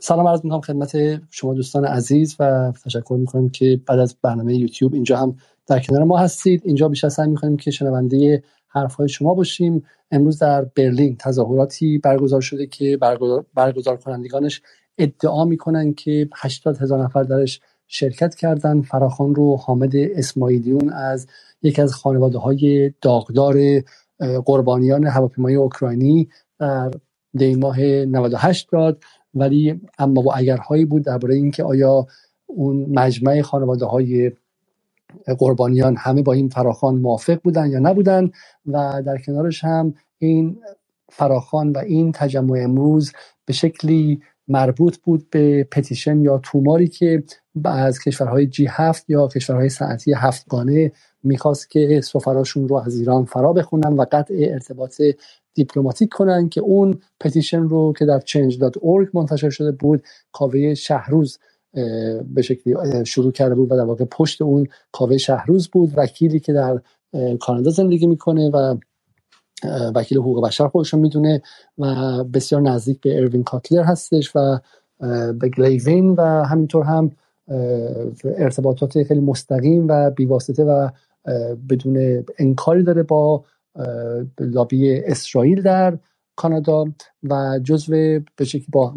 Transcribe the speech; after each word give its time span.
سلام 0.00 0.26
عرض 0.26 0.40
می‌کنم 0.44 0.60
خدمت 0.60 1.20
شما 1.30 1.54
دوستان 1.54 1.84
عزیز 1.84 2.36
و 2.38 2.72
تشکر 2.84 3.16
می‌کنم 3.20 3.48
که 3.48 3.80
بعد 3.86 3.98
از 3.98 4.16
برنامه 4.22 4.56
یوتیوب 4.56 4.94
اینجا 4.94 5.16
هم 5.16 5.36
در 5.66 5.80
کنار 5.80 6.04
ما 6.04 6.18
هستید. 6.18 6.62
اینجا 6.64 6.88
بیشتر 6.88 7.08
سعی 7.08 7.28
می‌کنیم 7.28 7.56
که 7.56 7.70
شنونده 7.70 8.42
حرفهای 8.68 9.08
شما 9.08 9.34
باشیم. 9.34 9.84
امروز 10.10 10.38
در 10.38 10.64
برلین 10.64 11.16
تظاهراتی 11.16 11.98
برگزار 11.98 12.40
شده 12.40 12.66
که 12.66 12.96
برگزار, 12.96 13.44
برگزار 13.54 13.96
کنندگانش 13.96 14.62
ادعا 14.98 15.44
می‌کنن 15.44 15.92
که 15.94 16.28
80 16.36 16.76
هزار 16.76 17.04
نفر 17.04 17.22
درش 17.22 17.60
شرکت 17.86 18.34
کردن. 18.34 18.82
فراخان 18.82 19.34
رو 19.34 19.56
حامد 19.56 19.96
اسماعیلیون 19.96 20.92
از 20.92 21.26
یکی 21.62 21.82
از 21.82 21.94
خانواده 21.94 22.38
های 22.38 22.92
داغدار 23.02 23.56
قربانیان 24.44 25.06
هواپیمای 25.06 25.54
اوکراینی 25.54 26.28
در 26.58 26.90
دی 27.34 27.54
ماه 27.54 27.80
98 27.80 28.68
داد. 28.72 29.02
ولی 29.34 29.80
اما 29.98 30.22
با 30.22 30.34
اگرهایی 30.34 30.84
بود 30.84 31.04
درباره 31.04 31.34
اینکه 31.34 31.64
آیا 31.64 32.06
اون 32.46 32.86
مجمع 32.88 33.42
خانواده 33.42 33.84
های 33.86 34.32
قربانیان 35.38 35.96
همه 35.98 36.22
با 36.22 36.32
این 36.32 36.48
فراخان 36.48 36.94
موافق 36.94 37.40
بودن 37.42 37.70
یا 37.70 37.78
نبودن 37.78 38.30
و 38.66 39.02
در 39.06 39.18
کنارش 39.18 39.64
هم 39.64 39.94
این 40.18 40.58
فراخان 41.08 41.72
و 41.72 41.78
این 41.78 42.12
تجمع 42.12 42.58
امروز 42.58 43.12
به 43.44 43.52
شکلی 43.52 44.20
مربوط 44.48 44.96
بود 44.96 45.30
به 45.30 45.64
پتیشن 45.64 46.20
یا 46.20 46.38
توماری 46.38 46.88
که 46.88 47.22
از 47.64 47.98
کشورهای 47.98 48.46
جی 48.46 48.66
هفت 48.70 49.10
یا 49.10 49.28
کشورهای 49.28 49.68
ساعتی 49.68 50.12
هفتگانه 50.12 50.92
می‌خواست 51.22 51.70
که 51.70 52.00
سفراشون 52.00 52.68
رو 52.68 52.76
از 52.76 52.98
ایران 52.98 53.24
فرا 53.24 53.52
بخونن 53.52 53.92
و 53.92 54.04
قطع 54.12 54.34
ارتباط 54.38 55.02
دیپلماتیک 55.54 56.08
کنن 56.08 56.48
که 56.48 56.60
اون 56.60 57.00
پتیشن 57.20 57.62
رو 57.62 57.92
که 57.98 58.04
در 58.04 58.20
change.org 58.20 59.08
منتشر 59.14 59.50
شده 59.50 59.72
بود 59.72 60.02
کاوه 60.32 60.74
شهروز 60.74 61.38
به 62.34 62.42
شکلی 62.42 62.74
شروع 63.04 63.32
کرده 63.32 63.54
بود 63.54 63.72
و 63.72 63.76
در 63.76 63.84
واقع 63.84 64.04
پشت 64.04 64.42
اون 64.42 64.66
کاوه 64.92 65.18
شهروز 65.18 65.68
بود 65.68 65.92
وکیلی 65.96 66.40
که 66.40 66.52
در 66.52 66.80
کانادا 67.40 67.70
زندگی 67.70 68.06
می‌کنه 68.06 68.50
و 68.50 68.76
وکیل 69.94 70.18
حقوق 70.18 70.46
بشر 70.46 70.68
خودشون 70.68 71.00
می‌دونه 71.00 71.42
و 71.78 72.24
بسیار 72.24 72.60
نزدیک 72.60 73.00
به 73.00 73.18
اروین 73.18 73.44
کاتلر 73.44 73.82
هستش 73.82 74.32
و 74.34 74.58
به 75.32 75.48
گلیوین 75.48 76.10
و 76.10 76.44
همینطور 76.44 76.84
هم 76.84 77.10
ارتباطات 78.24 79.02
خیلی 79.02 79.20
مستقیم 79.20 79.88
و 79.88 80.10
بیواسطه 80.10 80.64
و 80.64 80.88
بدون 81.68 82.24
انکاری 82.38 82.82
داره 82.82 83.02
با 83.02 83.44
لابی 84.40 85.00
اسرائیل 85.00 85.62
در 85.62 85.98
کانادا 86.36 86.84
و 87.22 87.60
جزو 87.64 87.92
به 88.36 88.44
شکلی 88.44 88.66
با 88.72 88.94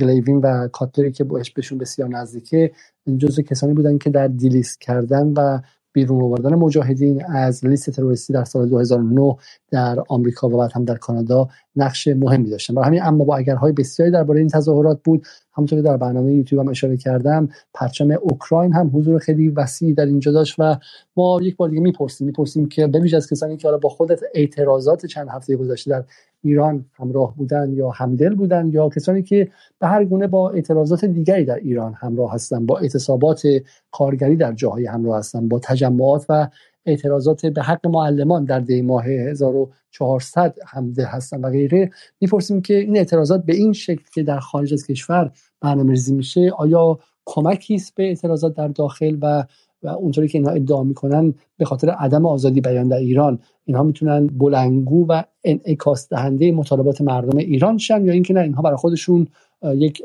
گلیوین 0.00 0.36
و 0.36 0.68
کاتلری 0.68 1.12
که 1.12 1.24
بهشون 1.24 1.78
بسیار 1.78 2.08
نزدیکه 2.08 2.72
جزو 3.18 3.42
کسانی 3.42 3.74
بودن 3.74 3.98
که 3.98 4.10
در 4.10 4.28
دیلیست 4.28 4.80
کردن 4.80 5.32
و 5.36 5.60
بیرون 5.92 6.22
آوردن 6.22 6.54
مجاهدین 6.54 7.24
از 7.26 7.66
لیست 7.66 7.90
تروریستی 7.90 8.32
در 8.32 8.44
سال 8.44 8.68
2009 8.68 9.36
در 9.70 10.04
آمریکا 10.08 10.48
و 10.48 10.58
بعد 10.58 10.72
هم 10.74 10.84
در 10.84 10.96
کانادا 10.96 11.48
نقش 11.76 12.08
مهمی 12.08 12.50
داشتن. 12.50 12.74
برای 12.74 12.86
همین 12.86 13.02
اما 13.02 13.24
با 13.24 13.36
اگرهای 13.36 13.72
بسیاری 13.72 14.12
درباره 14.12 14.40
این 14.40 14.48
تظاهرات 14.48 15.00
بود 15.04 15.26
همونطور 15.52 15.78
که 15.78 15.82
در 15.82 15.96
برنامه 15.96 16.34
یوتیوب 16.34 16.62
هم 16.62 16.68
اشاره 16.68 16.96
کردم 16.96 17.48
پرچم 17.74 18.10
اوکراین 18.10 18.72
هم 18.72 18.90
حضور 18.94 19.18
خیلی 19.18 19.48
وسیعی 19.48 19.94
در 19.94 20.06
اینجا 20.06 20.32
داشت 20.32 20.54
و 20.58 20.76
ما 21.16 21.38
یک 21.42 21.56
بار 21.56 21.68
دیگه 21.68 21.82
می‌پرسیم 21.82 22.26
می‌پرسیم 22.26 22.68
که 22.68 22.86
ببیش 22.86 23.14
از 23.14 23.30
کسانی 23.30 23.56
که 23.56 23.68
حالا 23.68 23.78
با 23.78 23.88
خودت 23.88 24.20
اعتراضات 24.34 25.06
چند 25.06 25.28
هفته 25.28 25.56
گذشته 25.56 25.90
در 25.90 26.04
ایران 26.42 26.84
همراه 26.94 27.36
بودن 27.36 27.72
یا 27.72 27.90
همدل 27.90 28.34
بودن 28.34 28.68
یا 28.68 28.88
کسانی 28.88 29.22
که 29.22 29.48
به 29.78 29.86
هر 29.86 30.04
گونه 30.04 30.26
با 30.26 30.50
اعتراضات 30.50 31.04
دیگری 31.04 31.44
در 31.44 31.54
ایران 31.56 31.94
همراه 31.98 32.34
هستن 32.34 32.66
با 32.66 32.78
اعتصابات 32.78 33.42
کارگری 33.90 34.36
در 34.36 34.52
جاهای 34.52 34.86
همراه 34.86 35.18
هستن 35.18 35.48
با 35.48 35.58
تجمعات 35.58 36.26
و 36.28 36.48
اعتراضات 36.86 37.46
به 37.46 37.62
حق 37.62 37.86
معلمان 37.86 38.44
در 38.44 38.60
دی 38.60 38.82
ماه 38.82 39.04
1400 39.04 40.54
همده 40.66 41.06
هستن 41.06 41.40
و 41.40 41.50
غیره. 41.50 41.90
می‌پرسیم 42.20 42.62
که 42.62 42.74
این 42.74 42.96
اعتراضات 42.96 43.44
به 43.44 43.56
این 43.56 43.72
شکل 43.72 44.04
که 44.14 44.22
در 44.22 44.38
خارج 44.38 44.72
از 44.72 44.86
کشور 44.86 45.30
برنامه‌ریزی 45.60 46.14
میشه 46.14 46.50
آیا 46.58 46.98
کمکی 47.26 47.74
است 47.74 47.94
به 47.94 48.02
اعتراضات 48.02 48.54
در 48.54 48.68
داخل 48.68 49.18
و 49.22 49.44
و 49.82 49.88
اونطوری 49.88 50.28
که 50.28 50.38
اینها 50.38 50.52
ادعا 50.52 50.82
می‌کنن 50.82 51.34
به 51.56 51.64
خاطر 51.64 51.90
عدم 51.90 52.26
آزادی 52.26 52.60
بیان 52.60 52.88
در 52.88 52.96
ایران؟ 52.96 53.38
اینها 53.64 53.82
می‌تونن 53.82 54.26
بلنگو 54.26 55.06
و 55.08 55.22
انعکاس 55.44 56.08
دهنده 56.08 56.52
مطالبات 56.52 57.00
مردم 57.00 57.36
ایران 57.36 57.78
شن 57.78 58.04
یا 58.04 58.12
اینکه 58.12 58.34
نه 58.34 58.40
اینها 58.40 58.62
برای 58.62 58.76
خودشون 58.76 59.26
یک 59.62 60.02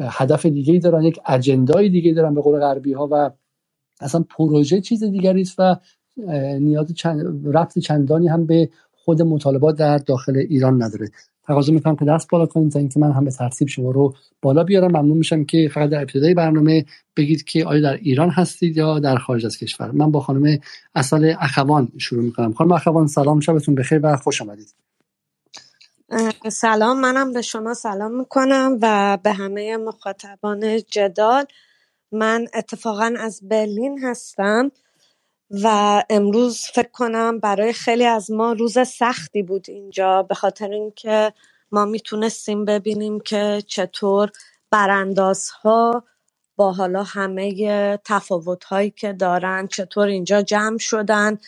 هدف 0.00 0.46
دیگه 0.46 0.78
دارن 0.78 1.02
یک 1.02 1.20
اجندای 1.26 1.88
دیگه 1.88 2.12
دارن 2.12 2.34
به 2.34 2.40
قول 2.40 2.60
غربی 2.60 2.92
ها 2.92 3.08
و 3.10 3.30
اصلا 4.02 4.24
پروژه 4.30 4.80
چیز 4.80 5.04
دیگری 5.04 5.40
است 5.40 5.54
و 5.58 5.76
نیاز 6.58 6.94
چند 6.94 7.46
رفت 7.56 7.78
چندانی 7.78 8.28
هم 8.28 8.46
به 8.46 8.68
خود 8.92 9.22
مطالبات 9.22 9.76
در 9.76 9.98
داخل 9.98 10.36
ایران 10.36 10.82
نداره. 10.82 11.10
تقاضا 11.46 11.72
می‌کنم 11.72 11.96
که 11.96 12.04
دست 12.04 12.28
بالا 12.30 12.46
کنید 12.46 12.72
تا 12.72 12.78
اینکه 12.78 13.00
من 13.00 13.12
هم 13.12 13.24
به 13.24 13.30
ترتیب 13.30 13.68
شما 13.68 13.90
رو 13.90 14.14
بالا 14.42 14.64
بیارم. 14.64 14.90
ممنون 14.90 15.16
میشم 15.16 15.44
که 15.44 15.70
فقط 15.74 15.90
در 15.90 16.00
ابتدای 16.00 16.34
برنامه 16.34 16.84
بگید 17.16 17.44
که 17.44 17.64
آیا 17.64 17.80
در 17.80 17.96
ایران 17.96 18.30
هستید 18.30 18.76
یا 18.76 18.98
در 18.98 19.16
خارج 19.16 19.46
از 19.46 19.58
کشور. 19.58 19.90
من 19.90 20.10
با 20.10 20.20
خانم 20.20 20.58
اصل 20.94 21.34
اخوان 21.40 21.88
شروع 21.98 22.24
می‌کنم. 22.24 22.52
خانم 22.52 22.72
اخوان 22.72 23.06
سلام 23.06 23.40
شبتون 23.40 23.74
بخیر 23.74 24.00
و 24.02 24.16
خوش 24.16 24.42
آمدید. 24.42 24.74
سلام 26.48 27.00
منم 27.00 27.32
به 27.32 27.42
شما 27.42 27.74
سلام 27.74 28.18
می‌کنم 28.18 28.78
و 28.82 29.18
به 29.22 29.32
همه 29.32 29.76
مخاطبان 29.76 30.80
جدال. 30.90 31.44
من 32.12 32.48
اتفاقا 32.54 33.14
از 33.20 33.40
برلین 33.48 34.04
هستم 34.04 34.72
و 35.50 35.68
امروز 36.10 36.60
فکر 36.74 36.88
کنم 36.90 37.38
برای 37.40 37.72
خیلی 37.72 38.06
از 38.06 38.32
ما 38.32 38.52
روز 38.52 38.78
سختی 38.88 39.42
بود 39.44 39.66
اینجا 39.70 40.22
به 40.24 40.34
خاطر 40.36 40.70
اینکه 40.70 41.34
ما 41.72 41.84
می‌تونستیم 41.84 42.64
ببینیم 42.64 43.20
که 43.20 43.62
چطور 43.66 44.30
براندازها 44.70 46.04
با 46.56 46.72
حالا 46.72 47.04
همه 47.04 47.98
تفاوت 48.04 48.64
هایی 48.64 48.90
که 48.90 49.14
دارن 49.14 49.68
چطور 49.68 50.06
اینجا 50.08 50.42
جمع 50.42 50.78
شدن 50.78 51.38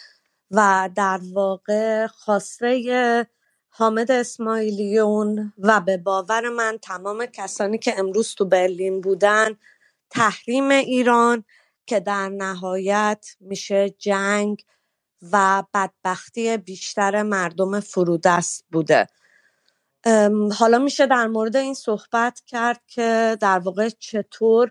و 0.53 0.91
در 0.97 1.21
واقع 1.35 2.09
خواسته 2.09 3.27
حامد 3.71 4.13
اسماعیلیون 4.13 5.55
و 5.61 5.81
به 5.81 5.99
باور 5.99 6.51
من 6.51 6.79
تمام 6.83 7.27
کسانی 7.27 7.79
که 7.79 8.01
امروز 8.01 8.37
تو 8.37 8.47
برلین 8.47 9.03
بودن 9.03 9.57
تحریم 10.15 10.71
ایران 10.71 11.45
که 11.87 12.01
در 12.01 12.29
نهایت 12.29 13.27
میشه 13.41 13.91
جنگ 13.91 14.65
و 15.33 15.65
بدبختی 15.75 16.57
بیشتر 16.57 17.23
مردم 17.23 17.81
فرودست 17.81 18.65
بوده. 18.73 19.07
حالا 20.59 20.79
میشه 20.79 21.07
در 21.07 21.27
مورد 21.27 21.57
این 21.57 21.75
صحبت 21.75 22.41
کرد 22.47 22.83
که 22.87 23.39
در 23.41 23.59
واقع 23.59 23.89
چطور 23.89 24.71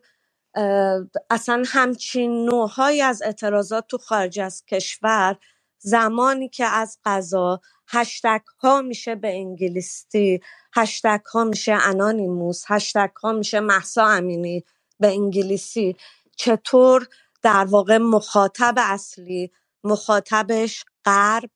اصلا 1.29 1.63
همچین 1.67 2.45
نوعهایی 2.45 3.01
از 3.01 3.21
اعتراضات 3.21 3.87
تو 3.87 3.97
خارج 3.97 4.39
از 4.39 4.65
کشور 4.65 5.37
زمانی 5.79 6.49
که 6.49 6.65
از 6.65 6.99
قضا 7.05 7.61
هشتک 7.87 8.43
ها 8.59 8.81
میشه 8.81 9.15
به 9.15 9.35
انگلیسی 9.35 10.39
هشتک 10.75 11.23
ها 11.33 11.43
میشه 11.43 11.73
انانیموس 11.73 12.63
هشتک 12.67 13.13
ها 13.23 13.31
میشه 13.31 13.59
محسا 13.59 14.05
امینی 14.07 14.63
به 15.03 15.07
انگلیسی. 15.07 15.95
چطور 16.35 17.07
در 17.41 17.65
واقع 17.65 17.97
مخاطب 17.97 18.73
اصلی 18.77 19.51
مخاطبش 19.83 20.85
غرب 21.05 21.51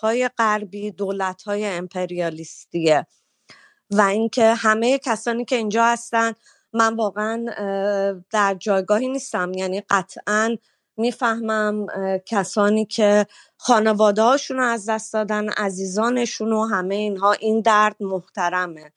های 0.00 0.30
غربی 0.38 0.94
های 1.46 1.66
امپریالیستیه. 1.66 3.06
و 3.90 4.00
اینکه 4.00 4.54
همه 4.54 4.98
کسانی 4.98 5.44
که 5.44 5.56
اینجا 5.56 5.84
هستن 5.84 6.32
من 6.72 6.96
واقعا 6.96 7.44
در 8.30 8.54
جایگاهی 8.54 9.08
نیستم. 9.08 9.52
یعنی 9.54 9.82
قطعا 9.90 10.56
می‌فهمم 10.96 11.86
کسانی 12.26 12.86
که 12.86 13.26
خانواده 13.56 14.22
هاشون 14.22 14.56
رو 14.56 14.64
از 14.64 14.88
دست 14.88 15.12
دادن 15.12 15.48
عزیزانشون 15.48 16.52
و 16.52 16.64
همه 16.64 16.94
اینها 16.94 17.32
این 17.32 17.60
درد 17.60 17.96
محترمه. 18.00 18.92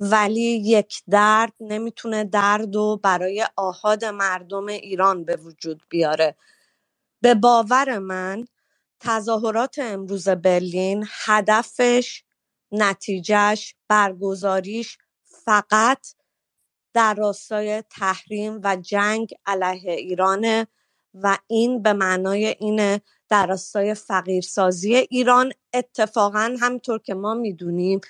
ولی 0.00 0.42
یک 0.64 1.02
درد 1.10 1.52
نمی‌تونه 1.60 2.24
درد 2.24 2.76
و 2.76 3.00
برای 3.04 3.46
آهاد 3.56 4.04
مردم 4.04 4.66
ایران 4.68 5.24
به 5.24 5.36
وجود 5.36 5.82
بیاره. 5.90 6.36
به 7.22 7.34
باور 7.34 7.98
من 7.98 8.44
تظاهرات 9.00 9.78
امروز 9.78 10.28
برلین 10.28 11.06
هدفش 11.26 12.24
نتیجهش 12.72 13.74
برگزاریش 13.88 14.98
فقط 15.44 16.06
در 16.94 17.14
راستای 17.14 17.82
تحریم 17.90 18.60
و 18.64 18.76
جنگ 18.76 19.34
علیه 19.46 19.92
ایرانه 19.92 20.66
و 21.14 21.38
این 21.46 21.82
به 21.82 21.92
معنای 21.92 22.46
اینه 22.46 23.00
در 23.28 23.46
راستای 23.46 23.94
فقیرسازی 23.94 24.96
ایران. 24.96 25.52
اتفاقا 25.74 26.56
همطور 26.60 26.98
که 26.98 27.14
ما 27.14 27.34
می‌دونیم 27.34 28.00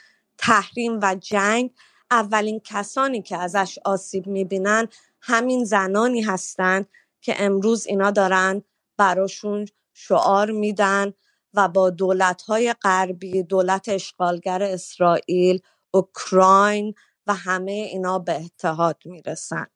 تحریم 0.40 0.98
و 1.02 1.16
جنگ 1.20 1.70
اولین 2.10 2.60
کسانی 2.64 3.22
که 3.22 3.36
ازش 3.36 3.78
آسیب 3.84 4.26
می‌بینن 4.26 4.88
همین 5.20 5.64
زنانی 5.64 6.20
هستند 6.20 6.86
که 7.20 7.34
امروز 7.38 7.86
اینا 7.86 8.10
دارن 8.10 8.62
براشون 8.96 9.66
شعار 9.94 10.50
میدن 10.50 11.12
و 11.54 11.68
با 11.68 11.90
دولت 11.90 12.42
های 12.42 12.74
غربی 12.82 13.42
دولت 13.42 13.88
اشغالگر 13.88 14.62
اسرائیل 14.62 15.60
اوکراین 15.90 16.94
و 17.26 17.34
همه 17.34 17.72
اینا 17.72 18.18
به 18.18 18.44
اتحاد 18.44 18.96
می‌رسن. 19.04 19.66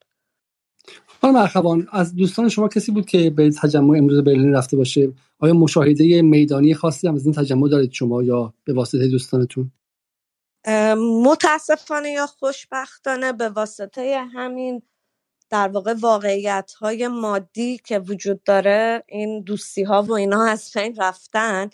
خانم 1.20 1.36
اخوان 1.36 1.88
از 1.92 2.14
دوستان 2.16 2.48
شما 2.48 2.68
کسی 2.68 2.92
بود 2.92 3.06
که 3.06 3.30
به 3.30 3.50
تجمع 3.50 3.98
امروز 3.98 4.24
برلین 4.24 4.52
رفته 4.52 4.76
باشه؟ 4.76 5.12
آیا 5.38 5.54
مشاهده 5.54 6.22
میدانی 6.22 6.74
خاصی 6.74 7.08
هم 7.08 7.14
از 7.14 7.24
این 7.24 7.34
تجمع 7.34 7.68
دارید 7.68 7.92
شما 7.92 8.22
یا 8.22 8.54
به 8.64 8.72
واسطه 8.72 9.08
دوستانتون؟ 9.08 9.72
متاسفانه 11.24 12.10
یا 12.10 12.26
خوشبختانه 12.26 13.32
به 13.32 13.48
واسطه 13.48 14.24
همین 14.34 14.82
در 15.50 15.68
واقع 15.68 15.94
واقعیت 16.00 16.72
های 16.72 17.08
مادی 17.08 17.78
که 17.78 17.98
وجود 17.98 18.42
داره 18.42 19.04
این 19.06 19.40
دوستی 19.42 19.82
ها 19.82 20.02
و 20.02 20.12
اینا 20.12 20.44
از 20.44 20.70
بین 20.74 20.96
رفتن 20.98 21.70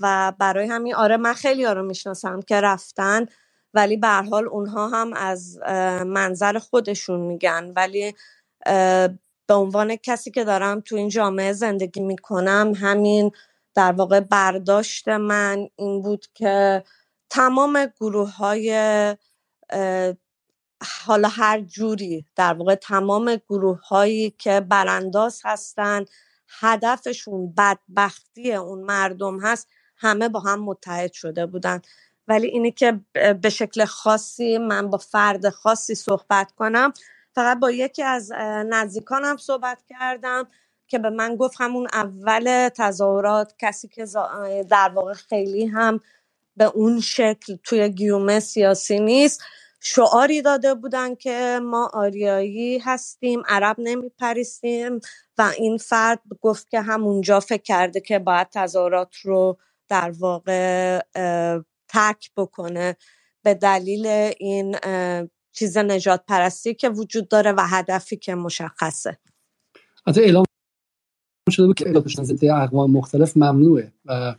و 0.00 0.32
برای 0.38 0.66
همین 0.66 0.94
آره 0.94 1.16
من 1.16 1.32
خیلی 1.32 1.64
ها 1.64 1.72
رو 1.72 1.82
می‌شناسم 1.82 2.42
که 2.42 2.60
رفتن 2.60 3.26
ولی 3.74 3.96
به 3.96 4.08
حال 4.08 4.48
اونها 4.48 4.88
هم 4.88 5.12
از 5.12 5.58
منظر 6.06 6.58
خودشون 6.58 7.20
میگن. 7.20 7.72
ولی 7.76 8.14
به 9.46 9.54
عنوان 9.54 9.96
کسی 9.96 10.30
که 10.30 10.44
دارم 10.44 10.80
تو 10.80 10.96
این 10.96 11.08
جامعه 11.08 11.52
زندگی 11.52 12.00
می‌کنم 12.00 12.72
همین 12.76 13.30
در 13.74 13.92
واقع 13.92 14.20
برداشت 14.20 15.08
من 15.08 15.68
این 15.76 16.02
بود 16.02 16.26
که 16.34 16.84
تمام 17.34 17.86
گروه 18.00 18.36
های 18.36 18.70
حالا 21.04 21.28
هر 21.28 21.60
جوری 21.60 22.26
در 22.36 22.54
واقع 22.54 22.74
تمام 22.74 23.36
گروه 23.36 23.80
هایی 23.80 24.30
که 24.30 24.60
برانداز 24.60 25.40
هستن 25.44 26.04
هدفشون 26.60 27.54
بدبختی 27.58 28.52
اون 28.52 28.82
مردم 28.82 29.40
هست 29.40 29.68
همه 29.96 30.28
با 30.28 30.40
هم 30.40 30.64
متحد 30.64 31.12
شده 31.12 31.46
بودن. 31.46 31.82
ولی 32.28 32.46
اینی 32.46 32.72
که 32.72 33.00
به 33.42 33.50
شکل 33.50 33.84
خاصی 33.84 34.58
من 34.58 34.90
با 34.90 34.98
فرد 34.98 35.48
خاصی 35.48 35.94
صحبت 35.94 36.52
کنم 36.52 36.92
فقط 37.34 37.58
با 37.58 37.70
یکی 37.70 38.02
از 38.02 38.32
نزدیکانم 38.66 39.36
صحبت 39.36 39.82
کردم 39.88 40.48
که 40.86 40.98
به 40.98 41.10
من 41.10 41.36
گفت 41.36 41.56
همون 41.60 41.88
اول 41.92 42.68
تظاهرات 42.68 43.54
کسی 43.58 43.88
که 43.88 44.06
در 44.70 44.88
واقع 44.88 45.12
خیلی 45.12 45.66
هم 45.66 46.00
به 46.56 46.64
اون 46.64 47.00
شکل 47.00 47.56
توی 47.64 47.88
گیومه 47.88 48.40
سیاسی 48.40 49.00
نیست. 49.00 49.42
شعاری 49.80 50.42
داده 50.42 50.74
بودن 50.74 51.14
که 51.14 51.60
ما 51.62 51.90
آریایی 51.92 52.78
هستیم 52.78 53.42
عرب 53.48 53.76
نمیپریستیم 53.78 55.00
و 55.38 55.52
این 55.58 55.78
فرد 55.78 56.20
گفت 56.40 56.70
که 56.70 56.80
همونجا 56.80 57.40
فکر 57.40 57.62
کرده 57.62 58.00
که 58.00 58.18
باید 58.18 58.48
تظاهرات 58.52 59.16
رو 59.16 59.58
در 59.88 60.10
واقع 60.18 61.00
ترک 61.88 62.30
بکنه. 62.36 62.96
به 63.42 63.54
دلیل 63.54 64.06
این 64.38 64.76
چیز 65.52 65.78
نجات 65.78 66.24
پرستی 66.28 66.74
که 66.74 66.88
وجود 66.88 67.28
داره 67.28 67.52
و 67.52 67.60
هدفی 67.60 68.16
که 68.16 68.34
مشخصه. 68.34 69.18
حتی 70.06 70.20
اعلام 70.20 70.44
شده 71.50 71.66
بود 71.66 71.76
که 71.76 72.02
ضد 72.22 72.44
اقوام 72.44 72.90
مختلف 72.90 73.36
ممنوعه 73.36 73.92
و 74.04 74.34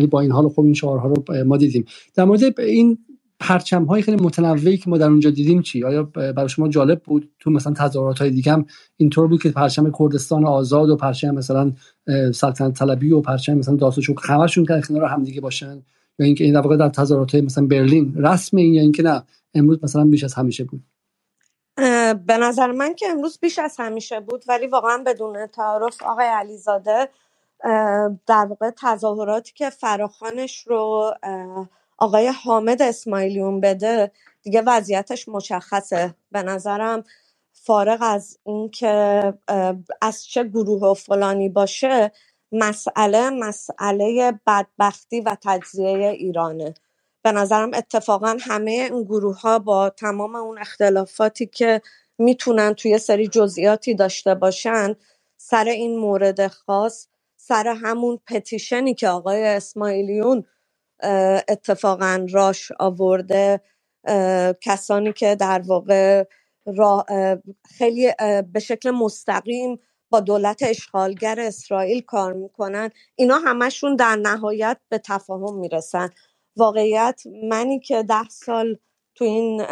ولی 0.00 0.06
با 0.06 0.20
این 0.20 0.32
حال 0.32 0.48
خب 0.48 0.60
این 0.60 0.74
شعارها 0.74 1.08
رو 1.08 1.44
ما 1.44 1.56
دیدیم. 1.56 1.84
در 2.14 2.24
مورد 2.24 2.60
این 2.60 2.98
پرچم 3.40 3.84
های 3.84 4.02
خیلی 4.02 4.22
متنوعی 4.22 4.76
که 4.76 4.90
ما 4.90 4.98
در 4.98 5.06
اونجا 5.06 5.30
دیدیم 5.30 5.62
چی؟ 5.62 5.84
آیا 5.84 6.02
برای 6.02 6.48
شما 6.48 6.68
جالب 6.68 7.02
بود؟ 7.02 7.30
تو 7.38 7.50
مثلا 7.50 7.72
تظاهرات 7.72 8.18
های 8.18 8.30
دیگه 8.30 8.52
هم 8.52 8.66
اینطور 8.96 9.26
بود 9.26 9.42
که 9.42 9.50
پرچم 9.50 9.92
کردستان 9.98 10.46
آزاد 10.46 10.90
و 10.90 10.96
پرچم 10.96 11.30
مثلا 11.30 11.72
سلطنت 12.34 12.78
طلبی 12.78 13.12
و 13.12 13.20
پرچم 13.20 13.54
مثلا 13.54 13.76
داستان 13.76 14.16
همشون 14.28 14.66
که 14.66 14.80
کنار 14.88 15.04
هم 15.04 15.24
دیگه 15.24 15.40
باشن؟ 15.40 15.82
یا 16.18 16.26
اینکه 16.26 16.44
این 16.44 16.54
در 16.54 16.60
واقع 16.60 16.76
در 16.76 16.88
تظاهرات 16.88 17.34
مثلا 17.34 17.66
برلین 17.66 18.14
رسم 18.16 18.56
این 18.56 18.74
یا 18.74 18.82
اینکه 18.82 19.02
نه 19.02 19.22
امروز 19.54 19.78
مثلا 19.82 20.04
بیش 20.04 20.24
از 20.24 20.34
همیشه 20.34 20.64
بود؟ 20.64 20.82
به 22.26 22.36
نظر 22.40 22.72
من 22.72 22.94
که 22.94 23.06
امروز 23.08 23.38
بیش 23.42 23.58
از 23.58 23.76
همیشه 23.78 24.20
بود 24.20 24.44
ولی 24.48 24.66
واقعا 24.66 25.02
بدون 25.06 25.46
تعارف 25.46 26.02
آقای 26.02 26.26
علیزاده 26.26 27.08
در 28.26 28.46
واقع 28.50 28.70
تظاهراتی 28.82 29.52
که 29.54 29.70
فراخانش 29.70 30.66
رو 30.66 31.14
آقای 31.98 32.28
حامد 32.28 32.82
اسماعیلیون 32.82 33.60
بده 33.60 34.12
دیگه 34.42 34.62
وضعیتش 34.66 35.28
مشخصه. 35.28 36.14
به 36.32 36.42
نظرم 36.42 37.04
فارغ 37.52 37.98
از 38.02 38.38
اینکه 38.44 39.34
از 40.02 40.26
چه 40.26 40.44
گروه 40.44 40.82
و 40.82 40.94
فلانی 40.94 41.48
باشه 41.48 42.12
مسئله 42.52 43.30
مسئله 43.30 44.40
بدبختی 44.46 45.20
و 45.20 45.36
تجزیه 45.44 46.08
ایرانه. 46.08 46.74
به 47.22 47.32
نظرم 47.32 47.70
اتفاقا 47.74 48.38
همه 48.40 48.70
این 48.70 49.04
گروه 49.04 49.40
ها 49.40 49.60
با 49.60 49.90
تمام 49.90 50.36
اون 50.36 50.58
اختلافاتی 50.58 51.46
که 51.46 51.82
می‌تونن 52.18 52.74
توی 52.74 52.98
سری 52.98 53.28
جزئیاتی 53.28 53.94
داشته 53.94 54.36
باشن 54.36 54.96
سر 55.38 55.64
این 55.64 55.98
مورد 56.00 56.48
خاص 56.48 57.08
سر 57.42 57.68
همون 57.68 58.18
پتیشنی 58.26 58.94
که 58.94 59.08
آقای 59.08 59.44
اسماعیلیون 59.44 60.44
اتفاقا 61.48 62.26
راش 62.30 62.72
آورده 62.80 63.60
کسانی 64.60 65.12
که 65.12 65.34
در 65.34 65.62
واقع 65.66 66.24
خیلی 67.78 68.12
به 68.52 68.60
شکل 68.60 68.90
مستقیم 68.90 69.78
با 70.10 70.20
دولت 70.20 70.62
اشغالگر 70.62 71.40
اسرائیل 71.40 72.00
کار 72.00 72.32
می‌کنن. 72.32 72.90
اینا 73.16 73.38
همشون 73.38 73.96
در 73.96 74.16
نهایت 74.16 74.78
به 74.88 74.98
تفاهم 74.98 75.58
می‌رسن. 75.58 76.10
واقعیت 76.56 77.22
منی 77.48 77.80
که 77.80 78.02
ده 78.02 78.28
سال 78.30 78.76
تو 79.14 79.24
این 79.24 79.62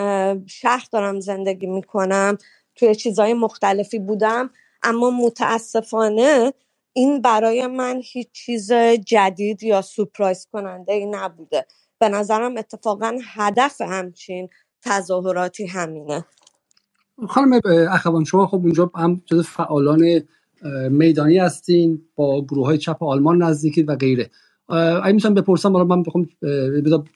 شهر 0.47 0.87
دارم 0.93 1.21
زندگی 1.21 1.67
می‌کنم 1.67 2.39
توی 2.75 2.95
چیزهای 2.95 3.35
مختلفی 3.35 3.99
بودم 3.99 4.51
اما 4.83 5.11
متاسفانه 5.11 6.53
این 6.99 7.23
برای 7.23 7.67
من 7.67 8.01
هیچ 8.05 8.29
چیز 8.33 8.73
جدید 9.07 9.63
یا 9.63 9.83
سپرایز 9.83 10.47
کننده 10.53 10.93
ای 10.93 11.07
نبوده. 11.07 11.67
به 11.99 12.09
نظرم 12.09 12.57
اتفاقا 12.57 13.19
هدف 13.25 13.81
همچین 13.81 14.49
تظاهراتی 14.83 15.67
همینه. 15.67 16.25
خانم 17.29 17.61
اخوان 17.91 18.25
شما 18.25 18.47
خب 18.47 18.55
اونجا 18.55 18.91
هم 18.95 19.23
جز 19.27 19.47
فعالان 19.47 20.23
میدانی 20.91 21.39
هستین 21.39 22.03
با 22.15 22.45
گروه 22.45 22.67
های 22.67 22.79
چپ 22.79 23.03
آلمان 23.03 23.43
نزدیکید 23.43 23.89
و 23.89 23.97
غیره. 23.97 24.31
اگه 24.69 25.13
می‌تونم 25.13 25.35
بپرسم 25.35 25.73
حالا 25.73 25.85
من 25.85 26.03
بخوام 26.03 26.29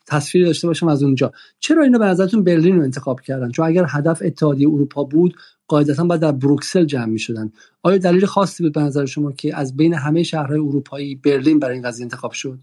تصویر 0.07 0.47
داشته 0.47 0.67
باشم 0.67 0.89
از 0.89 1.03
اونجا. 1.03 1.33
چرا 1.59 1.83
اینو 1.83 1.99
به 1.99 2.05
نظرتون 2.05 2.45
برلین 2.45 2.77
رو 2.77 2.83
انتخاب 2.83 3.21
کردن؟ 3.21 3.51
چون 3.51 3.67
اگر 3.67 3.85
هدف 3.89 4.23
اتحادیه 4.25 4.69
اروپا 4.69 5.05
بود 5.05 5.37
قاعدتا 5.69 6.05
باید 6.05 6.21
در 6.21 6.33
بروکسل 6.33 6.85
جمع 6.85 7.05
می‌شدن. 7.05 7.53
آیا 7.83 7.99
دلیل 7.99 8.27
خاصی 8.27 8.63
بود 8.63 8.73
به 8.73 8.81
نظر 8.81 9.07
شما 9.07 9.33
که 9.33 9.57
از 9.57 9.77
بین 9.77 9.95
همه 9.95 10.23
شهرهای 10.23 10.59
اروپایی 10.59 11.15
برلین 11.15 11.59
برای 11.59 11.75
این 11.75 11.83
قضیه 11.83 12.05
انتخاب 12.05 12.33
شد؟ 12.33 12.59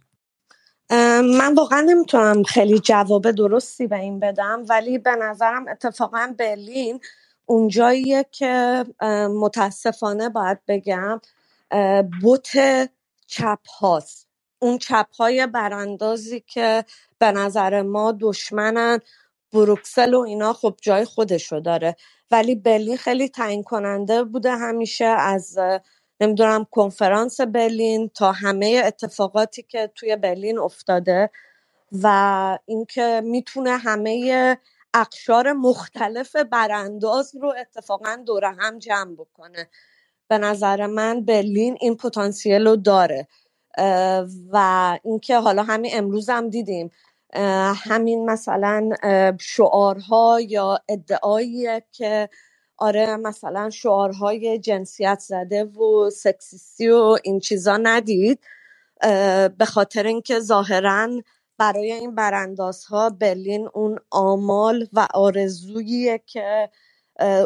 من 1.39 1.53
واقعا 1.58 1.81
نمی‌تونم 1.81 2.43
خیلی 2.43 2.79
جواب 2.79 3.31
درستی 3.31 3.88
به 3.88 4.00
این 4.00 4.19
بدم 4.19 4.63
ولی 4.69 4.98
به 4.98 5.12
نظرم 5.22 5.65
اتفاقا 5.67 6.34
برلین 6.39 7.00
اونجاییه 7.46 8.25
که 8.31 8.86
متاسفانه 9.41 10.29
باید 10.29 10.58
بگم 10.67 11.19
بوت 12.22 12.51
چپ 13.27 13.60
هاست. 13.79 14.28
اون 14.59 14.77
چپ 14.77 15.07
های 15.19 15.47
براندازی 15.47 16.39
که 16.47 16.85
به 17.19 17.31
نظر 17.31 17.81
ما 17.81 18.17
دشمنن 18.19 18.99
بروکسل 19.53 20.13
و 20.13 20.19
اینا 20.19 20.53
خب 20.53 20.75
جای 20.81 21.05
خودشو 21.05 21.59
داره. 21.59 21.95
ولی 22.31 22.55
برلین 22.55 22.97
خیلی 22.97 23.29
تعیین 23.29 23.63
کننده 23.63 24.23
بوده 24.23 24.51
همیشه 24.51 25.05
از 25.05 25.57
نمی‌دونم 26.21 26.65
کنفرانس 26.71 27.41
برلین 27.41 28.09
تا 28.09 28.31
همه 28.31 28.81
اتفاقاتی 28.85 29.63
که 29.63 29.91
توی 29.95 30.15
برلین 30.15 30.59
افتاده 30.59 31.29
و 32.03 32.57
اینکه 32.65 33.21
می‌تونه 33.23 33.77
همه 33.77 34.57
اقشار 34.93 35.53
مختلف 35.53 36.35
برانداز 36.35 37.35
رو 37.35 37.53
اتفاقا 37.59 38.23
دور 38.25 38.45
هم 38.45 38.79
جمع 38.79 39.15
بکنه. 39.15 39.69
به 40.27 40.37
نظر 40.37 40.85
من 40.85 41.25
برلین 41.25 41.77
این 41.81 41.97
پتانسیل 41.97 42.67
رو 42.67 42.75
داره. 42.75 43.27
و 44.51 45.00
اینکه 45.03 45.38
حالا 45.39 45.63
همین 45.63 45.91
امروز 45.95 46.29
هم 46.29 46.50
دیدیم 46.50 46.91
همین 47.75 48.25
مثلا 48.31 48.89
شعارها 49.41 50.41
یا 50.41 50.79
ادعایی 50.89 51.67
که 51.91 52.29
آره 52.77 53.15
مثلا 53.17 53.69
شعارهای 53.69 54.59
جنسیت 54.59 55.19
زده 55.19 55.63
و 55.65 56.09
سکسیستی 56.09 56.89
و 56.89 57.17
این 57.24 57.39
چیزا 57.39 57.77
ندید 57.77 58.39
به 59.59 59.65
خاطر 59.67 60.03
اینکه 60.07 60.39
ظاهرا 60.39 61.09
برای 61.57 61.91
این 61.91 62.15
براندازها 62.15 63.09
برلین 63.09 63.69
اون 63.74 64.00
آمال 64.12 64.88
و 64.93 65.07
آرزوییه 65.13 66.24
که 66.25 66.69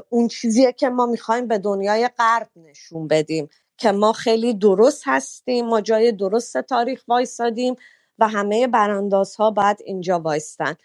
اون 0.10 0.28
چیزیه 0.28 0.72
که 0.74 0.90
ما 0.90 1.06
می‌خوایم 1.06 1.48
به 1.48 1.58
دنیای 1.58 2.10
غرب 2.20 2.50
نشون 2.56 3.08
بدیم. 3.08 3.50
که 3.78 3.92
ما 3.92 4.14
خیلی 4.14 4.54
درست 4.54 5.04
هستیم 5.06 5.66
ما 5.66 5.82
جای 5.82 6.12
درست 6.12 6.62
تاریخ 6.62 7.04
وایسادیم 7.08 7.76
و 8.20 8.28
همه 8.28 8.68
براندازها 8.68 9.52
باید 9.52 9.78
اینجا 9.86 10.20
وایستن. 10.20 10.76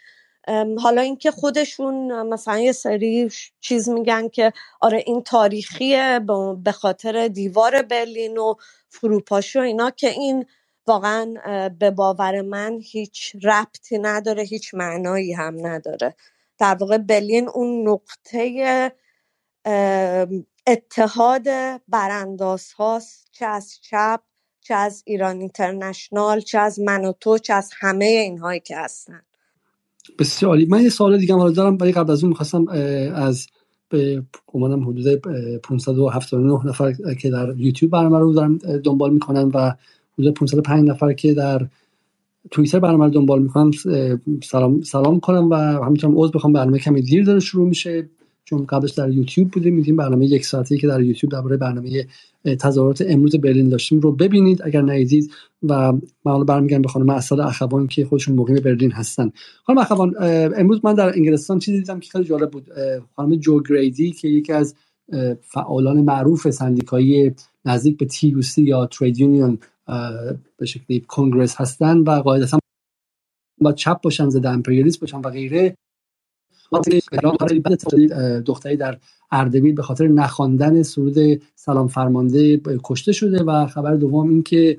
حالا 0.79 1.01
اینکه 1.01 1.31
خودشون 1.31 2.23
مثلا 2.27 2.59
یه 2.59 2.71
سری 2.71 3.31
چیز 3.61 3.89
میگن 3.89 4.27
که 4.27 4.53
آره 4.81 5.03
این 5.07 5.23
تاریخیه 5.23 6.19
به 6.63 6.71
خاطر 6.71 7.27
دیوار 7.27 7.81
برلین 7.81 8.37
و 8.37 8.53
فروپاشی 8.89 9.59
و 9.59 9.61
اینا 9.61 9.89
که 9.89 10.09
این 10.09 10.45
واقعا 10.87 11.33
به 11.79 11.91
باور 11.91 12.41
من 12.41 12.79
هیچ 12.83 13.35
ربطی 13.43 13.97
نداره 13.99 14.43
هیچ 14.43 14.73
معنایی 14.73 15.33
هم 15.33 15.67
نداره. 15.67 16.15
در 16.57 16.75
واقع 16.75 16.97
برلین 16.97 17.49
اون 17.49 17.87
نقطه 17.87 18.91
اتحاد 20.71 21.47
برانداز 21.87 22.71
هاست 22.71 23.27
چه 23.31 23.45
از 23.45 23.79
چپ 23.81 24.19
چه 24.61 24.75
از 24.75 25.03
ایران 25.05 25.39
اینترنشنال 25.39 26.39
چه 26.39 26.59
از 26.59 26.79
من 26.79 27.05
و 27.05 27.13
تو 27.19 27.37
چه 27.37 27.53
از 27.53 27.71
همه 27.79 28.05
اینهایی 28.05 28.59
که 28.59 28.77
هستن. 28.77 29.21
بسیار 30.19 30.49
عالی. 30.49 30.65
من 30.65 30.83
یه 30.83 30.89
سوال 30.89 31.17
دیگه 31.17 31.33
هم 31.33 31.51
دارم 31.51 31.77
ولی 31.81 31.91
قبل 31.91 32.11
از 32.11 32.23
اون 32.23 32.29
می‌خواستم 32.29 32.67
از 33.15 33.47
به 33.89 34.23
گمانم 34.47 34.89
حدود 34.89 35.15
579 35.61 36.65
نفر 36.65 36.93
که 36.93 37.29
در 37.29 37.53
یوتیوب 37.57 37.91
برنامه 37.91 38.19
رو 38.19 38.33
دارم 38.33 38.57
دنبال 38.57 39.13
می‌کنن 39.13 39.51
و 39.53 39.71
حدود 40.13 40.33
505 40.33 40.89
نفر 40.89 41.13
که 41.13 41.33
در 41.33 41.67
توییتر 42.51 42.79
برنامه 42.79 43.05
رو 43.05 43.11
دنبال 43.11 43.41
می‌کنن 43.41 43.71
سلام 44.43 44.81
سلام 44.81 45.19
کنم 45.19 45.49
و 45.49 45.55
همینطورم 45.55 46.17
عذر 46.17 46.31
بخوام 46.31 46.53
برنامه 46.53 46.79
کمی 46.79 47.01
دیر 47.01 47.25
داره 47.25 47.39
شروع 47.39 47.67
میشه. 47.67 48.09
چون 48.49 48.65
قبلش 48.65 48.91
در 48.91 49.09
یوتیوب 49.09 49.51
بودیم 49.51 49.75
می‌تونیم 49.75 49.95
برنامه 49.95 50.25
یک 50.25 50.45
ساعتی 50.45 50.77
که 50.77 50.87
در 50.87 51.01
یوتیوب 51.01 51.31
درباره 51.31 51.57
برنامه 51.57 52.07
تظاهرات 52.59 53.03
امروز 53.07 53.35
برلین 53.35 53.69
داشتیم 53.69 53.99
رو 53.99 54.11
ببینید 54.11 54.61
اگر 54.63 54.81
ندیدید 54.81 55.31
و 55.63 55.93
من 56.25 56.45
برمیگردم 56.45 56.81
به 56.81 56.87
خانم 56.87 57.09
اسد 57.09 57.39
اخوان 57.39 57.87
که 57.87 58.05
خودشون 58.05 58.35
مقیم 58.35 58.55
برلین 58.55 58.91
هستن. 58.91 59.31
خانم 59.63 59.79
اخوان 59.79 60.13
امروز 60.57 60.79
من 60.83 60.93
در 60.93 61.15
انگلستان 61.15 61.59
چیزی 61.59 61.77
دیدم 61.77 61.99
که 61.99 62.09
خیلی 62.11 62.23
جالب 62.23 62.51
بود. 62.51 62.67
خانم 63.15 63.35
جو 63.35 63.63
گریدی 63.63 64.11
که 64.11 64.27
یکی 64.27 64.53
از 64.53 64.75
فعالان 65.41 66.01
معروف 66.01 66.49
سندیکایی 66.49 67.31
نزدیک 67.65 67.97
به 67.97 68.05
تی 68.05 68.35
یا 68.57 68.85
ترید 68.85 69.19
یونیون 69.19 69.57
به 70.57 70.65
شکلی 70.65 70.99
کنگرس 70.99 71.55
هستن 71.55 71.97
و 71.97 72.11
قاعدتا 72.11 72.59
با 73.61 73.73
چپ 73.73 74.01
باشن 74.01 74.29
ضد 74.29 74.45
امپریالیسم 74.45 74.99
باشن 75.01 75.17
و 75.17 75.29
غیره. 75.29 75.75
دختری 78.45 78.77
در 78.77 78.97
اردبیل 79.31 79.75
به 79.75 79.81
خاطر 79.81 80.07
نخواندن 80.07 80.83
سرود 80.83 81.41
سلام 81.55 81.87
فرمانده 81.87 82.61
کشته 82.83 83.11
شده 83.11 83.43
و 83.43 83.67
خبر 83.67 83.95
دوم 83.95 84.29
این 84.29 84.43
که 84.43 84.77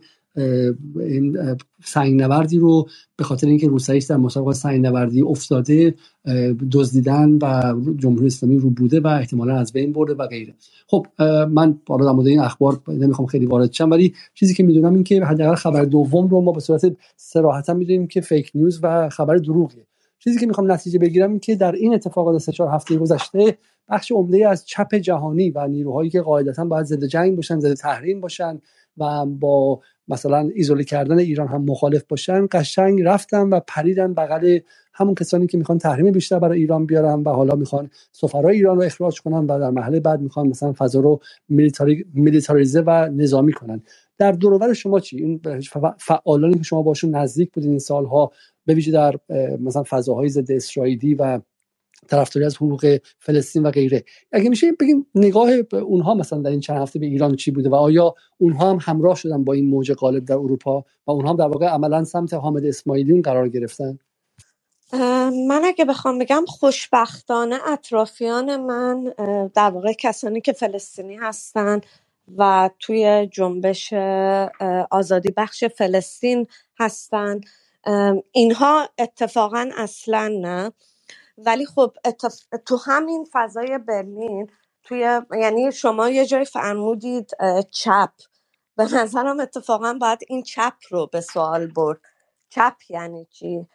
این 0.96 1.56
سنگ 1.84 2.22
نوردی 2.22 2.58
رو 2.58 2.88
به 3.16 3.24
خاطر 3.24 3.46
اینکه 3.46 3.68
روسیه 3.68 4.00
در 4.08 4.16
مسابقات 4.16 4.54
سنگ 4.54 4.86
نوردی 4.86 5.22
افتاده 5.22 5.94
دزدیدن 6.72 7.38
و 7.42 7.74
جمهوری 7.96 8.26
اسلامی 8.26 8.58
رو 8.58 8.70
بوده 8.70 9.00
و 9.00 9.06
احتمالا 9.06 9.56
از 9.56 9.72
بین 9.72 9.92
برده 9.92 10.14
و 10.14 10.26
غیره. 10.26 10.54
خب 10.86 11.06
من 11.50 11.78
بالا 11.86 12.04
در 12.04 12.12
مورد 12.12 12.26
این 12.26 12.40
اخبار 12.40 12.80
نمی‌خوام 12.88 13.26
خیلی 13.28 13.46
وارد 13.46 13.72
شم 13.72 13.90
ولی 13.90 14.14
چیزی 14.34 14.54
که 14.54 14.62
می‌دونم 14.62 14.94
این 14.94 15.04
که 15.04 15.24
حداقل 15.24 15.54
خبر 15.54 15.84
دوم 15.84 16.28
رو 16.28 16.40
ما 16.40 16.52
به 16.52 16.60
صورت 16.60 16.96
صراحتا 17.16 17.74
می‌دونیم 17.74 18.06
که 18.06 18.20
فیک 18.20 18.50
نیوز 18.54 18.80
و 18.82 19.08
خبر 19.08 19.36
دروغیه. 19.36 19.86
چیزی 20.24 20.38
که 20.38 20.46
می‌خوام 20.46 20.72
نتیجه 20.72 20.98
بگیرم 20.98 21.30
این 21.30 21.40
که 21.40 21.56
در 21.56 21.72
این 21.72 21.94
اتفاقات 21.94 22.38
سه 22.38 22.52
چهار 22.52 22.74
هفته 22.74 22.96
گذشته 22.96 23.58
بخش 23.88 24.12
عمده 24.12 24.48
از 24.48 24.66
چپ 24.66 24.94
جهانی 24.94 25.50
و 25.50 25.66
نیروهایی 25.66 26.10
که 26.10 26.20
قاعدتا 26.20 26.64
باید 26.64 26.86
ضد 26.86 27.04
جنگ 27.04 27.36
باشن 27.36 27.60
ضد 27.60 27.74
تحریم 27.74 28.20
باشن 28.20 28.60
و 28.98 29.26
با 29.26 29.80
مثلا 30.08 30.50
ایزوله 30.54 30.84
کردن 30.84 31.18
ایران 31.18 31.48
هم 31.48 31.62
مخالف 31.62 32.04
باشن 32.08 32.46
قشنگ 32.52 33.02
رفتن 33.02 33.48
و 33.48 33.60
پریدن 33.66 34.14
بغل 34.14 34.58
همون 34.94 35.14
کسانی 35.14 35.46
که 35.46 35.58
می‌خوان 35.58 35.78
تحریم 35.78 36.12
بیشتر 36.12 36.38
برای 36.38 36.58
ایران 36.58 36.86
بیارن 36.86 37.22
و 37.22 37.30
حالا 37.30 37.54
می‌خوان 37.54 37.90
سفرای 38.12 38.56
ایران 38.56 38.76
رو 38.76 38.82
اخراج 38.82 39.20
کنن 39.20 39.46
و 39.46 39.58
در 39.58 39.70
محله 39.70 40.00
بعد 40.00 40.20
می‌خوان 40.20 40.48
مثلا 40.48 40.72
فضا 40.72 41.00
رو 41.00 41.20
میلیتاریزه 42.14 42.80
و 42.80 43.08
نظامی 43.12 43.52
کنن. 43.52 43.82
در 44.18 44.32
دورور 44.32 44.72
شما 44.72 45.00
چی؟ 45.00 45.16
این 45.16 45.40
فعالانی 45.98 46.54
که 46.54 46.62
شما 46.62 46.82
باشون 46.82 47.16
نزدیک 47.16 47.52
بودین 47.52 47.70
این 47.70 47.78
سالها 47.78 48.32
به 48.70 48.74
ویژه 48.74 48.92
در 48.92 49.18
مثلا 49.60 49.82
فضاهای 49.88 50.28
ضد 50.28 50.52
اسرائیلی 50.52 51.14
و 51.14 51.40
طرفداری 52.08 52.46
از 52.46 52.56
حقوق 52.56 52.98
فلسطین 53.18 53.62
و 53.62 53.70
غیره. 53.70 54.04
اگه 54.32 54.48
میشه 54.48 54.72
بگیم 54.72 55.06
نگاه 55.14 55.50
اونها 55.72 56.14
مثلا 56.14 56.38
در 56.38 56.50
این 56.50 56.60
چند 56.60 56.82
هفته 56.82 56.98
به 56.98 57.06
ایران 57.06 57.36
چی 57.36 57.50
بوده 57.50 57.68
و 57.68 57.74
آیا 57.74 58.14
اونها 58.38 58.70
هم 58.70 58.78
همراه 58.80 59.16
شدن 59.16 59.44
با 59.44 59.52
این 59.52 59.66
موج 59.66 59.92
غالب 59.92 60.24
در 60.24 60.34
اروپا 60.34 60.84
و 61.06 61.10
اونها 61.10 61.30
هم 61.30 61.36
در 61.36 61.44
واقع 61.44 61.66
عملا 61.66 62.04
سمت 62.04 62.34
حامد 62.34 62.64
اسماعیلیون 62.64 63.22
قرار 63.22 63.48
گرفتن؟ 63.48 63.98
من 65.48 65.62
اگه 65.64 65.84
بخوام 65.84 66.18
بگم 66.18 66.44
خوشبختانه 66.48 67.56
اطرافیان 67.68 68.56
من 68.56 69.12
در 69.54 69.70
واقع 69.70 69.92
کسانی 69.92 70.40
که 70.40 70.52
فلسطینی 70.52 71.16
هستن 71.16 71.80
و 72.36 72.70
توی 72.78 73.28
جنبش 73.32 73.92
آزادی 74.90 75.32
بخش 75.36 75.64
فلسطین 75.64 76.46
هستن 76.78 77.40
اینها 78.32 78.88
اتفاقا 78.98 79.70
اصلا 79.76 80.28
نه. 80.42 80.72
ولی 81.38 81.66
خب 81.66 81.96
تو 82.66 82.78
همین 82.86 83.26
فضای 83.32 83.78
برلین 83.78 84.50
توی 84.84 85.20
یعنی 85.40 85.72
شما 85.72 86.10
یه 86.10 86.26
جای 86.26 86.46
فرمودید 86.46 87.30
چپ. 87.70 88.12
به 88.76 88.84
نظرم 88.94 89.40
اتفاقا 89.40 89.98
باید 90.00 90.18
این 90.28 90.42
چپ 90.42 90.74
رو 90.90 91.06
به 91.06 91.20
سوال 91.20 91.66
برد. 91.66 92.00
چپ 92.50 92.76
یعنی 92.90 93.26
چی؟ 93.30 93.68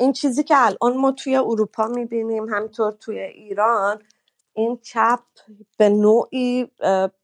این 0.00 0.12
چیزی 0.12 0.44
که 0.44 0.54
الان 0.58 0.98
ما 0.98 1.12
توی 1.12 1.36
اروپا 1.36 1.86
می‌بینیم 1.88 2.48
همطور 2.54 2.92
توی 2.92 3.20
ایران 3.20 4.02
این 4.54 4.78
چپ 4.78 5.20
به 5.78 5.88
نوعی 5.88 6.68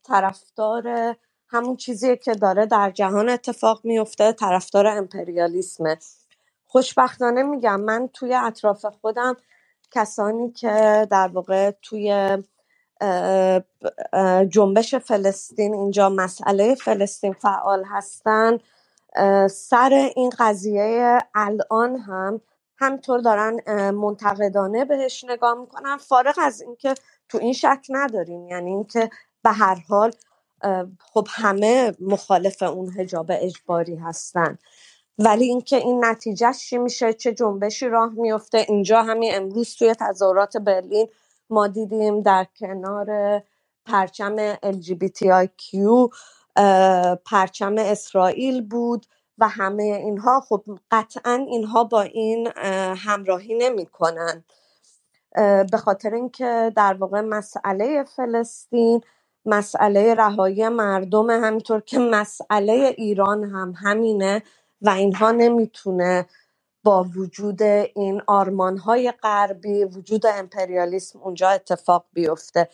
طرفدار 0.03 1.15
همون 1.51 1.75
چیزیه 1.75 2.15
که 2.15 2.33
داره 2.33 2.65
در 2.65 2.91
جهان 2.91 3.29
اتفاق 3.29 3.81
میفته 3.83 4.31
طرفدار 4.31 4.87
امپریالیسمه. 4.87 5.97
خوشبختانه 6.67 7.43
میگم 7.43 7.81
من 7.81 8.09
توی 8.13 8.33
اطراف 8.33 8.85
خودم 8.85 9.37
کسانی 9.91 10.51
که 10.51 11.07
در 11.11 11.27
واقع 11.27 11.71
توی 11.81 12.37
جنبش 14.49 14.95
فلسطین 14.95 15.73
اینجا 15.73 16.09
مسئله 16.09 16.75
فلسطین 16.75 17.33
فعال 17.33 17.83
هستن 17.83 18.57
سر 19.49 20.11
این 20.15 20.31
قضیه 20.39 21.17
الان 21.35 21.95
هم 21.95 22.41
همطور 22.77 23.19
دارن 23.19 23.91
منتقدانه 23.91 24.85
بهش 24.85 25.25
نگاه 25.29 25.59
می‌کنن. 25.59 25.97
فارغ 25.97 26.35
از 26.41 26.61
اینکه 26.61 26.93
تو 27.29 27.37
این 27.37 27.53
شک 27.53 27.85
نداریم 27.89 28.47
یعنی 28.47 28.69
اینکه 28.69 29.09
به 29.43 29.49
هر 29.49 29.75
حال 29.89 30.11
خب 30.99 31.27
همه 31.29 31.95
مخالف 31.99 32.63
اون 32.63 32.89
حجاب 32.89 33.25
اجباری 33.29 33.95
هستن. 33.95 34.57
ولی 35.19 35.45
اینکه 35.45 35.75
این 35.75 36.05
نتیجهش 36.05 36.59
چی 36.59 36.77
میشه 36.77 37.13
چه 37.13 37.33
جنبشی 37.33 37.87
راه 37.87 38.11
میفته 38.13 38.57
اینجا 38.57 39.03
همین 39.03 39.35
امروز 39.35 39.75
توی 39.75 39.95
تظاهرات 39.99 40.57
برلین 40.57 41.07
ما 41.49 41.67
دیدیم 41.67 42.21
در 42.21 42.47
کنار 42.59 43.41
پرچم 43.85 44.53
LGBTIQ 44.53 45.77
پرچم 47.25 47.75
اسرائیل 47.77 48.61
بود 48.61 49.05
و 49.37 49.47
همه 49.47 49.83
اینها. 49.83 50.41
خب 50.41 50.63
قطعا 50.91 51.45
اینها 51.49 51.83
با 51.83 52.01
این 52.01 52.47
همراهی 52.97 53.55
نمی‌کنن. 53.55 54.43
به 55.71 55.77
خاطر 55.77 56.13
اینکه 56.13 56.73
در 56.75 56.93
واقع 56.93 57.21
مسئله 57.21 58.03
فلسطین 58.03 59.01
مسئله 59.49 60.15
رهایی 60.15 60.69
مردم 60.69 61.29
همینطور 61.29 61.81
که 61.81 61.99
مسئله 61.99 62.95
ایران 62.97 63.43
هم 63.43 63.73
همینه 63.77 64.43
و 64.81 64.89
اینها 64.89 65.31
نمی‌تونه 65.31 66.25
با 66.83 67.05
وجود 67.17 67.63
این 67.63 68.21
آرمانهای 68.27 69.13
غربی 69.23 69.83
وجود 69.83 70.25
امپریالیسم 70.25 71.19
اونجا 71.19 71.49
اتفاق 71.49 72.05
بیفته. 72.13 72.69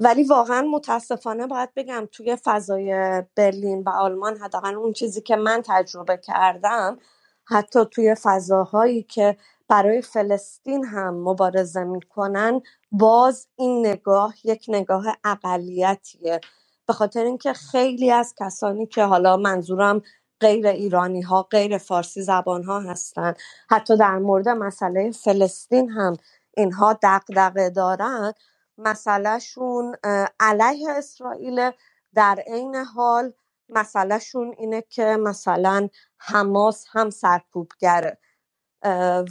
ولی 0.00 0.24
واقعا 0.24 0.62
متاسفانه 0.62 1.46
باید 1.46 1.74
بگم 1.76 2.08
توی 2.12 2.36
فضای 2.36 3.22
برلین 3.36 3.82
و 3.82 3.88
آلمان 3.90 4.36
حداقل 4.36 4.74
اون 4.74 4.92
چیزی 4.92 5.20
که 5.20 5.36
من 5.36 5.62
تجربه 5.66 6.16
کردم 6.16 6.98
حتی 7.44 7.80
توی 7.90 8.14
فضاهایی 8.14 9.02
که 9.02 9.36
برای 9.74 10.02
فلسطین 10.02 10.84
هم 10.84 11.14
مبارزه 11.14 11.84
می‌کنن 11.84 12.60
باز 12.92 13.48
این 13.56 13.86
نگاه 13.86 14.34
یک 14.44 14.64
نگاه 14.68 15.04
اقلیتیه. 15.24 16.40
به 16.86 16.92
خاطر 16.92 17.24
اینکه 17.24 17.52
خیلی 17.52 18.10
از 18.10 18.34
کسانی 18.38 18.86
که 18.86 19.04
حالا 19.04 19.36
منظورم 19.36 20.02
غیر 20.40 20.66
ایرانی 20.66 21.22
ها 21.22 21.42
غیر 21.42 21.78
فارسی 21.78 22.22
زبان 22.22 22.64
ها 22.64 22.80
هستن 22.80 23.34
حتی 23.70 23.96
در 23.96 24.18
مورد 24.18 24.48
مسئله 24.48 25.10
فلسطین 25.10 25.90
هم 25.90 26.16
اینها 26.56 26.98
دقدقه 27.02 27.70
دارن. 27.70 28.32
مسئلهشون 28.78 29.96
علیه 30.40 30.90
اسرائیل 30.90 31.70
در 32.14 32.42
عین 32.46 32.74
حال 32.76 33.32
مسئلهشون 33.68 34.54
اینه 34.58 34.84
که 34.88 35.04
مثلا 35.04 35.88
حماس 36.18 36.84
هم 36.92 37.10
سرکوبگره. 37.10 38.18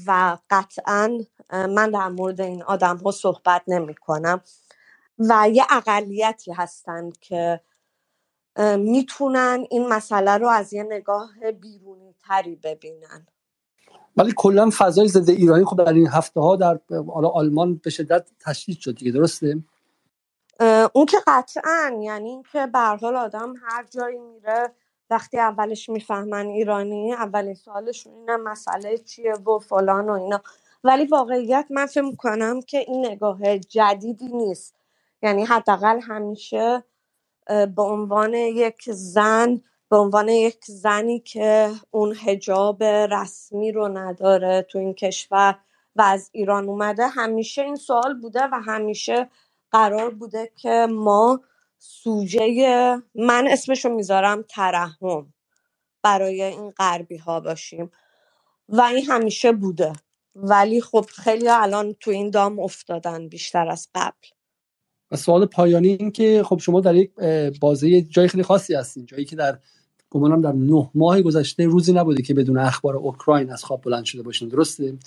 و 0.08 0.38
قطعا 0.50 1.20
من 1.50 1.92
در 1.92 2.08
مورد 2.08 2.42
این 2.42 2.64
آدم 2.64 2.98
ها 2.98 3.12
صحبت 3.12 3.62
نمی 3.68 3.96
کنم 3.96 4.42
و 5.20 5.50
یه 5.52 5.64
اقلیتی 5.70 6.52
هستند 6.52 7.20
که 7.20 7.62
می‌تونن 8.78 9.66
این 9.70 9.88
مسئله 9.88 10.38
رو 10.38 10.48
از 10.48 10.74
یه 10.74 10.84
نگاه 10.84 11.52
بیرونی 11.62 12.16
تری 12.28 12.56
ببینن. 12.56 13.28
ولی 14.18 14.34
کلا 14.38 14.70
فضای 14.78 15.08
ضد 15.08 15.30
ایرانی 15.30 15.66
خب 15.66 15.86
در 15.86 15.94
این 15.94 16.08
هفته 16.08 16.40
ها 16.40 16.56
در 16.56 16.80
آلمان 17.34 17.76
به 17.76 17.90
شدت 17.90 18.30
تشدید 18.40 18.80
شد 18.80 18.96
دیگه 18.96 19.12
درسته؟ 19.12 19.64
اون 20.94 21.06
که 21.06 21.18
قطعا 21.28 22.00
یعنی 22.02 22.30
اینکه 22.30 22.68
به 22.68 22.80
حال 22.80 23.16
آدم 23.16 23.54
هر 23.62 23.86
جایی 23.90 24.20
میره 24.20 24.72
وقتی 25.14 25.40
اولش 25.40 25.90
می‌فهمن 25.90 26.48
ایرانی 26.48 27.14
اولین 27.14 27.54
سوالشون 27.54 28.14
اینه 28.14 28.38
مسئله 28.38 28.98
چیه 28.98 29.34
و 29.34 29.60
فلان 29.60 30.10
و 30.10 30.12
اینا. 30.12 30.42
ولی 30.84 31.06
واقعیت 31.06 31.66
من 31.70 31.86
فکر 31.86 32.02
می‌کنم 32.02 32.62
که 32.62 32.78
این 32.78 33.06
نگاه 33.06 33.58
جدیدی 33.58 34.28
نیست. 34.28 34.76
یعنی 35.22 35.46
حداقل 35.46 36.00
همیشه 36.00 36.84
به 37.48 37.82
عنوان 37.82 38.34
یک 38.34 38.92
زن 38.92 39.62
به 39.90 39.98
عنوان 39.98 40.30
یک 40.30 40.66
زنی 40.66 41.20
که 41.20 41.72
اون 41.92 42.16
هجاب 42.26 42.84
رسمی 42.84 43.72
رو 43.72 43.88
نداره 43.88 44.62
تو 44.62 44.80
این 44.80 44.94
کشور 44.94 45.60
و 45.96 46.02
از 46.02 46.30
ایران 46.32 46.70
اومده 46.70 47.08
همیشه 47.08 47.62
این 47.62 47.76
سوال 47.76 48.14
بوده 48.22 48.44
و 48.52 48.62
همیشه 48.66 49.30
قرار 49.72 50.10
بوده 50.10 50.52
که 50.56 50.88
ما 50.90 51.42
سوژه 51.86 53.02
من 53.16 53.48
اسمشو 53.50 53.90
می‌ذارم 53.90 54.42
ترحم 54.50 55.34
برای 56.04 56.42
این 56.42 56.70
غربی 56.70 57.18
ها 57.18 57.40
باشیم. 57.40 57.92
و 58.70 58.82
این 58.82 59.06
همیشه 59.06 59.52
بوده. 59.52 59.94
ولی 60.36 60.82
خب 60.82 61.06
خیلی 61.10 61.50
الان 61.50 61.96
تو 62.00 62.12
این 62.12 62.30
دام 62.30 62.60
افتادن 62.60 63.28
بیشتر 63.28 63.68
از 63.68 63.90
قبل. 63.96 64.28
و 65.12 65.16
سوال 65.16 65.46
پایانی 65.46 65.88
این 65.88 66.12
که 66.12 66.44
خب 66.46 66.60
شما 66.60 66.82
در 66.82 66.96
یک 66.96 67.12
بازه 67.60 68.02
جای 68.02 68.28
خیلی 68.28 68.44
خاصی 68.44 68.76
هستین. 68.76 69.06
جایی 69.06 69.26
که 69.26 69.36
در 69.36 69.60
گمانم 70.10 70.42
در 70.42 70.52
نه 70.52 70.92
ماه 70.96 71.22
گذشته 71.22 71.66
روزی 71.66 71.94
نبوده 71.94 72.24
که 72.24 72.34
بدون 72.34 72.58
اخبار 72.58 72.96
اوکراین 72.96 73.52
از 73.52 73.64
خواب 73.64 73.82
بلند 73.82 74.06
شده 74.06 74.24
باشین. 74.24 74.50
درسته؟ 74.50 74.98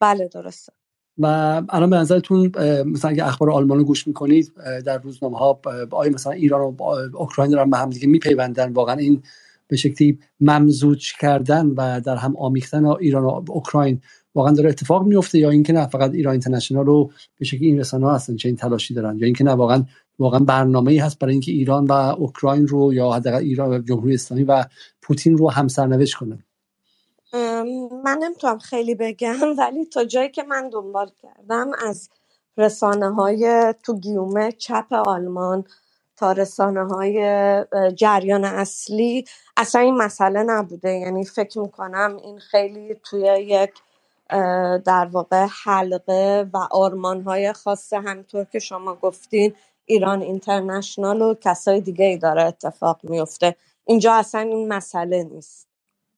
بله 0.00 0.28
درسته. 0.28 0.72
و 1.18 1.26
الان 1.68 1.90
به 1.90 1.96
نظرتون 1.96 2.52
مثلا 2.86 3.10
اگه 3.10 3.26
اخبار 3.26 3.50
آلمان 3.50 3.78
رو 3.78 3.84
گوش 3.84 4.06
می‌کنید 4.06 4.52
در 4.84 4.98
روزنامه 4.98 5.38
ها 5.38 5.60
آیا 5.90 6.10
مثلا 6.10 6.32
ایران 6.32 6.60
و 6.60 6.82
اوکراین 7.14 7.50
دارن 7.50 7.70
به 7.70 7.76
هم 7.76 7.90
دیگه 7.90 8.06
میپیوندن؟ 8.06 8.72
واقعا 8.72 8.94
این 8.94 9.22
به 9.68 9.76
شکلی 9.76 10.18
ممزوج 10.40 11.12
کردن 11.20 11.66
و 11.66 12.00
در 12.00 12.16
هم 12.16 12.36
آمیختن 12.36 12.86
ایران 12.86 13.24
و 13.24 13.42
اوکراین 13.48 14.00
واقعا 14.34 14.52
داره 14.52 14.70
اتفاق 14.70 15.06
میفته 15.06 15.38
یا 15.38 15.50
اینکه 15.50 15.72
نه 15.72 15.86
فقط 15.86 16.14
ایران 16.14 16.32
اینترنشنال 16.32 16.86
رو 16.86 17.10
به 17.38 17.44
شکلی 17.44 17.66
این 17.66 17.78
رسانه 17.78 18.06
ها 18.06 18.14
هستن 18.14 18.36
چه 18.36 18.48
این 18.48 18.56
تلاشی 18.56 18.94
دارن 18.94 19.18
یا 19.18 19.26
اینکه 19.26 19.44
نه 19.44 19.52
واقعا 19.52 19.84
واقعا 20.18 20.40
برنامه 20.40 20.92
ای 20.92 20.98
هست 20.98 21.18
برای 21.18 21.32
اینکه 21.32 21.52
ایران 21.52 21.84
و 21.84 21.92
اوکراین 21.92 22.66
رو 22.66 22.94
یا 22.94 23.10
حداقل 23.10 23.38
ایران 23.38 23.70
و 23.70 23.82
جمهوری 23.82 24.14
اسلامی 24.14 24.44
و 24.44 24.64
پوتین 25.02 25.36
رو 25.36 25.50
همسرنوشت 25.50 26.14
کنه 26.14 26.38
من 28.04 28.18
نمی‌تونم 28.18 28.58
خیلی 28.58 28.94
بگم 28.94 29.36
ولی 29.58 29.84
تا 29.86 30.04
جایی 30.04 30.28
که 30.28 30.42
من 30.42 30.68
دنبال 30.70 31.10
کردم 31.22 31.70
از 31.86 32.10
رسانه 32.56 33.14
های 33.14 33.74
تو 33.82 33.98
گیومه 33.98 34.52
چپ 34.52 34.92
آلمان 34.92 35.64
تا 36.16 36.32
رسانه 36.32 36.86
های 36.86 37.16
جریان 37.94 38.44
اصلی 38.44 39.24
اصلا 39.56 39.80
این 39.80 39.96
مسئله 39.96 40.42
نبوده. 40.42 40.90
یعنی 40.90 41.24
فکر 41.24 41.58
می‌کنم 41.58 42.16
این 42.22 42.38
خیلی 42.38 42.96
توی 43.04 43.20
یک 43.40 43.70
در 44.84 45.08
واقع 45.12 45.46
حلقه 45.64 46.48
و 46.52 46.56
آرمان 46.70 47.22
های 47.22 47.52
خاصه 47.52 48.00
همطور 48.00 48.44
که 48.44 48.58
شما 48.58 48.94
گفتین 48.94 49.54
ایران 49.86 50.22
اینترنشنال 50.22 51.22
و 51.22 51.34
کسای 51.34 51.80
دیگه 51.80 52.04
ای 52.04 52.16
داره 52.16 52.42
اتفاق 52.42 53.00
میفته 53.02 53.56
اینجا 53.84 54.14
اصلا 54.14 54.40
این 54.40 54.68
مسئله 54.68 55.24
نیست. 55.24 55.68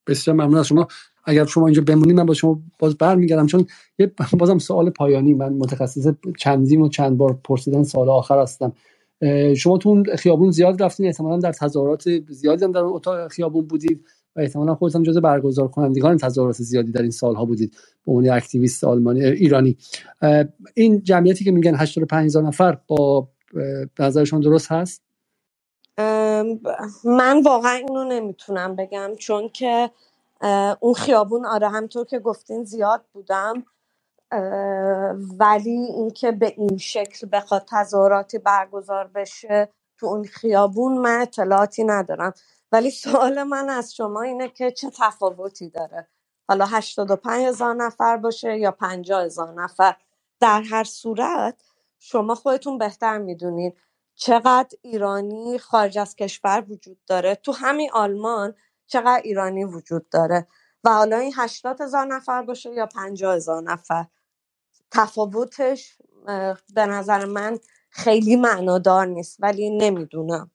بسیار 0.06 0.36
ممنون 0.36 0.56
از 0.56 0.66
شما. 0.66 0.88
اگر 1.24 1.44
شما 1.44 1.66
اینجا 1.66 1.82
بمونید 1.82 2.16
من 2.16 2.26
با 2.26 2.34
شما 2.34 2.60
باز 2.78 2.96
برمیگردم 2.96 3.46
چون 3.46 3.66
یه 3.98 4.12
بازم 4.38 4.58
سوال 4.58 4.90
پایانی 4.90 5.34
من 5.34 5.52
متخصص 5.52 6.06
چندیم 6.38 6.82
و 6.82 6.88
چند 6.88 7.16
بار 7.16 7.38
پرسیدن 7.44 7.82
سوال 7.82 8.08
آخر 8.08 8.42
هستم. 8.42 8.72
شما 9.56 9.78
تو 9.78 10.02
خیابون 10.18 10.50
زیاد 10.50 10.82
رفتین؟ 10.82 11.06
احتمالا 11.06 11.38
در 11.38 11.52
تظاهرات 11.52 12.04
زیادی 12.28 12.64
هم 12.64 12.72
در 12.72 12.80
اتاق 12.80 13.28
خیابون 13.28 13.66
بودید 13.66 14.04
و 14.36 14.40
احتمالا 14.40 14.74
خودتون 14.74 15.02
جزء 15.02 15.20
برگزار 15.20 15.68
کنندگان 15.68 16.16
تظاهرات 16.16 16.56
زیادی 16.56 16.92
در 16.92 17.02
این 17.02 17.10
سالها 17.10 17.44
بودید 17.44 17.76
به 18.06 18.12
عنوان 18.12 18.36
اکتیویست 18.36 18.84
آلمانی 18.84 19.24
ایرانی. 19.24 19.76
این 20.74 21.02
جمعیتی 21.02 21.44
که 21.44 21.50
میگن 21.50 21.74
85 21.74 22.24
هزار 22.24 22.42
نفر 22.42 22.78
با 22.86 23.28
نظرشون 23.98 24.40
درست 24.40 24.72
هست؟ 24.72 25.02
من 27.04 27.42
واقعا 27.44 27.72
اینو 27.72 28.04
نمی‌تونم 28.04 28.76
بگم 28.76 29.10
چون 29.18 29.48
که 29.48 29.90
اون 30.80 30.94
خیابون 30.94 31.46
آره 31.46 31.68
همطور 31.68 32.04
که 32.06 32.18
گفتین 32.18 32.64
زیاد 32.64 33.04
بودم. 33.12 33.64
ولی 35.38 35.70
اینکه 35.70 36.32
به 36.32 36.54
این 36.56 36.76
شکل 36.76 37.28
بخواد 37.32 37.64
تظاهراتی 37.70 38.38
برگزار 38.38 39.06
بشه 39.06 39.68
تو 39.98 40.06
اون 40.06 40.24
خیابون 40.24 40.98
من 40.98 41.20
اطلاعاتی 41.20 41.84
ندارم. 41.84 42.34
ولی 42.72 42.90
سوال 42.90 43.42
من 43.42 43.68
از 43.70 43.94
شما 43.94 44.22
اینه 44.22 44.48
که 44.48 44.70
چه 44.70 44.90
تفاوتی 44.90 45.70
داره؟ 45.70 46.08
حالا 46.48 46.66
85 46.66 47.46
هزار 47.46 47.74
نفر 47.74 48.16
باشه 48.16 48.58
یا 48.58 48.70
50 48.70 49.24
هزار 49.24 49.62
نفر؟ 49.62 49.96
در 50.40 50.62
هر 50.62 50.84
صورت 50.84 51.62
شما 51.98 52.34
خودتون 52.34 52.78
بهتر 52.78 53.18
می‌دونین 53.18 53.72
چقدر 54.14 54.78
ایرانی 54.82 55.58
خارج 55.58 55.98
از 55.98 56.16
کشور 56.16 56.64
وجود 56.68 56.98
داره. 57.06 57.34
تو 57.34 57.52
همین 57.52 57.90
آلمان 57.92 58.54
چقدر 58.86 59.20
ایرانی 59.24 59.64
وجود 59.64 60.08
داره 60.08 60.46
و 60.84 60.90
حالا 60.90 61.18
این 61.18 61.32
80 61.36 61.80
هزار 61.80 62.06
نفر 62.06 62.42
باشه 62.42 62.70
یا 62.74 62.86
50 62.86 63.36
هزار 63.36 63.62
نفر. 63.62 64.04
تفاوتش 64.90 65.98
به 66.74 66.86
نظر 66.86 67.24
من 67.24 67.58
خیلی 67.90 68.36
معنادار 68.36 69.06
نیست 69.06 69.36
ولی 69.40 69.70
نمی‌دونم. 69.70 70.50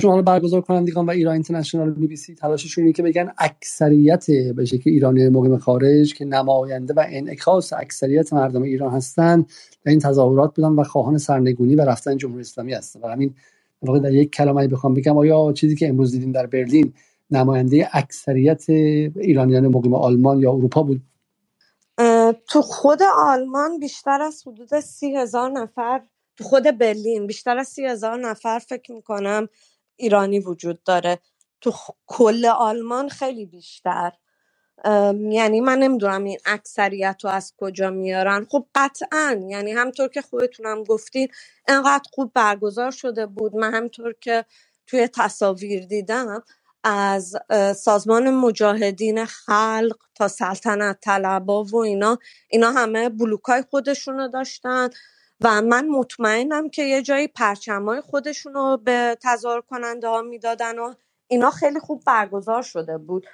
شما 0.00 0.10
حالا 0.10 0.22
برگزار 0.22 0.60
کنندگان 0.60 1.06
و 1.06 1.10
ایران 1.10 1.32
اینترنشنال 1.32 1.90
بی 1.90 2.06
بی 2.06 2.16
سی 2.16 2.34
تلاششون 2.34 2.84
اینه 2.84 2.92
که 2.92 3.02
بگن 3.02 3.32
اکثریت 3.38 4.30
به 4.30 4.64
شکل 4.64 4.90
ایرانی 4.90 5.28
مقیم 5.28 5.58
خارج 5.58 6.14
که 6.14 6.24
نماینده 6.24 6.94
و 6.94 7.04
انعکاس 7.08 7.72
اکثریت 7.72 8.32
مردم 8.32 8.62
ایران 8.62 8.92
هستن 8.92 9.40
در 9.84 9.90
این 9.90 9.98
تظاهرات 9.98 10.54
بودن 10.54 10.68
و 10.68 10.84
خواهان 10.84 11.18
سرنگونی 11.18 11.74
و 11.74 11.80
رفتن 11.80 12.16
جمهوری 12.16 12.40
اسلامی 12.40 12.72
هستن. 12.72 13.00
و 13.00 13.06
همین 13.06 13.34
واقع 13.82 13.98
در 13.98 14.14
یک 14.14 14.30
کلمه 14.30 14.68
بخوام 14.68 14.94
بگم 14.94 15.18
آیا 15.18 15.52
چیزی 15.52 15.76
که 15.76 15.88
امروز 15.88 16.12
دیدیم 16.12 16.32
در 16.32 16.46
برلین 16.46 16.92
نماینده 17.30 17.88
اکثریت 17.92 18.70
ایرانیان 18.70 19.68
مقیم 19.68 19.94
آلمان 19.94 20.40
یا 20.40 20.52
اروپا 20.52 20.82
بود. 20.82 21.02
تو 22.48 22.62
خود 22.62 23.02
آلمان 23.02 23.78
بیشتر 23.78 24.22
از 24.22 24.42
حدود 24.46 24.80
سی 24.80 25.16
هزار 25.16 25.50
نفر 25.50 26.02
تو 26.36 26.44
خود 26.44 26.62
برلین 26.62 27.26
بیشتر 27.26 27.58
از 27.58 27.68
سی 27.68 27.86
هزار 27.86 28.20
نفر 28.20 28.58
فکر 28.58 28.92
می‌کنم 28.92 29.48
ایرانی 29.96 30.40
وجود 30.40 30.82
داره. 30.82 31.18
تو 31.60 31.72
کل 32.06 32.46
آلمان 32.46 33.08
خیلی 33.08 33.46
بیشتر. 33.46 34.12
یعنی 35.30 35.60
من 35.60 35.78
نمی‌دونم 35.78 36.24
این 36.24 36.38
اکثریت 36.46 37.16
رو 37.24 37.30
از 37.30 37.52
کجا 37.56 37.90
میارن. 37.90 38.46
خب 38.50 38.66
قطعا 38.74 39.46
یعنی 39.48 39.72
همطور 39.72 40.08
که 40.08 40.22
خودتونم 40.22 40.84
گفتین 40.84 41.28
انقدر 41.68 42.10
خوب 42.12 42.32
برگزار 42.34 42.90
شده 42.90 43.26
بود. 43.26 43.56
من 43.56 43.74
همطور 43.74 44.14
که 44.20 44.44
توی 44.86 45.08
تصاویر 45.08 45.86
دیدم 45.86 46.42
از 46.84 47.36
سازمان 47.76 48.30
مجاهدین 48.34 49.26
خلق 49.26 49.96
تا 50.16 50.28
سلطنت 50.28 50.98
طلبا 51.02 51.64
و 51.64 51.76
اینا 51.76 52.18
اینا 52.50 52.72
همه 52.72 53.10
بلوکای 53.10 53.64
خودشونو 53.70 54.28
داشتن 54.28 54.90
و 55.42 55.62
من 55.62 55.88
مطمئنم 55.88 56.70
که 56.70 56.84
یه 56.84 57.02
جایی 57.02 57.28
پرچمای 57.28 58.02
خودشون 58.02 58.54
رو 58.54 58.78
به 58.84 59.18
تظاهر 59.22 59.62
کننده 59.62 60.08
ها 60.08 60.22
می‌دادن 60.22 60.80
و 60.80 60.94
اینا 61.28 61.50
خیلی 61.50 61.80
خوب 61.80 62.02
برگزار 62.06 62.62
شده 62.62 62.98
بود. 62.98 63.26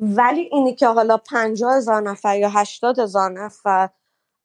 ولی 0.00 0.40
اینی 0.52 0.74
که 0.74 0.86
حالا 0.88 1.16
پنجاه 1.16 1.76
هزار 1.76 2.02
نفر 2.02 2.38
یا 2.38 2.50
هشتاد 2.50 2.98
هزار 2.98 3.32
نفر 3.32 3.88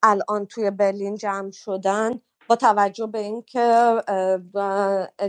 الان 0.03 0.45
توی 0.45 0.71
برلین 0.71 1.15
جمع 1.15 1.51
شدن 1.51 2.21
با 2.47 2.55
توجه 2.55 3.07
به 3.07 3.19
اینکه 3.19 3.95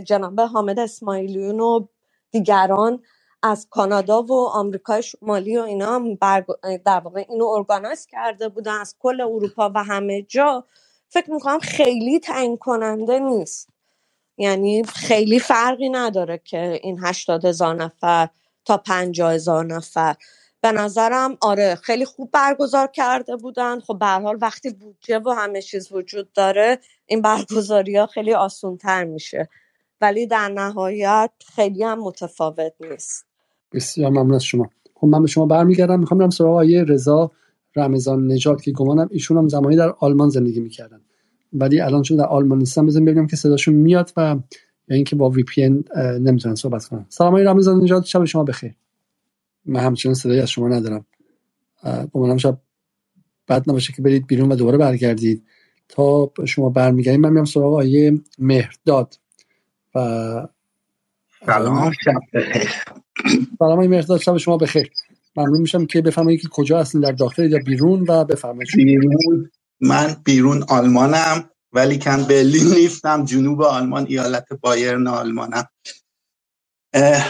جناب 0.05 0.39
حامد 0.41 0.79
اسماعیلیون 0.79 1.59
و 1.59 1.87
دیگران 2.31 3.03
از 3.43 3.67
کانادا 3.71 4.23
و 4.23 4.47
آمریکای 4.49 5.03
شمالی 5.03 5.57
و 5.57 5.61
اینا 5.61 6.01
در 6.85 6.99
واقع 6.99 7.25
اینو 7.29 7.45
ارگانایز 7.45 8.07
کرده 8.07 8.49
بودن 8.49 8.81
از 8.81 8.95
کل 8.99 9.21
اروپا 9.21 9.71
و 9.75 9.83
همه 9.83 10.23
جا. 10.23 10.65
فکر 11.09 11.31
می‌کنم 11.31 11.59
خیلی 11.59 12.19
تعیین 12.19 12.57
کننده 12.57 13.19
نیست. 13.19 13.69
یعنی 14.39 14.83
خیلی 14.85 15.39
فرقی 15.39 15.89
نداره 15.89 16.41
که 16.45 16.79
این 16.83 16.99
هشتاد 17.05 17.45
هزار 17.45 17.75
نفر 17.75 18.29
تا 18.65 18.77
پنجاه 18.77 19.33
هزار 19.33 19.65
نفر. 19.65 20.17
به 20.61 20.73
نظرم 20.73 21.37
آره 21.41 21.75
خیلی 21.75 22.05
خوب 22.05 22.31
برگزار 22.31 22.87
کرده 22.87 23.37
بودن. 23.37 23.81
خب 23.81 23.99
به 23.99 24.07
حال 24.07 24.39
وقتی 24.41 24.71
بودجه 24.71 25.19
و 25.19 25.31
همه 25.31 25.63
چیز 25.63 25.93
وجود 25.93 26.33
داره 26.33 26.79
این 27.07 27.23
برگزاری 27.23 27.97
ها 27.97 28.07
خیلی 28.07 28.35
آسون 28.35 28.77
تر 28.77 29.05
میشه. 29.05 29.49
ولی 30.01 30.27
در 30.27 30.49
نهایت 30.49 31.31
خیلی 31.55 31.83
هم 31.85 31.99
متفاوت 32.01 32.73
نیست. 32.81 33.26
بسیار 33.73 34.11
ممنون 34.11 34.33
از 34.33 34.43
شما. 34.43 34.69
خب 34.93 35.07
من 35.07 35.21
به 35.21 35.27
شما 35.27 35.45
برمیگردم 35.45 35.99
می‌خوام 35.99 36.17
برم 36.17 36.29
سراغ 36.29 36.55
آیه 36.55 36.83
رضا 36.83 37.31
رمضان 37.75 38.31
نجات 38.31 38.61
که 38.61 38.71
گمانم 38.71 39.07
ایشون 39.11 39.37
هم 39.37 39.47
زمانی 39.47 39.75
در 39.75 39.93
آلمان 39.99 40.29
زندگی 40.29 40.59
می‌کردن. 40.59 41.01
ولی 41.53 41.81
الان 41.81 42.01
چون 42.01 42.17
در 42.17 42.25
آلمان 42.25 42.57
نیستم 42.57 42.85
بزن 42.85 43.05
ببینم 43.05 43.27
که 43.27 43.35
صداشون 43.35 43.73
میاد 43.73 44.13
و 44.17 44.35
یا 44.87 44.95
اینکه 44.95 45.15
با 45.15 45.29
وی 45.29 45.43
پی 45.43 45.63
ان 45.63 45.83
نمی‌تونن 45.97 46.55
صحبت 46.55 46.85
کنن. 46.85 47.05
سلام 47.09 47.33
آقای 47.33 47.43
رمضان 47.43 47.83
نجات 47.83 48.05
شب 48.05 48.25
شما 48.25 48.43
بخیر. 48.43 48.75
من 49.65 49.79
همچنان 49.79 50.15
صدایی 50.15 50.39
از 50.39 50.49
شما 50.49 50.67
ندارم. 50.67 51.05
امیدوارم 51.83 52.37
شب 52.37 52.57
بد 53.47 53.69
نباشه 53.69 53.93
که 53.93 54.01
برید 54.01 54.27
بیرون 54.27 54.51
و 54.51 54.55
دوباره 54.55 54.77
برگردید. 54.77 55.43
تا 55.89 56.31
شما 56.45 56.69
برمیگردید 56.69 57.21
من 57.21 57.29
میام 57.29 57.45
سراغ 57.45 57.73
آیه 57.73 58.21
مهرداد. 58.39 59.19
و 59.95 59.99
سلام. 61.45 61.91
شب 61.91 62.19
بخیر. 62.33 62.71
سلام 63.59 63.71
آقای 63.71 63.87
مهرداد 63.87 64.19
شب 64.19 64.37
شما 64.37 64.57
بخیر. 64.57 64.91
ممنون 65.35 65.61
میشم 65.61 65.85
که 65.85 66.01
بفرمایید 66.01 66.41
که 66.41 66.47
کجا 66.47 66.79
هستین 66.79 67.01
در 67.01 67.11
داخل 67.11 67.51
یا 67.51 67.59
بیرون 67.65 68.05
و 68.07 68.25
بفرمایید. 68.25 68.69
بیرون 68.75 69.51
من 69.81 70.15
بیرون 70.23 70.63
آلمانم 70.69 71.49
ولی 71.73 71.99
کن 71.99 72.23
برلین 72.23 72.73
نیستم 72.73 73.25
جنوب 73.25 73.61
آلمان 73.61 74.05
ایالت 74.09 74.53
بایرن 74.61 75.07
آلمانم. 75.07 75.67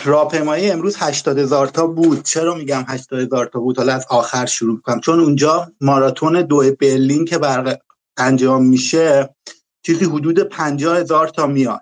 راهپیمایی 0.05 0.71
امروز 0.71 0.95
80 0.99 1.37
هزار 1.37 1.67
تا 1.67 1.87
بود. 1.87 2.23
چرا 2.23 2.55
میگم 2.55 2.85
80 2.87 3.19
هزار 3.19 3.45
تا 3.45 3.59
بود؟ 3.59 3.77
حالا 3.77 3.93
از 3.93 4.05
آخر 4.09 4.45
شروع 4.45 4.81
کنم 4.81 4.99
چون 4.99 5.19
اونجا 5.19 5.71
ماراتون 5.81 6.41
دو 6.41 6.63
برلین 6.79 7.25
که 7.25 7.37
بر 7.37 7.77
انجام 8.17 8.65
میشه 8.65 9.35
چیزی 9.81 10.05
حدود 10.05 10.39
50 10.39 10.97
هزار 10.97 11.27
تا 11.27 11.47
میاد. 11.47 11.81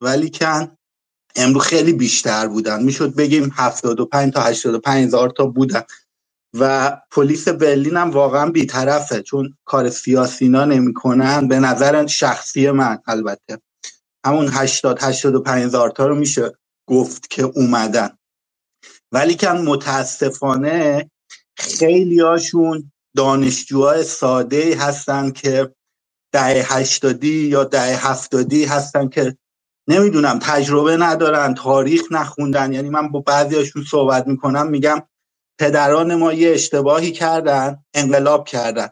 ولی 0.00 0.30
کن 0.30 0.75
امروز 1.36 1.62
خیلی 1.62 1.92
بیشتر 1.92 2.46
بودن. 2.46 2.82
می‌شد 2.82 3.14
بگیم 3.14 3.52
75 3.54 4.32
تا 4.32 4.40
85 4.40 5.06
هزار 5.06 5.30
تا 5.30 5.46
بودن. 5.46 5.82
و 6.58 6.96
پلیس 7.10 7.48
برلین 7.48 7.96
هم 7.96 8.10
واقعا 8.10 8.50
بیطرفه 8.50 9.22
چون 9.22 9.56
کار 9.64 9.90
سیاسینا 9.90 10.64
نمی‌کنن. 10.64 11.48
به 11.48 11.60
نظر 11.60 12.06
شخصی 12.06 12.70
من 12.70 12.98
البته. 13.06 13.58
همون 14.26 14.48
80 14.52 14.98
85 15.00 15.64
هزار 15.64 15.90
تا 15.90 16.06
رو 16.06 16.14
میشه 16.14 16.52
گفت 16.88 17.30
که 17.30 17.42
اومدن. 17.42 18.10
ولی 19.12 19.34
که 19.34 19.48
متاسفانه 19.48 21.10
خیلی 21.56 22.20
هاشون 22.20 22.92
دانشجوهای 23.16 24.04
ساده 24.04 24.76
هستن 24.76 25.30
که 25.30 25.74
ده 26.32 26.66
هشتادی 26.68 27.48
یا 27.48 27.64
ده 27.64 27.96
هفتادی 27.96 28.64
هستن 28.64 29.08
که 29.08 29.36
نمی‌دونم 29.88 30.38
تجربه 30.42 30.96
ندارن 30.96 31.54
تاریخ 31.54 32.02
نخوندن. 32.10 32.72
یعنی 32.72 32.90
من 32.90 33.08
با 33.08 33.20
بعضی 33.20 33.56
هاشون 33.56 33.84
صحبت 33.84 34.26
می‌کنم 34.26 34.66
میگم 34.66 35.02
پدران 35.60 36.14
ما 36.14 36.32
یه 36.32 36.50
اشتباهی 36.50 37.12
کردن 37.12 37.84
انقلاب 37.94 38.48
کردن. 38.48 38.88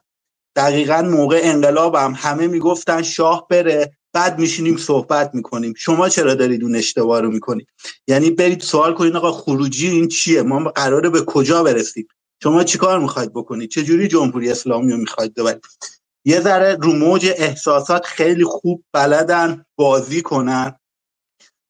دقیقا 0.57 1.03
موقع 1.03 1.41
انقلابم 1.43 2.15
همه 2.17 2.47
می‌گفتن 2.47 3.03
شاه 3.03 3.47
بره 3.51 3.93
بعد 4.13 4.39
میشینیم 4.39 4.77
صحبت 4.77 5.31
می‌کنیم. 5.35 5.75
شما 5.77 6.09
چرا 6.09 6.35
دارید 6.35 6.63
اون 6.65 6.77
اشتباه 6.77 7.21
رو 7.21 7.31
می‌کنید؟ 7.31 7.67
یعنی 8.09 8.31
برید 8.31 8.61
سوال 8.61 8.95
کنید 8.95 9.17
آقا 9.17 9.33
خروجی 9.33 9.91
این 9.91 10.09
چیه؟ 10.09 10.43
ما 10.43 10.65
قراره 10.71 11.11
به 11.11 11.21
کجا 11.21 11.63
برسیم؟ 11.63 12.09
شما 12.43 12.65
چیکار 12.65 13.01
می‌خواید 13.01 13.33
بکنید؟ 13.33 13.71
چه 13.71 13.83
جوری 13.83 14.09
جمهوری 14.09 14.51
اسلامی 14.51 14.93
رو 14.93 14.99
می‌خواید 14.99 15.35
ببرید؟ 15.35 15.65
یه 16.25 16.41
ذره 16.41 16.79
رو 16.83 16.93
موج 16.93 17.27
احساسات 17.37 18.07
خیلی 18.07 18.45
خوب 18.45 18.85
بلدن 18.93 19.65
بازی 19.77 20.23
کنن. 20.23 20.77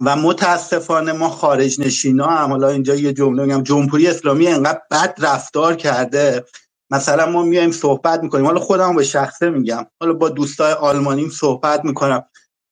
و 0.05 0.17
متاسفانه 0.17 1.13
ما 1.13 1.29
خارج 1.29 1.81
نشینا 1.81 2.27
هم 2.27 2.51
حالا 2.51 2.69
اینجا 2.69 2.95
یه 2.95 3.13
جمله 3.13 3.45
میگم 3.45 3.63
جمهوری 3.63 4.09
اسلامی 4.09 4.47
انقدر 4.49 4.81
بد 4.91 5.15
رفتار 5.19 5.75
کرده. 5.75 6.45
مثلا 6.91 7.27
ما 7.27 7.43
میایم 7.43 7.71
صحبت 7.71 8.23
می‌کنیم. 8.23 8.47
حالا 8.47 8.61
خودم 8.61 8.97
به 8.97 9.05
شخصه 9.05 9.51
میگم. 9.51 9.87
حالا 10.01 10.13
با 10.13 10.29
دوستای 10.29 10.73
آلمانیم 10.73 11.31
صحبت 11.31 11.85
می‌کنم. 11.85 12.25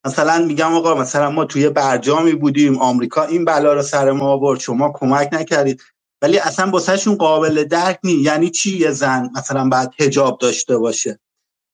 مثلا 0.07 0.45
میگم 0.47 0.75
آقا 0.75 0.95
مثلا 0.95 1.31
ما 1.31 1.45
توی 1.45 1.69
برجامی 1.69 2.33
بودیم 2.33 2.79
آمریکا 2.79 3.25
این 3.25 3.45
بلا 3.45 3.75
رو 3.75 3.83
سر 3.83 4.13
ما 4.13 4.27
آورد 4.27 4.61
شما 4.61 4.93
کمک 4.95 5.29
نکردید. 5.33 5.83
ولی 6.23 6.39
اصلا 6.39 6.71
واسهشون 6.71 7.15
قابل 7.17 7.65
درک 7.65 7.99
نی 8.05 8.13
یعنی 8.13 8.51
چی 8.51 8.79
یه 8.79 8.91
زن 8.91 9.31
مثلا 9.37 9.69
بعد 9.69 9.95
هجاب 10.01 10.39
داشته 10.39 10.79
باشه؟ 10.79 11.21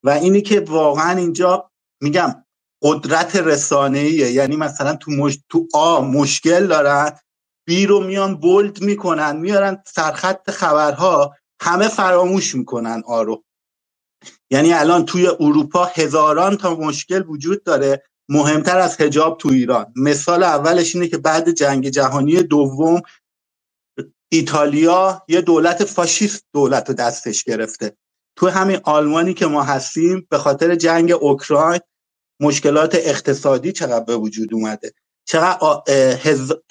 و 0.05 0.11
اینی 0.11 0.43
که 0.43 0.61
واقعا 0.61 1.19
اینجا 1.19 1.71
میگم 2.03 2.45
قدرت 2.83 3.37
رسانه 3.37 4.05
یعنی 4.11 4.57
مثلا 4.57 4.97
تو, 4.97 5.11
مش... 5.11 5.39
تو 5.49 5.69
آ 5.75 6.01
مشکل 6.01 6.67
دارن 6.67 7.13
بی 7.69 7.87
رو 7.87 8.01
میان 8.01 8.37
بولد 8.37 8.83
می‌کنن 8.83 9.37
میارن 9.37 9.83
سرخط 9.87 10.51
خبرها 10.51 11.37
همه 11.63 11.89
فراموش 11.89 12.55
می‌کنن 12.55 13.03
آرو 13.07 13.45
یعنی 14.53 14.75
الان 14.75 15.07
توی 15.07 15.29
اروپا 15.41 15.85
هزاران 15.85 16.59
تا 16.59 16.77
مشکل 16.77 17.25
وجود 17.29 17.65
داره 17.65 18.05
مهمتر 18.31 18.79
از 18.79 19.03
هجاب 19.03 19.39
تو 19.39 19.51
ایران. 19.51 19.95
مثال 19.97 20.45
اولش 20.45 20.97
اینه 20.97 21.09
که 21.09 21.19
بعد 21.19 21.51
جنگ 21.53 21.89
جهانی 21.91 22.43
دوم 22.43 23.03
ایتالیا 24.33 25.23
یه 25.29 25.41
دولت 25.41 25.85
فاشیست 25.85 26.45
دولت 26.55 26.89
رو 26.89 26.95
دستش 26.95 27.45
گرفته. 27.45 27.97
تو 28.39 28.49
همین 28.49 28.81
آلمانی 28.85 29.35
که 29.35 29.47
ما 29.47 29.63
هستیم 29.63 30.27
به 30.31 30.39
خاطر 30.39 30.75
جنگ 30.75 31.13
اوکراین 31.13 31.81
مشکلات 32.41 32.95
اقتصادی 32.95 33.73
چقدر 33.73 34.05
به 34.05 34.17
وجود 34.17 34.55
اومده. 34.55 34.93
چقدر 35.29 35.83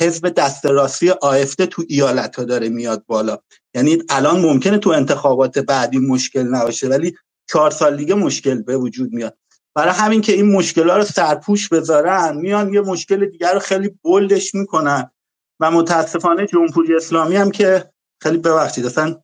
حزب 0.01 0.29
دست 0.29 0.65
راستی 0.65 1.09
آفته 1.09 1.65
تو 1.65 1.83
ایالت 1.87 2.35
ها 2.35 2.43
داره 2.43 2.69
میاد 2.69 3.03
بالا. 3.07 3.37
یعنی 3.75 3.97
الان 4.09 4.39
ممکنه 4.41 4.77
تو 4.77 4.89
انتخابات 4.89 5.59
بعدی 5.59 5.97
مشکل 5.97 6.43
نباشه 6.43 6.87
ولی 6.87 7.15
چهار 7.49 7.71
سال 7.71 7.97
دیگه 7.97 8.13
مشکل 8.15 8.61
به 8.61 8.77
وجود 8.77 9.13
میاد. 9.13 9.37
برای 9.75 9.93
همین 9.93 10.21
که 10.21 10.33
این 10.33 10.51
مشکل 10.51 10.89
رو 10.89 11.03
سرپوش 11.03 11.69
بذارن 11.69 12.37
میان 12.37 12.73
یه 12.73 12.81
مشکل 12.81 13.25
دیگر 13.25 13.53
رو 13.53 13.59
خیلی 13.59 13.99
بلدش 14.03 14.55
می‌کنن. 14.55 15.11
و 15.59 15.71
متاسفانه 15.71 16.47
جمهوری 16.47 16.95
اسلامی 16.95 17.35
هم 17.35 17.51
که 17.51 17.91
خیلی 18.23 18.37
ببخشید 18.37 18.85
اصلا 18.85 19.21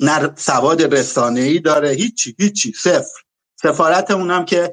نه 0.00 0.34
سواد 0.36 0.94
رسانه 0.94 1.40
ای 1.40 1.58
داره. 1.58 1.90
هیچی 1.90 2.36
هیچی 2.38 2.72
صفر. 2.72 3.22
سفارت 3.62 4.10
اونم 4.10 4.44
که 4.44 4.72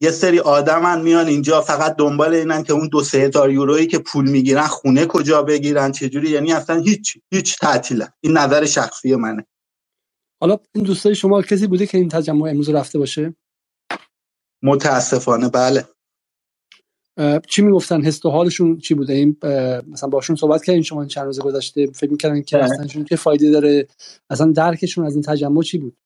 یه 0.00 0.10
سری 0.10 0.38
آدمن 0.38 1.02
میان 1.02 1.26
اینجا 1.26 1.60
فقط 1.60 1.96
دنبال 1.96 2.34
اینن 2.34 2.62
که 2.62 2.72
اون 2.72 2.88
دو 2.88 3.02
سه 3.02 3.18
هزار 3.18 3.50
یورویی 3.50 3.86
که 3.86 3.98
پول 3.98 4.30
می‌گیرن 4.30 4.66
خونه 4.66 5.06
کجا 5.06 5.42
بگیرن 5.42 5.92
چجوری 5.92 6.30
یعنی 6.30 6.52
اصلا 6.52 6.80
هیچ 6.80 7.18
هیچ 7.30 7.58
تعطیله. 7.58 8.12
این 8.20 8.38
نظر 8.38 8.64
شخصی 8.64 9.14
منه. 9.14 9.46
حالا 10.40 10.58
این 10.74 10.84
دوستای 10.84 11.14
شما 11.14 11.42
کسی 11.42 11.66
بوده 11.66 11.86
که 11.86 11.98
این 11.98 12.08
تجمع 12.08 12.50
امروز 12.50 12.68
رفته 12.68 12.98
باشه؟ 12.98 13.34
متاسفانه 14.62 15.48
بله. 15.48 15.84
چی 17.48 17.62
می‌گفتن؟ 17.62 18.04
حس 18.04 18.24
و 18.24 18.30
حالشون 18.30 18.78
چی 18.78 18.94
بوده؟ 18.94 19.12
این 19.12 19.36
مثلا 19.88 20.08
باشون 20.08 20.36
صحبت 20.36 20.64
کردین 20.64 20.82
شما 20.82 21.00
این 21.00 21.08
چند 21.08 21.24
روز 21.24 21.40
گذشته 21.40 21.86
فکر 21.86 22.10
می‌کردن 22.10 22.42
که 22.42 22.64
اصلا 22.64 23.04
که 23.04 23.16
فایده 23.16 23.50
داره؟ 23.50 23.88
اصلا 24.30 24.52
درکشون 24.52 25.06
از 25.06 25.14
این 25.14 25.22
تجمع 25.22 25.62
چی 25.62 25.78
بود؟ 25.78 25.96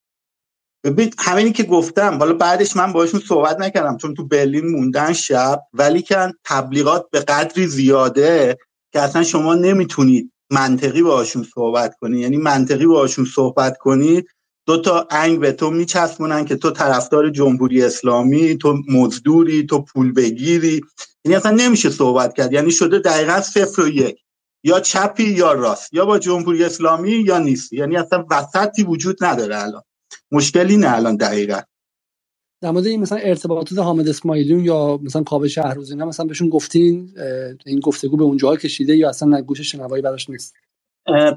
ببین 0.84 1.10
همینی 1.18 1.52
که 1.52 1.62
گفتم 1.62 2.18
حالا 2.18 2.32
بعدش 2.32 2.76
من 2.76 2.92
باشون 2.92 3.20
صحبت 3.20 3.60
نکردم 3.60 3.96
چون 3.96 4.14
تو 4.14 4.24
برلین 4.24 4.66
موندن 4.66 5.12
شب 5.12 5.62
ولی 5.72 6.02
که 6.02 6.34
تبلیغات 6.44 7.06
به 7.10 7.20
قدری 7.20 7.66
زیاده 7.66 8.58
که 8.92 9.00
اصلا 9.00 9.22
شما 9.22 9.54
نمی‌تونید 9.54 10.32
منطقی 10.50 11.02
باشون 11.02 11.46
صحبت 11.54 11.96
کنید 12.00 12.20
یعنی 12.20 12.36
منطقی 12.36 12.86
باشون 12.86 13.24
صحبت 13.24 13.78
کنید 13.78 14.28
دو 14.66 14.80
تا 14.80 15.06
انگ 15.10 15.40
به 15.40 15.52
تو 15.52 15.70
میچسبونن 15.70 16.44
که 16.44 16.56
تو 16.56 16.70
طرفدار 16.70 17.30
جمهوری 17.30 17.82
اسلامی 17.82 18.58
تو 18.58 18.78
مزدوری 18.88 19.66
تو 19.66 19.82
پول 19.82 20.12
بگیری. 20.12 20.80
یعنی 21.24 21.36
اصلا 21.36 21.50
نمیشه 21.50 21.90
صحبت 21.90 22.34
کرد. 22.34 22.52
یعنی 22.52 22.70
شده 22.70 22.98
دقیقا 22.98 23.40
صفر 23.40 23.82
و 23.82 23.88
یک. 23.88 24.18
یا 24.64 24.80
چپی 24.80 25.24
یا 25.24 25.52
راست. 25.52 25.94
یا 25.94 26.04
با 26.04 26.18
جمهوری 26.18 26.64
اسلامی 26.64 27.10
یا 27.10 27.38
نیستی. 27.38 27.76
یعنی 27.76 27.96
اصلا 27.96 28.26
وسطی 28.30 28.82
وجود 28.82 29.24
نداره 29.24 29.62
الان. 29.62 29.82
مشکلی 30.32 30.76
نه 30.76 30.96
الان 30.96 31.16
دقیقا. 31.16 31.60
در 32.62 32.70
مورد 32.70 32.86
این 32.86 33.00
مثلا 33.00 33.18
ارتباطات 33.18 33.78
حامد 33.78 34.08
اسماعیلیون 34.08 34.64
یا 34.64 35.00
مثلا 35.02 35.22
کاوه 35.22 35.48
شهروزی 35.48 35.92
اینا 35.92 36.06
مثلا 36.06 36.26
بهشون 36.26 36.48
گفتین 36.48 37.14
این 37.66 37.80
گفتگو 37.80 38.16
به 38.16 38.24
اونجا 38.24 38.56
کشیده 38.56 38.96
یا 38.96 39.08
اصلا 39.08 39.40
گوش 39.40 39.60
شنوایی 39.60 40.02
براش 40.02 40.30
نیست؟ 40.30 40.54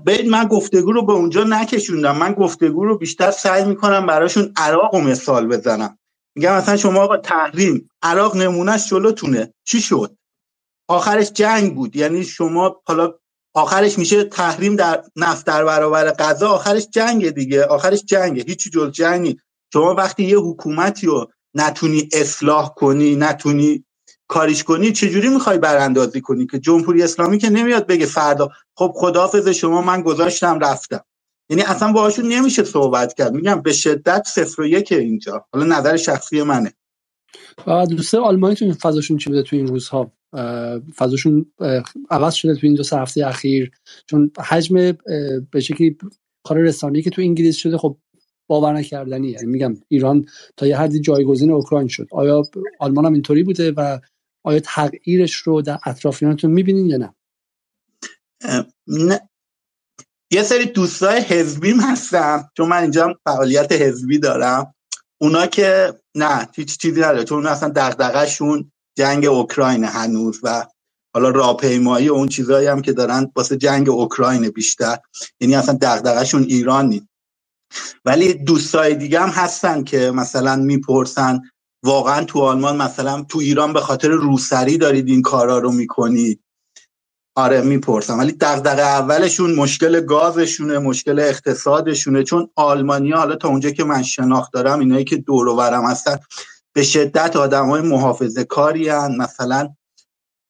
ببین 0.06 0.30
من 0.30 0.46
گفتگو 0.46 0.92
رو 0.92 1.06
به 1.06 1.14
اونجا 1.14 1.44
نکشوندم. 1.44 2.18
من 2.18 2.34
گفتگو 2.34 2.86
رو 2.86 2.98
بیشتر 2.98 3.32
سعی 3.32 3.66
می‌کنم 3.66 4.06
براشون 4.06 4.54
عراق 4.56 4.94
و 4.94 5.02
مثال 5.02 5.48
بزنم. 5.48 5.98
میگم 6.36 6.56
مثلا 6.56 6.78
شما 6.78 7.02
آقا 7.02 7.18
تحریم 7.18 7.90
عراق 8.02 8.38
نمونهش 8.38 8.90
جلوتونه. 8.90 9.54
چی 9.64 9.82
شد؟ 9.82 10.16
آخرش 10.88 11.32
جنگ 11.32 11.76
بود. 11.76 11.96
یعنی 11.96 12.24
شما 12.24 12.82
حالا 12.86 13.14
آخرش 13.54 14.00
میشه 14.00 14.24
تحریم 14.24 14.76
در 14.76 15.04
نفت 15.16 15.46
در 15.46 15.66
برابر 15.66 16.12
غذا. 16.12 16.50
آخرش 16.50 16.88
جنگ 16.92 17.30
دیگه. 17.30 17.66
آخرش 17.66 18.04
جنگه. 18.06 18.44
هیچی 18.44 18.70
جز 18.70 18.92
جنگی 18.92 19.38
شما 19.74 19.94
وقتی 19.94 20.24
یه 20.24 20.38
حکومتی 20.38 21.08
رو 21.08 21.32
نتونی 21.54 22.10
اصلاح 22.14 22.74
کنی 22.74 23.16
نتونی 23.16 23.86
کاریش 24.28 24.64
کنی 24.64 24.92
چجوری 24.92 25.30
می‌خوای 25.30 25.58
براندازی 25.58 26.22
کنی 26.22 26.48
که 26.48 26.60
جمهوری 26.60 27.04
اسلامی 27.04 27.38
که 27.38 27.50
نمیاد 27.50 27.88
بگه 27.88 28.06
فردا؟ 28.06 28.50
خب 28.76 28.92
خداحافظ 28.96 29.48
شما 29.48 29.82
من 29.82 30.02
گذاشتم 30.02 30.60
رفتم. 30.60 31.04
یعنی 31.50 31.64
اصلا 31.64 31.92
باهاشون 31.92 32.28
نمیشه 32.28 32.64
صحبت 32.64 33.14
کرد. 33.14 33.34
میگم 33.34 33.62
به 33.62 33.74
شدت 33.74 34.28
صفر 34.28 34.62
و 34.62 34.66
یک 34.66 34.92
اینجا. 34.92 35.46
حالا 35.54 35.78
نظر 35.78 35.98
شخصی 35.98 36.42
منه. 36.42 36.74
و 37.68 37.86
دوسته 37.86 38.18
آلمانی 38.18 38.56
تو 38.56 38.74
فضاشون 38.74 39.18
چی 39.18 39.30
بوده 39.30 39.44
تو 39.44 39.56
این 39.56 39.68
روزها؟ 39.68 40.12
فضاشون 40.96 41.52
عوض 42.10 42.34
شده 42.34 42.56
تو 42.56 42.68
این 42.68 42.76
دو 42.76 42.84
سه 42.84 42.98
هفته 42.98 43.28
اخیر. 43.28 43.72
چون 44.06 44.32
حجم 44.46 44.76
به 45.52 45.60
شکلی 45.60 45.98
کار 46.44 46.58
رسانه‌ای 46.58 47.04
که 47.04 47.10
تو 47.10 47.22
انگلیس 47.22 47.56
شده 47.56 47.78
خب 47.78 47.98
باور 48.48 48.74
نکردنی. 48.74 49.28
یعنی 49.28 49.46
میگم 49.46 49.78
ایران 49.88 50.26
تا 50.58 50.68
یه 50.68 50.78
حدی 50.78 51.00
جایگزین 51.00 51.52
اوکراین 51.52 51.88
شد. 51.88 52.08
آیا 52.12 52.44
آلمان 52.80 53.06
هم 53.06 53.14
اینطوری 53.14 53.44
بوده 53.44 53.72
و 53.72 54.00
آیا 54.46 54.60
تغییرش 54.60 55.34
رو 55.34 55.62
در 55.62 55.78
اطرافیانتون 55.86 56.52
می‌بینین 56.52 56.86
یا 56.86 56.98
نه؟ 56.98 57.14
نه. 58.88 59.30
یه 60.34 60.44
سری 60.44 60.66
دوستای 60.66 61.22
حزبیم 61.22 61.80
هستم 61.80 62.50
چون 62.58 62.70
من 62.70 62.82
اینجا 62.82 63.20
فعالیت 63.26 63.72
حزبی 63.72 64.20
دارم. 64.20 64.74
اونا 65.22 65.48
که 65.48 65.94
نه 66.16 66.48
هیچ 66.56 66.78
چیزی 66.78 67.02
نداره. 67.02 67.24
چون 67.24 67.46
اصلا 67.46 67.70
دغدغه‌شون 67.76 68.72
جنگ 68.98 69.26
اوکراین 69.26 69.84
هنوز 69.84 70.40
و 70.44 70.66
حالا 71.14 71.30
راهپیمایی 71.30 72.10
و 72.10 72.14
اون 72.14 72.28
چیزایی 72.28 72.68
هم 72.68 72.82
که 72.82 72.94
دارن 72.94 73.32
واسه 73.36 73.58
جنگ 73.58 73.90
اوکراین 73.90 74.50
بیشتر. 74.50 74.98
یعنی 75.40 75.56
اصلا 75.56 75.78
دغدغه‌شون 75.82 76.44
ایران 76.44 76.86
نیست. 76.86 77.06
ولی 78.06 78.34
دوستای 78.34 78.96
دیگه 78.96 79.20
هم 79.20 79.30
هستن 79.30 79.84
که 79.84 80.12
مثلا 80.12 80.56
می‌پرسن 80.56 81.42
واقعا 81.84 82.24
تو 82.24 82.40
آلمان 82.42 82.78
مثلا 82.78 83.24
تو 83.30 83.40
ایران 83.40 83.74
به 83.74 83.80
خاطر 83.80 84.10
روسری 84.10 84.78
دارید 84.78 85.08
این 85.08 85.22
کارا 85.22 85.58
رو 85.58 85.72
می‌کنید؟ 85.72 86.40
آره 87.36 87.62
می‌پرسم 87.62 88.20
ولی 88.20 88.32
دغدغه 88.32 88.82
اولشون 88.82 89.56
مشکل 89.56 90.02
گازشونه 90.02 90.80
مشکل 90.80 91.20
اقتصادشونه. 91.20 92.24
چون 92.24 92.50
آلمانیا 92.56 93.18
حالا 93.18 93.36
تا 93.36 93.48
اونجا 93.48 93.70
که 93.70 93.84
من 93.84 94.04
شناخت 94.04 94.54
دارم 94.54 94.80
اینایی 94.80 95.06
که 95.06 95.18
دور 95.18 95.48
و 95.48 95.56
برم 95.56 95.86
هستن 95.86 96.20
به 96.74 96.84
شدت 96.84 97.36
آدم 97.36 97.70
های 97.70 97.82
محافظه 97.82 98.44
کاری 98.44 98.92
مثلا 99.20 99.76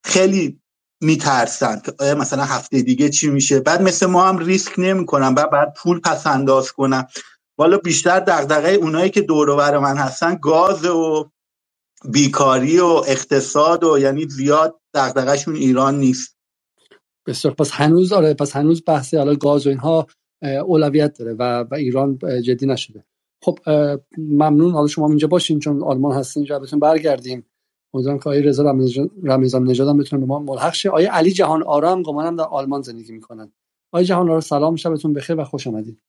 خیلی 0.03 0.61
میترسن 1.01 1.81
که 1.85 1.93
مثلا 2.15 2.43
هفته 2.43 2.81
دیگه 2.81 3.09
چی 3.09 3.29
میشه؟ 3.29 3.59
بعد 3.59 3.81
مثل 3.81 4.05
ما 4.05 4.27
هم 4.27 4.37
ریسک 4.37 4.73
نمی‌کنن. 4.77 5.35
بعد 5.35 5.49
بعد 5.49 5.73
پول 5.77 5.99
پس 5.99 6.27
انداز 6.27 6.71
کنم 6.71 7.07
والا 7.57 7.77
بیشتر 7.77 8.19
دغدغه 8.19 8.69
اونایی 8.69 9.09
که 9.09 9.21
دور 9.21 9.77
من 9.77 9.97
هستن 9.97 10.37
گاز 10.41 10.85
و 10.85 11.29
بیکاری 12.05 12.79
و 12.79 12.85
اقتصاد 12.85 13.83
و 13.83 13.99
یعنی 13.99 14.27
زیاد 14.29 14.79
دغدغه‌شون 14.93 15.55
ایران 15.55 15.99
نیست. 15.99 16.37
بسیار. 17.27 17.53
پس 17.53 17.71
هنوز 17.71 18.13
آره 18.13 18.33
پس 18.33 18.55
هنوز 18.55 18.83
بحث 18.87 19.13
حالا 19.13 19.35
گاز 19.35 19.67
و 19.67 19.69
اینها 19.69 20.07
اولویت 20.65 21.17
داره 21.19 21.33
و, 21.33 21.63
و 21.63 21.75
ایران 21.75 22.19
جدی 22.43 22.65
نشده. 22.65 23.05
خب 23.43 23.59
ممنون. 24.17 24.71
حالا 24.71 24.87
شما 24.87 25.07
اینجا 25.07 25.27
باشین 25.27 25.59
چون 25.59 25.83
آلمان 25.83 26.17
هستین 26.17 26.41
اینجا 26.41 26.59
بهتون 26.59 26.79
برگردیم. 26.79 27.45
امیدوارم 27.93 28.19
که 28.19 28.29
آقای 28.29 28.41
رضا 28.41 28.75
رمضان 29.23 29.63
نژاد 29.63 29.87
هم 29.87 29.97
بتونه 29.97 30.19
به 30.19 30.25
ما 30.25 30.39
ملحق 30.39 30.73
شه. 30.73 30.89
آقای 30.89 31.05
علی 31.05 31.31
جهان 31.31 31.63
آرام 31.63 32.03
گمانم 32.03 32.35
در 32.35 32.43
آلمان 32.43 32.81
زندگی 32.81 33.11
می‌کنن. 33.11 33.51
آقای 33.93 34.05
جهان 34.05 34.29
آرام 34.29 34.39
سلام. 34.39 34.75
شبتون 34.75 35.13
بخیر 35.13 35.39
و 35.39 35.43
خوش 35.43 35.67
آمدید 35.67 36.01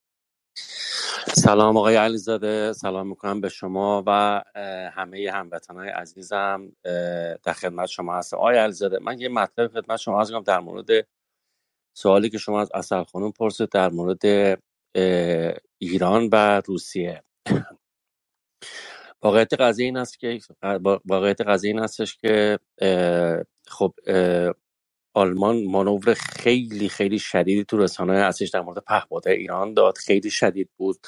سلام 1.27 1.77
آقای 1.77 1.97
علیزاده. 1.97 2.73
سلام 2.73 3.09
می‌کنم 3.09 3.41
به 3.41 3.49
شما 3.49 4.05
و 4.07 4.43
همه 4.93 5.31
هموطنهای 5.33 5.89
عزیزم 5.89 6.73
در 7.45 7.53
خدمت 7.53 7.87
شما 7.87 8.15
هست 8.15 8.35
آقای 8.35 8.59
علیزاده 8.59 8.99
من 8.99 9.21
یه 9.21 9.29
مطلب 9.29 9.69
خدمت 9.69 9.97
شما 9.97 10.21
از 10.21 10.33
در 10.47 10.61
مورد 10.61 10.89
سوالی 11.97 12.31
که 12.31 12.39
شما 12.39 12.61
از 12.61 12.71
اصل 12.75 13.03
خانم 13.03 13.33
پرسید 13.33 13.69
در 13.69 13.91
مورد 13.91 14.23
ایران 15.79 16.29
و 16.33 16.63
روسیه. 16.67 17.23
واقعیت 19.23 19.55
قضیه 19.55 19.87
این 19.87 19.97
است 19.97 20.19
که 20.19 20.41
واقعیت 21.05 21.41
قضیه 21.41 21.71
این 21.71 21.79
هستش 21.79 22.17
که 22.17 22.59
خب 23.67 23.95
آلمان 25.15 25.65
مانور 25.65 26.15
خیلی 26.15 26.89
خیلی 26.89 27.19
شدیدی 27.19 27.65
تو 27.65 27.77
رسانه 27.77 28.25
هستش 28.25 28.49
در 28.49 28.61
مورد 28.61 28.79
پهپاد 28.79 29.29
ایران 29.29 29.75
داد. 29.75 29.99
خیلی 29.99 30.31
شدید 30.31 30.71
بود. 30.77 31.07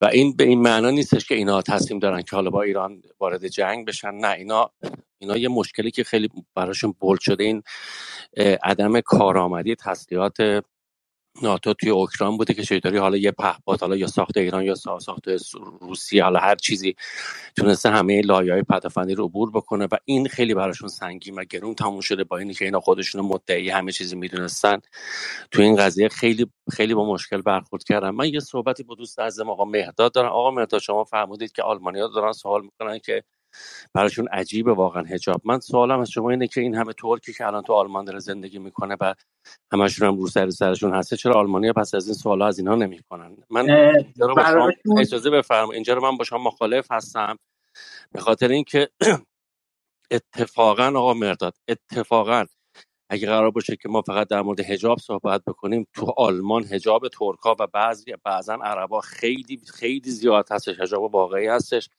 و 0.00 0.06
این 0.06 0.36
به 0.36 0.44
این 0.44 0.60
معنا 0.60 0.90
نیستش 0.90 1.24
که 1.24 1.34
اینا 1.34 1.62
تصمیم 1.62 2.00
دارن 2.00 2.22
که 2.22 2.36
حالا 2.36 2.50
با 2.50 2.62
ایران 2.62 3.02
وارد 3.20 3.48
جنگ 3.48 3.86
بشن. 3.86 4.14
نه 4.14 4.28
اینا 4.28 4.70
اینا 5.18 5.36
یه 5.36 5.48
مشکلی 5.48 5.90
که 5.90 6.04
خیلی 6.04 6.28
براشون 6.54 6.94
بولد 7.00 7.20
شده 7.20 7.44
این 7.44 7.62
عدم 8.62 9.00
کارآمدی 9.00 9.74
تسلیحات 9.74 10.64
ناتو 11.42 11.74
توی 11.74 11.90
اوکراین 11.90 12.36
بوده 12.36 12.54
که 12.54 12.62
چطوری 12.62 12.98
حالا 12.98 13.16
یه 13.16 13.30
پهپاد 13.30 13.80
حالا 13.80 13.96
یا 13.96 14.06
ساخت 14.06 14.36
ایران 14.36 14.64
یا 14.64 14.74
ساخت 14.74 15.28
روسیه 15.80 16.24
حالا 16.24 16.38
هر 16.38 16.56
چیزی 16.56 16.94
تونسته 17.56 17.90
همه 17.90 18.20
لایه 18.20 18.52
های 18.52 18.62
پدافندی 18.62 19.14
رو 19.14 19.24
عبور 19.24 19.50
بکنه 19.50 19.84
و 19.92 19.96
این 20.04 20.28
خیلی 20.28 20.54
براشون 20.54 20.88
سنگین 20.88 21.34
و 21.34 21.44
گرون 21.44 21.74
تموم 21.74 22.00
شده 22.00 22.24
با 22.24 22.38
اینی 22.38 22.54
که 22.54 22.64
اینا 22.64 22.80
خودشون 22.80 23.20
مدعی 23.20 23.70
همه 23.70 23.92
چیزی 23.92 24.16
می‌دونستن. 24.16 24.80
تو 25.50 25.62
این 25.62 25.76
قضیه 25.76 26.08
خیلی 26.08 26.46
خیلی 26.72 26.94
با 26.94 27.12
مشکل 27.12 27.42
برخورد 27.42 27.84
کردم 27.84 28.10
من 28.14 28.28
یه 28.28 28.40
صحبتی 28.40 28.82
با 28.82 28.94
دوست 28.94 29.20
عزیزم 29.20 29.50
آقا 29.50 29.64
مهداد 29.64 30.12
دارم. 30.12 30.32
آقا 30.32 30.50
مهداد 30.50 30.80
شما 30.80 31.04
فرمودید 31.04 31.52
که 31.52 31.62
آلمانیا 31.62 32.08
دارن 32.08 32.32
سوال 32.32 32.62
می‌کنن 32.62 32.98
که 32.98 33.24
براشون 33.94 34.28
عجیبه 34.28 34.72
واقعا 34.72 35.02
هجاب 35.02 35.40
من 35.44 35.60
سوالم 35.60 36.00
از 36.00 36.10
شما 36.10 36.30
اینه 36.30 36.46
که 36.46 36.60
این 36.60 36.74
همه 36.74 36.92
ترکی 36.92 37.32
که 37.32 37.46
الان 37.46 37.62
تو 37.62 37.72
آلمان 37.72 38.04
داره 38.04 38.18
زندگی 38.18 38.58
می‌کنه 38.58 38.96
و 39.00 39.14
همشون 39.72 40.08
هم 40.08 40.16
رو 40.18 40.28
سر 40.28 40.50
سرشون 40.50 40.94
هسته 40.94 41.16
چرا 41.16 41.34
آلمانیا 41.34 41.72
پس 41.72 41.94
از 41.94 42.06
این 42.06 42.14
سوالا 42.14 42.46
از 42.46 42.58
اینها 42.58 42.74
نمی‌کنن 42.74 43.36
من 43.50 43.66
اجازه 44.98 45.30
بفرم 45.30 45.70
اینجا 45.70 45.94
رو 45.94 46.02
من 46.10 46.16
با 46.16 46.24
شما 46.24 46.38
مخالف 46.38 46.86
هستم 46.92 47.36
به 48.12 48.20
خاطر 48.20 48.48
اینکه 48.48 48.90
اتفاقا 50.10 50.92
آقا 50.96 51.14
مرداد 51.14 51.54
اتفاقا 51.68 52.46
اگه 53.10 53.26
قرار 53.26 53.50
باشه 53.50 53.76
که 53.76 53.88
ما 53.88 54.02
فقط 54.02 54.28
در 54.28 54.42
مورد 54.42 54.60
حجاب 54.60 54.98
صحبت 54.98 55.44
بکنیم 55.46 55.86
تو 55.94 56.14
آلمان 56.16 56.64
حجاب 56.64 57.08
ترکا 57.08 57.56
و 57.60 57.66
بعضی 57.66 58.14
بعضا 58.24 58.54
عربا 58.54 59.00
خیلی 59.00 59.60
خیلی 59.74 60.10
زیاد 60.10 60.52
هستش 60.52 60.80
حجاب 60.80 61.14
واقعی 61.14 61.46
هستش. 61.46 61.90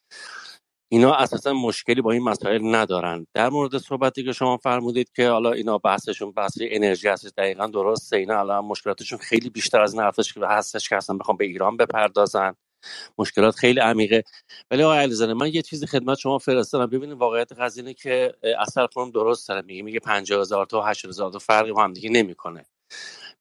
اینا 0.89 1.13
اساسا 1.13 1.53
مشکلی 1.53 2.01
با 2.01 2.11
این 2.11 2.23
مسائل 2.23 2.75
ندارن. 2.75 3.27
در 3.33 3.49
مورد 3.49 3.77
صحبتی 3.77 4.23
که 4.23 4.31
شما 4.31 4.57
فرمودید 4.57 5.11
که 5.15 5.29
حالا 5.29 5.51
اینا 5.51 5.77
بحثشون 5.77 6.31
بحث 6.31 6.57
انرژی 6.61 7.07
هستش 7.07 7.29
دقیقا 7.37 7.67
درسته. 7.67 8.17
اینا 8.17 8.39
الان 8.39 8.65
مشکلاتشون 8.65 9.19
خیلی 9.19 9.49
بیشتر 9.49 9.81
از 9.81 9.93
این 9.93 10.11
که 10.33 10.45
هستش 10.45 10.89
که 10.89 10.95
اصلا 10.95 11.17
بخوام 11.17 11.37
به 11.37 11.45
ایران 11.45 11.77
بپردازن. 11.77 12.55
مشکلات 13.17 13.55
خیلی 13.55 13.79
عمیقه. 13.79 14.23
ولی 14.71 14.83
آقای 14.83 14.97
علیزاده 14.99 15.33
من 15.33 15.53
یه 15.53 15.61
چیزی 15.61 15.87
خدمت 15.87 16.17
شما 16.17 16.37
فرستادم. 16.37 16.85
ببینید 16.85 17.17
واقعیت 17.17 17.53
قضیه 17.53 17.93
که 17.93 18.33
اثر 18.59 18.87
خودم 18.93 19.11
درست 19.11 19.49
داره. 19.49 19.61
میگه 19.61 19.81
میگه 19.83 19.99
50000 19.99 20.65
تا 20.65 20.79
و 20.79 20.83
80000 20.83 21.31
تا 21.31 21.39
فرقی 21.39 21.71
با 21.71 21.83
هم 21.83 21.93
دیگه 21.93 22.09
نمی‌کنه. 22.09 22.65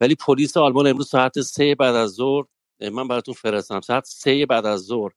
ولی 0.01 0.15
پلیس 0.15 0.57
آلمان 0.57 0.87
امروز 0.87 1.09
ساعت 1.09 1.41
سه 1.41 1.75
بعد 1.75 1.95
از 1.95 2.11
ظهر 2.11 2.45
من 2.93 3.09
براتون 3.09 3.35
فرستم 3.35 3.81
ساعت 3.81 4.05
سه 4.05 4.47
بعد 4.47 4.67
از 4.67 4.81
ظهر 4.81 5.13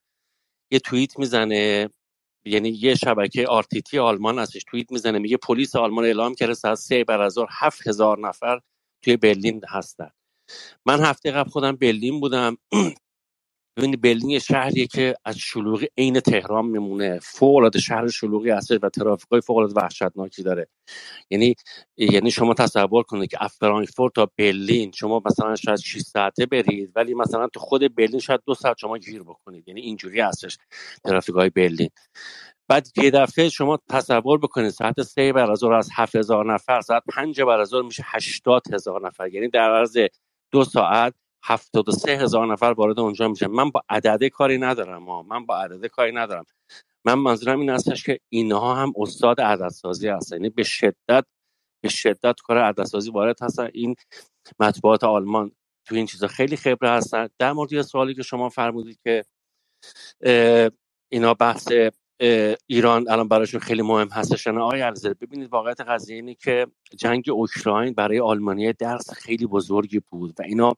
یه 0.71 0.79
توییت 0.79 1.19
می‌زنه. 1.19 1.89
یعنی 2.45 2.69
یه 2.69 2.95
شبکه 2.95 3.47
آرتیتی 3.47 3.99
آلمان 3.99 4.39
هستش 4.39 4.63
توییت 4.63 4.91
می‌زنه 4.91 5.19
میگه 5.19 5.37
پلیس 5.37 5.75
آلمان 5.75 6.05
اعلام 6.05 6.35
کرده 6.35 6.53
ساعت 6.53 6.75
سه 6.77 7.03
بعد 7.03 7.21
از 7.21 7.37
هفت 7.51 7.87
هزار 7.87 8.19
نفر 8.19 8.59
توی 9.01 9.17
برلین 9.17 9.61
هستن. 9.69 10.11
من 10.85 10.99
هفته 11.01 11.31
قبل 11.31 11.49
خودم 11.49 11.75
برلین 11.75 12.19
بودم. 12.19 12.57
ببینید 13.79 14.01
برلین 14.01 14.39
شهریه 14.39 14.87
که 14.87 15.15
از 15.25 15.37
شلوغی 15.37 15.87
عین 15.97 16.19
تهران 16.19 16.65
میمونه. 16.65 17.19
فوق 17.23 17.55
العاده 17.55 17.79
شهر 17.79 18.07
شلوغی 18.07 18.49
هستش 18.49 18.79
و 18.83 18.89
ترافیکای 18.89 19.41
فوق 19.41 19.57
العاده 19.57 19.81
وحشتناکی 19.81 20.43
داره. 20.43 20.67
یعنی 21.29 21.55
یعنی 21.97 22.31
شما 22.31 22.53
تصور 22.53 23.03
کنید 23.03 23.29
که 23.31 23.37
از 23.43 23.55
فرانکفورت 23.59 24.13
تا 24.15 24.31
برلین 24.37 24.91
شما 24.91 25.21
مثلا 25.25 25.55
شاید 25.55 25.79
6 25.79 25.99
ساعته 26.01 26.45
برید 26.45 26.91
ولی 26.95 27.13
مثلا 27.13 27.47
تو 27.47 27.59
خود 27.59 27.95
برلین 27.95 28.19
شاید 28.19 28.41
دو 28.45 28.55
ساعت 28.55 28.77
شما 28.77 28.97
گیر 28.97 29.23
بکنید. 29.23 29.67
یعنی 29.67 29.81
اینجوری 29.81 30.21
هستش 30.21 30.57
ترافیکای 31.03 31.49
برلین 31.49 31.89
بعد 32.69 32.87
یه 32.97 33.11
دفعه 33.11 33.49
شما 33.49 33.79
تصور 33.89 34.37
بکنید 34.37 34.69
ساعت 34.69 35.01
سه 35.01 35.33
بعد 35.33 35.49
از 35.49 35.63
از 35.63 35.89
هفت 35.95 36.15
هزار 36.15 36.53
نفر 36.53 36.81
ساعت 36.81 37.03
پنج 37.15 37.41
بعد 37.41 37.59
از 37.59 37.73
میشه 37.75 38.03
هشتاد 38.05 38.73
هزار 38.73 39.07
نفر. 39.07 39.27
یعنی 39.27 39.47
در 39.49 39.71
عرض 39.75 39.97
دو 40.51 40.63
ساعت 40.63 41.13
هفتاد 41.43 41.89
و 41.89 41.91
سه 41.91 42.11
هزار 42.11 42.51
نفر 42.53 42.73
وارد 42.77 42.99
اونجا 42.99 43.27
میشه 43.27 43.47
من 43.47 43.69
با 43.69 43.81
عدده 43.89 44.29
کاری 44.29 44.57
ندارم 44.57 45.03
ما 45.03 45.23
من 45.23 45.45
با 45.45 45.57
عدده 45.57 45.89
کاری 45.89 46.11
ندارم. 46.11 46.45
من 47.05 47.13
منظورم 47.13 47.59
این 47.59 47.69
هستش 47.69 48.03
که 48.03 48.19
اینها 48.29 48.75
هم 48.75 48.93
استاد 48.97 49.41
عددسازی 49.41 50.07
هستن. 50.07 50.35
یعنی 50.35 50.49
به 50.49 50.63
شدت 50.63 51.25
به 51.83 51.89
شدت 51.89 52.35
کار 52.43 52.57
عددسازی 52.57 53.11
وارد 53.11 53.41
هستن. 53.41 53.69
این 53.73 53.95
مطبوعات 54.59 55.03
آلمان 55.03 55.51
تو 55.85 55.95
این 55.95 56.05
چیزا 56.05 56.27
خیلی 56.27 56.57
خبره 56.57 56.89
هستن. 56.89 57.27
در 57.39 57.53
مورد 57.53 57.81
سوالی 57.81 58.13
که 58.13 58.23
شما 58.23 58.49
فرمودید 58.49 58.99
که 59.03 59.23
اینا 61.11 61.33
بحث 61.33 61.67
ایران 62.67 63.09
الان 63.09 63.27
براشون 63.27 63.59
خیلی 63.59 63.81
مهم 63.81 64.09
هستش. 64.09 64.47
نه 64.47 64.59
آقای 64.59 64.81
علیزاده 64.81 65.25
ببینید 65.25 65.53
واقعیت 65.53 65.81
قضیه 65.81 66.15
اینه 66.15 66.35
که 66.35 66.67
جنگ 66.97 67.25
اوکراین 67.29 67.93
برای 67.93 68.19
آلمانی 68.19 68.73
درس 68.73 69.11
خیلی 69.13 69.45
بزرگی 69.45 70.01
بود 70.09 70.33
و 70.39 70.43
اینا 70.43 70.75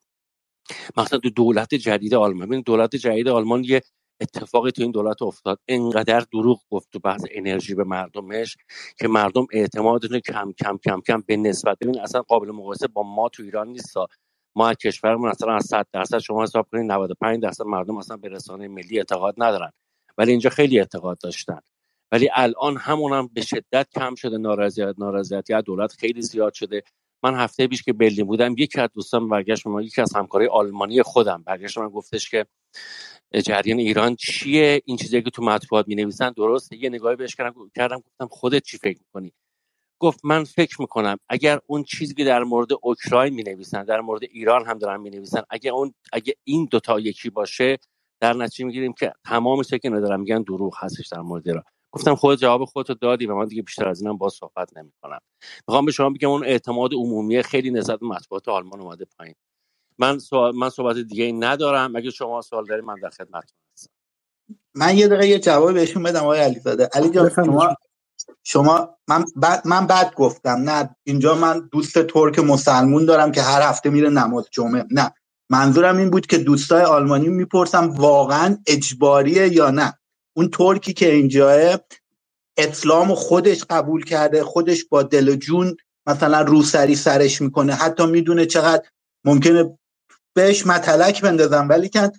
مثلا 0.97 1.19
تو 1.19 1.29
دولت 1.29 1.75
جدید 1.75 2.13
آلمان. 2.15 2.47
ببین 2.47 2.63
دولت 2.65 2.95
جدید 2.95 3.27
آلمان 3.27 3.63
یه 3.63 3.81
اتفاقی 4.21 4.71
تو 4.71 4.81
این 4.81 4.91
دولت 4.91 5.21
افتاد. 5.21 5.59
انقدر 5.67 6.19
دروغ 6.33 6.61
گفت 6.71 6.89
تو 6.91 6.99
بحث 6.99 7.25
انرژی 7.31 7.75
به 7.75 7.83
مردمش 7.83 8.57
که 8.99 9.07
مردم 9.07 9.47
اعتمادشون 9.53 10.19
کم 10.19 10.53
کم 10.59 10.77
کم 10.77 11.01
کم 11.01 11.23
به 11.27 11.37
نسبت 11.37 11.77
ببین 11.81 11.99
اصلا 12.01 12.21
قابل 12.21 12.51
مقایسه 12.51 12.87
با 12.87 13.03
ما 13.03 13.29
تو 13.29 13.43
ایران 13.43 13.67
نیست 13.67 13.97
ما 14.55 14.69
از 14.69 14.77
کشورمون 14.77 15.29
اصلا 15.29 15.55
از 15.55 15.65
100 15.65 15.87
درصد 15.93 16.19
شما 16.19 16.43
حساب 16.43 16.67
کنید 16.71 16.91
95 16.91 17.43
درصد 17.43 17.65
مردم 17.65 17.97
اصلا 17.97 18.17
به 18.17 18.29
رسانه 18.29 18.67
ملی 18.67 18.97
اعتقاد 18.97 19.35
ندارن. 19.37 19.71
ولی 20.17 20.31
اینجا 20.31 20.49
خیلی 20.49 20.79
اعتقاد 20.79 21.19
داشتن. 21.19 21.59
ولی 22.11 22.29
الان 22.35 22.77
همون 22.77 23.13
هم 23.13 23.29
به 23.33 23.41
شدت 23.41 23.87
کم 23.95 24.15
شده. 24.15 24.37
نارضایت 24.37 24.95
نارضایتی 24.99 25.53
از 25.53 25.63
دولت 25.63 25.93
خیلی 25.93 26.21
زیاد 26.21 26.53
شده. 26.53 26.83
من 27.23 27.35
هفته 27.35 27.67
پیش 27.67 27.83
که 27.83 27.93
برلین 27.93 28.25
بودم 28.25 28.55
یکی 28.57 28.81
از 28.81 28.89
دوستان 28.93 29.29
برگشت 29.29 29.67
من 29.67 29.83
یکی 29.83 30.01
از 30.01 30.15
همکارای 30.15 30.47
آلمانی 30.47 31.03
خودم 31.03 31.43
برگشت 31.45 31.77
من 31.77 31.89
گفتش 31.89 32.29
که 32.29 32.45
جریان 33.45 33.79
ایران 33.79 34.15
چیه؟ 34.15 34.81
این 34.85 34.97
چیزی 34.97 35.21
که 35.21 35.29
تو 35.29 35.43
مطبوعات 35.43 35.87
می 35.87 35.95
نویسن 35.95 36.31
درسته؟ 36.31 36.77
یه 36.77 36.89
نگاهی 36.89 37.15
بهش 37.15 37.35
کردم 37.35 37.71
کردم 37.75 37.97
گفتم 37.97 38.27
خودت 38.27 38.63
چی 38.63 38.77
فکر 38.77 38.99
می‌کنی؟ 38.99 39.33
گفت 39.99 40.19
من 40.25 40.43
فکر 40.43 40.81
می‌کنم 40.81 41.17
اگر 41.29 41.59
اون 41.65 41.83
چیزی 41.83 42.13
که 42.13 42.23
در 42.23 42.43
مورد 42.43 42.67
اوکراین 42.81 43.33
می 43.33 43.43
نویسن 43.43 43.83
در 43.83 44.01
مورد 44.01 44.23
ایران 44.23 44.65
هم 44.65 44.77
دارن 44.77 45.01
می 45.01 45.09
نویسن 45.09 45.41
اگر 45.49 45.71
اون 45.71 45.93
اگه 46.13 46.35
این 46.43 46.67
دوتا 46.71 46.99
یکی 46.99 47.29
باشه 47.29 47.77
در 48.19 48.33
نتیجه 48.33 48.65
می‌گیریم 48.65 48.93
که 48.93 49.13
تمام 49.25 49.63
که 49.63 49.89
ندارم 49.89 50.19
میگن 50.19 50.41
دروغ 50.41 50.75
هستش 50.79 51.07
در 51.07 51.21
مورد 51.21 51.47
ایران. 51.47 51.63
گفتم 51.91 52.15
خود 52.15 52.39
جواب 52.39 52.65
خودتو 52.65 52.93
دادی 52.93 53.25
و 53.25 53.35
من 53.35 53.45
دیگه 53.45 53.61
بیشتر 53.61 53.87
از 53.87 54.01
اینم 54.01 54.17
با 54.17 54.29
صحبت 54.29 54.77
نمی‌کنم. 54.77 55.19
می‌خوام 55.67 55.85
به 55.85 55.91
شما 55.91 56.09
بگم 56.09 56.29
اون 56.29 56.43
اعتماد 56.43 56.93
عمومی 56.93 57.43
خیلی 57.43 57.71
نسبت 57.71 57.99
به 57.99 58.05
مطبوعات 58.05 58.47
آلمان 58.47 58.79
اومده 58.81 59.05
پایین. 59.17 59.35
من 59.97 60.19
سوال 60.19 60.55
من 60.55 60.69
صحبت 60.69 60.97
دیگه 60.97 61.23
ای 61.23 61.33
ندارم. 61.33 61.95
اگه 61.95 62.11
شما 62.11 62.41
سوال 62.41 62.65
دارید 62.65 62.85
من 62.85 62.95
در 63.01 63.09
خدمتتون 63.09 63.57
هستم. 63.73 63.91
من 64.75 64.97
یه 64.97 65.07
دقیقه 65.07 65.27
یه 65.27 65.39
جواب 65.39 65.73
بهشون 65.73 66.03
بدم 66.03 66.19
آقای 66.19 66.39
علیزاده. 66.39 66.89
علی 66.93 67.09
جان 67.09 67.29
شما 67.29 67.75
شما 68.43 68.97
من 69.07 69.25
بعد 69.35 69.67
من 69.67 69.87
بعد 69.87 70.15
گفتم. 70.15 70.49
نه 70.49 70.95
اینجا 71.03 71.35
من 71.35 71.69
دوست 71.71 72.01
ترک 72.01 72.39
مسلمون 72.39 73.05
دارم 73.05 73.31
که 73.31 73.41
هر 73.41 73.61
هفته 73.69 73.89
میره 73.89 74.09
نماز 74.09 74.47
جمعه. 74.51 74.85
نه. 74.91 75.13
منظورم 75.49 75.97
این 75.97 76.09
بود 76.09 76.27
که 76.27 76.37
دوستای 76.37 76.83
آلمانی 76.83 77.27
می‌پرسم 77.27 77.89
واقعا 77.89 78.57
اجباریه 78.67 79.53
یا 79.53 79.71
نه. 79.71 79.93
اون 80.33 80.49
ترکی 80.49 80.93
که 80.93 81.13
اینجاه 81.13 81.79
اسلام 82.57 83.15
خودش 83.15 83.63
قبول 83.69 84.03
کرده 84.03 84.43
خودش 84.43 84.85
با 84.85 85.03
دل 85.03 85.29
و 85.29 85.35
جون 85.35 85.77
مثلا 86.07 86.41
روسری 86.41 86.95
سرش 86.95 87.41
می‌کنه. 87.41 87.73
حتی 87.73 88.05
می‌دونه 88.05 88.45
چقدر 88.45 88.83
ممکنه 89.25 89.77
بهش 90.33 90.67
متلک 90.67 91.21
بندازم 91.21 91.67
ولی 91.69 91.89
که 91.89 92.11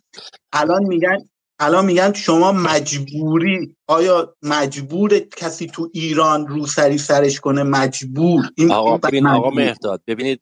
الان 0.52 0.84
میگن 0.84 1.28
الان 1.58 1.84
میگن 1.84 2.12
شما 2.12 2.52
مجبوری. 2.52 3.76
آیا 3.86 4.36
مجبور 4.42 5.18
کسی 5.18 5.66
تو 5.66 5.90
ایران 5.92 6.46
روسری 6.46 6.98
سرش 6.98 7.40
کنه؟ 7.40 7.62
مجبور. 7.62 8.44
این 8.56 8.72
آقا 8.72 8.98
ببین 8.98 9.26
آقا 9.26 9.50
مهداد 9.50 10.02
ببینید 10.06 10.40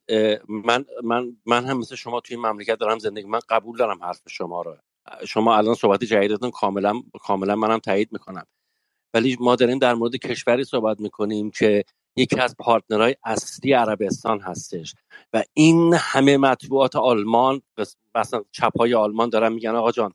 من 0.49 0.85
من 1.05 1.37
من 1.47 1.65
هم 1.65 1.79
مثل 1.79 1.95
شما 1.95 2.21
توی 2.21 2.37
این 2.37 2.47
مملکت 2.47 2.79
دارم 2.79 2.99
زندگی 2.99 3.27
من 3.27 3.41
قبول 3.49 3.79
دارم 3.79 4.05
حرف 4.05 4.21
شما 4.29 4.63
رو. 4.63 4.77
شما 5.29 5.57
الان 5.57 5.75
صحبت 5.75 6.05
جدیدتون 6.05 6.51
کاملا 6.51 7.03
کاملا 7.21 7.57
منم 7.57 7.79
تایید 7.79 8.13
می‌کنم. 8.13 8.47
ولی 9.15 9.37
ما 9.41 9.57
داریم 9.57 9.79
در 9.79 9.95
مورد 9.95 10.17
کشوری 10.17 10.65
صحبت 10.65 11.01
می‌کنیم 11.01 11.51
که 11.51 11.85
یکی 12.17 12.41
از 12.41 12.57
پارتنرهای 12.59 13.17
اصلی 13.25 13.73
عربستان 13.73 14.41
هستش 14.41 14.95
و 15.33 15.45
این 15.55 15.95
همه 15.95 16.37
مطبوعات 16.37 16.97
آلمان 16.97 17.63
مثلا 18.15 18.43
چپای 18.53 18.95
آلمان 18.95 19.29
دارن 19.29 19.53
میگن 19.53 19.75
آقا 19.75 19.93
جان 19.93 20.13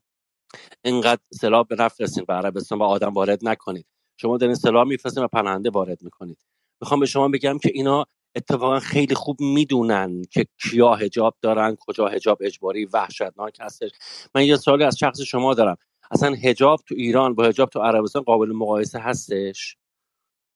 اینقدر 0.84 1.20
سلاح 1.32 1.66
به 1.66 1.76
نفرستین 1.78 2.24
به 2.28 2.34
عربستان 2.34 2.78
و 2.78 2.82
آدم 2.82 3.14
وارد 3.14 3.48
نکنید. 3.48 3.86
شما 4.20 4.36
دارین 4.36 4.54
سلاح 4.54 4.84
میفرستین 4.84 5.24
و 5.24 5.28
پناهنده 5.28 5.70
وارد 5.70 6.02
می‌کنید. 6.02 6.38
می‌خوام 6.80 7.00
به 7.00 7.06
شما 7.06 7.28
بگم 7.28 7.58
که 7.58 7.70
اینا 7.74 8.06
اتفاقا 8.36 8.80
خیلی 8.80 9.14
خوب 9.14 9.40
می‌دونن 9.40 10.22
که 10.30 10.46
کیا 10.58 10.94
هجاب 10.94 11.36
دارن 11.42 11.76
کجا 11.80 12.08
هجاب 12.08 12.38
اجباری 12.40 12.84
وحشتناک 12.84 13.58
هستش. 13.60 13.90
من 14.34 14.44
یه 14.44 14.56
سوالی 14.56 14.84
از 14.84 14.98
شخص 14.98 15.20
شما 15.20 15.54
دارم. 15.54 15.76
اصلا 16.10 16.34
هجاب 16.34 16.80
تو 16.88 16.94
ایران 16.94 17.34
با 17.34 17.44
هجاب 17.44 17.68
تو 17.68 17.80
عربستان 17.80 18.22
قابل 18.22 18.52
مقایسه 18.52 18.98
هستش؟ 18.98 19.76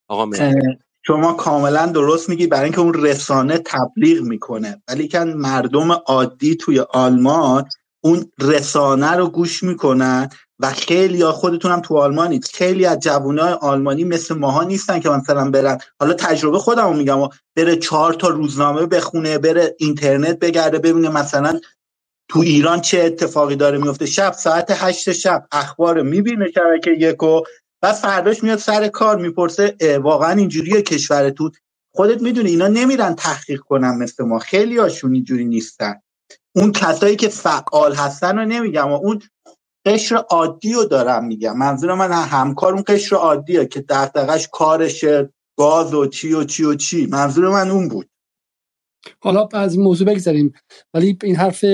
آقا 0.09 0.31
شما 1.07 1.33
کاملا 1.33 1.87
درست 1.87 2.29
میگی. 2.29 2.47
برای 2.47 2.64
اینکه 2.64 2.81
اون 2.81 2.95
رسانه 2.95 3.59
تبلیغ 3.59 4.23
می‌کنه. 4.23 4.83
ولی 4.88 5.09
که 5.09 5.19
مردم 5.19 5.93
عادی 5.93 6.57
توی 6.57 6.81
آلمان 6.81 7.64
اون 8.01 8.33
رسانه 8.40 9.11
رو 9.11 9.29
گوش 9.29 9.62
می‌کنن 9.62 10.29
و 10.62 10.70
خیلی 10.70 11.18
یا 11.18 11.33
خودتون 11.33 11.73
هم 11.73 11.81
تو 11.81 11.99
آلمانید 11.99 12.44
خیلی 12.44 12.87
از 12.87 12.99
جوانای 12.99 13.53
آلمانی 13.53 14.05
مثل 14.05 14.35
ماها 14.35 14.62
نیستن 14.62 15.01
که 15.01 15.09
مثلا 15.09 15.51
برن. 15.51 15.79
حالا 16.01 16.14
تجربه 16.14 16.59
خودمو 16.59 16.92
میگم 16.92 17.29
بره 17.57 17.77
چهار 17.77 18.14
تا 18.14 18.29
روزنامه 18.29 18.87
بخونه 18.87 19.38
بره 19.38 19.77
اینترنت 19.79 20.38
بگرده 20.38 20.79
ببینه 20.79 21.09
مثلا 21.09 21.61
تو 22.29 22.40
ایران 22.40 22.81
چه 22.81 23.01
اتفاقی 23.01 23.57
داره 23.57 23.79
میفته. 23.79 24.07
شب 24.07 24.33
ساعت 24.33 24.66
هشت 24.70 25.12
شب 25.12 25.46
اخبار 25.53 26.03
می‌بینه 26.03 26.46
شبکه 26.55 26.90
یکو 26.90 27.40
و 27.83 27.92
فرداش 27.92 28.42
میاد 28.42 28.59
سر 28.59 28.88
کار 28.88 29.16
می‌پرسه 29.16 29.77
واقعا 30.03 30.33
اینجوریه 30.33 30.83
کشورتون؟ 30.83 31.53
خودت 31.94 32.23
می‌دونی 32.23 32.51
اینا 32.51 32.68
نمیرن 32.68 33.14
تحقیق 33.14 33.61
کنن 33.61 33.99
مثل 33.99 34.25
ما. 34.25 34.38
خیلی 34.38 34.79
هاشون 34.79 35.14
اینجوری 35.14 35.44
نیستن. 35.44 36.01
اون 36.57 36.73
کسایی 36.73 37.16
که 37.16 37.29
فعال 37.29 37.94
هستن 37.94 38.38
رو 38.38 38.44
نمیگم 38.44 38.88
و 38.92 38.94
اون 38.94 39.23
قشر 39.85 40.16
عادی 40.16 40.73
رو 40.73 40.85
دارم 40.85 41.25
میگم. 41.27 41.59
منظور 41.59 41.95
من 41.95 42.12
همکار 42.12 42.73
اون 42.75 42.85
قشر 42.87 43.16
عادیه 43.16 43.66
که 43.66 43.81
دقدقش 43.81 44.49
کارشه 44.53 45.33
گاز 45.59 45.95
و 45.95 46.07
چی 46.07 46.35
و 46.35 46.45
چی 46.45 46.64
و 46.64 46.75
چی. 46.75 47.07
منظور 47.07 47.49
من 47.49 47.71
اون 47.71 47.88
بود. 47.88 48.11
حالا 49.23 49.49
از 49.53 49.75
این 49.75 49.83
موضوع 49.83 50.09
بگذاریم 50.09 50.53
ولی 50.95 51.19
این 51.23 51.37
حرف 51.37 51.64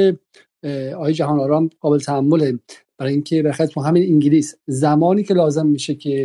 آقای 0.94 1.12
جهان 1.12 1.40
آرام 1.40 1.70
قابل 1.80 1.98
تحمله. 1.98 2.58
برای 2.98 3.12
اینکه 3.12 3.42
تو 3.74 3.80
همین 3.80 4.12
انگلیس. 4.12 4.54
زمانی 4.66 5.24
که 5.24 5.34
لازم 5.34 5.66
میشه 5.66 5.94
که 5.94 6.24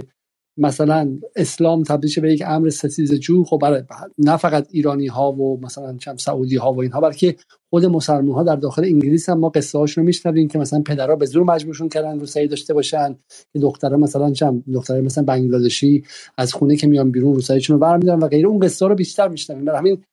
مثلا 0.58 1.20
اسلام 1.36 1.84
تبدیل 1.84 2.22
به 2.22 2.34
یک 2.34 2.44
امر 2.48 2.70
ستیز 2.70 3.14
جو 3.14 3.44
خب 3.44 3.58
برای 3.58 3.84
نه 4.18 4.38
فقط 4.38 4.68
ایرانی 4.72 5.08
ها 5.08 5.32
و 5.32 5.60
مثلا 5.62 5.98
چم 5.98 6.18
سعودی 6.18 6.56
ها 6.56 6.74
و 6.74 6.82
اینها 6.82 7.02
بلکه 7.02 7.36
خود 7.70 7.86
مسلمان 7.86 8.36
ها 8.36 8.44
در 8.44 8.56
داخل 8.56 8.86
انگلیس 8.86 9.30
هم 9.30 9.40
ما 9.40 9.50
قصه 9.50 9.80
هاشون 9.80 10.02
رو 10.02 10.06
میشنویم 10.06 10.48
که 10.48 10.60
مثلا 10.60 10.82
پدرها 10.82 11.16
به 11.16 11.26
زور 11.26 11.44
مجبورشون 11.44 11.90
کردن 11.90 12.20
روسری 12.20 12.48
داشته 12.48 12.74
باشن 12.74 13.16
که 13.54 13.60
دخترها 13.60 13.98
مثلا 13.98 14.32
چم 14.32 14.64
دختره 14.74 15.02
مثلا 15.02 15.24
بنگلادشی 15.24 16.04
از 16.38 16.54
خونه 16.54 16.76
که 16.76 16.88
میان 16.88 17.12
بیرون 17.12 17.36
روسریشون 17.36 17.74
رو 17.74 17.80
برمیدارن 17.80 18.20
و 18.20 18.28
غیره. 18.28 18.48
اون 18.48 18.60
قصه 18.60 18.88
رو 18.88 18.96
بیشتر 18.96 19.28
میشنویم. 19.28 19.66
برای 19.66 19.80
همین 19.80 20.04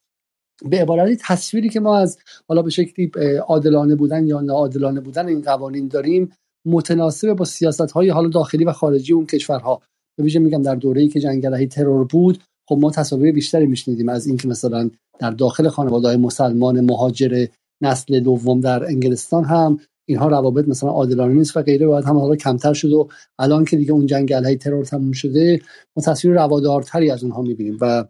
به 0.71 0.83
عبارتی 0.83 1.17
تصویری 1.27 1.69
که 1.69 1.81
ما 1.81 1.99
از 1.99 2.19
حالا 2.49 2.63
به 2.63 2.71
شکلی 2.71 3.11
عادلانه 3.49 3.97
بودن 3.97 4.27
یا 4.27 4.41
ناعادلانه 4.41 5.01
بودن 5.01 5.29
این 5.29 5.43
قوانین 5.43 5.89
داریم 5.89 6.33
متناسب 6.67 7.33
با 7.35 7.45
سیاست 7.45 7.91
های 7.91 8.09
حالا 8.09 8.29
داخلی 8.29 8.65
و 8.65 8.73
خارجی 8.73 9.13
اون 9.13 9.27
کشورها. 9.27 9.83
به 10.19 10.25
ویژه 10.25 10.39
میگم 10.39 10.63
در 10.63 10.75
دوره‌ای 10.75 11.09
که 11.09 11.21
جنگ 11.21 11.47
علیه 11.47 11.67
ترور 11.67 12.05
بود 12.05 12.39
خب 12.69 12.79
ما 12.81 12.91
تصاویر 12.91 13.33
بیشتری 13.33 13.67
میشنیدیم 13.67 14.09
از 14.09 14.27
اینکه 14.27 14.49
مثلا 14.49 14.91
در 15.19 15.31
داخل 15.31 15.69
خانواده 15.69 16.09
های 16.09 16.17
مسلمان 16.17 16.81
مهاجر 16.81 17.47
نسل 17.83 18.21
دوم 18.21 18.61
در 18.61 18.85
انگلستان 18.85 19.45
هم 19.45 19.79
اینها 20.09 20.29
روابط 20.29 20.69
مثلا 20.69 20.91
عادلانه 20.91 21.35
نیست 21.35 21.57
و 21.57 21.63
غیره 21.63 21.87
باید 21.87 22.05
هم 22.05 22.19
حالا 22.19 22.37
کمتر 22.37 22.73
شد 22.73 22.93
و 22.93 23.09
الان 23.39 23.65
که 23.65 23.77
دیگه 23.77 23.93
اون 23.93 24.07
جنگ 24.07 24.33
علیه 24.33 24.57
ترور 24.57 24.85
تموم 24.85 25.13
شده 25.13 25.61
ما 25.97 26.03
تصویر 26.03 26.35
روادارتری 26.35 27.11
از 27.11 27.23
اونها 27.23 27.43
می‌بینیم 27.43 27.79
و 27.81 28.05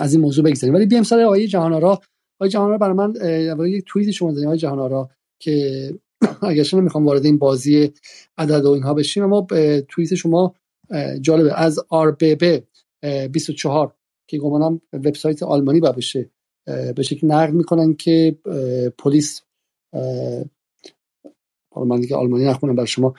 از 0.00 0.12
این 0.12 0.22
موضوع 0.22 0.44
بگذاریم. 0.44 0.74
ولی 0.74 0.86
بیام 0.86 1.02
سر 1.02 1.20
آقای 1.20 1.46
جهانارا 1.46 2.00
آقای 2.40 2.50
جهانارا 2.50 2.78
برای 2.78 2.94
من 2.94 3.14
یک 3.66 3.84
توییت 3.86 4.10
شما 4.10 4.32
دادیم 4.32 4.46
آقای 4.46 4.58
جهانارا 4.58 5.10
که 5.42 5.90
اگرچه 6.42 6.76
نمی‌خوام 6.76 7.06
وارد 7.06 7.24
این 7.24 7.38
بازی 7.38 7.92
عدد 8.38 8.64
و 8.64 8.70
اینها 8.70 8.94
بشیم 8.94 9.22
اما 9.22 9.46
توییت 9.88 10.14
شما 10.14 10.54
جالبه. 11.20 11.54
از 11.54 11.80
RBB 11.92 12.60
24 13.30 13.94
که 14.28 14.38
گمانم 14.38 14.80
وبسایت 14.92 15.42
آلمانی 15.42 15.80
باشه 15.80 16.30
به 16.66 17.02
شکل 17.02 17.26
نقل 17.26 17.52
می‌کنن 17.52 17.94
که 17.94 18.38
پلیس 18.98 19.42
حالا 21.74 21.86
من 21.86 22.00
دیگه 22.00 22.16
آلمانی 22.16 22.44
نخونم 22.44 22.76
بر 22.76 22.84
شما. 22.84 23.14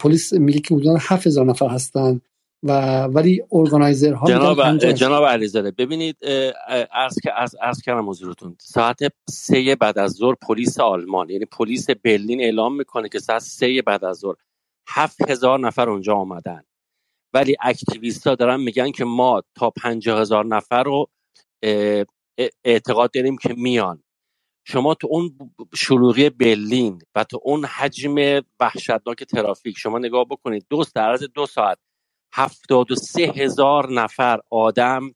پلیس 0.00 0.32
میگه 0.32 0.60
که 0.60 0.74
حدودا 0.74 0.96
7000 1.00 1.46
نفر 1.46 1.68
هستن 1.68 2.20
و 2.62 3.02
ولی 3.02 3.42
ارگانایزر 3.52 4.12
ها 4.12 4.26
جناب 4.26 4.76
جناب 4.76 5.24
علیزاده 5.24 5.70
ببینید 5.70 6.16
عرض 6.92 7.14
که 7.22 7.40
از 7.40 7.56
عرض 7.62 7.82
کردم 7.82 8.10
حضورتون. 8.10 8.56
ساعت 8.60 8.98
سه 9.28 9.76
بعد 9.80 9.98
از 9.98 10.12
ظهر 10.12 10.34
پلیس 10.34 10.80
آلمان 10.80 11.30
یعنی 11.30 11.44
پلیس 11.44 11.90
برلین 11.90 12.40
اعلام 12.40 12.76
می‌کنه 12.76 13.08
که 13.08 13.18
ساعت 13.18 13.42
سه 13.42 13.82
بعد 13.86 14.04
از 14.04 14.16
ظهر 14.16 14.36
هفت 14.88 15.30
هزار 15.30 15.60
نفر 15.60 15.90
اونجا 15.90 16.14
آمدن. 16.14 16.62
ولی 17.34 17.56
activist 17.60 18.26
ها 18.26 18.34
دارن 18.34 18.60
میگن 18.60 18.90
که 18.90 19.04
ما 19.04 19.42
تا 19.54 19.70
پنجاه 19.70 20.20
هزار 20.20 20.46
نفر 20.46 20.82
رو 20.82 21.10
اعتقاد 22.64 23.10
داریم 23.10 23.38
که 23.38 23.54
میان. 23.56 24.02
شما 24.64 24.94
تو 24.94 25.08
اون 25.10 25.36
شلوغی 25.74 26.30
برلین 26.30 27.02
و 27.14 27.24
تو 27.24 27.40
اون 27.42 27.64
حجم 27.64 28.14
وحشتناک 28.60 29.24
ترافیک 29.24 29.78
شما 29.78 29.98
نگاه 29.98 30.24
بکنید 30.24 30.66
دو 30.70 30.84
در 30.94 31.16
دو 31.16 31.46
ساعت 31.46 31.78
هفتاد 32.34 32.92
و 32.92 32.94
سه 32.94 33.22
هزار 33.22 33.92
نفر 33.92 34.40
آدم 34.50 35.14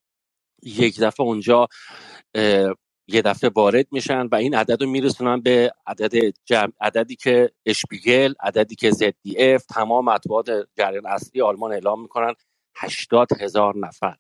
یک 0.63 1.01
دفعه 1.01 1.27
اونجا 1.27 1.69
یه 3.09 3.23
دفعه 3.23 3.51
وارد 3.55 3.87
میشن 3.91 4.27
و 4.27 4.35
این 4.35 4.55
عدد 4.55 4.83
رو 4.83 4.91
میرسونن 4.91 5.41
به 5.41 5.73
عدد 5.87 6.35
جمع 6.45 6.73
عددی 6.81 7.17
که 7.17 7.51
اشپیگل 7.67 8.35
عددی 8.41 8.75
که 8.75 8.91
ZDF 8.91 9.65
تمام 9.65 10.05
مطبوعات 10.05 10.51
جریان 10.79 11.07
اصلی 11.07 11.43
آلمان 11.43 11.73
اعلام 11.73 12.03
می‌کنن. 12.03 12.35
هشتاد 12.77 13.29
هزار 13.41 13.75
نفر. 13.79 14.17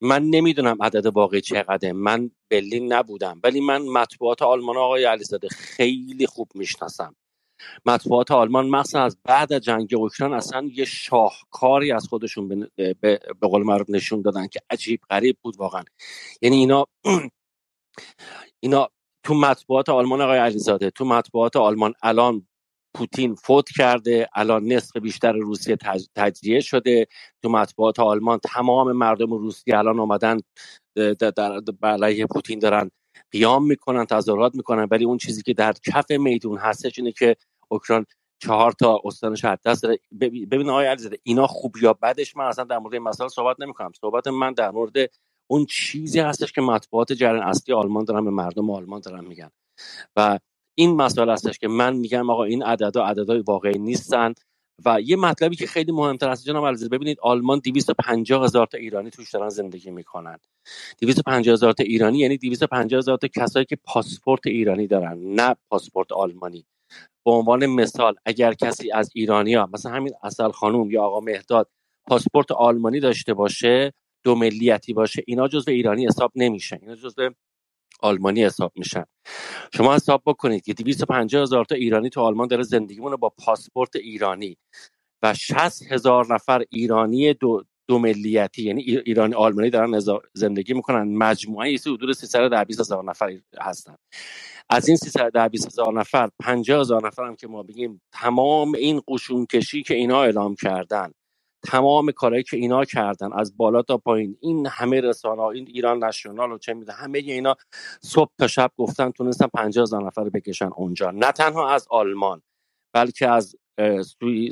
من 0.00 0.22
نمی‌دونم 0.22 0.82
عدد 0.82 1.06
واقعی 1.06 1.40
چقدره. 1.40 1.92
من 1.92 2.30
برلین 2.50 2.92
نبودم 2.92 3.40
ولی 3.44 3.60
من 3.60 3.82
مطبوعات 3.82 4.42
آلمان 4.42 4.76
آقای 4.76 5.04
علیزاده 5.04 5.48
خیلی 5.48 6.26
خوب 6.26 6.48
می‌شناسم. 6.54 7.16
مطبوعات 7.86 8.30
آلمان 8.30 8.68
مخصوصا 8.68 9.02
از 9.02 9.16
بعد 9.24 9.52
از 9.52 9.60
جنگ 9.60 9.88
اوکراین 9.94 10.34
اصلا 10.34 10.70
یه 10.72 10.84
شاهکاری 10.84 11.92
از 11.92 12.08
خودشون 12.08 12.48
به, 12.76 12.94
به, 13.00 13.20
قول 13.40 13.62
معروف 13.62 13.90
نشون 13.90 14.22
دادن 14.22 14.46
که 14.46 14.60
عجیب 14.70 15.00
غریب 15.10 15.38
بود 15.42 15.56
واقعا. 15.56 15.84
یعنی 16.42 16.56
اینا 16.56 16.86
اینا 18.60 18.88
تو 19.24 19.34
مطبوعات 19.34 19.88
آلمان 19.88 20.20
آقای 20.20 20.38
علیزاده 20.38 20.90
تو 20.90 21.04
مطبوعات 21.04 21.56
آلمان 21.56 21.94
الان 22.02 22.46
پوتین 22.94 23.34
فوت 23.34 23.68
کرده 23.76 24.28
الان 24.34 24.64
نصف 24.64 24.96
بیشتر 24.96 25.32
روسیه 25.32 25.76
تجزیه 26.14 26.60
شده. 26.60 27.06
تو 27.42 27.48
مطبوعات 27.48 28.00
آلمان 28.00 28.38
تمام 28.38 28.92
مردم 28.92 29.32
روسیه 29.32 29.78
الان 29.78 30.00
آمدن 30.00 30.38
در 31.18 31.72
علیه 31.82 32.26
پوتین 32.26 32.58
دارن 32.58 32.90
قیام 33.30 33.66
می‌کنن 33.66 34.06
تظاهرات 34.06 34.54
می‌کنن. 34.54 34.88
ولی 34.90 35.04
اون 35.04 35.18
چیزی 35.18 35.42
که 35.42 35.54
در 35.54 35.72
کف 35.72 36.10
میدون 36.10 36.58
هستش 36.58 36.98
اینه 36.98 37.12
که 37.12 37.36
اوکراین 37.68 38.06
چهار 38.42 38.72
تا 38.72 39.00
استانش 39.04 39.44
از 39.44 39.58
دست 39.66 39.82
داره 39.82 39.98
ببین 40.20 40.70
آقای 40.70 40.86
علیزاده 40.86 41.18
اینا 41.22 41.46
خوب 41.46 41.76
یا 41.82 41.92
بدش؟ 41.92 42.36
من 42.36 42.44
اصلا 42.44 42.64
در 42.64 42.78
مورد 42.78 42.94
این 42.94 43.02
مسئله 43.02 43.28
صحبت 43.28 43.56
نمی‌کنم. 43.60 43.92
صحبت 44.00 44.26
من 44.26 44.52
در 44.52 44.70
مورد 44.70 44.92
اون 45.50 45.66
چیزی 45.66 46.20
هستش 46.20 46.52
که 46.52 46.60
مطبوعات 46.60 47.12
جریان 47.12 47.42
اصلی 47.42 47.74
آلمان 47.74 48.04
دارن 48.04 48.24
به 48.24 48.30
مردم 48.30 48.70
آلمان 48.70 49.00
دارن 49.00 49.24
میگن. 49.24 49.50
و 50.16 50.38
این 50.74 50.96
مسئله 50.96 51.32
هستش 51.32 51.58
که 51.58 51.68
من 51.68 51.96
میگم 51.96 52.30
آقا 52.30 52.44
این 52.44 52.62
عددها 52.62 53.06
عددهای 53.06 53.40
واقعی 53.40 53.78
نیستن. 53.78 54.34
و 54.84 55.00
یه 55.00 55.16
مطلبی 55.16 55.56
که 55.56 55.66
خیلی 55.66 55.92
مهمتر 55.92 56.28
است 56.28 56.44
جناب 56.44 56.66
علیزاده 56.66 56.96
ببینید 56.96 57.18
آلمان 57.22 57.58
250 57.58 58.44
هزار 58.44 58.66
تا 58.66 58.78
ایرانی 58.78 59.10
توش 59.10 59.30
دارن 59.30 59.48
زندگی 59.48 59.90
می‌کنن. 59.90 60.38
250 61.00 61.52
هزار 61.52 61.72
تا 61.72 61.84
ایرانی 61.84 62.18
یعنی 62.18 62.36
250 62.38 62.98
هزار 62.98 63.18
تا 63.18 63.28
کسایی 63.28 63.66
که 63.66 63.76
پاسپورت 63.84 64.46
ایرانی 64.46 64.86
دارن 64.86 65.18
نه 65.18 65.56
پاسپورت 65.70 66.12
آلمانی. 66.12 66.66
به 67.24 67.30
عنوان 67.30 67.66
مثال 67.66 68.14
اگر 68.26 68.54
کسی 68.54 68.92
از 68.92 69.10
ایرانیا 69.14 69.68
مثلا 69.72 69.92
همین 69.92 70.12
اصل 70.22 70.50
خانوم 70.50 70.90
یا 70.90 71.02
آقا 71.02 71.20
مهداد 71.20 71.68
پاسپورت 72.08 72.52
آلمانی 72.52 73.00
داشته 73.00 73.34
باشه 73.34 73.92
دو 74.24 74.34
ملیتی 74.34 74.92
باشه 74.92 75.22
اینا 75.26 75.48
جزو 75.48 75.70
ایرانی 75.70 76.06
حساب 76.06 76.32
نمیشن 76.36 76.78
اینا 76.82 76.94
جزو 76.94 77.30
آلمانی 78.00 78.44
حساب 78.44 78.72
میشن. 78.76 79.04
شما 79.74 79.94
حساب 79.94 80.22
بکنید 80.26 80.64
که 80.64 80.74
250 80.74 81.42
هزار 81.42 81.64
تا 81.64 81.74
ایرانی 81.74 82.10
تو 82.10 82.20
آلمان 82.20 82.48
داره 82.48 82.62
زندگیمونه 82.62 83.16
با 83.16 83.28
پاسپورت 83.28 83.96
ایرانی 83.96 84.56
و 85.22 85.34
60 85.34 85.92
هزار 85.92 86.34
نفر 86.34 86.64
ایرانی 86.70 87.34
دو, 87.34 87.64
دو 87.88 87.98
ملیتی 87.98 88.62
یعنی 88.62 88.82
ایرانی 88.82 89.34
آلمانی 89.34 89.70
دارن 89.70 90.00
زندگی 90.34 90.74
می‌کنن. 90.74 91.16
مجموعه 91.16 91.68
ایسی 91.68 91.90
حدود 91.90 92.12
310 92.12 92.66
هزار 92.80 93.04
نفر 93.04 93.38
هستن. 93.60 93.96
از 94.70 94.88
این 94.88 94.96
310 94.96 95.40
هزار 95.66 96.00
نفر 96.00 96.30
50 96.40 96.80
هزار 96.80 97.06
نفر 97.06 97.24
هم 97.24 97.36
که 97.36 97.48
ما 97.48 97.62
بگیم 97.62 98.02
تمام 98.12 98.74
این 98.74 99.02
قشون 99.08 99.46
کشی 99.46 99.82
که 99.82 99.94
اینا 99.94 100.22
اعلام 100.22 100.54
کردن. 100.54 101.12
تمام 101.64 102.10
کارهایی 102.10 102.42
که 102.42 102.56
اینا 102.56 102.84
کردن 102.84 103.32
از 103.32 103.56
بالا 103.56 103.82
تا 103.82 103.98
پایین 103.98 104.36
این 104.40 104.66
همه 104.66 105.00
رسانه 105.00 105.42
این 105.42 105.66
ایران 105.68 106.04
نشنال 106.04 106.52
و 106.52 106.58
چه 106.58 106.74
میده 106.74 106.92
همه 106.92 107.18
اینا 107.18 107.56
صبح 108.02 108.30
تا 108.38 108.46
شب 108.46 108.70
گفتن 108.76 109.10
تونستن 109.10 109.46
50 109.46 109.82
هزار 109.82 110.06
نفر 110.06 110.28
بکشن 110.28 110.70
اونجا. 110.76 111.10
نه 111.10 111.32
تنها 111.32 111.70
از 111.70 111.86
آلمان 111.90 112.42
بلکه 112.94 113.28
از 113.28 113.56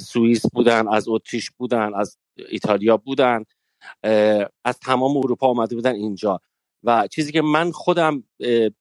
سوئیس 0.00 0.46
بودن 0.52 0.88
از 0.88 1.08
اتریش 1.08 1.50
بودن 1.50 1.94
از 1.94 2.18
ایتالیا 2.36 2.96
بودن 2.96 3.44
از 4.64 4.78
تمام 4.82 5.16
اروپا 5.16 5.46
آمده 5.48 5.74
بودن 5.74 5.94
اینجا. 5.94 6.40
و 6.84 7.06
چیزی 7.06 7.32
که 7.32 7.42
من 7.42 7.72
خودم 7.72 8.24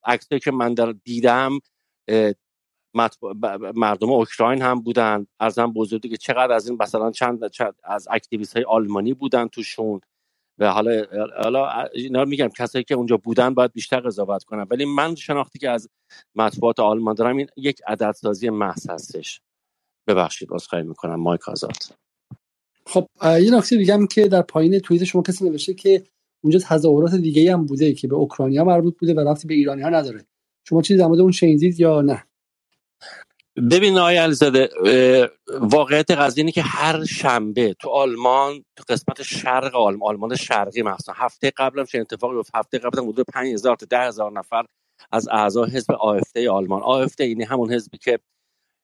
عکسایی 0.03 0.39
که 0.39 0.51
من 0.51 0.73
در 0.73 0.91
دیدم 1.03 1.59
مردم 3.75 4.09
اوکراین 4.09 4.61
هم 4.61 4.81
بودن. 4.81 5.27
ارزم 5.39 5.73
بزرگی 5.73 6.09
که 6.09 6.17
چقدر 6.17 6.51
از 6.51 6.69
این 6.69 6.77
مثلا 6.81 7.11
چند, 7.11 7.39
از 7.83 8.07
اکتیویست 8.11 8.55
های 8.55 8.63
آلمانی 8.63 9.13
بودن 9.13 9.47
توشون. 9.47 10.01
و 10.57 10.71
حالا 10.71 11.05
حالا 11.43 11.83
اینا 11.93 12.25
میگم 12.25 12.47
کسایی 12.47 12.83
که 12.83 12.95
اونجا 12.95 13.17
بودن 13.17 13.53
باید 13.53 13.73
بیشتر 13.73 13.99
قضاوت 13.99 14.43
کنن. 14.43 14.67
ولی 14.69 14.85
من 14.85 15.15
شناختی 15.15 15.59
که 15.59 15.69
از 15.69 15.89
مطبوعات 16.35 16.79
آلمان 16.79 17.15
دارم 17.15 17.37
این 17.37 17.47
یک 17.57 17.81
عدد 17.87 18.11
سازی 18.11 18.49
محض 18.49 18.89
هستش. 18.89 19.41
ببخشید 20.07 20.49
عذرخواهی 20.51 20.85
می‌کنم. 20.85 21.15
مایک 21.15 21.49
آزاد. 21.49 21.77
خب 22.85 23.07
یه 23.21 23.57
نکته 23.57 23.77
دیگه 23.77 23.93
هم 23.93 24.07
که 24.07 24.27
در 24.27 24.41
پایین 24.41 24.79
توییت 24.79 25.03
شما 25.03 25.21
کسی 25.21 25.49
نوشته 25.49 25.73
که 25.73 26.03
اونجا 26.43 26.59
تظاهرات 26.59 27.15
دیگه 27.15 27.53
هم 27.53 27.65
بوده 27.65 27.93
که 27.93 28.07
به 28.07 28.15
اوکراینیا 28.15 28.63
مربوط 28.63 28.97
بوده 28.99 29.13
و 29.13 29.19
رفتی 29.19 29.47
به 29.47 29.53
ایرانی 29.53 29.81
ها 29.81 29.89
نداره. 29.89 30.25
شما 30.67 30.81
چیزی 30.81 30.99
در 30.99 31.07
مورد 31.07 31.19
اون 31.19 31.31
شنیدید 31.31 31.79
یا 31.79 32.01
نه؟ 32.01 32.23
ببین 33.71 33.97
آقای 33.97 34.17
علیزاده 34.17 34.69
واقعیت 35.61 36.11
قضیه 36.11 36.41
اینه 36.41 36.51
که 36.51 36.61
هر 36.61 37.05
شنبه 37.05 37.73
تو 37.73 37.89
آلمان 37.89 38.65
تو 38.75 38.83
قسمت 38.89 39.21
شرق 39.21 39.75
آلمان 39.75 40.09
آلمان 40.09 40.35
شرقی 40.35 40.81
مثلا 40.81 41.15
هفته 41.17 41.51
قبلم 41.57 41.85
چه 41.85 41.99
اتفاقی 41.99 42.37
افتاد. 42.37 42.59
هفته 42.59 42.77
قبلم 42.77 43.09
حدود 43.09 43.25
5000 43.33 43.75
تا 43.75 43.85
10000 43.85 44.31
نفر 44.31 44.65
از 45.11 45.27
اعضای 45.27 45.69
حزب 45.69 45.91
آفته 45.91 46.49
آلمان. 46.49 46.81
آفته 46.81 47.23
اینه 47.23 47.45
همون 47.45 47.73
حزبی 47.73 47.97
که 47.97 48.19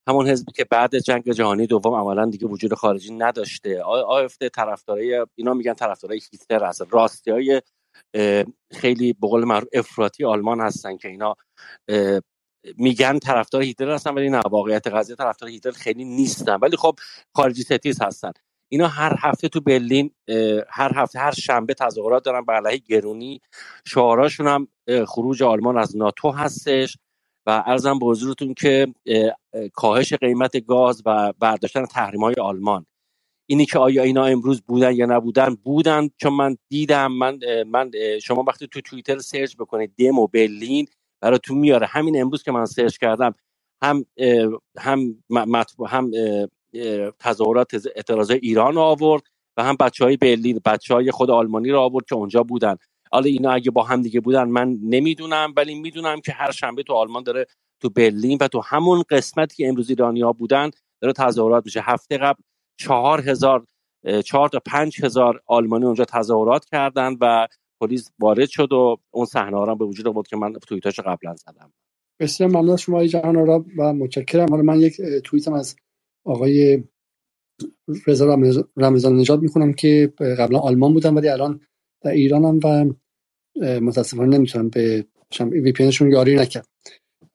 همون 0.09 0.27
حزبی 0.27 0.51
که 0.51 0.65
بعد 0.65 0.99
جنگ 0.99 1.31
جهانی 1.31 1.67
دوم 1.67 1.93
عملا 1.93 2.25
دیگه 2.25 2.47
وجود 2.47 2.73
خارجی 2.73 3.13
نداشته. 3.13 3.81
آفته 3.83 4.49
طرفدارای 4.49 5.25
اینا 5.35 5.53
میگن 5.53 5.73
طرفدارای 5.73 6.21
هیتلر 6.31 6.63
هستن. 6.63 6.85
راستی 6.89 7.31
های 7.31 7.61
خیلی 8.71 9.13
به 9.13 9.27
قول 9.27 9.43
معروف 9.43 9.69
افراطی 9.73 10.25
آلمان 10.25 10.61
هستن 10.61 10.97
که 10.97 11.07
اینا 11.07 11.35
میگن 12.77 13.19
طرفدار 13.19 13.61
هیتلر 13.61 13.93
هستن 13.93 14.13
ولی 14.13 14.29
نه 14.29 14.39
واقعیت 14.39 14.87
قضیه 14.87 15.15
طرفدار 15.15 15.49
هیتلر 15.49 15.71
خیلی 15.71 16.05
نیستن. 16.05 16.55
ولی 16.55 16.77
خب 16.77 16.95
خارجی 17.35 17.63
ستیز 17.63 18.01
هستن. 18.01 18.31
اینا 18.69 18.87
هر 18.87 19.15
هفته 19.19 19.49
تو 19.49 19.61
برلین 19.61 20.11
هر 20.69 20.91
هفته 20.95 21.19
هر 21.19 21.31
شنبه 21.31 21.73
تظاهرات 21.73 22.23
دارن 22.23 22.41
بر 22.41 22.53
علیه 22.53 22.81
گرونی. 22.87 23.41
شعاراشون 23.85 24.47
هم 24.47 24.67
خروج 25.07 25.43
آلمان 25.43 25.77
از 25.77 25.97
ناتو 25.97 26.31
هستش 26.31 26.97
و 27.45 27.63
ارزم 27.65 27.99
به 27.99 28.05
حضورتون 28.05 28.53
که 28.53 28.93
کاهش 29.73 30.13
قیمت 30.13 30.65
گاز 30.65 31.01
و 31.05 31.33
برداشتن 31.39 31.85
تحریم 31.85 32.21
های 32.21 32.35
آلمان. 32.41 32.85
اینی 33.47 33.65
که 33.65 33.79
آیا 33.79 34.03
اینا 34.03 34.25
امروز 34.25 34.61
بودن 34.61 34.95
یا 34.95 35.05
نبودن 35.05 35.55
بودن 35.55 36.09
چون 36.17 36.33
من 36.33 36.57
دیدم 36.69 37.11
من 37.11 37.39
من 37.67 37.91
شما 38.23 38.43
وقتی 38.47 38.67
تو 38.67 38.81
توییتر 38.81 39.19
سرچ 39.19 39.55
بکنید 39.55 39.95
دمو 39.97 40.27
برلین 40.27 40.87
براتون 41.21 41.57
میاره. 41.57 41.87
همین 41.87 42.21
امروز 42.21 42.43
که 42.43 42.51
من 42.51 42.65
سرچ 42.65 42.97
کردم 42.97 43.35
هم 43.83 44.05
هم 44.77 45.15
هم 45.87 46.11
تظاهرات 47.19 47.87
اعتراض 47.95 48.31
ایران 48.31 48.75
رو 48.75 48.81
آورد 48.81 49.23
و 49.57 49.63
هم 49.63 49.75
بچه 49.79 50.05
های 50.05 50.17
برلین 50.17 50.61
بچه 50.65 50.93
های 50.93 51.11
خود 51.11 51.31
آلمانی 51.31 51.69
رو 51.71 51.79
آورد 51.79 52.05
که 52.05 52.15
اونجا 52.15 52.43
بودن. 52.43 52.75
حالا 53.11 53.25
اینا 53.25 53.51
اگه 53.51 53.71
با 53.71 53.83
هم 53.83 54.01
دیگه 54.01 54.19
بودن 54.19 54.43
من 54.43 54.77
نمی‌دونم 54.83 55.53
ولی 55.57 55.75
می‌دونم 55.75 56.21
که 56.21 56.31
هر 56.31 56.51
شنبه 56.51 56.83
تو 56.83 56.93
آلمان 56.93 57.23
داره 57.23 57.45
تو 57.81 57.89
برلین 57.89 58.37
و 58.41 58.47
تو 58.47 58.61
همون 58.65 59.03
قسمتی 59.09 59.55
که 59.55 59.67
امروز 59.67 59.89
ایرانی 59.89 60.33
بودن 60.33 60.71
داره 61.01 61.13
تظاهرات 61.13 61.65
میشه. 61.65 61.81
هفته 61.81 62.17
قبل 62.17 62.41
چهار 62.79 63.29
هزار 63.29 63.65
چهار 64.25 64.49
تا 64.49 64.59
پنج 64.65 65.05
هزار 65.05 65.41
آلمانی 65.45 65.85
اونجا 65.85 66.05
تظاهرات 66.05 66.65
کردن 66.65 67.15
و 67.21 67.47
پلیس 67.81 68.11
وارد 68.19 68.49
شد 68.49 68.73
و 68.73 68.97
اون 69.11 69.25
صحنه 69.25 69.57
ها 69.57 69.75
به 69.75 69.85
وجود 69.85 70.07
آورد 70.07 70.27
که 70.27 70.37
من 70.37 70.53
توییتاشو 70.53 71.01
قبلا 71.01 71.35
زدم. 71.35 71.73
بسیار 72.19 72.49
ممنون 72.49 72.77
شما 72.77 73.05
جهان 73.05 73.35
را 73.35 73.65
و 73.77 73.93
متشکرم. 73.93 74.49
حالا 74.49 74.63
من 74.63 74.79
یک 74.79 75.01
توییتم 75.23 75.53
از 75.53 75.75
آقای 76.25 76.83
رضا 78.07 78.37
رمضان 78.77 79.19
نجات 79.19 79.39
می‌کنم 79.39 79.73
که 79.73 80.13
قبلا 80.39 80.59
آلمان 80.59 80.93
بودن 80.93 81.13
ولی 81.13 81.29
الان 81.29 81.59
در 82.01 82.11
ایران 82.11 82.45
هم 82.45 82.59
و 82.63 82.93
متاسفانه 83.79 84.37
نمی‌تونم 84.37 84.69
به 84.69 85.05
وی 85.39 85.71
پی 85.71 85.91
یاری 86.01 86.35
نکرد. 86.35 86.67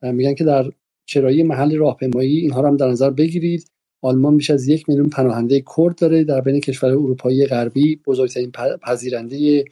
میگن 0.02 0.34
که 0.34 0.44
در 0.44 0.70
چرایی 1.06 1.42
محل 1.42 1.76
راهپیمایی 1.76 2.38
اینها 2.38 2.60
رو 2.60 2.68
هم 2.68 2.76
در 2.76 2.88
نظر 2.88 3.10
بگیرید. 3.10 3.70
آلمان 4.02 4.36
بیش 4.36 4.50
از 4.50 4.68
یک 4.68 4.88
میلیون 4.88 5.08
پناهنده 5.08 5.64
کرد 5.76 5.98
داره 5.98 6.24
در 6.24 6.40
بین 6.40 6.60
کشور 6.60 6.90
اروپایی 6.90 7.46
غربی 7.46 7.96
بزرگترین 8.06 8.50
پذیرنده 8.82 9.64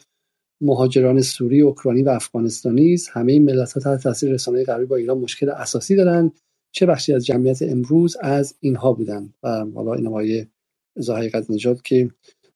مهاجران 0.61 1.21
سوری، 1.21 1.61
اوکراینی 1.61 2.03
و 2.03 2.09
افغانستانی 2.09 2.95
است. 2.95 3.09
همه 3.13 3.33
این 3.33 3.45
ملت 3.45 3.73
ها 3.73 3.81
تحت 3.81 4.03
تاثیر 4.03 4.33
رسانه 4.33 4.65
غربی 4.65 4.85
با 4.85 4.97
ایران 4.97 5.19
مشکل 5.19 5.49
اساسی 5.49 5.97
دارند. 5.97 6.41
چه 6.73 6.87
بخشی 6.87 7.13
از 7.13 7.27
جمعیت 7.27 7.63
امروز 7.63 8.17
از 8.21 8.55
اینها 8.61 8.93
بودند 8.93 9.35
و 9.43 9.65
حالا 9.75 9.95
این 9.95 10.07
آقای 10.07 10.47
حقیقت 11.09 11.51
نجات 11.51 11.85
که 11.85 12.11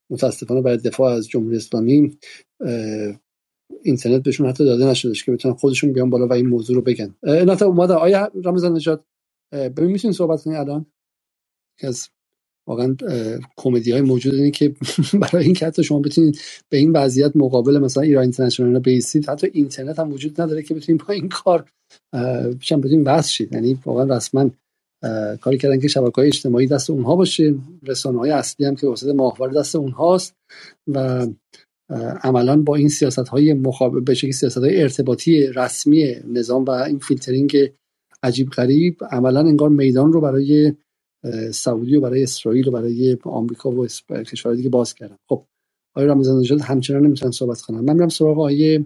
متاسفانه 0.09 0.61
برای 0.61 0.77
دفاع 0.77 1.13
از 1.13 1.27
جمهوری 1.27 1.57
اسلامی 1.57 2.17
اینترنت 3.83 4.23
بهشون 4.23 4.47
حتی 4.49 4.65
داده 4.65 4.85
نشدش 4.85 5.23
که 5.23 5.31
بتونن 5.31 5.53
خودشون 5.53 5.93
بیان 5.93 6.09
بالا 6.09 6.27
و 6.27 6.33
این 6.33 6.47
موضوع 6.47 6.75
رو 6.75 6.81
بگن. 6.81 7.15
نه 7.23 7.63
اومده 7.63 7.93
آیا 7.93 8.31
رمضان 8.43 8.75
نجات. 8.75 9.03
ببین 9.51 9.91
می‌تونین 9.91 10.13
صحبت 10.13 10.43
کنی 10.43 10.55
الان؟ 10.55 10.85
از 11.83 12.09
واقعا 12.67 12.95
کمدی 13.57 13.91
های 13.91 14.01
موجود 14.01 14.33
اینه 14.33 14.51
که 14.51 14.73
برای 15.21 15.45
اینکه 15.45 15.65
حتی 15.65 15.83
شما 15.83 15.99
بتونید 15.99 16.39
به 16.69 16.77
این 16.77 16.91
وضعیت 16.91 17.31
مقابل 17.35 17.79
مثلا 17.79 18.03
ایران 18.03 18.21
اینترنشنال 18.21 18.79
بیسید 18.79 19.29
حتی 19.29 19.47
اینترنت 19.53 19.99
هم 19.99 20.11
وجود 20.11 20.41
نداره 20.41 20.63
که 20.63 20.73
بتونید 20.73 21.03
با 21.07 21.13
این 21.13 21.29
کار 21.29 21.65
چند 22.61 22.83
بتونید 22.83 23.07
وصل 23.07 23.31
شید. 23.31 23.53
یعنی 23.53 23.79
واقعا 23.85 24.15
رسما 24.15 24.49
کاری 25.41 25.57
کردن 25.57 25.79
که 25.79 25.87
شبکه 25.87 26.15
های 26.15 26.27
اجتماعی 26.27 26.67
دست 26.67 26.89
اونها 26.89 27.15
باشه. 27.15 27.55
رسانه 27.83 28.19
های 28.19 28.31
اصلی 28.31 28.65
هم 28.65 28.75
که 28.75 28.87
وسط 28.87 29.07
ماهواره 29.07 29.53
دست 29.53 29.75
اونهاست 29.75 30.35
و 30.87 31.27
عملا 32.23 32.61
با 32.61 32.75
این 32.75 32.89
سیاست 32.89 33.27
های 33.27 33.53
مخابه 33.53 33.99
به 33.99 34.15
سیاست 34.15 34.57
های 34.57 34.81
ارتباطی 34.81 35.47
رسمی 35.47 36.15
نظام 36.27 36.65
و 36.65 36.69
این 36.69 36.99
فیلترینگ 36.99 37.57
عجیب 38.23 38.49
غریب 38.49 38.97
عملا 39.11 39.39
انگار 39.39 39.69
میدان 39.69 40.13
رو 40.13 40.21
برای 40.21 40.73
سعودی 41.51 41.95
و 41.95 42.01
برای 42.01 42.23
اسرائیل 42.23 42.67
و 42.67 42.71
برای 42.71 43.17
آمریکا 43.23 43.69
و 43.69 43.87
کشورهای 44.09 44.57
دیگه 44.57 44.69
باز 44.69 44.93
کردن. 44.93 45.17
خب 45.29 45.45
آقای 45.95 46.09
رمضان 46.09 46.39
نژاد 46.39 46.61
همچنان 46.61 47.05
نمی‌تونن 47.05 47.31
صحبت 47.31 47.61
کنم 47.61 47.83
من 47.83 47.93
میرم 47.93 48.09
سراغ 48.09 48.31
آقای 48.31 48.85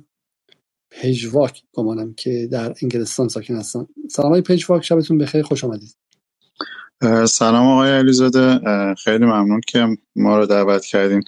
پژواک 0.91 1.63
گمانم 1.73 2.13
که 2.13 2.47
در 2.51 2.75
انگلستان 2.81 3.27
ساکن 3.27 3.55
هستن. 3.55 3.87
سلام 4.09 4.27
آقای 4.27 4.41
پژواک 4.41 4.83
شبتون 4.83 5.17
بخیر 5.17 5.41
خوش 5.41 5.63
آمدید. 5.63 5.95
سلام 7.27 7.67
آقای 7.67 7.91
علیزاده. 7.91 8.59
خیلی 9.03 9.25
ممنون 9.25 9.61
که 9.67 9.87
ما 10.15 10.37
رو 10.37 10.45
دعوت 10.45 10.85
کردین. 10.85 11.23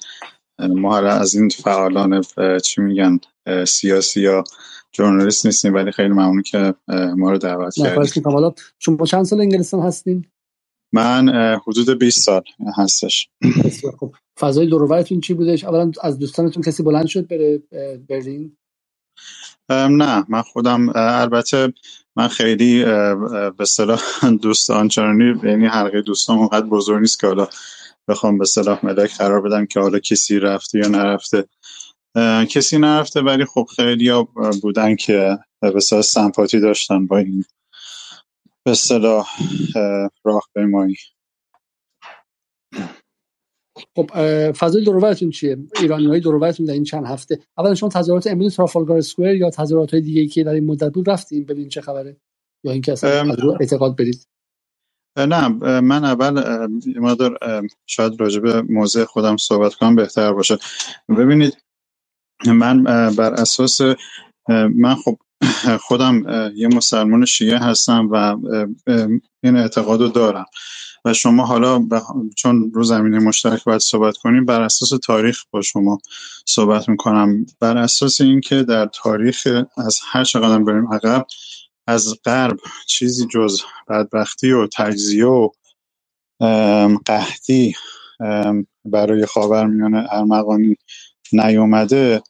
ما 0.59 0.97
از 0.97 1.35
این 1.35 1.49
فعالان 1.49 2.21
چی 2.63 2.81
میگن 2.81 3.19
سیاسی 3.67 4.21
یا 4.21 4.43
ژورنالیست 4.97 5.45
نیستیم 5.45 5.73
ولی 5.73 5.91
خیلی 5.91 6.09
ممنون 6.09 6.41
که 6.41 6.73
ما 7.17 7.31
رو 7.31 7.37
دعوت 7.37 7.75
کردین. 7.75 8.23
حالا 8.23 8.53
شما 8.79 9.05
چند 9.05 9.25
سال 9.25 9.41
انگلستان 9.41 9.79
هستین؟ 9.81 10.25
من 10.93 11.29
حدود 11.67 11.99
20 11.99 12.21
سال 12.21 12.41
هستش. 12.77 13.29
خب 13.99 14.15
فضای 14.39 14.67
دورورتون 14.67 15.21
چی 15.21 15.33
بودش؟ 15.33 15.63
اولا 15.63 15.91
از 16.01 16.19
دوستانتون 16.19 16.63
کسی 16.63 16.83
بلند 16.83 17.07
شد 17.07 17.27
بره 17.27 17.63
برلین؟ 18.09 18.57
نه 19.69 20.25
من 20.29 20.41
خودم 20.41 20.89
البته 20.95 21.73
من 22.15 22.27
خیلی 22.27 22.83
به 23.57 23.65
صلاح 23.65 24.01
دوستان 24.41 24.87
چرانی 24.87 25.39
یعنی 25.43 25.65
حلقه 25.65 26.01
دوستان 26.01 26.37
اونقدر 26.37 26.65
بزرگ 26.65 27.01
نیست 27.01 27.19
که 27.19 27.27
حالا 27.27 27.47
بخوام 28.07 28.37
به 28.37 28.45
صلاح 28.45 28.85
ملک 28.85 29.17
قرار 29.17 29.41
بدم 29.41 29.65
که 29.65 29.79
حالا 29.79 29.99
کسی 29.99 30.39
رفته 30.39 30.79
یا 30.79 30.87
نرفته. 30.87 31.45
کسی 32.49 32.77
نرفته 32.77 33.21
ولی 33.21 33.45
خب 33.45 33.67
خیلی 33.75 34.09
ها 34.09 34.27
بودن 34.61 34.95
که 34.95 35.37
به 35.61 35.79
صلاح 35.79 36.01
سمپاتی 36.01 36.59
داشتن 36.59 37.07
با 37.07 37.17
این 37.17 37.45
به 38.65 38.73
صلاح 38.73 39.27
راهپیمایی 40.23 40.95
خب 43.95 44.09
فضای 44.51 44.83
دورورتون 44.83 45.29
چیه؟ 45.29 45.57
ایرانی 45.81 46.05
های 46.05 46.19
دورورتون 46.19 46.65
در 46.65 46.73
این 46.73 46.83
چند 46.83 47.05
هفته؟ 47.05 47.39
اولا 47.57 47.75
شما 47.75 47.89
تظاهرات 47.89 48.27
امروز 48.27 48.55
ترافالگار 48.55 48.97
اسکوئر 48.97 49.35
یا 49.35 49.49
تظاهرات 49.49 49.91
های 49.91 50.01
دیگه 50.01 50.27
که 50.27 50.43
در 50.43 50.51
این 50.51 50.65
مدت 50.65 50.93
بود 50.93 51.09
رفتیم 51.09 51.45
ببینید 51.45 51.71
چه 51.71 51.81
خبره. 51.81 52.17
یا 52.63 52.71
اینکه 52.71 52.91
اصلا 52.91 53.35
اعتقاد 53.59 53.97
برید. 53.97 54.27
نه 55.17 55.47
من 55.79 56.05
اول 56.05 56.67
مادر 56.95 57.29
شاید 57.85 58.21
راجع 58.21 58.39
به 58.39 58.61
موضوع 58.61 59.05
خودم 59.05 59.37
صحبت 59.37 59.73
کنم 59.73 59.95
بهتر 59.95 60.33
باشه. 60.33 60.57
ببینید 61.09 61.57
من 62.47 62.83
بر 63.15 63.33
اساس 63.33 63.81
من 64.75 64.95
خب 64.95 65.17
خودم 65.81 66.23
یه 66.55 66.67
مسلمان 66.67 67.25
شیعه 67.25 67.57
هستم 67.57 68.09
و 68.11 68.37
این 69.43 69.57
اعتقاد 69.57 70.01
رو 70.01 70.07
دارم. 70.07 70.45
و 71.05 71.13
شما 71.13 71.45
حالا 71.45 71.87
چون 72.35 72.71
رو 72.73 72.83
زمینه 72.83 73.19
مشترک 73.19 73.63
باید 73.63 73.81
صحبت 73.81 74.17
کنیم 74.17 74.45
بر 74.45 74.61
اساس 74.61 74.89
تاریخ 75.03 75.43
با 75.51 75.61
شما 75.61 75.99
صحبت 76.45 76.89
می‌کنم. 76.89 77.45
بر 77.59 77.77
اساس 77.77 78.21
اینکه 78.21 78.63
در 78.63 78.85
تاریخ 78.85 79.47
از 79.77 79.99
هر 80.11 80.23
چقدر 80.23 80.63
بریم 80.63 80.93
عقب 80.93 81.25
از 81.87 82.15
غرب 82.25 82.57
چیزی 82.87 83.27
جز 83.27 83.61
بدبختی 83.89 84.51
و 84.51 84.67
تجزیه 84.67 85.25
و 85.25 85.49
قحطی 87.05 87.75
برای 88.85 89.25
خاورمیانه 89.25 90.07
ارمغانی 90.11 90.75
نیومده 91.33 92.21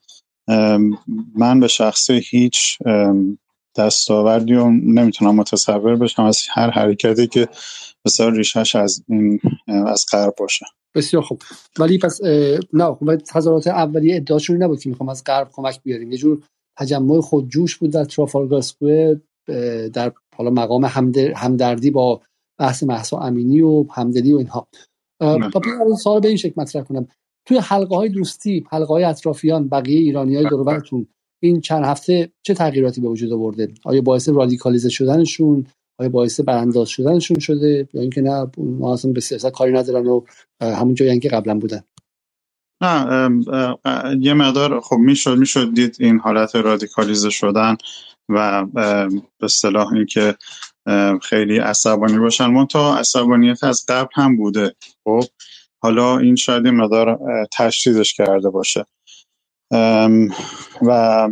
من 1.36 1.60
به 1.60 1.68
شخصه 1.68 2.14
هیچ 2.14 2.78
دستاوردی 3.78 4.54
رو 4.54 4.72
نمی‌تونم 4.72 5.36
متصور 5.36 5.96
بشم 5.96 6.24
از 6.24 6.46
هر 6.50 6.70
حرکتی 6.70 7.28
که 7.28 7.48
بسیار 8.06 8.34
ریشش 8.34 8.76
از 8.76 9.04
این 9.08 9.40
از 9.68 10.06
غرب 10.12 10.36
باشه. 10.38 10.66
بسیار 10.96 11.24
خوب. 11.24 11.42
ولی 11.80 11.98
پس 11.98 12.22
نه 12.74 12.94
خب 12.94 13.16
تظاهرات 13.16 13.68
اولیه 13.68 14.16
ادعاشون 14.16 14.64
نبود 14.64 14.80
که 14.80 14.90
می‌خوام 14.90 15.10
از 15.10 15.24
غرب 15.26 15.50
کمک 15.54 15.80
بیاریم. 15.84 16.12
یه 16.12 16.18
جور 16.18 16.42
تجمع 16.78 17.22
خودجوش 17.22 17.78
بود 17.78 17.92
در 17.92 18.04
ترافالگار 18.04 18.64
در 19.94 20.12
حالا 20.36 20.50
مقام 20.50 20.86
همدردی 21.36 21.92
با 21.92 22.22
بحث 22.60 22.84
محسا 22.84 23.20
امینی 23.20 23.62
و 23.62 23.86
همدلی 23.92 24.34
و 24.34 24.38
اینها. 24.38 24.68
سوال 26.04 26.22
به 26.22 26.28
این 26.28 26.38
شکل 26.38 26.54
مطرح 26.58 26.84
کنم. 26.84 27.08
توی 27.50 27.58
حلقه 27.58 27.96
های 27.96 28.10
دوستی 28.10 28.66
حلقه 28.72 28.94
های 28.94 29.04
اطرافیان 29.04 29.70
بقیه 29.70 30.00
ایرانی 30.00 30.36
های 30.36 30.50
دورورتون 30.50 31.08
این 31.44 31.62
چند 31.62 31.86
هفته 31.86 32.32
چه 32.42 32.54
تغییراتی 32.54 33.02
به 33.02 33.08
وجود 33.08 33.34
آورده؟ 33.34 33.74
آیا 33.84 34.02
باعث 34.02 34.30
رادیکالیزه 34.30 34.90
شدنشون؟ 34.90 35.68
آیا 36.00 36.10
باعث 36.10 36.40
برانداز 36.40 36.90
شدنشون 36.90 37.40
شده؟ 37.40 37.90
یا 37.94 38.02
اینکه 38.02 38.22
نه 38.22 38.48
ما 38.58 38.94
اصلا 38.94 39.12
به 39.12 39.22
سیاست 39.22 39.52
کاری 39.52 39.74
ندارن 39.74 40.08
و 40.08 40.22
همون 40.62 40.94
جایی 40.94 41.20
که 41.20 41.30
قبلا 41.30 41.60
بودن. 41.60 41.84
نه 42.82 43.30
یه 44.20 44.34
مقدار 44.34 44.80
خب 44.80 44.96
می‌شد 44.96 45.38
می‌شد 45.38 45.74
دید 45.74 45.98
این 46.00 46.20
حالت 46.20 46.56
رادیکالیزه 46.56 47.30
شدن 47.30 47.78
و 48.30 48.66
به 49.40 49.48
صلاح 49.48 49.94
اینکه 49.94 50.36
خیلی 51.22 51.58
عصبانی 51.58 52.20
باشن. 52.20 52.46
منتها 52.46 52.98
عصبانیت 52.98 53.64
از 53.64 53.86
قبل 53.90 54.10
هم 54.14 54.38
بوده. 54.38 54.76
خب 55.04 55.24
حالا 55.82 56.18
این 56.18 56.36
شاید 56.36 56.66
این 56.66 56.76
مقدار 56.76 57.20
تشدیدش 57.54 58.14
کرده 58.14 58.50
باشه. 58.50 58.86
و 60.82 61.30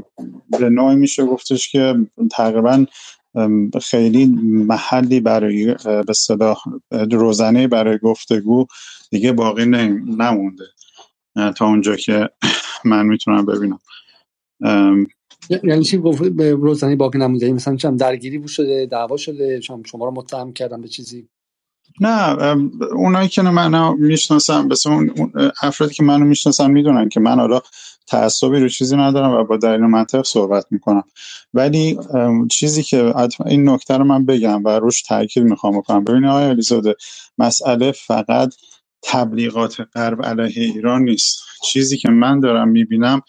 به 0.59 0.69
نوعی 0.69 0.95
میشه 0.95 1.25
گفتش 1.25 1.71
که 1.71 1.95
تقریبا 2.31 2.85
خیلی 3.81 4.25
محلی 4.43 5.19
برای 5.19 5.75
به 6.07 6.13
صلاح 6.13 6.57
روزنه 7.11 7.67
برای 7.67 7.97
گفتگو 7.97 8.65
دیگه 9.09 9.31
باقی 9.31 9.65
نمونده. 9.65 10.65
تا 11.55 11.65
اونجا 11.65 11.95
که 11.95 12.29
من 12.85 13.05
می‌تونم 13.05 13.45
ببینم. 13.45 13.79
یعنی 15.63 15.83
چی 15.83 15.97
گفت؟ 15.97 16.23
به 16.23 16.51
روزنی 16.51 16.95
باقی 16.95 17.19
نمونده. 17.19 17.53
مثلا 17.53 17.75
چم 17.75 17.97
درگیری 17.97 18.37
بود 18.37 18.47
شده 18.47 18.85
دعوا 18.85 19.17
شده 19.17 19.61
شما 19.61 20.05
رو 20.05 20.11
متهم 20.11 20.53
کردن 20.53 20.81
به 20.81 20.87
چیزی؟ 20.87 21.29
نه 22.01 22.37
اونایی 22.95 23.29
که 23.29 23.41
منو 23.41 23.95
می‌شناسن 23.95 24.67
بس 24.67 24.87
اون 24.87 25.31
افرادی 25.61 25.93
که 25.93 26.03
منو 26.03 26.25
می‌شناسن 26.25 26.71
می‌دونن 26.71 27.09
که 27.09 27.19
من 27.19 27.39
حالا 27.39 27.61
تعصبی 28.07 28.59
رو 28.59 28.69
چیزی 28.69 28.97
ندارم 28.97 29.31
و 29.31 29.43
با 29.43 29.57
دلیل 29.57 29.81
منطق 29.81 30.25
صحبت 30.25 30.65
می‌کنم. 30.71 31.03
ولی 31.53 31.99
چیزی 32.51 32.83
که 32.83 33.13
این 33.45 33.69
نکته 33.69 33.97
رو 33.97 34.03
من 34.03 34.25
بگم 34.25 34.63
و 34.65 34.69
روش 34.69 35.01
تاکید 35.01 35.43
می‌خوام 35.43 35.77
بکنم. 35.77 36.03
ببینید 36.03 36.29
آقای 36.29 36.45
علیزاده 36.45 36.95
مسئله 37.37 37.91
فقط 37.91 38.55
تبلیغات 39.03 39.77
غرب 39.95 40.25
علیه 40.25 40.63
ایران 40.63 41.01
نیست. 41.03 41.39
چیزی 41.65 41.97
که 41.97 42.09
من 42.09 42.39
دارم 42.39 42.67
می‌بینم 42.69 43.21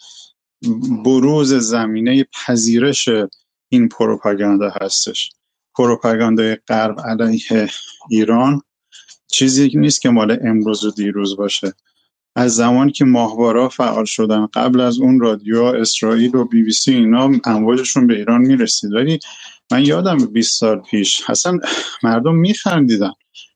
بروز 1.05 1.53
زمینه 1.53 2.25
پذیرش 2.47 3.09
این 3.69 3.89
پروپاگاندا 3.89 4.69
هستش. 4.81 5.31
پروپاگاندای 5.75 6.55
غرب 6.67 6.99
علیه 6.99 7.69
ایران. 8.09 8.61
چیزی 9.27 9.71
نیست 9.73 10.01
که 10.01 10.09
مال 10.09 10.37
امروز 10.41 10.85
و 10.85 10.91
دیروز 10.91 11.37
باشه. 11.37 11.73
از 12.35 12.55
زمانی 12.55 12.91
که 12.91 13.05
ماهوارا 13.05 13.69
فعال 13.69 14.05
شدن 14.05 14.47
قبل 14.53 14.81
از 14.81 14.99
اون 14.99 15.19
رادیو 15.19 15.63
اسرائیل 15.63 16.35
و 16.35 16.45
بی 16.45 16.63
بی 16.63 16.71
سی 16.71 16.93
اینا 16.93 17.31
امواجشون 17.45 18.07
به 18.07 18.15
ایران 18.15 18.41
می‌رسید. 18.41 18.93
ولی 18.93 19.19
من 19.71 19.85
یادم 19.85 20.17
20 20.17 20.59
سال 20.59 20.81
پیش 20.81 21.29
اصلا 21.29 21.59
مردم 22.03 22.35
میخندیدن 22.35 23.11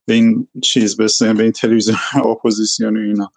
به 0.06 0.14
این 0.14 0.48
چیز 0.64 0.98
به 0.98 1.44
این 1.44 1.52
تلویزیون 1.52 1.98
اپوزیسیون 2.32 2.98
و 2.98 3.00
اینا. 3.00 3.32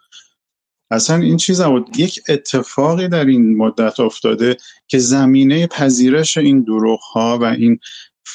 اصلا 0.90 1.16
این 1.16 1.36
چیز 1.36 1.62
بود 1.62 1.98
یک 1.98 2.20
اتفاقی 2.28 3.08
در 3.08 3.24
این 3.24 3.56
مدت 3.56 4.00
افتاده 4.00 4.56
که 4.88 4.98
زمینه 4.98 5.66
پذیرش 5.66 6.36
این 6.36 6.62
دروغ 6.62 7.00
ها 7.00 7.38
و 7.38 7.44
این 7.44 7.78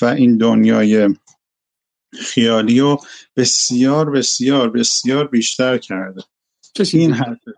و 0.01 0.05
این 0.05 0.37
دنیای 0.37 1.09
خیالی 2.13 2.79
رو 2.79 3.01
بسیار 3.35 4.09
بسیار 4.09 4.69
بسیار 4.69 5.27
بیشتر 5.27 5.77
کرده. 5.77 6.21
این 6.93 7.13
حرفه 7.13 7.53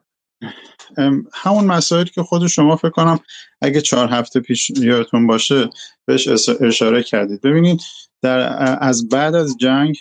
همون 1.33 1.65
مسائلی 1.65 2.09
که 2.09 2.23
خود 2.23 2.47
شما 2.47 2.75
فکر 2.75 2.89
کنم 2.89 3.19
اگه 3.61 3.81
چهار 3.81 4.07
هفته 4.07 4.39
پیش 4.39 4.69
یادتون 4.69 5.27
باشه 5.27 5.69
بهش 6.05 6.27
اشاره 6.61 7.03
کردید. 7.03 7.41
ببینید 7.41 7.81
در 8.21 8.39
از 8.81 9.09
بعد 9.09 9.35
از 9.35 9.57
جنگ 9.57 9.97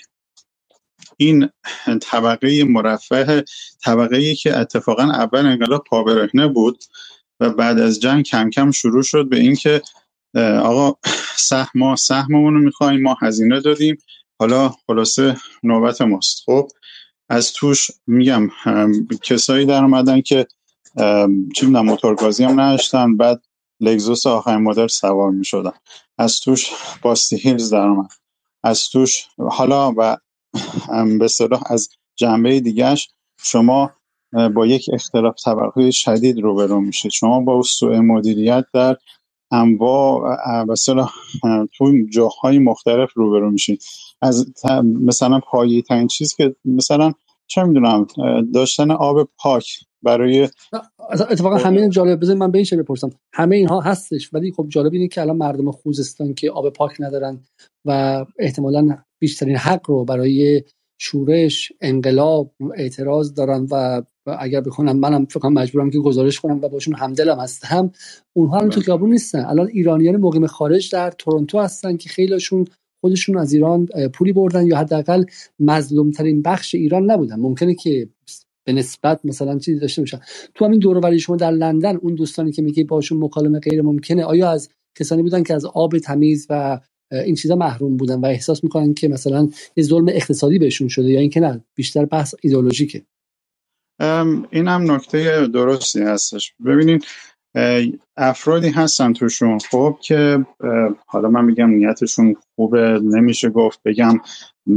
این 1.17 1.51
طبقه 2.01 2.65
مرفه 2.65 3.45
طبقه 3.85 4.17
ای 4.17 4.35
که 4.35 4.59
اتفاقا 4.59 5.03
اول 5.03 5.47
انقلاب 5.47 5.85
پابرهنه 5.85 6.49
بود 6.49 6.85
و 7.41 7.51
بعد 7.51 7.79
از 7.79 8.01
جنگ 8.01 8.25
کم 8.25 8.51
کم 8.51 8.71
شروع 8.71 9.03
شد 9.03 9.29
به 9.29 9.41
اینکه 9.41 9.83
آقا 10.41 10.95
سهم 11.37 11.69
ما 11.75 11.97
سهممون 11.97 12.55
رو 12.55 12.61
می‌خوایم 12.61 13.03
ما 13.03 13.17
هزینه 13.23 13.61
دادیم. 13.61 13.99
حالا 14.39 14.75
خلاصه 14.87 15.37
نوبت 15.63 16.01
ماست. 16.01 16.43
خب 16.47 16.69
از 17.29 17.53
توش 17.53 17.91
میگم 18.07 18.51
کسایی 19.23 19.67
در 19.67 19.83
اومدن 19.83 20.21
که 20.21 20.47
چی 21.55 21.67
می‌دونم 21.67 21.87
موتورگازی 21.87 22.45
هم 22.45 22.61
نداشتن 22.61 23.17
بعد 23.17 23.43
لگزوس 23.81 24.27
آخرین 24.27 24.63
مدل 24.63 24.87
سوار 24.87 25.31
می‌شدن. 25.31 25.73
از 26.19 26.41
توش 26.41 26.71
باستی 27.03 27.37
هیلز 27.37 27.73
در 27.73 27.87
اومد. 27.87 28.11
از 28.63 28.89
توش 28.89 29.25
حالا 29.39 29.95
و 29.97 30.17
به 31.19 31.29
صلاح 31.29 31.63
از 31.67 31.89
جنبه 32.17 32.61
دیگهش 32.61 33.11
شما 33.43 33.91
با 34.55 34.67
یک 34.67 34.91
اختلاف 34.93 35.35
طبقه 35.45 35.91
شدید 35.91 36.39
روبرو 36.39 36.81
میشید. 36.81 37.11
شما 37.11 37.41
با 37.41 37.63
سوء 37.63 38.01
مدیریت 38.01 38.65
در 38.75 38.97
انواع 39.53 40.39
مثلا 40.69 41.07
تو 41.77 41.93
جاهای 42.11 42.59
مختلف 42.59 43.13
روبرو 43.15 43.51
میشید 43.51 43.83
از 44.23 44.53
مثلا 44.83 45.41
پایی 45.41 45.83
ترین 45.83 46.07
چیز 46.07 46.35
که 46.35 46.57
مثلا 46.65 47.13
چه 47.47 47.65
می‌دونم 47.65 48.07
داشتن 48.55 48.91
آب 48.91 49.29
پاک 49.39 49.81
برای 50.03 50.49
اتفاقا 51.31 51.57
همه 51.57 51.81
این 51.81 51.91
جالب 51.91 52.21
بزن 52.21 52.35
من 52.35 52.51
به 52.51 52.59
این 52.59 52.83
بپرسم. 52.83 53.11
همه 53.33 53.57
اینها 53.57 53.81
هستش 53.81 54.35
ولی 54.35 54.53
خب 54.53 54.67
جالب 54.69 54.93
اینه 54.93 55.09
که 55.09 55.21
الان 55.21 55.37
مردم 55.37 55.71
خوزستان 55.71 56.35
که 56.35 56.51
آب 56.51 56.71
پاک 56.71 56.97
ندارن 57.01 57.41
و 57.85 58.25
احتمالا 58.39 58.99
بیشترین 59.19 59.57
حق 59.57 59.91
رو 59.91 60.05
برای 60.05 60.63
شورش 61.01 61.73
انقلاب 61.81 62.55
اعتراض 62.77 63.35
دارن 63.35 63.67
و 63.71 64.03
اگر 64.27 64.61
بخونم 64.61 64.97
منم 64.97 65.25
فکر 65.25 65.49
مجبورم 65.49 65.91
که 65.91 65.99
گزارش 65.99 66.41
کنم 66.41 66.61
و 66.63 66.69
باشون 66.69 66.95
همدلم 66.95 67.41
هستم 67.41 67.91
اونها 68.33 68.59
هم 68.59 68.69
تو. 68.69 68.81
خیابون 68.81 69.11
نیستن. 69.11 69.45
الان 69.45 69.69
ایرانیان 69.69 70.17
مقیم 70.17 70.47
خارج 70.47 70.93
در 70.93 71.11
تورنتو 71.11 71.61
هستن 71.61 71.97
که 71.97 72.09
خیلیشون 72.09 72.65
خودشون 73.01 73.39
از 73.39 73.53
ایران 73.53 73.87
پولی 73.87 74.33
بردن 74.33 74.67
یا 74.67 74.79
حداقل 74.79 75.25
مظلوم 75.61 76.11
ترین 76.11 76.43
بخش 76.43 76.75
ایران 76.75 77.11
نبودن. 77.11 77.41
ممکنه 77.41 77.75
که 77.75 78.09
به 78.67 78.73
نسبت 78.73 79.21
مثلا 79.25 79.59
چیزی 79.59 79.81
داشته 79.81 80.03
باشن. 80.03 80.21
تو 80.55 80.65
همین 80.65 80.79
دور 80.79 81.19
شما 81.19 81.37
در 81.37 81.51
لندن 81.51 81.97
اون 81.97 82.15
دوستانی 82.15 82.53
که 82.53 82.63
میگی 82.63 82.85
باشون 82.85 83.25
مکالمه 83.25 83.61
غیر 83.61 83.83
ممکنه 83.83 84.25
آیا 84.25 84.51
از 84.51 84.69
کسانی 84.99 85.23
بودن 85.23 85.43
که 85.43 85.55
از 85.55 85.65
آب 85.65 85.99
تمیز 85.99 86.47
و 86.51 86.81
این 87.13 87.35
چیزا 87.35 87.57
محروم 87.57 87.97
بودن 87.97 88.21
و 88.21 88.27
احساس 88.27 88.65
می‌کنن 88.65 88.95
که 88.95 89.09
مثلا 89.09 89.49
یه 89.77 89.85
ظلم 89.85 90.09
اقتصادی 90.09 90.59
بهشون 90.59 90.89
شده 90.89 91.09
یا 91.09 91.21
اینکه 91.21 91.41
نه 91.41 91.65
بیشتر 91.75 92.05
بحث 92.05 92.35
ایدئولوژیکه؟ 92.43 93.03
این 94.51 94.69
هم 94.69 94.91
نکته 94.93 95.47
درستی 95.47 96.03
هستش. 96.03 96.53
ببینید 96.67 97.07
افرادی 98.17 98.69
هستن 98.69 99.13
توشون 99.13 99.59
خب 99.59 99.99
که 100.03 100.47
حالا 101.07 101.29
من 101.29 101.45
میگم 101.45 101.71
نیتشون 101.71 102.37
خوبه 102.55 103.01
نمیشه 103.05 103.51
گفت. 103.51 103.81
بگم 103.85 104.21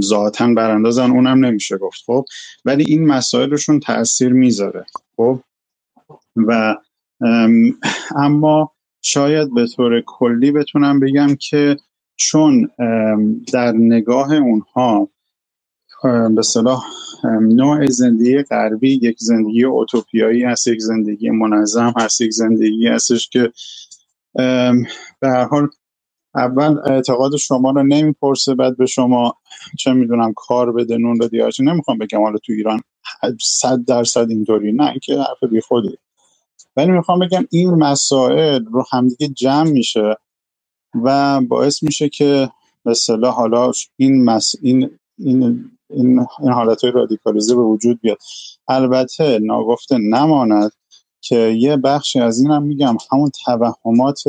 ذاتا 0.01 0.53
براندازن 0.53 1.11
اونم 1.11 1.45
نمیشه 1.45 1.77
گفت. 1.77 2.03
خب 2.05 2.25
ولی 2.65 2.85
این 2.87 3.07
مسائلشون 3.07 3.79
تاثیر 3.79 4.33
می‌ذاره. 4.33 4.85
خب 5.17 5.39
و 6.35 6.75
اما 8.15 8.71
شاید 9.01 9.53
به 9.53 9.67
طور 9.67 10.01
کلی 10.05 10.51
بتونم 10.51 10.99
بگم 10.99 11.35
که 11.39 11.77
چون 12.17 12.69
در 13.53 13.71
نگاه 13.71 14.33
اونها 14.33 15.09
به 16.35 16.41
صلاح 16.41 16.83
نوع 17.41 17.85
زندگی 17.85 18.43
غربی 18.43 18.93
یک 18.93 19.17
زندگی 19.19 19.63
اوتوپیایی 19.63 20.43
هست 20.43 20.67
یک 20.67 20.81
زندگی 20.81 21.29
منظم 21.29 21.93
هست 21.97 22.21
یک 22.21 22.31
زندگی 22.33 22.87
هستش 22.87 23.29
که 23.29 23.51
به 25.19 25.27
هر 25.29 25.45
حال 25.45 25.69
اول 26.35 26.77
اعتقاد 26.85 27.35
شما 27.35 27.71
رو 27.71 27.83
نمی‌پرسه 27.83 28.55
بعد 28.55 28.77
به 28.77 28.85
شما 28.85 29.35
چه 29.79 29.93
می‌دونم 29.93 30.33
کار 30.35 30.71
بده 30.71 30.97
نون 30.97 31.17
بده 31.17 31.37
یا 31.37 31.49
نمی‌خوام 31.59 31.97
بگم 31.97 32.23
حالا 32.23 32.37
تو 32.37 32.53
ایران 32.53 32.81
صد 33.41 33.85
درصد 33.87 34.29
اینطوری 34.29 34.71
نه 34.71 34.99
که 35.03 35.17
حرف 35.17 35.51
بی 35.51 35.61
خودی. 35.61 35.97
ولی 36.77 36.91
می‌خوام 36.91 37.19
بگم 37.19 37.47
این 37.51 37.69
مسائل 37.69 38.65
رو 38.65 38.85
همدیگه 38.91 39.27
جمع 39.27 39.71
میشه 39.71 40.15
و 41.03 41.41
باعث 41.41 41.83
میشه 41.83 42.09
که 42.09 42.49
به 42.83 42.91
اصطلاح 42.91 43.35
حالا 43.35 43.71
این 43.97 44.23
مس 44.25 44.55
این 44.61 44.89
این 45.17 45.71
این, 45.89 46.25
این 46.39 46.51
حالت 46.51 46.83
های 46.83 46.91
رادیکالیزه 46.91 47.55
به 47.55 47.61
وجود 47.61 48.01
بیاد. 48.01 48.17
البته 48.67 49.39
ناگفته 49.39 49.97
نماند 49.97 50.71
که 51.21 51.35
یه 51.35 51.77
بخشی 51.77 52.19
از 52.19 52.39
این 52.39 52.51
هم 52.51 52.63
میگم 52.63 52.97
همون 53.11 53.31
توهمات 53.45 54.23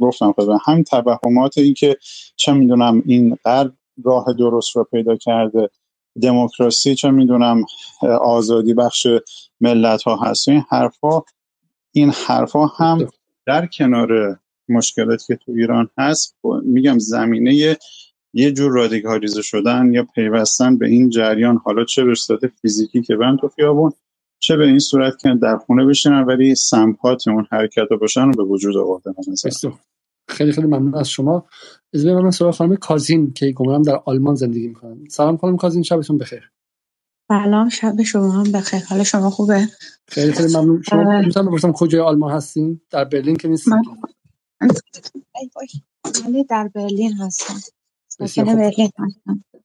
گفتم 0.00 0.32
خدا 0.32 0.58
همین 0.64 0.84
توهمات 0.84 1.58
این 1.58 1.74
که 1.74 1.96
چه 2.36 2.52
می‌دونم 2.52 3.02
این 3.06 3.36
غرب 3.44 3.72
راه 4.04 4.32
درست 4.38 4.76
رو 4.76 4.84
پیدا 4.84 5.16
کرده 5.16 5.70
دموکراسی 6.22 6.94
چه 6.94 7.10
می‌دونم 7.10 7.64
آزادی 8.20 8.74
بخش 8.74 9.06
ملت 9.60 10.02
ها 10.02 10.16
هست. 10.16 10.48
این 10.48 10.64
حرفا 10.70 11.22
این 11.92 12.10
حرفا 12.26 12.66
هم 12.66 13.08
در 13.46 13.66
کنار 13.66 14.40
مشکلاتی 14.68 15.26
که 15.26 15.36
تو 15.36 15.52
ایران 15.52 15.90
هست 15.98 16.36
میگم 16.62 16.98
زمینه 16.98 17.76
یه 18.32 18.52
جور 18.52 18.72
رادیکالیزه 18.72 19.42
شدن 19.42 19.92
یا 19.92 20.04
پیوستن 20.14 20.78
به 20.78 20.88
این 20.88 21.10
جریان 21.10 21.56
حالا 21.64 21.84
چه 21.84 22.04
به 22.04 22.14
صورت 22.14 22.46
فیزیکی 22.46 23.02
که 23.02 23.16
بند 23.16 23.38
تو 23.38 23.48
خیابون 23.48 23.92
چه 24.38 24.56
به 24.56 24.64
این 24.64 24.78
صورت 24.78 25.18
که 25.18 25.34
در 25.42 25.56
خونه 25.56 25.84
بشینن 25.84 26.24
ولی 26.24 26.54
سمپات 26.54 27.28
اون 27.28 27.46
حرکت 27.50 27.86
رو 27.90 27.98
باشن 27.98 28.24
رو 28.24 28.32
به 28.32 28.42
وجود 28.42 28.76
آورده 28.76 29.14
خیلی 30.28 30.52
خیلی 30.52 30.66
ممنون 30.66 30.94
از 30.94 31.10
شما. 31.10 31.46
از 31.94 32.06
من 32.06 32.30
سراغ 32.30 32.54
خانم 32.54 32.76
کازین 32.76 33.32
که 33.32 33.52
گمانم 33.52 33.82
در 33.82 34.00
آلمان 34.04 34.34
زندگی 34.34 34.68
می‌کنن 34.68 35.04
سلام 35.10 35.36
خانم 35.36 35.56
کازین 35.56 35.82
شبتون 35.82 36.18
بخیر. 36.18 36.50
سلام 37.28 37.68
شب 37.68 38.02
شما 38.02 38.30
هم 38.30 38.52
بخیر. 38.52 38.80
حال 38.88 39.02
شما 39.02 39.30
خوبه؟ 39.30 39.68
خیلی 40.08 40.32
خیلی 40.32 40.56
ممنون. 40.56 40.82
شما 40.82 41.20
می‌تونم 41.20 41.46
بپرسم 41.46 41.72
کجای 41.72 42.00
آلمان 42.00 42.32
هستین؟ 42.32 42.80
در 42.90 43.04
برلین 43.04 43.36
که 43.36 43.48
نیستین. 43.48 43.74
من 44.60 46.42
در 46.50 46.70
برلین 46.74 47.12
هستم. 47.12 47.54
هستم 48.22 48.48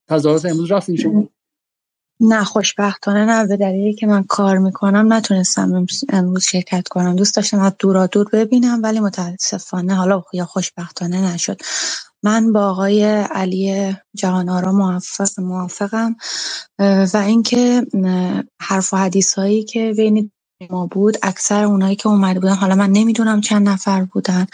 تظاهرات 0.08 0.46
امروز 0.46 0.72
رفتین 0.72 0.96
شما؟ 0.96 1.28
نه 2.20 2.44
خوشبختانه 2.44 3.24
نه. 3.24 3.46
به 3.46 3.56
دلیلی 3.56 3.94
که 3.94 4.06
من 4.06 4.24
کار 4.24 4.58
می‌کنم 4.58 5.12
نتونستم 5.12 5.86
امروز 6.10 6.44
شرکت 6.44 6.88
کنم. 6.88 7.16
دوست 7.16 7.36
داشتم 7.36 7.58
از 7.60 7.72
دورا 7.78 8.06
دور 8.06 8.26
ببینم 8.32 8.80
ولی 8.82 9.00
متاسفانه 9.00 9.94
حالا 9.94 10.22
یا 10.32 10.44
خوشبختانه 10.46 11.34
نشد. 11.34 11.60
من 12.24 12.52
با 12.52 12.70
آقای 12.70 13.04
علی 13.14 13.96
جهانآرا 14.16 14.72
موافق 14.72 15.40
موافقم. 15.40 16.16
و 17.14 17.16
اینکه 17.26 17.86
حرف 18.60 18.94
و 18.94 18.96
حدیث 18.96 19.34
هایی 19.34 19.64
که 19.64 19.94
بین 19.98 20.32
ما 20.70 20.86
بود 20.86 21.18
اکثر 21.22 21.64
اونایی 21.64 21.96
که 21.96 22.08
اومده 22.08 22.40
بودن 22.40 22.54
حالا 22.54 22.74
من 22.74 22.90
نمی‌دونم 22.90 23.40
چند 23.40 23.68
نفر 23.70 24.04
بودن 24.04 24.46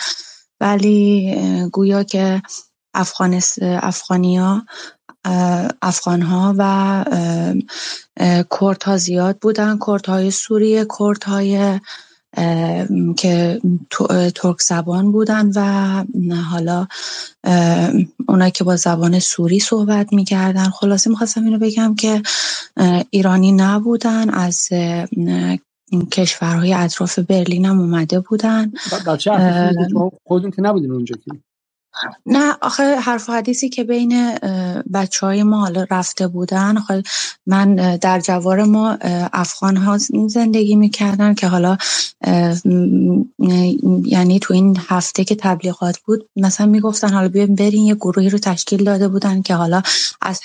ولی 0.61 1.37
گویا 1.73 2.03
که 2.05 2.43
افغانس 2.95 3.59
افغانیا 3.63 4.63
افغانها 5.83 6.55
و 6.59 7.05
کردها 8.61 8.97
زیاد 8.97 9.39
بودن. 9.39 9.79
کردهای 9.87 10.31
سوریه 10.31 10.87
کردهای 10.99 11.81
که 13.17 13.61
ترک 14.35 14.61
زبان 14.61 15.13
بودن 15.13 15.51
و 15.55 16.05
حالا 16.37 16.87
اونایی 18.29 18.51
که 18.51 18.65
با 18.65 18.77
زبان 18.77 19.19
سوری 19.19 19.61
صحبت 19.61 20.13
می‌کردن. 20.13 20.71
خلاصه 20.71 21.11
می‌خواستم 21.11 21.45
اینو 21.45 21.59
بگم 21.59 21.95
که 21.95 22.23
ایرانی 23.11 23.53
نبودن. 23.53 24.31
از 24.31 24.69
کشورهای 26.13 26.75
اطراف 26.75 27.19
برلین 27.19 27.65
هم 27.65 27.81
اومده 27.81 28.21
بودن. 28.21 28.73
بچه 29.07 29.31
خودتون 30.25 30.51
که 30.51 30.63
نبودین 30.63 30.93
اونجا 30.93 31.17
که. 31.25 31.50
نه 32.27 32.57
آخه 32.63 32.97
حرف 32.97 33.29
و 33.29 33.33
حدیثی 33.33 33.69
که 33.69 33.85
بین 33.85 34.35
بچه 34.95 35.27
های 35.27 35.43
ما 35.43 35.61
حالا 35.61 35.87
رفته 35.91 36.29
بودن 36.29 36.77
من 37.47 37.97
در 37.97 38.21
جوار 38.21 38.65
ما 38.65 38.99
افغان 39.33 39.77
ها 39.77 39.99
زندگی 40.29 40.77
می‌کردن 40.77 41.35
که 41.35 41.47
حالا 41.47 41.77
یعنی 44.05 44.39
تو 44.43 44.55
این 44.55 44.79
هفته 44.89 45.25
که 45.25 45.35
تبلیغات 45.35 45.99
بود 45.99 46.29
مثلا 46.37 46.67
می‌گفتن 46.67 47.13
حالا 47.13 47.29
بیایم 47.29 47.55
برین 47.55 47.87
یه 47.87 47.95
گروهی 47.95 48.31
رو 48.31 48.39
تشکیل 48.39 48.85
داده 48.85 49.09
بودن 49.09 49.43
که 49.43 49.55
حالا 49.55 49.83
از 50.21 50.41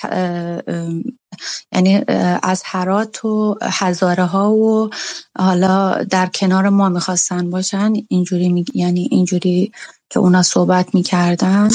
یعنی 1.72 2.04
از 2.42 2.62
حرات 2.64 3.24
و 3.24 3.58
هزاره 3.62 4.24
ها 4.24 4.52
و 4.52 4.90
حالا 5.38 6.04
در 6.04 6.26
کنار 6.26 6.68
ما 6.68 6.88
می‌خواستن 6.88 7.50
باشن 7.50 7.92
اینجوری 8.08 8.48
می... 8.48 8.64
یعنی 8.74 9.08
اینجوری 9.10 9.72
که 10.10 10.20
اونا 10.20 10.42
صحبت 10.42 10.94
می‌کردن 10.94 11.68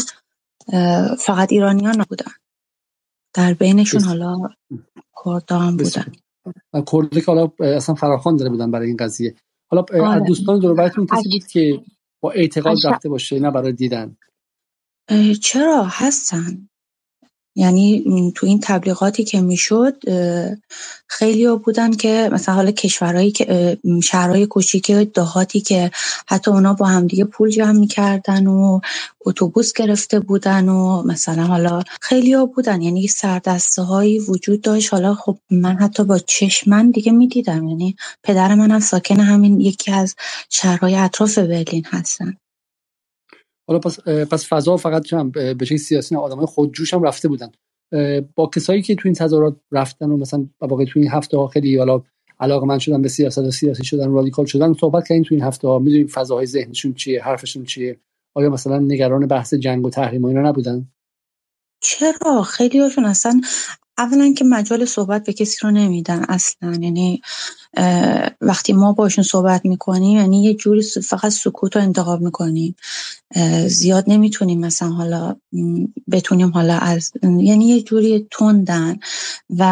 فقط 1.19 1.51
ایرانیان 1.51 2.01
نبودن. 2.01 2.31
در 3.33 3.53
بینشون 3.53 4.03
حالا 4.03 4.37
کردان 5.25 5.77
بودن. 5.77 6.11
کرده 6.91 7.21
که 7.21 7.25
حالا 7.27 7.51
اصلا 7.59 7.95
فراخان 7.95 8.35
داره 8.35 8.49
بودن 8.49 8.71
برای 8.71 8.87
این 8.87 8.97
قضیه. 8.97 9.35
حالا 9.71 9.85
از 9.93 10.01
آره. 10.01 10.27
دوستان 10.27 10.59
دور 10.59 10.89
کسی 10.89 11.29
بود 11.29 11.47
که 11.47 11.81
با 12.21 12.31
اعتقاد 12.31 12.77
رفته 12.87 13.09
باشه 13.09 13.39
نه 13.39 13.51
برای 13.51 13.73
دیدن؟ 13.73 14.17
چرا؟ 15.41 15.87
هستن. 15.89 16.69
یعنی 17.55 18.03
تو 18.35 18.45
این 18.47 18.59
تبلیغاتی 18.63 19.23
که 19.23 19.41
می‌شد 19.41 19.97
خیلی 21.07 21.45
ها 21.45 21.55
بودن 21.55 21.91
که 21.91 22.29
مثلا 22.31 22.55
حالا 22.55 22.71
کشورهایی 22.71 23.31
که 23.31 23.77
شهرهای 24.03 24.45
کوچیک 24.45 24.91
دهاتی 24.91 25.61
که 25.61 25.91
حتی 26.27 26.51
اونا 26.51 26.73
با 26.73 26.85
همدیگه 26.85 27.25
پول 27.25 27.49
جمع 27.49 27.79
می‌کردن 27.79 28.47
و 28.47 28.79
اتوبوس 29.25 29.73
گرفته 29.73 30.19
بودن 30.19 30.69
و 30.69 31.03
مثلا 31.03 31.43
حالا 31.43 31.83
خیلی 32.01 32.33
ها 32.33 32.45
بودن. 32.45 32.81
یعنی 32.81 33.07
سردسته 33.07 33.81
هایی 33.81 34.19
وجود 34.19 34.61
داشت. 34.61 34.93
حالا 34.93 35.13
خب 35.13 35.37
من 35.49 35.75
حتی 35.75 36.03
با 36.03 36.19
چشمن 36.19 36.91
دیگه 36.91 37.11
می‌دیدم. 37.11 37.67
یعنی 37.67 37.95
پدر 38.23 38.55
منم 38.55 38.79
ساکن 38.79 39.19
همین 39.19 39.61
یکی 39.61 39.91
از 39.91 40.15
شهرهای 40.49 40.95
اطراف 40.95 41.37
برلین 41.37 41.85
هستن. 41.85 42.37
حالا 43.71 43.79
پس 43.79 43.99
پس 44.09 44.53
فضا 44.53 44.77
فقط 44.77 45.13
هم 45.13 45.29
به 45.31 45.65
شکل 45.65 45.77
سیاسی 45.77 46.15
نه 46.15 46.21
آدمای 46.21 46.45
خودجوش 46.45 46.93
هم 46.93 47.03
رفته 47.03 47.27
بودن. 47.27 47.51
با 48.35 48.47
کسایی 48.55 48.81
که 48.81 48.95
تو 48.95 49.01
این 49.05 49.15
تظاهرات 49.15 49.55
رفتن 49.71 50.11
و 50.11 50.17
مثلا 50.17 50.47
واقعا 50.61 50.85
تو 50.85 50.99
این 50.99 51.09
هفته 51.09 51.37
ها 51.37 51.47
خیلی 51.47 51.77
حالا 51.77 52.01
علاقه 52.39 52.65
من 52.65 52.79
شدن 52.79 53.01
به 53.01 53.09
سیاست 53.09 53.37
و 53.37 53.51
سیاسی 53.51 53.83
شدن 53.83 54.11
رادیکال 54.11 54.45
شدن 54.45 54.73
صحبت 54.73 55.07
کردین 55.07 55.23
تو 55.23 55.35
این 55.35 55.43
هفته 55.43 55.67
ها. 55.67 55.79
می‌دونید 55.79 56.09
فضاهای 56.09 56.45
ذهنشون 56.45 56.93
چیه 56.93 57.23
حرفشون 57.23 57.63
چیه؟ 57.63 57.99
آیا 58.35 58.49
مثلا 58.49 58.79
نگران 58.79 59.27
بحث 59.27 59.53
جنگ 59.53 59.85
و 59.85 59.89
تحریم 59.89 60.23
و 60.23 60.27
اینا 60.27 60.41
نبودن؟ 60.41 60.87
چرا؟ 61.81 62.43
خیلی 62.43 62.79
هاشون 62.79 63.05
اصلا 63.05 63.41
اولا 64.01 64.33
که 64.33 64.45
مجال 64.45 64.85
صحبت 64.85 65.23
به 65.23 65.33
کسی 65.33 65.57
رو 65.61 65.71
نمیدن 65.71 66.25
اصلا. 66.29 66.77
یعنی 66.81 67.21
وقتی 68.41 68.73
ما 68.73 68.93
باشون 68.93 69.23
صحبت 69.23 69.65
می‌کنیم 69.65 70.17
یعنی 70.17 70.43
یه 70.43 70.53
جوری 70.53 70.81
فقط 70.81 71.31
سکوت 71.31 71.75
رو 71.75 71.81
انتخاب 71.81 72.21
می‌کنیم. 72.21 72.75
زیاد 73.67 74.03
نمی‌تونیم 74.07 74.59
مثلا 74.59 74.89
حالا 74.89 75.35
بتونیم 76.11 76.49
حالا 76.49 76.77
از 76.77 77.11
یعنی 77.23 77.67
یه 77.67 77.81
جوری 77.81 78.27
تندن 78.31 78.99
و 79.57 79.63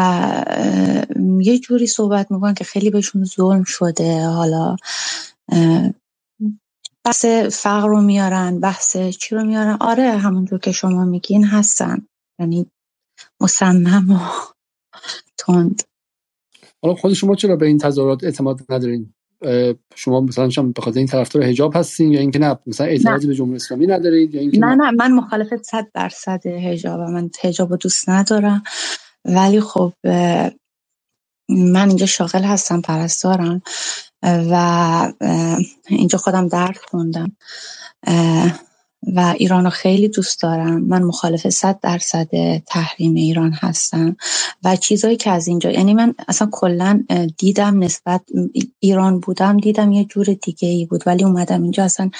یه 1.40 1.58
جوری 1.58 1.86
صحبت 1.86 2.30
می‌کنن 2.30 2.54
که 2.54 2.64
خیلی 2.64 2.90
بهشون 2.90 3.24
ظلم 3.24 3.64
شده. 3.64 4.26
حالا 4.26 4.76
بحث 7.04 7.24
فقر 7.52 7.88
رو 7.88 8.00
میارن 8.00 8.60
بحث 8.60 8.96
چی 8.96 9.34
رو 9.34 9.44
میارن؟ 9.44 9.76
آره 9.80 10.10
همونجور 10.10 10.58
که 10.58 10.72
شما 10.72 11.04
میگین 11.04 11.44
هستن. 11.44 12.06
یعنی 12.40 12.66
مصمم 13.40 14.10
و 14.10 14.18
تند. 15.38 15.82
حالا 16.82 16.94
خود 16.94 17.12
شما 17.12 17.34
چرا 17.34 17.56
به 17.56 17.66
این 17.66 17.78
تظاهرات 17.78 18.24
اعتماد 18.24 18.60
ندارین؟ 18.68 19.14
شما 19.94 20.20
مثلا 20.20 20.50
شما 20.50 20.72
به 20.72 20.82
خاطر 20.82 20.98
این 20.98 21.06
طرفدار 21.06 21.42
حجاب 21.42 21.76
هستین 21.76 22.12
یا 22.12 22.20
اینکه 22.20 22.38
نه 22.38 22.58
مثلا 22.66 22.86
اعتمادی 22.86 23.26
به 23.26 23.34
جمهوری 23.34 23.56
اسلامی 23.56 23.86
ندارید 23.86 24.34
یا 24.34 24.40
اینکه 24.40 24.58
نه 24.58 24.74
نه؟ 24.74 24.90
من 24.90 25.12
مخالف 25.12 25.62
100 25.62 25.90
درصد 25.94 26.46
حجاب 26.46 27.00
من 27.00 27.30
حجاب 27.42 27.76
دوست 27.76 28.08
ندارم. 28.08 28.62
ولی 29.24 29.60
خب 29.60 29.92
من 31.48 31.88
اینجا 31.88 32.06
شاغل 32.06 32.42
هستم 32.42 32.80
پرستارم 32.80 33.62
و 34.22 35.12
اینجا 35.88 36.18
خودم 36.18 36.48
درد 36.48 36.78
خوندم. 36.90 37.36
و 39.02 39.34
ایران 39.36 39.64
رو 39.64 39.70
خیلی 39.70 40.08
دوست 40.08 40.42
دارم. 40.42 40.80
من 40.82 41.02
مخالف 41.02 41.48
صد 41.48 41.78
درصد 41.82 42.28
تحریم 42.66 43.14
ایران 43.14 43.52
هستم 43.52 44.16
و 44.64 44.76
چیزایی 44.76 45.16
که 45.16 45.30
از 45.30 45.48
اینجا 45.48 45.70
یعنی 45.70 45.94
من 45.94 46.14
اصلا 46.28 46.48
کلا 46.52 47.04
دیدم 47.38 47.78
نسبت 47.78 48.20
ایران 48.80 49.20
بودم 49.20 49.56
دیدم 49.56 49.92
یه 49.92 50.04
جور 50.04 50.26
دیگه 50.42 50.68
ای 50.68 50.86
بود 50.86 51.02
ولی 51.06 51.24
اومدم 51.24 51.62
اینجا 51.62 51.84
اصلا 51.84 52.10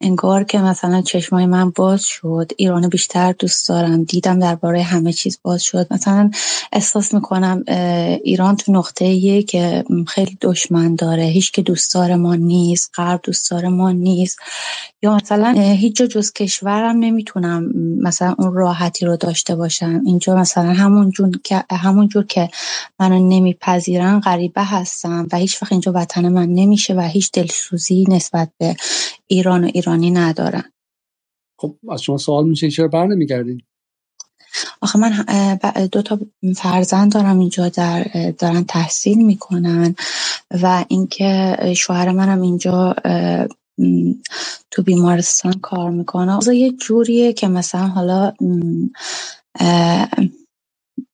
انگار 0.00 0.44
که 0.44 0.58
مثلا 0.58 1.02
چشمای 1.02 1.46
من 1.46 1.70
باز 1.70 2.02
شد 2.02 2.52
ایران 2.56 2.88
بیشتر 2.88 3.32
دوست 3.32 3.68
دارم 3.68 4.04
دیدم 4.04 4.38
درباره 4.38 4.82
همه 4.82 5.12
چیز 5.12 5.38
باز 5.42 5.62
شد. 5.62 5.86
مثلا 5.90 6.30
احساس 6.72 7.14
می‌کنم 7.14 7.64
ایران 8.24 8.56
تو 8.56 8.72
نقطه 8.72 9.04
ایه 9.04 9.42
که 9.42 9.84
خیلی 10.08 10.38
دشمن 10.40 10.94
داره 10.94 11.24
هیچ 11.24 11.52
که 11.52 11.62
دوستدار 11.62 12.14
ما 12.14 12.34
نیست 12.34 12.90
غرب 12.96 13.20
دوستدار 13.22 13.68
ما 13.68 13.92
نیست. 13.92 14.38
یا 15.02 15.16
مثلا 15.16 15.52
هیچ 15.52 15.96
جا 15.96 16.06
جز 16.06 16.32
کشورم 16.32 16.96
نمی‌تونم 16.96 17.72
مثلا 18.02 18.34
اون 18.38 18.54
راحتی 18.54 19.06
رو 19.06 19.16
داشته 19.16 19.56
باشم. 19.56 20.02
اینجا 20.06 20.36
مثلا 20.36 20.72
همون 20.72 21.10
جور 21.10 21.30
که 21.44 21.64
همون 21.70 22.08
جور 22.08 22.24
که 22.24 22.48
منو 23.00 23.28
نمیپذیرن 23.28 24.20
غریبه 24.20 24.62
هستم 24.62 25.26
و 25.32 25.36
هیچ 25.36 25.62
وقت 25.62 25.72
اینجا 25.72 25.92
وطن 25.94 26.28
من 26.28 26.48
نمیشه 26.48 26.94
و 26.94 27.00
هیچ 27.00 27.32
دلسوزی 27.32 28.04
نسبت 28.08 28.50
به 28.58 28.76
ایران 29.26 29.64
و 29.64 29.70
ایرانی 29.74 30.10
ندارن. 30.10 30.64
خب 31.58 31.76
از 31.92 32.02
شما 32.02 32.18
سوال 32.18 32.48
میشه 32.48 32.70
چرا 32.70 32.88
بر 32.88 33.06
نمیگردین؟ 33.06 33.62
آخه 34.80 34.98
من 34.98 35.24
دو 35.92 36.02
تا 36.02 36.18
فرزند 36.56 37.12
دارم 37.12 37.38
اینجا 37.38 37.68
در 37.68 38.04
دارن 38.38 38.64
تحصیل 38.64 39.26
می‌کنن 39.26 39.94
و 40.62 40.84
اینکه 40.88 41.56
شوهر 41.76 42.12
منم 42.12 42.42
اینجا 42.42 42.94
تو 44.70 44.82
بیمارستان 44.82 45.52
کار 45.52 45.90
می‌کنه. 45.90 46.54
یه 46.54 46.72
جوریه 46.72 47.32
که 47.32 47.48
مثلا 47.48 47.86
حالا 47.86 48.32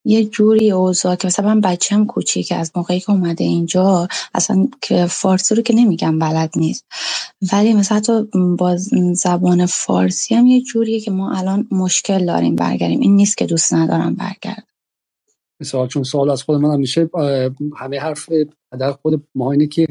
یه 0.04 0.24
جوری 0.24 0.70
اوضاع 0.70 1.16
که 1.16 1.26
مثلا 1.26 1.54
من 1.54 1.76
هم 1.90 2.06
کوچیک 2.06 2.52
از 2.56 2.72
موقعی 2.76 3.00
که 3.00 3.10
اومده 3.10 3.44
اینجا 3.44 4.08
اصلا 4.34 4.68
که 4.80 5.06
فارسی 5.06 5.54
رو 5.54 5.62
که 5.62 5.74
نمیگم 5.74 6.18
بلد 6.18 6.50
نیست. 6.56 6.84
ولی 7.52 7.74
مثلا 7.74 7.98
حتی 7.98 8.22
با 8.58 8.76
زبان 9.12 9.66
فارسی 9.66 10.34
هم 10.34 10.46
یه 10.46 10.60
جوریه 10.60 11.00
که 11.00 11.10
ما 11.10 11.32
الان 11.32 11.68
مشکل 11.70 12.26
داریم 12.26 12.56
برگردیم. 12.56 13.00
این 13.00 13.16
نیست 13.16 13.36
که 13.36 13.46
دوست 13.46 13.74
ندارم 13.74 14.14
برگرد 14.14 14.66
مثال 15.60 15.88
چون 15.88 16.02
سوال 16.02 16.30
از 16.30 16.42
خود 16.42 16.60
من 16.60 16.72
هم 16.72 16.80
میشه 16.80 17.10
همه 17.76 18.00
حرف 18.00 18.28
در 18.78 18.92
خود 18.92 19.28
ما 19.34 19.52
اینه 19.52 19.66
که 19.66 19.86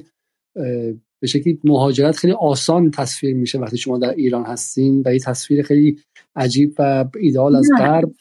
به 1.22 1.28
شکلی 1.28 1.60
مهاجرت 1.66 2.18
خیلی 2.18 2.34
آسان 2.34 2.92
تصویر 2.92 3.36
میشه 3.36 3.60
وقتی 3.60 3.78
شما 3.78 4.00
در 4.00 4.12
ایران 4.12 4.46
هستین 4.46 5.04
و 5.06 5.14
یه 5.14 5.20
تصویر 5.20 5.64
خیلی 5.64 6.00
عجیب 6.38 6.76
و 6.80 7.06
ایدال 7.22 7.58
از 7.58 7.74
غرب 7.80 8.12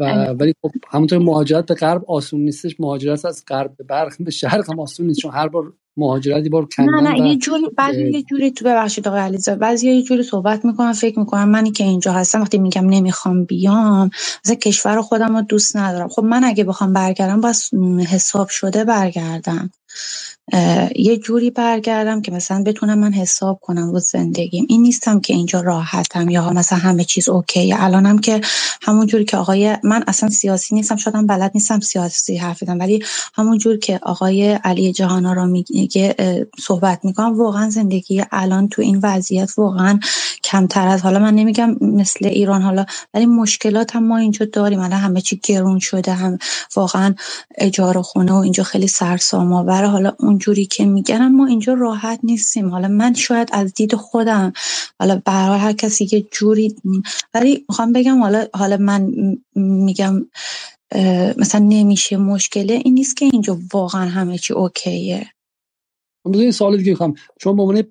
و 0.00 0.04
ولی 0.40 0.54
خب 0.62 0.72
همونطور 0.90 1.18
مهاجرت 1.18 1.66
به 1.66 1.74
غرب 1.74 2.04
آسون 2.08 2.40
نیستش 2.40 2.80
مهاجرت 2.80 3.26
از 3.26 3.44
غرب 3.48 3.76
به 3.78 3.84
برق 3.84 4.14
به 4.20 4.32
شرق 4.32 4.70
هم 4.70 4.80
آسون 4.80 5.06
نیست 5.06 5.20
چون 5.20 5.32
هر 5.34 5.48
بار 5.48 5.74
مهاجرتی 5.98 6.50
بار 6.50 6.68
کندن 6.76 6.92
نه 6.94 7.10
نه 7.10 7.28
یه 7.28 7.38
جوری 7.38 7.64
بعضی 7.78 8.04
یه 8.10 8.22
جوری 8.22 8.52
تو 8.52 8.66
ببخشید 8.66 9.08
آقای 9.08 9.20
علیزاده 9.20 9.58
بعضی 9.60 9.90
یه 9.92 10.02
جوری 10.02 10.24
صحبت 10.24 10.66
می‌کنن 10.66 10.92
فکر 10.94 11.20
می‌کنم 11.20 11.50
منی 11.50 11.72
که 11.72 11.84
اینجا 11.84 12.12
هستم 12.12 12.42
وقتی 12.42 12.58
میگم 12.58 12.86
نمی‌خوام 12.90 13.44
بیام 13.44 14.10
مثلا 14.44 14.56
کشور 14.56 15.02
خودم 15.02 15.36
رو 15.36 15.42
دوست 15.42 15.76
ندارم. 15.76 16.08
خب 16.08 16.24
من 16.24 16.44
اگه 16.44 16.64
بخوام 16.64 16.94
برگردم 16.94 17.40
باید 17.40 17.56
حساب 18.08 18.48
شده 18.48 18.84
برگردم. 18.84 19.70
یه 20.96 21.18
جوری 21.18 21.50
برگردم 21.50 22.22
که 22.22 22.32
مثلا 22.32 22.62
بتونم 22.62 22.98
من 22.98 23.12
حساب 23.12 23.60
کنم 23.62 23.92
رو 23.92 23.98
زندگیم. 24.00 24.66
این 24.68 24.82
نیستم 24.82 25.20
که 25.20 25.34
اینجا 25.34 25.60
راحتم 25.60 26.30
یا 26.30 26.50
مثلا 26.50 26.78
همه 26.78 27.04
چیز 27.04 27.28
اوکی. 27.28 27.72
الانم 27.72 28.18
که 28.18 28.40
همون 28.82 29.06
جوری 29.06 29.24
که 29.24 29.36
آقای 29.36 29.76
من 29.84 30.04
اصلا 30.08 30.28
سیاسی 30.30 30.74
نیستم 30.74 30.96
شدم 30.96 31.26
بلد 31.26 31.52
نیستم 31.54 31.80
سیاسی 31.80 32.36
حرف 32.36 32.62
بزنم 32.62 32.78
ولی 32.80 33.04
همون 33.34 33.58
جور 33.58 33.78
که 33.78 34.00
آقای 34.02 34.52
علی 34.52 34.92
جهانا 34.92 35.32
را 35.32 35.46
میگه 35.46 36.14
صحبت 36.60 37.04
می‌کنم 37.04 37.38
واقعا 37.38 37.70
زندگی 37.70 38.24
الان 38.32 38.68
تو 38.68 38.82
این 38.82 39.00
وضعیت 39.02 39.50
واقعا 39.58 40.00
کمتر 40.44 40.88
از 40.88 41.02
حالا 41.02 41.18
من 41.18 41.34
نمیگم 41.34 41.76
مثل 41.80 42.26
ایران 42.26 42.62
حالا 42.62 42.86
ولی 43.14 43.26
مشکلات 43.26 43.96
هم 43.96 44.04
ما 44.08 44.18
اینجا 44.18 44.46
داریم. 44.52 44.80
الان 44.80 45.00
همه 45.00 45.20
چی 45.20 45.40
گرون 45.44 45.78
شده 45.78 46.12
هم 46.12 46.38
واقعا 46.76 47.14
اجاره 47.58 48.02
خونه 48.02 48.32
و 48.32 48.36
اینجا 48.36 48.64
خیلی 48.64 48.88
سرسام 48.88 49.54
آوره 49.54 49.87
حالا 49.88 50.12
اونجوری 50.18 50.66
که 50.66 50.84
میگن 50.84 51.28
ما 51.28 51.46
اینجا 51.46 51.74
راحت 51.74 52.20
نیستیم. 52.22 52.68
حالا 52.68 52.88
من 52.88 53.14
شاید 53.14 53.48
از 53.52 53.74
دید 53.74 53.94
خودم 53.94 54.52
حالا 55.00 55.22
به 55.24 55.32
هر 55.32 55.72
کسی 55.72 56.08
یه 56.12 56.26
جوری 56.30 56.76
ولی 57.34 57.64
می‌خوام 57.68 57.92
بگم 57.92 58.22
حالا 58.22 58.46
حالا 58.54 58.76
من 58.76 59.12
میگم 59.54 60.26
مثلا 61.36 61.64
نمیشه 61.68 62.16
مشکله 62.16 62.80
این 62.84 62.94
نیست 62.94 63.16
که 63.16 63.24
اینجا 63.24 63.58
واقعا 63.72 64.08
همه 64.08 64.38
چی 64.38 64.52
اوکیه. 64.52 65.26
این 66.24 66.50
سوال 66.50 66.76
دیگه 66.76 66.90
می‌خوام 66.90 67.14
شما 67.40 67.52
به 67.52 67.62
عنوان 67.62 67.82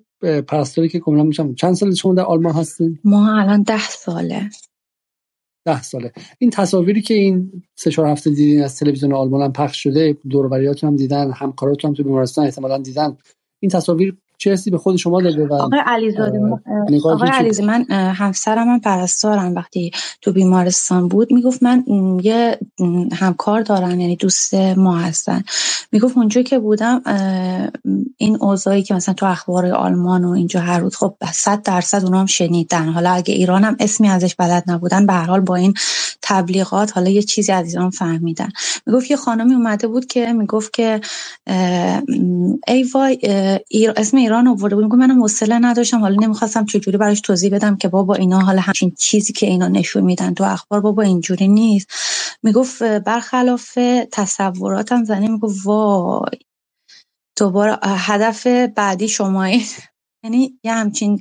پرستاری 0.42 0.88
که 0.88 1.00
کاملا 1.00 1.22
میشم 1.22 1.54
چند 1.54 1.74
سال 1.74 1.94
شما 1.94 2.14
در 2.14 2.22
آلمان 2.22 2.54
هستین؟ 2.54 2.98
ما 3.04 3.40
الان 3.40 3.62
ده 3.62 3.88
ساله. 3.88 4.50
ده 5.68 5.82
ساله. 5.82 6.12
این 6.38 6.50
تصاویری 6.50 7.02
که 7.02 7.14
این 7.14 7.62
سه 7.74 7.90
چهار 7.90 8.08
هفته 8.08 8.30
دیدین 8.30 8.62
از 8.62 8.78
تلویزیون 8.78 9.12
آلمان 9.12 9.42
هم 9.42 9.52
پخش 9.52 9.82
شده 9.82 10.16
دوروریاتون 10.30 10.90
هم 10.90 10.96
دیدن 10.96 11.30
همکاراتون 11.30 11.88
هم 11.88 11.94
تو 11.94 12.02
بیمارستان 12.02 12.44
احتمالا 12.44 12.78
دیدن 12.78 13.16
این 13.60 13.70
تصاویر 13.70 14.16
چه 14.38 14.52
حسی 14.52 14.70
به 14.70 14.78
خود 14.78 14.96
شما 14.96 15.22
داده 15.22 15.46
و 15.46 15.52
آقای 15.52 15.80
علیزاده 15.86 16.40
آقای 17.04 17.28
علیزاده 17.28 17.68
من 17.68 17.84
همسرم 18.12 18.68
هم 18.68 18.80
پرستارم 18.80 19.54
وقتی 19.54 19.90
تو 20.22 20.32
بیمارستان 20.32 21.08
بود. 21.08 21.32
می‌گفت 21.32 21.62
من 21.62 21.84
یه 22.22 22.58
همکار 23.12 23.62
دارن 23.62 24.00
یعنی 24.00 24.16
دوست 24.16 24.54
ما 24.54 24.98
هستن. 24.98 25.42
می‌گفت 25.92 26.16
اونجا 26.16 26.42
که 26.42 26.58
بودم 26.58 27.02
این 28.16 28.36
اوضاعی 28.40 28.82
که 28.82 28.94
مثلا 28.94 29.14
تو 29.14 29.26
اخبار 29.26 29.66
آلمان 29.66 30.24
و 30.24 30.30
اینجا 30.30 30.60
هر 30.60 30.78
روز 30.78 30.96
خب 30.96 31.14
صد 31.32 31.62
درصد 31.62 32.04
اونام 32.04 32.26
شنیدن. 32.26 32.88
حالا 32.88 33.10
اگه 33.10 33.34
ایران 33.34 33.64
هم 33.64 33.76
اسمی 33.80 34.08
ازش 34.08 34.34
بلد 34.34 34.64
نبودن 34.66 35.06
به 35.06 35.12
هر 35.12 35.26
حال 35.26 35.40
با 35.40 35.54
این 35.54 35.74
تبلیغات 36.22 36.92
حالا 36.96 37.10
یه 37.10 37.22
چیزی 37.22 37.52
از 37.52 37.68
ایران 37.68 37.90
فهمیدن. 37.90 38.48
می‌گفت 38.86 39.10
یه 39.10 39.16
خانمی 39.16 39.54
اومده 39.54 39.86
بود 39.88 40.06
که 40.06 40.32
می‌گفت 40.32 40.72
که 40.72 41.00
ای 42.68 42.82
وای 42.94 43.18
اسم 43.96 44.16
ایران 44.28 44.48
آورده 44.48 44.76
بود. 44.76 44.94
منم 44.96 45.22
حوصله 45.22 45.60
نداشتم. 45.60 46.00
حالا 46.00 46.16
نمی‌خواستم 46.26 46.66
چجوری 46.66 46.98
براش 46.98 47.22
توضیح 47.22 47.52
بدم 47.56 47.76
که 47.76 47.88
بابا 47.88 48.16
اینا 48.16 48.40
حالا 48.40 48.62
همچین 48.62 48.92
چیزی 48.98 49.34
که 49.34 49.46
اینا 49.46 49.68
نشون 49.68 50.04
میدن 50.04 50.34
تو 50.34 50.44
اخبار 50.44 50.82
بابا 50.82 51.04
اینجوری 51.04 51.48
نیست. 51.48 51.88
می‌گفت 52.44 52.84
برخلاف 52.84 53.78
تصوراتم 54.12 55.04
زنی 55.04 55.28
می‌گفت 55.28 55.66
وای 55.66 56.38
دوباره 57.38 57.78
هدف 57.84 58.48
بعدی 58.48 59.08
شما 59.08 59.48
یعنی 60.24 60.60
یه 60.64 60.74
همچین 60.74 61.20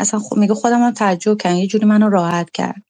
اصلا 0.00 0.20
میگه 0.36 0.54
خودم 0.54 0.82
هم 0.82 0.92
تعجب 0.92 1.38
کردم. 1.38 1.56
یه 1.56 1.68
جوری 1.68 1.86
منو 1.86 2.10
راحت 2.10 2.50
کرد. 2.50 2.82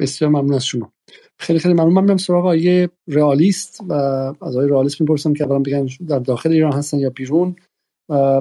بسیار 0.00 0.30
ممنون 0.30 0.54
از 0.54 0.66
شما. 0.66 0.92
خیلی 1.40 1.60
خیلی 1.60 1.74
ممنون. 1.74 1.94
من 1.94 2.04
میرم 2.04 2.18
سراغ 2.18 2.46
آیه 2.46 2.90
رئالیست 3.08 3.80
و 3.88 3.92
از 4.42 4.56
آیه 4.56 4.68
رئالیست 4.70 5.02
می‌پرسم 5.02 5.34
که 5.34 5.44
اولا 5.44 5.58
بگن 5.58 5.86
در 6.08 6.18
داخل 6.18 6.52
ایران 6.52 6.72
هستن 6.72 6.98
یا 6.98 7.10
بیرون. 7.10 7.56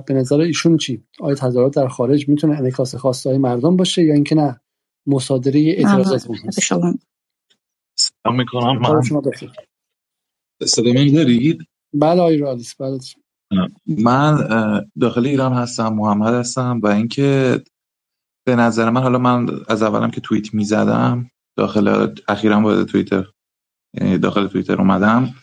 به 0.08 0.14
نظر 0.14 0.40
ایشون 0.40 0.78
چی؟ 0.78 1.04
آیا 1.20 1.36
تظاهرات 1.36 1.76
در 1.76 1.88
خارج 1.88 2.30
می‌تونه 2.30 2.58
انعکاس 2.58 2.96
خواسته 2.96 3.30
های 3.30 3.38
مردم 3.38 3.78
باشه 3.78 4.04
یا 4.04 4.14
اینکه 4.14 4.36
نه؟ 4.36 4.62
مصادره 5.08 5.60
اعتراضات 5.60 6.28
هست. 6.46 6.60
سلام 7.96 8.38
می‌کنم. 8.38 8.80
من 8.80 9.02
صدا 10.66 10.92
من 10.94 11.14
دارید؟ 11.14 11.68
بله 11.94 12.22
آقای 12.22 12.38
رئالیست 12.38 12.78
بله. 12.78 13.00
من 13.88 14.38
داخل 15.02 15.26
ایران 15.28 15.54
هستم 15.54 15.94
محمد 15.94 16.34
هستم 16.34 16.80
و 16.84 16.88
اینکه 16.88 17.62
به 18.48 18.56
نظر 18.56 18.90
من 18.90 19.02
حالا 19.02 19.18
من 19.18 19.50
از 19.68 19.84
اولم 19.84 20.12
که 20.12 20.22
توییت 20.22 20.54
می‌زدم 20.54 21.32
داخل 21.58 22.16
اخیرا 22.28 22.62
وارد 22.62 22.86
توییتر 22.86 23.26
یعنی 23.94 24.18
داخل 24.18 24.48
توییتر 24.48 24.82
اومدم. 24.82 25.34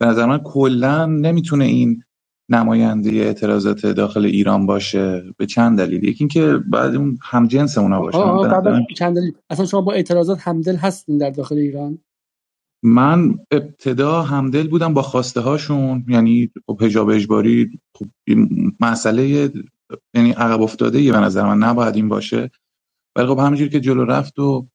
به 0.00 0.06
نظر 0.06 0.26
من 0.26 0.38
کلا 0.38 1.06
نمی‌تونه 1.06 1.64
این 1.64 2.04
نماینده 2.48 3.10
اعتراضات 3.10 3.86
داخل 3.86 4.24
ایران 4.24 4.66
باشه 4.66 5.24
به 5.36 5.46
چند 5.46 5.78
دلیل؟ 5.78 6.04
یکی 6.04 6.24
اینکه 6.24 6.56
بعد 6.70 6.94
اون 6.94 7.18
هم 7.22 7.46
جنس 7.46 7.78
اونا 7.78 8.00
باشه 8.00 8.18
چند 8.96 9.16
دلیل. 9.16 9.32
اصلا 9.50 9.66
شما 9.66 9.80
با 9.80 9.92
اعتراضات 9.92 10.38
همدل 10.40 10.76
هستین 10.76 11.18
در 11.18 11.30
داخل 11.30 11.56
ایران؟ 11.56 11.98
من 12.82 13.38
ابتدا 13.50 14.22
همدل 14.22 14.68
بودم 14.68 14.94
با 14.94 15.02
خواسته 15.02 15.40
هاشون 15.40 16.04
یعنی 16.08 16.50
خب 16.66 16.82
حجاب 16.82 17.08
اجباری 17.08 17.80
خب 17.94 18.06
مسئله 18.80 19.52
یعنی 20.14 20.32
عقب 20.32 20.62
افتاده 20.62 21.02
یه 21.02 21.12
به 21.12 21.18
نظر 21.18 21.46
من. 21.46 21.58
نباید 21.58 21.96
این 21.96 22.08
باشه. 22.08 22.50
ولی 23.16 23.26
خب 23.26 23.38
همینجور 23.38 23.68
که 23.68 23.80
جلو 23.80 24.04
رفت 24.04 24.38
و 24.38 24.66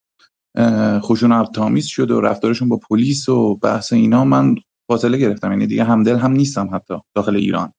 خوشون 1.01 1.45
تامیز 1.45 1.85
شد 1.85 2.11
و 2.11 2.21
رفتارشون 2.21 2.69
با 2.69 2.77
پلیس 2.77 3.29
و 3.29 3.55
بحث 3.55 3.93
اینا 3.93 4.25
من 4.25 4.55
فاصله 4.89 5.17
گرفتم. 5.17 5.51
یعنی 5.51 5.67
دیگه 5.67 5.83
همدل 5.83 6.15
هم 6.15 6.31
نیستم 6.31 6.69
حتی 6.73 6.93
داخل 7.15 7.35
ایران. 7.35 7.73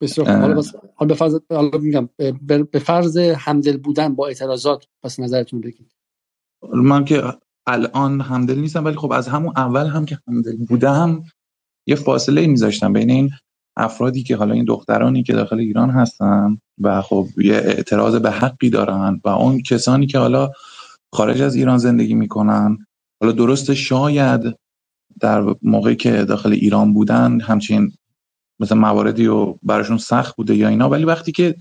بسیار 0.00 0.30
حالا 0.30 0.54
بس 0.54 0.74
حالا 0.94 1.08
به 1.08 1.14
فرض 1.14 1.40
حالا 1.50 1.78
میگم 1.78 2.08
به 2.72 2.78
فرض 2.78 3.16
همدل 3.16 3.76
بودن 3.76 4.14
با 4.14 4.26
اعتراضات 4.26 4.86
پس 5.02 5.20
نظرتون 5.20 5.60
بگید. 5.60 5.92
من 6.72 7.04
که 7.04 7.22
الان 7.66 8.20
همدل 8.20 8.58
نیستم 8.58 8.84
ولی 8.84 8.96
خب 8.96 9.12
از 9.12 9.28
همون 9.28 9.52
اول 9.56 9.86
هم 9.86 10.04
که 10.04 10.18
همدل 10.28 10.56
بودم 10.56 11.24
یه 11.86 11.94
فاصله 11.94 12.46
میذاشتم 12.46 12.92
بین 12.92 13.10
این 13.10 13.30
افرادی 13.76 14.22
که 14.22 14.36
حالا 14.36 14.54
این 14.54 14.64
دخترانی 14.64 15.22
که 15.22 15.32
داخل 15.32 15.58
ایران 15.58 15.90
هستن 15.90 16.58
و 16.78 17.02
خب 17.02 17.26
یه 17.36 17.54
اعتراض 17.54 18.14
به 18.14 18.30
حقی 18.30 18.70
دارن 18.70 19.20
و 19.24 19.28
اون 19.28 19.62
کسانی 19.62 20.06
که 20.06 20.18
حالا 20.18 20.50
خارج 21.14 21.42
از 21.42 21.54
ایران 21.54 21.78
زندگی 21.78 22.14
می‌کنن 22.14 22.86
حالا 23.22 23.32
درست 23.32 23.74
شاید 23.74 24.40
در 25.22 25.56
موقعی 25.62 25.96
که 25.96 26.24
داخل 26.24 26.52
ایران 26.52 26.94
بودن 26.94 27.42
همچین 27.42 27.92
مثلا 28.60 28.78
مواردی 28.78 29.26
و 29.26 29.54
براشون 29.62 29.98
سخت 29.98 30.36
بوده 30.36 30.56
یا 30.56 30.68
اینا 30.68 30.88
ولی 30.90 31.04
وقتی 31.04 31.32
که 31.32 31.56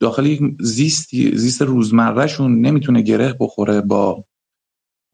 داخل 0.00 0.26
یک 0.26 0.40
زیست 0.60 1.10
زیست 1.34 1.62
روزمرهشون 1.62 2.60
نمی‌تونه 2.60 3.02
گره 3.02 3.36
بخوره 3.40 3.80
با 3.80 4.24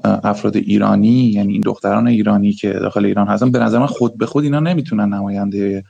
افراد 0.05 0.57
ایرانی 0.57 1.09
یعنی 1.24 1.53
این 1.53 1.62
دختران 1.62 2.09
ایرانی 2.09 2.53
که 2.53 2.72
داخل 2.72 3.07
ایران 3.07 3.28
هستن 3.28 3.53
به 3.53 3.59
نظر 3.59 3.78
من 3.78 3.86
خود 3.86 4.18
به 4.18 4.26
خود 4.26 4.44
اینا 4.44 4.61
نمی‌تونن 4.61 5.14
نماینده 5.14 5.84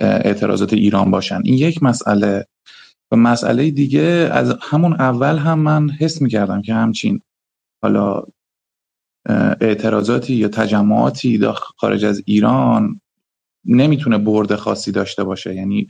اعتراضات 0.00 0.72
ایران 0.72 1.10
باشن. 1.10 1.42
این 1.44 1.54
یک 1.54 1.82
مسئله. 1.82 2.46
و 3.12 3.16
مسئله 3.16 3.70
دیگه 3.70 4.30
از 4.32 4.56
همون 4.62 4.92
اول 4.94 5.38
هم 5.38 5.58
من 5.58 5.90
حس 5.90 6.22
می‌کردم 6.22 6.62
که 6.62 6.74
همچین 6.74 7.20
حالا 7.82 8.22
اعتراضاتی 9.60 10.34
یا 10.34 10.48
تجمعاتی 10.48 11.38
داخل 11.38 11.64
خارج 11.76 12.04
از 12.04 12.22
ایران 12.26 13.00
نمی‌تونه 13.64 14.18
برد 14.18 14.54
خاصی 14.54 14.92
داشته 14.92 15.24
باشه. 15.24 15.54
یعنی 15.54 15.86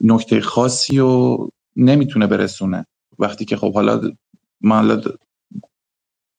نکته 0.00 0.40
خاصی 0.40 0.98
رو 0.98 1.50
نمی‌تونه 1.76 2.26
برسونه. 2.26 2.86
وقتی 3.18 3.44
که 3.44 3.56
خب 3.56 3.74
حالا 3.74 4.00
من 4.60 5.02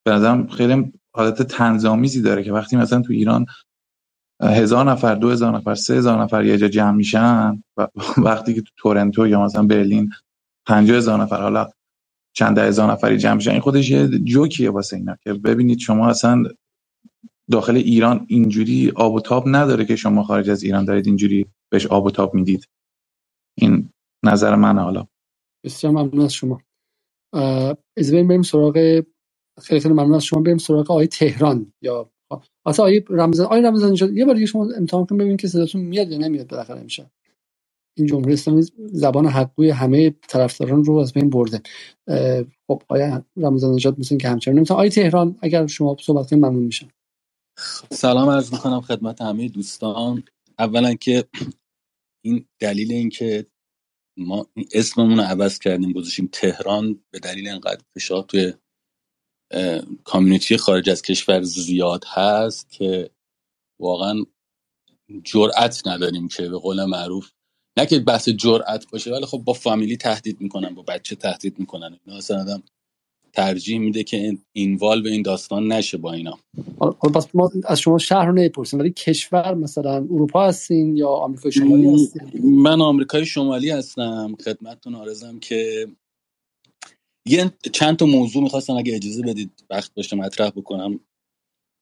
به 0.06 0.12
نظرم 0.12 0.48
خیلی 0.48 0.92
حالت 1.14 1.42
تنظامیزی 1.42 2.22
داره 2.22 2.44
که 2.44 2.54
وقتی 2.54 2.76
مثلا 2.76 3.02
تو 3.02 3.14
ایران 3.14 3.46
هزار 4.42 4.92
نفر 4.92 5.16
دو 5.16 5.30
هزار 5.30 5.58
نفر 5.58 5.76
سه 5.76 5.96
هزار 5.96 6.22
نفر 6.22 6.46
یه 6.46 6.58
جا 6.58 6.68
جمع 6.68 6.92
میشن 6.92 7.64
و 7.78 7.88
وقتی 8.18 8.54
که 8.54 8.62
تو 8.62 8.72
تورنتو 8.78 9.28
یا 9.28 9.44
مثلا 9.44 9.64
برلین 9.64 10.12
پنجاه 10.66 10.98
هزار 10.98 11.22
نفر 11.22 11.42
حالا 11.42 11.70
چند 12.38 12.58
هزار 12.58 12.92
نفری 12.92 13.18
جمع 13.18 13.34
میشن 13.34 13.52
این 13.52 13.60
خودش 13.60 13.90
یه 13.90 14.08
جوکیه 14.08 14.70
واسه 14.70 14.98
اینا 14.98 15.16
که 15.24 15.34
ببینید 15.34 15.80
شما 15.80 16.10
اصلا 16.10 16.44
داخل 17.52 17.76
ایران 17.76 18.26
اینجوری 18.30 18.92
آب 18.96 19.14
و 19.14 19.20
تاب 19.20 19.44
نداره 19.48 19.86
که 19.86 19.96
شما 19.96 20.24
خارج 20.24 20.50
از 20.50 20.64
ایران 20.64 20.86
دارید 20.86 21.08
اینجوری 21.08 21.46
بهش 21.72 21.86
آب 21.86 22.06
و 22.06 22.12
تاب 22.12 22.34
می‌دید. 22.34 22.68
این 23.58 23.90
نظر 24.26 24.56
من 24.56 24.80
حالا. 24.80 25.08
بسیار 25.66 25.94
ممنون 25.94 26.22
از 26.22 26.34
شما. 26.34 26.62
از 27.98 28.12
بریم 28.12 28.42
سراغ 28.42 28.74
خیلی 29.62 29.80
خیلی 29.80 29.94
ممنون 29.94 30.14
از 30.14 30.24
شما. 30.24 30.42
بریم 30.42 30.58
سراغ 30.58 30.92
آقای 30.92 31.08
تهران. 31.08 31.74
یا 31.82 32.12
اصلا 32.66 32.86
آقای 32.86 33.04
رمضان 33.10 33.46
آقای 33.46 33.62
رمضان 33.62 33.96
یه 34.14 34.26
بار 34.26 34.36
دیگه 34.36 34.46
شما 34.46 34.68
امتحان 34.78 35.06
کنید 35.06 35.22
ببینید 35.22 35.40
که 35.40 35.48
صداتون 35.48 35.82
میاد 35.82 36.12
یا 36.12 36.18
نمیاد 36.18 36.48
بالاخره 36.48 36.84
میشه 36.84 37.12
این 37.98 38.08
جمهوری 38.08 38.34
اسلامی 38.34 38.66
زبان 38.78 39.26
حقوقی 39.26 39.70
همه 39.70 40.10
طرفداران 40.10 40.84
رو 40.84 40.96
از 40.98 41.14
بین 41.14 41.30
برده. 41.30 41.62
خب 42.68 42.84
آیا 42.88 43.26
رمضان 43.38 43.74
نجات 43.74 44.00
مثل 44.00 44.18
که 44.18 44.30
همچنان 44.30 44.58
نمی‌تونه 44.58 44.76
آقای 44.76 44.90
تهران 44.90 45.38
اگر 45.42 45.68
شما 45.68 45.98
صحبت 46.00 46.30
کنید 46.30 46.46
ممنون 46.46 46.64
میشم. 46.64 46.90
سلام 47.92 48.30
عرض 48.30 48.54
می‌کنم 48.54 48.82
خدمت 48.82 49.22
همه 49.22 49.48
دوستان. 49.50 50.24
اولا 50.60 50.94
که 50.94 51.26
این 52.26 52.46
دلیل 52.60 52.92
اینکه 52.92 53.46
ما 54.18 54.48
اسممون 54.74 55.18
رو 55.18 55.24
عوض 55.24 55.60
کردیم 55.60 55.92
گذاشیم 55.92 56.30
تهران 56.32 57.00
به 57.12 57.20
دلیل 57.20 57.48
اینقدر 57.48 57.82
فشار 57.96 58.24
توی 58.24 58.54
کامیونیتی 60.04 60.58
خارج 60.58 60.90
از 60.90 61.02
کشور 61.02 61.42
زیاد 61.42 62.04
هست 62.08 62.70
که 62.70 63.10
واقعا 63.82 64.26
جرأت 65.24 65.88
نداریم 65.88 66.28
که 66.28 66.50
به 66.50 66.58
قول 66.58 66.86
معروف 66.86 67.32
نه 67.78 67.86
که 67.86 68.00
بحث 68.00 68.30
جرأت 68.30 68.92
باشه 68.92 69.12
ولی 69.12 69.26
خب 69.26 69.38
با 69.38 69.54
فامیلی 69.54 69.98
تهدید 69.98 70.42
می‌کنن 70.42 70.76
با 70.76 70.82
بچه 70.82 71.16
تهدید 71.16 71.60
می‌کنن. 71.60 72.00
اینا 72.06 72.18
اصلا 72.18 72.42
آدم 72.42 72.64
ترجیح 73.34 73.80
میده 73.80 74.04
که 74.04 74.38
اینوال 74.54 75.02
به 75.02 75.10
این 75.10 75.22
داستان 75.22 75.72
نشه 75.72 75.98
با 75.98 76.14
اینا. 76.14 76.40
پس 77.16 77.36
ما 77.36 77.52
از 77.66 77.80
شما 77.80 77.98
شهر 77.98 78.26
رو 78.26 78.32
نمی‌پرسیم 78.32 78.80
ولی 78.80 78.92
کشور 78.92 79.54
مثلا 79.54 79.96
اروپا 79.96 80.48
هستین 80.48 80.98
یا 80.98 81.10
آمریکای 81.10 81.52
شمالی 81.52 81.94
هستین؟ 81.94 82.56
من 82.64 82.82
آمریکای 82.82 83.26
شمالی 83.26 83.70
هستم. 83.70 84.36
خدمتتون 84.46 84.96
آرزم 84.96 85.40
که 85.40 85.88
یه 87.28 87.52
چند 87.74 87.98
تا 87.98 88.06
موضوع 88.06 88.44
می‌خواستم 88.44 88.74
اگه 88.78 88.96
اجازه 88.96 89.22
بدید 89.22 89.64
وقت 89.70 89.94
باشه 89.94 90.16
مطرح 90.16 90.50
بکنم. 90.50 91.00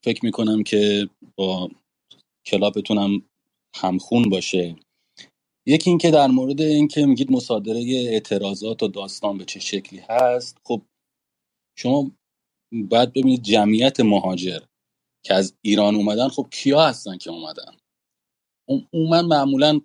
فکر 0.06 0.26
می‌کنم 0.26 0.64
که 0.64 1.10
با 1.36 1.70
کلابتونم 2.46 3.22
همخون 3.76 4.24
باشه. 4.30 4.76
یکی 5.68 5.90
اینکه 5.90 6.12
در 6.12 6.28
مورد 6.28 6.62
اینکه 6.62 7.06
میگید 7.06 7.32
مصادره 7.32 7.82
اعتراضات 8.10 8.84
و 8.84 8.88
داستان 8.88 9.38
به 9.38 9.46
چه 9.46 9.60
شکلی 9.60 10.00
هست. 10.10 10.58
خب 10.64 10.82
شما 11.78 12.12
باید 12.90 13.10
ببینید 13.14 13.44
جمعیت 13.44 14.00
مهاجر 14.00 14.60
که 15.26 15.34
از 15.34 15.54
ایران 15.62 15.96
اومدن 15.96 16.28
خب 16.28 16.48
کیا 16.52 16.82
هستن 16.82 17.18
که 17.18 17.30
اومدن؟ 17.30 17.78
اومن 18.94 19.26
معمولا 19.26 19.82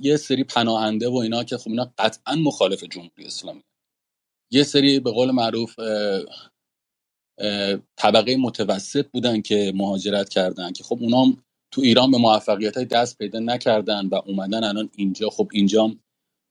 یه 0.00 0.16
سری 0.16 0.44
پناهنده 0.44 1.08
و 1.08 1.16
اینا 1.16 1.44
که 1.44 1.56
خب 1.58 1.70
اینا 1.70 1.92
قطعا 1.98 2.36
مخالف 2.36 2.84
جمهوری 2.84 3.26
اسلامی. 3.26 3.62
یه 4.52 4.62
سری 4.62 5.00
به 5.00 5.10
قول 5.10 5.30
معروف 5.30 5.78
طبقه 7.96 8.36
متوسط 8.36 9.06
بودن 9.10 9.42
که 9.42 9.72
مهاجرت 9.74 10.28
کردن 10.28 10.72
که 10.72 10.84
خب 10.84 10.98
اونا 11.00 11.36
تو 11.72 11.80
ایران 11.80 12.10
به 12.10 12.18
موفقیت 12.18 12.76
های 12.76 12.86
دست 12.86 13.18
پیدا 13.18 13.38
نکردن 13.38 14.06
و 14.06 14.14
اومدن 14.14 14.64
الان 14.64 14.90
اینجا. 14.96 15.30
خب 15.30 15.48
اینجا 15.52 15.96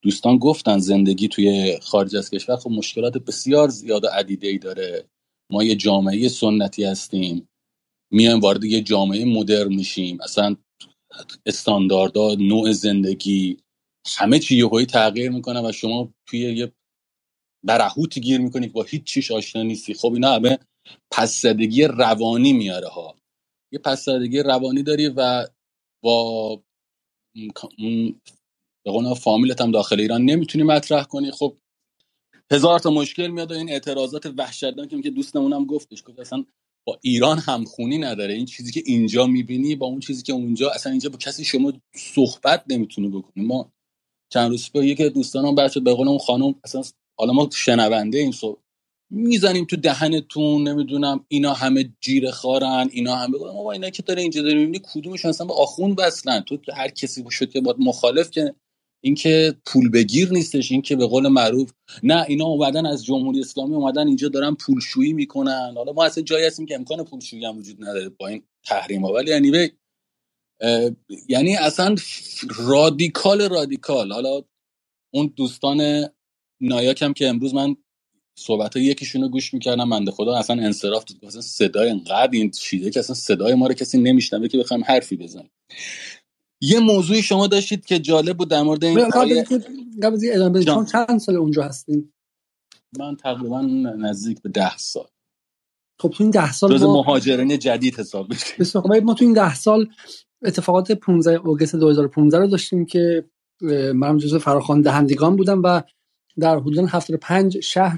دوستان 0.03 0.37
گفتن 0.37 0.77
زندگی 0.77 1.27
توی 1.27 1.79
خارج 1.81 2.15
از 2.15 2.29
کشور 2.29 2.55
خب 2.55 2.71
مشکلات 2.71 3.17
بسیار 3.17 3.69
زیاد 3.69 4.03
و 4.03 4.07
عدیده 4.07 4.47
ای 4.47 4.57
داره. 4.57 5.05
ما 5.51 5.63
یه 5.63 5.75
جامعه 5.75 6.27
سنتی 6.27 6.83
هستیم. 6.83 7.49
میایم 8.11 8.39
وارد 8.39 8.63
یه 8.63 8.81
جامعه 8.81 9.25
مدرن 9.25 9.73
میشیم. 9.73 10.21
اصلا 10.21 10.55
استانداردها 11.45 12.35
نوع 12.39 12.71
زندگی 12.71 13.57
همه 14.17 14.39
چی 14.39 14.57
یهویی 14.57 14.85
تغییر 14.85 15.31
می‌کنه 15.31 15.69
و 15.69 15.71
شما 15.71 16.13
توی 16.25 16.39
یه 16.39 16.71
برهوتی 17.65 18.21
گیر 18.21 18.41
می‌کنی 18.41 18.67
با 18.67 18.83
هیچ 18.83 19.03
چیش 19.03 19.31
آشنا 19.31 19.63
نیستی. 19.63 19.93
خب 19.93 20.13
اینا 20.13 20.33
همه 20.33 20.59
پسدگی 21.11 21.83
روانی 21.83 22.53
میاره 22.53 22.87
ها. 22.87 23.20
یه 23.71 23.79
پسدگی 23.79 24.39
روانی 24.39 24.83
داری 24.83 25.07
و 25.07 25.47
با 26.03 26.63
به 28.85 28.91
قول 28.91 29.13
فامیلت 29.13 29.61
هم 29.61 29.71
داخل 29.71 29.99
ایران 29.99 30.21
نمی‌تونی 30.21 30.63
مطرح 30.63 31.03
کنی. 31.03 31.31
خب 31.31 31.57
هزار 32.51 32.79
تا 32.79 32.89
مشکل 32.89 33.27
میاد 33.27 33.51
و 33.51 33.55
این 33.55 33.69
اعتراضات 33.69 34.25
وحشتناکی 34.37 35.01
که 35.01 35.09
دوستمون 35.09 35.53
هم 35.53 35.65
گفتش 35.65 36.03
گفت 36.05 36.19
اصلا 36.19 36.45
با 36.87 36.99
ایران 37.01 37.39
همخونی 37.39 37.97
نداره. 37.97 38.33
این 38.33 38.45
چیزی 38.45 38.71
که 38.71 38.83
اینجا 38.85 39.27
می‌بینی 39.27 39.75
با 39.75 39.85
اون 39.85 39.99
چیزی 39.99 40.23
که 40.23 40.33
اونجا 40.33 40.69
اصلا 40.71 40.91
اینجا 40.91 41.09
با 41.09 41.17
کسی 41.17 41.45
شما 41.45 41.73
صحبت 41.95 42.63
نمی‌تونه 42.69 43.09
بکنی. 43.09 43.45
ما 43.45 43.73
چند 44.29 44.49
روز 44.49 44.71
پیش 44.71 44.83
یکی 44.83 45.09
دوستانم 45.09 45.55
بچه 45.55 45.79
به 45.79 45.93
قول 45.93 46.07
اون 46.07 46.17
خانم 46.17 46.55
اصلا 46.63 46.83
حالا 47.19 47.33
ما 47.33 47.49
شنونده 47.53 48.17
این 48.17 48.31
می‌زنیم 49.11 49.65
تو 49.65 49.75
دهنتون 49.75 50.67
نمی‌دونم 50.67 51.25
اینا 51.27 51.53
همه 51.53 51.93
جیر 52.01 52.31
خارن 52.31 52.89
اینا 52.91 53.15
همه 53.15 53.37
ما 53.37 53.71
اینا 53.71 53.89
که 53.89 54.03
داره 54.03 54.21
اینجا 54.21 54.41
داره 54.41 54.53
می‌بینی 54.53 54.81
کدومشون 54.93 55.29
اصلا 55.29 55.47
به 55.47 55.53
آخون 55.53 55.95
بسلن 55.95 56.39
تو 56.41 56.57
هر 56.73 56.87
کسی 56.87 57.23
باشد 57.23 57.49
که 57.49 57.61
مخالف 57.79 58.31
که 58.31 58.55
اینکه 59.03 59.55
پول 59.65 59.89
بگیر 59.89 60.31
نیستش 60.31 60.71
اینکه 60.71 60.95
به 60.95 61.05
قول 61.05 61.27
معروف 61.27 61.71
نه 62.03 62.25
اینا 62.27 62.45
اومدن 62.45 62.85
از 62.85 63.05
جمهوری 63.05 63.39
اسلامی 63.39 63.75
اومدن 63.75 64.07
اینجا 64.07 64.29
دارن 64.29 64.55
پولشویی 64.55 65.13
می‌کنن. 65.13 65.73
حالا 65.75 65.93
ما 65.93 66.05
اصلا 66.05 66.23
جایی 66.23 66.45
هستیم 66.45 66.65
که 66.65 66.75
امکان 66.75 67.03
پولشویی 67.03 67.45
هم 67.45 67.57
وجود 67.57 67.83
نداره 67.83 68.09
با 68.09 68.27
این 68.27 68.43
تحریم 68.65 69.05
ها 69.05 69.13
ولی 69.13 69.31
یعنی 69.31 69.51
به 69.51 69.71
یعنی 71.29 71.55
اصلا 71.55 71.95
رادیکال 72.57 73.41
رادیکال. 73.41 74.11
حالا 74.11 74.41
اون 75.13 75.33
دوستان 75.35 76.09
نایاکم 76.61 77.13
که 77.13 77.27
امروز 77.27 77.53
من 77.53 77.75
صحبت 78.41 78.77
های 78.77 78.85
یکیشون 78.85 79.21
رو 79.21 79.29
گوش 79.29 79.53
می‌کردم 79.53 79.89
بنده 79.89 80.11
خدا 80.11 80.37
اصلا 80.37 80.63
انصراف 80.63 81.03
داد. 81.03 81.25
اصلا 81.25 81.41
صدای 81.41 81.89
انقدر 81.89 82.29
این 82.31 82.51
چیزه 82.51 82.89
که 82.89 82.99
اصلا 82.99 83.15
صدای 83.15 83.55
ما 83.55 83.67
رو 83.67 83.73
کسی 83.73 83.97
نمیشنوه 83.97 84.47
که 84.47 84.57
بخوایم 84.57 84.83
حرفی 84.83 85.17
بزنیم. 85.17 85.51
یه 86.61 86.79
موضوعی 86.79 87.21
شما 87.21 87.47
داشتید 87.47 87.85
که 87.85 87.99
جالب 87.99 88.37
بود 88.37 88.49
در 88.49 88.61
مورد 88.61 88.83
این 88.83 89.09
قبل 89.09 90.63
چون 90.63 90.85
چند 90.85 91.19
سال 91.19 91.35
اونجا 91.35 91.63
هستیم؟ 91.63 92.13
من 92.99 93.15
تقریبا 93.15 93.61
نزدیک 93.61 94.41
به 94.41 94.49
ده 94.49 94.77
سال. 94.77 95.07
خب 95.99 96.09
تو 96.09 96.23
این 96.23 96.31
ده 96.31 96.51
سال 96.51 96.77
ما 96.77 96.93
مهاجرین 96.93 97.59
جدید 97.59 97.99
حساب 97.99 98.27
بشه 98.29 98.81
ما 99.03 99.13
تو 99.13 99.25
این 99.25 99.33
ده 99.33 99.55
سال 99.55 99.87
اتفاقات 100.43 100.91
15 100.91 101.31
اوگست 101.31 101.75
2015 101.75 102.37
رو 102.37 102.47
داشتیم 102.47 102.85
که 102.85 103.25
من 103.95 104.17
جزو 104.17 104.39
فراخوان 104.39 104.81
دهندگان 104.81 105.35
بودم 105.35 105.61
و 105.63 105.81
در 106.39 106.57
حدود 106.57 106.77
75 106.77 107.59
شهر 107.59 107.97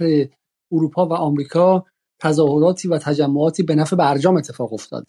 اروپا 0.72 1.06
و 1.08 1.14
آمریکا 1.14 1.86
تظاهراتی 2.22 2.88
و 2.88 2.98
تجمعاتی 2.98 3.64
به 3.64 3.76
نفع 3.76 3.96
برجام 3.96 4.38
اتفاق 4.38 4.74
افتاد. 4.74 5.08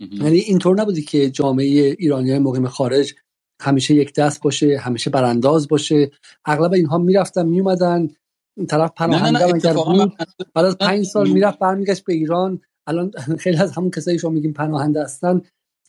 یعنی 0.00 0.38
اینطور 0.38 0.80
نبودی 0.80 1.02
که 1.02 1.30
جامعه 1.30 1.96
ایرانی 1.98 2.30
های 2.30 2.38
مقیم 2.38 2.68
خارج 2.68 3.14
همیشه 3.60 3.94
یک 3.94 4.14
دست 4.14 4.42
باشه 4.42 4.78
همیشه 4.78 5.10
برانداز 5.10 5.68
باشه. 5.68 6.10
اغلب 6.44 6.72
اینها 6.72 6.98
می‌رفتن 6.98 7.46
میومدن 7.46 8.08
این 8.56 8.66
طرف 8.66 8.92
پناهنده 8.96 9.44
اگر 9.44 9.74
بود 9.74 10.12
بعد 10.54 10.64
از 10.64 10.78
پنج 10.78 11.06
سال 11.06 11.30
می‌رفت 11.30 11.58
برمیگشت 11.58 12.04
به 12.04 12.12
ایران. 12.12 12.60
الان 12.86 13.10
خیلی 13.42 13.56
از 13.56 13.72
همون 13.72 13.90
کسایی 13.90 14.18
شما 14.18 14.30
میگیم 14.30 14.52
پناهنده 14.52 15.02
هستن 15.02 15.40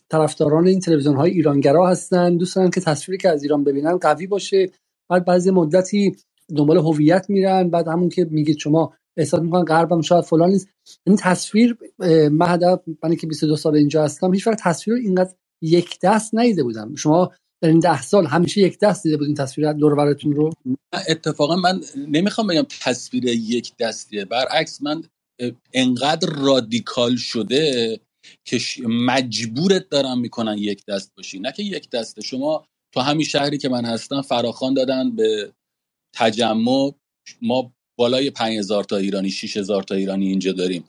طرفداران 0.09 0.67
این 0.67 0.79
تلویزیون 0.79 1.15
های 1.15 1.31
ایرانگرا 1.31 1.89
هستن. 1.89 2.37
دوست 2.37 2.55
دارن 2.55 2.69
که 2.69 2.81
تصویری 2.81 3.21
که 3.21 3.29
از 3.29 3.43
ایران 3.43 3.63
ببینن 3.63 3.97
قوی 3.97 4.27
باشه. 4.27 4.71
بعد 5.09 5.25
بعضی 5.25 5.51
مدتی 5.51 6.15
دنبال 6.55 6.77
هویت 6.77 7.25
میرن 7.29 7.69
بعد 7.69 7.87
همون 7.87 8.09
که 8.09 8.27
میگید 8.31 8.57
شما 8.57 8.93
احساس 9.17 9.41
می‌کنن 9.41 9.63
غربم 9.63 10.01
شاید 10.01 10.23
فلان 10.23 10.49
نیست. 10.49 10.67
این 11.07 11.15
تصویر 11.15 11.77
من 12.31 12.59
من 13.03 13.15
که 13.15 13.27
22 13.27 13.55
سال 13.55 13.75
اینجا 13.75 14.03
هستم 14.03 14.33
هیچ 14.33 14.47
وقت 14.47 14.59
تصویر 14.63 14.97
اینقدر 14.97 15.33
یک 15.61 15.99
دست 16.03 16.31
ندیده 16.33 16.63
بودم. 16.63 16.95
شما 16.95 17.31
در 17.61 17.69
این 17.69 17.79
ده 17.79 18.01
سال 18.01 18.25
همیشه 18.25 18.61
یک 18.61 18.79
دست 18.79 19.03
دیده 19.03 19.17
بودین 19.17 19.35
تصویر 19.35 19.73
دور 19.73 20.15
رو؟ 20.23 20.49
اتفاقا 21.09 21.55
من 21.55 21.81
نمی‌خوام 22.07 22.47
بگم 22.47 22.65
تصویر 22.81 23.25
یک 23.25 23.77
دستیه. 23.77 24.25
برعکس 24.25 24.81
من 24.81 25.03
انقدر 25.73 26.29
رادیکال 26.37 27.15
شده 27.15 27.99
که 28.45 28.57
مجبورت 28.87 29.89
دارم 29.89 30.19
می‌کنن 30.19 30.57
یک 30.57 30.85
دست 30.85 31.11
باشی. 31.17 31.39
نه 31.39 31.51
که 31.51 31.63
یک 31.63 31.89
دسته. 31.89 32.21
شما 32.21 32.65
تو 32.93 32.99
همین 32.99 33.25
شهری 33.25 33.57
که 33.57 33.69
من 33.69 33.85
هستم 33.85 34.21
فراخان 34.21 34.73
دادن 34.73 35.15
به 35.15 35.51
تجمع 36.15 36.91
ما 37.41 37.73
بالای 37.97 38.29
5000 38.29 38.83
تا 38.83 38.97
ایرانی 38.97 39.29
6000 39.29 39.83
تا 39.83 39.95
ایرانی 39.95 40.27
اینجا 40.27 40.51
داریم. 40.51 40.83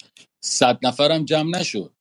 100 0.44 0.78
نفرم 0.82 1.24
جمع 1.24 1.58
نشد. 1.58 1.92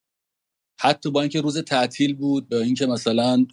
حتی 0.82 1.12
با 1.12 1.22
اینکه 1.22 1.42
روز 1.42 1.58
تعطیل 1.58 2.16
بود 2.16 2.50
با 2.50 2.58
اینکه 2.58 2.86
مثلا 2.86 3.46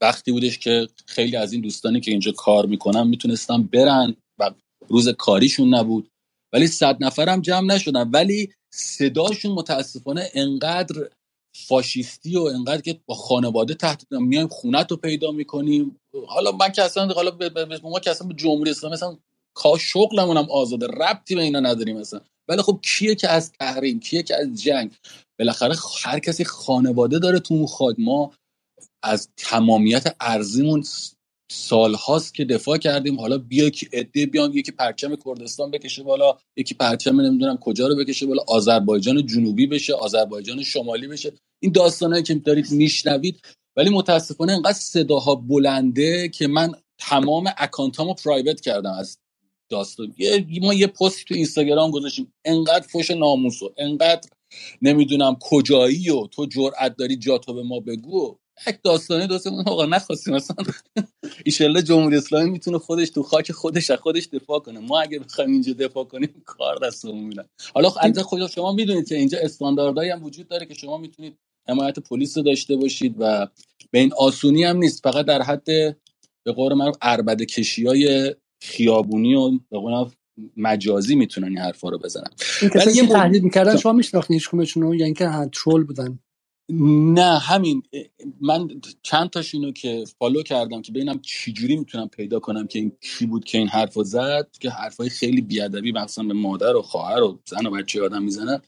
وقتی 0.00 0.32
بودش 0.32 0.58
که 0.58 0.88
خیلی 1.06 1.36
از 1.36 1.52
این 1.52 1.62
دوستانی 1.62 2.00
که 2.00 2.10
اینجا 2.10 2.32
کار 2.32 2.66
می‌کنن 2.66 3.08
می‌تونستن 3.08 3.62
برن 3.62 4.16
و 4.38 4.50
روز 4.88 5.08
کاریشون 5.08 5.74
نبود. 5.74 6.10
ولی 6.52 6.66
صد 6.66 7.04
نفرم 7.04 7.40
جمع 7.40 7.74
نشدن. 7.74 8.10
ولی 8.10 8.52
صداشون 8.74 9.52
متاسفانه 9.52 10.30
انقدر 10.34 11.10
فاشیستی 11.54 12.36
و 12.36 12.42
انقدر 12.42 12.82
که 12.82 13.00
با 13.06 13.14
خانواده 13.14 13.74
تحت 13.74 14.12
میایم 14.12 14.48
خونت 14.48 14.90
رو 14.90 14.96
پیدا 14.96 15.30
می‌کنیم. 15.30 15.96
حالا 16.28 16.52
من 16.52 16.72
که 16.72 16.82
اصلا 16.82 17.06
حالا 17.06 17.32
ما 17.82 18.00
که 18.00 18.10
اصلا 18.10 18.28
به 18.28 18.34
جمهوری 18.34 18.70
اسلامی 18.70 18.92
مثلا 18.92 19.16
کا 19.54 19.78
شغلمون 19.78 20.36
هم 20.36 20.50
آزاده 20.50 20.86
ربطی 20.86 21.34
به 21.34 21.40
اینا 21.40 21.60
نداریم 21.60 21.96
مثلا 21.96 22.20
ولی 22.48 22.62
خب 22.62 22.80
کیه 22.82 23.14
که 23.14 23.28
از 23.28 23.52
تحریم 23.52 24.00
کیه 24.00 24.22
که 24.22 24.36
از 24.36 24.62
جنگ؟ 24.62 24.90
بالاخره 25.38 25.74
هر 26.02 26.18
کسی 26.18 26.44
خانواده 26.44 27.18
داره 27.18 27.38
تو 27.38 27.66
خود 27.66 27.96
ما 27.98 28.32
از 29.02 29.28
تمامیت 29.36 30.16
ارزیمون 30.20 30.84
سالهاست 31.54 32.34
که 32.34 32.44
دفاع 32.44 32.78
کردیم. 32.78 33.20
حالا 33.20 33.38
بیا 33.38 33.70
که 33.70 33.88
عده 33.92 34.26
بیان 34.26 34.52
یکی 34.52 34.72
پرچم 34.72 35.16
کردستان 35.16 35.70
بکشه 35.70 36.02
بالا 36.02 36.38
یکی 36.56 36.74
پرچم 36.74 37.20
نمی‌دونم 37.20 37.56
کجا 37.56 37.86
رو 37.88 37.96
بکشه 37.96 38.26
بالا 38.26 38.42
آذربایجان 38.46 39.26
جنوبی 39.26 39.66
بشه 39.66 39.94
آذربایجان 39.94 40.62
شمالی 40.62 41.08
بشه. 41.08 41.32
این 41.62 41.72
داستانهایی 41.72 42.22
که 42.22 42.34
دارید 42.34 42.70
میشنوید. 42.70 43.40
ولی 43.76 43.90
متاسفانه 43.90 44.52
انقدر 44.52 44.72
صداها 44.72 45.34
بلنده 45.34 46.28
که 46.28 46.46
من 46.46 46.72
تمام 46.98 47.50
اکانتامو 47.58 48.14
پرایوت 48.14 48.60
کردم 48.60 48.92
از 48.92 49.18
داستان. 49.70 50.14
یه 50.18 50.46
ما 50.62 50.74
یه 50.74 50.86
پست 50.86 51.24
تو 51.24 51.34
اینستاگرام 51.34 51.90
گذاشتیم. 51.90 52.32
انقدر 52.44 52.86
فوش 52.86 53.10
ناموسو 53.10 53.74
انقدر 53.76 54.28
نمی‌دونم 54.82 55.36
کجایی 55.40 56.10
و 56.10 56.26
تو 56.26 56.46
جرأت 56.46 56.96
داری 56.96 57.16
جاتو 57.16 57.54
به 57.54 57.62
ما 57.62 57.80
بگو. 57.80 58.38
یک 58.68 58.78
داستانه 58.84 59.26
داستان 59.26 59.54
آقا 59.66 59.86
نخواستیم 59.86 60.34
مثلا 60.34 60.56
ایشالله 61.44 61.82
جمهوری 61.82 62.16
اسلامی 62.16 62.50
می‌تونه 62.50 62.78
خودش 62.78 63.10
تو 63.10 63.22
خاک 63.22 63.52
خودش 63.52 63.90
از 63.90 63.98
خودش 63.98 64.26
دفاع 64.26 64.58
کنه. 64.58 64.80
ما 64.80 65.00
اگه 65.00 65.18
بخوایم 65.18 65.50
اینجا 65.50 65.72
دفاع 65.72 66.04
کنیم 66.04 66.42
کار 66.44 66.78
دستمون 66.82 67.24
میاد 67.24 67.48
حالا 67.74 67.90
البته 68.00 68.22
خود 68.22 68.46
شما 68.46 68.72
می‌دونید 68.72 69.08
که 69.08 69.16
اینجا 69.16 69.38
استانداردهایی 69.42 70.10
هم 70.10 70.24
وجود 70.24 70.48
داره 70.48 70.66
که 70.66 70.74
شما 70.74 70.98
می‌تونید 70.98 71.38
حمایت 71.68 71.98
پلیس 71.98 72.36
رو 72.36 72.42
داشته 72.42 72.76
باشید 72.76 73.16
و 73.18 73.46
به 73.90 73.98
این 73.98 74.12
آسونی 74.18 74.64
هم 74.64 74.76
نیست. 74.76 75.02
فقط 75.02 75.26
در 75.26 75.42
حد 75.42 75.64
به 76.44 76.52
قول 76.56 76.74
معروف 76.74 76.96
اربده 77.02 77.46
کشی 77.46 77.86
های 77.86 78.34
خیابونی 78.62 79.34
و 79.34 79.50
به 79.50 79.78
قول 79.78 80.10
مجازی 80.56 81.14
می‌تونن 81.14 81.48
این 81.48 81.58
حرفا 81.58 81.88
رو 81.88 81.98
بزنن. 81.98 82.30
کسایی 82.74 82.96
که 82.96 83.06
تهدید 83.06 83.42
می‌کردن 83.42 83.76
شما 83.76 83.92
میشناختین 83.92 84.34
هیچ 84.34 84.48
کمشون 84.48 84.98
یا 84.98 85.04
اینکه 85.04 85.30
troll 85.52 85.84
بودن؟ 85.84 86.18
نه 86.70 87.38
همین. 87.38 87.82
من 88.40 88.68
چند 89.02 89.30
تاشونو 89.30 89.72
که 89.72 90.04
follow 90.18 90.42
کردم 90.42 90.82
که 90.82 90.92
ببینم 90.92 91.18
چجوری 91.22 91.76
می‌تونم 91.76 92.08
پیدا 92.08 92.40
کنم 92.40 92.66
که 92.66 92.78
این 92.78 92.92
کی 93.00 93.26
بود 93.26 93.44
که 93.44 93.58
این 93.58 93.68
حرفو 93.68 94.04
زد 94.04 94.48
که 94.60 94.70
حرفای 94.70 95.08
خیلی 95.08 95.40
بیادبی 95.40 95.92
مثلا 95.92 96.24
به 96.24 96.34
مادر 96.34 96.76
و 96.76 96.82
خواهر 96.82 97.22
و 97.22 97.40
زن 97.46 97.66
و 97.66 97.70
بچه 97.70 98.02
آدم 98.02 98.22
می‌زنن. 98.22 98.62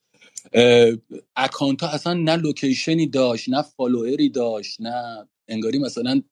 account 1.36 1.82
ها 1.82 1.88
اصلا 1.88 2.14
نه 2.14 2.36
location 2.36 2.98
ی 2.98 3.06
داشت 3.06 3.48
نه 3.48 3.62
follower 3.62 4.21
ی 4.21 4.28
داشت 4.28 4.80
نه 4.80 5.28
انگاری 5.48 5.78
مثلا 5.78 6.22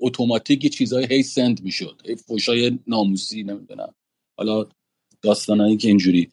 اتوماتیک 0.00 0.74
چیزای 0.74 1.06
هی 1.10 1.22
سند 1.22 1.62
می‌شد 1.62 2.02
هی 2.06 2.16
فوشای 2.16 2.78
ناموسی 2.86 3.42
نمی‌دونم. 3.42 3.94
حالا 4.38 4.66
داستانایی 5.22 5.76
که 5.76 5.88
اینجوری. 5.88 6.32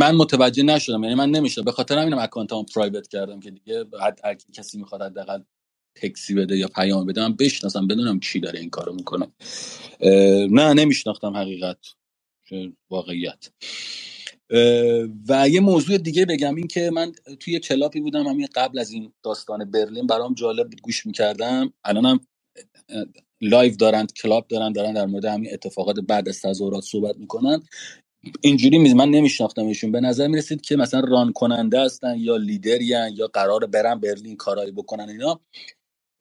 من 0.00 0.16
متوجه 0.16 0.64
نشدم 0.64 1.04
یعنی 1.04 1.16
من 1.16 1.30
نمیشه 1.30 1.62
به 1.62 1.72
خاطر 1.72 1.98
همینم 1.98 2.18
اکانتام 2.18 2.66
پرایوت 2.76 3.08
کردم 3.08 3.40
که 3.40 3.52
دیگه 3.52 3.84
هر 4.24 4.34
کسی 4.54 4.78
می‌خواد 4.78 5.02
حداقل 5.02 5.42
تکسی 5.96 6.34
بده 6.34 6.58
یا 6.58 6.68
پیام 6.68 7.06
بده 7.06 7.20
من 7.22 7.36
بشناسم 7.36 7.86
بدونم 7.86 8.20
کی 8.20 8.40
داره 8.40 8.60
این 8.60 8.70
کارو 8.70 8.94
می‌کنه. 8.94 9.28
نه 10.50 10.74
نمیشناختم 10.74 11.36
حقیقت. 11.36 11.78
واقعیت. 12.90 13.50
و 15.28 15.48
یه 15.48 15.60
موضوع 15.60 15.98
دیگه 15.98 16.26
بگم 16.26 16.54
این 16.54 16.68
که 16.68 16.90
من 16.94 17.12
توی 17.40 17.60
club 17.60 17.92
ی 17.92 18.00
بودم 18.00 18.24
همین 18.26 18.48
قبل 18.54 18.80
از 18.80 18.92
این 18.92 19.12
داستان 19.24 19.70
برلین 19.70 20.08
برام 20.08 20.34
جالب 20.34 20.70
بود 20.70 20.82
گوش 20.82 21.06
می‌کردم. 21.06 21.72
الانم 21.84 22.20
live 23.42 23.76
دارن 23.76 24.06
club 24.06 24.48
دارن 24.48 24.72
دارن 24.72 24.94
در 24.94 25.06
مورد 25.06 25.24
همین 25.24 25.50
اتفاقات 25.54 26.00
بعد 26.00 26.30
از 26.30 26.42
تظاهرات 26.42 26.84
صحبت 26.84 27.16
می‌کنن. 27.18 27.62
اینجوری 28.40 28.78
میز 28.78 28.94
من 28.94 29.08
نمیشناختمشون 29.08 29.92
به 29.92 30.00
نظر 30.00 30.26
می‌رسید 30.26 30.60
که 30.60 30.76
مثلا 30.76 31.00
run 31.00 31.32
کننده 31.32 31.80
هستن 31.80 32.18
یا 32.18 32.36
لیدریان 32.36 33.12
یا 33.16 33.26
قرار 33.26 33.66
برن 33.66 34.00
برلین 34.00 34.36
کارایی 34.36 34.72
بکنن 34.72 35.08
اینا. 35.08 35.40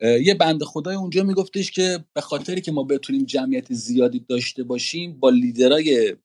یه 0.02 0.34
بنده 0.34 0.64
خدایی 0.64 0.96
اونجا 0.96 1.24
میگفتش 1.24 1.72
که 1.72 2.06
به 2.14 2.22
خاطری 2.22 2.62
که 2.62 2.72
ما 2.72 2.84
بتونیم 2.84 3.26
جمعیت 3.26 3.74
زیادی 3.74 4.20
داشته 4.20 4.64
باشیم 4.64 5.20
با 5.20 5.30
لیدرای 5.30 6.16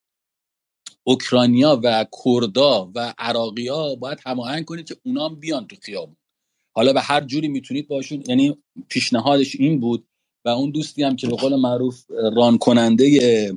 اوکراینیا 1.05 1.81
و 1.85 2.07
کردا 2.25 2.93
و 2.95 3.15
عراقیا 3.19 3.95
باید 3.95 4.19
هماهنگ 4.27 4.65
کنید 4.65 4.89
که 4.89 4.97
اونا 5.05 5.29
بیان 5.29 5.67
تو 5.67 5.77
خیابون. 5.83 6.17
حالا 6.77 6.93
به 6.93 7.01
هر 7.01 7.21
جوری 7.21 7.49
می‌تونید 7.49 7.89
باشون 7.89 8.25
یعنی 8.29 8.57
پیشنهادش 8.89 9.57
این 9.57 9.81
بود 9.81 10.09
و 10.47 10.49
اون 10.49 10.71
دوستی 10.71 11.03
هم 11.03 11.17
که 11.17 11.27
به 11.27 11.37
قول 11.37 11.57
معروف 11.57 12.05
ران 12.37 12.59
کننده 12.59 13.57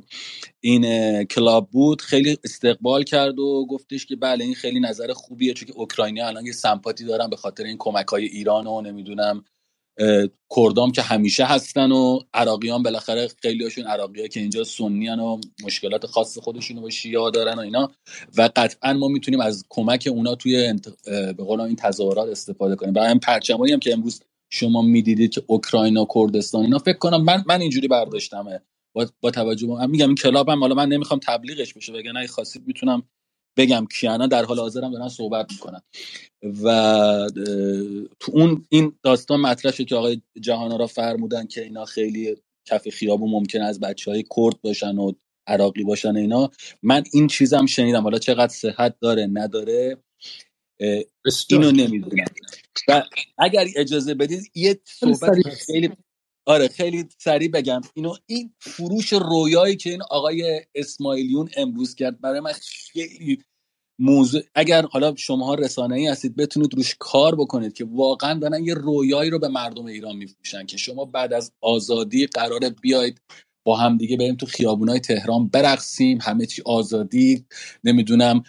این 0.60 1.24
کلاب 1.24 1.70
بود 1.70 2.02
خیلی 2.02 2.38
استقبال 2.44 3.02
کرد 3.02 3.38
و 3.38 3.66
گفتش 3.66 4.06
که 4.06 4.16
بله 4.16 4.44
این 4.44 4.54
خیلی 4.54 4.80
نظر 4.80 5.12
خوبیه 5.12 5.54
چون 5.54 5.68
که 5.68 5.74
اوکراینی 5.76 6.20
الان 6.20 6.46
یه 6.46 6.52
سمپاتی 6.52 7.04
دارن 7.04 7.30
به 7.30 7.36
خاطر 7.36 7.64
این 7.64 7.76
کمک 7.78 8.06
های 8.06 8.24
ایران 8.24 8.66
و 8.66 8.80
نمی‌دونم 8.80 9.44
کردام 10.56 10.92
که 10.92 11.02
همیشه 11.02 11.44
هستن 11.44 11.92
و 11.92 12.18
عراقیان 12.34 12.82
بالاخره 12.82 13.28
خیلی 13.42 13.64
هاشون 13.64 13.84
عراقی 13.84 14.28
که 14.28 14.40
اینجا 14.40 14.64
سنی 14.64 15.08
و 15.08 15.38
مشکلات 15.64 16.06
خاص 16.06 16.38
خودشون 16.38 16.80
با 16.80 16.90
شیعه 16.90 17.30
دارن 17.30 17.54
و 17.54 17.60
اینا. 17.60 17.90
و 18.36 18.50
قطعا 18.56 18.92
ما 18.92 19.08
می‌تونیم 19.08 19.40
از 19.40 19.64
کمک 19.68 20.08
اونا 20.12 20.34
توی 20.34 20.66
انت... 20.66 20.88
به 21.06 21.44
قول 21.44 21.60
این 21.60 21.76
تظاهرات 21.76 22.28
استفاده 22.28 22.76
کنیم. 22.76 22.94
و 22.94 23.00
هم 23.00 23.18
پرچمایی 23.18 23.72
هم 23.72 23.80
که 23.80 23.92
امروز 23.92 24.20
شما 24.50 24.82
می‌دیدید 24.82 25.30
که 25.30 25.42
اوکراین 25.46 25.96
و 25.96 26.06
کردستان 26.14 26.64
اینا 26.64 26.78
فکر 26.78 26.98
کنم 26.98 27.24
من 27.24 27.44
من 27.46 27.60
اینجوری 27.60 27.88
برداشتمه. 27.88 28.60
با, 28.92 29.06
با 29.20 29.30
توجه 29.30 29.66
به 29.66 29.86
میگم 29.86 30.06
این 30.06 30.14
کلاب 30.14 30.48
هم 30.48 30.60
حالا 30.60 30.74
من 30.74 30.88
نمی‌خوام 30.88 31.20
تبلیغش 31.26 31.74
بشه 31.74 31.92
بگن 31.92 32.16
اگه 32.16 32.28
خواستید 32.28 32.66
می‌تونم 32.66 33.02
بگم 33.58 33.86
کیانا 34.00 34.26
در 34.26 34.44
حال 34.44 34.58
حاضرم 34.58 34.92
دارن 34.92 35.08
صحبت 35.08 35.52
می‌کنن. 35.52 35.80
و 36.64 37.30
تو 38.20 38.32
اون 38.34 38.66
این 38.68 38.92
داستان 39.02 39.40
مطرح 39.40 39.72
شد 39.72 39.84
که 39.84 39.96
آقای 39.96 40.22
جهانا 40.40 40.76
را 40.76 40.86
فرمودن 40.86 41.46
که 41.46 41.62
اینا 41.62 41.84
خیلی 41.84 42.36
کف 42.66 42.88
خیابون 42.88 43.30
ممکن 43.30 43.60
از 43.60 43.80
بچه 43.80 44.10
های 44.10 44.24
کرد 44.36 44.60
باشن 44.62 44.98
و 44.98 45.12
عراقی 45.46 45.84
باشن 45.84 46.16
اینا. 46.16 46.50
من 46.82 47.04
این 47.12 47.26
چیزم 47.26 47.66
شنیدم. 47.66 48.02
حالا 48.02 48.18
چقدر 48.18 48.52
صحت 48.52 49.00
داره 49.00 49.26
نداره. 49.32 49.96
اینو 51.50 51.72
نمی‌دونم. 51.72 52.24
و 52.88 53.02
اگر 53.38 53.66
اجازه 53.76 54.14
بدید 54.14 54.50
یه 54.54 54.80
صحبت 54.84 55.48
خیلی 55.66 55.90
آره 56.46 56.68
خیلی 56.68 57.04
سریع 57.18 57.48
بگم. 57.48 57.80
اینو 57.94 58.14
این 58.26 58.54
فروش 58.58 59.12
رویایی 59.12 59.76
که 59.76 59.90
این 59.90 60.02
آقای 60.10 60.60
اسماعیلیون 60.74 61.48
امروز 61.56 61.94
کرد 61.94 62.20
برای 62.20 62.40
من 62.40 62.52
خیلی 62.92 63.38
موضوع 63.98 64.42
اگر 64.54 64.86
حالا 64.86 65.16
شماها 65.16 65.54
رسانه 65.54 65.96
ای 65.96 66.06
هستید 66.06 66.36
بتونید 66.36 66.74
روش 66.74 66.96
کار 66.98 67.36
بکنید 67.36 67.72
که 67.72 67.84
واقعا 67.84 68.38
دارن 68.38 68.64
یه 68.64 68.74
رویایی 68.74 69.30
رو 69.30 69.38
به 69.38 69.48
مردم 69.48 69.84
ایران 69.84 70.16
میفروشن 70.16 70.66
که 70.66 70.76
شما 70.76 71.04
بعد 71.04 71.32
از 71.32 71.52
آزادی 71.60 72.26
قرار 72.26 72.60
بیاید 72.82 73.20
با 73.64 73.76
هم 73.76 73.96
دیگه 73.96 74.16
بریم 74.16 74.36
تو 74.36 74.46
خیابونای 74.46 75.00
تهران 75.00 75.48
برقصیم 75.48 76.18
همه 76.22 76.46
چی 76.46 76.62
آزادی 76.66 77.46
نمی‌دونم 77.84 78.42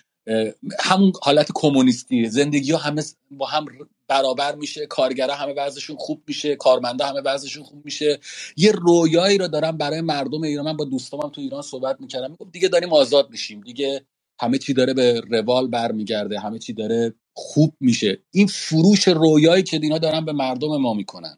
همون 0.80 1.14
حالت 1.24 1.52
کمونیستی. 1.56 2.26
زندگی 2.30 2.72
ها 2.72 2.78
همه 2.78 3.04
با 3.32 3.46
هم 3.46 3.66
برابر 4.08 4.56
میشه 4.56 4.86
کارگرا 4.86 5.36
همه 5.36 5.54
وضعشون 5.54 5.98
خوب 5.98 6.24
میشه 6.28 6.56
کارمندا 6.56 7.06
همه 7.06 7.22
وضعشون 7.22 7.64
خوب 7.64 7.86
میشه. 7.86 8.20
یه 8.58 8.72
رویایی 8.72 9.38
رو 9.38 9.48
دارم 9.48 9.78
برای 9.78 10.02
مردم 10.02 10.42
ایران. 10.44 10.66
من 10.66 10.78
با 10.78 10.86
دوستامم 10.86 11.30
تو 11.30 11.42
ایران 11.42 11.62
صحبت 11.62 12.02
می‌کردم. 12.02 12.38
دیگه 12.52 12.68
داریم 12.68 12.94
آزاد 12.94 13.30
میشیم. 13.32 13.62
دیگه 13.62 14.06
همه 14.42 14.58
چی 14.58 14.74
داره 14.74 14.94
به 14.94 15.22
روال 15.32 15.68
برمیگرده. 15.68 16.40
همه 16.40 16.60
چی 16.60 16.74
داره 16.74 17.14
خوب 17.34 17.76
میشه. 17.80 18.24
این 18.32 18.48
فروش 18.48 19.08
رویایی 19.08 19.64
که 19.64 19.80
اینا 19.84 19.98
دارن 19.98 20.26
به 20.26 20.32
مردم 20.34 20.78
ما 20.82 20.94
می‌کنن. 20.94 21.38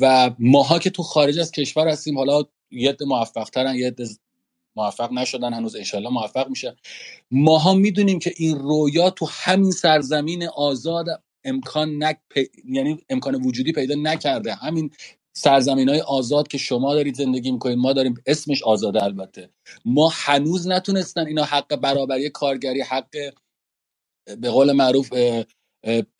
و 0.00 0.30
ماها 0.38 0.78
که 0.78 0.90
تو 0.90 1.02
خارج 1.02 1.38
از 1.38 1.52
کشور 1.52 1.88
هستیم 1.88 2.18
حالا 2.18 2.44
یه 2.70 2.96
موفق 3.06 3.50
ترن 3.50 3.74
یه 3.76 3.90
موفق 4.78 5.12
نشدن 5.12 5.54
هنوز 5.54 5.76
انشالله 5.76 6.10
موفق 6.10 6.50
میشه. 6.50 6.76
ماها 7.32 7.74
می‌دونیم 7.74 8.20
که 8.20 8.34
این 8.38 8.58
رویا 8.58 9.10
تو 9.10 9.26
همین 9.30 9.72
سرزمین 9.72 10.48
آزاد 10.48 11.06
امکان 11.44 12.04
نک 12.04 12.18
یعنی 12.68 12.98
امکان 13.10 13.34
وجودی 13.34 13.72
پیدا 13.72 13.94
نکرده. 13.94 14.54
همین 14.54 14.90
سرزمین 15.36 15.90
های 15.90 16.00
آزاد 16.00 16.48
که 16.48 16.58
شما 16.58 16.94
دارید 16.94 17.16
زندگی 17.16 17.52
می‌کنید 17.52 17.78
ما 17.78 17.94
داریم 17.94 18.14
اسمش 18.26 18.64
آزاده 18.64 19.04
البته. 19.04 19.50
ما 19.84 20.10
هنوز 20.14 20.68
نتونستن 20.68 21.26
اینا 21.26 21.44
حق 21.44 21.76
برابری 21.76 22.30
کارگری 22.30 22.82
حق 22.82 23.10
به 24.40 24.50
قول 24.50 24.72
معروف 24.72 25.12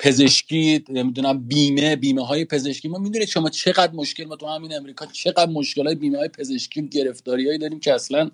پزشکی 0.01 0.85
نمی‌دونم 0.89 1.49
بیمه 1.49 1.97
بیمه 1.97 2.27
های 2.27 2.47
پزشکی. 2.47 2.89
ما 2.89 2.99
می‌دونید 2.99 3.29
شما 3.29 3.51
چقدر 3.51 3.95
مشکل 3.95 4.25
ما 4.25 4.37
تو 4.37 4.47
همین 4.47 4.75
امریکا 4.75 5.07
چقدر 5.07 5.53
مشکل 5.53 5.87
های 5.87 5.97
بیمه 5.97 6.19
های 6.19 6.29
پزشکی 6.29 6.89
گرفتاری 6.89 7.47
هایی 7.47 7.59
داریم 7.59 7.81
که 7.81 7.95
اصلا 7.95 8.31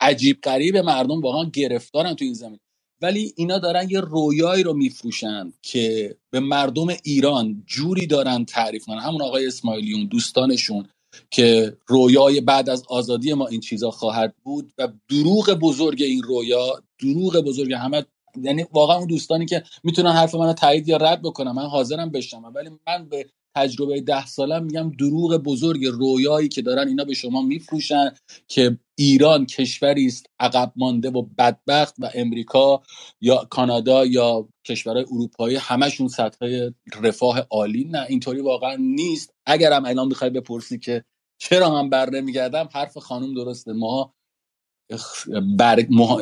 عجیب 0.00 0.40
غریب 0.42 0.76
مردم 0.76 1.20
واقعا 1.20 1.44
گرفتارن 1.54 2.14
تو 2.14 2.24
این 2.24 2.34
زمین. 2.34 2.58
ولی 3.02 3.32
اینا 3.36 3.58
دارن 3.58 3.90
یه 3.90 4.00
رویایی 4.00 4.62
رو 4.62 4.74
میفروشن 4.74 5.52
که 5.62 6.16
به 6.30 6.40
مردم 6.40 6.86
ایران 7.04 7.64
جوری 7.66 8.06
دارن 8.06 8.44
تعریف 8.44 8.86
کنن. 8.86 8.98
همون 9.00 9.22
آقای 9.22 9.46
اسماعیلیون 9.46 10.06
دوستانشون 10.06 10.88
که 11.30 11.76
رویای 11.86 12.40
بعد 12.40 12.70
از 12.70 12.84
آزادی 12.88 13.34
ما 13.34 13.46
این 13.46 13.60
چیزا 13.60 13.90
خواهد 13.90 14.34
بود 14.44 14.72
و 14.78 14.88
دروغ 15.08 15.50
بزرگ 15.50 16.02
این 16.02 16.22
رویا 16.22 16.82
دروغ 17.00 17.36
بزرگ 17.36 17.72
همه 17.72 18.06
یعنی 18.42 18.66
واقعا 18.72 18.96
اون 18.96 19.06
دوستانی 19.06 19.46
که 19.46 19.62
می‌تونن 19.84 20.12
حرف 20.12 20.34
منو 20.34 20.52
تایید 20.52 20.88
یا 20.88 20.96
رد 20.96 21.22
بکنم 21.22 21.54
من 21.54 21.66
حاضرم 21.66 22.10
بشنوم. 22.10 22.52
ولی 22.54 22.70
من 22.86 23.08
به 23.08 23.26
تجربه 23.56 24.00
ده 24.00 24.26
سالم 24.26 24.64
میگم 24.64 24.92
دروغ 24.98 25.36
بزرگ 25.36 25.86
رویایی 25.86 26.48
که 26.48 26.62
دارن 26.62 26.88
اینا 26.88 27.04
به 27.04 27.14
شما 27.14 27.42
میفروشن 27.42 28.10
که 28.48 28.78
ایران 28.98 29.46
کشوری 29.46 30.06
است 30.06 30.26
عقب 30.40 30.72
مانده 30.76 31.10
و 31.10 31.22
بدبخت 31.22 31.94
و 31.98 32.10
امریکا 32.14 32.82
یا 33.20 33.46
کانادا 33.50 34.06
یا 34.06 34.48
کشورهای 34.66 35.04
اروپایی 35.04 35.56
همشون 35.56 36.08
سطح 36.08 36.70
رفاه 37.02 37.40
عالی 37.50 37.84
نه. 37.84 38.06
اینطوری 38.08 38.40
واقعا 38.40 38.76
نیست. 38.76 39.34
اگرم 39.46 39.84
الان 39.84 40.08
می‌خوای 40.08 40.30
بپرسی 40.30 40.78
که 40.78 41.04
چرا 41.40 41.70
من 41.70 41.90
بر 41.90 42.10
نمیگردم 42.10 42.68
حرف 42.72 42.98
خانم 42.98 43.34
درسته. 43.34 43.72
ما 43.72 44.14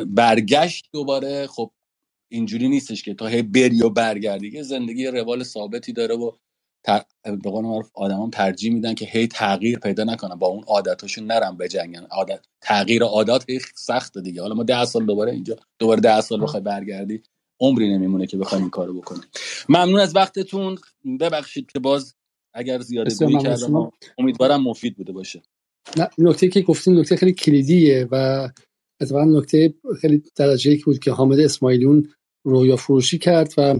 برگشت 0.07 0.89
دوباره. 0.93 1.47
خب 1.47 1.71
اینجوری 2.31 2.69
نیستش 2.69 3.03
که 3.03 3.13
تا 3.13 3.27
هی 3.27 3.41
بری 3.41 3.83
و 3.83 3.89
برگردی. 3.89 4.63
زندگی 4.63 5.05
روال 5.07 5.43
ثابتی 5.43 5.93
داره 5.93 6.15
و 6.15 6.31
به 7.23 7.49
قول 7.49 7.65
معروف 7.65 7.89
آدمان 7.93 8.31
ترجیح 8.31 8.73
میدن 8.73 8.93
که 8.93 9.05
هی 9.05 9.27
تغییر 9.27 9.79
پیدا 9.79 10.03
نکنن 10.03 10.35
با 10.35 10.47
اون 10.47 10.63
عادتاشون 10.67 11.25
نرم 11.25 11.57
بجنگن. 11.57 12.07
عادت 12.11 12.45
تغییر 12.61 13.03
عادات 13.03 13.49
هی 13.49 13.59
سخته 13.75 14.21
دیگه. 14.21 14.41
حالا 14.41 14.55
ما 14.55 14.63
ده 14.63 14.85
سال 14.85 15.05
دوباره 15.05 15.31
اینجا 15.31 15.55
دوباره 15.79 16.01
ده 16.01 16.21
سال 16.21 16.41
بخوای 16.41 16.63
برگردی 16.63 17.23
عمری 17.59 17.93
نمیمونه 17.93 18.27
که 18.27 18.37
بخوایم 18.37 18.63
این 18.63 18.71
کارو 18.71 18.93
بکنیم 18.93 19.23
ممنون 19.69 19.99
از 19.99 20.15
وقتتون. 20.15 20.77
ببخشید 21.19 21.71
که 21.71 21.79
باز 21.79 22.15
اگر 22.53 22.79
زیاده 22.79 23.15
گویی 23.15 23.37
کردم 23.37 23.91
امیدوارم 24.17 24.63
مفید 24.63 24.97
بوده 24.97 25.13
باشه. 25.13 25.41
نه 25.97 26.09
نکته 26.17 26.47
که 26.47 26.61
گفتیم 26.61 26.99
نکته 26.99 27.15
خیلی 27.15 27.33
کلیدیه 27.33 28.07
و 28.11 28.49
اتفاقا 29.01 29.23
نکته 29.23 29.73
خیلی 30.01 30.23
درجه 30.35 30.77
که 30.77 30.85
بود 30.85 30.99
که 30.99 31.11
حامد 31.11 31.39
اسماعیلیون 31.39 32.09
رویا 32.45 32.75
فروشی 32.75 33.17
کرد 33.17 33.53
و 33.57 33.79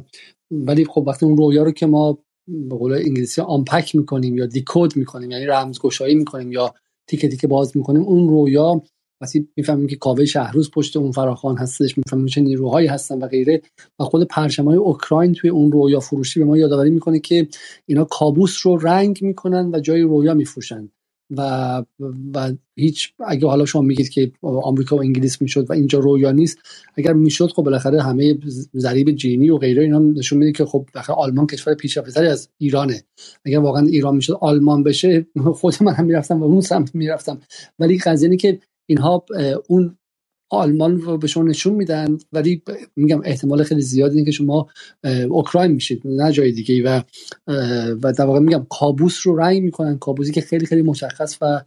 ولی 0.52 0.86
خب 0.86 1.04
وقتی 1.08 1.26
اون 1.26 1.38
رویا 1.38 1.64
رو 1.64 1.72
که 1.72 1.86
ما 1.86 2.18
به 2.48 2.76
قول 2.76 2.94
انگلیسی 2.94 3.42
آنپک 3.42 3.96
می‌کنیم 3.96 4.38
یا 4.38 4.46
دیکود 4.46 4.98
می‌کنیم 4.98 5.32
یعنی 5.32 5.46
رمزگشایی 5.46 6.16
می‌کنیم 6.16 6.52
یا 6.52 6.74
تیکه 7.08 7.28
تیکه 7.28 7.48
باز 7.48 7.78
می‌کنیم. 7.78 8.02
اون 8.02 8.30
رویا 8.30 8.82
وقتی 9.22 9.50
می‌فهمیم 9.56 9.88
که 9.88 9.96
کاوه 9.96 10.26
شهروز 10.26 10.72
پشت 10.72 10.98
اون 10.98 11.12
فراخان 11.12 11.58
هستش 11.58 11.98
می‌فهمیم 11.98 12.26
چه 12.26 12.42
نیروهایی 12.42 12.88
هستن 12.88 13.18
و 13.18 13.28
غیره. 13.28 13.62
و 14.00 14.04
خود 14.04 14.24
پرچمای 14.24 14.78
اوکراین 14.78 15.34
توی 15.34 15.50
اون 15.50 15.72
رویا 15.72 16.00
فروشی 16.00 16.40
به 16.40 16.46
ما 16.46 16.58
یادآوری 16.58 16.90
می‌کنه 16.90 17.20
که 17.20 17.48
اینا 17.86 18.04
کابوس 18.04 18.58
رو 18.64 18.78
رنگ 18.78 19.20
می‌کنن 19.22 19.70
و 19.74 19.80
جای 19.80 20.02
رویا 20.02 20.34
میفروشن. 20.34 20.90
و 21.30 21.84
و 22.34 22.54
هیچ 22.76 23.14
اگه 23.28 23.48
حالا 23.48 23.66
شما 23.66 23.82
میگید 23.82 24.10
که 24.10 24.32
آمریکا 24.42 24.96
و 24.96 25.00
انگلیس 25.00 25.42
می‌شد 25.42 25.70
و 25.70 25.74
اینجا 25.74 26.00
رویا 26.00 26.32
نیست 26.32 26.58
اگر 26.96 27.14
می‌شد 27.14 27.52
خب 27.52 27.64
بالاخره 27.64 28.02
همه 28.04 28.38
ضریب 28.76 29.12
جینی 29.12 29.50
و 29.50 29.58
غیره 29.58 29.84
اینا 29.84 30.00
نشون 30.00 30.40
میده 30.40 30.52
که 30.52 30.66
خب 30.66 30.86
بالاخره 30.94 31.16
آلمان 31.16 31.48
کشور 31.48 31.74
پیشرفته‌تری 31.74 32.28
از 32.28 32.50
ایرانه. 32.58 33.04
اگر 33.46 33.60
واقعا 33.60 33.86
ایران 33.88 34.16
می‌شد 34.16 34.38
آلمان 34.42 34.84
بشه 34.84 35.28
خود 35.62 35.74
من 35.82 35.94
هم 35.94 36.06
می‌رفتم 36.06 36.42
و 36.42 36.44
اون 36.44 36.62
سمت 36.62 36.96
می‌رفتم. 36.96 37.40
ولی 37.80 37.98
قضیه 37.98 38.38
که 38.38 38.60
اینها 38.86 39.26
اون 39.68 39.98
آلمان 40.50 41.02
رو 41.02 41.18
به 41.18 41.28
شما 41.28 41.44
نشون 41.44 41.74
میدن 41.74 42.18
ولی 42.34 42.62
میگم 42.96 43.22
احتمال 43.26 43.64
خیلی 43.64 43.82
زیاد 43.82 44.12
اینه 44.12 44.26
که 44.26 44.32
شما 44.32 44.68
اوکراین 45.30 45.72
میشید 45.72 46.02
نه 46.06 46.32
جای 46.32 46.52
دیگه 46.52 46.84
و 46.84 47.02
و 48.04 48.14
در 48.14 48.26
واقع 48.26 48.40
میگم 48.40 48.66
کابوس 48.70 49.28
رو 49.28 49.36
رنگ 49.36 49.64
می‌کنن 49.64 49.98
کابوسی 49.98 50.32
که 50.32 50.42
خیلی 50.42 50.66
خیلی 50.66 50.82
مشخص 50.82 51.38
و 51.42 51.62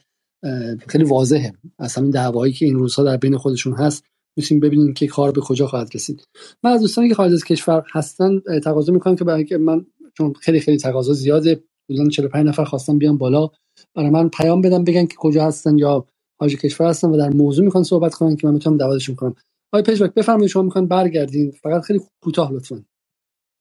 خیلی 0.89 1.05
واضحه. 1.05 1.52
از 1.78 1.94
همین 1.94 2.11
دعوایی 2.11 2.52
که 2.52 2.66
این 2.66 2.74
روزها 2.74 3.05
در 3.05 3.16
بین 3.16 3.36
خودشون 3.36 3.73
هست 3.73 4.05
می‌تونیم 4.36 4.61
ببینیم 4.61 4.94
که 4.94 5.07
کار 5.07 5.32
به 5.32 5.40
کجا 5.40 5.66
خواهد 5.66 5.89
رسید. 5.94 6.24
من 6.62 6.70
از 6.70 6.81
دوستانی 6.81 7.09
که 7.09 7.15
خارج 7.15 7.32
از 7.32 7.44
کشور 7.44 7.85
هستن 7.93 8.40
تقاضا 8.65 8.93
می‌کنم 8.93 9.16
که 9.16 9.24
برای 9.24 9.57
من 9.57 9.86
چون 10.15 10.32
خیلی 10.32 10.61
خیلی 10.61 10.77
تقاضا 10.78 11.12
زیاده 11.12 11.65
حدودا 11.90 12.09
45 12.09 12.47
نفر 12.47 12.65
خواستم 12.65 12.98
بیان 12.98 13.19
بالا 13.19 13.48
برای 13.94 14.11
من 14.11 14.28
پیام 14.28 14.61
بدم 14.61 14.85
بگن 14.85 15.07
که 15.07 15.16
کجا 15.19 15.44
هستن 15.44 15.78
یا 15.78 16.07
خارج 16.40 16.56
کشور 16.56 16.86
هستن 16.86 17.08
و 17.08 17.16
در 17.16 17.28
موضوع 17.28 17.64
می‌خوان 17.64 17.84
صحبت 17.84 18.14
کنن 18.14 18.36
که 18.36 18.46
من 18.46 18.52
می‌تونم 18.52 18.76
دعوتشون 18.76 19.14
کنم. 19.14 19.34
آقای 19.72 19.82
پژواک 19.82 20.14
بفرمایید 20.14 20.50
شما 20.50 20.62
می‌خوان 20.62 20.86
برگردین 20.86 21.50
فقط 21.50 21.82
خیلی 21.82 22.00
کوتاه 22.20 22.52
لطفا. 22.52 22.84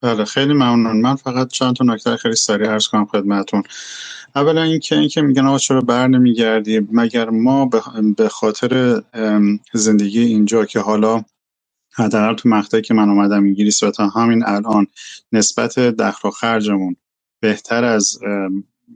بله 0.02 0.26
خیلی 0.26 0.54
ممنون. 0.54 1.02
من 1.02 1.16
فقط 1.16 1.48
چند 1.48 1.76
تا 1.76 1.86
نکته 1.86 2.16
خیلی 2.16 2.36
سریع 2.36 2.68
عرض 2.68 2.88
کنم 2.88 3.06
خدمتتون. 3.06 3.64
اولا 4.36 4.64
اینکه 4.64 4.96
اینکه 4.96 5.22
میگن 5.22 5.46
آقا 5.46 5.58
چرا 5.58 5.82
بر 5.82 6.08
نمیگردی؟ 6.08 6.88
مگر 6.92 7.30
ما 7.30 7.70
به 8.18 8.30
خاطر 8.30 9.02
زندگی 9.74 10.20
اینجا 10.20 10.66
که 10.66 10.80
حالا 10.80 11.24
حداقل 11.94 12.36
تو 12.36 12.50
مقطعی 12.50 12.82
که 12.82 12.94
من 12.94 13.10
اومدم 13.10 13.44
انگلیس 13.44 13.84
و 13.84 13.92
تا 13.92 14.08
همین 14.08 14.44
الان 14.46 14.88
نسبت 15.32 15.80
دخل 15.80 16.28
و 16.28 16.32
خرجمون 16.32 16.96
بهتر 17.42 17.84
از 17.84 18.20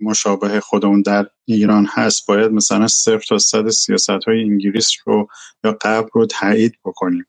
مشابه 0.02 0.60
خودمون 0.60 1.02
در 1.02 1.28
ایران 1.46 1.88
هست 1.90 2.28
باید 2.28 2.52
مثلا 2.52 2.88
صفر 2.88 3.26
تا 3.30 3.38
صد 3.38 3.70
سیاست 3.70 4.10
های 4.10 4.42
انگلیس 4.42 4.92
رو 5.06 5.28
یا 5.64 5.78
قبل 5.82 6.10
رو 6.14 6.26
تایید 6.26 6.74
بکنیم. 6.86 7.26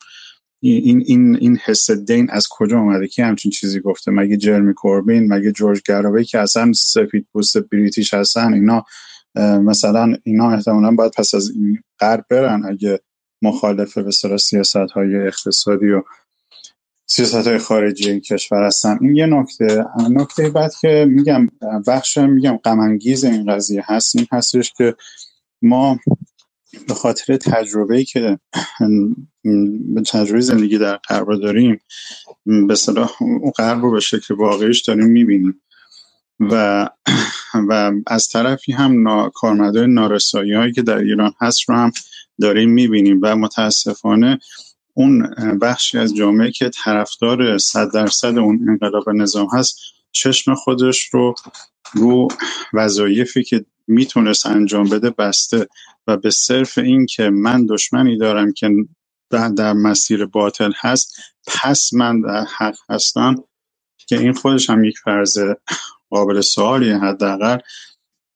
این 0.61 1.03
این 1.07 1.37
این 1.37 1.59
حس 1.65 1.91
دین 1.91 2.31
از 2.31 2.49
کجا 2.51 2.79
اومده؟ 2.79 3.09
که 3.09 3.25
همچین 3.25 3.51
چیزی 3.51 3.81
گفته؟ 3.81 4.11
مگه 4.11 4.37
جرمی 4.37 4.75
کوربین 4.75 5.33
مگه 5.33 5.53
جورج 5.53 5.83
گراوی 5.87 6.25
که 6.25 6.39
اصلا 6.39 6.73
سفید 6.73 7.27
پوست 7.33 7.59
بریتیش 7.59 8.15
هستن 8.15 8.55
اینا 8.55 8.85
مثلا 9.61 10.17
اینا 10.25 10.51
احتمالا 10.51 10.91
باید 10.91 11.13
پس 11.13 11.35
از 11.35 11.51
این 11.51 11.79
غرب 12.01 12.25
برن 12.31 12.65
اگه 12.65 13.01
مخالف 13.43 13.99
به 13.99 14.11
سیاست 14.39 14.77
های 14.77 15.17
اقتصادی 15.17 15.91
و 15.91 16.03
سیاست 17.07 17.47
های 17.47 17.59
خارجی 17.59 18.11
این 18.11 18.21
کشور 18.21 18.67
هستن. 18.67 18.99
این 19.01 19.17
یه 19.17 19.27
نکته. 19.27 19.85
نکته 20.11 20.51
بعد 20.51 20.75
که 20.81 21.07
میگم 21.09 21.49
بخش 21.87 22.19
میگم 22.19 22.57
غمانگیز 22.57 23.25
این 23.25 23.53
قضیه 23.53 23.83
هست 23.87 24.17
این 24.17 24.27
هستش 24.33 24.73
که 24.73 24.95
ما 25.63 25.99
به 26.89 26.95
خاطر 26.95 27.37
تجربه 27.37 28.05
که 28.05 28.39
به 29.95 30.03
تجربه 30.07 30.41
زندگی 30.41 30.79
در 30.79 30.97
غرب 30.97 31.41
داریم 31.43 31.81
به 32.69 32.75
صلاح 32.75 33.11
غرب 33.57 33.83
رو 33.83 33.91
به 33.91 34.01
شکل 34.01 34.35
واقعیش 34.35 34.83
داریم 34.83 35.07
می‌بینیم. 35.07 35.61
و 36.41 36.89
و 37.69 37.93
از 38.07 38.29
طرفی 38.29 38.73
هم 38.73 39.31
کارمدار 39.35 39.87
نارسایی 39.87 40.53
هایی 40.53 40.73
که 40.73 40.83
در 40.83 40.99
ایران 40.99 41.33
هست 41.41 41.69
رو 41.69 41.75
هم 41.75 41.93
داریم 42.41 42.71
می‌بینیم 42.71 43.21
و 43.23 43.37
متاسفانه 43.37 44.39
اون 44.95 45.35
بخشی 45.63 45.99
از 45.99 46.15
جامعه 46.15 46.51
که 46.51 46.69
طرفدار 46.69 47.59
صد 47.59 47.93
درصد 47.93 48.39
اون 48.39 48.69
انقلاب 48.69 49.11
نظام 49.11 49.49
هست 49.53 49.79
چشم 50.13 50.55
خودش 50.55 51.09
رو 51.13 51.35
رو 51.93 52.29
وظایفی 52.73 53.45
که 53.45 53.65
می‌تونست 53.87 54.47
انجام 54.47 54.89
بده 54.89 55.11
بسته 55.11 55.69
و 56.07 56.17
به 56.17 56.31
صرف 56.31 56.79
این 56.79 57.07
که 57.07 57.31
من 57.31 57.67
دشمنی 57.67 58.19
دارم 58.19 58.53
که 58.53 58.71
در 59.31 59.73
مسیر 59.73 60.27
باطل 60.27 60.73
هست 60.77 61.17
پس 61.47 61.95
من 61.95 62.21
در 62.21 62.45
حق 62.57 62.77
هستم 62.89 63.35
که 64.07 64.19
این 64.19 64.33
خودش 64.33 64.71
هم 64.71 64.85
یک 64.85 64.99
فرض 64.99 65.39
قابل 66.11 66.41
سوالی 66.41 66.91
حداقل. 66.91 67.59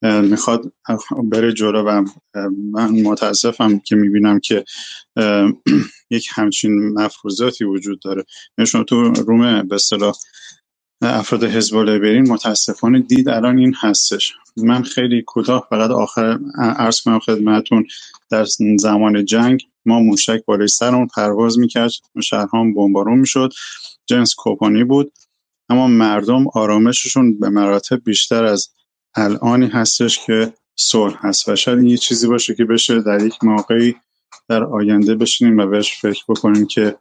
می‌خواد 0.03 0.73
بره 1.25 1.53
جلو 1.53 1.83
و 1.83 2.05
من 2.73 2.91
متاسفم 2.91 3.79
که 3.79 3.97
می‌بینم 3.97 4.41
که 4.41 4.65
یک 6.11 6.29
همچین 6.33 6.93
مفروضاتی 6.93 7.65
وجود 7.65 8.01
داره. 8.01 8.25
نشون 8.59 8.85
تو 8.85 9.03
روم 9.03 9.69
به 9.69 9.75
اصطلاح 9.75 10.15
افراد 11.03 11.45
حزب 11.45 11.85
برین 11.85 12.29
متاسفانه 12.33 13.01
دید 13.01 13.29
الان 13.29 13.59
این 13.59 13.75
هستش. 13.81 14.35
من 14.57 14.83
خیلی 14.83 15.23
کوتاه 15.23 15.67
فقط 15.71 15.91
آخر 15.91 16.39
عرض 16.59 17.01
کنم 17.01 17.19
خدمتون 17.19 17.87
در 18.31 18.47
زمان 18.79 19.25
جنگ 19.25 19.63
ما 19.87 20.01
موشک 20.01 20.45
بالای 20.45 20.69
سرمون 20.69 21.07
پرواز 21.07 21.59
می‌کرد. 21.59 21.91
شهرها 22.23 22.65
بمبارون 22.77 23.19
می‌شد. 23.19 23.53
جنس 24.07 24.35
کوپانی 24.35 24.85
بود. 24.85 25.13
اما 25.69 25.87
مردم 25.87 26.47
آرامششون 26.55 27.39
به 27.39 27.49
مراتب 27.49 28.05
بیشتر 28.05 28.45
از 28.45 28.69
الانی 29.19 29.67
هستش 29.67 30.27
که 30.27 30.53
صلح 30.77 31.27
هست 31.27 31.49
و 31.49 31.57
شاید 31.57 31.79
این 31.79 31.89
یه 31.89 31.97
چیزی 31.97 32.27
باشه 32.29 32.55
که 32.55 32.65
بشه 32.65 33.03
در 33.03 33.27
یک 33.27 33.45
موقعی 33.45 33.95
در 34.49 34.65
آینده 34.65 35.15
بشینیم 35.15 35.59
و 35.59 35.67
بهش 35.67 36.01
فکر 36.01 36.25
بکنیم 36.29 36.67
که 36.67 36.99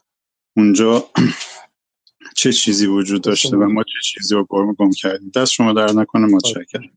اونجا 0.57 1.05
چه 2.37 2.53
چیزی 2.53 2.87
وجود 2.87 3.21
داشته 3.21 3.57
و 3.57 3.67
ما 3.69 3.83
چه 3.83 3.99
چیزی 4.03 4.35
رو 4.35 4.45
گم 4.49 4.91
کردیم. 4.91 5.31
دست 5.35 5.51
شما 5.51 5.73
در 5.73 5.93
نکنه 5.93 6.27
متشکرم. 6.27 6.91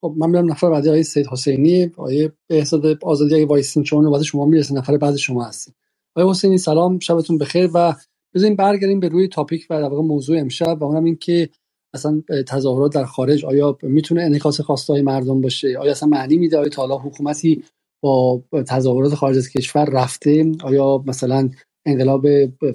خب 0.00 0.14
من 0.18 0.30
میرم 0.30 0.50
نفر 0.52 0.70
بعدی 0.70 0.88
آقای 0.88 1.02
سید 1.02 1.26
حسینی. 1.26 1.84
آقای 1.96 2.30
بهزاد 2.48 3.04
آزادی 3.04 3.34
اگه 3.34 3.46
وایسین 3.46 3.82
چون 3.82 4.06
واسه 4.06 4.24
شما 4.24 4.46
می‌رسه. 4.46 4.74
نفر 4.74 4.96
بعد 4.96 5.16
شما 5.16 5.44
هستین 5.44 5.74
آقای 6.16 6.30
حسینی 6.30 6.58
سلام 6.58 6.98
شبتون 6.98 7.38
بخیر 7.38 7.70
و 7.74 7.94
بزنین 8.34 8.56
برگردیم 8.56 9.00
به 9.00 9.08
روی 9.08 9.28
تاپیک 9.28 9.66
و 9.70 9.82
در 9.82 9.88
واقع 9.88 10.02
موضوع 10.02 10.38
امشب 10.38 10.82
و 10.82 10.84
اونم 10.84 11.04
این 11.04 11.16
که 11.16 11.48
اصلا 11.94 12.22
تظاهرات 12.46 12.94
در 12.94 13.04
خارج 13.04 13.44
آیا 13.44 13.78
می‌تونه 13.82 14.22
انعکاس 14.22 14.60
خواستای 14.60 15.02
مردم 15.02 15.40
باشه؟ 15.40 15.78
آیا 15.78 15.90
اصلا 15.90 16.08
معنی 16.08 16.36
میده؟ 16.36 16.58
آیا 16.58 16.68
تا 16.68 16.98
حکومتی 16.98 17.64
با 18.02 18.42
تظاهرات 18.66 19.14
خارج 19.14 19.36
از 19.36 19.48
کشور 19.48 19.84
رفته؟ 19.84 20.52
آیا 20.64 21.04
مثلا 21.06 21.50
انقلاب 21.86 22.26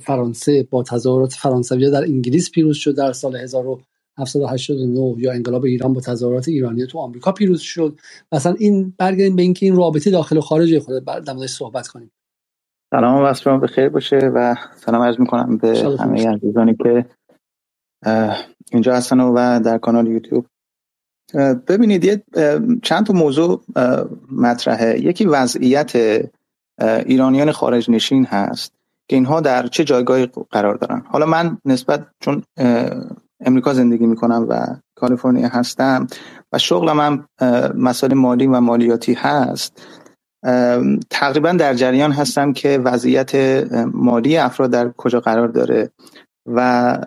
فرانسه 0.01 0.67
با 0.71 0.83
تظاهرات 0.83 1.33
فرانسوی 1.33 1.91
در 1.91 2.03
انگلیس 2.03 2.51
پیروز 2.51 2.77
شد 2.77 2.95
در 2.95 3.13
سال 3.13 3.35
1789 3.35 5.15
یا 5.17 5.31
انقلاب 5.31 5.65
ایران 5.65 5.93
با 5.93 6.01
تظاهرات 6.01 6.47
ایرانی 6.47 6.85
تو 6.85 6.99
آمریکا 6.99 7.31
پیروز 7.31 7.61
شد؟ 7.61 7.99
مثلا 8.31 8.55
این 8.59 8.93
برگردیم 8.97 9.35
به 9.35 9.41
اینکه 9.41 9.65
این 9.65 9.75
رابطه 9.75 10.11
داخل 10.11 10.37
و 10.37 10.41
خارج 10.41 10.79
خود 10.79 11.05
در 11.05 11.47
صحبت 11.47 11.87
کنیم. 11.87 12.11
سلام 12.91 13.33
و 13.45 13.59
به 13.59 13.67
خیر 13.67 13.89
باشه 13.89 14.17
و 14.17 14.55
سلام 14.75 15.01
عرض 15.01 15.19
می‌کنم 15.19 15.57
به 15.57 15.97
همه 15.99 16.27
عزیزانی 16.27 16.75
که 16.75 17.05
اینجا 18.71 18.95
هستن 18.95 19.19
و 19.19 19.59
در 19.59 19.77
کانال 19.77 20.07
یوتیوب. 20.07 20.45
ببینید 21.67 22.05
یه 22.05 22.23
چند 22.83 23.05
تا 23.05 23.13
موضوع 23.13 23.61
مطرحه. 24.31 24.99
یکی 24.99 25.25
وضعیت 25.25 26.21
ایرانیان 26.81 27.51
خارج 27.51 27.91
نشین 27.91 28.25
هست 28.25 28.73
که 29.07 29.15
اینها 29.15 29.41
در 29.41 29.67
چه 29.67 29.83
جایگاهی 29.83 30.29
قرار 30.51 30.75
دارن. 30.75 31.03
حالا 31.07 31.25
من 31.25 31.57
نسبت 31.65 32.07
چون 32.19 32.43
امریکا 33.45 33.73
زندگی 33.73 34.05
می‌کنم 34.05 34.45
و 34.49 34.65
کالیفرنیا 34.95 35.47
هستم 35.47 36.07
و 36.51 36.57
شغلم 36.57 36.99
هم 36.99 37.27
مسائل 37.75 38.13
مالی 38.13 38.47
و 38.47 38.59
مالیاتی 38.59 39.13
هست 39.13 39.81
تقریبا 41.09 41.51
در 41.51 41.73
جریان 41.73 42.11
هستم 42.11 42.53
که 42.53 42.77
وضعیت 42.77 43.35
مالی 43.93 44.37
افراد 44.37 44.71
در 44.71 44.91
کجا 44.91 45.19
قرار 45.19 45.47
داره. 45.47 45.89
و 46.55 46.97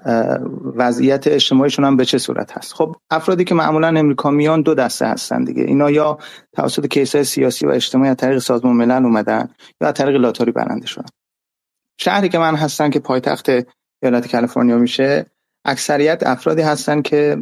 وضعیت 0.76 1.26
اجتماعیشون 1.26 1.84
هم 1.84 1.96
به 1.96 2.04
چه 2.04 2.18
صورت 2.18 2.58
هست. 2.58 2.72
خب 2.72 2.96
افرادی 3.10 3.44
که 3.44 3.54
معمولا 3.54 3.88
امریکا 3.88 4.30
میان 4.30 4.62
دو 4.62 4.74
دسته 4.74 5.06
هستن 5.06 5.44
دیگه. 5.44 5.62
اینا 5.62 5.90
یا 5.90 6.18
توسط 6.52 6.86
کیسای 6.86 7.24
سیاسی 7.24 7.66
و 7.66 7.70
اجتماعی 7.70 8.10
از 8.10 8.16
طریق 8.16 8.38
سازمان 8.38 8.76
ملل 8.76 9.04
اومدن 9.04 9.48
یا 9.80 9.88
از 9.88 9.94
طریق 9.94 10.16
لاتاری 10.16 10.52
برنده 10.52 10.86
شدن. 10.86 11.08
شهری 12.00 12.28
که 12.28 12.38
من 12.38 12.54
هستم 12.54 12.90
که 12.90 13.00
پایتخت 13.00 13.48
ایالت 14.02 14.32
کالیفرنیا 14.32 14.78
میشه 14.78 15.26
اکثریت 15.66 16.22
افرادی 16.26 16.62
هستن 16.62 17.02
که 17.02 17.36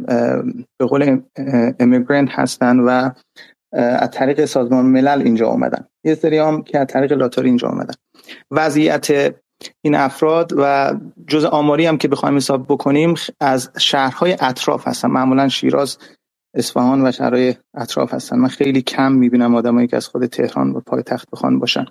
به 0.79 0.85
قول 0.85 1.21
امیگرنت 1.79 2.29
هستن 2.31 2.79
و 2.79 3.09
از 3.73 4.11
طریق 4.11 4.45
سازمان 4.45 4.85
ملل 4.85 5.21
اینجا 5.21 5.47
اومدن. 5.47 5.85
یه 6.03 6.15
سری 6.15 6.37
هم 6.37 6.61
که 6.61 6.79
از 6.79 6.87
طریق 6.87 7.11
لاتاری 7.11 7.47
اینجا 7.47 7.67
اومدن. 7.67 7.93
وضعیت 8.51 9.35
این 9.81 9.95
افراد 9.95 10.53
و 10.57 10.93
جز 11.27 11.45
آماری 11.45 11.85
هم 11.85 11.97
که 11.97 12.07
بخوایم 12.07 12.35
حساب 12.35 12.65
بکنیم 12.69 13.13
از 13.39 13.71
شهرهای 13.79 14.37
اطراف 14.39 14.87
هستن. 14.87 15.11
معمولا 15.11 15.49
شیراز 15.49 15.97
اصفهان 16.55 17.07
و 17.07 17.11
شهرهای 17.11 17.55
اطراف 17.73 18.13
هستن. 18.13 18.39
من 18.39 18.47
خیلی 18.47 18.81
کم 18.81 19.11
می‌بینم 19.11 19.55
آدمایی 19.55 19.87
که 19.87 19.97
از 19.97 20.07
خود 20.07 20.25
تهران 20.25 20.71
و 20.71 20.79
پایتخت 20.79 21.29
بخوان 21.31 21.59
باشن. 21.59 21.85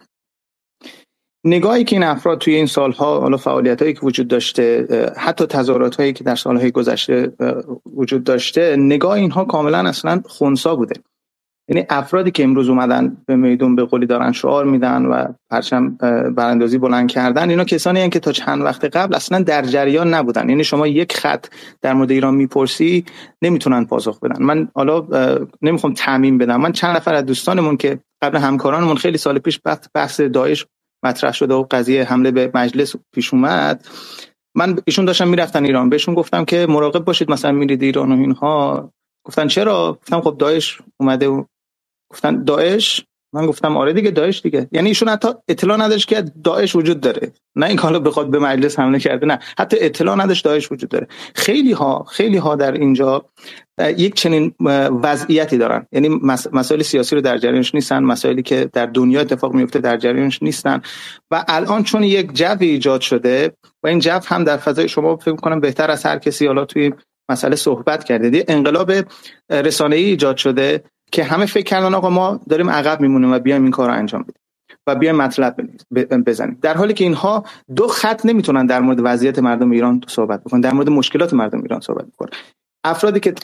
نگاهی 1.44 1.84
که 1.84 1.96
این 1.96 2.02
افراد 2.02 2.38
توی 2.38 2.54
این 2.54 2.66
سالها 2.66 3.20
حالا 3.20 3.36
فعالیت 3.36 3.82
هایی 3.82 3.94
که 3.94 4.00
وجود 4.02 4.28
داشته 4.28 4.86
حتی 5.16 5.46
تظاهرات 5.46 5.96
هایی 5.96 6.12
که 6.12 6.24
در 6.24 6.34
سالهای 6.34 6.70
گذشته 6.70 7.32
وجود 7.94 8.24
داشته 8.24 8.76
نگاه 8.76 9.12
اینها 9.12 9.44
کاملا 9.44 9.88
اصلا 9.88 10.22
خونسا 10.26 10.76
بوده. 10.76 10.94
یعنی 11.70 11.86
افرادی 11.90 12.30
که 12.30 12.42
امروز 12.42 12.68
اومدن 12.68 13.16
به 13.26 13.36
میدون 13.36 13.76
به 13.76 13.84
قولی 13.84 14.06
دارن 14.06 14.32
شعار 14.32 14.64
میدن 14.64 15.04
و 15.04 15.26
پرچم 15.50 15.96
براندازی 16.36 16.78
بلند 16.78 17.10
کردن 17.10 17.50
اینا 17.50 17.64
کسانی 17.64 17.98
هستند 17.98 18.12
که 18.12 18.20
تا 18.20 18.32
چند 18.32 18.62
وقت 18.62 18.96
قبل 18.96 19.14
اصلا 19.14 19.42
در 19.42 19.62
جریان 19.62 20.14
نبودن. 20.14 20.48
یعنی 20.48 20.64
شما 20.64 20.86
یک 20.86 21.16
خط 21.16 21.46
در 21.80 21.94
مورد 21.94 22.10
ایران 22.10 22.34
می‌پرسی 22.34 23.04
نمی‌تونن 23.42 23.84
پاسخ 23.84 24.20
بدن. 24.20 24.42
من 24.42 24.68
حالا 24.74 25.06
نمی‌خوام 25.62 25.94
تعمین 25.94 26.38
بدم. 26.38 26.60
من 26.60 26.72
چند 26.72 26.96
نفر 26.96 27.14
از 27.14 27.26
دوستانمون 27.26 27.76
که 27.76 28.00
قبل 28.22 28.38
همکارانمون 28.38 28.96
خیلی 28.96 29.18
سال 29.18 29.38
پیش 29.38 29.60
بحث 29.94 30.20
داعش 30.20 30.66
مطرح 31.04 31.32
شده 31.32 31.54
و 31.54 31.66
قضیه 31.70 32.04
حمله 32.04 32.30
به 32.30 32.50
مجلس 32.54 32.96
پیش 33.14 33.34
اومد. 33.34 33.86
من 34.54 34.76
ایشون 34.84 35.04
داشتم 35.04 35.28
می‌رفتن 35.28 35.64
ایران. 35.64 35.88
بهشون 35.88 36.14
گفتم 36.14 36.44
که 36.44 36.66
مراقب 36.68 37.04
باشید 37.04 37.30
مثلا 37.30 37.52
میرید 37.52 37.82
ایران 37.82 38.12
و 38.12 38.20
اینها. 38.20 38.90
گفتن 39.26 39.46
چرا؟ 39.46 39.98
گفتم 40.02 40.20
خب 40.20 40.36
داعش 40.38 40.78
اومده 41.00 41.28
و 41.28 41.44
گفتن 42.10 42.44
داعش؟ 42.44 43.04
من 43.32 43.46
گفتم 43.46 43.76
آره 43.76 43.92
دیگه 43.92 44.10
داعش 44.10 44.40
دیگه. 44.40 44.68
یعنی 44.72 44.88
ایشون 44.88 45.08
حتی 45.08 45.28
اطلاع 45.48 45.76
نداشت 45.76 46.08
که 46.08 46.24
داعش 46.44 46.76
وجود 46.76 47.00
داره. 47.00 47.32
نه 47.56 47.66
این 47.66 47.78
حالا 47.78 47.98
بخواد 47.98 48.30
به 48.30 48.38
مجلس 48.38 48.78
حمله 48.78 48.98
کرده 48.98 49.26
نه. 49.26 49.38
حتی 49.58 49.76
اطلاع 49.80 50.16
نداشت 50.16 50.44
داعش 50.44 50.72
وجود 50.72 50.90
داره. 50.90 51.06
خیلی 51.34 51.72
ها 51.72 52.04
خیلی 52.04 52.36
ها 52.36 52.56
در 52.56 52.72
اینجا 52.72 53.24
یک 53.96 54.14
چنین 54.14 54.54
وضعیتی 55.02 55.58
دارن. 55.58 55.86
یعنی 55.92 56.08
مسائل 56.52 56.82
سیاسی 56.82 57.14
رو 57.14 57.20
در 57.20 57.38
جریانش 57.38 57.74
نیستن 57.74 58.02
مسائلی 58.02 58.42
که 58.42 58.70
در 58.72 58.86
دنیا 58.86 59.20
اتفاق 59.20 59.54
میفته 59.54 59.78
در 59.78 59.96
جریانش 59.96 60.42
نیستن. 60.42 60.82
و 61.30 61.44
الان 61.48 61.82
چون 61.82 62.02
یک 62.02 62.32
جو 62.32 62.56
ایجاد 62.60 63.00
شده 63.00 63.52
و 63.82 63.88
این 63.88 63.98
جو 63.98 64.20
هم 64.26 64.44
در 64.44 64.56
فضای 64.56 64.88
شما 64.88 65.16
فکر 65.16 65.36
کنم 65.36 65.60
بهتر 65.60 65.90
از 65.90 66.06
هر 66.06 66.18
کسی 66.18 66.46
حالا 66.46 66.64
توی 66.64 66.92
مسئله 67.28 67.56
صحبت 67.56 68.04
کرده. 68.04 68.44
انقلاب 68.48 68.92
رسانه‌ای 69.50 70.04
ایجاد 70.04 70.36
شده. 70.36 70.84
که 71.12 71.24
همه 71.24 71.46
فکر 71.46 71.64
کردن 71.64 71.94
آقا 71.94 72.10
ما 72.10 72.40
داریم 72.48 72.70
عقب 72.70 73.00
میمونیم 73.00 73.32
و 73.32 73.38
بیایم 73.38 73.62
این 73.62 73.70
کار 73.70 73.88
رو 73.88 73.94
انجام 73.94 74.22
بدیم 74.22 74.34
و 74.86 74.94
بیایم 74.94 75.16
مطلب 75.16 75.56
بزنیم. 76.26 76.58
در 76.62 76.74
حالی 76.74 76.94
که 76.94 77.04
اینها 77.04 77.44
دو 77.76 77.88
خط 77.88 78.26
نمی‌تونن 78.26 78.66
در 78.66 78.80
مورد 78.80 78.98
وضعیت 79.02 79.38
مردم 79.38 79.70
ایران 79.70 80.00
صحبت 80.08 80.44
بکنن 80.44 80.60
در 80.60 80.72
مورد 80.72 80.88
مشکلات 80.88 81.34
مردم 81.34 81.62
ایران 81.62 81.80
صحبت 81.80 82.06
بکنن. 82.06 82.30
افرادی 82.84 83.20
که 83.20 83.34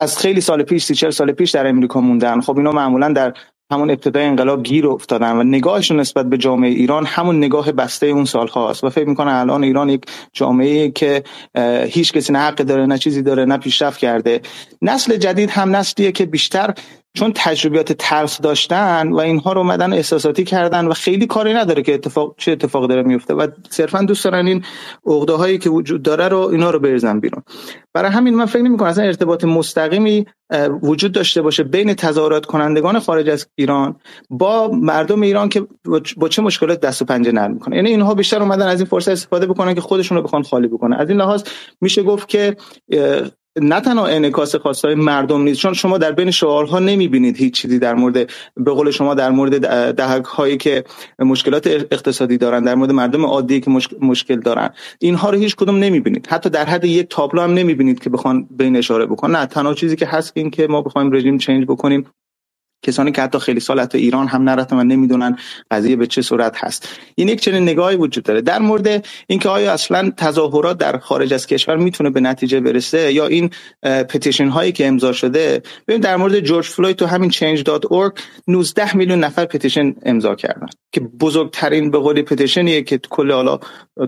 از 0.00 0.18
خیلی 0.18 0.40
سال 0.40 0.62
پیش 0.62 0.84
سی 0.84 1.10
سال 1.10 1.32
پیش 1.32 1.50
در 1.50 1.66
امریکا 1.66 2.00
موندن 2.00 2.40
خب 2.40 2.56
اینا 2.56 2.72
معمولا 2.72 3.08
در 3.12 3.34
همون 3.72 3.90
ابتدای 3.90 4.24
انقلاب 4.24 4.62
گیر 4.62 4.86
افتادن 4.86 5.36
و 5.36 5.42
نگاهشون 5.42 6.00
نسبت 6.00 6.26
به 6.26 6.38
جامعه 6.38 6.70
ایران 6.70 7.06
همون 7.06 7.36
نگاه 7.36 7.72
بسته 7.72 8.06
اون 8.06 8.24
سال 8.24 8.48
هاست 8.48 8.84
و 8.84 8.90
فکر 8.90 9.08
می‌کنن 9.08 9.32
الان 9.32 9.64
ایران 9.64 9.88
یک 9.88 10.04
جامعه 10.32 10.90
که 10.90 11.22
هیچ 11.86 12.12
کسی 12.12 12.32
نه 12.32 12.38
حق 12.38 12.54
داره 12.54 12.86
نه 12.86 12.98
چیزی 12.98 13.22
داره 13.22 13.44
نه 13.44 13.56
پیشرفت 13.56 13.98
کرده. 13.98 14.40
نسل 14.82 15.16
جدید 15.16 15.50
هم 15.50 15.76
نسلیه 15.76 16.12
که 16.12 16.26
بیشتر 16.26 16.74
چون 17.14 17.32
تجربیات 17.34 17.92
تلخ 17.92 18.40
داشتن 18.40 19.08
و 19.12 19.18
اینها 19.18 19.52
رو 19.52 19.58
اومدن 19.58 19.92
احساساتی 19.92 20.44
کردن 20.44 20.86
و 20.86 20.92
خیلی 20.92 21.26
کاری 21.26 21.54
نداره 21.54 21.82
که 21.82 21.94
اتفاق 21.94 22.34
چه 22.38 22.52
اتفاق 22.52 22.88
داره 22.88 23.02
میفته. 23.02 23.34
و 23.34 23.46
صرفا 23.70 24.02
دوست 24.02 24.24
دارن 24.24 24.46
این 24.46 24.64
عقده 25.06 25.32
هایی 25.32 25.58
که 25.58 25.70
وجود 25.70 26.02
داره 26.02 26.28
رو 26.28 26.38
اینا 26.38 26.70
رو 26.70 26.78
بریزن 26.78 27.20
بیرون. 27.20 27.42
برای 27.94 28.10
همین 28.10 28.34
من 28.34 28.46
فکر 28.46 28.62
نمی 28.62 28.76
کنم 28.76 28.88
اصلا 28.88 29.04
ارتباط 29.04 29.44
مستقیمی 29.44 30.26
وجود 30.82 31.12
داشته 31.12 31.42
باشه 31.42 31.62
بین 31.62 31.94
تظاهرات 31.94 32.46
کنندگان 32.46 32.98
خارج 32.98 33.28
از 33.28 33.46
ایران 33.54 33.96
با 34.30 34.68
مردم 34.68 35.20
ایران 35.20 35.48
که 35.48 35.66
با 36.16 36.28
چه 36.28 36.42
مشکلات 36.42 36.80
دست 36.80 37.02
و 37.02 37.04
پنجه 37.04 37.32
نرم 37.32 37.52
می‌کنه. 37.52 37.76
یعنی 37.76 37.88
اینها 37.88 38.14
بیشتر 38.14 38.42
اومدن 38.42 38.66
از 38.66 38.80
این 38.80 38.86
فرصت 38.86 39.08
استفاده 39.08 39.46
بکنن 39.46 39.74
که 39.74 39.80
خودشون 39.80 40.18
رو 40.18 40.24
بخوان 40.24 40.42
خالی 40.42 40.68
بکنن. 40.68 40.96
از 40.96 41.08
این 41.08 41.18
لحاظ 41.18 41.42
میشه 41.80 42.02
گفت 42.02 42.28
که 42.28 42.56
نه 43.60 43.80
تنها 43.80 44.06
انعکاس 44.06 44.56
خواستای 44.56 44.94
مردم 44.94 45.42
نیست 45.42 45.60
چون 45.60 45.72
شما 45.72 45.98
در 45.98 46.12
بین 46.12 46.30
شعارها 46.30 46.78
نمی‌بینید 46.78 47.36
هیچ 47.36 47.54
چیزی 47.54 47.78
در 47.78 47.94
مورد 47.94 48.30
به 48.56 48.72
قول 48.72 48.90
شما 48.90 49.14
در 49.14 49.30
مورد 49.30 49.60
دهک 49.96 50.24
هایی 50.24 50.56
که 50.56 50.84
مشکلات 51.18 51.66
اقتصادی 51.66 52.38
دارن 52.38 52.62
در 52.62 52.74
مورد 52.74 52.92
مردم 52.92 53.24
عادی 53.24 53.60
که 53.60 53.70
مشکل 54.00 54.40
دارن. 54.40 54.70
اینها 54.98 55.30
رو 55.30 55.38
هیچ 55.38 55.56
کدوم 55.56 55.76
نمی‌بینید. 55.76 56.26
حتی 56.30 56.50
در 56.50 56.64
حد 56.64 56.84
یک 56.84 57.06
تابلو 57.10 57.42
هم 57.42 57.54
نمی‌بینید 57.54 57.98
که 57.98 58.10
بخوان 58.10 58.48
بین 58.50 58.76
اشاره 58.76 59.06
بکنن 59.06 59.36
نه 59.36 59.46
تنها 59.46 59.74
چیزی 59.74 59.96
که 59.96 60.06
هست 60.06 60.32
این 60.34 60.50
که 60.50 60.66
ما 60.66 60.82
بخوایم 60.82 61.12
رژیم 61.12 61.38
چنج 61.38 61.64
بکنیم. 61.64 62.06
کسانی 62.82 63.12
که 63.12 63.22
حتی 63.22 63.38
خیلی 63.38 63.60
سال 63.60 63.80
حتی 63.80 63.98
ایران 63.98 64.28
هم 64.28 64.42
نرفتن 64.42 64.76
و 64.76 64.84
نمی‌دونن 64.84 65.36
قضیه 65.70 65.96
به 65.96 66.06
چه 66.06 66.22
صورت 66.22 66.64
هست. 66.64 66.88
این 67.14 67.28
یک 67.28 67.40
چنین 67.40 67.62
نگاهی 67.62 67.96
وجود 67.96 68.24
داره. 68.24 68.40
در 68.40 68.58
مورد 68.58 69.06
اینکه 69.26 69.48
آیا 69.48 69.72
اصلا 69.72 70.12
تظاهرات 70.16 70.78
در 70.78 70.98
خارج 70.98 71.34
از 71.34 71.46
کشور 71.46 71.76
می‌تونه 71.76 72.10
به 72.10 72.20
نتیجه 72.20 72.60
برسه 72.60 73.12
یا 73.12 73.26
این 73.26 73.50
پتیشن 73.82 74.48
هایی 74.48 74.72
که 74.72 74.86
امضا 74.86 75.12
شده 75.12 75.62
ببین 75.88 76.00
در 76.00 76.16
مورد 76.16 76.40
جورج 76.40 76.66
فلوید 76.66 76.96
تو 76.96 77.06
همین 77.06 77.30
change.org 77.30 78.20
19 78.48 78.96
میلیون 78.96 79.20
نفر 79.20 79.44
پتیشن 79.44 79.94
امضا 80.02 80.34
کردن 80.34 80.66
که 80.92 81.00
بزرگترین 81.00 81.90
به 81.90 81.98
قول 81.98 82.22
پتیشنیه 82.22 82.82
که 82.82 82.98
کل 82.98 83.32
حالا 83.32 83.58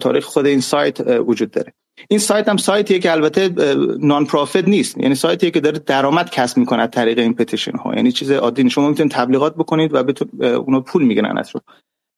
تاریخ 0.01 0.24
خود 0.24 0.46
این 0.46 0.60
سایت 0.60 1.01
وجود 1.01 1.51
داره. 1.51 1.72
این 2.10 2.18
سایت 2.18 2.48
هم 2.48 2.56
سایتیه 2.56 2.98
که 2.98 3.12
البته 3.12 3.54
نان 3.98 4.26
پروفیت 4.26 4.68
نیست. 4.68 4.98
یعنی 4.98 5.14
سایتیه 5.14 5.50
که 5.50 5.60
داره 5.60 5.78
درآمد 5.78 6.30
کسب 6.30 6.58
می‌کنه 6.58 6.86
طریق 6.86 7.18
این 7.18 7.34
پتیشن 7.34 7.76
ها 7.76 7.94
یعنی 7.94 8.12
چیز 8.12 8.30
عادی 8.30 8.70
شما 8.70 8.88
می‌تونید 8.88 9.12
تبلیغات 9.12 9.54
بکنید 9.54 9.94
و 9.94 10.04
اونا 10.42 10.80
پول 10.80 11.02
می‌گیرن 11.02 11.38
از 11.38 11.50
رو 11.54 11.60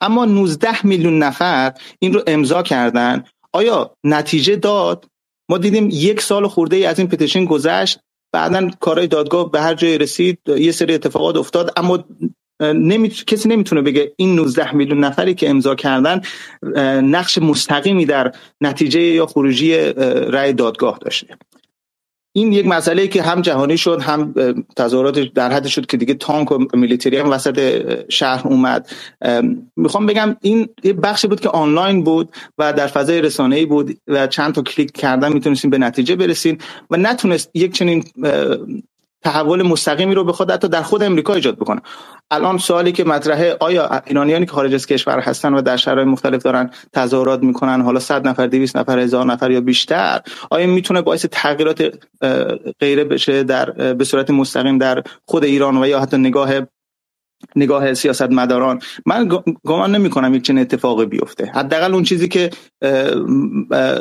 اما 0.01 0.25
19 0.25 0.87
میلیون 0.87 1.19
نفر 1.19 1.73
این 1.99 2.13
رو 2.13 2.23
امضا 2.27 2.63
کردن. 2.63 3.25
آیا 3.53 3.95
نتیجه 4.05 4.57
داد؟ 4.57 5.07
ما 5.51 5.59
دیدیم 5.59 5.89
یک 5.93 6.21
سال 6.21 6.47
خورده 6.47 6.77
ای 6.77 6.87
از 6.87 6.99
این 6.99 7.09
پتیشن 7.09 7.45
گذشت. 7.45 7.99
بعدا 8.33 8.71
کارهای 8.81 9.07
دادگاه 9.07 9.51
به 9.51 9.61
هر 9.61 9.75
جای 9.75 9.99
رسید. 9.99 10.39
یه 10.47 10.73
سری 10.73 10.95
اتفاقات 10.95 11.37
افتاد. 11.37 11.73
اما 11.77 12.05
نمی... 12.61 13.09
کسی 13.09 13.49
نمی‌تونه 13.49 13.83
بگه 13.83 14.13
این 14.17 14.35
19 14.35 14.75
میلیون 14.75 15.05
نفری 15.05 15.35
که 15.35 15.51
امضا 15.51 15.75
کردن 15.75 16.21
نقش 17.03 17.39
مستقیمی 17.39 18.05
در 18.07 18.33
نتیجه 18.61 19.01
یا 19.01 19.27
خروجی 19.27 19.77
رأی 20.31 20.53
دادگاه 20.53 20.99
داشته. 21.01 21.37
این 22.33 22.53
یک 22.53 22.67
مسئله 22.67 23.09
که 23.09 23.23
هم 23.23 23.41
جهانی 23.41 23.79
شد 23.79 24.03
هم 24.03 24.35
تظاهرات 24.77 25.19
در 25.19 25.53
حد 25.53 25.67
شد 25.67 25.87
که 25.87 25.97
دیگه 25.97 26.15
تانک 26.15 26.53
و 26.53 26.59
میلیتری 26.75 27.17
هم 27.17 27.31
وسط 27.31 27.89
شهر 28.09 28.49
اومد. 28.49 28.91
می‌خوام 29.77 30.07
بگم 30.07 30.37
این 30.41 30.69
یه 30.85 30.93
بخشی 30.93 31.29
بود 31.29 31.41
که 31.41 31.49
آنلاین 31.49 32.05
بود 32.05 32.31
و 32.59 32.73
در 32.73 32.87
فضای 32.87 33.21
رسانه‌ای 33.21 33.67
بود 33.67 33.99
و 34.09 34.27
چند 34.27 34.55
تا 34.55 34.63
کلیک 34.63 34.93
کردن 34.93 35.33
می‌تونستیم 35.33 35.71
به 35.71 35.79
نتیجه 35.79 36.17
برسیم 36.17 36.59
و 36.91 36.97
نتونست 36.97 37.51
یک 37.55 37.73
چنین 37.73 38.05
تحول 39.27 39.63
مستقیمی 39.63 40.15
رو 40.15 40.25
به 40.25 40.33
خود 40.33 40.51
حتی 40.51 40.69
در 40.69 40.83
خود 40.83 41.03
امریکا 41.03 41.35
ایجاد 41.35 41.57
بکنه. 41.57 41.81
الان 42.31 42.59
سوالی 42.59 42.93
که 42.93 43.05
مطرحه 43.05 43.57
آیا 43.61 44.03
ایرانیانی 44.07 44.47
که 44.47 44.53
خارج 44.53 44.75
از 44.75 44.87
کشور 44.87 45.21
هستن 45.21 45.55
و 45.55 45.63
در 45.63 45.77
شهرهای 45.77 46.05
مختلف 46.05 46.43
دارن 46.43 46.71
تظاهرات 46.93 47.43
می‌کنن 47.43 47.81
حالا 47.81 48.01
100 48.01 48.29
نفر 48.29 48.47
200 48.47 48.77
نفر 48.77 48.99
هزار 48.99 49.27
نفر 49.27 49.51
یا 49.51 49.61
بیشتر 49.61 50.21
آیا 50.51 50.67
می‌تونه 50.67 51.03
باعث 51.03 51.27
تغییرات 51.33 51.93
غیره 52.81 53.05
بشه 53.05 53.43
در 53.43 53.71
به 53.71 54.05
صورت 54.05 54.31
مستقیم 54.31 54.79
در 54.79 55.03
خود 55.25 55.45
ایران 55.45 55.77
و 55.77 55.87
یا 55.87 56.01
حتی 56.01 56.19
نگاه 56.19 56.51
نگاه 57.57 57.95
سیاست 57.95 58.31
مداران 58.31 58.81
من 59.07 59.29
گمان 59.65 59.95
نمی 59.95 60.11
کنم 60.11 60.35
یک 60.35 60.43
چنین 60.43 60.61
اتفاقی 60.61 61.07
بیفته. 61.07 61.51
حداقل 61.55 61.95
اون 61.95 62.03
چیزی 62.03 62.29
که 62.29 62.51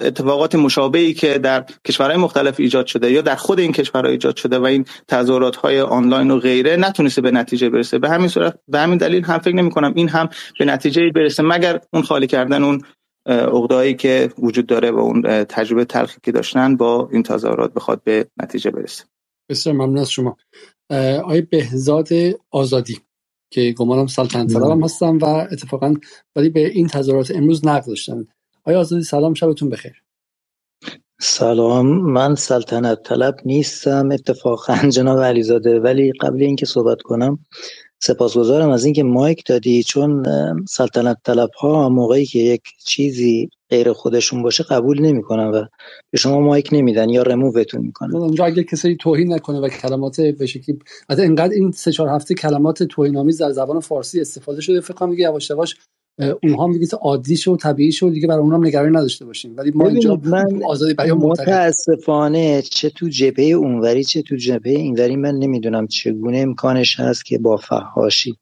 اتفاقات 0.02 0.56
مشابهی 0.56 1.14
که 1.14 1.38
در 1.38 1.66
کشورهای 1.88 2.18
مختلف 2.18 2.60
ایجاد 2.60 2.86
شده 2.86 3.12
یا 3.12 3.22
در 3.22 3.36
خود 3.36 3.60
این 3.60 3.72
کشورها 3.72 4.12
ایجاد 4.12 4.36
شده 4.36 4.60
و 4.60 4.66
این 4.66 4.86
تظاهرات 5.08 5.56
های 5.56 5.82
آنلاین 5.82 6.32
و 6.32 6.40
غیره 6.40 6.76
نتونسته 6.76 7.22
به 7.22 7.32
نتیجه 7.32 7.70
برسه. 7.70 8.00
به 8.00 8.10
همین 8.10 8.28
صورت 8.28 8.60
به 8.68 8.80
همین 8.80 8.98
دلیل 8.98 9.24
هم 9.24 9.40
فکر 9.40 9.56
نمی 9.56 9.70
کنم 9.70 9.94
این 9.96 10.10
هم 10.10 10.30
به 10.60 10.66
نتیجه 10.66 11.10
برسه 11.16 11.44
مگر 11.44 11.80
اون 11.94 12.04
خالی 12.04 12.28
کردن 12.28 12.64
اون 12.64 12.82
عقده‌ای 13.28 13.94
که 13.94 14.30
وجود 14.40 14.66
داره 14.66 14.92
و 14.92 15.00
اون 15.00 15.22
تجربه 15.44 15.86
تلخی 15.86 16.18
که 16.24 16.32
داشتن 16.32 16.78
با 16.78 17.10
این 17.12 17.24
تظاهرات 17.24 17.74
بخواد 17.74 18.02
به 18.04 18.28
نتیجه 18.44 18.72
برسه. 18.72 19.04
بسیار 19.50 19.76
ممنون 19.76 19.98
از 19.98 20.12
شما. 20.12 20.38
آقای 20.92 21.42
بهزاد 21.42 22.08
آزادی. 22.52 23.05
که 23.56 23.74
گمانم 23.78 24.08
سلطنت 24.08 24.54
طلب 24.54 24.72
هم 24.72 24.84
هستم 24.86 25.20
و 25.20 25.26
اتفاقا 25.26 25.96
ولی 26.38 26.50
به 26.50 26.68
این 26.70 26.88
تظاهرات 26.88 27.32
امروز 27.32 27.68
نقد 27.68 27.88
داشتن. 27.88 28.28
آیا 28.66 28.82
آزادی 28.82 29.04
سلام 29.04 29.36
شبتون 29.36 29.70
بخیر؟ 29.72 30.04
سلام. 31.22 31.88
من 31.88 32.36
سلطنت 32.36 33.04
طلب 33.04 33.36
نیستم 33.46 34.12
اتفاقا 34.12 34.76
جناب 34.96 35.20
علیزاده 35.20 35.82
ولی 35.82 36.14
قبل 36.22 36.44
اینکه 36.44 36.68
صحبت 36.68 37.04
کنم 37.04 37.40
سپاسگزارم 38.00 38.70
از 38.72 38.86
اینکه 38.86 39.04
مایک 39.04 39.44
دادی 39.48 39.84
چون 39.84 40.24
سلطنت 40.70 41.18
طلب 41.26 41.52
ها 41.60 41.90
موقعی 41.90 42.28
که 42.28 42.40
یک 42.40 42.64
چیزی 42.86 43.50
غیر 43.70 43.94
خودشون 43.94 44.44
باشه 44.44 44.64
قبول 44.64 45.02
نمی‌کنن 45.02 45.48
و 45.48 45.66
به 46.12 46.18
شما 46.18 46.40
مایک 46.40 46.70
نمیدن 46.72 47.10
یا 47.10 47.22
رمووتون 47.22 47.82
می‌کنن. 47.82 48.16
اونجا 48.16 48.46
اگه 48.46 48.64
کسی 48.64 48.96
توهین 48.96 49.34
نکنه 49.34 49.60
و 49.60 49.68
کلمات 49.68 50.22
به 50.22 50.46
شکلی 50.46 50.80
حتی 51.10 51.22
اینقدر 51.22 51.54
این 51.54 51.72
سه 51.72 51.92
چهار 51.92 52.10
هفته 52.10 52.36
کلمات 52.36 52.84
توهین 52.84 53.18
آمیز 53.18 53.42
در 53.42 53.52
زبان 53.52 53.80
فارسی 53.80 54.22
استفاده 54.22 54.62
شده 54.62 54.82
فکر 54.82 54.94
کنم 54.94 55.14
یواش 55.14 55.50
یواش 55.50 55.76
اونها 56.44 56.64
هم 56.64 56.74
دیگه 56.74 56.88
عادی 57.02 57.38
شد 57.38 57.58
طبیعی 57.62 57.92
شد 57.92 58.12
دیگه 58.12 58.28
برای 58.28 58.42
اونها 58.42 58.58
نگرانی 58.58 58.98
نداشته 58.98 59.26
باشیم 59.26 59.54
ولی 59.58 59.72
ما 59.76 59.88
اینجا 59.88 60.20
من 60.24 60.64
آزادی 60.64 60.94
بیان 60.94 61.18
متاسفانه 61.18 62.62
چه 62.62 62.90
تو 62.90 63.10
جبهه 63.10 63.46
اونوری 63.46 64.04
چه 64.04 64.22
تو 64.22 64.36
جبهه 64.36 64.74
اینوری 64.74 65.16
من 65.16 65.36
نمی‌دونم 65.36 65.88
چگونه 65.88 66.38
امکانش 66.38 67.00
هست 67.00 67.26
که 67.26 67.38
با 67.38 67.58
فحاشی 67.58 68.38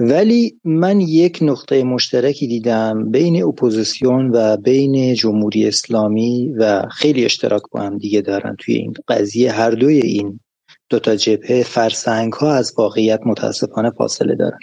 ولی 0.00 0.60
من 0.64 1.00
یک 1.00 1.38
نقطه 1.42 1.84
مشترکی 1.84 2.46
دیدم 2.46 3.10
بین 3.10 3.42
اپوزیسیون 3.42 4.30
و 4.34 4.56
بین 4.56 5.14
جمهوری 5.14 5.68
اسلامی 5.68 6.52
و 6.58 6.82
خیلی 6.90 7.24
اشتراک 7.24 7.62
با 7.70 7.80
هم 7.80 7.98
دیگه 7.98 8.20
دارن 8.20 8.56
توی 8.58 8.74
این 8.74 8.94
قضیه. 9.08 9.52
هر 9.52 9.70
دوی 9.70 10.00
این 10.00 10.40
دوتا 10.88 11.16
جبهه 11.16 11.62
فرسنگ 11.62 12.32
ها 12.32 12.54
از 12.54 12.74
واقعیت 12.78 13.20
متاسفانه 13.26 13.90
فاصله 13.90 14.34
دارن. 14.34 14.58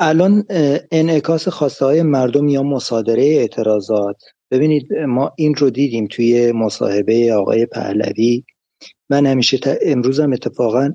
الان 0.00 0.44
انعکاس 0.90 1.48
خواسته 1.48 1.84
های 1.84 2.02
مردم 2.02 2.48
یا 2.48 2.62
مصادره 2.62 3.24
اعتراضات. 3.24 4.16
ببینید 4.50 4.92
ما 4.92 5.32
این 5.36 5.54
رو 5.54 5.70
دیدیم 5.70 6.06
توی 6.06 6.52
مصاحبه 6.52 7.34
آقای 7.34 7.66
پهلوی. 7.66 8.44
من 9.10 9.26
همیشه 9.26 9.58
امروزم 9.82 10.32
اتفاقا 10.32 10.94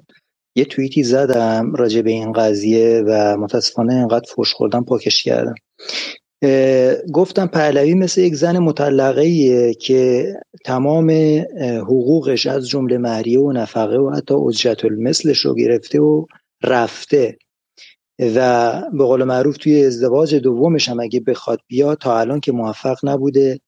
یه 0.56 0.66
توییتی 0.66 1.04
زدم 1.04 1.76
راجع 1.76 2.02
به 2.02 2.12
این 2.12 2.32
قضیه 2.32 3.04
و 3.08 3.38
متاسفانه 3.38 3.94
انقدر 3.94 4.26
فوش 4.36 4.54
خوردم 4.54 4.84
پاکش 4.84 5.24
کردم. 5.24 5.56
گفتم 7.14 7.48
پهلوی 7.48 7.94
مثل 7.94 8.22
یک 8.22 8.36
زن 8.36 8.58
مطلقه 8.58 9.74
که 9.74 10.34
تمام 10.66 11.12
حقوقش 11.62 12.48
از 12.48 12.68
جمله 12.70 12.98
مهریه 12.98 13.40
و 13.40 13.52
نفقه 13.52 13.98
و 13.98 14.10
حتی 14.16 14.34
اجرت 14.34 14.86
المثلش 14.86 15.38
رو 15.46 15.56
گرفته 15.56 16.00
و 16.00 16.26
رفته. 16.64 17.38
و 18.20 18.82
به 18.94 19.04
قول 19.04 19.24
معروف 19.24 19.58
توی 19.58 19.86
ازدواج 19.86 20.36
دومش 20.36 20.90
هم 20.90 21.00
اگه 21.00 21.20
بخواد 21.20 21.60
بیاد 21.68 21.98
تا 21.98 22.20
الان 22.20 22.40
که 22.40 22.52
موفق 22.52 22.98
نبوده. 23.04 23.60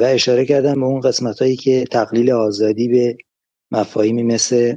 و 0.00 0.02
اشاره 0.02 0.46
کردم 0.46 0.74
به 0.74 0.86
اون 0.86 1.00
قسمت 1.00 1.38
هایی 1.42 1.56
که 1.56 1.84
تقلیل 1.84 2.32
آزادی 2.32 2.88
به 2.88 3.16
مفاهیمی 3.70 4.22
مثل 4.22 4.76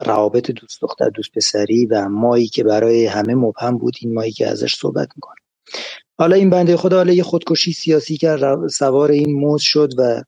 روابط 0.00 0.50
دوست 0.50 0.82
دختر 0.82 1.08
دوست 1.08 1.32
پسری 1.32 1.86
و 1.86 2.08
مایی 2.08 2.46
که 2.46 2.64
برای 2.64 3.06
همه 3.06 3.34
مبهم 3.34 3.78
بود 3.78 3.94
این 4.00 4.14
مایی 4.14 4.32
که 4.32 4.46
ازش 4.46 4.74
صحبت 4.74 5.08
می‌کنه 5.16 5.36
حالا 6.18 6.36
این 6.36 6.50
بنده 6.50 6.76
خدا 6.76 6.96
حالا 6.96 7.12
یه 7.12 7.22
خودکشی 7.22 7.72
سیاسی 7.72 8.16
کرد 8.16 8.68
سوار 8.68 9.10
این 9.10 9.40
موز 9.40 9.62
شد 9.62 9.92
و 9.98 10.22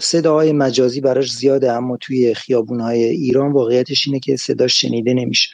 صداهای 0.00 0.52
مجازی 0.52 1.00
براش 1.00 1.32
زیاده 1.32 1.72
اما 1.72 1.96
توی 1.96 2.34
خیابونهای 2.34 3.04
ایران 3.04 3.52
واقعیتش 3.52 4.06
اینه 4.06 4.20
که 4.20 4.36
صداش 4.36 4.80
شنیده 4.80 5.14
نمیشه. 5.14 5.50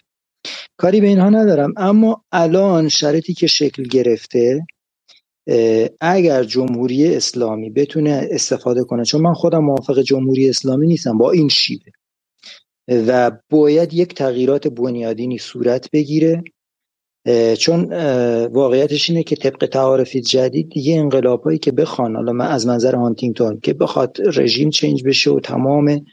کاری 0.76 1.00
به 1.00 1.06
اینها 1.06 1.30
ندارم 1.30 1.74
اما 1.76 2.24
الان 2.32 2.88
شرطی 2.88 3.34
که 3.34 3.46
شکل 3.46 3.82
گرفته 3.82 4.66
اگر 6.00 6.44
جمهوری 6.44 7.16
اسلامی 7.16 7.70
بتونه 7.70 8.28
استفاده 8.30 8.84
کنه 8.84 9.04
چون 9.04 9.20
من 9.20 9.34
خودم 9.34 9.64
موافق 9.64 9.98
جمهوری 9.98 10.48
اسلامی 10.48 10.86
نیستم 10.86 11.18
با 11.18 11.30
این 11.30 11.48
شیبه 11.48 11.92
و 12.88 13.30
باید 13.50 13.94
یک 13.94 14.14
تغییرات 14.14 14.68
بنیادینی 14.68 15.38
صورت 15.38 15.90
بگیره 15.90 16.44
چون 17.58 17.92
واقعیتش 18.46 19.10
اینه 19.10 19.22
که 19.22 19.36
طبق 19.36 19.66
تعارف 19.66 20.16
جدید 20.16 20.70
دیگه 20.70 20.96
انقلابایی 20.96 21.58
که 21.58 21.72
بخوان 21.72 22.16
حالا 22.16 22.32
من 22.32 22.46
از 22.46 22.66
منظر 22.66 22.94
هانتینگتون 22.94 23.60
که 23.60 23.74
بخواد 23.74 24.16
رژیم 24.24 24.70
چنج 24.70 25.04
بشه 25.04 25.30
و 25.30 25.40
تمام 25.40 26.04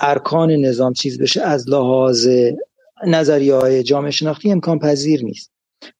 ارکان 0.00 0.50
نظام 0.50 0.92
چیز 0.92 1.20
بشه 1.20 1.42
از 1.42 1.68
لحاظ 1.68 2.28
نظریه 3.06 3.54
های 3.54 3.82
جامعه 3.82 4.10
شناختی 4.10 4.52
امکان 4.52 4.78
پذیر 4.78 5.24
نیست. 5.24 5.51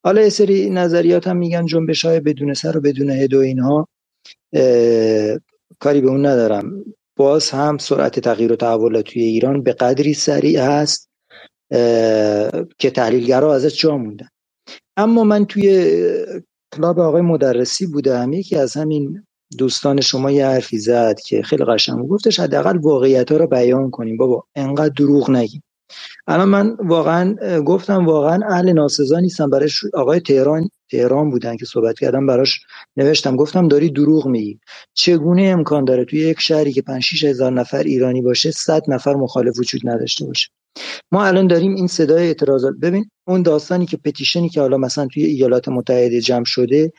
حالا 0.04 0.22
یه 0.22 0.28
سری 0.28 0.70
نظریات 0.70 1.28
هم 1.28 1.36
میگن 1.36 1.66
جنبش 1.66 2.04
های 2.04 2.20
بدون 2.20 2.54
سر 2.54 2.76
و 2.76 2.80
بدون 2.80 3.10
هد 3.10 3.34
و 3.34 3.38
اینها 3.38 3.88
کاری 5.78 6.00
به 6.00 6.08
اون 6.08 6.26
ندارم. 6.26 6.84
باز 7.16 7.50
هم 7.50 7.78
سرعت 7.78 8.20
تغییر 8.20 8.52
و 8.52 8.56
تحول 8.56 9.00
توی 9.00 9.22
ایران 9.22 9.62
به 9.62 9.72
قدری 9.72 10.14
سریع 10.14 10.60
هست 10.60 11.08
که 12.78 12.90
تحلیلگرا 12.94 13.54
ازش 13.54 13.80
جا 13.80 13.96
موندن. 13.96 14.28
اما 14.96 15.24
من 15.24 15.44
توی 15.44 15.96
کلاب 16.74 17.00
آقای 17.00 17.22
مدرسی 17.22 17.86
بودم 17.86 18.32
یکی 18.32 18.56
از 18.56 18.76
همین 18.76 19.26
دوستان 19.58 20.00
شما 20.00 20.30
یه 20.30 20.46
حرفی 20.46 20.78
زد 20.78 21.20
که 21.20 21.42
خیلی 21.42 21.64
قشنگ 21.64 22.08
گفتش 22.08 22.40
حداقل 22.40 22.76
واقعیت 22.76 23.32
ها 23.32 23.38
رو 23.38 23.46
بیان 23.46 23.90
کنیم. 23.90 24.16
بابا 24.16 24.44
انقدر 24.54 24.94
دروغ 24.96 25.30
نگیم. 25.30 25.62
الان 26.26 26.48
من 26.48 26.76
واقعا 26.80 27.34
گفتم 27.60 28.06
واقعا 28.06 28.40
اهل 28.48 28.72
ناسزا 28.72 29.20
نیستم. 29.20 29.50
برای 29.50 29.68
آقای 29.94 30.20
تهران 30.20 30.68
تهران 30.90 31.30
بودن 31.30 31.56
که 31.56 31.64
صحبت 31.64 31.98
کردم 31.98 32.26
براش 32.26 32.60
نوشتم. 32.96 33.36
گفتم 33.36 33.68
داری 33.68 33.90
دروغ 33.90 34.26
میگی. 34.26 34.60
چگونه 34.94 35.42
امکان 35.42 35.84
داره 35.84 36.04
توی 36.04 36.20
یک 36.20 36.40
شهری 36.40 36.72
که 36.72 36.82
5 36.82 37.24
هزار 37.24 37.52
نفر 37.52 37.82
ایرانی 37.82 38.22
باشه 38.22 38.50
100 38.50 38.82
نفر 38.88 39.14
مخالف 39.14 39.58
وجود 39.58 39.80
نداشته 39.84 40.24
باشه؟ 40.26 40.48
ما 41.12 41.24
الان 41.24 41.46
داریم 41.46 41.74
این 41.74 41.86
صدای 41.86 42.26
اعتراضات 42.26 42.74
ببین 42.82 43.10
اون 43.28 43.42
داستانی 43.42 43.86
که 43.86 43.96
پتیشنی 43.96 44.48
که 44.48 44.60
حالا 44.60 44.76
مثلا 44.76 45.06
توی 45.06 45.24
ایالات 45.24 45.68
متحده 45.68 46.20
جمع 46.20 46.44
شده 46.44 46.92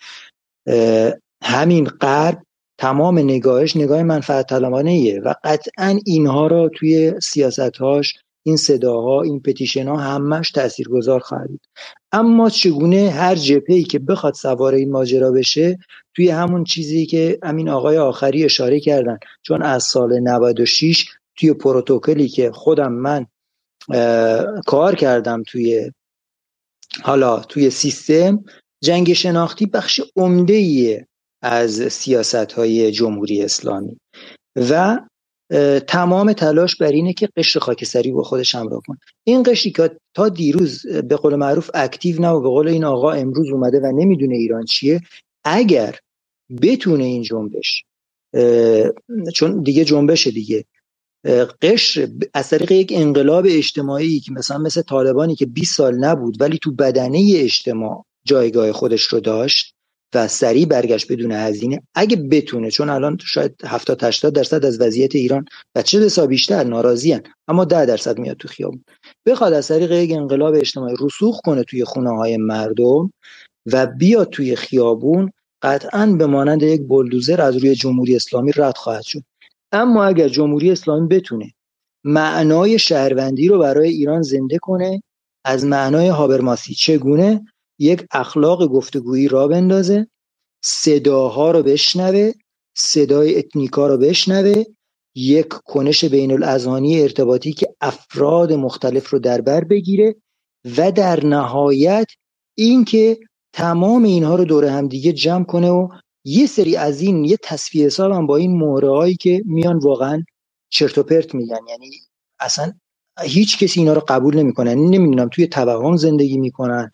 همین 1.44 1.86
غرب 1.86 2.44
تمام 2.78 3.20
نگاهش 3.20 3.76
نگاه 3.76 4.04
منفعت 4.04 4.50
طلبانه 4.50 5.20
و 5.20 5.34
قطعا 5.44 6.00
اینها 6.06 6.48
را 6.48 6.70
توی 6.76 7.14
سیاستهاش 7.22 8.14
این 8.44 8.58
صداها 8.58 9.22
این 9.22 9.40
پتیشن 9.40 9.88
ها 9.88 9.98
همش 9.98 10.52
تاثیرگذار 10.52 11.20
خواهد 11.20 11.48
بود. 11.48 11.68
اما 12.12 12.50
چگونه 12.50 13.10
هر 13.10 13.36
جبهه‌ای 13.36 13.84
که 13.84 14.00
بخواد 14.00 14.34
سوار 14.34 14.74
این 14.74 14.92
ماجرا 14.92 15.32
بشه 15.32 15.80
توی 16.16 16.30
همون 16.30 16.64
چیزی 16.64 17.06
که 17.06 17.40
همین 17.44 17.70
آقای 17.70 17.98
آخری 17.98 18.46
اشاره 18.46 18.80
کردن 18.80 19.18
چون 19.42 19.62
از 19.62 19.84
سال 19.84 20.20
96 20.20 21.06
توی 21.36 21.54
پروتکلی 21.54 22.28
که 22.28 22.52
خودم 22.52 22.92
من 22.92 23.26
کار 24.66 24.96
کردم 24.96 25.44
توی 25.44 25.92
حالا 27.02 27.40
توی 27.40 27.70
سیستم 27.70 28.44
جنگ 28.84 29.14
شناختی 29.14 29.66
بخش 29.66 30.02
عمده 30.16 31.08
از 31.42 31.72
سیاست 31.72 32.54
های 32.54 32.92
جمهوری 32.92 33.42
اسلامی. 33.42 33.98
و 34.56 35.00
تمام 35.88 36.34
تلاش 36.34 36.76
بر 36.76 36.92
اینه 36.92 37.14
که 37.14 37.30
قشر 37.38 37.60
خاکستری 37.60 38.12
با 38.12 38.24
خودش 38.24 38.56
همراه 38.56 38.82
کن 38.88 38.98
این 39.24 39.44
قشری 39.44 39.72
که 39.72 39.92
تا 40.14 40.30
دیروز 40.30 40.88
به 40.88 41.16
قول 41.16 41.36
معروف 41.36 41.70
اکتیو 41.74 42.22
نه 42.22 42.30
و 42.30 42.42
به 42.42 42.50
قول 42.50 42.68
این 42.68 42.84
آقا 42.84 43.12
امروز 43.12 43.50
اومده 43.50 43.80
و 43.80 43.92
نمی‌دونه 43.96 44.36
ایران 44.36 44.66
چیه 44.66 45.02
اگر 45.44 45.96
بتونه 46.62 47.04
این 47.04 47.22
جنبش 47.22 47.84
چون 49.34 49.64
دیگه 49.64 49.86
جنبشه 49.86 50.32
دیگه 50.32 50.66
قشر 51.62 52.10
از 52.34 52.50
طریق 52.50 52.72
یک 52.72 52.94
انقلاب 52.96 53.46
اجتماعی 53.48 54.20
که 54.20 54.32
مثلا 54.32 54.58
مثل 54.58 54.82
طالبانی 54.82 55.36
که 55.36 55.46
20 55.46 55.76
سال 55.76 55.96
نبود 55.96 56.42
ولی 56.42 56.58
تو 56.58 56.72
بدنه 56.72 57.32
اجتماع 57.36 58.06
جایگاه 58.26 58.72
خودش 58.72 59.02
رو 59.02 59.20
داشت 59.20 59.73
و 60.16 60.28
سریع 60.28 60.66
برگشت 60.66 61.12
بدون 61.12 61.32
هزینه. 61.32 61.82
اگه 61.96 62.16
بتونه 62.16 62.72
چون 62.72 62.90
الان 62.90 63.18
شاید 63.26 63.56
70 63.66 64.04
80 64.04 64.34
درصد 64.34 64.66
از 64.66 64.82
وضعیت 64.82 65.16
ایران 65.16 65.46
و 65.76 65.82
چه 65.82 66.00
دسا 66.00 66.28
بیشتر 66.28 66.64
ناراضیان 66.64 67.22
اما 67.48 67.66
10 67.66 67.86
درصد 67.86 68.20
میاد 68.20 68.38
تو 68.38 68.48
خیابون. 68.48 68.84
بخواد 69.26 69.54
از 69.54 69.68
طریق 69.68 69.92
یک 69.92 70.12
انقلاب 70.12 70.54
اجتماعی 70.54 70.96
رسوخ 71.00 71.40
کنه 71.46 71.64
توی 71.64 71.84
خونه 71.84 72.10
های 72.18 72.38
مردم 72.38 73.14
و 73.66 73.88
بیاد 73.88 74.30
توی 74.30 74.56
خیابون 74.56 75.32
قطعا 75.62 76.06
به 76.06 76.26
مانند 76.26 76.64
یک 76.64 76.82
بلدوزر 76.88 77.42
از 77.42 77.58
روی 77.58 77.76
جمهوری 77.76 78.16
اسلامی 78.16 78.52
رد 78.56 78.78
خواهد 78.78 79.04
شد. 79.04 79.24
اما 79.72 80.06
اگر 80.06 80.28
جمهوری 80.28 80.72
اسلامی 80.72 81.08
بتونه 81.08 81.54
معنای 82.04 82.80
شهروندی 82.80 83.48
رو 83.48 83.60
برای 83.60 83.90
ایران 83.90 84.22
زنده 84.22 84.58
کنه 84.58 85.04
از 85.46 85.66
معنای 85.66 86.08
هابرماسی 86.08 86.74
چگونه؟ 86.74 87.42
یک 87.80 88.06
اخلاق 88.12 88.68
گفتگویی 88.68 89.28
را 89.28 89.48
بندازه 89.48 90.08
صداها 90.64 91.52
رو 91.52 91.64
بشنوه 91.64 92.32
صدای 92.78 93.38
اتنیکا 93.40 93.88
رو 93.88 93.98
بشنوه 93.98 94.64
یک 95.16 95.48
کنش 95.50 96.06
بین 96.06 96.32
الازانی 96.32 97.02
ارتباطی 97.02 97.54
که 97.54 97.68
افراد 97.82 98.54
مختلف 98.54 99.10
رو 99.10 99.20
در 99.20 99.42
بر 99.42 99.64
بگیره 99.64 100.16
و 100.78 100.92
در 100.92 101.26
نهایت 101.26 102.08
اینکه 102.58 103.18
تمام 103.54 104.04
اینها 104.04 104.36
رو 104.36 104.46
دور 104.46 104.66
هم 104.66 104.88
دیگه 104.88 105.14
جمع 105.14 105.44
کنه 105.46 105.70
و 105.72 105.88
یه 106.26 106.48
سری 106.48 106.76
از 106.76 107.02
این 107.02 107.26
یه 107.26 107.38
تصفیه 107.44 107.86
حساب 107.86 108.12
هم 108.12 108.28
با 108.28 108.38
این 108.38 108.58
مهره 108.60 109.14
که 109.16 109.42
میان 109.46 109.78
واقعا 109.80 110.24
چرت 110.70 110.98
و 110.98 111.04
پرت 111.04 111.36
میگن. 111.36 111.60
یعنی 111.70 111.90
اصلا 112.40 112.74
هیچ 113.24 113.60
کسی 113.64 113.80
اینا 113.80 113.94
رو 113.94 114.02
قبول 114.08 114.38
نمی‌کنن 114.38 114.74
نمی‌دونم 114.76 115.30
توی 115.30 115.48
توهم 115.48 115.98
زندگی 115.98 116.38
می‌کنن. 116.38 116.92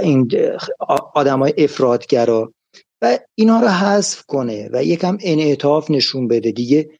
این 0.00 0.28
آدمای 1.14 1.54
افرادگرا 1.58 2.52
و 3.02 3.18
اینا 3.34 3.60
رو 3.60 3.68
حذف 3.68 4.22
کنه 4.26 4.70
و 4.72 4.84
یکم 4.84 5.18
انعطاف 5.20 5.90
نشون 5.90 6.28
بده 6.28 6.52
دیگه. 6.52 6.90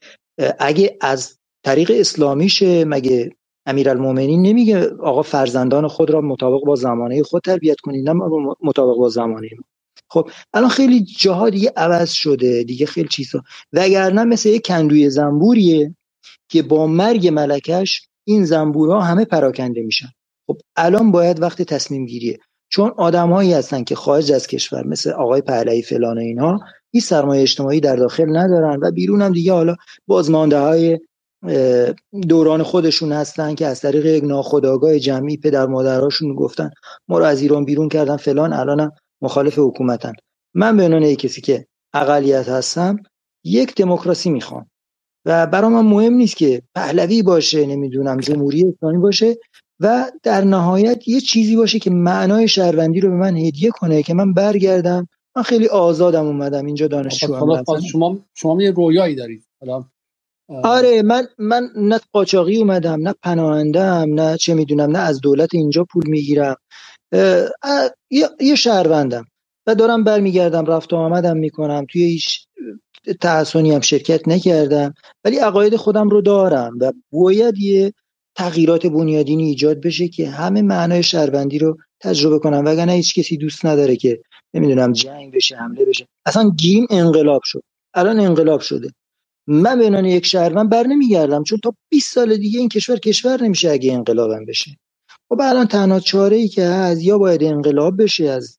اگه 0.59 0.99
از 1.01 1.39
طریق 1.65 1.93
اسلامیشه 1.95 2.85
مگه 2.85 3.31
امیرالمومنین 3.67 4.43
نمیگه 4.43 4.91
آقا 4.91 5.23
فرزندان 5.23 5.89
خود 5.89 6.11
را 6.11 6.21
مطابق 6.21 6.65
با 6.65 6.75
زمانه 6.75 7.23
خود 7.23 7.43
تربیت 7.43 7.81
کنید 7.81 8.11
نه 8.11 8.15
مطابق 8.63 8.97
با 8.99 9.09
زمانه 9.09 9.49
ما. 9.57 9.65
خب 10.11 10.31
الان 10.55 10.69
خیلی 10.71 11.05
جاها 11.05 11.51
دیگه 11.51 11.73
عوض 11.77 12.11
شده 12.11 12.63
دیگه 12.65 12.87
خیلی 12.87 13.09
چیزا. 13.09 13.43
وگرنه 13.73 14.25
مثل 14.25 14.49
یک 14.49 14.67
کندوی 14.67 15.11
زنبوریه 15.11 15.97
که 16.51 16.63
با 16.63 16.87
مرگ 16.87 17.29
ملکش 17.29 18.09
این 18.25 18.45
زنبورها 18.45 19.01
همه 19.01 19.25
پراکنده 19.25 19.83
میشن. 19.83 20.09
خب 20.47 20.59
الان 20.77 21.11
باید 21.13 21.43
وقت 21.43 21.63
تصمیم 21.63 22.07
گیریه. 22.07 22.39
چون 22.69 22.93
آدمهایی 22.97 23.53
هستن 23.53 23.85
که 23.85 23.95
خارج 23.95 24.33
از 24.33 24.47
کشور 24.47 24.87
مثل 24.87 25.11
آقای 25.11 25.41
پهلوی 25.41 25.83
فلان 25.83 26.19
و 26.19 26.21
اینها 26.21 26.61
هیچ 26.93 27.05
سرمایه 27.05 27.43
اجتماعی 27.43 27.81
در 27.81 27.97
داخل 27.97 28.37
ندارن 28.37 28.79
و 28.83 28.91
بیرون 28.91 29.23
هم 29.23 29.33
دیگه 29.33 29.53
حالا 29.53 29.77
بازمانده 30.07 30.59
های 30.59 30.99
دوران 32.29 32.63
خودشون 32.63 33.13
هستن 33.13 33.55
که 33.55 33.67
از 33.67 33.81
طریق 33.81 34.25
ناخودآگاه 34.25 34.99
جمعی 34.99 35.37
پدر 35.37 35.67
مادرهاشون 35.67 36.35
گفتن 36.35 36.71
ما 37.09 37.19
رو 37.19 37.25
از 37.25 37.43
ایران 37.43 37.65
بیرون 37.65 37.89
کردن 37.89 38.17
فلان 38.17 38.53
الانم 38.53 38.93
مخالف 39.23 39.59
حکومتن. 39.59 40.13
من 40.55 40.77
به 40.77 40.85
عنوان 40.85 41.15
کسی 41.15 41.41
که 41.41 41.67
اقلیت 41.95 42.49
هستم 42.49 42.97
یک 43.45 43.75
دموکراسی 43.75 44.31
می‌خوام. 44.31 44.67
و 45.25 45.47
برای 45.47 45.71
من 45.71 45.85
مهم 45.85 46.13
نیست 46.13 46.37
که 46.37 46.63
پهلوی 46.75 47.23
باشه 47.23 47.67
نمی‌دونم 47.67 48.21
جمهوری 48.21 48.65
اسلامی 48.69 48.99
باشه. 48.99 49.37
و 49.81 50.11
در 50.23 50.45
نهایت 50.45 51.09
یه 51.09 51.21
چیزی 51.21 51.57
باشه 51.57 51.79
که 51.79 51.91
معنای 51.91 52.49
شهروندی 52.49 53.01
رو 53.01 53.11
به 53.11 53.17
من 53.17 53.37
هدیه 53.37 53.71
کنه 53.71 54.03
که 54.03 54.15
من 54.15 54.33
برگردم. 54.33 55.09
من 55.37 55.43
خیلی 55.43 55.69
آزادم 55.69 56.27
اومدم 56.27 56.67
اینجا 56.67 56.87
دانشجو 56.87 57.35
هم 57.35 57.81
شما 57.81 58.19
شما 58.35 58.63
یه 58.63 58.71
رویایی 58.71 59.15
دارید. 59.15 59.45
حالا 59.61 59.85
آره 60.65 61.03
من 61.03 61.27
من 61.39 61.69
نه 61.77 62.01
قاچاقی 62.13 62.57
اومدم 62.57 63.09
نه 63.09 63.15
پناهندم 63.23 64.05
نه 64.15 64.37
چه 64.37 64.55
می‌دونم 64.55 64.91
نه 64.91 64.99
از 64.99 65.21
دولت 65.21 65.55
اینجا 65.55 65.87
پول 65.93 66.03
می‌گیرم. 66.07 66.57
یه 68.41 68.55
شهروندم 68.57 69.25
و 69.67 69.75
دارم 69.75 70.05
برمیگردم 70.05 70.67
رفت 70.67 70.93
و 70.93 70.97
آمدم 70.97 71.37
می‌کنم. 71.37 71.87
توی 71.93 72.03
هیچ 72.03 72.47
تحسنی 73.21 73.73
هم 73.73 73.81
شرکت 73.81 74.29
نکردم. 74.29 74.95
ولی 75.25 75.37
عقاید 75.37 75.77
خودم 75.77 76.09
رو 76.09 76.23
دارم 76.23 76.79
و 76.81 76.93
باید 77.13 77.59
یه 77.59 77.93
تغییرات 78.37 78.87
بنیادینی 78.87 79.45
ایجاد 79.45 79.81
بشه 79.81 80.09
که 80.09 80.31
همه 80.31 80.63
معنای 80.63 81.03
شهروندی 81.03 81.59
رو 81.59 81.77
تجربه 82.01 82.39
کنم 82.39 82.65
وگرنه 82.67 82.93
هیچ 82.93 83.15
کسی 83.19 83.37
دوست 83.37 83.67
نداره 83.67 83.97
که 83.97 84.21
نمی‌دونم 84.55 84.93
جنگ 84.93 85.35
بشه 85.35 85.57
حمله 85.57 85.85
بشه. 85.85 86.07
اصلا 86.27 86.51
گیم 86.51 86.87
انقلاب 86.91 87.43
شد. 87.45 87.63
الان 87.95 88.21
انقلاب 88.21 88.61
شده. 88.61 88.91
من 89.47 89.79
به 89.79 89.87
عنوان 89.87 90.05
یک 90.05 90.27
شهروند 90.27 90.71
بر 90.71 90.87
نمیگردم 90.87 91.43
چون 91.43 91.59
تا 91.59 91.75
20 91.91 92.15
سال 92.15 92.37
دیگه 92.37 92.61
این 92.61 92.69
کشور 92.69 92.99
کشور 92.99 93.43
نمیشه 93.43 93.71
اگه 93.71 93.93
انقلابم 93.93 94.45
بشه. 94.45 94.71
خب 95.29 95.41
الان 95.41 95.67
تنها 95.67 96.01
چاره 96.01 96.37
ای 96.37 96.49
که 96.49 96.65
هست 96.67 97.03
یا 97.03 97.19
باید 97.19 97.45
انقلاب 97.45 98.03
بشه 98.03 98.25
از 98.25 98.59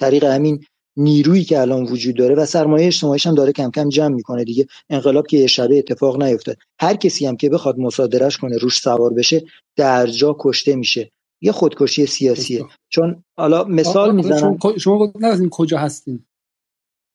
طریق 0.00 0.24
همین 0.24 0.64
نیرویی 0.98 1.44
که 1.44 1.60
الان 1.60 1.82
وجود 1.82 2.16
داره 2.16 2.34
و 2.34 2.46
سرمایه 2.46 2.86
اجتماعیش 2.86 3.26
هم 3.26 3.34
داره 3.34 3.52
کم 3.52 3.70
کم 3.70 3.88
جمع 3.88 4.14
می‌کنه 4.14 4.44
دیگه. 4.44 4.66
انقلاب 4.90 5.26
که 5.26 5.38
یه 5.38 5.46
شبه 5.46 5.78
اتفاق 5.78 6.22
نیفتاد. 6.22 6.56
هر 6.80 6.96
کسی 6.96 7.26
هم 7.26 7.36
که 7.36 7.50
بخواد 7.50 7.78
مصادرهش 7.78 8.36
کنه 8.36 8.56
روش 8.56 8.78
سوار 8.78 9.14
بشه 9.14 9.44
در 9.76 10.06
جا 10.06 10.36
کشته 10.40 10.76
میشه. 10.76 11.10
یه 11.42 11.52
خودکشی 11.52 12.06
سیاسیه. 12.06 12.64
چون 12.88 13.24
حالا 13.38 13.64
مثال 13.64 14.14
می‌زنم. 14.14 14.58
شما, 14.62 14.78
شما 14.78 15.12
کجا 15.50 15.78
هستین؟ 15.78 16.24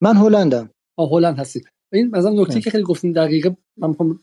من 0.02 0.16
هلندم. 0.16 0.70
آه 0.98 1.10
هلند 1.10 1.40
هستید. 1.40 1.64
این 1.94 2.10
مثلا 2.10 2.42
نکته 2.42 2.62
که 2.62 2.70
خیلی 2.70 2.84
گفتین 2.84 3.12
دقیقه 3.12 3.58
من 3.78 3.90
می‌خوام 3.90 4.20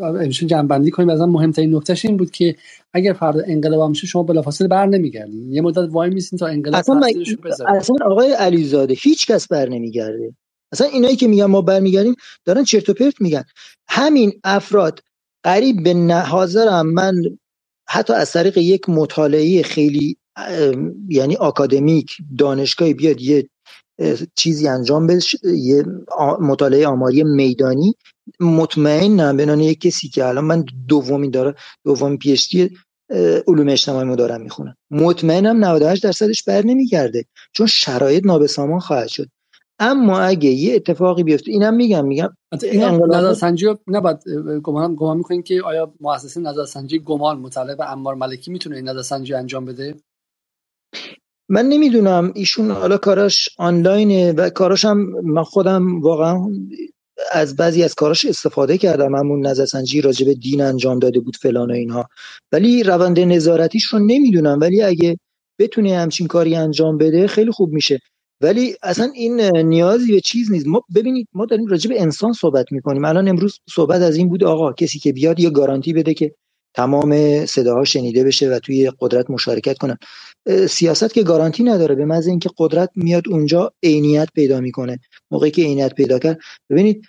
امشون 0.00 0.48
جنبندی 0.48 0.90
کنیم. 0.90 1.08
مثلا 1.08 1.26
مهمترین 1.26 1.74
نکتهش 1.74 2.04
این 2.04 2.16
بود 2.16 2.30
که 2.30 2.56
اگر 2.92 3.12
فردا 3.12 3.42
انقلاب 3.46 3.88
میشه 3.88 4.06
شما 4.06 4.22
بلافاصله 4.22 4.68
بر 4.68 4.86
نمیگردین. 4.86 5.52
یه 5.52 5.62
مدت 5.62 5.88
وای 5.92 6.10
میسین 6.10 6.38
تا 6.38 6.46
انقلاب 6.46 6.74
اصلا, 6.74 7.00
اصلا 7.66 7.96
آقای 8.04 8.32
علیزاده 8.32 8.94
هیچ 8.98 9.26
کس 9.26 9.48
بر 9.48 9.68
نمیگرده. 9.68 10.34
اصلا 10.72 10.86
اینایی 10.86 11.16
که 11.16 11.28
میگن 11.28 11.44
ما 11.44 11.62
برمیگردیم 11.62 12.14
دارن 12.44 12.64
چرت 12.64 12.88
و 12.88 12.94
پرت 12.94 13.20
میگن. 13.20 13.44
همین 13.88 14.32
افراد 14.44 15.00
قریب 15.42 15.82
به 15.82 16.14
حاضرم 16.14 16.86
من 16.86 17.14
حتی 17.88 18.12
از 18.12 18.32
طریق 18.32 18.58
یک 18.58 18.88
مطالعه 18.88 19.62
خیلی 19.62 20.16
یعنی 21.08 21.36
آکادمیک 21.36 22.16
دانشگاهی 22.38 22.94
بیاد 22.94 23.20
یه 23.20 23.48
چیزی 24.34 24.68
انجام 24.68 25.06
بده. 25.06 25.20
یه 25.44 25.84
مطالعه 26.40 26.86
آماری 26.86 27.24
میدانی. 27.24 27.94
مطمئنم 28.40 29.36
به 29.36 29.64
یک 29.64 29.80
کسی 29.80 30.08
که 30.08 30.24
الان 30.24 30.44
من 30.44 30.64
دومی 30.88 31.30
داره 31.30 31.54
دومی 31.84 32.16
پی 32.16 32.36
علوم 33.48 33.68
اجتماعی 33.68 34.08
رو 34.08 34.16
دارم 34.16 34.40
می‌خونم. 34.40 34.76
مطمئنم 34.90 35.64
98 35.64 36.02
درصدش 36.02 36.42
بر 36.42 36.62
نمیگرده 36.64 37.24
چون 37.52 37.66
شرایط 37.66 38.26
نابسامان 38.26 38.80
خواهد 38.80 39.08
شد. 39.08 39.28
اما 39.78 40.20
اگه 40.20 40.50
یه 40.50 40.74
اتفاقی 40.74 41.22
بیفته 41.22 41.50
اینم 41.50 41.74
میگم 41.74 42.06
میگم 42.06 42.28
این 42.62 43.34
سنجی 43.34 43.66
نباید 43.86 44.18
گمان 44.62 44.94
گمان 44.94 45.16
می‌کنین 45.16 45.42
که 45.42 45.62
آیا 45.62 45.94
مؤسسه 46.00 46.40
نظرسنجی 46.40 46.98
گمان 46.98 47.38
مطالعه 47.38 47.90
انبار 47.90 48.14
ملکی 48.14 48.50
می‌تونه 48.50 48.76
این 48.76 48.88
نظرسنجی 48.88 49.34
انجام 49.34 49.64
بده؟ 49.64 49.94
من 51.48 51.66
نمی‌دونم 51.66 52.32
ایشون 52.34 52.70
حالا 52.70 52.98
کاراش 52.98 53.48
آنلاینه 53.58 54.32
و 54.32 54.50
کاراش 54.50 54.84
هم 54.84 54.98
من 55.24 55.42
خودم 55.42 56.00
واقعا 56.00 56.38
از 57.32 57.56
بعضی 57.56 57.82
از 57.82 57.94
کاراش 57.94 58.24
استفاده 58.24 58.78
کردم 58.78 59.14
همون 59.14 59.46
نظرسنجی 59.46 60.00
راجع 60.00 60.26
به 60.26 60.34
دین 60.34 60.62
انجام 60.62 60.98
داده 60.98 61.20
بود 61.20 61.36
فلان 61.36 61.70
و 61.70 61.74
اینها 61.74 62.08
ولی 62.52 62.82
روند 62.82 63.20
نظارتیش 63.20 63.84
رو 63.84 63.98
نمی‌دونم. 63.98 64.58
ولی 64.60 64.82
اگه 64.82 65.18
بتونه 65.58 65.98
همچین 65.98 66.26
کاری 66.26 66.56
انجام 66.56 66.98
بده 66.98 67.26
خیلی 67.26 67.50
خوب 67.50 67.72
میشه. 67.72 68.00
ولی 68.40 68.76
اصلا 68.82 69.10
این 69.14 69.40
نیازی 69.56 70.12
به 70.12 70.20
چیز 70.20 70.52
نیست. 70.52 70.66
ما 70.66 70.82
ببینید 70.94 71.28
ما 71.34 71.46
داریم 71.46 71.66
راجع 71.66 71.88
به 71.90 72.02
انسان 72.02 72.32
صحبت 72.32 72.72
می‌کنیم. 72.72 73.04
الان 73.04 73.28
امروز 73.28 73.58
صحبت 73.74 74.02
از 74.02 74.16
این 74.16 74.28
بود 74.28 74.44
آقا 74.44 74.72
کسی 74.72 74.98
که 74.98 75.12
بیاد 75.12 75.40
یه 75.40 75.50
گارانتی 75.50 75.92
بده 75.92 76.14
که 76.14 76.34
تمام 76.74 77.46
صداها 77.46 77.84
شنیده 77.84 78.24
بشه 78.24 78.50
و 78.50 78.58
توی 78.58 78.92
قدرت 79.00 79.30
مشارکت 79.30 79.78
کنن. 79.78 79.96
سیاست 80.68 81.14
که 81.14 81.22
گارانتی 81.22 81.62
نداره 81.62 81.94
به 81.94 82.04
محض 82.04 82.28
اینکه 82.28 82.50
قدرت 82.58 82.90
میاد 82.94 83.28
اونجا 83.28 83.72
عینیت 83.82 84.28
پیدا 84.34 84.60
می‌کنه. 84.60 84.98
موقعی 85.30 85.50
که 85.50 85.62
عینیت 85.62 85.94
پیدا 85.94 86.18
کرد 86.18 86.38
ببینید 86.70 87.04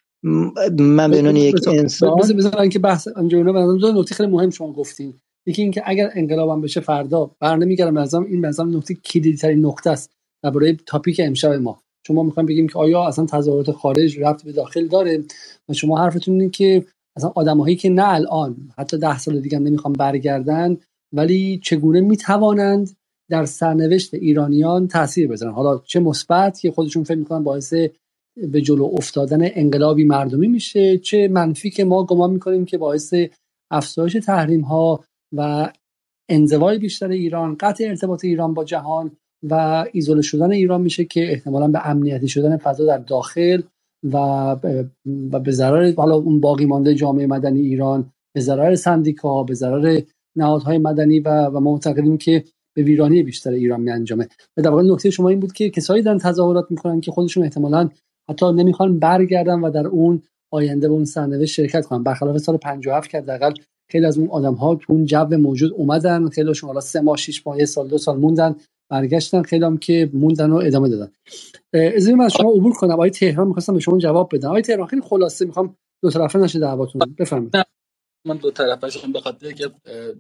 من 0.80 1.12
به 1.12 1.18
یک 1.18 1.68
انسان 1.68 2.18
بذار 2.38 2.68
که 2.68 2.80
بحث 2.80 3.08
اونجا 3.08 3.44
دو 3.78 4.02
نکته 4.02 4.16
خیلی 4.16 4.30
مهم 4.30 4.50
شما 4.50 4.74
گفتین. 4.74 5.14
یکی 5.48 5.62
اینکه 5.62 5.82
اگر 5.86 6.10
انقلابم 6.14 6.62
بشه 6.62 6.80
فردا 6.80 7.32
برنمیگردم 7.40 8.00
نظام 8.00 8.26
این 8.26 8.46
مثلا 8.46 8.66
نکته 8.66 8.94
کلیدی 8.94 9.38
ترین 9.38 9.66
نقطه 9.66 9.90
است 9.90 10.12
درباره 10.44 10.78
تاپیک 10.86 11.22
امشب 11.24 11.52
ما. 11.52 11.82
شما 12.08 12.24
می‌خوایم 12.24 12.48
بگیم 12.48 12.68
که 12.68 12.80
آیا 12.80 13.08
اصلا 13.08 13.26
تظاهرات 13.26 13.72
خارج 13.72 14.20
رفت 14.20 14.46
به 14.46 14.52
داخل 14.52 14.88
داره؟ 14.88 15.24
و 15.70 15.74
شما 15.74 15.98
حرفتون 15.98 16.34
اینه 16.34 16.50
که 16.50 16.86
اصلا 17.18 17.32
آدمایی 17.36 17.76
که 17.76 17.90
نه 17.90 18.14
الان 18.14 18.56
حتی 18.78 18.98
ده 18.98 19.20
سال 19.20 19.40
دیگه 19.40 19.58
هم 19.58 19.64
نمی‌خوام 19.64 19.94
برگردن 19.94 20.78
ولی 21.14 21.60
چگونه 21.64 22.02
می‌توانند 22.02 22.97
در 23.30 23.46
سرنوشت 23.46 24.14
ایرانیان 24.14 24.88
تاثیر 24.88 25.28
بذارن. 25.28 25.54
حالا 25.54 25.82
چه 25.86 26.00
مثبت 26.00 26.60
که 26.60 26.72
خودشون 26.72 27.04
فکر 27.04 27.18
می‌کنن 27.18 27.44
باعث 27.44 27.74
به 28.52 28.62
جلو 28.62 28.90
افتادن 28.94 29.40
انقلابی 29.42 30.04
مردمی 30.04 30.48
میشه 30.48 30.98
چه 30.98 31.28
منفی 31.28 31.70
که 31.70 31.86
ما 31.86 32.04
گمان 32.04 32.32
می‌کنیم 32.32 32.66
که 32.66 32.78
باعث 32.78 33.14
افزایش 33.72 34.14
تحریم 34.14 34.62
ها 34.62 35.04
و 35.36 35.72
انزوای 36.30 36.78
بیشتر 36.78 37.10
ایران 37.10 37.56
قطع 37.60 37.86
ارتباط 37.88 38.26
ایران 38.26 38.54
با 38.54 38.64
جهان 38.64 39.12
و 39.44 39.86
ایزوله 39.92 40.22
شدن 40.22 40.52
ایران 40.52 40.82
میشه 40.82 41.06
که 41.06 41.32
احتمالا 41.32 41.68
به 41.68 41.90
امنیتی 41.90 42.28
شدن 42.28 42.58
فضا 42.58 42.86
در 42.86 42.98
داخل 42.98 43.62
و 44.04 44.18
و 45.32 45.40
به 45.40 45.52
ضرر 45.52 45.94
حالا 45.98 46.16
اون 46.16 46.40
باقی 46.40 46.66
مانده 46.66 46.96
جامعه 46.96 47.28
مدنی 47.28 47.60
ایران 47.60 48.12
به 48.36 48.42
ضرر 48.42 48.76
سندیکا 48.76 49.44
به 49.44 49.54
ضرر 49.54 50.02
نهادهای 50.38 50.78
مدنی 50.78 51.20
و 51.20 51.46
و 51.46 51.60
ما 51.60 51.72
معتقدیم 51.72 52.18
که 52.18 52.44
به 52.78 52.84
ویرانی 52.84 53.24
بیشتر 53.24 53.52
ایران 53.52 53.82
می 53.82 53.92
انجامه. 53.92 54.28
و 54.58 54.62
در 54.62 54.70
واقع 54.70 54.84
نکته 54.84 55.10
شما 55.10 55.30
این 55.30 55.40
بود 55.40 55.54
که 55.54 55.70
کسایی 55.70 56.04
دارن 56.04 56.18
تظاهرات 56.18 56.66
می‌کنن 56.70 57.02
که 57.02 57.12
خودشون 57.12 57.44
احتمالا 57.44 57.90
حتی 58.30 58.54
نمی‌خوان 58.54 59.00
برگردن 59.00 59.60
و 59.60 59.72
در 59.72 59.88
اون 59.88 60.22
آینده 60.54 60.88
به 60.88 60.94
اون 60.94 61.06
سرنوشت 61.06 61.54
شرکت 61.54 61.86
کنن. 61.86 62.04
برخلاف 62.04 62.38
سال 62.38 62.58
57 62.58 63.10
که 63.10 63.18
حداقل 63.18 63.54
خیلی 63.92 64.06
از 64.06 64.18
اون 64.18 64.28
آدم 64.28 64.54
ها 64.54 64.80
اون 64.90 65.06
جو 65.06 65.26
موجود 65.38 65.74
اومدن 65.74 66.30
خیلیشون 66.30 66.68
حالا 66.68 66.80
سه 66.80 67.02
ماه 67.02 67.18
شش 67.18 67.48
ماه 67.48 67.66
سال 67.66 67.88
دو 67.88 67.98
سال 67.98 68.18
موندن 68.18 68.56
برگشتن 68.90 69.42
خیلی 69.42 69.66
هم 69.66 69.78
که 69.78 70.10
موندن 70.14 70.52
و 70.52 70.56
ادامه 70.56 70.90
دادن. 70.90 71.12
از 71.96 72.10
من 72.10 72.26
از 72.26 72.34
شما 72.34 72.52
عبور 72.52 72.74
کنم. 72.74 72.92
آقای 72.92 73.10
تهران 73.10 73.48
می‌خواستم 73.48 73.74
به 73.74 73.80
شما 73.80 73.98
جواب 73.98 74.30
بدم. 74.36 74.50
آقای 74.50 74.62
تهران 74.62 74.88
خیلی 74.88 75.02
خلاصه 75.02 75.46
می‌خوام 75.46 75.76
دو 76.04 76.10
طرفه 76.10 76.40
نشه 76.40 76.60
دعواتون 76.60 77.02
بفرمایید. 77.20 77.54
من 78.26 78.38
دو 78.38 78.52
طرفش 78.52 79.06
به 79.14 79.20
خاطر 79.20 79.52
که 79.52 79.72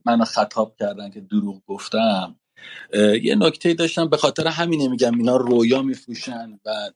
منو 0.06 0.26
خطاب 0.26 0.76
کردن 0.80 1.10
که 1.10 1.22
دروغ 1.22 1.62
گفتم. 1.68 2.36
یه 3.22 3.36
نکته 3.36 3.74
داشتم 3.74 4.10
به 4.10 4.18
خاطر 4.18 4.48
همینه 4.48 4.88
میگم 4.88 5.18
اینا 5.18 5.38
رویا 5.38 5.82
میفروشن 5.82 6.60
و 6.66 6.92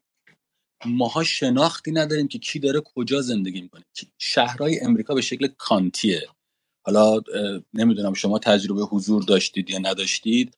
ماها 0.85 1.23
شناختی 1.23 1.91
نداریم 1.91 2.27
که 2.27 2.39
کی 2.39 2.59
داره 2.59 2.81
کجا 2.95 3.21
زندگی 3.21 3.61
می‌کنه. 3.61 3.83
شهرهای 4.17 4.79
امریکا 4.79 5.13
به 5.13 5.21
شکل 5.21 5.47
کانتیه. 5.57 6.27
حالا 6.85 7.21
نمی‌دونم 7.73 8.13
شما 8.13 8.39
تجربه 8.39 8.81
حضور 8.81 9.23
داشتید 9.23 9.69
یا 9.69 9.79
نداشتید. 9.79 10.57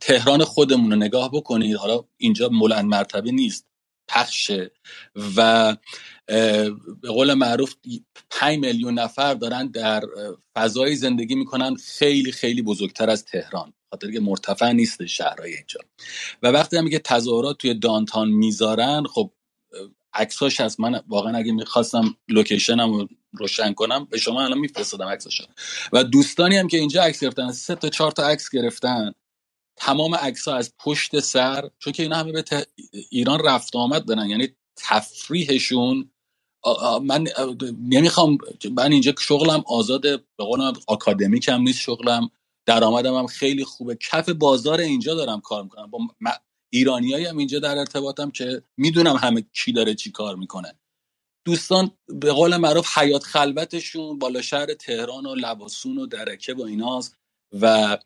تهران 0.00 0.44
خودمون 0.44 0.90
رو 0.90 0.96
نگاه 0.96 1.30
بکنید. 1.32 1.76
حالا 1.76 2.04
اینجا 2.16 2.48
مولن 2.48 2.86
مرتبه 2.86 3.30
نیست 3.30 3.66
پخشه. 4.08 4.70
و 5.36 5.76
به 7.02 7.08
قول 7.08 7.34
معروف 7.34 7.74
5 8.30 8.58
میلیون 8.58 8.98
نفر 8.98 9.34
دارن 9.34 9.66
در 9.66 10.02
فضای 10.54 10.96
زندگی 10.96 11.34
می‌کنن 11.34 11.74
خیلی 11.74 12.32
خیلی 12.32 12.62
بزرگتر 12.62 13.10
از 13.10 13.24
تهران. 13.24 13.72
خاطر 13.90 14.10
که 14.10 14.20
مرتفع 14.20 14.72
نیست 14.72 15.06
شهرهای 15.06 15.54
اینجا. 15.54 15.80
و 16.42 16.48
وقتی 16.48 16.76
هم 16.76 16.90
که 16.90 16.98
تظاهرات 16.98 17.58
توی 17.58 17.74
دانتان 17.74 18.28
می‌ذارن 18.28 19.04
خب 19.04 19.30
عکساش 20.14 20.60
هست. 20.60 20.80
من 20.80 21.00
واقعا 21.08 21.36
اگه 21.36 21.52
می‌خواستم 21.52 22.16
لوکیشنم 22.28 22.92
رو 22.92 23.08
روشن 23.32 23.72
کنم 23.72 24.04
به 24.04 24.18
شما 24.18 24.44
الان 24.44 24.58
میفرستادم 24.58 25.06
عکساشو. 25.06 25.44
و 25.92 26.04
دوستانی 26.04 26.56
هم 26.56 26.68
که 26.68 26.76
اینجا 26.76 27.02
عکس 27.02 27.20
گرفتن 27.20 27.52
سه 27.52 27.74
تا 27.74 27.88
چهار 27.88 28.12
تا 28.12 28.28
عکس 28.28 28.50
گرفتن 28.50 29.12
تمام 29.76 30.14
عکس 30.14 30.48
ها 30.48 30.56
از 30.56 30.72
پشت 30.78 31.20
سر 31.20 31.70
چون 31.78 31.92
که 31.92 32.02
اینا 32.02 32.16
همه 32.16 32.32
به 32.32 32.66
ایران 33.10 33.40
رفت 33.44 33.76
آمد 33.76 34.04
دارن. 34.04 34.26
یعنی 34.26 34.48
تفریحشون 34.76 36.10
من 37.02 37.26
نمی‌خوام 37.88 38.38
من 38.72 38.92
اینجا 38.92 39.14
شغلم 39.18 39.64
آزاد 39.66 40.02
به 40.02 40.44
قولم 40.44 40.72
آکادمیک 40.86 41.48
هم 41.48 41.62
نیست 41.62 41.80
شغلم. 41.80 42.30
درآمدم 42.66 43.14
هم 43.14 43.26
خیلی 43.26 43.64
خوبه. 43.64 43.98
کف 44.10 44.28
بازار 44.28 44.80
اینجا 44.80 45.14
دارم 45.14 45.40
کار 45.40 45.62
می‌کنم. 45.62 45.90
با 45.90 45.98
ایرانیایی 46.72 47.26
هم 47.26 47.38
اینجا 47.38 47.58
در 47.58 47.78
ارتباطم 47.78 48.30
که 48.30 48.62
می‌دونم 48.76 49.16
همه 49.16 49.44
کی 49.52 49.72
داره 49.72 49.94
چی 49.94 50.10
کار 50.10 50.36
می‌کنه. 50.36 50.74
دوستان 51.46 51.90
به 52.08 52.32
قول 52.32 52.56
معروف 52.56 52.98
حیات 52.98 53.24
خلوتشون 53.24 54.18
بالا 54.18 54.42
شهر 54.42 54.74
تهران 54.74 55.26
و 55.26 55.34
لباسون 55.34 55.98
و 55.98 56.06
درکه 56.06 56.54
و 56.54 56.62
ایناست 56.62 57.16
و 57.60 57.98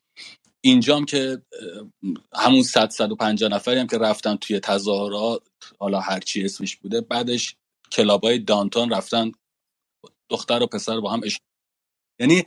اینجام 0.61 1.05
که 1.05 1.43
همون 2.35 2.63
100 2.63 2.91
150 2.91 3.51
نفری 3.51 3.81
هم 3.81 3.87
که 3.87 3.99
رفتن 3.99 4.37
توی 4.37 4.61
تظاهرات 4.61 5.43
حالا 5.79 6.01
هرچی 6.01 6.45
اسمش 6.45 6.77
بوده 6.77 7.01
بعدش 7.01 7.57
کلابای 7.93 8.39
دانتون 8.39 8.91
رفتن 8.91 9.33
دختر 10.31 10.63
و 10.63 10.67
پسر 10.67 11.01
با 11.01 11.11
هم 11.11 11.21
یعنی 12.21 12.45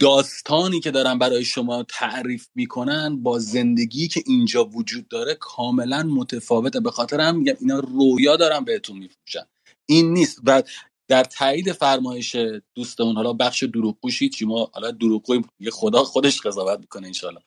داستانی 0.00 0.80
که 0.80 0.90
دارن 0.90 1.18
برای 1.18 1.44
شما 1.44 1.82
تعریف 1.82 2.48
می‌کنن 2.54 3.22
با 3.22 3.38
زندگی 3.38 4.08
که 4.08 4.22
اینجا 4.26 4.64
وجود 4.64 5.08
داره 5.08 5.34
کاملا 5.34 6.02
متفاوته. 6.02 6.80
به 6.80 6.90
خاطر 6.90 7.20
هم 7.20 7.36
میگم 7.36 7.56
اینا 7.60 7.78
رویا 7.78 8.36
دارن 8.36 8.64
بهتون 8.64 8.98
میفروشن. 8.98 9.46
این 9.86 10.12
نیست. 10.12 10.40
و 10.44 10.62
در 11.08 11.24
تایید 11.24 11.72
فرمایش 11.72 12.36
دوستمون 12.74 13.16
حالا 13.16 13.32
بخش 13.32 13.62
دروغگوشی 13.62 14.28
چی؟ 14.28 14.46
ما 14.46 14.70
حالا 14.74 14.90
دروغگوی 14.90 15.42
خدا 15.72 16.04
خودش 16.04 16.40
قضاوت 16.40 16.80
می‌کنه 16.80 17.06
انشالله 17.06 17.42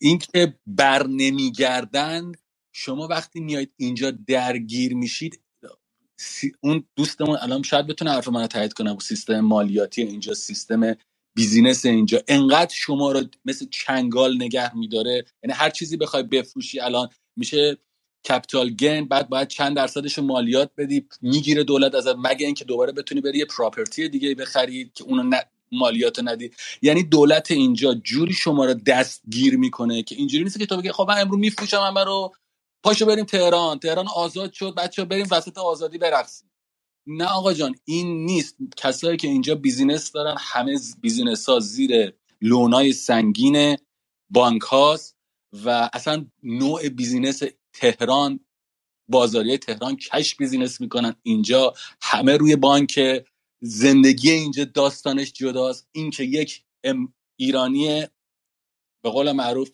این 0.00 0.18
که 0.18 0.54
بر 0.66 1.06
نمیگردن 1.06 2.32
شما 2.74 3.06
وقتی 3.08 3.40
میایید 3.40 3.72
اینجا 3.76 4.10
درگیر 4.10 4.94
میشید 4.94 5.40
اون 6.60 6.84
دوستمون 6.96 7.38
الان 7.42 7.62
شاید 7.62 7.86
بتونه 7.86 8.12
حرف 8.12 8.28
منو 8.28 8.46
تایید 8.46 8.72
کنه 8.72 8.98
سیستم 9.00 9.40
مالیاتی 9.40 10.02
اینجا 10.02 10.34
سیستم 10.34 10.96
بیزینس 11.36 11.86
اینجا. 11.86 12.22
انقدر 12.28 12.74
شما 12.74 13.12
رو 13.12 13.22
مثل 13.44 13.66
چنگال 13.70 14.36
نگه 14.36 14.76
میداره. 14.76 15.24
یعنی 15.44 15.54
هر 15.54 15.70
چیزی 15.70 15.96
بخوای 15.96 16.22
بفروشی 16.22 16.80
الان 16.80 17.08
میشه 17.36 17.78
capital 18.28 18.70
gain 18.70 19.08
بعد 19.08 19.28
باید 19.28 19.48
چند 19.48 19.76
درصدش 19.76 20.18
مالیات 20.18 20.70
بدی 20.78 21.06
می‌گیره 21.22 21.64
دولت 21.64 21.94
از 21.94 22.06
مگه 22.08 22.46
اینکه 22.46 22.64
دوباره 22.64 22.92
بتونی 22.92 23.20
بری 23.20 23.38
یه 23.38 23.44
property 23.44 24.08
دیگه 24.08 24.34
بخری 24.34 24.92
که 24.94 25.04
اونو 25.04 25.36
مالیات 25.72 26.20
ندی. 26.24 26.50
یعنی 26.82 27.02
دولت 27.02 27.50
اینجا 27.50 27.94
جوری 27.94 28.34
شما 28.34 28.64
رو 28.64 28.74
دستگیر 28.74 29.58
می‌کنه 29.58 30.02
که 30.02 30.14
اینجوری 30.14 30.44
نیست 30.44 30.58
که 30.58 30.66
تو 30.66 30.76
بگی 30.76 30.92
خب 30.92 31.06
من 31.08 31.20
امروز 31.20 31.40
میفروشم 31.40 31.80
همه 31.80 32.04
رو. 32.04 32.32
پاشو 32.84 33.06
بریم 33.06 33.24
تهران. 33.24 33.78
تهران 33.78 34.08
آزاد 34.16 34.52
شد. 34.52 34.74
بچه 34.74 35.04
بریم 35.04 35.26
وسط 35.30 35.58
آزادی 35.58 35.98
برقصیم. 35.98 36.50
نه 37.06 37.24
آقا 37.24 37.52
جان 37.52 37.74
این 37.84 38.24
نیست. 38.26 38.56
کسایی 38.76 39.16
که 39.16 39.28
اینجا 39.28 39.54
business 39.54 40.12
دارن 40.12 40.36
همه 40.38 40.78
business 41.00 41.48
ها 41.48 41.60
زیر 41.60 42.12
loan 42.40 42.82
ای 42.82 42.92
سنگین 42.92 43.76
بانک 44.30 44.62
هاست 44.62 45.16
و 45.64 45.90
اصلا 45.92 46.26
نوع 46.42 46.88
business 46.88 47.42
تهران 47.72 48.40
بازاری 49.10 49.58
تهران 49.58 49.96
cash 49.96 50.36
business 50.36 50.80
می‌کنن. 50.80 51.16
اینجا 51.22 51.74
همه 52.02 52.36
روی 52.36 52.56
بانک 52.56 53.00
زندگی 53.60 54.30
اینجا 54.30 54.64
داستانش 54.64 55.32
جداست. 55.32 55.88
این 55.92 56.10
که 56.10 56.24
یک 56.24 56.64
ایرانی 57.36 58.06
به 59.02 59.10
قول 59.10 59.32
معروف 59.32 59.70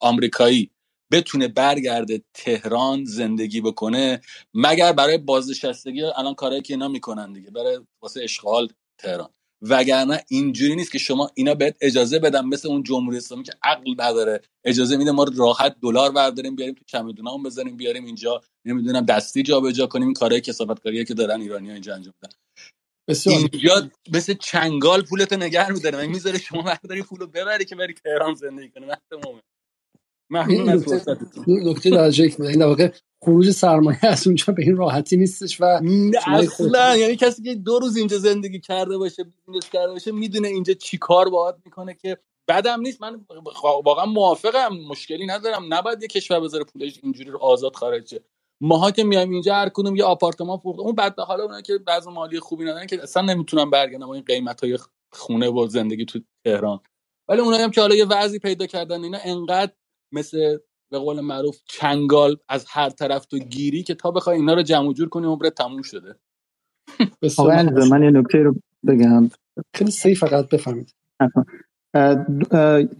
آمریکایی 0.00 0.70
بتونه 1.12 1.48
برگرده 1.48 2.22
تهران 2.34 3.04
زندگی 3.04 3.60
بکنه 3.60 4.20
مگر 4.54 4.92
برای 4.92 5.18
بازنشستگی 5.18 6.02
الان 6.02 6.34
کارهایی 6.34 6.62
که 6.62 6.74
اینا 6.74 6.88
می‌کنن 6.88 7.32
دیگه 7.32 7.50
برای 7.50 7.80
واسه 8.02 8.20
اشغال 8.24 8.68
تهران. 8.98 9.30
وگرنه 9.62 10.24
اینجوری 10.28 10.76
نیست 10.76 10.92
که 10.92 10.98
شما 10.98 11.30
اینا 11.34 11.54
بهت 11.54 11.76
اجازه 11.80 12.18
بدن 12.18 12.44
مثل 12.44 12.68
اون 12.68 12.82
جمهوری 12.82 13.16
اسلامی 13.16 13.44
که 13.44 13.52
عقل 13.62 13.94
نداره 13.98 14.40
اجازه 14.64 14.96
میده 14.96 15.10
ما 15.12 15.26
راحت 15.36 15.76
دلار 15.82 16.12
برداریم 16.12 16.56
بیاریم 16.56 16.74
تو 16.74 16.84
چمدونامون 16.86 17.42
بزنیم 17.42 17.76
بیاریم 17.76 18.04
اینجا 18.04 18.40
نمی‌دونم 18.64 19.04
دستی 19.04 19.42
جابجا 19.42 19.86
کنیم 19.86 20.06
این 20.06 20.14
کارهای 20.14 20.40
کسافتکاریه 20.40 21.04
که 21.04 21.14
دارن 21.14 21.40
ایرانی 21.40 21.68
ها 21.68 21.74
اینجا 21.74 21.94
انجام 21.94 22.14
میدن. 22.22 22.34
اینجا 23.26 23.90
مثل 24.12 24.34
چنگال 24.34 25.02
پولتو 25.02 25.36
نگه 25.36 25.72
میداره 25.72 25.98
من 25.98 26.06
می‌ذاره 26.06 26.38
شما 26.38 26.62
برداری 26.62 27.02
پولو 27.02 27.26
ببری 27.26 27.64
که 27.64 27.76
بری 27.76 27.94
تهران 27.94 28.34
زندگی 28.34 28.70
کنی 28.70 28.86
ممنون 30.30 30.68
از 30.68 30.84
نکته 31.46 31.90
درجه 31.90 32.24
یک 32.24 32.40
این 32.40 32.62
واقع 32.62 32.92
خروج 33.24 33.50
سرمایه 33.50 33.98
از 34.02 34.26
اونجا 34.26 34.52
به 34.52 34.62
این 34.62 34.76
راحتی 34.76 35.16
نیستش 35.16 35.60
و 35.60 35.80
اصلا. 36.26 36.96
یعنی 36.96 37.16
کسی 37.16 37.42
که 37.42 37.54
دو 37.54 37.78
روز 37.78 37.96
اینجا 37.96 38.18
زندگی 38.18 38.60
کرده 38.60 38.98
باشه 38.98 39.24
business 39.24 39.70
کرده 39.70 39.92
باشه 39.92 40.12
می‌دونه 40.12 40.48
اینجا 40.48 40.74
چی 40.74 40.98
کار 40.98 41.30
باید 41.30 41.54
می‌کنه 41.64 41.94
که 41.94 42.18
بدم 42.48 42.80
نیست. 42.80 43.02
من 43.02 43.20
واقعا 43.84 44.06
موافقم. 44.06 44.76
مشکلی 44.88 45.26
ندارم. 45.26 45.74
نباید 45.74 46.02
یه 46.02 46.08
کشور 46.08 46.40
بذاره 46.40 46.64
پولش 46.64 47.00
اینجوری 47.02 47.30
رو 47.30 47.38
آزاد 47.38 47.76
خارج 47.76 48.08
شه. 48.08 48.24
ماها 48.60 48.90
که 48.90 49.04
میایم 49.04 49.30
اینجا 49.30 49.54
هر 49.54 49.68
کدوم 49.68 49.96
یه 49.96 50.04
آپارتمان 50.04 50.58
فروخته. 50.58 50.82
اون 50.82 50.94
بعد 50.94 51.20
حالا 51.20 51.42
اونایی 51.44 51.62
که 51.62 51.78
بعضی 51.78 52.10
مالی 52.10 52.40
خوبی 52.40 52.64
ندارن 52.64 52.86
که 52.86 53.02
اصلا 53.02 53.22
نمی‌تونن 53.22 53.70
برگردن 53.70 54.06
با 54.06 54.14
این 54.14 54.24
قیمت 54.24 54.64
های 54.64 54.78
خونه 55.12 55.50
و 55.50 55.66
زندگی 55.66 56.04
تو 56.04 56.20
تهران. 56.44 56.80
ولی 57.28 57.40
اونایی 57.40 57.62
هم 57.62 57.70
که 57.70 57.80
حالا 57.80 57.94
یه 57.94 58.04
وضعی 58.04 58.38
پیدا 58.38 58.66
کردن 58.66 59.04
اینا 59.04 59.18
انقدر 59.24 59.72
مثل 60.12 60.58
به 60.90 60.98
قول 60.98 61.20
معروف 61.20 61.56
چنگال 61.68 62.36
از 62.48 62.66
هر 62.68 62.90
طرف 62.90 63.26
تو 63.26 63.38
گیری 63.38 63.82
که 63.82 63.94
تا 63.94 64.10
بخوای 64.10 64.36
اینا 64.36 64.54
رو 64.54 64.62
جمع 64.62 64.92
جور 64.92 65.08
کنی 65.08 65.26
عمرت 65.26 65.54
تموم 65.54 65.82
شده. 65.82 66.14
من 67.90 68.02
یه 68.02 68.10
نکته 68.10 68.38
رو 68.38 68.54
بگم. 68.86 69.30
خیلی 69.74 69.90
سی 69.90 70.14
فقط 70.14 70.48
بفهمید. 70.48 70.94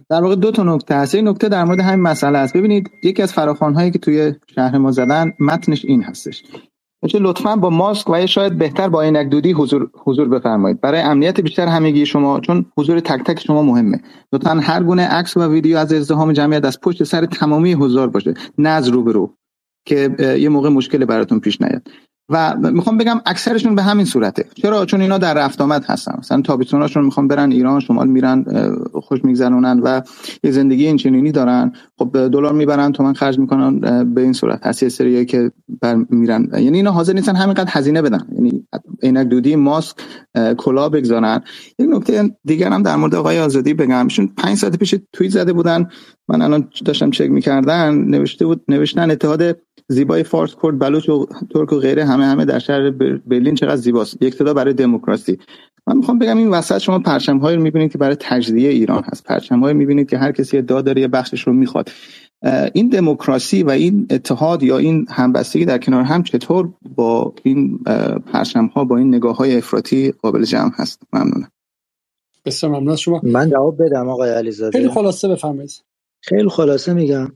در 0.09 0.21
واقع 0.21 0.35
دو 0.35 0.51
تا 0.51 0.63
نکته 0.63 0.95
هست. 0.95 1.15
یک 1.15 1.23
نکته 1.23 1.49
در 1.49 1.63
مورد 1.63 1.79
همین 1.79 2.01
مسئله 2.01 2.37
است. 2.37 2.57
ببینید 2.57 2.91
یکی 3.03 3.21
از 3.21 3.33
فراخوان 3.33 3.73
هایی 3.73 3.91
که 3.91 3.99
توی 3.99 4.33
شهر 4.55 4.77
ما 4.77 4.91
زدن 4.91 5.33
متنش 5.39 5.85
این 5.85 6.03
هستش. 6.03 6.43
لطفا 7.03 7.55
با 7.55 7.69
ماسک 7.69 8.09
و 8.09 8.27
شاید 8.27 8.57
بهتر 8.57 8.89
با 8.89 9.01
عینک 9.01 9.29
دودی 9.29 9.51
حضور 9.51 9.89
حضور 10.05 10.27
بفرمایید. 10.27 10.81
برای 10.81 11.01
امنیت 11.01 11.41
بیشتر 11.41 11.67
همگی 11.67 12.05
شما 12.05 12.39
چون 12.39 12.65
حضور 12.77 12.99
تک 12.99 13.23
تک 13.23 13.39
شما 13.39 13.61
مهمه. 13.61 14.01
لطفا 14.33 14.59
هر 14.63 14.83
گونه 14.83 15.07
عکس 15.07 15.37
و 15.37 15.47
ویدیو 15.47 15.77
از 15.77 15.93
ازدحام 15.93 16.33
جمعیت 16.33 16.65
از 16.65 16.81
پشت 16.81 17.03
سر 17.03 17.25
تمامی 17.25 17.73
حضار 17.73 18.09
باشه. 18.09 18.33
نه 18.57 18.69
از 18.69 18.87
روبرو 18.87 19.33
که 19.85 20.15
یه 20.39 20.49
موقع 20.49 20.69
مشکل 20.69 21.05
براتون 21.05 21.39
پیش 21.39 21.61
نیاد. 21.61 21.87
و 22.29 22.55
می‌خوام 22.71 22.97
بگم 22.97 23.21
اکثرشون 23.25 23.75
به 23.75 23.83
همین 23.83 24.05
صورته. 24.05 24.45
چرا؟ 24.55 24.85
چون 24.85 25.01
اینا 25.01 25.17
در 25.17 25.33
رفت 25.33 25.61
آمد 25.61 25.85
هستن. 25.85 26.15
مثلا 26.19 26.41
تابستوناشون 26.41 27.05
می‌خوام 27.05 27.27
برن 27.27 27.51
ایران 27.51 27.79
شمال 27.79 28.07
میرن 28.07 28.45
خوش 28.93 29.23
میگذرونن 29.23 29.79
و 29.79 30.01
یه 30.43 30.51
زندگی 30.51 30.85
اینچنینی 30.85 31.31
دارن. 31.31 31.71
خب 31.97 32.29
دلار 32.29 32.53
می‌برن 32.53 32.91
تومن 32.91 33.13
خرج 33.13 33.39
می‌کنن 33.39 33.79
به 34.13 34.21
این 34.21 34.33
صورت. 34.33 34.67
هست 34.67 34.83
یه 34.83 34.89
سریایی 34.89 35.25
که 35.25 35.51
بر 35.81 35.95
میرن. 36.09 36.47
یعنی 36.53 36.77
اینا 36.77 36.91
حاضر 36.91 37.13
نیستن 37.13 37.35
همینقدر 37.35 37.69
هزینه 37.71 38.01
بدن. 38.01 38.27
یعنی 38.35 38.67
عینک 39.03 39.27
دودی 39.27 39.55
ماسک 39.55 39.97
کلا 40.57 40.89
بگذارن. 40.89 41.41
یک 41.79 41.89
نکته 41.89 42.31
دیگر 42.45 42.69
هم 42.69 42.83
در 42.83 42.95
مورد 42.95 43.15
آقای 43.15 43.39
آزادی 43.39 43.73
بگم. 43.73 44.03
ایشون 44.03 44.27
5 44.37 44.57
ساعت 44.57 44.75
پیش 44.75 44.95
توییت 45.13 45.33
زده 45.33 45.53
بودن. 45.53 45.89
من 46.29 46.41
الان 46.41 46.69
داشتم 46.85 47.11
چک 47.11 47.29
می‌کردن. 47.29 47.95
نوشته 47.95 48.45
بود 48.45 48.63
نوشتن 48.67 49.11
اتحاد 49.11 49.57
زیبای 49.89 50.23
فارس 50.23 50.55
کرد 50.63 50.79
بلوچ 50.79 51.09
و 51.09 51.25
ترک 51.53 51.73
و 51.73 51.79
غیره 51.79 52.05
همه 52.05 52.25
همه 52.25 52.45
در 52.45 52.59
شهر 52.59 52.91
برلین 53.27 53.55
چقدر 53.55 53.75
زیباست. 53.75 54.21
یک 54.21 54.33
صدا 54.33 54.53
برای 54.53 54.73
دموکراسی. 54.73 55.37
من 55.87 55.97
می‌خوام 55.97 56.19
بگم 56.19 56.37
این 56.37 56.49
وسط 56.49 56.77
شما 56.77 56.99
پرچم 56.99 57.37
هایی 57.37 57.57
رو 57.57 57.63
می‌بینید 57.63 57.91
که 57.91 57.97
برای 57.97 58.15
تجزیه 58.19 58.69
ایران 58.69 59.03
هست. 59.03 59.23
پرچم 59.23 59.59
هایی 59.59 59.73
می‌بینید 59.73 60.09
که 60.09 60.17
هر 60.17 60.31
کسی 60.31 60.57
ادعا 60.57 60.81
داره 60.81 61.01
یه 61.01 61.07
بخشش 61.07 61.41
رو 61.47 61.53
می‌خواد. 61.53 61.89
این 62.73 62.89
دموکراسی 62.89 63.63
و 63.63 63.69
این 63.69 64.07
اتحاد 64.09 64.63
یا 64.63 64.77
این 64.77 65.07
همبستگی 65.09 65.65
در 65.65 65.77
کنار 65.77 66.03
هم 66.03 66.23
چطور 66.23 66.73
با 66.95 67.33
این 67.43 67.77
پرچم 68.25 68.65
ها 68.65 68.85
با 68.85 68.97
این 68.97 69.15
نگاه 69.15 69.35
های 69.35 69.57
افراطی 69.57 70.11
قابل 70.11 70.43
جمع 70.43 70.71
هست؟ 70.75 71.01
ممنونم. 71.13 71.49
بسیار 72.45 72.71
ممنون. 72.71 72.95
شما 72.95 73.21
من 73.23 73.49
جواب 73.49 73.83
بدم 73.83 74.09
آقای 74.09 74.29
علیزاده. 74.29 74.77
خیلی 74.77 74.89
خلاصه 74.89 75.27
بفرمایید. 75.27 75.83
خیلی 76.21 76.49
خلاصه 76.49 76.93
میگم. 76.93 77.31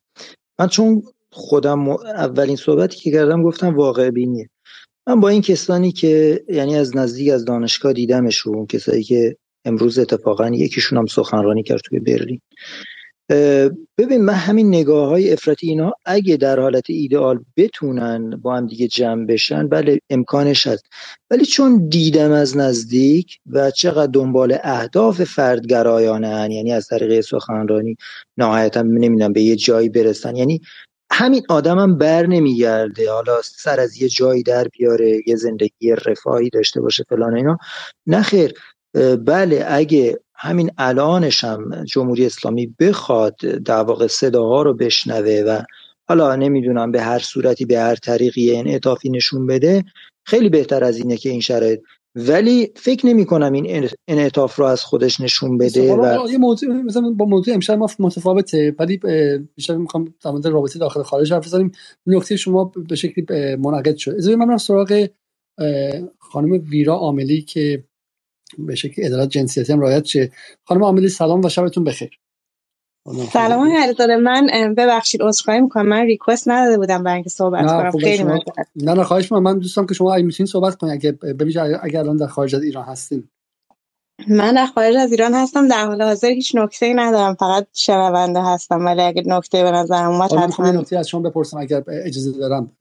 من 0.60 0.68
چون 0.68 1.03
خودم 1.31 1.89
اولین 1.89 2.55
صحبتی 2.55 2.97
که 2.97 3.11
کردم 3.11 3.43
گفتم 3.43 3.75
واقع 3.75 4.09
بینیه. 4.09 4.49
من 5.07 5.19
با 5.19 5.29
این 5.29 5.41
کسانی 5.41 5.91
که 5.91 6.43
یعنی 6.49 6.75
از 6.75 6.97
نزدیک 6.97 7.29
از 7.29 7.45
دانشگاه 7.45 7.93
دیدمشون 7.93 8.65
کسایی 8.65 9.03
که 9.03 9.37
امروز 9.65 9.99
اتفاقا 9.99 10.49
یکیشون 10.49 10.97
هم 10.97 11.05
سخنرانی 11.05 11.63
کرد 11.63 11.79
توی 11.79 11.99
برلین. 11.99 12.39
ببین 13.97 14.21
من 14.21 14.33
همین 14.33 14.67
نگاه 14.67 15.09
های 15.09 15.33
افراطی 15.33 15.67
اینا 15.69 15.93
اگه 16.05 16.37
در 16.37 16.59
حالت 16.59 16.89
ایدئال 16.89 17.39
بتونن 17.57 18.29
با 18.29 18.55
هم 18.55 18.67
دیگه 18.67 18.87
جمع 18.87 19.25
بشن 19.25 19.67
بله 19.67 19.99
امکانش 20.09 20.67
هست. 20.67 20.83
ولی 21.29 21.45
چون 21.45 21.87
دیدم 21.87 22.31
از 22.31 22.57
نزدیک 22.57 23.37
و 23.45 23.71
چقدر 23.71 24.11
دنبال 24.11 24.57
اهداف 24.63 25.23
فردگرایانه 25.23 26.53
یعنی 26.53 26.73
از 26.73 26.87
طریق 26.87 27.21
سخنرانی 27.21 27.95
نهایتا 28.37 28.81
نمی‌دونم 28.81 29.33
به 29.33 29.41
یه 29.41 29.55
جایی 29.55 29.89
برسن 29.89 30.35
یعنی 30.35 30.61
همین 31.11 31.45
آدمم 31.49 31.97
بر 31.97 32.25
نمیگرده. 32.25 33.11
حالا 33.11 33.41
سر 33.41 33.79
از 33.79 34.01
یه 34.01 34.09
جایی 34.09 34.43
در 34.43 34.67
بیاره 34.67 35.21
یه 35.27 35.35
زندگی 35.35 35.95
رفاهی 36.05 36.49
داشته 36.49 36.81
باشه 36.81 37.03
فلان 37.09 37.35
اینا. 37.35 37.57
نه 38.07 38.21
خیر. 38.21 38.53
بله 39.25 39.65
اگه 39.67 40.19
همین 40.35 40.71
الانش 40.77 41.43
هم 41.43 41.83
جمهوری 41.83 42.25
اسلامی 42.25 42.75
بخواد 42.79 43.35
در 43.38 43.83
واقع 43.83 44.07
صداها 44.07 44.61
رو 44.61 44.73
بشنوه 44.73 45.43
و 45.47 45.61
حالا 46.07 46.35
نمی‌دونم 46.35 46.91
به 46.91 47.01
هر 47.01 47.19
صورتی 47.19 47.65
به 47.65 47.79
هر 47.79 47.95
طریقی 47.95 48.55
انعطافی 48.55 49.09
نشون 49.09 49.47
بده 49.47 49.83
خیلی 50.25 50.49
بهتر 50.49 50.83
از 50.83 50.97
اینه 50.97 51.17
که 51.17 51.29
این 51.29 51.41
شرایط 51.41 51.81
ولی 52.15 52.71
فکر 52.75 53.07
نمی 53.07 53.25
کنم 53.25 53.53
این 53.53 53.89
انعطاف 54.09 54.55
رو 54.55 54.65
از 54.65 54.83
خودش 54.83 55.21
نشون 55.21 55.59
بده 55.59 55.95
و 55.95 56.29
یه 56.31 56.39
موضوع 56.39 56.73
مثلا 56.75 57.11
با 57.11 57.25
موضوع 57.25 57.53
امشب 57.53 57.73
ما 57.73 57.88
متفاوته 57.99 58.75
ولی 58.79 58.97
بیشتر 59.55 59.77
می‌خوام 59.77 60.13
در 60.25 60.31
مورد 60.31 60.47
رابطه 60.47 60.79
داخل 60.79 61.03
خارج 61.03 61.33
حرف 61.33 61.45
بزنیم. 61.47 61.71
نکته 62.07 62.38
شما 62.38 62.73
به 62.89 62.95
شکلی 62.95 63.55
منعقد 63.55 63.97
شد. 63.97 64.11
از 64.11 64.29
من 64.29 64.57
سراغ 64.57 65.07
خانم 66.19 66.51
ویرا 66.69 66.95
عاملی 66.95 67.41
که 67.41 67.85
به 68.59 68.75
شکل 68.75 69.03
عدالت 69.03 69.29
جنسیتی 69.29 69.73
هم 69.73 69.81
رعایت 69.81 70.05
شه 70.05 70.31
خانم 70.65 70.83
عاملی 70.85 71.09
سلام 71.09 71.41
و 71.45 71.49
شبتون 71.49 71.85
بخیر. 71.85 72.20
سلام 73.34 73.78
علیزاده 73.78 74.15
من 74.15 74.48
ببخشید 74.78 75.22
عذرخواهی 75.22 75.61
می‌کنم. 75.61 75.88
من 75.88 76.06
ریکوست 76.06 76.49
نداده 76.49 76.78
بودم 76.78 77.03
برای 77.03 77.15
اینکه 77.15 77.30
صحبت 77.30 77.68
کنم. 77.68 77.91
خیلی 77.91 78.18
شما... 78.18 78.40
نه 78.76 78.94
نه 78.94 79.03
خواهش 79.03 79.32
من 79.32 79.60
دوستم 79.60 79.86
که 79.86 79.94
شما 79.94 80.14
اگه 80.14 80.23
می‌تونید 80.23 80.52
صحبت 80.52 80.76
کنید 80.76 80.94
اگه 80.94 81.11
ببینید 81.11 81.57
اگر 81.57 81.99
الان 81.99 82.18
در 82.18 82.28
خارج 82.28 82.56
از 82.56 82.64
ایران 82.64 82.86
هستین. 82.86 83.30
من 84.28 84.53
در 84.53 84.65
خارج 84.65 84.95
از 84.95 85.11
ایران 85.11 85.34
هستم 85.34 85.68
در 85.68 85.86
حال 85.86 86.02
حاضر 86.02 86.28
هیچ 86.28 86.56
نکته 86.56 86.86
ای 86.86 86.94
ندارم. 86.94 87.36
فقط 87.36 87.68
شنونده 87.73 88.41
هستم. 88.41 88.86
ولی 88.86 89.02
اگه 89.02 89.23
نکته 89.26 89.64
به 89.64 89.72
نظر 89.72 90.06
اومد 90.06 90.34
حتما 90.34 90.72
نکته 90.72 90.98
از 90.98 91.07
شما 91.07 91.22
بپرسم 91.22 91.57
اگر 91.57 91.84
اجازه 91.88 92.32
دارم. 92.32 92.72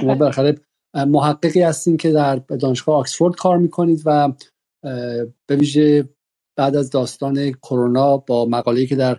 شما 0.00 0.14
بالاخره 0.14 0.58
محققی 0.94 1.62
هستین 1.62 1.96
که 1.96 2.12
در 2.12 2.36
دانشگاه 2.36 2.96
آکسفورد 2.96 3.34
کار 3.34 3.58
می‌کنید 3.58 4.02
و 4.04 4.32
به 5.46 5.56
ویژه 5.56 6.08
بعد 6.60 6.76
از 6.76 6.90
داستان 6.90 7.52
کرونا 7.52 8.16
با 8.16 8.44
مقاله‌ای 8.44 8.86
که 8.86 8.96
در 8.96 9.18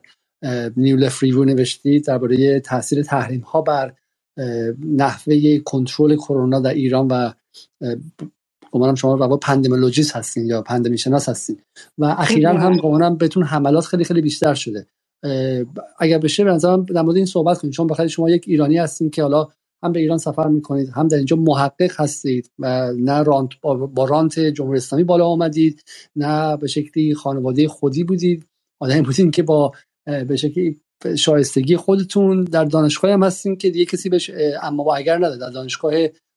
نیو 0.77 1.09
فریوو 1.09 1.45
نوشتید 1.45 2.05
درباره 2.05 2.59
تاثیر 2.59 3.03
تحریم 3.03 3.41
ها 3.41 3.61
بر 3.61 3.93
نحوه 4.85 5.57
کنترل 5.57 6.15
کرونا 6.15 6.59
در 6.59 6.73
ایران 6.73 7.07
و 7.07 7.31
گمانم 8.71 8.95
شما 8.95 9.15
رو 9.15 9.37
اپیدمیولوژیست 9.37 10.15
هستین 10.15 10.45
یا 10.45 10.61
اپیدمی 10.61 10.97
شناس 10.97 11.29
هستین 11.29 11.59
و 11.97 12.05
اخیرا 12.05 12.53
هم 12.53 12.77
گمانم 12.77 13.17
بهتون 13.17 13.43
حملات 13.43 13.85
خیلی 13.85 14.03
خیلی 14.03 14.21
بیشتر 14.21 14.53
شده. 14.53 14.87
اگر 15.99 16.17
بشه 16.17 16.43
به 16.43 16.51
نظرم 16.51 16.85
در 16.85 17.01
مورد 17.01 17.15
این 17.15 17.25
صحبت 17.25 17.57
کنید 17.57 17.73
چون 17.73 17.87
بخاطر 17.87 18.07
شما 18.07 18.29
یک 18.29 18.43
ایرانی 18.47 18.77
هستین 18.77 19.09
که 19.09 19.21
حالا 19.21 19.47
هم 19.83 19.91
به 19.91 19.99
ایران 19.99 20.17
سفر 20.17 20.47
می‌کنید 20.47 20.89
هم 20.89 21.07
در 21.07 21.17
اینجا 21.17 21.35
محقق 21.35 22.01
هستید 22.01 22.51
نه 22.59 23.23
رانت 23.23 23.49
با 23.93 24.05
رانت 24.05 24.39
جمهوری 24.39 24.77
اسلامی 24.77 25.03
بالا 25.03 25.27
آمدید 25.27 25.83
نه 26.15 26.57
به 26.57 26.67
شکلی 26.67 27.15
خانواده 27.15 27.67
خودی 27.67 28.03
بودید. 28.03 28.45
آدمی 28.81 29.01
بودید 29.01 29.31
که 29.31 29.43
با 29.43 29.71
به 30.05 30.35
شکلی 30.35 30.81
شایستگی 31.15 31.77
خودتون 31.77 32.43
در 32.43 32.65
دانشگاه 32.65 33.11
هم 33.11 33.23
هستین 33.23 33.55
که 33.55 33.69
دیگه 33.69 33.85
کسی 33.85 34.09
بهش 34.09 34.31
اما 34.61 34.83
با 34.83 34.95
اگر 34.95 35.17
نداره 35.17 35.37
در 35.37 35.49
دانشگاه 35.49 35.93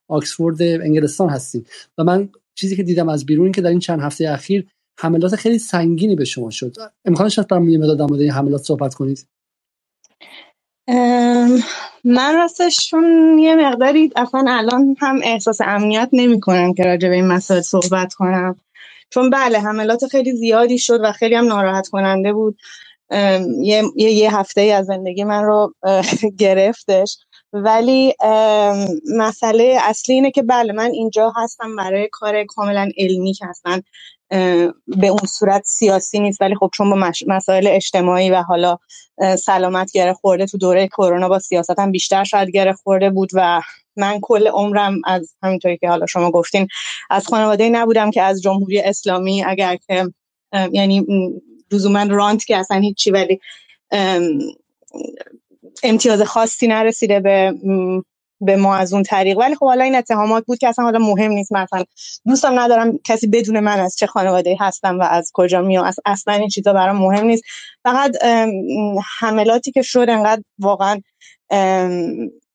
آکسفورد 0.09 0.63
انگلستان 0.63 1.29
هستین. 1.29 1.65
و 1.99 2.05
من 2.05 2.29
چیزی 2.55 2.77
که 2.77 2.83
دیدم 2.83 3.09
از 3.09 3.27
بیرون 3.27 3.53
که 3.53 3.61
در 3.61 3.71
این 3.71 3.79
چند 3.79 4.01
هفته 4.01 4.31
اخیر 4.31 4.69
حملات 5.01 5.37
خیلی 5.37 5.59
سنگینی 5.59 6.17
به 6.17 6.25
شما 6.25 6.51
شد. 6.51 6.77
امکانش 7.05 7.39
هست 7.39 7.49
برام 7.49 7.77
مداد 7.77 7.99
در 7.99 8.07
مورد 8.07 8.21
این 8.21 8.31
حملات 8.31 8.63
صحبت 8.63 8.95
کنید؟ 8.95 9.27
من 12.05 12.35
راستشون 12.35 13.39
یه 13.39 13.55
مقداری 13.55 14.11
اصلا 14.17 14.45
الان 14.49 14.97
هم 15.01 15.21
احساس 15.23 15.61
امنیت 15.61 16.09
نمی 16.13 16.41
کنم 16.41 16.75
که 16.75 16.83
راجع 16.83 17.09
به 17.09 17.15
این 17.15 17.27
مسائل 17.27 17.61
صحبت 17.61 18.15
کنم. 18.15 18.61
چون 19.11 19.31
بله 19.31 19.59
حملات 19.59 20.07
خیلی 20.07 20.33
زیادی 20.33 20.79
شد 20.79 21.01
و 21.03 21.13
خیلی 21.13 21.35
هم 21.35 21.47
ناراحت 21.47 21.89
کننده 21.89 22.33
بود 22.33 22.59
یه, 23.63 23.83
یه 23.97 24.37
هفته 24.37 24.61
ای 24.61 24.73
از 24.73 24.87
زندگی 24.87 25.25
من 25.25 25.45
رو 25.45 25.75
گرفتش. 26.39 27.19
ولی 27.53 28.15
مسئله 29.17 29.79
اصلی 29.83 30.15
اینه 30.15 30.31
که 30.31 30.43
بله 30.43 30.73
من 30.73 30.91
اینجا 30.91 31.33
هستم 31.37 31.77
برای 31.77 32.09
کار 32.13 32.45
کاملا 32.45 32.89
علمی 32.99 33.33
که 33.33 33.47
هستن 33.47 33.83
به 34.87 35.07
اون 35.07 35.27
صورت 35.29 35.63
سیاسی 35.65 36.21
نیست 36.21 36.41
ولی 36.41 36.55
خب 36.55 36.71
چون 36.75 36.91
با 36.91 37.13
مسائل 37.27 37.67
اجتماعی 37.67 38.31
و 38.31 38.43
حالا 38.43 38.79
سلامت 39.39 39.93
گره 39.93 40.13
خورده 40.13 40.47
تو 40.47 40.59
دوره 40.59 40.89
کرونا 40.89 41.29
با 41.29 41.39
سیاست 41.39 41.79
هم 41.79 41.93
بیشتر 41.93 42.25
شاید 42.25 42.51
گره 42.51 42.73
خورده 42.73 43.11
بود 43.11 43.31
و 43.35 43.63
من 43.97 44.19
کل 44.23 44.49
عمرم 44.49 45.01
از 45.05 45.35
همینطوری 45.43 45.77
که 45.77 45.89
حالا 45.89 46.07
شما 46.07 46.31
گفتین 46.31 46.69
از 47.11 47.27
خانواده 47.27 47.69
نبودم 47.69 48.11
که 48.11 48.23
از 48.23 48.43
جمهوری 48.43 48.81
اسلامی 48.81 49.45
اگر 49.45 49.77
که 49.77 50.13
یعنی 50.73 51.07
لزوما 51.73 52.03
رانت 52.03 52.45
که 52.45 52.57
اصلا 52.57 52.81
هیچی 52.81 53.11
ولی 53.11 53.41
امتیاز 55.83 56.23
خاصی 56.23 56.67
نرسیده 56.67 57.21
به 57.21 57.55
به 58.41 58.57
ما 58.57 58.77
از 58.77 58.93
اون 58.93 59.03
طریق. 59.03 59.39
ولی 59.39 59.55
خب 59.55 59.67
حالا 59.67 59.85
این 59.85 59.95
اتهامات 59.95 60.45
بود 60.47 60.59
که 60.59 60.69
اصلا 60.69 60.85
حالا 60.85 60.99
مهم 60.99 61.31
نیست. 61.31 61.53
مثلا 61.53 61.85
دوستم 62.27 62.59
ندارم 62.59 62.99
کسی 63.05 63.27
بدون 63.27 63.61
من 63.61 63.81
از 63.81 63.97
چه 63.97 64.07
خانواده 64.07 64.57
هستم 64.61 64.99
و 64.99 65.03
از 65.03 65.31
کجا 65.35 65.61
میام. 65.61 65.93
اصلا 66.07 66.35
این 66.35 66.49
چیزا 66.49 66.73
برام 66.73 66.97
مهم 66.97 67.27
نیست. 67.27 67.45
فقط 67.85 68.17
حملاتی 69.19 69.73
که 69.73 69.83
شد 69.83 70.07
انقدر 70.09 70.43
واقعا 70.59 71.01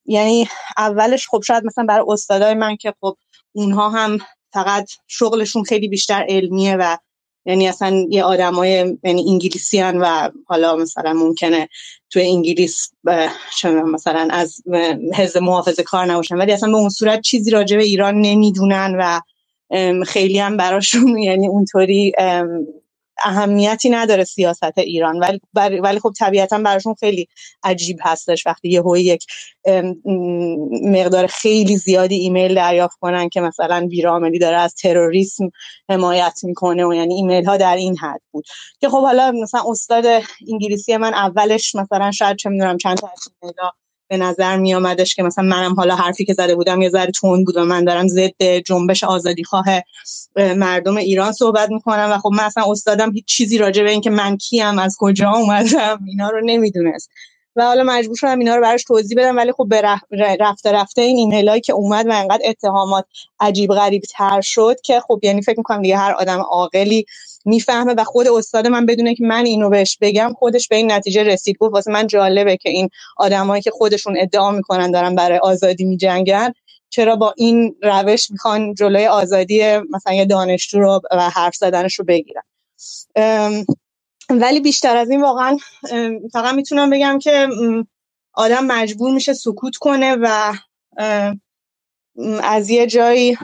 یعنی 0.06 0.47
اولش 0.77 1.27
خب 1.27 1.41
شاید 1.47 1.65
مثلا 1.65 1.85
برای 1.85 2.06
استادای 2.07 2.53
من 2.53 2.76
که 2.76 2.93
خب 3.01 3.18
اونها 3.51 3.89
هم 3.89 4.18
فقط 4.53 4.89
شغلشون 5.07 5.64
خیلی 5.64 5.88
بیشتر 5.88 6.26
علمیه 6.30 6.76
و 6.76 6.97
یعنی 7.45 7.67
اصلا 7.67 8.05
یه 8.09 8.23
آدمای 8.23 8.97
یعنی 9.03 9.25
انگلیسی 9.29 9.81
و 9.81 10.31
حالا 10.45 10.75
مثلا 10.75 11.13
ممکنه 11.13 11.69
تو 12.09 12.19
انگلیس 12.19 12.91
مثلا 13.65 14.27
از 14.31 14.61
حزب 15.15 15.37
محافظه 15.37 15.83
کار 15.83 16.05
نباشن. 16.05 16.37
ولی 16.37 16.51
اصلا 16.51 16.69
به 16.69 16.77
اون 16.77 16.89
صورت 16.89 17.21
چیزی 17.21 17.51
راجع 17.51 17.77
به 17.77 17.83
ایران 17.83 18.21
نمی‌دونن 18.21 18.95
و 18.99 19.21
خیلی 20.03 20.39
هم 20.39 20.57
براشون 20.57 21.17
یعنی 21.17 21.47
اونطوری 21.47 22.13
اهمیتی 23.23 23.89
نداره 23.89 24.23
سیاست 24.23 24.77
ایران. 24.77 25.19
ولی 25.19 25.79
ولی 25.79 25.99
خب 25.99 26.13
طبیعتا 26.19 26.57
براشون 26.57 26.93
خیلی 26.99 27.27
عجیب 27.63 27.97
هستش 28.01 28.47
وقتی 28.47 28.69
یه 28.69 28.83
یک 28.97 29.25
مقدار 30.83 31.27
خیلی 31.27 31.77
زیادی 31.77 32.15
ایمیل 32.15 32.55
دریافت 32.55 32.97
کنن 32.99 33.29
که 33.29 33.41
مثلا 33.41 33.87
بیراملی 33.89 34.39
داره 34.39 34.57
از 34.57 34.75
تروریسم 34.75 35.49
حمایت 35.89 36.39
می‌کنه 36.43 36.85
و 36.85 36.93
یعنی 36.93 37.15
ایمیل 37.15 37.45
ها 37.45 37.57
در 37.57 37.75
این 37.75 37.97
حد 37.97 38.21
بود. 38.31 38.45
که 38.81 38.89
خب 38.89 39.01
حالا 39.01 39.31
مثلا 39.31 39.63
استاد 39.67 40.05
انگلیسی 40.51 40.97
من 40.97 41.13
اولش 41.13 41.75
مثلا 41.75 42.11
شاید 42.11 42.37
چه 42.37 42.49
می‌دونم 42.49 42.77
چند 42.77 42.97
تا 42.97 43.09
ایمیل 43.41 43.55
به 44.10 44.18
نظر 44.18 44.57
می 44.57 44.76
آمدش 44.76 45.15
که 45.15 45.23
مثلا 45.23 45.45
منم 45.45 45.76
حالا 45.76 45.95
حرفی 45.98 46.26
که 46.26 46.34
زده 46.34 46.56
بودم 46.56 46.84
یه 46.84 46.90
ذره 46.90 47.11
تون 47.11 47.45
بود 47.45 47.57
و 47.57 47.65
من 47.65 47.86
دارم 47.86 48.10
ضد 48.10 48.44
جنبش 48.44 49.06
آزادی 49.06 49.45
خواه 49.45 49.65
مردم 50.38 50.98
ایران 50.98 51.34
صحبت 51.34 51.69
می‌کنم 51.72 52.10
و 52.14 52.19
خب 52.19 52.30
من 52.34 52.44
اصلا 52.45 52.65
استادم 52.72 53.11
هیچ 53.14 53.26
چیزی 53.26 53.60
راجع 53.60 53.84
به 53.84 53.91
اینکه 53.91 54.11
من 54.11 54.38
کیم 54.38 54.80
از 54.80 54.98
کجا 54.99 55.31
اومدم 55.31 55.99
اینا 56.07 56.30
رو 56.30 56.41
نمی‌دونست. 56.45 57.10
و 57.57 57.64
حالا 57.64 57.84
مجبور 57.84 58.18
شدم 58.18 58.40
اینا 58.40 58.56
رو 58.56 58.64
براش 58.64 58.86
توضیح 58.86 59.18
بدم 59.19 59.38
ولی 59.38 59.53
خب 59.53 59.68
به 59.69 59.81
رفته 60.41 60.73
رفته 60.73 61.03
این 61.03 61.18
ایمیلایی 61.18 61.61
که 61.61 61.73
اومد 61.73 62.07
و 62.07 62.11
انقدر 62.14 62.41
اتهامات 62.45 63.06
عجیب 63.41 63.72
غریب 63.72 64.03
تر 64.11 64.41
شد 64.41 64.81
که 64.86 65.02
خب 65.02 65.19
یعنی 65.23 65.44
فکر 65.44 65.57
می‌کنم 65.60 65.81
دیگه 65.81 65.98
هر 65.98 66.14
آدم 66.14 66.40
عاقلی 66.41 67.06
می‌فهمه 67.45 67.93
و 67.93 68.03
خود 68.03 68.27
استاد 68.27 68.67
من 68.67 68.85
بدونه 68.85 69.15
که 69.15 69.23
من 69.23 69.45
اینو 69.45 69.69
بهش 69.69 69.97
بگم 70.01 70.33
خودش 70.39 70.67
به 70.67 70.75
این 70.75 70.91
نتیجه 70.91 71.23
رسید. 71.23 71.57
گفت 71.57 71.73
واسه 71.73 71.91
من 71.91 72.07
جالبه 72.07 72.57
که 72.57 72.69
این 72.69 72.89
آدمایی 73.17 73.61
که 73.61 73.71
خودشون 73.71 74.17
ادعا 74.19 74.51
می‌کنن 74.51 74.91
دارن 74.91 75.15
برای 75.15 75.37
آزادی 75.37 75.85
میجنگن. 75.85 76.53
چرا 76.89 77.15
با 77.15 77.33
این 77.37 77.75
روش 77.81 78.31
می‌خوان 78.31 78.73
جلوی 78.73 79.07
آزادی 79.07 79.77
مثلا 79.77 80.13
یه 80.13 80.25
دانشجو 80.25 80.79
رو 80.79 81.01
و 81.11 81.29
حرف 81.29 81.55
زدنش 81.55 81.99
رو 81.99 82.05
بگیرن؟ 82.05 82.43
ولی 84.29 84.59
بیشتر 84.59 84.97
از 84.97 85.09
این 85.09 85.21
واقعا 85.21 85.57
فقط 86.33 86.55
می‌تونم 86.55 86.89
بگم 86.89 87.19
که 87.19 87.47
آدم 88.33 88.65
مجبور 88.65 89.13
میشه 89.13 89.33
سکوت 89.33 89.75
کنه 89.75 90.17
و 90.21 90.53
از 92.43 92.69
یه 92.69 92.87
جایی 92.87 93.37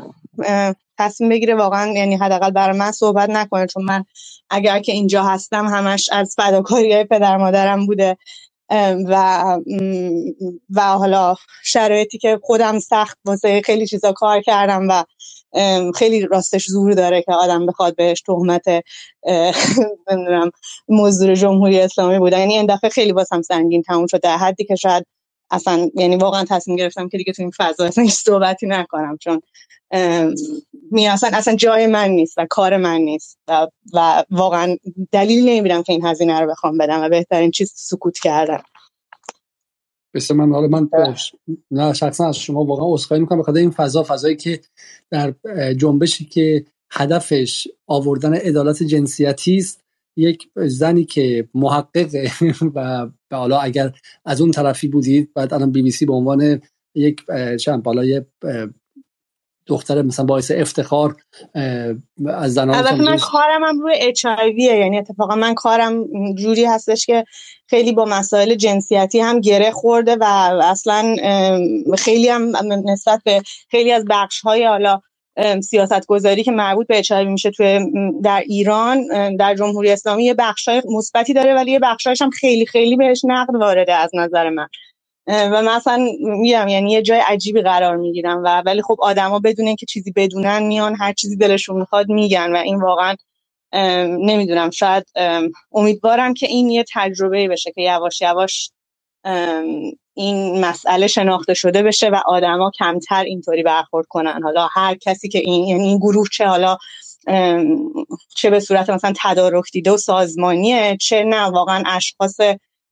تصمیم 0.98 1.30
بگیره 1.30 1.56
واقعا 1.56 1.94
یعنی 1.94 2.16
حداقل 2.16 2.52
برای 2.52 2.78
من 2.78 2.92
صحبت 2.92 3.30
نکنه 3.30 3.68
چون 3.68 3.84
من 3.84 4.06
اگر 4.50 4.80
که 4.80 4.92
اینجا 4.92 5.24
هستم 5.24 5.66
همش 5.66 6.10
از 6.12 6.36
فداکاری 6.38 6.94
های 6.94 7.04
پدر 7.04 7.38
مادرم 7.38 7.86
بوده. 7.86 8.18
و 9.10 9.58
و 10.76 10.82
حالا 10.82 11.36
شرایطی 11.64 12.18
که 12.18 12.40
خودم 12.44 12.80
سخت 12.80 13.18
واسه 13.26 13.62
خیلی 13.62 13.88
چیزا 13.88 14.12
کار 14.12 14.42
کردم 14.42 14.88
و 14.90 15.04
خیلی 15.92 16.22
راستش 16.22 16.68
زور 16.68 16.94
داره 16.94 17.22
که 17.22 17.34
آدم 17.34 17.66
بخواد 17.66 17.96
بهش 17.96 18.22
تهمت 18.22 18.66
نمی‌دونم 20.12 20.52
مزدور 20.88 21.36
جمهوری 21.36 21.82
اسلامی 21.82 22.20
بودن. 22.20 22.40
یعنی 22.40 22.54
این 22.54 22.66
دفعه 22.66 22.90
خیلی 22.90 23.12
واسم 23.12 23.42
سنگین 23.42 23.82
تموم 23.82 24.08
شد 24.08 24.22
در 24.22 24.38
حدی 24.38 24.66
که 24.66 24.76
شاید 24.76 25.06
اصلا 25.52 25.90
یعنی 25.96 26.16
واقعا 26.16 26.46
تصمیم 26.50 26.78
گرفتم 26.78 27.10
که 27.10 27.18
دیگه 27.18 27.34
تو 27.34 27.42
این 27.42 27.52
فضا 27.58 27.86
اصلا 27.86 28.08
صحبتی 28.08 28.68
نکنم 28.68 29.18
چون 29.18 29.42
می 30.92 31.08
اصلا 31.08 31.30
اصلا 31.34 31.56
جای 31.56 31.88
من 31.88 32.10
نیست 32.10 32.38
و 32.38 32.48
کار 32.50 32.78
من 32.78 32.98
نیست 32.98 33.40
و, 33.48 33.68
و 33.94 34.24
واقعا 34.30 34.78
دلیل 35.12 35.50
نمی‌بینم 35.50 35.84
که 35.84 35.94
این 35.94 36.06
هزینه 36.06 36.40
رو 36.40 36.52
بخوام 36.52 36.78
بدم 36.78 37.02
و 37.02 37.10
بهترین 37.10 37.52
چیز 37.52 37.74
سکوت 37.76 38.20
کردم 38.20 38.64
بسه 40.14 40.34
من 40.34 40.52
حالا 40.52 40.68
من 40.68 40.90
نه 41.72 41.94
شخصا 41.94 42.28
از 42.28 42.38
شما 42.38 42.64
واقعا 42.64 42.94
عذرخواهی 42.94 43.22
می‌کنم. 43.22 43.40
بخاطر 43.40 43.60
این 43.60 43.72
فضا 43.72 44.04
فضایی 44.04 44.36
که 44.36 44.62
در 45.12 45.34
جنبشی 45.78 46.26
که 46.26 46.66
هدفش 46.92 47.68
آوردن 47.88 48.34
عدالت 48.34 48.84
جنسیتی 48.84 49.58
است. 49.58 49.85
یک 50.16 50.50
زنی 50.56 51.06
که 51.06 51.48
محقق 51.54 52.10
و 52.76 53.08
حالا 53.32 53.60
اگر 53.60 53.92
از 54.26 54.42
اون 54.42 54.52
طرفی 54.52 54.88
بودید 54.88 55.34
بعد 55.34 55.54
الان 55.54 55.72
بی 55.72 55.82
بی 55.82 55.92
سی 55.92 56.06
به 56.06 56.14
عنوان 56.14 56.62
یک 56.96 57.22
چند 57.60 57.84
بالا 57.84 58.06
یه 58.06 58.26
دختر 59.68 60.02
مثلا 60.02 60.26
باعث 60.26 60.52
افتخار 60.52 61.16
از 62.28 62.54
زنان 62.54 62.76
البته 62.76 63.02
من 63.02 63.18
کارم 63.18 63.64
هم 63.64 63.80
روی 63.80 63.96
اچ 64.00 64.26
یعنی 64.58 64.98
اتفاقا 64.98 65.36
من 65.36 65.54
کارم 65.54 66.06
جوری 66.34 66.66
هستش 66.66 67.06
که 67.06 67.26
خیلی 67.68 67.92
با 67.92 68.06
مسائل 68.06 68.56
جنسیتی 68.56 69.20
هم 69.20 69.40
گره 69.40 69.72
خورده 69.72 70.16
و 70.16 70.24
اصلا 70.64 71.16
خیلی 71.98 72.30
هم 72.30 72.52
نسبت 72.86 73.22
به 73.26 73.42
خیلی 73.70 73.92
از 73.92 74.06
بخش 74.10 74.42
های 74.42 74.66
حالا 74.66 75.02
سیاست 75.64 76.06
گذاری 76.08 76.44
که 76.44 76.52
مربوط 76.52 76.88
به 76.88 76.98
اچ 76.98 77.12
میشه 77.12 77.52
توی 77.52 77.80
در 78.24 78.44
ایران 78.48 79.08
در 79.36 79.56
جمهوری 79.56 79.92
اسلامی 79.92 80.26
یه 80.26 80.34
بخشای 80.34 80.82
مثبتی 80.90 81.34
داره 81.34 81.54
ولی 81.54 81.72
یه 81.72 81.80
بخشایش 81.80 82.22
هم 82.22 82.30
خیلی 82.30 82.66
خیلی 82.66 82.96
بهش 82.96 83.22
نقد 83.26 83.56
وارده 83.56 83.94
از 83.94 84.12
نظر 84.14 84.50
من. 84.50 84.68
و 85.28 85.62
مثلا 85.62 86.08
میگم 86.22 86.68
یعنی 86.68 86.92
یه 86.92 87.02
جای 87.02 87.20
عجیبی 87.20 87.62
قرار 87.62 87.98
می‌گیرم 87.98 88.42
و 88.44 88.62
ولی 88.66 88.82
خب 88.82 88.98
آدما 89.00 89.40
بدون 89.40 89.76
که 89.76 89.86
چیزی 89.86 90.12
بدونن 90.16 90.64
میان 90.64 90.96
هر 90.96 91.14
چیزی 91.14 91.38
دلشون 91.38 91.78
می‌خواد 91.78 92.10
میگن 92.10 92.54
و 92.56 92.58
این 92.58 92.82
واقعا 92.82 93.16
نمی‌دونم 94.20 94.70
شاید 94.70 95.06
امیدوارم 95.72 96.34
که 96.34 96.48
این 96.48 96.70
یه 96.70 96.86
تجربه 96.94 97.48
بشه 97.48 97.72
که 97.72 97.82
یواش 97.82 98.22
یواش 98.22 98.72
این 100.16 100.66
مسئله 100.66 101.08
شناخته 101.08 101.54
شده 101.54 101.84
بشه 101.84 102.10
و 102.10 102.16
آدما 102.26 102.72
کمتر 102.80 103.24
اینطوری 103.24 103.64
برخورد 103.64 104.06
کنن. 104.10 104.44
حالا 104.44 104.68
هر 104.72 104.96
کسی 104.96 105.30
که 105.30 105.40
این 105.40 105.66
یعنی 105.68 105.84
این 105.84 105.98
گروه 105.98 106.28
چه 106.32 106.46
حالا 106.46 106.78
چه 108.36 108.50
به 108.50 108.60
صورت 108.60 108.90
مثلا 108.90 109.14
تدارک 109.24 109.66
دیده 109.72 109.92
و 109.92 109.98
سازمانیه 109.98 110.98
چه 111.02 111.24
نه 111.24 111.42
واقعا 111.42 111.84
اشخاص 111.86 112.38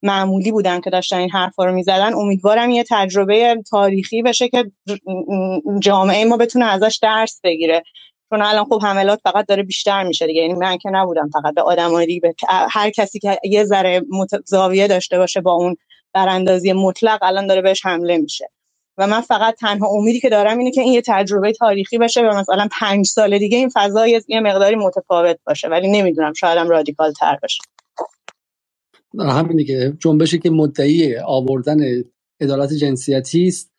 معمولی 0.02 0.52
بودن 0.52 0.80
که 0.80 0.90
داشتن 0.90 1.16
این 1.16 1.30
حرفا 1.30 1.64
رو 1.64 1.72
می‌زدن. 1.72 2.14
امیدوارم 2.14 2.70
یه 2.70 2.84
تجربه 2.90 3.62
تاریخی 3.70 4.22
بشه 4.22 4.48
که 4.48 4.70
جامعه 5.78 6.24
ما 6.24 6.36
بتونه 6.36 6.64
ازش 6.64 6.98
درس 7.02 7.40
بگیره. 7.44 7.82
چون 8.30 8.42
الان 8.42 8.64
خب 8.64 8.82
حملات 8.82 9.20
فقط 9.24 9.46
داره 9.46 9.62
بیشتر 9.62 10.02
میشه 10.02 10.26
دیگه. 10.26 10.42
یعنی 10.42 10.54
من 10.54 10.78
که 10.78 10.90
نبودم 10.90 11.30
فقط 11.32 11.54
به 11.54 11.62
آدمای 11.62 12.06
دیگه 12.06 12.34
هر 12.70 12.90
کسی 12.90 13.18
که 13.18 13.38
یه 13.44 13.64
ذره 13.64 14.02
زاویه 14.44 14.88
داشته 14.88 15.18
باشه 15.18 15.40
با 15.40 15.52
اون 15.52 15.76
براندازی 16.14 16.72
مطلق 16.72 17.18
الان 17.22 17.46
داره 17.46 17.62
بهش 17.62 17.86
حمله 17.86 18.18
میشه. 18.18 18.50
و 18.98 19.06
من 19.06 19.20
فقط 19.20 19.54
تنها 19.54 19.88
امیدی 19.88 20.20
که 20.20 20.28
دارم 20.28 20.58
اینه 20.58 20.70
که 20.70 20.80
این 20.80 20.92
یه 20.92 21.02
تجربه 21.06 21.52
تاریخی 21.52 21.98
بشه 21.98 22.20
و 22.20 22.38
مثلا 22.38 22.68
پنج 22.72 23.06
سال 23.06 23.38
دیگه 23.38 23.58
این 23.58 23.70
فضا 23.74 24.06
یه 24.06 24.40
مقداری 24.40 24.76
متفاوت 24.76 25.38
باشه 25.46 25.68
ولی 25.68 25.90
نمی‌دونم 25.90 26.32
شاید 26.32 26.58
هم 26.58 26.68
رادیکال 26.68 27.12
تر 27.12 27.38
باشه. 27.42 27.62
همین 29.18 29.56
دیگه 29.56 29.96
جنبشی 30.00 30.38
که 30.38 30.50
مدعی 30.50 31.16
آوردن 31.16 31.78
عدالت 32.40 32.72
جنسیتی 32.72 33.48
است. 33.48 33.70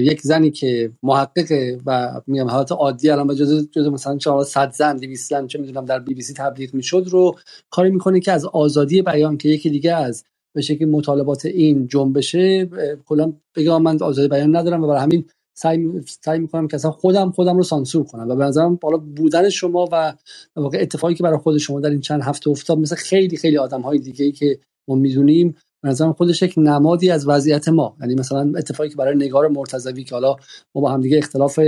یک 0.00 0.20
زنی 0.20 0.50
که 0.50 0.92
محقق 1.02 1.78
و 1.86 2.20
میگم 2.26 2.50
حالت 2.50 2.72
عادی 2.72 3.10
الان 3.10 3.34
جز 3.34 3.68
جز 3.70 3.86
مثلا 3.86 4.16
چهار 4.16 4.44
صد 4.44 4.72
زن 4.72 4.96
200 4.96 5.30
زن 5.30 5.46
چه 5.46 5.58
می‌دونم 5.58 5.84
در 5.84 5.98
بی 5.98 6.14
بی 6.14 6.22
سی 6.22 6.34
تبلیغ 6.34 6.74
می‌شد 6.74 7.06
رو 7.10 7.36
کاری 7.70 7.90
می‌کنه 7.90 8.20
که 8.20 8.32
از 8.32 8.44
آزادی 8.44 9.02
بیان 9.02 9.36
که 9.36 9.48
یکی 9.48 9.70
دیگه 9.70 9.94
از 9.94 10.24
به 10.56 10.62
شکل 10.62 10.84
مطالبات 10.84 11.46
این 11.46 11.86
جنبشه 11.86 12.70
کلا 13.06 13.32
بگم 13.56 13.82
من 13.82 14.02
آزادی 14.02 14.28
بیان 14.28 14.56
ندارم 14.56 14.82
و 14.82 14.86
برای 14.86 15.02
همین 15.02 15.24
سعی 15.58 15.88
سعی 16.24 16.38
می‌کنم 16.38 16.68
که 16.68 16.74
اصلا 16.74 16.90
خودم 16.90 17.30
خودم 17.30 17.56
رو 17.56 17.62
سانسور 17.62 18.04
کنم 18.04 18.28
و 18.28 18.36
به 18.36 18.44
نظرم 18.44 18.76
بالا 18.76 18.96
بودن 18.96 19.48
شما 19.48 19.88
و 19.92 20.14
واقع 20.56 20.78
اتفاقی 20.80 21.14
که 21.14 21.22
برای 21.22 21.38
خود 21.38 21.58
شما 21.58 21.80
در 21.80 21.90
این 21.90 22.00
چند 22.00 22.22
هفته 22.22 22.50
افتاد 22.50 22.78
مثل 22.78 22.96
خیلی 22.96 23.36
خیلی 23.36 23.58
آدم 23.58 23.80
های 23.80 23.98
دیگه 23.98 24.24
ای 24.24 24.32
که 24.32 24.58
ما 24.88 24.94
می‌دونیم 24.94 25.56
به 25.82 25.88
نظرم 25.88 26.12
خودش 26.12 26.42
یک 26.42 26.54
نمادی 26.56 27.10
از 27.10 27.28
وضعیت 27.28 27.68
ما. 27.68 27.96
یعنی 28.00 28.14
مثلا 28.14 28.52
اتفاقی 28.56 28.88
که 28.88 28.96
برای 28.96 29.16
نگار 29.16 29.48
مرتضوی 29.48 30.04
که 30.04 30.14
حالا 30.14 30.36
ما 30.74 30.82
با 30.82 30.90
هم 30.90 31.00
دیگه 31.00 31.18
اختلاف 31.18 31.60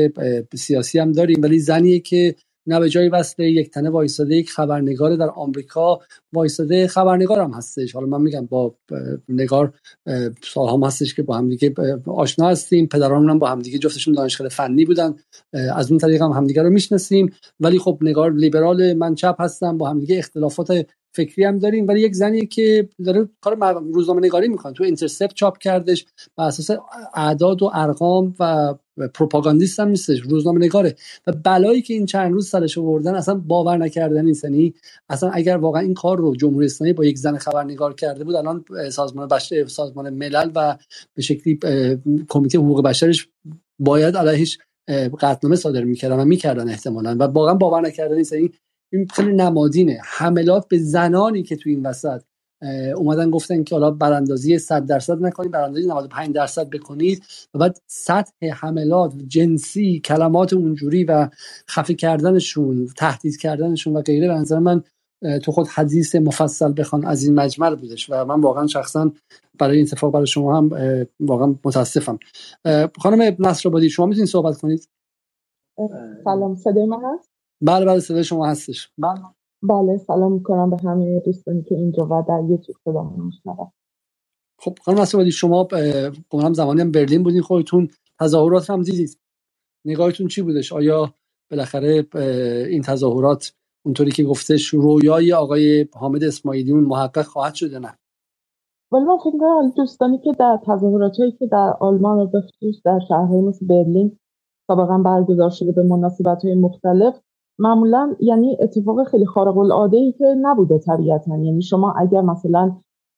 سیاسی 0.55 0.99
هم 0.99 1.13
داریم 1.13 1.43
ولی 1.43 1.59
زنیه 1.59 2.01
که 2.01 2.35
نه 2.69 2.81
به 2.81 2.89
جای 2.89 3.09
وصله 3.09 3.51
یک 3.51 3.71
تنه 3.71 3.91
وایساده 3.91 4.37
یک 4.37 4.51
خبرنگار 4.51 5.17
در 5.17 5.29
آمریکا 5.29 6.01
وایساده 6.33 6.87
خبرنگار 6.87 7.41
هم 7.41 7.51
هستش. 7.51 7.93
حالا 7.93 8.07
من 8.07 8.21
میگم 8.21 8.47
با 8.47 8.75
نگار 9.29 9.73
سال 10.43 10.69
هم 10.69 10.85
هستش 10.85 11.15
که 11.15 11.23
با 11.23 11.37
هم 11.37 11.49
دیگه 11.49 11.75
آشنا 12.07 12.49
هستیم. 12.49 12.87
پدران 12.87 13.31
هم 13.31 13.39
با 13.39 13.49
هم 13.49 13.63
دیگه 13.63 13.79
جفتشون 13.79 14.15
دانشگاه 14.15 14.49
فنی 14.49 14.85
بودن. 14.85 15.15
از 15.53 15.91
اون 15.91 15.99
طریق 15.99 16.23
هم 16.23 16.31
همدیگه 16.31 16.63
رو 16.63 16.71
می‌شناسیم. 16.71 17.33
ولی 17.61 17.79
خب 17.79 17.99
نگار 18.03 18.33
لیبرال 18.33 18.93
من 18.93 19.15
چپ 19.15 19.37
هستم 19.41 19.79
با 19.79 19.91
هم 19.91 20.01
دیگه 20.01 20.19
اختلافات 20.19 20.87
فکری 21.19 21.45
هم 21.45 21.59
داریم 21.59 21.89
ولی 21.89 22.01
یک 22.01 22.15
زنی 22.15 22.47
که 22.47 22.89
داره 23.05 23.29
کار 23.41 23.57
روزنامه 23.81 24.21
نگاری 24.21 24.49
می‌کنه. 24.49 24.73
تو 24.73 24.85
اینترسپت 24.85 25.35
چاپ 25.35 25.59
کردش 25.59 26.07
بر 26.37 26.45
اساس 26.45 26.79
اعداد 27.15 27.63
و 27.63 27.71
ارقام 27.75 28.35
و 28.41 28.75
پروپاگاندیست 29.15 29.81
هم 29.81 29.89
نیستش 29.89 30.21
روزنامه 30.21 30.65
نگاره 30.65 30.95
و 31.27 31.33
بلایی 31.33 31.83
که 31.83 31.95
این 31.95 32.07
چند 32.07 32.33
روز 32.33 32.49
سرش 32.49 32.79
آوردن 32.79 33.15
اصلا 33.15 33.35
باور 33.35 33.77
نکردنی 33.77 34.25
نیست. 34.25 34.45
یعنی 34.45 34.75
اصلا 35.09 35.31
اگر 35.31 35.57
واقعا 35.57 35.83
این 35.83 35.95
کار 35.95 36.19
رو 36.19 36.37
جمهوری 36.37 36.67
اسلامی 36.67 36.93
با 36.93 37.05
یک 37.05 37.19
زن 37.19 37.37
خبرنگار 37.37 37.95
کرده 37.95 38.25
بود 38.25 38.35
الان 38.35 38.65
سازمان 38.91 39.29
بشر 39.29 39.67
سازمان 39.67 40.11
ملل 40.11 40.51
و 40.55 40.77
به 41.15 41.23
شکلی 41.23 41.59
کمیته 42.29 42.59
حقوق 42.59 42.83
بشرش 42.83 43.29
باید 43.79 44.17
علیهش 44.17 44.59
قطعنامه 45.21 45.57
صادر 45.57 45.85
می‌کردن 45.85 46.17
و 46.21 46.25
می‌کردن 46.25 46.69
احتمالا. 46.69 47.17
و 47.19 47.23
واقعا 47.23 47.55
باور 47.55 47.81
نکردنی 47.81 48.17
نیست. 48.17 48.33
یعنی 48.33 48.51
این 48.93 49.07
خیلی 49.07 49.33
نمادینه. 49.33 50.01
حملات 50.05 50.69
به 50.69 50.79
زنانی 50.79 51.43
که 51.43 51.57
تو 51.57 51.71
این 51.71 51.87
وسط 51.87 52.23
اومدن 52.97 53.31
گفتن 53.31 53.65
که 53.65 53.75
حالا 53.75 53.91
براندازی 53.91 54.59
100 54.59 54.87
درصد 54.87 55.23
نکنید 55.23 55.51
براندازی 55.51 55.87
95 55.87 56.35
درصد 56.35 56.71
بکنید. 56.71 57.23
و 57.55 57.59
بعد 57.59 57.79
سطح 57.87 58.47
حملات 58.53 59.15
جنسی 59.29 60.01
کلمات 60.05 60.53
اونجوری 60.53 61.05
و 61.05 61.29
خفه 61.71 61.95
کردنشون 61.95 62.89
تهدید 62.97 63.37
کردنشون 63.37 63.97
و 63.97 64.03
غیره 64.03 64.29
به 64.29 64.35
نظر 64.35 64.59
من 64.59 64.83
تو 65.43 65.53
خود 65.53 65.69
حدیث 65.69 66.15
مفصل 66.15 66.73
بخوان 66.77 67.07
از 67.07 67.25
این 67.25 67.35
مجمل 67.35 67.75
بودش. 67.75 68.11
و 68.11 68.25
من 68.25 68.41
واقعا 68.41 68.67
شخصا 68.67 69.13
برای 69.59 69.77
این 69.77 69.87
اتفاق 69.87 70.13
برای 70.13 70.27
شما 70.27 70.59
هم 70.59 70.71
واقعا 71.21 71.55
متاسفم. 71.65 72.19
خانم 72.99 73.37
نصر 73.39 73.69
آبادی 73.69 73.91
شما 73.91 74.07
می‌تونید 74.07 74.29
صحبت 74.29 74.57
کنید؟ 74.57 74.89
سلام 76.25 76.57
صدای 76.57 76.87
من 76.87 76.99
هست؟ 77.05 77.31
بله 77.61 77.85
بله 77.85 78.01
صدای 78.01 78.25
شما 78.25 78.47
هستش. 78.47 78.91
بله. 78.99 79.23
بله 79.63 79.97
سلام 79.97 80.33
می‌کنم 80.33 80.71
به 80.71 80.77
همه 80.85 81.21
دوستانی 81.21 81.63
که 81.63 81.75
اینجا 81.75 82.07
و 82.07 82.25
در 82.29 82.41
یوتیوب 82.51 82.77
صدا 82.85 83.73
خب 84.61 84.79
خانم 84.83 84.99
اسوادی 84.99 85.33
شما 85.33 85.69
گمانم 86.31 86.53
زمانی 86.53 86.81
هم 86.81 86.93
برلین 86.93 87.23
بودین 87.23 87.43
خودتون 87.43 87.89
تظاهرات 88.21 88.71
هم 88.71 88.83
دیدید. 88.83 89.19
نگاهتون 89.85 90.29
چی 90.29 90.43
بودش؟ 90.43 90.73
آیا 90.73 91.15
بالاخره 91.51 92.07
این 92.71 92.83
تظاهرات 92.83 93.53
اونطوری 93.85 94.11
که 94.11 94.25
گفتش 94.25 94.67
رویای 94.67 95.33
آقای 95.33 95.87
حامد 95.95 96.25
اسماعیلیون 96.25 96.85
محقق 96.85 97.23
خواهد 97.23 97.55
شده 97.55 97.79
نه؟ 97.79 97.99
ولی 98.93 99.05
من 99.05 99.19
فکر 99.19 99.39
کنم 99.39 99.71
دوستانی 99.77 100.19
که 100.19 100.33
در 100.39 100.59
تظاهرات 100.67 101.17
هایی 101.19 101.33
که 101.33 101.47
در 101.47 101.75
آلمان 101.81 102.19
و 102.19 102.31
در 102.85 102.99
شهرهای 103.09 103.41
مثل 103.41 103.67
برلین 103.67 104.19
سابقا 104.67 104.99
برگزار 104.99 105.51
شده 105.51 105.73
به 105.73 105.83
مناسبت 105.83 106.45
های 106.45 106.55
مختلف 106.55 107.15
معمولا 107.59 108.17
یعنی 108.21 108.57
اتفاق 108.61 109.05
خیلی 109.05 109.27
خارق 109.27 109.59
العاده 109.59 109.97
ای 109.97 110.13
که 110.13 110.25
نبوده 110.43 110.79
طبیعتا. 110.79 111.37
یعنی 111.37 111.63
شما 111.63 111.93
اگر 111.93 112.21
مثلا 112.21 112.77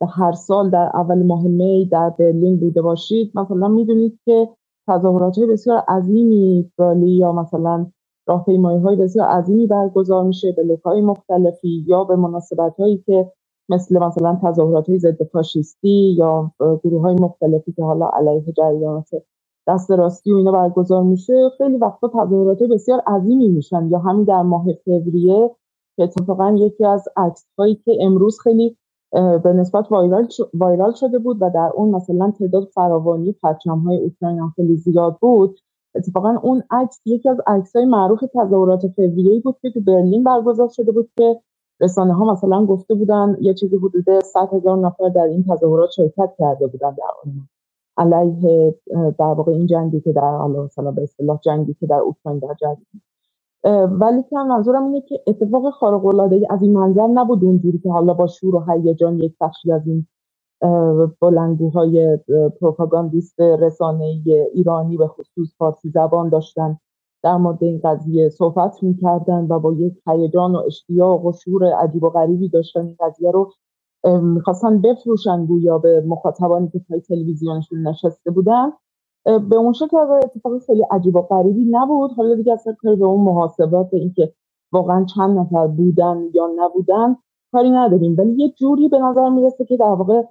هر 0.09 0.33
سال 0.33 0.71
در 0.71 0.91
اول 0.95 1.27
ماه 1.27 1.43
می 1.43 1.89
در 1.93 2.11
برلین 2.19 2.61
بوده 2.61 2.83
باشید 2.83 3.33
مثلا 3.35 3.69
می‌دونید 3.69 4.19
که 4.25 4.49
تظاهرات 4.89 5.39
های 5.39 5.47
بسیار 5.47 5.79
عظیمی 5.89 6.71
سالی 6.77 7.11
یا 7.11 7.33
مثلا 7.33 7.87
راهپیمایی 8.29 8.79
های 8.79 8.97
بسیار 8.97 9.29
عظیمی 9.29 9.67
برگزار 9.67 10.25
میشه 10.25 10.53
به 10.53 10.79
های 10.85 11.01
مختلفی 11.01 11.85
یا 11.87 12.05
به 12.05 12.17
مناسبت 12.17 12.77
هایی 12.81 12.99
که 13.07 13.33
مثل 13.69 13.99
مثلا 13.99 14.39
تظاهرات 14.43 14.89
های 14.89 14.99
ضد 14.99 15.23
فاشیستی 15.23 16.15
یا 16.19 16.53
گروه 16.85 17.03
های 17.03 17.15
مختلفی 17.15 17.73
که 17.73 17.83
حالا 17.83 18.11
علیه 18.13 18.53
جریانات 18.53 19.09
دست 19.71 19.91
راستی 19.91 20.33
و 20.33 20.37
اینا 20.37 20.53
برگزار 20.53 21.03
میشه 21.03 21.51
خیلی 21.59 21.77
وقتا 21.77 22.09
تظاهرات 22.09 22.63
بسیار 22.63 23.01
عظیمی 23.07 23.49
میشن 23.49 23.89
یا 23.91 23.99
همین 23.99 24.25
در 24.25 24.43
ماه 24.43 24.65
فوریه 24.85 25.51
که 25.97 26.03
اتفاقا 26.03 26.57
یکی 26.59 26.85
از 26.85 27.09
عکس 27.17 27.47
هایی 27.59 27.75
که 27.75 27.99
امروز 28.01 28.41
خیلی 28.41 28.77
به 29.13 29.53
نسبت 29.53 29.93
وایرال, 29.93 30.29
وایرال 30.55 30.93
شده 30.93 31.19
بود 31.19 31.37
و 31.41 31.51
در 31.55 31.71
اون 31.75 31.91
مثلا 31.91 32.31
تعداد 32.39 32.69
فراوانی 32.75 33.33
پرچم 33.33 33.79
های 33.79 33.97
اوکراین 33.97 34.49
خیلی 34.57 34.77
زیاد 34.77 35.17
بود 35.21 35.61
اتفاقا 35.95 36.39
اون 36.43 36.63
عکس 36.71 37.01
یکی 37.05 37.29
از 37.29 37.41
عکس 37.47 37.77
های 37.77 37.85
معروف 37.85 38.25
تظاهرات 38.35 38.87
فوریه 38.97 39.41
بود 39.41 39.57
که 39.63 39.71
تو 39.71 39.81
برلین 39.81 40.25
برگزار 40.25 40.69
شده 40.69 40.93
بود 40.93 41.11
که 41.17 41.41
رسانه 41.81 42.15
ها 42.15 42.33
مثلا 42.33 42.67
گفته 42.67 42.95
بودن 42.95 43.37
یه 43.41 43.55
چیزی 43.55 43.77
حدود 43.77 44.21
100 44.25 44.55
هزار 44.55 44.79
نفر 44.79 45.09
در 45.09 45.25
این 45.25 45.45
تظاهرات 45.45 45.91
شرکت 45.91 46.35
کرده 46.39 46.67
بودن 46.67 46.91
در 46.91 47.13
اون 47.25 47.49
علیه 48.01 48.75
در 49.19 49.25
واقع 49.27 49.53
این 49.53 49.67
جنگی 49.67 50.01
که 50.01 50.13
در 50.13 50.37
حالا 50.39 50.65
مثلا 50.65 50.91
به 50.91 51.03
اصطلاح 51.03 51.41
جنگی 51.45 51.75
که 51.75 51.87
در 51.87 51.99
اوکراین 51.99 52.39
در 52.39 52.55
جنگ 52.61 52.77
ولی 54.01 54.23
که 54.23 54.37
منظورم 54.37 54.85
اینه 54.85 55.01
که 55.01 55.21
اتفاق 55.27 55.71
خارق 55.71 56.07
العاده 56.07 56.47
از 56.51 56.63
این 56.63 56.73
منظر 56.73 57.07
نبود 57.07 57.45
اونجوری 57.45 57.79
که 57.79 57.91
حالا 57.91 58.15
با 58.15 58.27
شور 58.27 58.57
و 58.57 58.65
هیجان 58.69 59.19
یک 59.19 59.37
بخشی 59.41 59.73
از 59.73 59.87
این 59.87 60.07
بلندگوهای 61.21 62.19
پروپاگاندیست 62.61 63.41
رسانه 63.41 64.23
ایرانی 64.55 64.97
به 64.97 65.09
خصوص 65.09 65.55
فارسی 65.59 65.91
زبان 65.91 66.29
داشتن 66.29 66.79
در 67.23 67.37
مورد 67.37 67.65
این 67.65 67.81
قضیه 67.85 68.29
صحبت 68.29 68.83
می‌کردن 68.83 69.47
و 69.51 69.61
با 69.61 69.73
یک 69.73 69.95
هیجان 70.07 70.55
و 70.55 70.59
اشتیاق 70.67 71.27
و 71.27 71.33
شور 71.33 71.73
عجیب 71.73 72.03
و 72.05 72.11
غریبی 72.11 72.49
داشتن 72.49 72.87
این 72.87 72.97
قضیه 73.01 73.31
رو 73.31 73.53
می‌خواستن 74.05 74.81
بفروشن 74.81 75.47
گویا 75.47 75.79
به 75.79 76.05
مخاطبانی 76.07 76.69
که 76.69 76.81
پای 76.89 77.01
تلویزیونشون 77.01 77.89
نشسته 77.89 78.31
بودن. 78.31 78.73
به 79.25 79.57
اون 79.57 79.73
شکل 79.73 79.97
اتفاق 79.97 80.59
خیلی 80.67 80.83
عجیب 80.91 81.17
و 81.17 81.23
غریبی 81.23 81.65
نبود. 81.71 82.11
حالا 82.17 82.35
دیگه 82.35 82.53
اصلا 82.53 82.73
کاری 82.73 82.97
به 82.97 83.05
اون 83.05 83.21
محاسبات 83.21 83.95
اینکه 83.95 84.33
واقعا 84.73 85.05
چند 85.05 85.39
نفر 85.39 85.67
بودن 85.67 86.23
یا 86.35 86.51
نبودن 86.57 87.17
کاری 87.53 87.71
نداریم. 87.71 88.15
ولی 88.19 88.33
یه 88.33 88.49
جوری 88.49 88.89
به 88.89 88.99
نظر 88.99 89.29
می‌رسه 89.29 89.65
که 89.65 89.77
در 89.77 89.95
واقع 89.95 90.23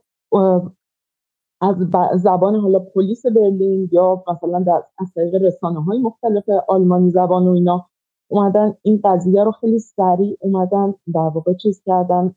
از 1.62 1.76
زبان 2.22 2.56
حالا 2.56 2.80
پلیس 2.80 3.26
برلین 3.26 3.90
یا 3.92 4.24
مثلا 4.28 4.60
در 4.60 4.84
از 5.00 5.14
طریق 5.16 5.44
رسانه 5.44 5.84
های 5.84 6.00
مختلف 6.00 6.44
آلمانی 6.68 7.10
زبان 7.10 7.48
و 7.48 7.52
اینا 7.52 7.86
اومدن 8.32 8.74
این 8.82 9.00
قضیه 9.04 9.44
رو 9.44 9.52
خیلی 9.52 9.80
سریع 9.80 10.38
اومدن 10.40 10.94
در 11.14 11.20
واقع 11.20 11.54
چیز 11.54 11.82
کردن 11.86 12.36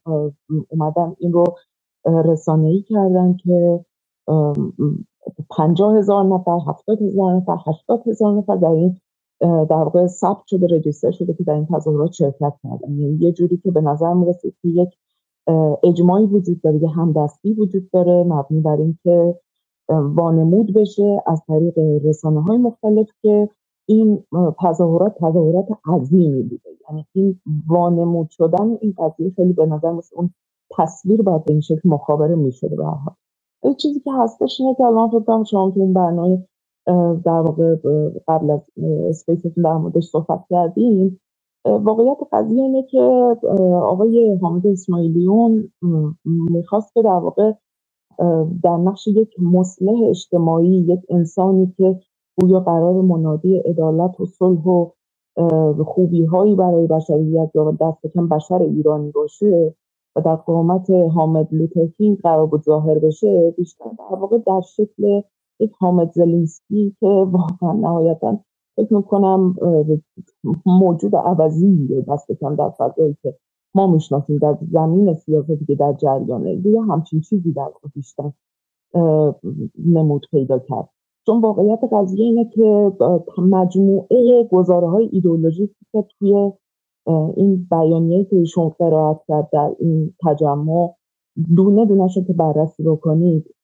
اومدن 0.68 1.14
این 1.18 1.32
رو 1.32 1.44
رسانه 2.06 2.68
ای 2.68 2.82
کردن 2.82 3.36
که 3.36 3.84
پنجاه 5.50 5.96
هزار 5.96 6.24
نفر 6.24 6.58
هفتاد 6.66 7.02
هزار 7.02 7.34
نفر 7.34 7.56
هشتاد 7.66 8.08
هزار 8.08 8.34
نفر 8.34 8.56
در 8.56 8.68
این 8.68 9.00
در 9.40 9.76
واقع 9.76 10.06
ثبت 10.06 10.46
شده 10.46 10.66
رجیستر 10.66 11.10
شده 11.10 11.34
که 11.34 11.44
در 11.44 11.54
این 11.54 11.66
تظاهرات 11.66 12.12
شرکت 12.12 12.52
کردن. 12.62 12.92
یعنی 12.98 13.18
یه 13.20 13.32
جوری 13.32 13.56
که 13.56 13.70
به 13.70 13.80
نظر 13.80 14.12
می‌رسه 14.12 14.50
که 14.50 14.68
یک 14.68 14.88
اجماعی 15.82 16.26
وجود 16.26 16.60
داره 16.60 16.82
یه 16.82 16.88
همدستی 16.88 17.52
وجود 17.52 17.90
داره 17.90 18.24
مبنی 18.24 18.60
بر 18.60 18.76
اینکه 18.76 19.38
وانمود 19.88 20.74
بشه 20.74 21.22
از 21.26 21.42
طریق 21.48 21.78
رسانه 22.04 22.42
های 22.42 22.58
مختلف 22.58 23.08
که 23.22 23.48
این 23.86 24.24
تظاهرات 24.62 25.14
تظاهرات 25.18 25.68
عظیمی 25.86 26.42
بوده. 26.42 26.70
یعنی 26.88 27.06
این 27.12 27.40
وانمود 27.66 28.30
شدن 28.30 28.78
این 28.80 28.94
قضیه 28.98 29.30
خیلی 29.36 29.52
به 29.52 29.66
نظر 29.66 29.92
مثل 29.92 30.16
اون 30.16 30.30
تصویر 30.78 31.22
باید 31.22 31.42
این 31.46 31.60
شکل 31.60 31.88
مخابره 31.88 32.34
می‌شده 32.34 32.76
به 32.76 32.84
حال. 32.84 33.14
چیزی 33.78 34.00
که 34.00 34.10
هستش 34.12 34.60
اینه 34.60 34.74
که 34.74 34.84
الان 34.84 35.08
فکر 35.10 35.44
شما 35.44 35.70
تو 35.70 35.80
این 35.80 35.92
برنامه 35.92 36.44
در 37.24 37.40
واقع 37.40 37.76
قبل 38.28 38.50
از 38.50 38.60
اسپیستون 38.78 39.52
در 39.64 39.76
موردش 39.76 40.08
صحبت 40.08 40.44
کردیم 40.50 41.20
واقعیت 41.64 42.18
قضیه 42.32 42.62
اینه 42.62 42.82
که 42.82 43.00
آقای 43.74 44.38
حامد 44.42 44.66
اسماعیلیون 44.66 45.72
می‌خواست 46.24 46.94
که 46.94 47.02
در 47.02 47.08
واقع 47.10 47.52
در 48.62 48.76
نقش 48.76 49.06
یک 49.06 49.40
مصلح 49.40 50.02
اجتماعی 50.08 50.76
یک 50.76 51.00
انسانی 51.10 51.74
که 51.76 52.00
گویا 52.40 52.60
قرار 52.60 53.02
منادی 53.02 53.58
عدالت 53.58 54.20
و 54.20 54.26
صلح 54.26 54.66
و 54.66 54.90
خوبی 55.84 56.24
هایی 56.24 56.54
برای 56.54 56.86
بشریت 56.86 57.50
یا 57.54 57.70
دست 57.80 58.06
کم 58.14 58.28
بشر 58.28 58.62
ایرانی 58.62 59.10
باشه 59.10 59.74
و 60.16 60.20
در 60.20 60.36
قامت 60.36 60.90
حامد 60.90 61.48
لوترکینگ 61.54 62.18
قرار 62.18 62.46
بود 62.46 62.62
ظاهر 62.62 62.98
بشه 62.98 63.50
بیشتر 63.50 63.90
در 63.98 64.14
واقع 64.16 64.38
در 64.38 64.60
شکل 64.60 65.22
یک 65.60 65.72
حامد 65.78 66.12
زلینسکی 66.12 66.96
که 67.00 67.06
واقعا 67.06 67.72
نهایتا 67.72 68.38
فکر 68.76 68.94
می‌کنم 68.94 69.54
موجود 70.66 71.16
عوضی 71.16 72.02
دست 72.08 72.32
کم 72.32 72.54
در 72.56 72.70
فضایی 72.70 73.16
که 73.22 73.36
ما 73.74 73.86
می‌شناسیم 73.86 74.38
در 74.38 74.58
زمین 74.72 75.14
سیاستی 75.14 75.64
که 75.66 75.74
در 75.74 75.92
جریانه 75.92 76.66
یا 76.66 76.82
همچین 76.82 77.20
چیزی 77.20 77.52
در 77.52 77.68
بیشتر 77.94 78.32
نمود 79.78 80.26
پیدا 80.30 80.58
کرد. 80.58 80.88
چون 81.26 81.40
واقعیت 81.40 81.80
قضیه 81.92 82.24
اینه 82.24 82.44
که 82.44 82.92
مجموعه 83.38 84.48
گزاره 84.52 84.88
های 84.88 85.08
ایدئولوژیکی 85.12 85.86
که 85.92 86.04
توی 86.18 86.52
این 87.36 87.66
بیانیه 87.70 88.24
که 88.24 88.36
ایشون 88.36 88.68
قرائت 88.68 89.20
کرد 89.28 89.48
در 89.52 89.72
این 89.78 90.14
تجمع 90.26 90.94
دونه 91.56 91.86
دونه 91.86 92.08
که 92.08 92.32
بررسی 92.32 92.82
بکنید. 92.82 93.54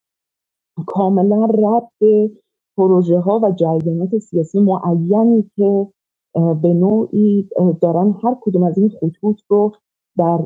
کاملا 0.87 1.45
ربط 1.45 2.31
پروژه 2.77 3.19
ها 3.19 3.41
و 3.43 3.53
جریانات 3.53 4.19
سیاسی 4.19 4.61
معینی 4.61 5.51
که 5.57 5.89
به 6.35 6.75
نوعی 6.75 7.49
دارن 7.81 8.15
هر 8.23 8.37
کدوم 8.41 8.63
از 8.63 8.79
این 8.79 8.89
خطوط 8.89 9.41
رو 9.49 9.73
در 10.19 10.39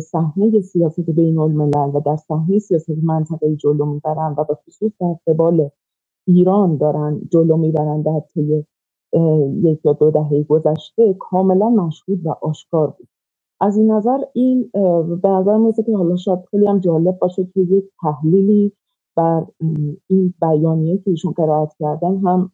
صحنه 0.00 0.60
سیاست 0.60 1.10
بین 1.10 1.38
الملل 1.38 1.90
و 1.94 2.00
در 2.00 2.16
صحنه 2.16 2.58
سیاست 2.58 2.90
منطقه 3.02 3.56
جلو 3.56 3.86
می‌برن 3.86 4.34
و 4.38 4.44
به 4.44 4.54
خصوص 4.54 4.92
در 5.00 5.16
قبال 5.26 5.70
ایران 6.26 6.76
دارن 6.76 7.20
جلو 7.32 7.56
می‌برن 7.56 8.02
در 8.02 8.20
طی 8.20 8.64
یک 9.62 9.84
یا 9.84 9.92
دو 9.92 10.10
دهه 10.10 10.42
گذشته 10.42 11.14
کاملا 11.14 11.70
مشهود 11.70 12.26
و 12.26 12.34
آشکار 12.42 12.86
بود. 12.90 13.08
از 13.60 13.76
این 13.76 13.90
نظر 13.90 14.18
این 14.32 14.70
به 15.22 15.28
نظر 15.28 15.56
میاد 15.58 15.74
که 15.74 15.96
حالا 15.96 16.16
شاید 16.16 16.38
خیلی 16.50 16.66
هم 16.66 16.78
جالب 16.78 17.18
باشه 17.18 17.44
که 17.44 17.60
یک 17.60 17.84
تحلیلی 18.02 18.72
بر 19.16 19.46
این 20.06 20.34
بیانیه 20.40 20.98
که 20.98 21.10
ایشون 21.10 21.32
قرائت 21.32 21.72
کردن 21.78 22.16
هم 22.16 22.50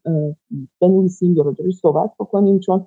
بنویسیم 0.80 1.36
یا 1.36 1.42
راجبش 1.42 1.74
صحبت 1.74 2.10
بکنیم 2.20 2.58
چون 2.58 2.86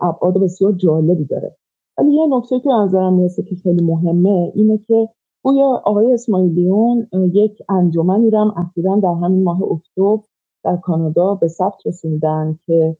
ابعاد 0.00 0.38
بسیار 0.42 0.72
جالبی 0.72 1.24
داره. 1.24 1.56
ولی 1.98 2.14
یه 2.14 2.26
نکته 2.26 2.60
که 2.60 2.70
نظرم 2.70 3.14
می‌رسه 3.14 3.42
که 3.42 3.56
خیلی 3.56 3.84
مهمه 3.84 4.52
اینه 4.54 4.78
که 4.78 5.08
گویا 5.48 5.82
آقای 5.84 6.12
اسماعیلیون 6.12 7.06
یک 7.12 7.62
انجمنی 7.68 8.30
رو 8.30 8.38
هم 8.38 8.54
اخیرا 8.56 8.96
در 8.96 9.12
همین 9.12 9.44
ماه 9.44 9.62
اکتبر 9.62 10.18
در 10.64 10.76
کانادا 10.76 11.34
به 11.34 11.48
ثبت 11.48 11.86
رسوندن 11.86 12.58
که 12.66 12.96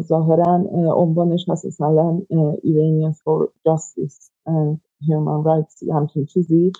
ظاهرا 0.00 0.54
عنوانش 0.96 1.48
هست 1.48 1.66
مثلا 1.66 2.20
Iranians 2.64 3.16
for 3.16 3.48
Justice 3.68 4.30
and 4.48 4.78
Human 5.08 5.44
Rights 5.46 5.92
همچین 5.92 6.24
چیزی 6.24 6.72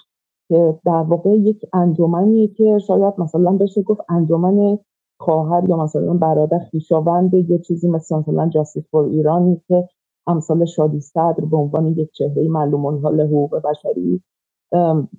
که 0.49 0.79
در 0.85 1.03
واقع 1.03 1.31
یک 1.31 1.67
انجمنیه 1.73 2.49
که 2.49 2.79
شاید 2.79 3.15
مثلا 3.19 3.53
بشه 3.53 3.83
گفت 3.83 4.01
انجمن 4.09 4.79
خواهر 5.21 5.69
یا 5.69 5.77
مثلا 5.77 6.15
برادر 6.15 6.59
خیشاوند 6.59 7.35
یه 7.35 7.59
چیزی 7.59 7.89
مثل 7.89 8.17
مثلا 8.17 8.49
جاستیس 8.49 8.85
فور 8.91 9.05
ایرانی 9.05 9.63
که 9.69 9.89
امثال 10.27 10.65
شادی 10.65 11.01
صدر 11.01 11.45
به 11.51 11.57
عنوان 11.57 11.87
یک 11.87 12.13
چهره 12.13 12.49
معلوم 12.49 12.87
حال 12.87 13.21
حقوق 13.21 13.63
بشری 13.65 14.23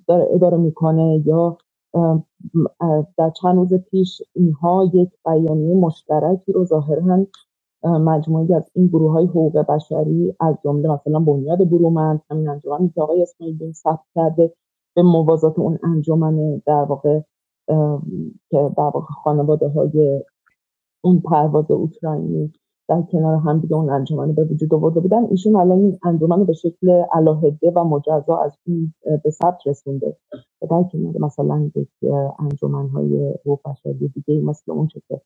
داره 0.06 0.28
اداره 0.30 0.56
می‌کنه 0.56 1.22
یا 1.26 1.58
در 3.18 3.30
چند 3.30 3.56
روز 3.56 3.74
پیش 3.74 4.22
اینها 4.34 4.90
یک 4.94 5.10
بیانیه 5.24 5.74
مشترکی 5.74 6.52
رو 6.52 6.64
ظاهرا 6.64 7.26
مجموعی 7.84 8.54
از 8.54 8.70
این 8.74 8.86
گروه 8.86 9.12
های 9.12 9.26
حقوق 9.26 9.58
بشری 9.58 10.34
از 10.40 10.56
جمله 10.64 10.88
مثلا 10.88 11.18
بنیاد 11.18 11.70
برومند 11.70 12.22
همین 12.30 12.48
انجمنی 12.48 12.88
که 12.94 13.02
آقای 13.02 13.22
اسماعیلی 13.22 13.72
ثبت 13.72 14.00
کرده 14.14 14.54
به 14.96 15.02
موازات 15.02 15.58
اون 15.58 15.78
انجمن 15.82 16.62
در 16.66 16.84
واقع 16.88 17.20
که 18.50 18.70
در 18.76 18.82
واقع 18.94 19.00
خانواده 19.00 19.68
های 19.68 20.22
اون 21.04 21.20
پرواز 21.20 21.70
اوکراینی 21.70 22.52
در 22.92 23.02
کنار 23.02 23.36
هم 23.36 23.58
دیگه 23.60 23.74
اون 23.74 23.90
انجمن 23.90 24.32
به 24.32 24.44
وجود 24.44 24.74
آورده 24.74 25.00
بودن. 25.00 25.24
ایشون 25.24 25.56
الان 25.56 25.78
این 25.78 25.98
انجمن 26.02 26.44
به 26.44 26.52
شکل 26.52 26.90
علاهده 27.12 27.72
و 27.76 27.84
مجزا 27.84 28.36
از 28.36 28.58
این 28.66 28.94
به 29.24 29.30
ثبت 29.30 29.66
رسونده. 29.66 30.16
در 30.70 30.82
کنار 30.92 31.18
مثلا 31.20 31.70
یک 31.74 31.88
انجمن 32.38 32.88
های 32.88 33.34
حقوق 33.40 33.60
بشری 33.64 34.08
دیگه 34.08 34.40
مثل 34.40 34.72
اون 34.72 34.86
چه 34.86 35.02
که 35.08 35.20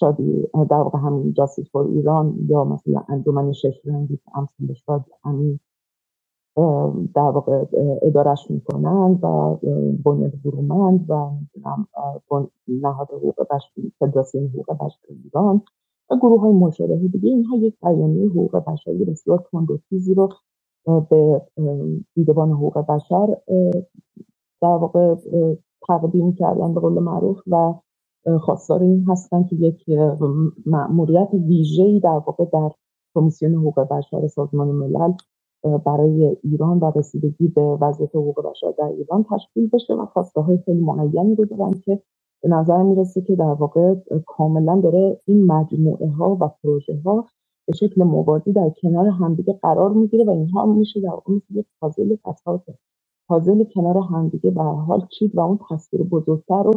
شادی 0.00 0.48
در 0.70 0.76
واقع 0.76 0.98
همین 0.98 1.32
جاستیس 1.32 1.70
فور 1.72 1.86
ایران 1.86 2.34
یا 2.48 2.64
مثلا 2.64 3.02
انجمن 3.08 3.52
شش 3.52 3.80
رنگی 3.84 4.16
که 4.16 4.38
امثال 4.38 4.74
شاد 4.74 5.04
همین 5.24 5.60
در 7.14 7.22
واقع 7.22 7.64
ادارش 8.02 8.50
می‌کنند 8.50 9.24
و 9.24 9.58
بنیاد 10.04 10.32
برومند 10.44 11.10
و 11.10 11.30
نهاد 12.68 13.08
حقوق 13.10 13.34
بشری 13.50 13.92
فدراسیون 13.98 14.48
حقوق 14.48 14.66
بشری 14.84 15.20
ایران. 15.24 15.62
گروه 16.16 16.40
های 16.40 16.52
مشابه 16.52 16.96
دیگه. 16.96 17.30
اینها 17.30 17.56
یک 17.56 17.74
بیانیه 17.82 18.30
حقوق 18.30 18.56
بشری 18.64 19.04
بسیار 19.04 19.44
تند 19.52 19.70
و 19.70 19.78
تیزی 19.90 20.14
رو 20.14 20.28
به 21.10 21.42
دیدبان 22.14 22.50
حقوق 22.52 22.78
بشر 22.78 23.36
در 24.62 24.68
واقع 24.68 25.16
تقدیم 25.88 26.34
کردن 26.34 26.74
به 26.74 26.80
قول 26.80 26.92
معروف 27.02 27.40
و 27.46 27.74
خواستار 28.40 28.82
این 28.82 29.06
هستن 29.08 29.44
که 29.44 29.56
یک 29.56 29.84
مأموریت 30.66 31.28
ویژه‌ای 31.34 32.00
در 32.00 32.10
واقع 32.26 32.44
در 32.44 32.70
کمیسیون 33.14 33.54
حقوق 33.54 33.80
بشر 33.80 34.28
سازمان 34.28 34.68
ملل 34.68 35.12
برای 35.86 36.36
ایران 36.44 36.78
و 36.78 36.92
رسیدگی 36.96 37.48
به 37.48 37.62
وضعیت 37.62 38.16
حقوق 38.16 38.50
بشر 38.50 38.72
در 38.78 38.84
ایران 38.84 39.24
تشکیل 39.30 39.68
بشه 39.72 39.94
و 39.94 40.06
خواسته 40.06 40.40
های 40.40 40.58
خیلی 40.58 40.80
معینی 40.80 41.34
رو 41.34 41.44
دارن 41.44 41.72
که 41.72 42.02
به 42.42 42.48
نظر 42.48 42.82
می‌رسه 42.82 43.20
که 43.20 43.36
در 43.36 43.44
واقع 43.44 43.94
کاملا 44.26 44.80
داره 44.80 45.20
این 45.24 45.46
مجموعه 45.46 46.08
ها 46.10 46.38
و 46.40 46.50
پروژه 46.62 47.00
ها 47.04 47.26
به 47.66 47.74
شکل 47.76 48.02
موازی 48.04 48.52
در 48.52 48.70
کنار 48.82 49.06
همدیگه 49.08 49.52
قرار 49.62 49.92
می‌گیره 49.92 50.24
و 50.24 50.30
اینها 50.30 50.66
میشه 50.66 51.00
در 51.00 51.10
مثل 51.28 51.54
یک 51.54 51.66
پازل 51.80 52.16
اساس 52.24 52.60
پازل 53.28 53.64
کنار 53.64 53.98
همدیگه 53.98 54.50
به 54.50 54.62
حال 54.62 55.06
چید 55.18 55.34
و 55.34 55.40
اون 55.40 55.58
تصویر 55.70 56.02
بزرگتر 56.02 56.62
رو 56.62 56.72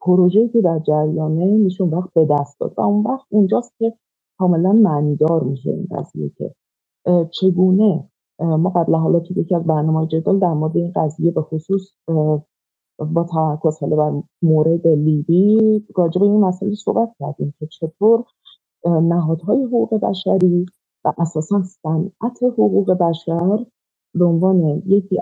پروژه‌ای 0.00 0.48
که 0.48 0.60
در 0.60 0.78
جریانه 0.78 1.46
میشون 1.46 1.90
وقت 1.90 2.14
به 2.14 2.24
دست 2.24 2.60
داد. 2.60 2.74
و 2.78 2.80
اون 2.80 3.04
وقت 3.04 3.26
اونجاست 3.30 3.72
که 3.78 3.94
کاملا 4.38 4.72
معنیدار 4.72 5.42
میشه 5.42 5.70
این 5.70 5.88
قضیه 5.90 6.30
که 6.36 6.54
چگونه 7.30 8.10
ما 8.40 8.70
قبل 8.70 8.94
حالا 8.94 9.20
تو 9.20 9.40
یکی 9.40 9.54
از 9.54 9.64
برنامه 9.64 10.06
جدال 10.06 10.38
در 10.38 10.52
مورد 10.54 10.76
این 10.76 10.92
قضیه 10.96 11.30
به 11.30 11.42
خصوص 11.42 11.82
با 12.98 13.24
تمرکز 13.24 13.78
حالا 13.78 13.96
بر 13.96 14.22
مورد 14.42 14.86
لیبی 14.86 15.86
راجع 15.96 16.20
به 16.20 16.26
این 16.26 16.40
مسئله 16.40 16.74
صحبت 16.74 17.14
کردیم 17.18 17.54
که 17.58 17.66
چطور 17.66 18.24
نهادهای 18.86 19.62
حقوق 19.64 19.94
بشری 19.94 20.66
و 21.04 21.12
اساسا 21.18 21.62
صنعت 21.62 22.42
حقوق 22.42 22.92
بشر 22.92 23.66
به 24.14 24.24
عنوان 24.24 24.82
یکی 24.86 25.20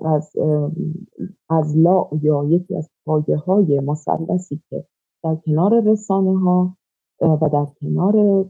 از 1.48 1.76
لا 1.76 2.08
یا 2.22 2.44
یکی 2.44 2.76
از 2.76 2.90
پایه 3.06 3.36
های 3.36 3.80
مثلثی 3.80 4.62
که 4.70 4.84
در 5.24 5.36
کنار 5.36 5.80
رسانه 5.80 6.38
ها 6.38 6.76
و 7.20 7.48
در 7.52 7.66
کنار 7.80 8.46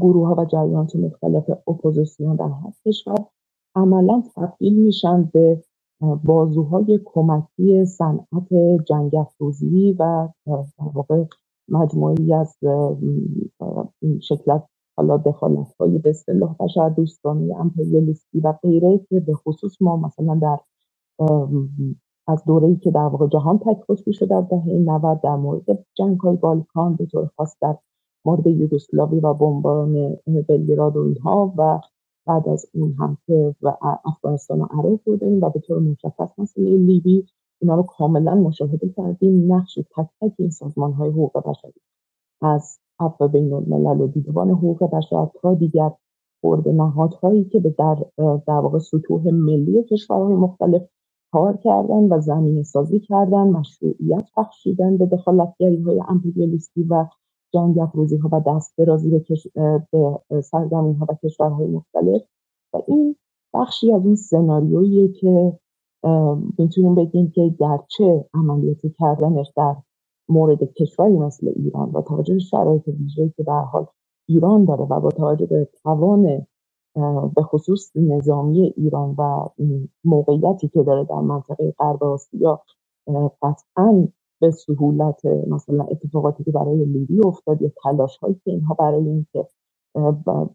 گروه 0.00 0.28
ها 0.28 0.34
و 0.38 0.44
جریانات 0.44 0.96
مختلف 0.96 1.50
اپوزیسیون 1.68 2.36
در 2.36 2.48
هر 2.48 2.72
کشور 2.86 3.26
عملا 3.74 4.22
تبدیل 4.36 4.82
میشن 4.82 5.30
به 5.32 5.62
بازوهای 6.00 7.00
کمکی 7.04 7.84
صنعت 7.84 8.54
جنگ 8.86 9.16
افروزی 9.16 9.92
و 9.92 10.28
در 10.46 10.64
واقع 10.94 11.24
مجموعی 11.68 12.34
از 12.34 12.58
شکلت 14.20 14.66
حالا 14.96 15.16
دخالت 15.16 15.74
های 15.80 15.98
به 15.98 16.10
اصطلاح 16.10 16.56
بشر 16.60 16.88
دوستانه 16.88 17.56
امپریالیستی 17.60 18.40
و 18.40 18.52
غیره 18.52 18.98
که 18.98 19.20
به 19.20 19.34
خصوص 19.34 19.82
ما 19.82 19.96
مثلا 19.96 20.34
در 20.34 20.58
از 22.28 22.42
ای 22.48 22.76
که 22.76 22.90
در 22.90 23.00
واقع 23.00 23.26
جهان 23.26 23.58
تکفشی 23.58 24.12
شد 24.12 24.28
در 24.28 24.40
دهه 24.40 24.66
90 24.66 25.20
در 25.20 25.36
مورد 25.36 25.86
جنگ 25.94 26.20
های 26.20 26.36
بالکان 26.36 26.96
به 26.96 27.06
طور 27.06 27.30
خاص 27.36 27.56
در 27.60 27.76
مورد 28.24 28.46
یوگسلاوی 28.46 29.20
و 29.20 29.34
بمباران 29.34 30.16
بلگراد 30.48 30.96
و 30.96 31.00
اینها 31.00 31.54
و 31.56 31.80
بعد 32.30 32.48
از 32.48 32.66
اون 32.74 32.94
هم 32.98 33.16
که 33.26 33.54
و 33.62 33.76
افغانستان 34.04 34.60
و 34.60 34.64
عراق 34.64 35.00
رو 35.04 35.16
داریم 35.16 35.40
و 35.42 35.50
به 35.50 35.60
طور 35.60 35.78
مشخص 35.78 36.38
مسئله 36.38 36.76
لیبی 36.76 37.26
اینا 37.60 37.74
رو 37.74 37.82
کاملا 37.82 38.34
مشاهده 38.34 38.88
کردیم. 38.88 39.52
نقش 39.52 39.74
تک 39.74 40.06
تک 40.20 40.32
این 40.38 40.50
سازمان 40.50 40.92
های 40.92 41.10
حقوق 41.10 41.48
بشری. 41.48 41.80
از 42.42 42.78
عفو 43.00 43.28
بین 43.28 43.52
الملل 43.52 44.00
و 44.00 44.06
دیدبان 44.06 44.50
حقوق 44.50 44.84
بشر 44.84 45.28
تا 45.42 45.54
دیگر 45.54 45.90
خورد 46.40 46.68
نهادهایی 46.68 47.44
که 47.44 47.60
به 47.60 47.70
در, 47.78 47.96
در 48.46 48.54
واقع 48.54 48.78
سطوح 48.78 49.22
ملی 49.32 49.84
کشورهای 49.84 50.34
مختلف 50.34 50.82
کار 51.32 51.56
کردن 51.56 52.12
و 52.12 52.20
زمین 52.20 52.62
سازی 52.62 53.00
کردن 53.00 53.48
مشروعیت 53.48 54.28
بخشیدن 54.36 54.96
به 54.96 55.06
دخالتگری 55.06 55.82
های 55.82 56.02
امپریالیستی 56.08 56.82
و 56.82 57.06
جنگ 57.52 57.78
افروزی 57.78 58.16
ها 58.16 58.28
و 58.32 58.40
دست 58.46 58.76
به, 58.76 59.20
کش... 59.20 59.46
به 59.92 60.20
سرزمین 60.42 60.94
ها 60.94 61.06
و 61.08 61.14
کشورهای 61.14 61.66
مختلف. 61.66 62.22
و 62.72 62.78
این 62.86 63.16
بخشی 63.54 63.92
از 63.92 64.06
این 64.06 64.16
سناریویی 64.16 65.08
که 65.08 65.58
می‌تونیم 66.58 66.94
بگیم 66.94 67.30
که 67.30 67.54
گرچه 67.58 68.24
عملیاتی 68.34 68.90
کردنش 68.98 69.52
در 69.56 69.76
مورد 70.28 70.64
کشوری 70.64 71.16
مثل 71.16 71.52
ایران 71.56 71.90
با 71.90 72.02
توجه 72.02 72.34
به 72.34 72.40
شرایط 72.40 72.88
ویژه‌ای 72.88 73.32
که 73.36 73.42
در 73.42 73.60
حال 73.60 73.86
ایران 74.28 74.64
داره 74.64 74.84
و 74.84 75.00
با 75.00 75.08
توجه 75.08 75.46
به 75.46 75.68
توان 75.82 76.46
به 77.36 77.42
خصوص 77.42 77.96
نظامی 77.96 78.74
ایران 78.76 79.14
و 79.18 79.48
موقعیتی 80.04 80.68
که 80.68 80.82
داره 80.82 81.04
در 81.04 81.20
منطقه 81.20 81.74
غرب 81.78 82.04
آسیا 82.04 82.62
قطعا 83.42 84.08
به 84.40 84.50
سهولت 84.50 85.26
مثلا 85.26 85.84
اتفاقاتی 85.84 86.44
که 86.44 86.50
برای 86.52 86.84
لیبی 86.84 87.20
افتاد 87.24 87.62
یا 87.62 87.70
تلاش 87.82 88.16
هایی 88.16 88.34
که 88.34 88.50
اینها 88.50 88.74
برای 88.74 89.08
اینکه 89.08 89.46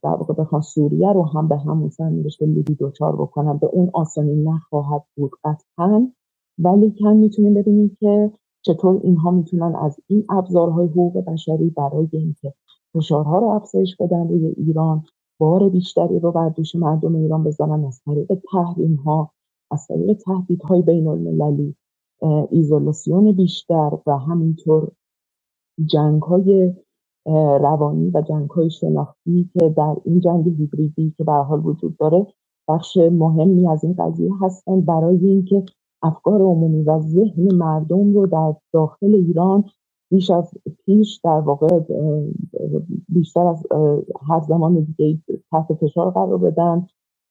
در 0.03 0.09
واقع 0.09 0.33
بخوان 0.33 0.61
سوریه 0.61 1.13
رو 1.13 1.23
هم 1.23 1.47
به 1.47 1.57
همون 1.57 1.89
سرنوشت 1.89 2.41
لیبی 2.41 2.75
دوچار 2.75 3.15
بکنن 3.15 3.57
به 3.57 3.67
اون 3.67 3.89
آسانی 3.93 4.43
نخواهد 4.43 5.03
بود 5.15 5.31
قطعا. 5.43 6.11
ولی 6.59 6.91
کم 6.91 7.15
می‌تونیم 7.15 7.53
ببینیم 7.53 7.97
که 7.99 8.31
چطور 8.61 8.99
اینها 9.03 9.31
می‌تونن 9.31 9.75
از 9.75 9.99
این 10.07 10.25
ابزارهای 10.29 10.87
حقوق 10.87 11.17
بشری 11.17 11.69
برای 11.69 12.07
اینکه 12.11 12.53
فشارها 12.93 13.39
رو 13.39 13.47
افزایش 13.47 13.95
بدن 13.99 14.27
روی 14.27 14.45
ایران 14.47 15.03
بار 15.39 15.69
بیشتری 15.69 16.19
رو 16.19 16.31
بر 16.31 16.49
دوش 16.49 16.75
مردم 16.75 17.15
ایران 17.15 17.43
بزنن 17.43 17.85
از 17.85 18.01
طریق 18.05 18.41
تحریم 18.51 18.95
ها 18.95 19.31
از 19.71 19.87
طریق 19.87 20.17
تهدیدهای 20.17 20.81
بین 20.81 21.07
المللی 21.07 21.75
ایزولاسیون 22.51 23.31
بیشتر 23.31 23.91
و 24.07 24.17
همینطور 24.17 24.91
جنگ 25.85 26.21
های 26.21 26.73
روانی 27.61 28.11
و 28.13 28.21
جنگ 28.21 28.49
های 28.49 28.69
شناختی 28.69 29.49
که 29.53 29.69
در 29.69 29.95
این 30.05 30.19
جنگ 30.19 30.47
هیبریدی 30.47 31.13
که 31.17 31.23
به 31.23 31.31
حال 31.31 31.65
وجود 31.65 31.97
داره 31.97 32.27
بخش 32.67 32.97
مهمی 32.97 33.67
از 33.67 33.83
این 33.83 33.95
قضیه 33.99 34.31
هستند. 34.41 34.85
برای 34.85 35.27
اینکه 35.27 35.63
افکار 36.03 36.41
عمومی 36.41 36.83
و 36.83 36.99
ذهن 36.99 37.55
مردم 37.55 38.13
رو 38.13 38.27
در 38.27 38.53
داخل 38.73 39.15
ایران 39.15 39.63
بیش 40.11 40.31
از 40.31 40.51
پیش 40.85 41.19
در 41.23 41.39
واقع 41.39 41.79
بیشتر 43.09 43.47
از 43.47 43.67
هر 44.27 44.39
زمان 44.39 44.79
دیگه 44.79 45.19
تحت 45.51 45.73
فشار 45.73 46.11
قرار 46.11 46.37
بدن. 46.37 46.87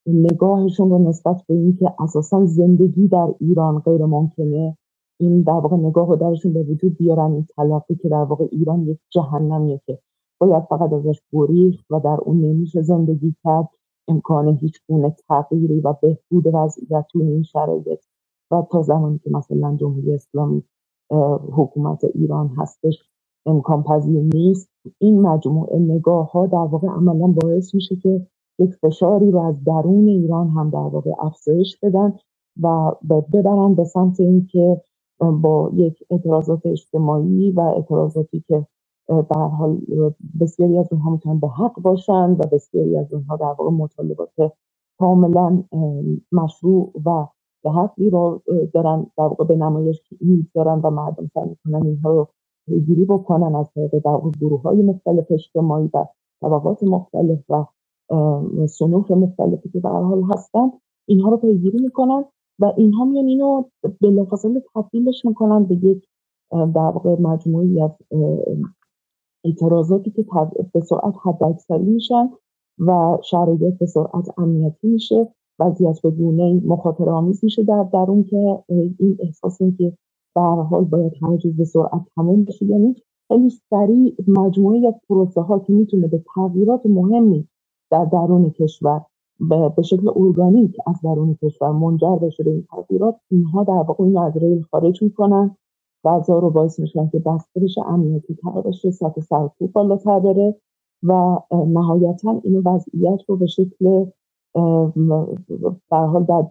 نگاهشون 0.07 0.91
رو 0.91 1.09
نسبت 1.09 1.43
به 1.47 1.55
اینکه 1.55 1.93
اساسا 1.99 2.47
زندگی 2.47 3.09
در 3.09 3.35
ایران 3.41 3.79
غیر 3.79 4.05
ممکنه 4.05 4.77
این 5.21 5.43
در 5.43 5.53
واقع 5.53 5.77
نگاه 5.77 6.09
رو 6.09 6.17
درشون 6.17 6.53
به 6.53 6.63
وجود 6.63 6.97
بیارن 6.97 7.33
این 7.33 7.47
تلقی 7.57 7.95
که 7.95 8.09
در 8.09 8.25
واقع 8.25 8.47
ایران 8.53 8.83
یک 8.89 8.99
جهنمیه 9.11 9.81
که 9.87 9.99
باید 10.41 10.65
فقط 10.65 10.93
ازش 10.93 11.21
گریخت 11.33 11.85
و 11.91 12.01
در 12.01 12.19
اون 12.23 12.41
نمیشه 12.41 12.83
زندگی 12.83 13.35
کرد. 13.45 13.69
امکان 14.09 14.57
هیچ 14.57 14.81
گونه 14.89 15.17
تغییری 15.29 15.81
و 15.81 15.95
بهبود 16.03 16.55
وضعیت 16.55 17.07
این 17.15 17.43
شرایط 17.43 18.05
و 18.51 18.63
تا 18.71 18.83
زمانی 18.83 19.19
که 19.19 19.31
مثلا 19.31 19.77
جمهوری 19.77 20.15
اسلامی 20.15 20.63
حکومت 21.53 22.05
ایران 22.05 22.49
هستش 22.49 22.95
امکان 23.47 23.83
پذیر 23.83 24.21
نیست. 24.35 24.69
این 24.99 25.21
مجموعه 25.21 25.79
نگاه 25.79 26.33
ها 26.33 26.47
در 26.47 26.57
واقع 26.57 26.89
عملا 26.89 27.27
باعث 27.27 27.75
میشه 27.75 27.97
که 27.97 28.27
یک 28.59 28.75
فشاری 28.75 29.31
رو 29.31 29.39
از 29.41 29.65
درون 29.65 30.09
ایران 30.09 30.49
هم 30.49 30.71
در 30.71 30.79
واقع 30.79 31.11
افزایش 31.19 31.79
بدن 31.83 32.13
و 32.63 32.93
ببرن 33.33 33.75
به 33.75 33.85
سمت 33.85 34.21
اینکه 34.21 34.83
با 35.21 35.71
یک 35.75 36.05
اعتراضات 36.11 36.67
اجتماعی 36.67 37.51
و 37.51 37.61
اعتراضاتی 37.61 38.45
که 38.49 38.67
به 39.09 39.37
حال 39.37 39.81
بسیاری 40.41 40.79
از 40.79 40.89
اونها 40.93 41.11
می‌تونن 41.11 41.41
به 41.41 41.49
حق 41.49 41.81
باشن 41.83 42.31
و 42.31 42.43
بسیاری 42.53 42.97
از 42.97 43.13
اونها 43.13 43.37
در 43.37 43.45
واقع 43.59 43.71
مطالبات 43.71 44.53
کاملا 44.99 45.65
مشروع 46.33 46.93
و 47.07 47.27
به 47.65 47.71
حقی 47.71 48.11
رو 48.11 48.43
دارن 48.75 49.07
در 49.19 49.25
واقع 49.25 49.45
به 49.45 49.57
نمایش 49.57 50.01
می‌ذارن 50.21 50.81
و 50.81 50.91
مردم 50.91 51.31
سعی 51.35 51.49
می‌کنن 51.49 51.87
اینها 51.87 52.11
رو 52.11 52.29
پیگیری 52.67 53.05
بکنن 53.05 53.55
از 53.55 53.71
طریق 53.75 53.99
در 53.99 54.11
واقع 54.11 54.31
گروه 54.31 54.63
های 54.63 54.83
مختلف 54.83 55.27
اجتماعی 55.31 55.91
و 55.95 56.05
طبقات 56.41 56.83
مختلف 56.83 57.39
و 57.49 57.65
صنوف 58.67 59.11
مختلفی 59.11 59.69
که 59.69 59.81
به 59.81 59.89
حال 59.89 60.23
هستن 60.23 60.71
اینها 61.09 61.31
رو 61.31 61.37
پیگیری 61.37 61.79
می‌کنن 61.83 62.25
و 62.59 62.73
اینها 62.77 63.05
میان 63.05 63.25
اینو 63.25 63.65
بلافاصله 64.01 64.63
تبدیلش 64.75 65.25
می‌کنن 65.25 65.65
به 65.65 65.75
یک 65.75 66.09
در 66.51 66.91
واقع 66.95 67.21
مجموعی 67.21 67.83
از 67.83 67.91
اعتراضاتی 69.45 70.11
که 70.11 70.25
به 70.73 70.81
سرعت 70.81 71.15
حداکثری 71.23 71.85
میشن 71.85 72.31
و 72.79 73.19
شرایط 73.23 73.79
به 73.79 73.87
سرعت 73.87 74.39
امنیتی 74.39 74.89
میشه. 74.89 75.29
وضعیت 75.59 76.03
به 76.03 76.11
گونه 76.11 76.61
مخاطر 76.65 77.09
آمیز 77.09 77.45
میشه 77.45 77.63
در 77.63 77.89
درون 77.93 78.25
که 78.25 78.59
این 78.99 79.17
احساس 79.21 79.61
این 79.61 79.77
که 79.77 79.93
به 80.35 80.41
حال 80.41 80.85
باید 80.85 81.13
همه 81.23 81.39
چیز 81.39 81.57
به 81.57 81.65
سرعت 81.65 82.03
تموم 82.17 82.45
بشه. 82.45 82.67
یعنی 82.67 82.95
خیلی 83.29 83.51
سریع 83.51 84.15
مجموعه 84.29 84.89
از 84.89 84.95
پروسه 85.09 85.41
ها 85.41 85.59
که 85.59 85.73
می‌تونه 85.73 86.09
به 86.09 86.23
تغییرات 86.35 86.87
مهمی 86.87 87.49
در 87.95 88.05
درون 88.05 88.51
کشور 88.51 89.01
به 89.77 89.83
شکل 89.83 90.09
ارگانیک 90.17 90.77
از 90.87 91.01
درون 91.05 91.39
کشور 91.43 91.73
منجر 91.73 92.17
بشه 92.17 92.45
به 92.45 92.51
این 92.51 92.67
تغییرات 92.71 93.17
اینها 93.31 93.65
در 93.65 93.73
واقع 93.73 94.05
این 94.05 94.19
از 94.19 94.37
ریل 94.37 94.63
خارج 94.63 95.03
می‌کنن 95.03 95.57
بعضا 96.05 96.39
رو 96.39 96.51
باعث 96.51 96.81
میشن 96.81 97.09
که 97.09 97.19
بسترش 97.19 97.79
امنیتی 97.87 98.35
تر 98.35 98.61
بشه 98.61 98.91
سطح 98.91 99.21
سرکوب 99.21 99.73
بالاتر 99.73 100.19
بره 100.19 100.57
و 101.03 101.39
نهایتا 101.53 102.41
این 102.45 102.63
وضعیت 102.65 103.21
رو 103.29 103.37
به 103.37 103.47
شکل 103.47 104.07
در 105.91 106.07
حال 106.07 106.25
در 106.25 106.45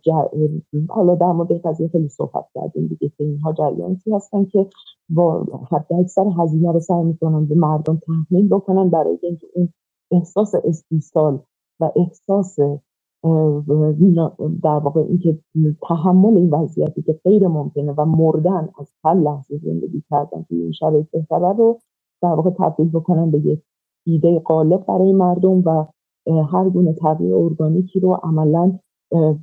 حالا 0.89 1.15
در 1.15 1.31
مورد 1.31 1.51
قضیه 1.51 1.87
خیلی 1.87 2.09
صحبت 2.09 2.45
کردیم 2.53 2.87
دیگه 2.87 3.09
که 3.17 3.23
اینها 3.23 3.53
جریانتی 3.53 4.11
هستن 4.11 4.45
که 4.45 4.67
با 5.09 5.45
حد 5.71 5.93
اکثر 5.99 6.25
هزینه 6.37 6.71
رو 6.71 6.79
سعی 6.79 7.03
می‌کنن 7.03 7.45
به 7.45 7.55
مردم 7.55 8.01
تحمیل 8.07 8.47
بکنن 8.47 8.89
برای 8.89 9.19
اینکه 9.21 9.47
اون 9.55 9.69
احساس 10.13 10.55
استیصال 10.63 11.39
و 11.79 11.91
احساس 11.95 12.59
در 14.63 14.79
واقع 14.83 15.01
اینکه 15.01 15.39
تحمل 15.81 16.37
این 16.37 16.49
وضعیتی 16.49 17.01
که 17.01 17.19
غیر 17.23 17.47
ممکنه 17.47 17.91
و 17.91 18.05
مردن 18.05 18.69
از 18.79 18.93
هر 19.03 19.13
لحظه 19.13 19.57
زندگی 19.57 20.03
کردن 20.09 20.43
توی 20.49 20.61
این 20.61 20.71
شرایط 20.71 21.07
بهتره 21.11 21.53
رو 21.53 21.79
در 22.21 22.33
واقع 22.33 22.49
تبدیل 22.49 22.89
بکنن 22.89 23.31
به 23.31 23.39
یک 23.39 23.61
ایده 24.05 24.39
قالب 24.39 24.85
برای 24.85 25.13
مردم 25.13 25.63
و 25.65 25.85
هر 26.51 26.69
گونه 26.69 26.93
تغییر 26.93 27.35
ارگانیکی 27.35 27.99
رو 27.99 28.13
عملا 28.23 28.79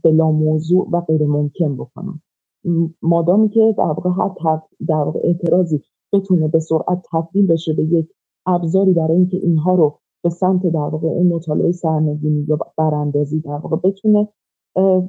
بلا 0.05 0.31
موضوع 0.31 0.89
و 0.93 1.01
غیر 1.01 1.27
ممکن 1.27 1.77
بکنن. 1.77 2.21
مادامی 3.03 3.49
که 3.49 3.75
در 3.79 3.85
واقع 3.85 4.11
هر 4.11 4.61
در 4.89 4.95
واقع 4.95 5.21
اعتراضی 5.25 5.83
بتونه 6.13 6.49
به 6.49 6.61
سرعت 6.61 7.07
تبدیل 7.13 7.47
بشه 7.47 7.73
به 7.73 7.83
یک 7.85 8.09
ابزاری 8.47 8.93
برای 8.93 9.17
اینکه 9.17 9.37
اینها 9.37 9.75
رو 9.75 10.00
به 10.25 10.31
سمت 10.31 10.63
در 10.67 10.79
واقع 10.81 11.09
اون 11.09 11.27
مطالعه 11.29 11.73
سرنگونی 11.73 12.47
یا 12.49 12.59
براندازی 12.79 13.41
در 13.41 13.51
واقع 13.53 13.77
بتونه 13.77 14.29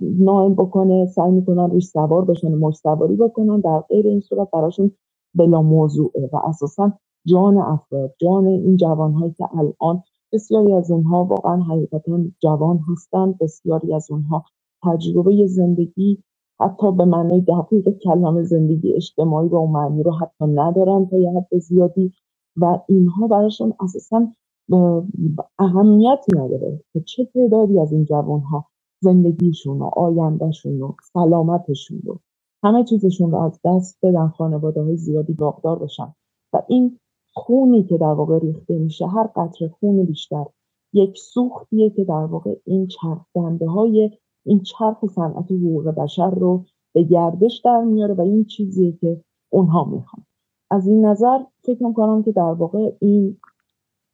نائم 0.01 0.55
بکنه 0.55 1.05
سعی 1.05 1.31
می‌کنن 1.31 1.71
روش 1.71 1.87
سوار 1.87 2.25
بشن 2.25 2.55
مش 2.55 2.75
سواری 2.77 3.15
بکنن 3.15 3.59
در 3.59 3.79
غیر 3.89 4.07
این 4.07 4.21
صورت 4.21 4.49
براشون 4.53 4.91
بلا 5.35 5.61
موضوعه 5.61 6.29
و 6.33 6.37
اساسا 6.37 6.93
جان 7.27 7.57
افراد 7.57 8.15
جان 8.21 8.47
این 8.47 8.77
جوانهایی 8.77 9.33
که 9.37 9.45
الان 9.59 10.03
بسیاری 10.33 10.73
از 10.73 10.91
اونها 10.91 11.25
واقعا 11.25 11.61
حقیقتا 11.63 12.19
جوان 12.41 12.79
هستند 12.91 13.37
بسیاری 13.39 13.93
از 13.93 14.11
اونها 14.11 14.45
تجربه 14.83 15.47
زندگی 15.47 16.23
حتی 16.61 16.91
به 16.91 17.05
معنای 17.05 17.41
دقیق 17.41 17.89
کلمه 17.89 18.43
زندگی 18.43 18.93
اجتماعی 18.93 19.49
و 19.49 19.65
معنی 19.65 20.03
رو 20.03 20.11
حتی 20.11 20.45
ندارن 20.47 21.07
تا 21.07 21.17
یه 21.17 21.31
حد 21.31 21.59
زیادی 21.59 22.13
و 22.57 22.79
اینها 22.89 23.27
براشون 23.27 23.73
اساسا 23.81 24.27
اهمیتی 25.59 26.31
نداره 26.35 26.83
که 26.93 27.01
چه 27.01 27.25
تعدادی 27.25 27.79
از 27.79 27.91
این 27.91 28.05
جوانها 28.05 28.65
زندگیشون 28.99 29.79
و 29.79 29.83
آیندهشون 29.83 30.81
و 30.81 30.93
سلامتشون 31.13 32.01
رو 32.05 32.19
همه 32.63 32.83
چیزشون 32.83 33.31
رو 33.31 33.37
از 33.37 33.59
دست 33.65 33.97
بدن 34.03 34.27
خانواده 34.27 34.81
های 34.81 34.97
زیادی 34.97 35.33
باغدار 35.33 35.79
بشن. 35.79 36.13
و 36.53 36.61
این 36.67 36.99
خونی 37.33 37.83
که 37.83 37.97
در 37.97 38.13
واقع 38.13 38.39
ریخته 38.39 38.73
میشه 38.73 39.07
هر 39.07 39.29
قطره 39.35 39.67
خون 39.67 40.05
بیشتر 40.05 40.45
یک 40.93 41.17
سوختیه 41.17 41.89
که 41.89 42.03
در 42.03 42.25
واقع 42.25 42.55
این 42.65 42.87
چرخ 42.87 43.25
های 43.67 44.11
این 44.45 44.59
چرخ 44.59 45.05
صنعت 45.05 45.51
حقوق 45.51 45.87
بشر 45.87 46.29
رو 46.29 46.65
به 46.93 47.03
گردش 47.03 47.61
در 47.65 47.83
میاره 47.83 48.13
و 48.13 48.21
این 48.21 48.45
چیزیه 48.45 48.91
که 48.91 49.21
اونها 49.49 49.83
می‌خوان. 49.83 50.25
از 50.71 50.87
این 50.87 51.05
نظر 51.05 51.39
فکر 51.63 51.83
می‌کنم 51.83 52.23
که 52.23 52.31
در 52.31 52.53
واقع 52.53 52.91
این 52.99 53.37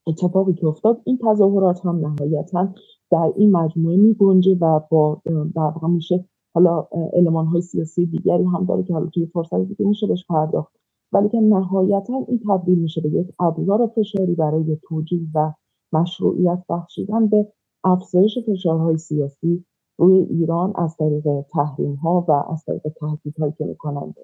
اتفاقی 0.07 0.53
که 0.53 0.67
افتاد 0.67 1.01
این 1.05 1.17
تظاهرات 1.17 1.85
هم 1.85 1.95
نهایتا 2.07 2.73
در 3.11 3.33
این 3.35 3.51
مجموعه 3.51 3.97
می 3.97 4.13
گنجه 4.13 4.57
و 4.61 4.79
با 4.91 5.21
در 5.55 5.71
میشه 5.87 6.25
حالا 6.53 6.87
علمان 7.13 7.45
های 7.45 7.61
سیاسی 7.61 8.05
دیگری 8.05 8.43
هم 8.43 8.65
داره 8.65 8.83
که 8.83 8.93
حالا 8.93 9.05
توی 9.07 9.25
فرصت 9.25 9.55
دیگه 9.55 9.85
میشه 9.85 10.07
بهش 10.07 10.25
پرداخت. 10.29 10.73
ولی 11.13 11.29
که 11.29 11.39
نهایتا 11.39 12.13
این 12.27 12.39
تبدیل 12.47 12.79
میشه 12.79 13.01
به 13.01 13.09
یک 13.09 13.27
ابزار 13.39 13.87
فشاری 13.87 14.35
برای 14.35 14.77
توجیه 14.89 15.27
و 15.35 15.53
مشروعیت 15.93 16.63
بخشیدن 16.69 17.27
به 17.27 17.47
افزایش 17.83 18.37
فشارهای 18.47 18.97
سیاسی 18.97 19.65
روی 19.97 20.17
ایران 20.17 20.73
از 20.75 20.97
طریق 20.97 21.41
تحریم 21.41 21.95
ها 21.95 22.25
و 22.27 22.31
از 22.31 22.65
طریق 22.65 22.81
تهدیدهایی 22.99 23.53
که 23.57 23.65
می‌کنند. 23.65 24.15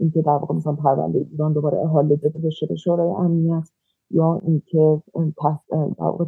اینکه 0.00 0.22
در 0.22 0.32
واقع 0.32 0.54
مثلا 0.54 0.72
پرونده 0.72 1.26
ایران 1.30 1.52
دوباره 1.52 1.78
احاله 1.78 2.16
داده 2.16 2.38
بشه 2.38 2.66
به 2.66 2.76
شورای 2.76 3.10
امنیت. 3.10 3.68
یا 4.10 4.40
اینکه 4.42 5.02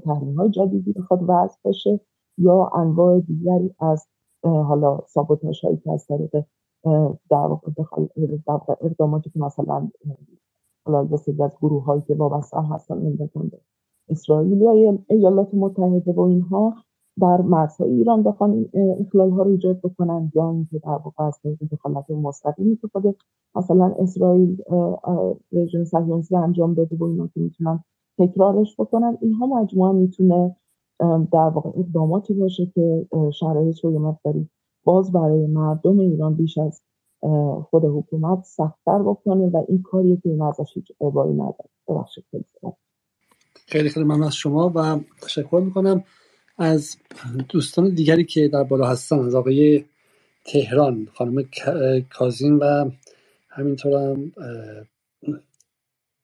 تحریم 0.04 0.34
های 0.34 0.50
جدیدی 0.50 0.92
بخواد 0.92 1.20
وضع 1.22 1.56
بشه 1.64 2.00
یا 2.38 2.70
انواع 2.74 3.20
دیگری 3.20 3.74
از 3.78 4.06
حالا 4.42 5.00
سابوتاژ 5.08 5.64
هایی 5.64 5.76
که 5.76 5.92
از 5.92 6.06
طریق 6.06 6.44
در 7.30 7.36
واقع 7.36 7.72
اقداماتی 8.80 9.30
که 9.30 9.38
مثلا 9.38 9.90
حالا 10.86 11.08
یه 11.10 11.44
از 11.44 11.56
گروه 11.62 11.84
هایی 11.84 12.02
که 12.02 12.14
وابسته 12.14 12.60
هستن 12.60 12.98
نمی‌دونم 12.98 13.50
اسرائیل 14.08 14.60
یا 14.60 14.98
ایالات 15.08 15.54
متحده 15.54 16.12
و 16.12 16.20
اینها 16.20 16.74
در 17.20 17.40
مرزهای 17.40 17.90
ایران 17.90 18.22
بخوان 18.22 18.68
اخلال 19.00 19.30
ها 19.30 19.42
رو 19.42 19.50
ایجاد 19.50 19.80
بکنن 19.80 20.32
یا 20.34 20.50
اینکه 20.50 20.78
در 20.78 20.88
واقع 21.04 21.24
از 21.24 21.40
دخالت 21.72 22.10
مستقیمی 22.10 22.76
که 22.76 22.88
مثلا 23.54 23.94
اسرائیل 23.98 24.62
رژیم 25.52 25.84
صهیونیستی 25.84 26.36
انجام 26.36 26.74
بده 26.74 26.96
و 26.96 27.04
اینا 27.04 27.26
که 27.26 27.40
می‌تونن 27.40 27.84
تکرارش 28.18 28.74
بکنن 28.78 29.18
اینها 29.20 29.46
مجموعه 29.46 29.92
می‌تونه 29.92 30.56
در 31.32 31.48
واقع 31.54 31.70
اقداماتی 31.78 32.34
باشه 32.34 32.66
که 32.74 33.06
شرایط 33.40 33.84
رو 33.84 33.92
یه 33.92 33.98
باز 34.84 35.12
برای 35.12 35.46
مردم 35.46 35.98
ایران 35.98 36.34
بیش 36.34 36.58
از 36.58 36.82
خود 37.70 37.84
حکومت 37.84 38.44
سختتر 38.44 39.02
بکنه 39.02 39.46
و 39.46 39.64
این 39.68 39.82
کاریه 39.82 40.16
که 40.16 40.28
این 40.28 40.42
ازش 40.42 40.72
هیچ 40.74 40.92
نداره. 41.32 41.70
خیلی 43.66 43.88
خیلی 43.88 44.06
ممنون 44.06 44.22
از 44.22 44.34
شما 44.34 44.72
و 44.74 45.00
تشکر 45.22 45.62
می‌کنم. 45.64 46.04
از 46.58 46.96
دوستان 47.48 47.94
دیگری 47.94 48.24
که 48.24 48.48
در 48.48 48.62
بالا 48.62 48.86
هستن 48.86 49.18
از 49.18 49.34
آقای 49.34 49.84
تهران 50.44 51.08
خانم 51.14 51.48
کازین 52.10 52.56
و 52.56 52.90
همینطور 53.48 53.92
هم 53.92 54.32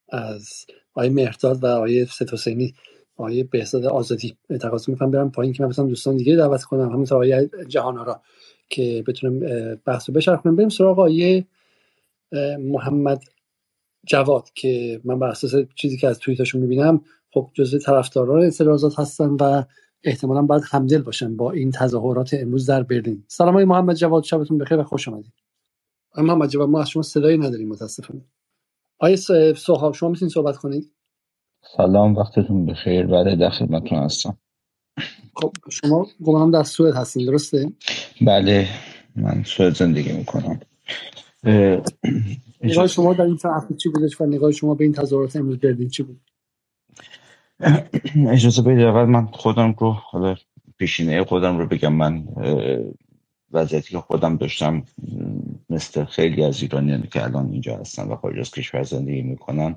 از 0.09 0.67
آقای 0.95 1.09
مهرداد 1.09 1.65
و 1.65 1.67
آقای 1.67 2.07
ست 2.07 2.33
حسینی 2.33 2.75
آقای 3.17 3.43
بهزاد 3.43 3.85
آزادی. 3.85 4.37
تقاضا 4.61 4.93
می‌کنم 4.93 5.11
برم 5.11 5.31
پایین 5.31 5.53
که 5.53 5.63
من 5.63 5.69
بتونم 5.69 5.89
دوستان 5.89 6.17
دیگه 6.17 6.37
دعوت 6.37 6.63
کنم. 6.63 6.93
همینطور 6.93 7.17
آقای 7.17 7.49
جهانارا 7.69 8.23
که 8.69 9.05
بتونم 9.07 9.41
بحث 9.85 10.09
رو 10.09 10.15
بشرح 10.15 10.41
بریم 10.41 10.69
سراغ 10.69 10.99
آقای 10.99 11.45
محمد 12.59 13.23
جواد 14.07 14.49
که 14.55 15.01
من 15.05 15.19
بر 15.19 15.29
اساس 15.29 15.55
چیزی 15.75 15.97
که 15.97 16.09
از 16.09 16.19
توییتاشون 16.19 16.61
می‌بینم 16.61 17.05
خب 17.31 17.51
جزء 17.55 17.79
طرفداران 17.79 18.43
اعتراضات 18.43 18.99
هستن 18.99 19.37
و 19.41 19.63
احتمالا 20.05 20.43
باید 20.43 20.63
همدل 20.67 21.03
باشن 21.03 21.37
با 21.37 21.53
این 21.53 21.71
تظاهرات 21.71 22.35
امروز 22.35 22.67
در 22.67 22.83
برلین. 22.83 23.25
سلام 23.29 23.55
های 23.55 23.65
محمد 23.65 23.97
جواد 23.97 24.23
شبتون 24.25 24.59
بخیر 24.59 24.79
و 24.79 24.85
خوش 24.85 25.09
آمدید 25.09 25.33
محمد 26.19 26.49
جواد 26.49 26.69
ما 26.69 26.81
از 26.81 26.91
شما 26.91 27.03
صدایی 27.03 27.39
نداریم 27.39 27.69
متاسفانه. 27.69 28.21
آیه 28.99 29.17
سوها 29.57 29.93
شما 29.93 30.09
می‌تونید 30.09 30.35
صحبت 30.35 30.57
کنید؟ 30.57 30.93
سلام 31.77 32.15
وقتتون 32.15 32.67
بخیر. 32.67 33.07
بعد 33.07 33.39
در 33.39 33.51
خدمتتون 33.51 33.99
هستم. 33.99 34.39
خب 35.35 35.53
شما 35.71 36.07
گمانم 36.25 36.51
در 36.51 36.63
سوئد 36.63 36.95
هستین 36.95 37.27
درسته؟ 37.27 37.73
بله 38.21 38.69
من 39.17 39.43
سوئد 39.47 39.75
زندگی 39.75 40.13
می‌کنم. 40.13 40.61
نگاه 42.63 42.87
شما 42.87 43.15
در 43.15 43.25
این 43.25 43.37
طرف 43.37 43.73
چی 43.73 43.89
بودش 43.89 44.21
و 44.21 44.27
نگاه 44.27 44.53
شما 44.53 44.75
به 44.75 44.85
این 44.85 44.93
تظاهرات 44.93 45.37
امروز 45.37 45.59
برلین 45.59 45.89
چی 45.89 46.03
بود؟ 46.03 46.21
اجازه 48.31 48.63
بدید 48.63 48.85
اول 48.85 49.05
من 49.05 49.27
خودم 49.27 49.75
رو 49.79 49.93
حالا 49.93 50.37
پیشینه 50.79 51.25
خودم 51.25 51.59
رو 51.59 51.67
بگم. 51.67 51.93
من 51.93 52.25
وضعیتی 53.53 53.91
که 53.91 53.99
خودم 53.99 54.37
داشتم 54.37 54.83
مثل 55.71 56.05
خیلی 56.05 56.45
از 56.45 56.63
ایرانیانی 56.63 57.07
که 57.07 57.25
الان 57.25 57.53
اینجا 57.53 57.77
هستن 57.77 58.09
و 58.09 58.17
خارج 58.17 58.39
از 58.39 58.51
کشور 58.51 58.83
زندگی 58.83 59.23
می‌کنن 59.23 59.77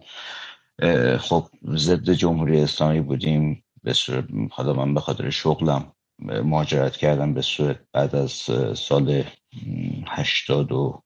خب 1.19 1.45
ضد 1.75 2.09
جمهوری 2.11 2.61
اسلامی 2.61 3.01
بودیم. 3.01 3.63
به 3.83 3.93
حالا 4.51 4.73
من 4.73 4.93
به 4.93 4.99
خاطر 4.99 5.29
شغلم 5.29 5.91
مهاجرت 6.19 6.97
کردم. 6.97 7.33
به 7.33 7.41
سوئد 7.41 7.79
بعد 7.93 8.15
از 8.15 8.31
سال 8.73 9.23
هشتاد 10.07 10.71
و 10.71 11.03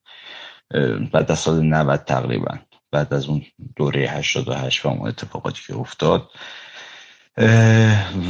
بعد 1.13 1.31
از 1.31 1.39
سال 1.39 1.65
90 1.65 2.03
تقریبا. 2.03 2.57
بعد 2.91 3.13
از 3.13 3.25
اون 3.25 3.41
دوره 3.75 3.99
88 4.09 4.85
و 4.85 4.89
اون 4.89 5.07
اتفاقاتی 5.07 5.61
که 5.67 5.75
افتاد 5.75 6.29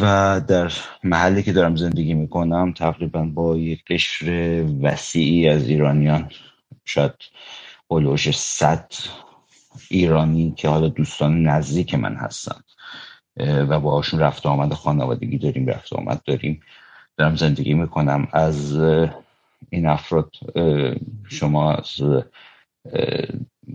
و 0.01 0.41
در 0.47 0.73
محلی 1.03 1.43
که 1.43 1.53
دارم 1.53 1.75
زندگی 1.75 2.13
می‌کنم 2.13 2.73
تقریبا 2.73 3.23
با 3.23 3.57
یک 3.57 3.83
قشر 3.87 4.25
وسیعی 4.81 5.49
از 5.49 5.69
ایرانیان 5.69 6.31
شاید 6.85 7.13
بلوش 7.89 8.31
صد 8.31 8.91
ایرانی 9.89 10.53
که 10.57 10.69
حالا 10.69 10.87
دوستان 10.87 11.43
نزدیک 11.43 11.95
من 11.95 12.15
هستن. 12.15 12.61
و 13.37 13.79
باهاشون 13.79 14.19
رفت 14.19 14.45
آمد 14.45 14.73
خانوادگی 14.73 15.37
داریم 15.37 15.67
رفت 15.67 15.93
آمد 15.93 16.21
داریم. 16.25 16.61
دارم 17.17 17.35
زندگی 17.35 17.73
می‌کنم. 17.73 18.27
از 18.33 18.77
این 19.69 19.85
افراد 19.87 20.31
شما 21.29 21.73
از 21.73 22.01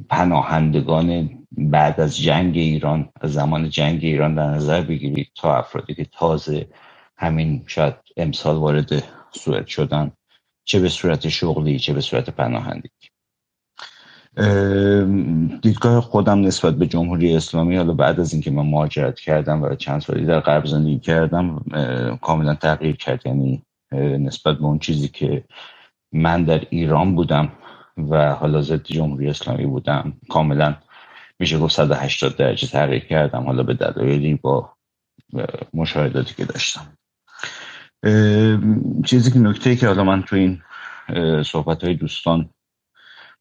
پناهندگان 0.08 1.30
بعد 1.52 2.00
از 2.00 2.18
جنگ 2.18 2.56
ایران 2.56 3.08
از 3.20 3.32
زمان 3.32 3.68
جنگ 3.68 3.98
ایران 4.02 4.34
در 4.34 4.46
نظر 4.46 4.80
بگیرید 4.80 5.30
تا 5.34 5.56
افرادی 5.56 5.94
که 5.94 6.04
تازه 6.04 6.66
همین 7.16 7.64
شاید 7.66 7.94
امسال 8.16 8.56
وارد 8.56 9.04
سوئد 9.32 9.66
شدن 9.66 10.12
چه 10.64 10.80
به 10.80 10.88
صورت 10.88 11.28
شغلی 11.28 11.78
چه 11.78 11.92
به 11.92 12.00
صورت 12.00 12.30
پناهندگی. 12.30 13.10
دیدگاه 15.62 16.00
خودم 16.00 16.40
نسبت 16.40 16.74
به 16.74 16.86
جمهوری 16.86 17.36
اسلامی 17.36 17.76
حالا 17.76 17.94
بعد 17.94 18.20
از 18.20 18.32
اینکه 18.32 18.50
من 18.50 18.66
مهاجرت 18.66 19.20
کردم 19.20 19.62
و 19.62 19.74
چند 19.74 20.00
سالی 20.00 20.26
در 20.26 20.40
غرب 20.40 20.66
زندگی 20.66 20.98
کردم 20.98 21.64
کاملا 22.22 22.54
تغییر 22.54 22.96
کرد. 22.96 23.26
یعنی 23.26 23.62
نسبت 23.92 24.58
به 24.58 24.64
اون 24.64 24.78
چیزی 24.78 25.08
که 25.08 25.44
من 26.12 26.44
در 26.44 26.66
ایران 26.70 27.14
بودم 27.14 27.52
و 28.10 28.34
حالا 28.34 28.62
ضد 28.62 28.82
جمهوری 28.82 29.28
اسلامی 29.28 29.66
بودم. 29.66 30.12
کاملا 30.28 30.76
میشه 31.38 31.58
گفت 31.58 31.74
180 31.74 32.36
درجه 32.36 32.68
تغییر 32.68 33.04
کردم. 33.04 33.44
حالا 33.44 33.62
به 33.62 33.74
دلایلی 33.74 34.34
با 34.34 34.72
مشاهداتی 35.74 36.34
که 36.34 36.44
داشتم. 36.44 36.86
چیزی 39.04 39.30
که 39.30 39.38
نکته 39.38 39.76
که 39.76 39.86
حالا 39.86 40.04
من 40.04 40.22
تو 40.22 40.36
این 40.36 40.62
صحبت 41.42 41.84
های 41.84 41.94
دوستان 41.94 42.50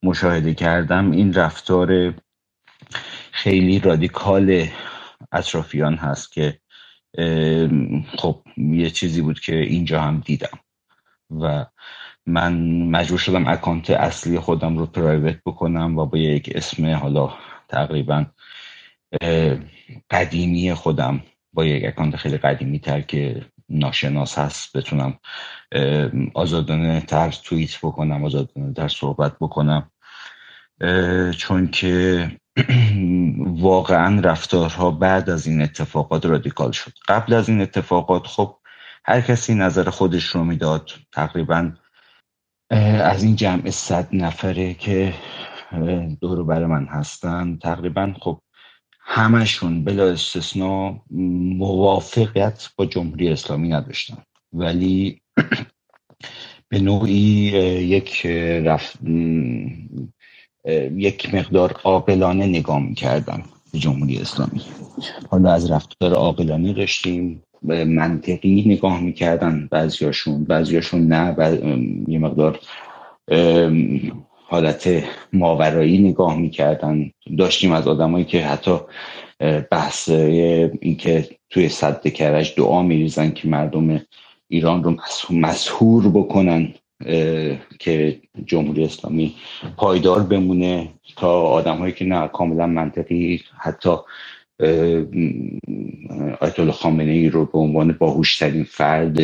مشاهده 0.03 0.53
کردم 0.53 1.11
این 1.11 1.33
رفتار 1.33 2.13
خیلی 3.31 3.79
رادیکال 3.79 4.65
اطرافیان 5.31 5.95
هست 5.95 6.31
که 6.31 6.59
خب 8.17 8.41
یه 8.57 8.89
چیزی 8.89 9.21
بود 9.21 9.39
که 9.39 9.55
اینجا 9.55 10.01
هم 10.01 10.19
دیدم. 10.25 10.59
و 11.29 11.65
من 12.29 12.53
مجبور 12.81 13.19
شدم 13.19 13.47
اکانت 13.47 13.89
اصلی 13.89 14.39
خودم 14.39 14.77
رو 14.77 14.85
پرایوت 14.85 15.37
بکنم 15.45 15.97
و 15.97 16.05
با 16.05 16.17
یک 16.17 16.51
اسم 16.55 16.93
حالا 16.93 17.33
تقریبا 17.69 18.25
قدیمی 20.11 20.73
خودم 20.73 21.23
با 21.53 21.65
یک 21.65 21.85
اکانت 21.85 22.15
خیلی 22.15 22.37
قدیمی 22.37 22.79
تر 22.79 23.01
که 23.01 23.45
ناشناس 23.69 24.39
هست 24.39 24.77
بتونم 24.77 25.19
آزادانه 26.33 27.01
تر 27.01 27.31
توییت 27.43 27.77
بکنم 27.77 28.25
آزادانه 28.25 28.73
تر 28.73 28.87
صحبت 28.87 29.35
بکنم. 29.39 29.91
چون 31.37 31.67
که 31.67 32.31
واقعا 33.67 34.19
رفتارها 34.19 34.91
بعد 34.91 35.29
از 35.29 35.47
این 35.47 35.61
اتفاقات 35.61 36.25
رادیکال 36.25 36.71
شد. 36.71 36.91
قبل 37.07 37.33
از 37.33 37.49
این 37.49 37.61
اتفاقات 37.61 38.27
خب 38.27 38.55
هر 39.05 39.21
کسی 39.21 39.55
نظر 39.55 39.89
خودش 39.89 40.23
رو 40.25 40.43
می‌داد. 40.43 40.89
تقریبا 41.13 41.71
از 42.69 43.23
این 43.23 43.35
جمع 43.35 43.69
صد 43.69 44.07
نفره 44.11 44.73
که 44.73 45.13
دور 46.21 46.43
بر 46.43 46.65
من 46.65 46.85
هستن 46.85 47.57
تقریبا 47.61 48.13
خب 48.21 48.41
همشون 48.99 49.83
بلا 49.83 50.09
استثنا 50.11 51.01
موافقت 51.57 52.69
با 52.75 52.85
جمهوری 52.85 53.29
اسلامی 53.29 53.69
نداشتن. 53.69 54.17
ولی 54.53 55.21
به 56.69 56.79
نوعی 56.79 57.13
یک 57.13 58.25
رفت 58.65 58.99
یک 60.95 61.33
مقدار 61.33 61.81
عاقلانه 61.83 62.45
نگاه 62.45 62.79
می‌کردم 62.79 63.43
به 63.73 63.79
جمهوری 63.79 64.17
اسلامی. 64.17 64.61
حالا 65.29 65.53
از 65.53 65.71
رفتار 65.71 66.13
عاقلانه 66.13 66.73
داشتیم. 66.73 67.43
منطقی 67.67 68.63
نگاه 68.67 69.01
می‌کردن 69.01 69.67
بعضیاشون 69.71 70.43
بعضیاشون 70.43 71.07
نه 71.07 71.35
یه 72.07 72.19
مقدار 72.19 72.59
حالت 74.47 75.03
ماورایی 75.33 75.97
نگاه 75.97 76.37
می‌کردن. 76.37 77.11
داشتیم 77.37 77.71
از 77.71 77.87
آدمایی 77.87 78.25
که 78.25 78.45
حتی 78.45 78.77
بحث 79.71 80.09
اینکه 80.09 81.29
توی 81.49 81.69
صد 81.69 82.07
کرج 82.07 82.53
دعا 82.57 82.83
میریزن 82.83 83.31
که 83.31 83.47
مردم 83.47 84.01
ایران 84.47 84.83
رو 84.83 84.97
مسهور 85.29 86.09
بکنن 86.09 86.73
که 87.79 88.21
جمهوری 88.45 88.83
اسلامی 88.83 89.35
پایدار 89.77 90.23
بمونه 90.23 90.89
تا 91.15 91.41
آدم 91.41 91.77
هایی 91.77 91.93
که 91.93 92.05
نه 92.05 92.27
کاملا 92.27 92.67
منطقی 92.67 93.41
حتی 93.57 93.89
آیت 96.39 96.59
الله 96.59 96.71
خامنه 96.71 97.11
ای 97.11 97.29
رو 97.29 97.45
به 97.45 97.57
عنوان 97.57 97.91
باهوشترین 97.91 98.63
فرد 98.63 99.19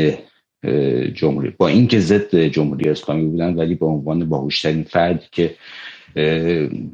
جمهوری 1.13 1.49
با 1.49 1.67
اینکه 1.67 1.99
ضد 1.99 2.35
جمهوری 2.35 2.89
اسلامی 2.89 3.25
بودن 3.25 3.53
ولی 3.53 3.75
به 3.75 3.85
عنوان 3.85 4.29
باهوشترین 4.29 4.83
فرد 4.83 5.29
که 5.31 5.55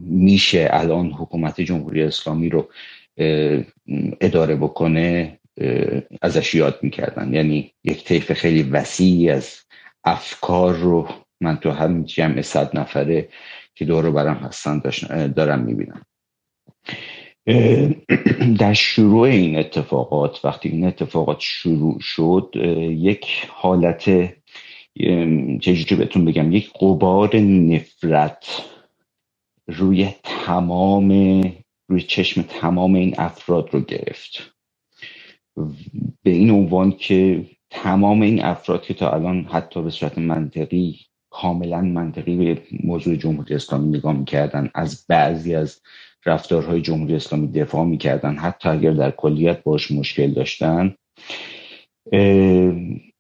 میشه 0.10 0.68
الان 0.72 1.12
حکومت 1.12 1.62
جمهوری 1.62 2.04
اسلامی 2.04 2.50
رو 2.50 2.70
اداره 4.22 4.56
بکنه 4.56 5.40
ازش 6.22 6.54
یاد 6.54 6.80
می‌کردن. 6.82 7.34
یعنی 7.34 7.72
یک 7.84 8.04
طیف 8.04 8.34
خیلی 8.34 8.64
وسیعی 8.64 9.30
از 9.30 9.60
افکار 10.04 10.74
رو 10.74 11.08
من 11.42 11.58
تو 11.58 11.72
هم 11.72 12.04
جمع 12.04 12.42
صد 12.42 12.78
نفره 12.78 13.30
که 13.76 13.86
دور 13.86 14.12
برم 14.12 14.36
هستن 14.36 14.82
دارم 15.28 15.60
می‌بینم 15.60 16.02
در 18.60 18.74
شروع 18.74 19.22
این 19.22 19.60
اتفاقات 19.60 20.46
وقتی 20.46 20.70
این 20.70 20.86
اتفاقات 20.88 21.38
شروع 21.40 22.00
شد 22.02 22.52
یک 22.90 23.48
حالت 23.50 24.10
چجوری 25.62 25.96
بهتون 25.96 26.26
بگم 26.26 26.52
یک 26.54 26.72
قبار 26.82 27.38
نفرت 27.38 28.64
روی 29.68 30.10
تمام 30.24 31.12
روی 31.90 32.02
چشم 32.02 32.42
تمام 32.42 32.96
این 32.96 33.16
افراد 33.18 33.70
رو 33.74 33.82
گرفت. 33.82 34.54
به 36.24 36.32
این 36.32 36.52
عنوان 36.52 36.92
که 36.92 37.46
تمام 37.70 38.22
این 38.22 38.44
افراد 38.44 38.84
که 38.84 38.94
تا 38.94 39.12
الان 39.12 39.44
حتی 39.46 39.82
به 39.84 39.90
صورت 39.90 40.18
منطقی 40.18 41.00
کاملا 41.32 41.82
منطقی 41.82 42.38
به 42.38 42.62
موضوع 42.84 43.16
جمهوری 43.16 43.56
اسلامی 43.56 43.98
نگاه 43.98 44.14
می‌کردن 44.14 44.72
از 44.76 45.06
بعضی 45.10 45.56
از 45.56 45.82
رفتارهای 46.26 46.82
جمهوری 46.82 47.16
اسلامی 47.16 47.48
دفاع 47.48 47.86
می‌کردن. 47.86 48.36
حتی 48.36 48.70
اگر 48.70 48.92
در 48.92 49.12
کلیت 49.12 49.64
باش 49.64 49.92
مشکل 49.92 50.34
داشتن 50.34 50.96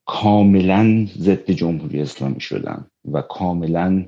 کاملا 0.06 1.08
ضد 1.18 1.52
جمهوری 1.52 2.02
اسلامی 2.02 2.42
شدن 2.42 2.86
و 3.12 3.22
کاملا 3.22 4.06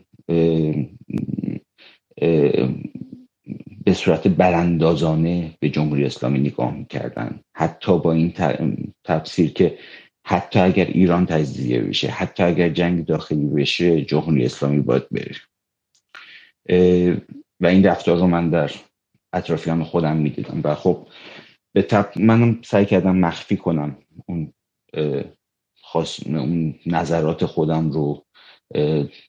به 3.85 3.93
صورت 3.93 4.27
براندازانه 4.27 5.51
به 5.59 5.69
جمهوری 5.69 6.05
اسلامی 6.05 6.39
نگاه 6.39 6.77
می‌کردن. 6.77 7.39
حتی 7.55 7.99
با 7.99 8.13
این 8.13 8.33
تفسیر 9.03 9.53
که 9.53 9.77
حتی 10.25 10.59
اگر 10.59 10.85
ایران 10.85 11.25
تجزیه 11.25 11.81
بشه 11.81 12.07
حتی 12.07 12.43
اگر 12.43 12.69
جنگ 12.69 13.05
داخلی 13.05 13.45
بشه 13.45 14.01
جمهوری 14.01 14.45
اسلامی 14.45 14.79
باید 14.79 15.03
بره. 15.11 15.35
و 17.63 17.67
این 17.67 17.85
رفتار 17.85 18.17
رو 18.17 18.27
من 18.27 18.49
در 18.49 18.71
اطرافیان 19.33 19.83
خودم 19.83 20.17
می‌دیدم. 20.17 20.61
و 20.63 20.75
خب 20.75 21.07
به 21.73 21.81
طب 21.81 22.09
منم 22.15 22.59
سعی 22.63 22.85
کردم 22.85 23.15
مخفی 23.15 23.57
کنم 23.57 23.97
اون 24.25 24.53
خاص 25.81 26.19
اون 26.27 26.75
نظرات 26.85 27.45
خودم 27.45 27.91
رو 27.91 28.25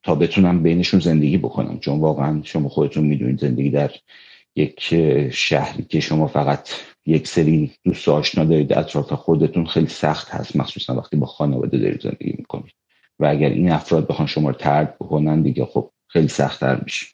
تا 0.03 0.15
بتونم 0.15 0.63
بینشون 0.63 1.01
زندگی 1.01 1.39
بکنم. 1.39 1.79
چون 1.79 2.01
واقعا 2.01 2.41
شما 2.45 2.69
خودتون 2.69 3.05
می‌دونید 3.05 3.41
زندگی 3.41 3.71
در 3.71 3.91
یک 4.57 4.95
شهری 5.31 5.83
که 5.83 6.01
شما 6.01 6.27
فقط 6.27 6.69
یک 7.07 7.29
سری 7.29 7.73
دوست 7.85 8.09
آشنا 8.09 8.45
دارید 8.45 8.73
اطراف 8.73 9.13
خودتون 9.13 9.67
خیلی 9.67 9.87
سخت 9.87 10.31
هست. 10.31 10.57
مخصوصا 10.57 10.95
وقتی 10.95 11.17
با 11.17 11.27
خانواده 11.27 11.79
دارید 11.79 12.03
زندگی 12.03 12.35
می‌کنید. 12.39 12.75
و 13.19 13.27
اگر 13.27 13.49
این 13.49 13.71
افراد 13.71 14.07
بخوان 14.07 14.29
شما 14.29 14.49
رو 14.49 14.57
ترد 14.57 14.95
بکنن 14.95 15.43
دیگه 15.43 15.65
خب 15.65 15.91
خیلی 16.09 16.29
سختتر 16.29 16.81
میشه. 16.85 17.07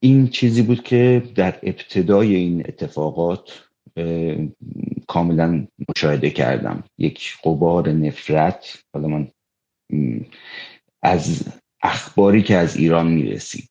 این 0.00 0.28
چیزی 0.28 0.62
بود 0.62 0.82
که 0.82 1.22
در 1.34 1.58
ابتدای 1.62 2.34
این 2.34 2.60
اتفاقات 2.68 3.68
کاملا 5.06 5.66
مشاهده 5.88 6.30
کردم. 6.30 6.84
یک 6.98 7.36
قبار 7.44 7.88
نفرت 7.88 8.82
حالا 8.94 9.08
من 9.08 9.28
از 11.02 11.44
اخباری 11.82 12.42
که 12.42 12.56
از 12.56 12.76
ایران 12.76 13.06
می‌رسید 13.06 13.70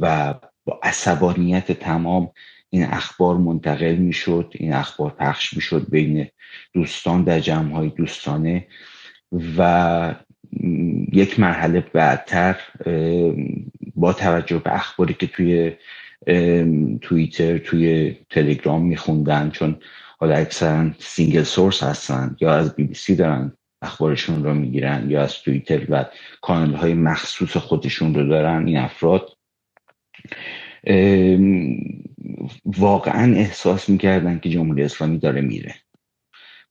و 0.00 0.34
با 0.64 0.80
عصبانیت 0.82 1.72
تمام 1.72 2.30
این 2.70 2.84
اخبار 2.84 3.36
منتقل 3.36 3.94
می‌شد 3.94 4.52
این 4.54 4.72
اخبار 4.72 5.10
پخش 5.10 5.54
می‌شد 5.54 5.90
بین 5.90 6.28
دوستان 6.72 7.24
در 7.24 7.40
جمع 7.40 7.72
های 7.72 7.88
دوستانه 7.88 8.66
و 9.58 10.14
یک 11.12 11.40
مرحله 11.40 11.80
بعدتر 11.80 12.56
با 13.94 14.12
توجه 14.12 14.58
به 14.58 14.74
اخباری 14.74 15.14
که 15.14 15.26
توی 15.26 15.72
توییتر 17.00 17.58
توی 17.58 18.16
تلگرام 18.30 18.86
میخوندن 18.86 19.50
چون 19.50 19.76
حالا 20.18 20.34
اکثرا 20.34 20.90
single 20.98 21.42
source 21.42 21.82
هستن 21.82 22.36
یا 22.40 22.54
از 22.54 22.74
بی 22.74 22.84
بی 22.84 22.94
سی 22.94 23.16
دارن 23.16 23.52
اخبارشون 23.82 24.44
رو 24.44 24.54
می‌گیرن 24.54 25.10
یا 25.10 25.22
از 25.22 25.42
توییتر 25.42 25.86
و 25.88 26.04
کانال 26.42 26.74
های 26.74 26.94
مخصوص 26.94 27.56
خودشون 27.56 28.14
رو 28.14 28.28
دارن 28.28 28.66
این 28.66 28.78
افراد. 28.78 29.28
واقعا 32.64 33.34
احساس 33.34 33.88
می‌کردن 33.88 34.38
که 34.38 34.48
جمهوری 34.48 34.82
اسلامی 34.82 35.18
داره 35.18 35.40
میره. 35.40 35.74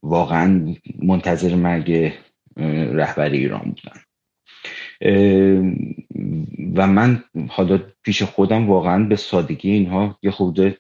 واقعا 0.04 0.76
منتظر 1.04 1.56
مرگ 1.56 2.14
رهبر 2.58 3.30
ایران 3.30 3.76
بودن. 3.76 4.02
و 6.76 6.88
من 6.88 7.24
حالا 7.50 7.80
پیش 8.04 8.24
خودم 8.24 8.70
واقعا 8.70 9.04
به 9.04 9.16
سادگی 9.16 9.72
اینها 9.72 10.20
یه 10.24 10.32
خورده 10.32 10.78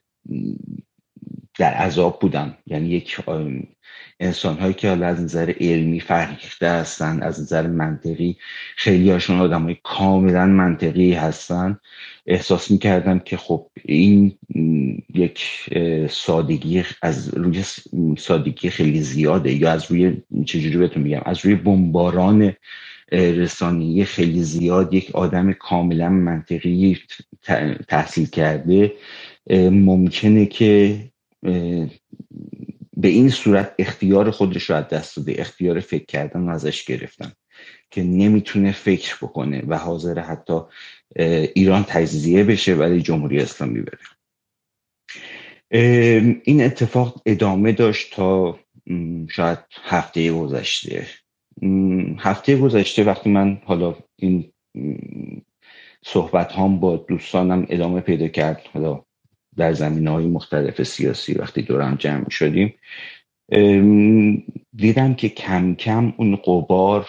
در 1.57 1.73
عذاب 1.73 2.19
بودم 2.19 2.57
یعنی 2.67 2.89
یک 2.89 3.17
انسان 4.19 4.57
هایی 4.57 4.73
که 4.73 4.89
حالا 4.89 5.07
از 5.07 5.21
نظر 5.21 5.53
علمی 5.59 5.99
فرهیخته 5.99 6.69
هستن 6.69 7.23
از 7.23 7.41
نظر 7.41 7.67
منطقی 7.67 8.37
خیلی 8.75 9.09
هاشون 9.09 9.39
آدم 9.39 9.63
های 9.63 9.77
کاملا 9.83 10.45
منطقی 10.45 11.13
هستن. 11.13 11.79
احساس 12.27 12.71
می‌کردم 12.71 13.19
که 13.19 13.37
خب 13.37 13.69
این 13.85 14.37
یک 15.13 15.69
سادگی 16.09 16.83
از 17.01 17.33
روی 17.33 17.63
سادگی 18.17 18.69
خیلی 18.69 19.01
زیاده 19.01 19.53
یا 19.53 19.71
از 19.71 19.91
روی 19.91 20.17
چجوری 20.45 20.77
بهتون 20.77 21.03
میگم 21.03 21.21
از 21.25 21.45
روی 21.45 21.55
بمباران 21.55 22.53
رسانی 23.11 24.05
خیلی 24.05 24.43
زیاد 24.43 24.93
یک 24.93 25.11
آدم 25.15 25.53
کاملا 25.53 26.09
منطقی 26.09 26.97
تحصیل 27.87 28.25
کرده. 28.25 28.93
ممکنه 29.71 30.45
که 30.45 30.99
به 32.97 33.07
این 33.07 33.29
صورت 33.29 33.75
اختیار 33.79 34.31
خودش 34.31 34.69
رو 34.69 34.75
از 34.75 34.87
دست 34.87 35.17
داده 35.17 35.35
اختیار 35.37 35.79
فکر 35.79 36.05
کردن 36.05 36.49
ازش 36.49 36.83
گرفتن 36.85 37.31
که 37.91 38.03
نمی‌تونه 38.03 38.71
فکر 38.71 39.15
بکنه 39.21 39.63
و 39.67 39.77
حاضر 39.77 40.19
حتی 40.19 40.59
ایران 41.55 41.83
تجزیه 41.83 42.43
بشه 42.43 42.75
ولی 42.75 43.01
جمهوری 43.01 43.39
اسلامی 43.39 43.81
بره. 43.81 43.99
این 46.43 46.63
اتفاق 46.63 47.21
ادامه 47.25 47.71
داشت 47.71 48.13
تا 48.15 48.59
شاید 49.29 49.59
هفته 49.83 50.33
گذشته. 50.33 51.07
هفته 52.17 52.57
گذشته 52.57 53.03
وقتی 53.03 53.29
من 53.29 53.61
حالا 53.65 53.95
این 54.15 54.51
صحبت 56.05 56.51
هم 56.51 56.79
با 56.79 56.97
دوستانم 56.97 57.65
ادامه 57.69 58.01
پیدا 58.01 58.27
کرد 58.27 58.61
حالا 58.73 59.03
در 59.57 59.73
زمین 59.73 60.07
های 60.07 60.27
مختلف 60.27 60.83
سیاسی 60.83 61.33
وقتی 61.33 61.61
دورم 61.61 61.95
جمع 61.95 62.29
شدیم 62.29 62.73
دیدم 64.75 65.13
که 65.13 65.29
کم 65.29 65.75
کم 65.75 66.13
اون 66.17 66.35
قبار 66.35 67.07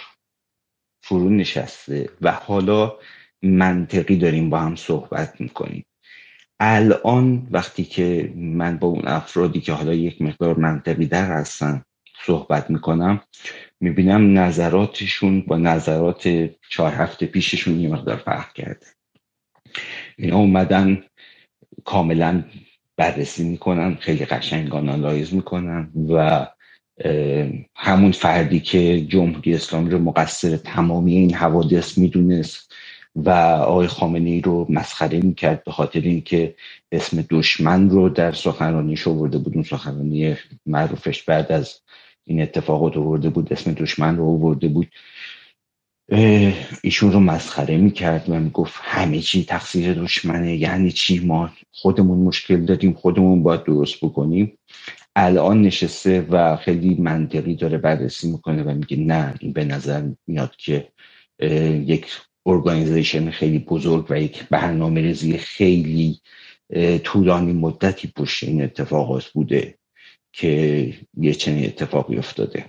فرو 1.02 1.30
نشسته 1.30 2.08
و 2.20 2.32
حالا 2.32 2.98
منطقی 3.42 4.16
داریم 4.16 4.50
با 4.50 4.60
هم 4.60 4.76
صحبت 4.76 5.40
می‌کنیم. 5.40 5.84
الان 6.60 7.48
وقتی 7.50 7.84
که 7.84 8.32
من 8.36 8.76
با 8.76 8.88
اون 8.88 9.02
افرادی 9.06 9.60
که 9.60 9.72
حالا 9.72 9.94
یک 9.94 10.22
مقدار 10.22 10.58
منطقی 10.58 11.06
در 11.06 11.26
هستن 11.26 11.82
صحبت 12.26 12.70
می‌کنم 12.70 13.20
می‌بینم 13.80 14.38
نظراتشون 14.38 15.40
با 15.40 15.58
نظرات 15.58 16.28
چهار 16.70 16.92
هفته 16.92 17.26
پیششون 17.26 17.80
یه 17.80 17.88
مقدار 17.88 18.16
فرق 18.16 18.52
کرده. 18.52 18.86
اینا 20.16 20.36
اومدن 20.36 21.04
کاملا 21.86 22.44
بررسی 22.96 23.44
می‌کنن 23.44 23.94
خیلی 23.94 24.24
قشنگ 24.24 24.74
آنالایز 24.74 25.34
می‌کنن 25.34 25.90
و 26.08 26.46
همون 27.74 28.12
فردی 28.12 28.60
که 28.60 29.00
جمهوری 29.00 29.54
اسلامی 29.54 29.90
رو 29.90 29.98
مقصر 29.98 30.56
تمامی 30.56 31.14
این 31.14 31.34
حوادث 31.34 31.98
می‌دونست 31.98 32.74
و 33.16 33.30
آقای 33.30 33.86
خامنه 33.86 34.40
رو 34.40 34.66
مسخره 34.68 35.20
می‌کرد 35.20 35.64
به 35.64 35.72
خاطر 35.72 36.00
اینکه 36.00 36.54
اسم 36.92 37.24
دشمن 37.30 37.90
رو 37.90 38.08
در 38.08 38.32
سخنرانیش 38.32 39.08
آورده 39.08 39.38
بود. 39.38 39.54
اون 39.54 39.62
سخنرانی 39.62 40.36
معروفش 40.66 41.22
بعد 41.22 41.52
از 41.52 41.80
این 42.24 42.42
اتفاقات 42.42 42.96
آورده 42.96 43.30
بود 43.30 43.52
اسم 43.52 43.72
دشمن 43.72 44.16
رو 44.16 44.24
آورده 44.24 44.68
بود. 44.68 44.88
ایشون 46.82 47.12
رو 47.12 47.20
مسخره 47.20 47.76
می‌کرد 47.76 48.30
و 48.30 48.40
می‌گفت 48.40 48.80
همه 48.82 49.20
چی 49.20 49.44
تقصیر 49.44 49.94
دشمنه 49.94 50.56
یعنی 50.56 50.92
چی؟ 50.92 51.20
ما 51.20 51.50
خودمون 51.72 52.18
مشکل 52.18 52.64
داریم 52.64 52.92
خودمون 52.92 53.42
باید 53.42 53.64
درست 53.64 54.04
بکنیم. 54.04 54.58
الان 55.16 55.62
نشسته 55.62 56.20
و 56.30 56.56
خیلی 56.56 56.94
منطقی 56.94 57.54
داره 57.56 57.78
بررسی 57.78 58.32
می‌کنه 58.32 58.62
و 58.62 58.70
میگه 58.74 58.96
نه 58.96 59.34
این 59.40 59.52
به 59.52 59.64
نظر 59.64 60.08
میاد 60.26 60.56
که 60.56 60.88
یک 61.86 62.06
ارگانیزیشن 62.46 63.30
خیلی 63.30 63.58
بزرگ 63.58 64.06
و 64.10 64.20
یک 64.20 64.44
برنامه 64.50 65.00
ریزی 65.00 65.38
خیلی 65.38 66.20
طولانی 67.04 67.52
مدتی 67.52 68.12
پشت 68.16 68.44
این 68.44 68.62
اتفاقات 68.62 69.24
بوده 69.28 69.78
که 70.32 70.94
یه 71.18 71.34
چنین 71.34 71.66
اتفاقی 71.66 72.18
افتاده. 72.18 72.66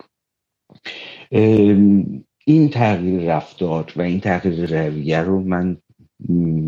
این 2.48 2.69
تغییر 2.69 3.36
رفتار 3.36 3.94
و 3.95 4.02
این 4.02 4.19
تغییر 4.19 4.88
رویه 4.88 5.19
رو 5.19 5.40
من 5.44 5.78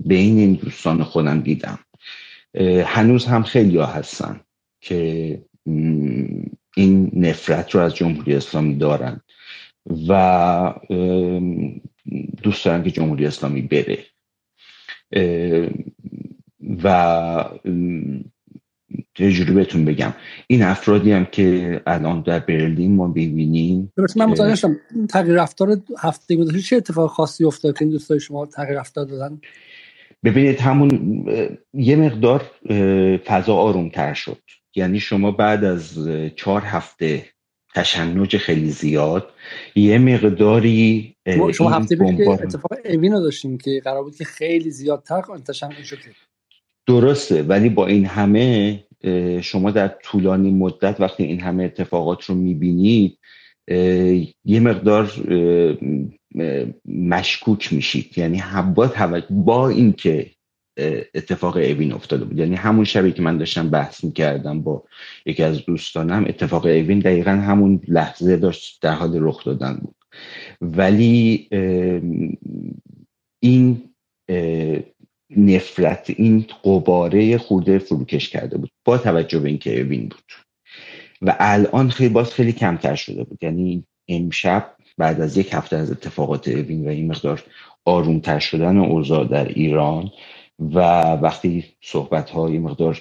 بین 0.06 0.38
این 0.38 0.54
دوستان 0.54 1.04
خودم 1.04 1.42
دیدم. 1.42 1.80
هنوز 2.86 3.26
هم 3.26 3.44
خیلی 3.44 3.78
ها 3.78 3.86
هستن 3.86 4.42
که 4.82 5.42
این 6.76 7.12
نفرت 7.14 7.76
رو 7.76 7.82
از 7.82 7.96
جمهوری 7.96 8.36
اسلامی 8.36 8.76
دارن 8.76 9.22
و 10.08 10.74
دوست 12.44 12.66
دارن 12.66 12.84
که 12.84 12.92
جمهوری 12.92 13.26
اسلامی 13.26 13.62
بره. 13.62 14.06
و 16.84 17.46
جوری 19.20 19.54
بهتون 19.54 19.86
بگم. 19.86 20.14
این 20.48 20.64
افرادی 20.64 21.12
هم 21.12 21.26
که 21.26 21.82
الان 21.88 22.22
در 22.22 22.40
برلین 22.40 22.96
ما 22.96 23.08
ببینیم 23.08 23.94
من 24.16 24.26
متوجه 24.26 24.56
شدم 24.56 24.78
تغییر 25.10 25.42
رفتار 25.42 25.78
هفته 26.00 26.36
گذشته 26.36 26.62
چه 26.62 26.76
اتفاق 26.76 27.10
خاصی 27.10 27.46
افتاد 27.46 27.78
که 27.78 27.86
این 27.86 27.92
دوستای 27.92 28.20
شما 28.20 28.46
تغییر 28.46 28.80
رفتار 28.80 29.06
دادن؟ 29.06 29.42
ببینید 30.24 30.60
همون 30.60 31.26
یه 31.74 31.96
مقدار 31.96 32.52
فضا 33.26 33.56
آروم 33.56 33.90
تر 33.90 34.14
شد. 34.14 34.38
یعنی 34.76 35.00
شما 35.00 35.32
بعد 35.32 35.64
از 35.64 36.10
چهار 36.36 36.62
هفته 36.62 37.26
تشنج 37.76 38.38
خیلی 38.38 38.70
زیاد 38.70 39.30
یه 39.76 39.98
مقداری 39.98 41.16
شما 41.54 41.70
هفته 41.70 41.96
که 41.96 42.30
اتفاق 42.30 42.72
اوین 42.86 43.14
رو 43.14 43.20
داشتیم 43.20 43.58
که 43.58 43.82
قرار 43.84 44.04
بود 44.04 44.16
که 44.16 44.24
خیلی 44.24 44.72
زیادتر 44.72 45.22
تشنج 45.48 45.84
شد. 45.84 45.98
درسته 46.88 47.44
ولی 47.44 47.70
با 47.70 47.88
این 47.88 48.06
همه 48.06 48.84
شما 49.42 49.72
در 49.72 49.88
طولانی 49.88 50.52
مدت 50.52 51.02
وقتی 51.02 51.24
این 51.24 51.40
همه 51.40 51.64
اتفاقات 51.64 52.24
رو 52.24 52.36
می‌بینید 52.36 53.18
یه 54.46 54.60
مقدار 54.60 55.12
مشکوک 56.86 57.74
میشید. 57.74 58.18
یعنی 58.18 58.44
با, 58.76 58.92
با 59.30 59.70
اینکه 59.70 60.32
اتفاق 61.16 61.58
اوین 61.58 61.92
افتاده 61.92 62.26
بود. 62.26 62.40
یعنی 62.40 62.56
همون 62.56 62.86
شبی 62.86 63.12
که 63.12 63.22
من 63.22 63.38
داشتم 63.38 63.70
بحث 63.70 64.04
می‌کردم 64.04 64.62
با 64.62 64.84
یکی 65.26 65.44
از 65.44 65.66
دوستانم 65.66 66.26
اتفاق 66.28 66.66
اوین 66.66 67.00
دقیقا 67.00 67.32
همون 67.32 67.82
لحظه 67.88 68.38
داشت 68.38 68.82
در 68.82 68.94
حال 68.94 69.18
رخ 69.20 69.46
دادن 69.46 69.74
بود. 69.74 69.96
ولی 70.62 71.48
این 73.40 73.82
نفرت 75.38 76.10
این 76.10 76.46
قباره 76.64 77.38
خورده 77.38 77.80
فروکش 77.80 78.30
کرده 78.30 78.58
بود 78.58 78.72
با 78.86 78.98
توجه 78.98 79.40
به 79.40 79.50
اینکه 79.50 79.82
اوین 79.82 80.10
بود. 80.10 80.32
و 81.22 81.36
الان 81.40 81.90
خیلی 81.90 82.10
باز 82.10 82.34
خیلی 82.34 82.52
کمتر 82.52 82.96
شده 82.96 83.24
بود. 83.24 83.44
یعنی 83.44 83.84
امشب 84.08 84.76
بعد 84.98 85.22
از 85.22 85.38
یک 85.38 85.54
هفته 85.54 85.76
از 85.76 85.92
اتفاقات 85.92 86.48
اوین 86.48 86.86
و 86.86 86.90
این 86.90 87.08
مقدار 87.08 87.44
آرومتر 87.86 88.40
شدن 88.40 88.78
اوضاع 88.78 89.28
در 89.28 89.48
ایران 89.48 90.12
و 90.60 90.80
وقتی 91.14 91.66
صحبت 91.82 92.30
های 92.30 92.60
مقدار 92.60 93.00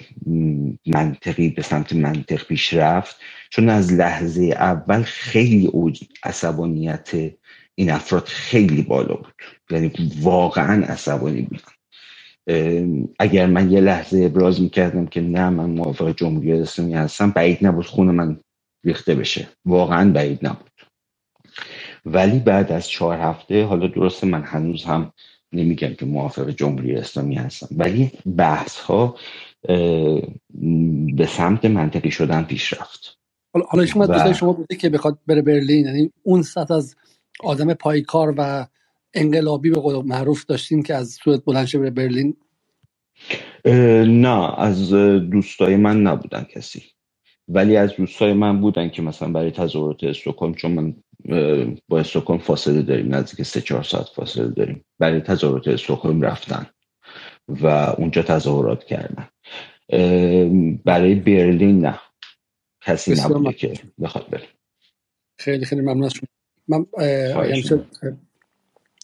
منطقی 0.85 1.49
به 1.49 1.61
سمت 1.61 1.93
منطق 1.93 2.45
پیش 2.45 2.73
رفت 2.73 3.15
چون 3.49 3.69
از 3.69 3.93
لحظه 3.93 4.43
اول 4.43 5.01
خیلی 5.03 5.67
اوج 5.67 6.03
عصبانیت 6.23 7.11
این 7.75 7.91
افراد 7.91 8.25
خیلی 8.25 8.81
بالا 8.81 9.15
بود. 9.15 9.33
یعنی 9.69 9.91
واقعا 10.21 10.85
عصبانی 10.85 11.41
بودن. 11.41 11.78
اگر 13.19 13.45
من 13.45 13.71
یه 13.71 13.81
لحظه 13.81 14.23
ابراز 14.25 14.61
می‌کردم 14.61 15.05
که 15.05 15.21
نه 15.21 15.49
من 15.49 15.69
موافق 15.69 16.15
جمهوری 16.15 16.53
اسلامی 16.53 16.93
هستم 16.93 17.31
بعید 17.31 17.65
نبود 17.65 17.85
خون 17.85 18.11
من 18.11 18.39
ریخته 18.85 19.15
بشه. 19.15 19.47
واقعا 19.65 20.11
بعید 20.11 20.45
نبود. 20.47 20.71
ولی 22.05 22.39
بعد 22.39 22.71
از 22.71 22.89
چهار 22.89 23.17
هفته 23.17 23.65
حالا 23.65 23.87
درسته 23.87 24.27
من 24.27 24.43
هنوز 24.43 24.83
هم 24.83 25.13
نمیگم 25.53 25.93
که 25.93 26.05
موافق 26.05 26.49
جمهوری 26.49 26.95
اسلامی 26.95 27.35
هستم 27.35 27.67
ولی 27.71 28.11
بحث 28.37 28.79
ها 28.79 29.15
به 31.17 31.25
سمت 31.27 31.65
منطقی 31.65 32.11
شدن 32.11 32.43
پیش 32.43 32.73
رفت 32.73 33.17
حالا 33.69 33.85
شما 33.85 34.07
و... 34.09 34.33
شما 34.33 34.53
بوده 34.53 34.75
که 34.75 34.89
بخواد 34.89 35.19
بره 35.27 35.41
برلین 35.41 35.85
یعنی 35.85 36.11
اون 36.23 36.41
سطح 36.41 36.73
از 36.73 36.95
آدم 37.39 37.73
پایکار 37.73 38.33
و 38.37 38.67
انقلابی 39.13 39.69
به 39.69 39.79
قول 39.79 40.05
معروف 40.05 40.45
داشتین 40.45 40.83
که 40.83 40.95
از 40.95 41.09
سوئد 41.09 41.45
بلند 41.45 41.65
شه 41.65 41.79
بره 41.79 41.89
برلین؟ 41.89 42.37
نه 44.05 44.59
از 44.59 44.89
دوستای 45.31 45.75
من 45.75 46.01
نبودن 46.01 46.43
کسی. 46.43 46.83
ولی 47.47 47.75
از 47.77 47.95
دوستای 47.95 48.33
من 48.33 48.61
بودن 48.61 48.89
که 48.89 49.01
مثلا 49.01 49.31
برای 49.31 49.51
تظاهرات 49.51 50.03
استکهلم 50.03 50.53
چون 50.53 50.71
من 50.71 50.95
با 51.87 51.99
استکهلم 51.99 52.39
فاصله 52.39 52.81
داریم 52.81 53.15
نزدیک 53.15 53.45
سه 53.45 53.61
چهار 53.61 53.83
ساعت 53.83 54.07
فاصله 54.15 54.47
داریم. 54.47 54.85
برای 54.99 55.21
تظاهرات 55.21 55.67
استکهلم 55.67 56.21
رفتن 56.21 56.65
و 57.47 57.67
اونجا 57.67 58.21
تظاهرات 58.21 58.83
کردن. 58.83 59.27
برای 60.85 61.15
برلین 61.15 61.79
نه. 61.79 61.99
کسی 62.81 63.13
نبوده 63.13 63.53
که 63.53 63.73
بخواد 64.01 64.29
بریم 64.29 64.49
خیلی 65.39 65.65
خیلی 65.65 65.81
ممنون 65.81 66.03
از 66.03 66.13
شما. 66.13 66.27
من 66.67 66.85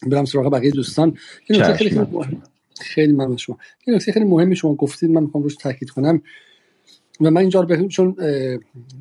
برم 0.07 0.26
سراغ 0.26 0.53
بقیه 0.53 0.72
دوستان. 0.72 1.17
این 1.49 1.61
نکته 1.61 1.73
خیلی 1.73 1.89
خیلی 1.89 2.05
مهم 2.11 2.43
خیلی 2.81 3.13
ممنون 3.13 3.38
شما. 3.38 3.57
این 3.88 3.95
نکته 3.95 4.11
خیلی 4.11 4.26
مهمی 4.26 4.55
شما 4.55 4.76
گفتید 4.76 5.09
من 5.11 5.23
می‌خوام 5.23 5.43
روش 5.43 5.55
تاکید 5.55 5.89
کنم. 5.89 6.22
و 7.22 7.31
من 7.31 7.41
اینجا 7.41 7.61
رو 7.61 7.88
چون 7.88 8.15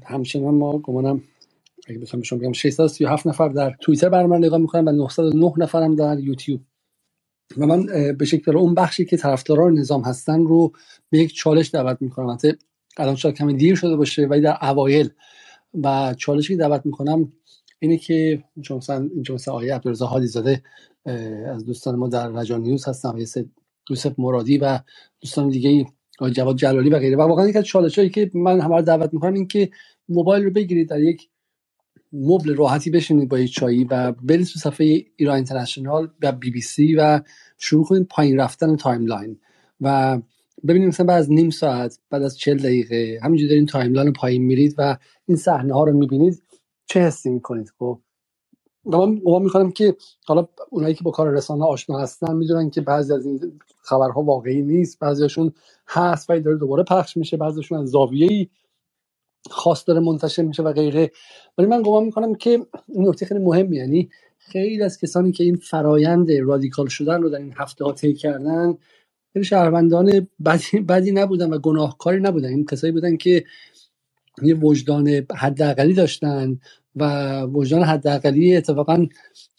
همچنان 0.07 0.55
ما 0.55 0.79
گمانم 0.79 1.23
اگه 1.89 1.99
بتونم 1.99 2.23
شما 2.23 2.39
بگم 2.39 2.53
637 2.53 3.27
نفر 3.27 3.49
در 3.49 3.77
توییتر 3.81 4.09
برنامه 4.09 4.39
من 4.39 4.47
نگاه 4.47 4.59
می‌کنم 4.59 4.87
و 4.87 4.93
909 4.93 5.53
نفرم 5.59 5.97
در 5.97 6.19
یوتیوب. 6.21 6.61
و 7.59 7.67
من 7.67 7.87
به 8.19 8.25
شکل 8.25 8.57
اون 8.59 8.75
بخشی 8.75 9.05
که 9.05 9.17
طرفداران 9.17 9.79
نظام 9.79 10.03
هستن 10.03 10.41
رو 10.45 10.73
به 11.11 11.19
یک 11.19 11.35
چالش 11.35 11.71
دعوت 11.75 12.03
می‌کنم. 12.03 12.27
البته 12.27 12.59
الان 12.97 13.17
شاید 13.17 13.37
کمی 13.37 13.55
دیر 13.55 13.75
شده 13.77 13.97
باشه 13.97 14.27
ولی 14.27 14.41
در 14.41 14.59
اوایل. 14.63 15.11
و 15.85 16.15
چالشی 16.19 16.49
که 16.55 16.59
دعوت 16.59 16.87
می‌کنم 16.87 17.33
اینه 17.85 17.97
که 17.97 18.45
چون 18.63 18.77
مثلا 18.77 19.11
آقای 19.49 19.71
عبدالرضا 19.71 20.07
حالی 20.07 20.27
زاده 20.27 20.63
از 21.47 21.65
دوستان 21.65 21.97
ما 21.97 22.09
در 22.09 22.29
رجا 22.29 22.59
نیوز 22.59 22.89
هستن 22.89 23.19
یوسف 23.91 24.19
مرادی 24.19 24.59
و 24.59 24.81
دوستان 25.21 25.49
دیگه 25.49 25.87
جواد 26.33 26.57
جلالی 26.57 26.91
و 26.91 26.99
غیره. 26.99 27.17
و 27.17 27.21
واقعا 27.21 27.49
یک 27.49 27.57
از 27.57 27.65
چالشایی 27.65 28.11
که 28.11 28.31
من 28.35 28.61
همه 28.61 28.83
دعوت 28.83 29.15
می‌کنم 29.15 29.35
این 29.35 29.49
که 29.49 29.71
موبایل 30.09 30.45
رو 30.45 30.51
بگیرید 30.51 30.89
در 30.89 31.01
یک 31.01 31.29
مبل 32.13 32.55
راحتی 32.55 32.91
بشینید 32.91 33.29
با 33.29 33.39
یک 33.39 33.53
چایی 33.53 33.85
و 33.85 34.13
برید 34.13 34.47
تو 34.47 34.59
صفحه 34.59 35.05
ایران 35.17 35.37
اینترنشنال 35.37 36.09
و 36.23 36.33
بی 36.33 36.51
بی 36.51 36.61
سی 36.61 36.95
و 36.95 37.21
شروع 37.59 37.85
کنید 37.85 38.07
پایین 38.11 38.41
رفتن 38.41 38.77
timeline. 38.77 39.39
و 39.81 40.19
ببینید 40.69 40.89
مثلا 40.89 41.07
بعد 41.07 41.19
از 41.19 41.31
نیم 41.31 41.51
ساعت 41.51 41.99
بعد 42.11 42.23
از 42.23 42.39
چل 42.39 42.57
دقیقه 42.57 43.21
همینجوری 43.23 43.49
دارین 43.49 43.67
timeline 43.67 44.13
پایین 44.13 44.43
میرید 44.43 44.75
و 44.79 44.97
این 45.27 45.37
صحنه 45.37 45.75
ها 45.75 45.85
رو 45.85 45.93
می‌بینید. 45.99 46.43
چه 46.87 47.01
حسی 47.01 47.31
می‌کنید؟ 47.31 47.73
خب 47.79 48.01
من 48.85 49.15
گمان 49.15 49.43
می‌کنم 49.43 49.73
که 49.73 49.97
حالا 50.27 50.49
اونایی 50.71 50.95
که 50.95 51.05
با 51.05 51.11
کار 51.11 51.31
رسانه 51.31 51.65
آشنا 51.65 51.99
هستن 51.99 52.37
می‌دونن 52.37 52.71
که 52.71 52.81
بعضی 52.81 53.13
از 53.13 53.27
این 53.27 53.61
خبرها 53.83 54.23
واقعی 54.23 54.63
نیست 54.63 54.99
بعضیشون 54.99 55.53
هست 55.89 56.31
ولی 56.31 56.41
داره 56.41 56.57
دوباره 56.57 56.83
پخش 56.83 57.17
میشه 57.17 57.37
بعضیشون 57.37 57.79
از 57.79 57.89
زاویه 57.89 58.49
خاص 59.51 59.85
داره 59.89 60.01
منتشر 60.01 60.43
میشه 60.43 60.63
و 60.63 60.73
غیره. 60.73 61.11
ولی 61.59 61.67
من 61.67 61.83
گمان 61.83 62.05
می‌کنم 62.05 62.35
که 62.35 62.51
این 62.89 63.09
نکته 63.09 63.27
خیلی 63.27 63.41
مهمی 63.41 63.77
یعنی 63.77 64.11
خیلی 64.39 64.83
از 64.83 64.99
کسانی 64.99 65.33
که 65.33 65.45
این 65.45 65.57
فرایند 65.57 66.33
رادیکال 66.33 66.87
شدن 66.87 67.23
رو 67.23 67.29
در 67.31 67.39
این 67.39 67.55
هفته 67.57 67.85
ها 67.85 67.93
طی 67.93 68.15
کردن 68.15 68.79
خیلی 69.33 69.45
شهروندان 69.45 70.29
بدی, 70.47 70.81
بدی 70.81 71.13
نبودن 71.13 71.51
و 71.51 71.59
گناهکاری 71.59 72.21
نبودن. 72.21 72.49
این 72.49 72.65
کسایی 72.65 72.93
بودن 72.93 73.17
که 73.17 73.45
یه 74.43 74.55
وجدان 74.55 75.27
حداقلی 75.37 75.95
داشتن 75.95 76.61
و 76.97 77.43
وجدان 77.43 77.83
حداقلی 77.83 78.57
اتفاقا 78.57 79.07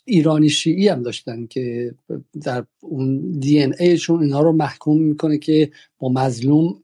ایرانی 0.06 0.50
شیعی 0.50 0.88
هم 0.88 1.04
داشتن 1.04 1.48
که 1.48 1.96
در 2.44 2.66
اون 2.82 3.32
دی 3.40 3.64
ان 3.64 3.74
ایشون 3.80 4.24
اینها 4.24 4.42
رو 4.42 4.52
محکوم 4.52 5.02
می‌کنه 5.02 5.38
که 5.38 5.72
با 6.00 6.10
مظلوم 6.10 6.84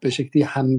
به 0.00 0.10
شکلی 0.10 0.42
هم 0.42 0.78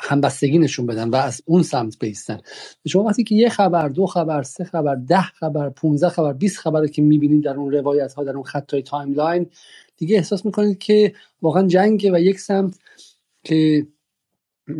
همبستگی 0.00 0.58
نشون 0.58 0.86
بدن 0.86 1.10
و 1.10 1.16
از 1.16 1.42
اون 1.46 1.62
سمت 1.62 1.98
بایستن. 1.98 2.40
شما 2.86 3.02
وقتی 3.02 3.24
که 3.24 3.34
یه 3.34 3.48
خبر 3.48 3.88
دو 3.88 4.06
خبر 4.06 4.42
سه 4.42 4.64
خبر 4.64 4.94
ده 4.94 5.22
خبر 5.22 5.70
15 5.70 6.08
خبر 6.08 6.32
20 6.32 6.56
خبر 6.56 6.86
که 6.86 7.02
می‌بینید 7.02 7.44
در 7.44 7.54
اون 7.54 7.72
روایت 7.72 8.12
ها 8.12 8.24
در 8.24 8.32
اون 8.32 8.42
خطای 8.42 8.82
timeline 8.82 9.46
دیگه 9.96 10.16
احساس 10.16 10.44
می‌کنید 10.44 10.78
که 10.78 11.14
واقعا 11.42 11.66
جنگه 11.66 12.12
و 12.12 12.18
یک 12.18 12.40
سمت 12.40 12.78
که 13.44 13.86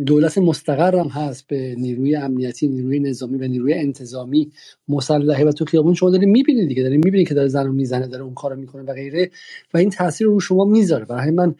دولت 0.05 0.37
مستقر 0.37 0.95
هم 0.99 1.07
هست 1.07 1.47
به 1.47 1.75
نیروی 1.77 2.15
امنیتی 2.15 2.67
نیروی 2.67 2.99
نظامی 2.99 3.37
و 3.37 3.47
نیروی 3.47 3.73
انتظامی 3.73 4.51
مسلحه 4.89 5.45
و 5.45 5.51
تو 5.51 5.65
خیابون 5.65 5.93
شما 5.93 6.09
دارید 6.09 6.29
می‌بینید 6.29 6.67
دیگه 6.69 6.83
دارید 6.83 7.05
می‌بینید 7.05 7.27
که 7.27 7.33
داره 7.33 7.47
زن 7.47 7.65
رو 7.65 7.73
می‌زنه 7.73 8.07
داره 8.07 8.23
اون 8.23 8.33
کارو 8.33 8.55
می‌کنه 8.55 8.83
و 8.83 8.93
غیره 8.93 9.31
و 9.73 9.77
این 9.77 9.89
تاثیر 9.89 10.27
رو 10.27 10.39
شما 10.39 10.65
می‌ذاره. 10.65 11.05
برای 11.05 11.31
من 11.31 11.55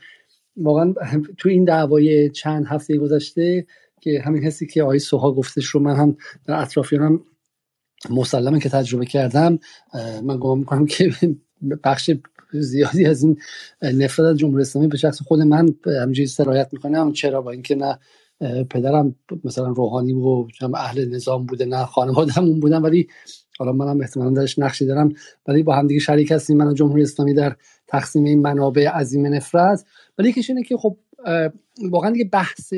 واقعا 0.58 0.94
تو 1.38 1.50
این 1.50 1.64
دعوای 1.66 2.30
چند 2.30 2.66
هفته 2.68 2.98
گذشته 2.98 3.68
که 4.02 4.22
همین 4.26 4.44
حسی 4.44 4.68
که 4.68 4.84
آقای 4.84 5.00
سوها 5.00 5.32
گفتش 5.34 5.66
رو 5.66 5.80
من 5.80 5.96
هم 5.96 6.18
در 6.46 6.62
اطرافیانم 6.62 7.22
مسلمه 8.10 8.60
که 8.60 8.70
تجربه 8.70 9.06
کردم 9.06 9.60
من 10.24 10.38
گمان 10.38 10.60
می‌کنم 10.60 10.86
که 10.86 11.12
بخش 11.86 12.12
زیادی 12.52 13.06
از 13.06 13.24
این 13.24 13.38
نفرت 13.82 14.26
از 14.26 14.38
جمهوری 14.38 14.62
اسلامی 14.62 14.88
به 14.88 14.98
شخص 14.98 15.22
خود 15.22 15.40
من 15.40 15.76
همینجوری 15.86 16.28
سرایت 16.28 16.70
می‌کنم. 16.72 17.14
چرا؟ 17.14 17.42
با 17.42 17.52
اینکه 17.52 17.76
نه 17.76 18.00
پدرم 18.64 19.16
مثلا 19.44 19.68
روحانی 19.68 20.14
و 20.14 20.46
اهل 20.76 21.10
نظام 21.16 21.46
بوده 21.46 21.66
نه 21.66 21.86
خانوادهمون 21.86 22.60
بودن 22.60 22.82
ولی 22.82 23.08
حالا 23.58 23.72
منم 23.72 24.02
احتمالا 24.02 24.30
درش 24.30 24.60
نقشی 24.60 24.86
دارم. 24.86 25.14
ولی 25.48 25.64
با 25.64 25.76
هم 25.76 25.88
دیگه 25.88 26.00
شریک 26.00 26.32
هستیم. 26.32 26.58
من 26.58 26.74
جمهوری 26.74 27.04
اسلامی 27.04 27.34
در 27.34 27.56
تقسیم 27.88 28.24
این 28.24 28.42
منابع 28.42 28.88
عظیم 28.88 29.26
نفرت. 29.34 29.86
ولی 30.18 30.30
یکیش 30.30 30.50
اینه 30.50 30.64
که 30.64 30.78
خب 30.78 30.98
واقعا 31.90 32.12
دیگه 32.12 32.26
بحث 32.26 32.74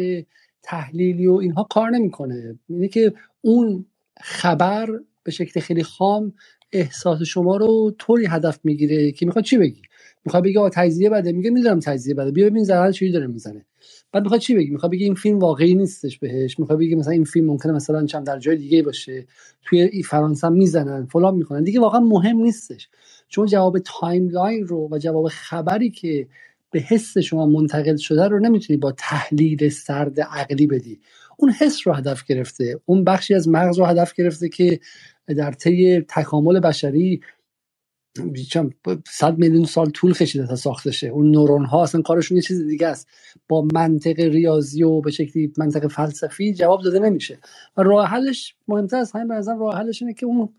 تحلیلی 0.63 1.27
و 1.27 1.33
اینها 1.33 1.63
کار 1.63 1.89
نمی‌کنه. 1.89 2.59
اینه 2.69 2.87
که 2.87 3.13
اون 3.41 3.85
خبر 4.21 4.89
به 5.23 5.31
شکل 5.31 5.59
خیلی 5.59 5.83
خام 5.83 6.33
احساس 6.73 7.21
شما 7.21 7.57
رو 7.57 7.95
طوری 7.97 8.25
هدف 8.25 8.59
می‌گیره 8.63 9.11
که 9.11 9.25
می‌خواد 9.25 9.45
چی 9.45 9.57
بگی؟ 9.57 9.81
می‌خواد 10.25 10.43
بگی 10.43 10.57
آ 10.57 10.69
تجزیه 10.69 11.09
بده 11.09 11.31
میگه 11.31 11.49
می‌دونم 11.49 11.79
تجزیه 11.79 12.13
بده 12.13 12.31
بیا 12.31 12.49
ببین 12.49 12.63
زرال 12.63 12.91
چی 12.91 13.11
داره 13.11 13.27
می‌زنه. 13.27 13.65
بعد 14.11 14.23
می‌خواد 14.23 14.41
چی 14.41 14.55
بگی؟ 14.55 14.69
می‌خواد 14.69 14.91
بگی 14.91 15.03
این 15.03 15.15
فیلم 15.15 15.39
واقعی 15.39 15.75
نیستش 15.75 16.19
بهش 16.19 16.59
می‌خواد 16.59 16.79
بگی 16.79 16.95
مثلا 16.95 17.13
این 17.13 17.23
فیلم 17.23 17.47
ممکنه 17.47 17.71
مثلا 17.71 18.05
چند 18.05 18.25
در 18.27 18.39
جای 18.39 18.55
دیگه 18.55 18.83
باشه 18.83 19.25
توی 19.65 20.03
فرانسه 20.03 20.49
می‌زنن 20.49 21.05
فلان 21.05 21.35
می‌کنن. 21.35 21.63
دیگه 21.63 21.79
واقعا 21.79 21.99
مهم 21.99 22.37
نیستش. 22.37 22.89
چون 23.27 23.45
جواب 23.45 23.79
timeline 23.79 24.67
رو 24.67 24.89
و 24.91 24.97
جواب 24.97 25.27
خبری 25.27 25.89
که 25.89 26.27
به 26.71 26.79
حس 26.79 27.17
شما 27.17 27.45
منتقل 27.45 27.95
شده 27.95 28.27
رو 28.27 28.39
نمی‌تونی 28.39 28.77
با 28.77 28.91
تحلیل 28.91 29.69
سرد 29.69 30.21
عقلی 30.21 30.67
بدی. 30.67 30.99
اون 31.37 31.51
حس 31.51 31.87
رو 31.87 31.93
هدف 31.93 32.23
گرفته. 32.25 32.79
اون 32.85 33.03
بخشی 33.03 33.33
از 33.33 33.47
مغز 33.49 33.79
رو 33.79 33.85
هدف 33.85 34.13
گرفته 34.13 34.49
که 34.49 34.79
در 35.27 35.51
طی 35.51 36.01
تکامل 36.01 36.59
بشری 36.59 37.21
صد 39.07 39.37
میلیون 39.37 39.65
سال 39.65 39.89
طول 39.89 40.13
کشیده 40.13 40.47
تا 40.47 40.55
ساخته 40.55 40.91
شه 40.91 41.07
اون 41.07 41.31
نورون 41.31 41.65
ها 41.65 41.83
اصلا 41.83 42.01
کارشون 42.01 42.37
یه 42.37 42.43
چیز 42.43 42.67
دیگه 42.67 42.87
است. 42.87 43.07
با 43.47 43.67
منطق 43.73 44.19
ریاضی 44.19 44.83
و 44.83 45.01
به 45.01 45.11
شکلی 45.11 45.53
منطق 45.57 45.87
فلسفی 45.87 46.53
جواب 46.53 46.81
داده 46.83 46.99
نمیشه. 46.99 47.39
و 47.77 47.83
راه 47.83 48.07
حلش 48.07 48.55
مهمتر 48.67 48.97
از 48.97 49.11
همین 49.11 49.27
به 49.27 49.35
راه 49.59 49.77
حلش 49.77 50.01
اینه 50.01 50.13
که 50.13 50.25
اون 50.25 50.49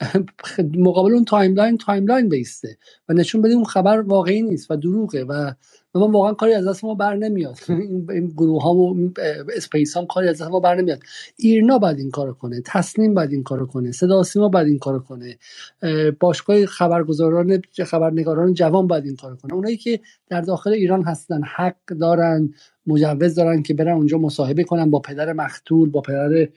مقابل 0.78 1.12
اون 1.14 1.24
timeline 1.24 1.78
timeline 1.78 2.28
بایسته 2.28 2.78
و 3.08 3.12
نشون 3.12 3.42
بده 3.42 3.54
اون 3.54 3.64
خبر 3.64 4.00
واقعی 4.00 4.42
نیست 4.42 4.70
و 4.70 4.76
دروغه 4.76 5.24
و 5.24 5.52
ما 5.94 6.08
واقعا 6.08 6.34
کاری 6.34 6.54
از 6.54 6.68
دست 6.68 6.84
ما 6.84 6.94
بر 6.94 7.16
نمیاد. 7.16 7.58
این 8.10 8.28
گروه 8.28 8.62
ها 8.62 8.74
و 8.74 8.96
اسپیس 9.56 9.96
هم 9.96 10.06
کاری 10.06 10.28
از 10.28 10.42
دست 10.42 10.50
ما 10.50 10.60
بر 10.60 10.74
نمیاد. 10.76 11.00
ایرنا 11.36 11.78
باید 11.78 11.98
این 11.98 12.10
کارو 12.10 12.32
کنه 12.34 12.62
تسلیم 12.66 13.14
باید 13.14 13.32
این 13.32 13.42
کارو 13.42 13.66
کنه 13.66 13.92
صدا 13.92 14.22
سیما 14.22 14.48
باید 14.48 14.66
این 14.68 14.78
کارو 14.78 14.98
کنه 15.00 15.38
باشگاه 16.20 16.66
خبرگزاران 16.66 17.62
خبرنگاران 17.86 18.54
جوان 18.54 18.86
باید 18.86 19.04
این 19.06 19.16
کارو 19.16 19.36
کنه. 19.36 19.54
اونایی 19.54 19.76
که 19.76 20.00
در 20.28 20.40
داخل 20.40 20.70
ایران 20.72 21.02
هستن 21.04 21.42
حق 21.56 21.86
دارن 22.00 22.50
مجوز 22.86 23.34
دارن 23.34 23.62
که 23.62 23.74
برن 23.74 23.92
اونجا 23.92 24.18
مصاحبه 24.18 24.64
کنن 24.64 24.90
با 24.90 25.00
پدر 25.00 25.32
مختول 25.32 25.90
با 25.90 26.00
پدر 26.00 26.48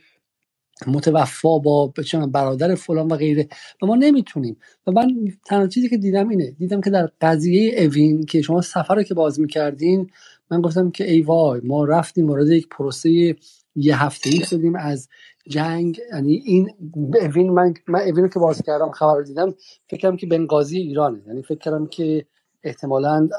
متوفا 0.88 1.60
با 1.60 1.94
برادر 2.32 2.76
فلان 2.76 3.08
و 3.08 3.16
غیره. 3.16 3.48
و 3.82 3.86
ما 3.86 3.96
نمی‌تونیم. 3.96 4.58
و 4.88 4.92
من 4.92 5.08
تنها 5.46 5.68
چیزی 5.68 5.90
که 5.90 5.98
دیدم 5.98 6.30
اینه. 6.30 6.52
دیدم 6.52 6.82
که 6.82 6.90
در 6.90 7.10
قضیه 7.22 7.84
اوین 7.84 8.26
که 8.26 8.42
شما 8.42 8.62
سفر 8.62 8.96
رو 8.96 9.04
که 9.04 9.14
باز 9.14 9.40
می‌کردین 9.40 10.10
من 10.52 10.62
گفتم 10.62 10.92
که 10.92 11.12
ای 11.12 11.22
وای 11.22 11.62
ما 11.64 11.86
رفتیم 11.86 12.28
وارد 12.28 12.50
یک 12.50 12.70
پروسه 12.70 13.36
یه 13.76 14.04
هفته 14.04 14.30
ای 14.30 14.46
شدیم 14.46 14.76
از 14.76 15.10
جنگ. 15.48 16.00
یعنی 16.14 16.44
این 16.46 16.72
اوین 17.22 17.52
من 17.52 17.74
من 17.88 18.02
اوین 18.02 18.24
رو 18.24 18.28
که 18.28 18.40
باز 18.40 18.62
کردم 18.62 18.92
خبر 18.92 19.16
رو 19.16 19.24
دیدم 19.24 19.56
فکرم 19.90 20.18
که 20.18 20.28
بنقاضی 20.28 20.78
ایرانه. 20.78 21.22
یعنی 21.28 21.42
فکر 21.42 21.60
کردم 21.60 21.88
که 21.88 22.26
احتمالا 22.64 23.30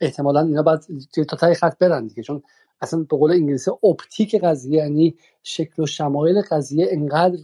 احتمالا 0.00 0.40
اینا 0.40 0.62
باید 0.62 0.80
تا 1.28 1.36
تای 1.36 1.54
خط 1.54 1.78
برن 1.78 2.06
دیگه. 2.06 2.22
چون 2.22 2.42
اصلا 2.80 3.00
به 3.00 3.16
قول 3.16 3.30
انگلیسی 3.30 3.70
اپتیک 3.70 4.34
قضیه 4.34 4.78
یعنی 4.78 5.14
شکل 5.42 5.82
و 5.82 5.86
شمایل 5.86 6.42
قضیه 6.50 6.88
انقدر 6.90 7.38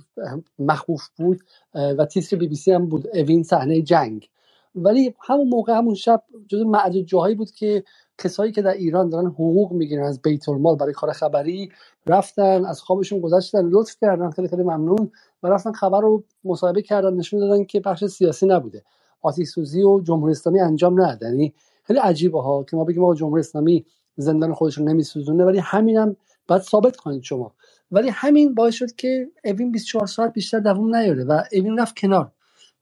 مخوف 0.59 1.09
بود 1.17 1.41
و 1.75 2.07
تیتر 2.07 2.37
بی 2.37 2.49
بی 2.49 2.57
سی 2.57 2.73
هم 2.73 2.87
بود 2.87 3.17
اوین 3.17 3.43
صحنه 3.43 3.83
جنگ. 3.83 4.29
ولی 4.75 5.15
همون 5.21 5.49
موقع 5.49 5.73
همون 5.73 5.95
شب 5.95 6.23
جز 6.49 6.61
معدود 6.61 7.07
جاهایی 7.07 7.35
بود 7.35 7.51
که 7.51 7.85
کسایی 8.19 8.53
که 8.53 8.63
در 8.63 8.73
ایران 8.73 9.09
دارن 9.09 9.27
حقوق 9.27 9.73
می‌گیرن 9.73 10.05
از 10.05 10.23
بیت 10.23 10.49
المال 10.49 10.77
برای 10.77 10.93
کار 10.93 11.13
خبری 11.13 11.73
رفتن 12.07 12.65
از 12.65 12.81
خوابشون 12.81 13.21
گذشتن 13.21 13.69
لطف 13.69 13.97
کردن 14.01 14.31
خیلی 14.31 14.49
خیلی 14.49 14.63
ممنون 14.63 15.11
و 15.43 15.49
رفتن 15.49 15.73
خبر 15.73 16.01
رو 16.01 16.25
مصاحبه 16.45 16.83
کردن 16.83 17.15
نشون 17.15 17.41
دادن 17.41 17.65
که 17.65 17.81
بخش 17.81 18.05
سیاسی 18.05 18.47
نبوده. 18.47 18.83
آتش 19.23 19.47
سوزی 19.47 19.83
و 19.83 20.01
جمهوری 20.01 20.33
اسلامی 20.33 20.61
انجام 20.61 21.01
نداد 21.03 21.23
یعنی 21.23 21.55
خیلی 21.83 21.99
عجیبه 21.99 22.43
ها 22.43 22.65
که 22.65 22.77
ما 22.77 22.85
بگیم 22.85 23.03
آقا 23.03 23.15
جمهوری 23.15 23.41
اسلامی 23.41 23.85
زندان 24.17 24.55
خودش 24.55 24.79
رو 24.79 24.85
نمیسوزونه. 24.85 25.45
ولی 25.45 25.59
همینم 25.59 26.03
هم 26.09 26.17
باید 26.49 26.63
ثابت 26.63 26.97
کنید 26.97 27.23
شما. 27.23 27.55
ولی 27.91 28.09
همین 28.09 28.55
باعث 28.55 28.75
شد 28.75 28.93
که 28.97 29.29
اوین 29.45 29.73
24 29.73 30.07
ساعت 30.07 30.33
بیشتر 30.33 30.59
دوام 30.61 30.97
نیاره 30.97 31.25
و 31.25 31.43
اوین 31.53 31.79
رفت 31.79 31.97
کنار. 31.97 32.33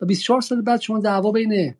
و 0.01 0.07
24 0.07 0.41
ساعت 0.41 0.65
بعد 0.65 0.81
شما 0.81 1.01
دعوا 1.01 1.33
بین 1.33 1.75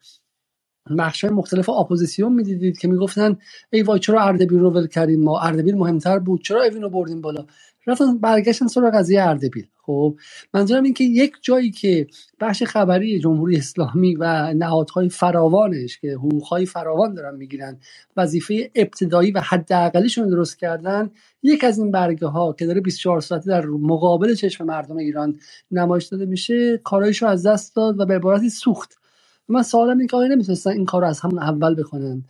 بخش 0.99 1.25
مختلف 1.25 1.69
اپوزیسیون 1.69 2.33
می‌دیدید 2.33 2.79
که 2.79 2.89
می‌گفتن 2.89 3.37
ای 3.73 3.83
وای 3.83 4.01
چرا 4.01 4.23
اردبیل 4.23 4.59
رو 4.59 4.71
ول 4.71 4.87
کردیم 4.87 5.25
ما؟ 5.25 5.41
اردبیل 5.41 5.75
مهمتر 5.75 6.19
بود. 6.19 6.45
چرا 6.45 6.65
اوین 6.65 6.83
رو 6.83 6.91
بردیم 6.91 7.21
بالا؟ 7.21 7.47
رفتن 7.87 8.19
برگشتن 8.19 8.67
سراغ 8.67 8.95
قضیه 8.95 9.23
اردبیل. 9.23 9.67
خب 9.87 10.17
منظورم 10.55 10.83
این 10.83 10.95
که 10.95 11.05
یک 11.05 11.33
جایی 11.43 11.71
که 11.71 12.07
بخش 12.41 12.63
خبری 12.63 13.21
جمهوری 13.21 13.57
اسلامی 13.57 14.17
و 14.17 14.55
نهادهای 14.55 15.09
فراوانش 15.09 15.99
که 15.99 16.13
حقوقهای 16.13 16.67
فراوان 16.67 17.15
دارن 17.15 17.37
می‌گیرن 17.37 17.79
وظیفه 18.17 18.71
ابتدایی 18.75 19.31
و 19.31 19.41
حداقلیشون 19.41 20.29
درست 20.29 20.59
کردن 20.59 21.11
یک 21.43 21.65
از 21.65 21.79
این 21.79 21.91
برگه 21.91 22.27
ها 22.27 22.53
که 22.53 22.67
داره 22.67 22.81
24 22.81 23.21
ساعته 23.21 23.51
در 23.51 23.67
مقابل 23.67 24.35
چشم 24.35 24.65
مردم 24.65 24.97
ایران 24.97 25.39
نمایش 25.71 26.05
داده 26.05 26.27
میشه 26.27 26.81
کارایشو 26.85 27.27
از 27.27 27.47
دست 27.47 27.77
داد 27.77 28.01
و 28.01 28.07
به 28.07 28.15
عبارتی 28.15 28.51
سوخت. 28.51 29.02
من 29.49 29.63
سوالم 29.63 29.99
این 29.99 30.09
که 30.09 30.17
نمی‌تونستن 30.17 30.71
این 30.71 30.85
کار 30.85 31.03
رو 31.03 31.09
از 31.09 31.21
همون 31.21 31.39
اول 31.39 31.75
بکنن. 31.75 32.25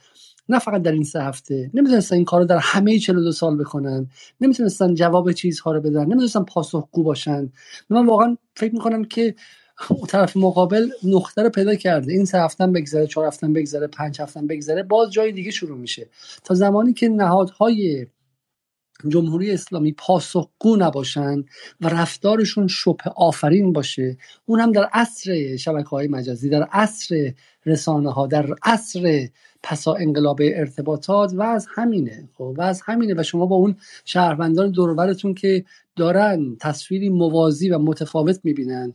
نه 0.48 0.58
فقط 0.58 0.82
در 0.82 0.92
این 0.92 1.04
سه 1.04 1.22
هفته. 1.22 1.70
نمی‌تونستن 1.74 2.16
این 2.16 2.24
کارو 2.24 2.44
در 2.44 2.58
همه 2.58 2.98
42 2.98 3.32
سال 3.32 3.58
بکنن. 3.58 4.06
نمی‌تونستن 4.40 4.94
جواب 4.94 5.32
چیزها 5.32 5.72
رو 5.72 5.80
بدن. 5.80 6.04
نمی‌تونستن 6.04 6.42
پاسخگو 6.42 7.02
باشن. 7.02 7.52
من 7.90 8.06
واقعا 8.06 8.36
فکر 8.56 8.72
می‌کنم 8.74 9.04
که 9.04 9.34
طرف 10.08 10.36
مقابل 10.36 10.88
نقطه 11.04 11.42
رو 11.42 11.50
پیدا 11.50 11.74
کرده. 11.74 12.12
این 12.12 12.24
سه 12.24 12.38
هفته 12.38 12.66
بگذره 12.66 13.06
چهار 13.06 13.26
هفته 13.26 13.48
بگذره 13.48 13.86
پنج 13.86 14.20
هفته 14.20 14.42
بگذره 14.42 14.82
باز 14.82 15.12
جای 15.12 15.32
دیگه 15.32 15.50
شروع 15.50 15.78
میشه. 15.78 16.08
تا 16.44 16.54
زمانی 16.54 16.92
که 16.92 17.08
نهادهای 17.08 18.06
جمهوری 19.08 19.50
اسلامی 19.50 19.92
پاسخگو 19.92 20.76
نباشن 20.76 21.44
و 21.80 21.88
رفتارشون 21.88 22.66
شبه 22.66 23.10
آفرین 23.16 23.72
باشه. 23.72 24.16
اون 24.46 24.60
هم 24.60 24.72
در 24.72 24.84
عصر 24.92 25.56
شبکه 25.56 25.88
های 25.88 26.08
مجازی 26.08 26.48
در 26.48 26.62
عصر 26.62 27.32
رسانه 27.66 28.12
ها 28.12 28.26
در 28.26 28.54
عصر 28.62 29.28
پسا 29.62 29.94
انقلاب 29.94 30.40
ارتباطات 30.42 31.32
و 31.34 31.42
از 31.42 31.66
همینه 31.74 32.28
خب؟ 32.34 32.54
و 32.58 32.62
از 32.62 32.82
همینه. 32.84 33.14
و 33.16 33.22
شما 33.22 33.46
با 33.46 33.56
اون 33.56 33.76
شهروندان 34.04 34.70
دورورتون 34.70 35.34
که 35.34 35.64
دارن 35.96 36.56
تصویری 36.60 37.08
موازی 37.08 37.70
و 37.70 37.78
متفاوت 37.78 38.40
می‌بینن 38.44 38.92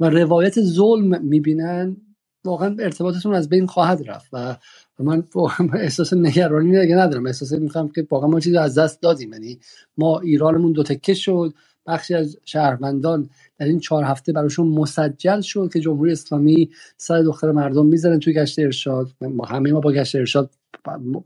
و 0.00 0.10
روایت 0.10 0.60
ظلم 0.60 1.24
می‌بینن 1.24 1.96
واقعا 2.44 2.76
ارتباطتون 2.80 3.34
از 3.34 3.48
بین 3.48 3.66
خواهد 3.66 4.10
رفت 4.10 4.28
و 4.32 4.56
من 4.98 5.24
احساس 5.74 6.12
نگرانی 6.12 6.70
نگه 6.70 6.96
ندارم. 6.96 7.26
احساس 7.26 7.52
می‌کنم 7.52 7.88
که 7.88 8.06
واقعا 8.10 8.30
ما 8.30 8.40
چیزی 8.40 8.56
از 8.58 8.78
دست 8.78 9.02
دادیم. 9.02 9.32
یعنی 9.32 9.58
ما 9.98 10.20
ایرانمون 10.20 10.72
دو 10.72 10.82
تکه 10.82 11.14
شد. 11.14 11.54
بخشی 11.86 12.14
از 12.14 12.36
شهروندان 12.44 13.30
در 13.58 13.66
این 13.66 13.80
چهار 13.80 14.04
هفته 14.04 14.32
براشون 14.32 14.68
مسجل 14.68 15.40
شد 15.40 15.70
که 15.72 15.80
جمهوری 15.80 16.12
اسلامی 16.12 16.70
سر 16.96 17.22
دختر 17.22 17.52
مردم 17.52 17.86
می‌زنن 17.86 18.20
توی 18.20 18.34
گشت 18.34 18.58
ارشاد. 18.58 19.08
ما 19.20 19.44
همه 19.44 19.72
ما 19.72 19.80
با 19.80 19.92
گشت 19.92 20.16
ارشاد 20.16 20.50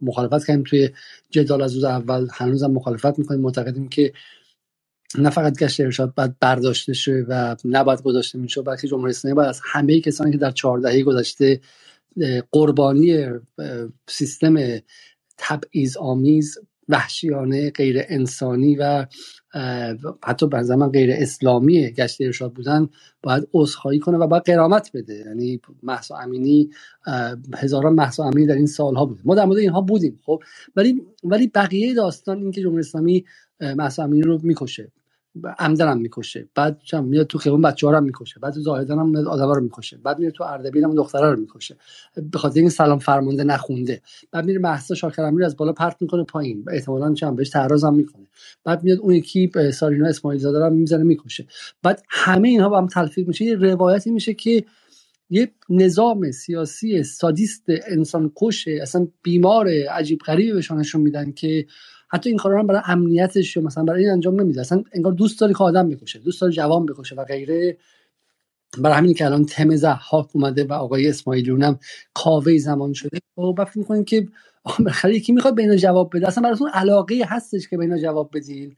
مخالفت 0.03 0.47
کردیم. 0.47 0.63
توی 0.65 0.91
جدال 1.31 1.63
از 1.63 1.75
روز 1.75 1.85
اول 1.85 2.29
هنوزم 2.33 2.71
مخالفت 2.71 3.19
می‌کنیم. 3.19 3.41
معتقدیم 3.41 3.89
که 3.89 4.13
نه 5.19 5.31
فقط 5.31 5.59
گشت 5.59 5.81
ارشاد 5.81 6.15
باید 6.15 6.39
برداشته 6.39 6.93
شه 6.93 7.25
و 7.29 7.57
نباید 7.65 8.03
گذاشته 8.03 8.39
میشه 8.39 8.63
بلکه 8.63 8.89
جمهوری 8.89 9.11
اسلامی 9.11 9.35
باید 9.35 9.49
از 9.49 9.61
همه 9.65 10.01
کسانی 10.01 10.33
که 10.33 10.39
در 10.39 10.51
چهار 10.51 10.79
دهه 10.79 11.03
گذشته 11.03 11.61
قربانی 12.53 13.27
سیستم 14.09 14.57
تبعیض 15.39 15.97
آمیز 15.97 16.59
وحشیانه 16.89 17.71
غیر 17.71 17.97
انسانی 18.09 18.77
و 18.77 19.07
حتی 20.25 20.47
به 20.47 20.63
زمان 20.63 20.91
غیر 20.91 21.11
اسلامی 21.13 21.91
گشت 21.91 22.21
ارشاد 22.21 22.53
بودن 22.53 22.89
باید 23.23 23.49
عذرخواهی 23.55 23.99
کنه 23.99 24.19
و 24.19 24.27
باید 24.27 24.43
قرامت 24.43 24.91
بده. 24.95 25.15
یعنی 25.15 25.61
محسا 25.83 26.17
امینی 26.17 26.71
هزاران 27.55 27.95
محسا 27.95 28.25
امینی 28.25 28.47
در 28.47 28.55
این 28.55 28.67
سالها 28.67 29.07
بود 29.07 29.21
ما 29.25 29.35
در 29.35 29.45
مورد 29.45 29.59
اینها 29.59 29.81
بودیم 29.81 30.21
خب. 30.25 30.43
ولی 30.77 31.03
ولی 31.25 31.47
بقیه 31.47 31.95
داستان 31.95 32.39
این 32.39 32.51
که 32.51 32.63
جمهوری 32.63 32.81
اسلامی 32.81 33.25
محسا 33.61 34.05
امینی 34.05 34.23
رو 34.23 34.41
می‌کشه. 34.43 34.93
عمدن 35.59 35.89
هم 35.89 35.99
می‌کشه. 35.99 36.49
بعد 36.55 36.81
میاد 37.03 37.27
تو 37.27 37.39
خیابون 37.39 37.63
بچه 37.63 37.89
هم 37.89 38.05
می‌کشه. 38.05 38.41
بعد 38.41 38.53
زاهدان 38.53 38.99
هم 38.99 39.09
میاد 39.09 39.27
آدم 39.27 39.49
رو 39.49 39.61
می‌کشه. 39.63 39.97
بعد 39.97 40.19
میره 40.19 40.31
تو 40.31 40.45
اردبیل 40.45 40.85
هم 40.85 40.95
دختره 40.95 41.31
رو 41.31 41.41
می‌کشه. 41.41 41.77
به 42.33 42.39
خاطر 42.39 42.61
این 42.61 42.69
سلام 42.69 42.99
فرمانده 42.99 43.45
نخونده. 43.45 44.03
بعد 44.33 44.45
میره 44.45 44.59
مهسا 44.61 44.95
شاکر 44.95 45.31
رو 45.31 45.45
از 45.45 45.57
بالا 45.57 45.73
پرت 45.73 45.97
می‌کنه 46.01 46.25
پایین. 46.25 46.65
احتمالاً 46.71 47.15
چم 47.15 47.37
بهش 47.37 47.51
تعرض 47.51 47.85
هم 47.85 47.95
می‌کنه. 47.95 48.27
بعد 48.65 48.85
میاد 48.85 48.99
اون 48.99 49.15
یکی 49.15 49.51
سارینا 49.73 50.09
اسماعیل 50.09 50.41
زاده 50.41 50.59
رو 50.59 50.71
می‌زنه 50.71 51.03
می‌کشه. 51.03 51.47
بعد 51.83 52.03
همه 52.09 52.49
اینها 52.49 52.69
با 52.69 52.79
هم 52.79 52.87
تلفیق 52.87 53.29
میشه. 53.29 53.45
یه 53.45 53.55
روایتی 53.55 54.11
میشه 54.11 54.35
که 54.35 54.65
یه 55.31 55.51
نظام 55.69 56.31
سیاسی 56.31 57.03
سادیست 57.03 57.63
انسان 57.69 58.33
کشه 58.37 58.79
اصلا 58.83 59.09
بیمار 59.23 59.69
عجیب 59.91 60.19
غریبی 60.19 60.53
بهشون 60.53 61.01
میدن 61.01 61.33
که 61.33 61.67
حتی 62.13 62.31
این 62.31 62.39
کارا 62.39 62.61
رو 62.61 62.67
برای 62.67 62.83
امنیتش 62.87 63.57
مثلا 63.57 63.85
برای 63.85 64.03
این 64.03 64.13
انجام 64.13 64.41
نمیده. 64.41 64.61
اصلا 64.61 64.85
انگار 64.93 65.13
دوست 65.13 65.41
داری 65.41 65.55
که 65.55 65.65
آدم 65.65 65.89
بکشه 65.89 66.19
دوست 66.19 66.41
داره 66.41 66.53
جوان 66.53 66.87
بکشه 66.87 67.15
و 67.15 67.25
غیره. 67.25 67.77
برای 68.79 68.97
همین 68.97 69.15
که 69.15 69.27
الان 69.27 69.45
تم 69.45 69.77
زحاک 69.77 70.29
اومده 70.33 70.65
و 70.65 70.73
آقای 70.73 71.09
اسماعیلیون 71.09 71.63
هم 71.63 71.79
کاوه 72.15 72.59
زمان 72.59 72.93
شده. 72.93 73.19
و 73.39 73.43
خب، 73.43 73.65
فکر 73.65 73.79
می‌کنین 73.79 74.05
که 74.05 74.29
بالاخره 74.79 75.17
یکی 75.17 75.33
می‌خواد 75.33 75.55
به 75.55 75.63
اینا 75.63 75.77
جواب 75.77 76.17
بده. 76.17 76.29
اصلا 76.29 76.43
براتون 76.43 76.71
علاقه 76.75 77.23
هستش 77.27 77.69
که 77.69 77.77
به 77.77 77.83
اینا 77.83 77.99
جواب 77.99 78.31
بدین. 78.35 78.77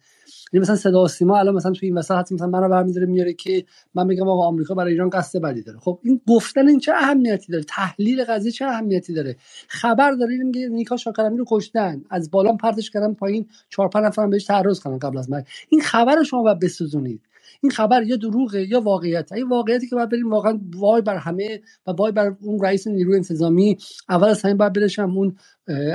یعنی 0.55 0.63
مثلا 0.63 0.77
صدا 0.77 1.09
سیما 1.09 1.39
الان 1.39 1.55
مثلا 1.55 1.73
توی 1.73 1.89
این 1.89 1.99
وسط 1.99 2.33
مثلا 2.33 2.47
منو 2.47 2.69
برمیداره 2.69 3.07
میاره 3.07 3.33
که 3.33 3.65
من 3.95 4.09
بگم 4.09 4.29
آقا 4.29 4.47
آمریکا 4.47 4.75
برای 4.75 4.93
ایران 4.93 5.11
قصد 5.11 5.41
بدی 5.41 5.63
داره. 5.63 5.79
خب 5.79 5.99
این 6.03 6.21
گفتن 6.29 6.69
این 6.69 6.79
چه 6.79 6.93
اهمیتی 6.93 7.53
داره؟ 7.53 7.65
تحلیل 7.65 8.25
قضیه 8.25 8.53
چه 8.53 8.65
اهمیتی 8.65 9.15
داره؟ 9.15 9.37
خبر 9.69 10.13
داره 10.13 10.37
میگه 10.37 10.69
نیکا 10.69 10.97
شاکرمی 10.97 11.39
رو 11.39 11.45
کشتن. 11.49 12.03
از 12.11 12.31
بالا 12.31 12.57
پرتش 12.57 12.91
کردن 12.91 13.15
پایین 13.15 13.47
چهار 13.69 13.89
پنج 13.89 14.05
نفرم 14.05 14.31
بهش 14.31 14.45
تعرض 14.45 14.83
کردن 14.85 14.99
قبل 14.99 15.19
از 15.19 15.31
مرگ. 15.31 15.47
این 15.69 15.81
خبر 15.81 16.15
رو 16.15 16.25
شما 16.25 16.43
باید 16.43 16.59
بسوزونید. 16.59 17.21
این 17.61 17.71
خبر 17.73 18.03
یا 18.03 18.17
دروغه 18.17 18.69
یا 18.69 18.81
واقعیت. 18.81 19.33
این 19.33 19.49
واقعیتی 19.49 19.89
که 19.89 19.97
باید 19.97 20.09
بریم 20.09 20.31
واقعا 20.31 20.61
وای 20.75 21.03
بر 21.03 21.17
همه 21.17 21.61
و 21.87 21.91
وای 21.91 22.13
بر 22.13 22.37
اون 22.41 22.65
رئیس 22.65 22.87
نیروی 22.87 23.17
انتظامی 23.17 23.79
اول 24.09 24.29
از 24.29 24.43
همین 24.43 24.57
باید 24.57 24.73
برشم 24.73 25.17
اون 25.17 25.37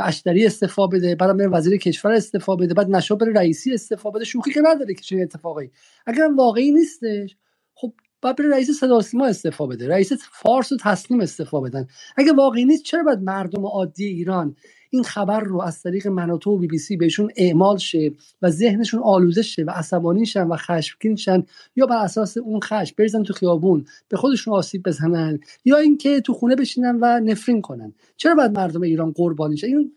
اشتری 0.03 0.45
استفا 0.45 0.87
بده 0.87 1.15
بعدم 1.15 1.37
بره 1.37 1.47
وزیر 1.47 1.77
کشور 1.77 2.11
استفا 2.11 2.55
بده 2.55 2.73
بعد 2.73 2.89
نشو 2.89 3.15
بره 3.15 3.33
رئیسی 3.33 3.73
استفا 3.73 4.11
بده 4.11 4.25
شوخی 4.25 4.51
که 4.53 4.61
نداره 4.63 4.93
که 4.93 5.01
چه 5.01 5.17
اتفاقی 5.21 5.71
اگر 6.05 6.29
واقعی 6.37 6.71
نیستش 6.71 7.37
خب 7.75 7.93
باید 8.21 8.35
بره 8.35 8.49
رئیس 8.49 8.71
صدا 8.71 9.01
سیما 9.01 9.25
استفا 9.25 9.65
بده 9.65 9.87
رئیس 9.87 10.13
فارس 10.31 10.71
و 10.71 10.77
تسلیم 10.81 11.21
استفا 11.21 11.61
بدن. 11.61 11.87
اگه 12.17 12.33
واقعی 12.33 12.65
نیست 12.65 12.83
چرا 12.83 13.03
باید 13.03 13.19
مردم 13.19 13.65
عادی 13.65 14.05
ایران 14.05 14.55
این 14.89 15.03
خبر 15.03 15.39
رو 15.39 15.61
از 15.61 15.81
طریق 15.81 16.07
مناطو 16.07 16.51
و 16.51 16.57
بی 16.57 16.67
بی 16.67 16.77
سی 16.77 16.97
بهشون 16.97 17.31
اعمال 17.35 17.77
شه 17.77 18.11
و 18.41 18.49
ذهنشون 18.49 19.01
آلوده 19.03 19.41
شه 19.41 19.63
و 19.63 19.69
عصبانی 19.69 20.25
شن 20.25 20.47
و 20.47 20.55
خشمگین 20.55 21.15
شن 21.15 21.43
یا 21.75 21.85
بر 21.85 22.03
اساس 22.03 22.37
اون 22.37 22.59
خشم 22.63 22.95
بریزن 22.97 23.23
تو 23.23 23.33
خیابون 23.33 23.85
به 24.09 24.17
خودشون 24.17 24.53
آسیب 24.53 24.83
بزنن 24.83 25.39
یا 25.65 25.77
اینکه 25.77 26.21
تو 26.21 26.33
خونه 26.33 26.55
بشینن 26.55 26.97
و 27.01 27.19
نفرین 27.19 27.61
کنن. 27.61 27.93
چرا 28.17 28.35
باید 28.35 28.51
مردم 28.51 28.81
ایران 28.81 29.11
قربانی 29.11 29.57
شن 29.57 29.67
این 29.67 29.91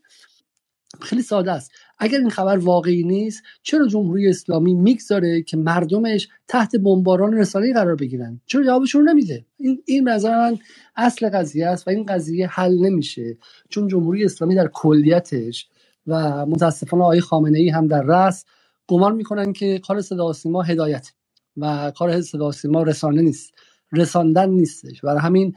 خیلی 1.01 1.23
ساده 1.23 1.53
است. 1.53 1.71
اگر 1.99 2.19
این 2.19 2.31
خبر 2.31 2.57
واقعی 2.57 3.03
نیست 3.03 3.43
چرا 3.63 3.87
جمهوری 3.87 4.29
اسلامی 4.29 4.75
می‌گذاره 4.75 5.43
که 5.43 5.57
مردمش 5.57 6.29
تحت 6.49 6.77
بمباران 6.77 7.35
رسانه‌ای 7.35 7.73
قرار 7.73 7.97
بگیرن؟ 7.97 8.41
چرا 8.47 8.65
جوابشون 8.65 9.09
نمیده؟ 9.09 9.45
این 9.59 9.83
این 9.87 10.09
نظر 10.09 10.37
من 10.39 10.59
اصل 10.97 11.29
قضیه 11.29 11.67
است 11.67 11.89
و 11.89 11.91
این 11.91 12.07
قضیه 12.07 12.47
حل 12.47 12.79
نمیشه. 12.79 13.37
چون 13.69 13.89
جمهوری 13.89 14.25
اسلامی 14.25 14.55
در 14.55 14.69
کلیتش 14.73 15.69
و 16.07 16.47
متاسفانه 16.47 17.03
آقای 17.03 17.21
خامنه 17.21 17.59
ای 17.59 17.69
هم 17.69 17.87
در 17.87 18.03
رأس 18.03 18.45
گمان 18.87 19.15
می‌کنن 19.17 19.53
که 19.53 19.79
کار 19.79 20.01
صدا 20.01 20.33
سیما 20.33 20.63
هدایت 20.63 21.13
و 21.57 21.93
کار 21.97 22.21
صدا 22.21 22.53
سیما 22.53 22.83
رسانه 22.83 23.23
نیست. 23.23 23.55
رساندن 23.93 24.51
نیستش. 24.51 25.01
برای 25.01 25.21
همین 25.21 25.55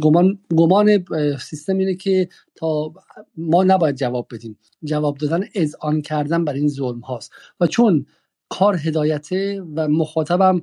گمان 0.00 0.38
گمان 0.56 1.04
سیستم 1.40 1.78
اینه 1.78 1.94
که 1.94 2.28
تا 2.54 2.92
ما 3.36 3.64
نباید 3.64 3.96
جواب 3.96 4.28
بدیم. 4.32 4.58
جواب 4.84 5.18
دادن 5.18 5.44
آن 5.80 6.02
کردن 6.02 6.44
بر 6.44 6.52
این 6.52 6.68
ظلم 6.68 7.00
هاست. 7.00 7.32
و 7.60 7.66
چون 7.66 8.06
کار 8.48 8.76
هدایته 8.76 9.62
و 9.74 9.88
مخاطبم 9.88 10.62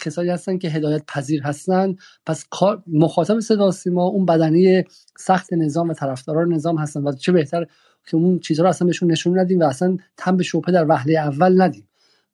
کسایی 0.00 0.30
هستن 0.30 0.58
که 0.58 0.68
هدایت 0.68 1.02
پذیر 1.08 1.42
هستن 1.42 1.96
پس 2.26 2.44
مخاطب 2.86 3.40
صدا 3.40 3.70
سیما 3.70 4.04
اون 4.04 4.26
بدنی 4.26 4.84
سخت 5.18 5.52
نظام 5.52 5.88
و 5.88 5.94
طرفداران 5.94 6.52
نظام 6.52 6.78
هستن 6.78 7.02
و 7.02 7.12
چه 7.12 7.32
بهتر 7.32 7.66
که 8.06 8.16
اون 8.16 8.38
چیزها 8.38 8.62
رو 8.62 8.68
اصلا 8.68 8.86
بهشون 8.86 9.10
نشون 9.10 9.38
ندیم 9.38 9.60
و 9.60 9.64
اصلا 9.64 9.96
تن 10.16 10.36
به 10.36 10.44
شبهه 10.44 10.72
در 10.72 10.86
وهله 10.88 11.18
اول 11.18 11.62
ندیم. 11.62 11.88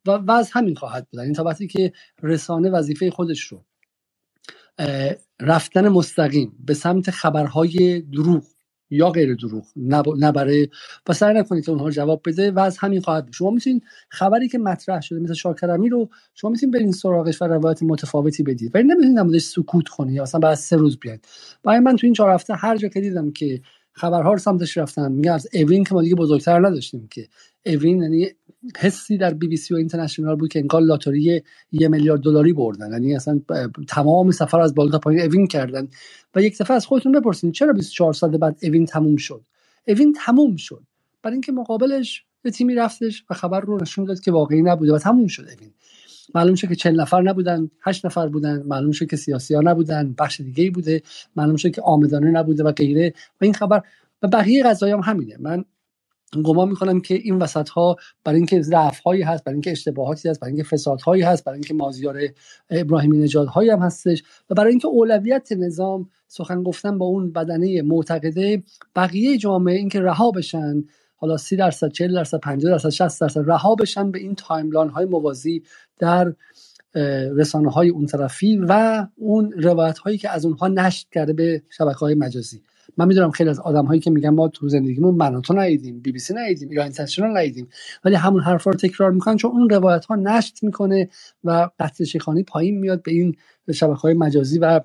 و, 0.07 0.11
و 0.11 0.31
از 0.31 0.49
همین 0.51 0.75
خواهد 0.75 1.07
بود. 1.11 1.19
این 1.19 1.33
تا 1.33 1.43
وقتی 1.43 1.67
که 1.67 1.93
رسانه 2.23 2.69
وظیفه 2.69 3.11
خودش 3.11 3.41
رو 3.41 3.63
رفتن 5.41 5.89
مستقیم 5.89 6.51
به 6.65 6.73
سمت 6.73 7.11
خبرهای 7.11 8.01
دروغ 8.01 8.43
یا 8.89 9.09
غیر 9.09 9.35
دروغ 9.35 9.65
نبره. 10.19 10.69
و 11.09 11.13
سعی 11.13 11.33
نکنید 11.33 11.65
که 11.65 11.71
اونها 11.71 11.91
جواب 11.91 12.21
بده 12.25 12.51
و 12.51 12.59
از 12.59 12.77
همین 12.77 13.01
خواهد 13.01 13.25
بود. 13.25 13.33
شما 13.33 13.51
می‌تونید 13.51 13.83
خبری 14.09 14.47
که 14.47 14.57
مطرح 14.57 15.01
شده 15.01 15.19
مثل 15.19 15.33
شاکرمی 15.33 15.89
رو 15.89 16.09
شما 16.33 16.51
می‌تونید 16.51 16.75
برین 16.75 16.91
سراغش 16.91 17.41
و 17.41 17.45
روایت 17.45 17.83
متفاوتی 17.83 18.43
بدید. 18.43 18.71
ولی 18.75 18.83
نمی‌تونید 18.83 19.19
نمودش 19.19 19.41
سکوت 19.41 19.87
کنید. 19.87 20.15
یا 20.15 20.23
مثلا 20.23 20.39
بعد 20.39 20.55
سه 20.55 20.75
روز 20.75 20.99
بیاید. 20.99 21.27
برای 21.63 21.79
من 21.79 21.95
تو 21.95 22.07
این 22.07 22.13
چهار 22.13 22.29
هفته 22.29 22.53
هر 22.55 22.77
جا 22.77 22.87
که 22.87 23.01
دیدم 23.01 23.31
که 23.31 23.61
خبرها 23.93 24.31
رو 24.31 24.39
سمتش 24.39 24.77
رفتن 24.77 25.11
میگه 25.11 25.31
از 25.31 25.47
اوین 25.53 25.83
که 25.83 25.95
ما 25.95 26.01
دیگه 26.01 26.15
بزرگتر 26.15 26.67
نداشتیم 26.67 27.07
که. 27.11 27.27
اوین 27.65 28.01
یعنی 28.01 28.27
حسی 28.77 29.17
در 29.17 29.33
بی 29.33 29.47
بی 29.47 29.57
سی 29.57 29.73
و 29.73 29.77
اینترنشنال 29.77 30.35
بود 30.35 30.49
که 30.49 30.59
انگار 30.59 30.81
لاتاری 30.81 31.43
یه 31.71 31.87
میلیارد 31.87 32.21
دلاری 32.21 32.53
بردن. 32.53 32.91
یعنی 32.91 33.15
اصلا 33.15 33.41
تمام 33.87 34.31
سفر 34.31 34.61
از 34.61 34.75
بالا 34.75 34.91
تا 34.91 34.99
پایین 34.99 35.21
اوین 35.21 35.47
کردن. 35.47 35.87
و 36.35 36.41
یک 36.41 36.57
دفعه 36.57 36.75
از 36.75 36.85
خودتون 36.85 37.11
بپرسین 37.11 37.51
چرا 37.51 37.73
24 37.73 38.13
سال 38.13 38.37
بعد 38.37 38.57
اوین 38.63 38.85
تموم 38.85 39.15
شد؟ 39.15 39.41
اوین 39.87 40.13
تموم 40.13 40.55
شد. 40.55 40.83
برای 41.23 41.33
اینکه 41.33 41.51
مقابلش 41.51 42.25
به 42.41 42.51
تیمی 42.51 42.75
رفتش 42.75 43.23
و 43.29 43.33
خبر 43.33 43.61
رو 43.61 43.81
نشون 43.81 44.05
داد 44.05 44.19
که 44.19 44.31
واقعی 44.31 44.61
نبوده 44.61 44.93
و 44.93 44.97
تموم 44.97 45.27
شد 45.27 45.43
اوین. 45.43 45.71
معلوم 46.35 46.55
شد 46.55 46.67
که 46.67 46.75
40 46.75 47.01
نفر 47.01 47.21
نبودن 47.21 47.69
8 47.81 48.05
نفر 48.05 48.27
بودن. 48.27 48.63
معلوم 48.65 48.91
شد 48.91 49.07
که 49.07 49.15
سیاسی 49.15 49.55
ها 49.55 49.61
نبودن 49.61 50.15
بخش 50.19 50.41
دیگه 50.41 50.71
بوده. 50.71 51.01
معلوم 51.35 51.55
شد 51.55 51.71
که 51.71 51.81
عامدانه 51.81 52.31
نبوده 52.31 52.63
و 52.63 52.71
غیره. 52.71 53.13
و 53.41 53.45
این 53.45 53.53
خبر 53.53 53.81
و 54.21 54.27
بقیه 54.27 54.63
قضایا 54.63 54.97
هم 54.97 55.13
همینه. 55.13 55.37
من 55.39 55.65
گمان 56.41 56.69
می‌کنم 56.69 57.01
که 57.01 57.13
این 57.13 57.37
وسط 57.37 57.69
ها 57.69 57.95
برای 58.23 58.37
اینکه 58.37 58.61
ضعف 58.61 58.99
هایی 58.99 59.21
هست 59.21 59.43
برای 59.43 59.55
اینکه 59.55 59.71
اشتباهاتی 59.71 60.29
هست 60.29 60.39
برای 60.39 60.53
اینکه 60.53 60.69
فساد 60.69 61.01
هایی 61.01 61.21
هست 61.21 61.43
برای 61.43 61.55
اینکه 61.55 61.73
مازیار 61.73 62.17
ابراهیمی 62.69 63.17
نژاد 63.17 63.47
هایی 63.47 63.69
هم 63.69 63.79
هستش 63.79 64.23
و 64.49 64.53
برای 64.55 64.69
اینکه 64.69 64.87
اولویت 64.87 65.51
نظام 65.51 66.09
سخن 66.27 66.63
گفتن 66.63 66.97
با 66.97 67.05
اون 67.05 67.31
بدنه 67.31 67.81
معتقده 67.81 68.63
بقیه 68.95 69.37
جامعه 69.37 69.75
اینکه 69.75 70.01
رها 70.01 70.31
بشن 70.31 70.83
حالا 71.15 71.37
30 71.37 71.55
درصد 71.55 71.91
40 71.91 72.15
درصد 72.15 72.39
50 72.39 72.71
درصد 72.71 72.89
60 72.89 73.21
درصد 73.21 73.49
رها 73.51 73.75
بشن 73.75 74.11
به 74.11 74.19
این 74.19 74.35
timeline 74.35 74.89
های 74.89 75.05
موازی 75.05 75.63
در 75.99 76.33
رسانه 77.35 77.71
های 77.71 77.89
اون 77.89 78.05
طرفی 78.05 78.57
و 78.57 79.05
اون 79.15 79.51
روایت 79.51 79.97
هایی 79.97 80.17
که 80.17 80.29
از 80.29 80.45
اونها 80.45 80.67
نشر 80.67 81.05
کرده 81.11 81.33
به 81.33 81.63
شبکه 81.69 81.99
های 81.99 82.15
مجازی. 82.15 82.61
من 82.97 83.07
می‌دونم 83.07 83.31
خیلی 83.31 83.49
از 83.49 83.59
آدم 83.59 83.85
هایی 83.85 84.01
که 84.01 84.09
میگن 84.09 84.29
ما 84.29 84.47
تو 84.47 84.69
زندگیمون 84.69 85.15
مناتو 85.15 85.53
ندیدیم 85.53 85.99
بی 85.99 86.11
بی 86.11 86.19
سی 86.19 86.33
ندیدیم 86.33 86.69
ایران 86.69 86.83
اینترنشنال 86.83 87.37
ندیدیم 87.37 87.67
ولی 88.05 88.15
همون 88.15 88.41
حرفا 88.41 88.71
رو 88.71 88.77
تکرار 88.77 89.11
می‌کنن 89.11 89.37
چون 89.37 89.51
اون 89.51 89.69
روایت 89.69 90.05
ها 90.05 90.15
نشت 90.15 90.63
می‌کنه 90.63 91.09
و 91.43 91.69
قطع 91.79 92.03
شیخانی 92.03 92.43
پایین 92.43 92.79
میاد 92.79 93.03
به 93.03 93.11
این 93.11 93.35
شبکه 93.73 93.99
های 93.99 94.13
مجازی 94.13 94.59
و 94.59 94.81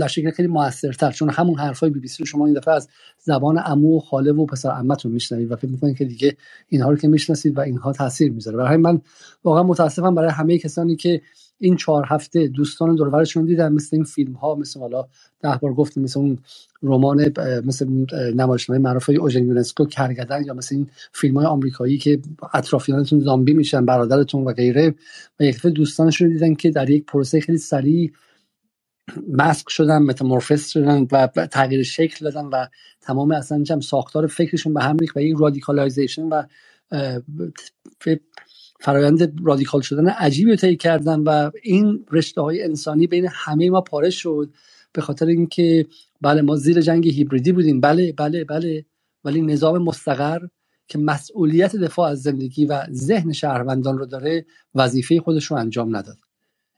در 0.00 0.06
شکل 0.06 0.30
خیلی 0.30 0.48
موثرتر. 0.48 1.10
چون 1.10 1.30
همون 1.30 1.58
حرفای 1.58 1.90
بی 1.90 2.00
بی 2.00 2.08
سی 2.08 2.22
رو 2.22 2.26
شما 2.26 2.46
این 2.46 2.54
دفعه 2.54 2.74
از 2.74 2.88
زبان 3.18 3.58
عمو 3.58 3.96
و 3.96 4.00
خاله 4.00 4.32
و 4.32 4.46
پسر 4.46 4.70
عمتون 4.70 5.12
میشنوید 5.12 5.52
و 5.52 5.56
فکر 5.56 5.70
می‌کنید 5.70 5.96
که 5.96 6.04
دیگه 6.04 6.36
اینها 6.68 6.90
رو 6.90 6.96
که 6.96 7.08
می‌شناسید 7.08 7.58
و 7.58 7.60
اینها 7.60 7.92
تاثیر 7.92 8.32
می‌ذاره. 8.32 8.56
برای 8.56 8.76
من 8.76 9.00
واقعا 9.44 9.62
متاسفم 9.62 10.14
برای 10.14 10.30
همه 10.30 10.58
کسانی 10.58 10.96
که 10.96 11.20
این 11.60 11.76
چهار 11.76 12.04
هفته 12.08 12.48
دوستان 12.48 12.94
دورورشون 12.94 13.44
دیدن 13.46 13.72
مثل 13.72 13.96
این 13.96 14.04
فیلم 14.04 14.32
ها 14.32 14.54
مثل 14.54 14.80
حالا 14.80 15.06
ده 15.40 15.56
بار 15.62 15.74
گفتیم 15.74 16.02
مثل 16.02 16.20
اون 16.20 16.38
رمان 16.82 17.32
مثل 17.66 17.86
نمایشنامه 18.36 18.82
معروف 18.82 19.10
اوژن 19.20 19.46
یونسکو 19.46 19.86
کرگدن 19.86 20.44
یا 20.44 20.54
مثل 20.54 20.76
این 20.76 20.88
فیلم 21.12 21.36
های 21.36 21.46
آمریکایی 21.46 21.98
که 21.98 22.20
اطرافیانتون 22.54 23.20
زامبی 23.20 23.54
میشن 23.54 23.86
برادرتون 23.86 24.44
و 24.44 24.52
غیره. 24.52 24.94
و 25.40 25.44
یک 25.44 25.66
دوستانشون 25.66 26.28
دیدن 26.28 26.54
که 26.54 26.70
در 26.70 26.90
یک 26.90 27.06
پروسه 27.06 27.40
خیلی 27.40 27.58
سریع 27.58 28.12
مسخ 29.32 29.70
شدن 29.70 29.98
metamorphose 30.02 30.70
شدن 30.70 31.06
و 31.12 31.28
تغییر 31.52 31.82
شکل 31.82 32.30
دادن 32.30 32.46
و 32.46 32.66
تمام 33.02 33.32
اصلا 33.32 33.64
ساختار 33.80 34.26
فکرشون 34.26 34.74
به 34.74 34.82
هم 34.82 34.98
ریخت 34.98 35.16
و 35.16 35.20
یک 35.20 35.36
radicalization 35.40 36.22
و 36.22 36.42
فرایند 38.84 39.40
رادیکال 39.44 39.80
شدن 39.80 40.08
عجیبی 40.08 40.50
رو 40.50 40.56
طی 40.56 40.76
کردن 40.76 41.20
و 41.20 41.50
این 41.62 42.06
رشته 42.10 42.40
های 42.40 42.62
انسانی 42.62 43.06
بین 43.06 43.28
همه 43.32 43.70
ما 43.70 43.80
پاره 43.80 44.10
شد 44.10 44.50
به 44.92 45.02
خاطر 45.02 45.26
اینکه 45.26 45.86
بله 46.20 46.42
ما 46.42 46.56
زیر 46.56 46.80
جنگ 46.80 47.08
هیبریدی 47.08 47.52
بودیم. 47.52 47.80
بله 47.80 48.12
بله 48.12 48.44
بله. 48.44 48.84
ولی 49.24 49.42
نظام 49.42 49.82
مستقر 49.82 50.40
که 50.88 50.98
مسئولیت 50.98 51.76
دفاع 51.76 52.10
از 52.10 52.22
زندگی 52.22 52.66
و 52.66 52.86
ذهن 52.92 53.32
شهروندان 53.32 53.98
رو 53.98 54.06
داره 54.06 54.46
وظیفه 54.74 55.20
خودش 55.20 55.44
رو 55.44 55.56
انجام 55.56 55.96
نداد. 55.96 56.16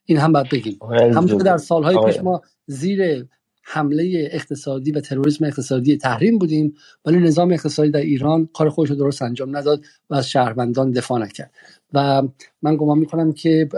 این 0.04 0.18
هم 0.18 0.32
باید 0.32 0.48
بگیم. 0.48 0.78
همونطور 0.90 1.42
در 1.42 1.56
سالهای 1.56 1.98
پیش 2.06 2.22
ما 2.22 2.42
زیر 2.66 3.26
حمله 3.68 4.28
اقتصادی 4.32 4.90
و 4.92 5.00
تروریسم 5.00 5.44
اقتصادی 5.44 5.96
تحریم 5.96 6.38
بودیم 6.38 6.74
ولی 7.04 7.18
نظام 7.18 7.52
اقتصادی 7.52 7.90
در 7.90 8.00
ایران 8.00 8.48
کار 8.54 8.68
خودش 8.68 8.90
رو 8.90 8.96
درست 8.96 9.22
انجام 9.22 9.56
نداد 9.56 9.84
و 10.10 10.14
از 10.14 10.30
شهروندان 10.30 10.90
دفاع 10.90 11.18
نکرد. 11.18 11.50
و 11.92 12.22
من 12.62 12.76
گمان 12.76 12.98
می‌کنم 12.98 13.32
که 13.32 13.68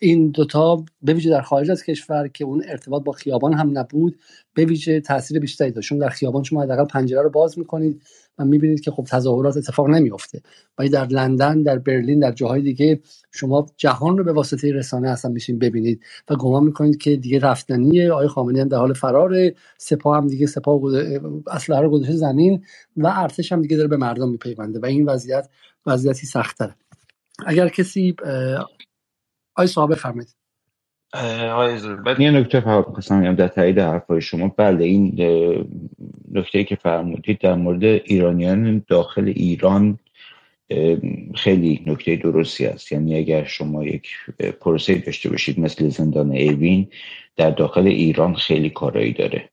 این 0.00 0.30
دوتا 0.30 0.84
به 1.02 1.14
ویژه 1.14 1.30
در 1.30 1.42
خارج 1.42 1.70
از 1.70 1.84
کشور 1.84 2.28
که 2.28 2.44
اون 2.44 2.62
ارتباط 2.68 3.04
با 3.04 3.12
خیابان 3.12 3.52
هم 3.54 3.78
نبود 3.78 4.18
به 4.54 4.64
ویژه 4.64 5.00
تاثیر 5.00 5.40
بیشتری 5.40 5.70
داشت. 5.70 5.88
چون 5.88 5.98
در 5.98 6.08
خیابان 6.08 6.42
شما 6.42 6.62
حداقل 6.62 6.84
پنجره 6.84 7.22
رو 7.22 7.30
باز 7.30 7.58
می‌کنید. 7.58 8.02
و 8.38 8.44
می‌بینید 8.44 8.80
که 8.80 8.90
خب 8.90 9.04
تظاهرات 9.04 9.56
اتفاق 9.56 9.88
نمیافته. 9.88 10.42
ولی 10.78 10.88
در 10.88 11.06
لندن 11.06 11.62
در 11.62 11.78
برلین 11.78 12.20
در 12.20 12.32
جاهای 12.32 12.62
دیگه 12.62 13.00
شما 13.32 13.66
جهان 13.76 14.18
رو 14.18 14.24
به 14.24 14.32
واسطه 14.32 14.72
رسانه 14.72 15.10
اصلا 15.10 15.30
میشین 15.30 15.58
ببینید 15.58 16.00
و 16.30 16.36
گمان 16.36 16.64
می‌کنید 16.64 16.96
که 16.98 17.16
دیگه 17.16 17.38
رفتنیه 17.38 18.12
آقای 18.12 18.28
خامنه‌ای 18.28 18.62
هم 18.62 18.68
در 18.68 18.78
حال 18.78 18.92
فرار 18.92 19.34
سپاه 19.78 20.16
هم 20.16 20.26
دیگه 20.26 20.46
سپاه 20.46 20.80
اسلحه 21.46 21.80
رو 21.80 21.90
گذاشته 21.90 22.16
زمین 22.16 22.64
و 22.96 23.12
ارتش 23.16 23.52
هم 23.52 23.62
دیگه 23.62 23.76
داره 23.76 23.88
به 23.88 23.96
مردم 23.96 24.28
میپیونده 24.30 24.80
و 24.80 24.86
این 24.86 25.06
وضعیت 25.06 25.48
وضعیتی 25.86 26.26
سخت‌تره. 26.26 26.74
اگر 27.46 27.68
کسی 27.68 28.16
آی 29.56 29.66
صاحب 29.66 29.92
بفرمایید. 29.92 30.43
یه 32.18 32.30
نکته 32.30 32.60
فقط 32.60 32.86
می‌خواستم 32.86 33.34
در 33.34 33.48
تایید 33.48 33.78
حرفای 33.78 34.20
شما. 34.20 34.48
بله 34.48 34.84
این 34.84 35.20
نکته 36.32 36.64
که 36.64 36.76
فرمودید 36.76 37.38
در 37.38 37.54
مورد 37.54 37.84
ایرانیان 37.84 38.84
داخل 38.88 39.32
ایران 39.36 39.98
خیلی 41.34 41.82
نکته 41.86 42.16
درستی 42.16 42.66
است. 42.66 42.92
یعنی 42.92 43.16
اگر 43.16 43.44
شما 43.44 43.84
یک 43.84 44.08
پروسه 44.60 44.94
داشته 44.94 45.30
باشید 45.30 45.60
مثل 45.60 45.88
زندان 45.88 46.30
ایوین 46.30 46.88
در 47.36 47.50
داخل 47.50 47.86
ایران 47.86 48.34
خیلی 48.34 48.70
کارایی 48.70 49.12
داره. 49.12 49.48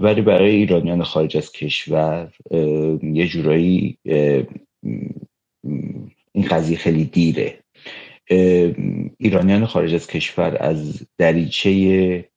ولی 0.00 0.22
برای 0.22 0.50
ایرانیان 0.50 1.02
خارج 1.02 1.36
از 1.36 1.52
کشور 1.52 2.32
یه 3.02 3.26
جورایی 3.28 3.98
این 6.32 6.44
قضیه 6.50 6.78
خیلی 6.78 7.04
دیره. 7.04 7.58
ایرانیان 9.18 9.66
خارج 9.66 9.94
از 9.94 10.06
کشور 10.06 10.56
از 10.60 11.02
دریچه 11.18 12.30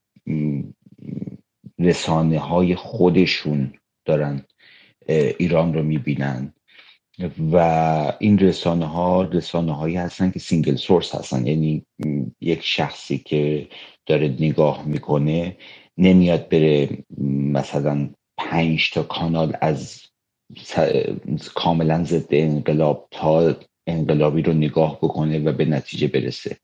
رسانه 1.79 2.39
های 2.39 2.75
خودشون 2.75 3.73
دارن 4.05 4.45
ایران 5.07 5.73
رو 5.73 5.83
می‌بینن. 5.83 6.53
و 7.51 7.57
این 8.19 8.39
رسانه 8.39 8.85
ها 8.85 9.21
رسانه 9.21 9.75
هایی 9.75 9.95
هستن 9.95 10.31
که 10.31 10.39
single 10.39 10.75
source 10.75 11.15
هستن 11.15 11.47
یعنی 11.47 11.85
یک 12.41 12.59
شخصی 12.63 13.17
که 13.17 13.67
داره 14.05 14.27
نگاه 14.39 14.85
می‌کنه 14.85 15.57
نمیاد 15.97 16.49
بره 16.49 16.89
مثلا 17.53 18.09
پنج 18.37 18.91
تا 18.93 19.03
کانال 19.03 19.57
از 19.61 20.01
کاملا 21.55 22.03
ضد 22.03 22.27
انقلاب 22.29 23.07
تا 23.11 23.55
انقلابی 23.87 24.41
رو 24.41 24.53
نگاه 24.53 24.97
بکنه 24.97 25.39
و 25.39 25.51
به 25.51 25.65
نتیجه 25.65 26.07
برسه 26.07 26.57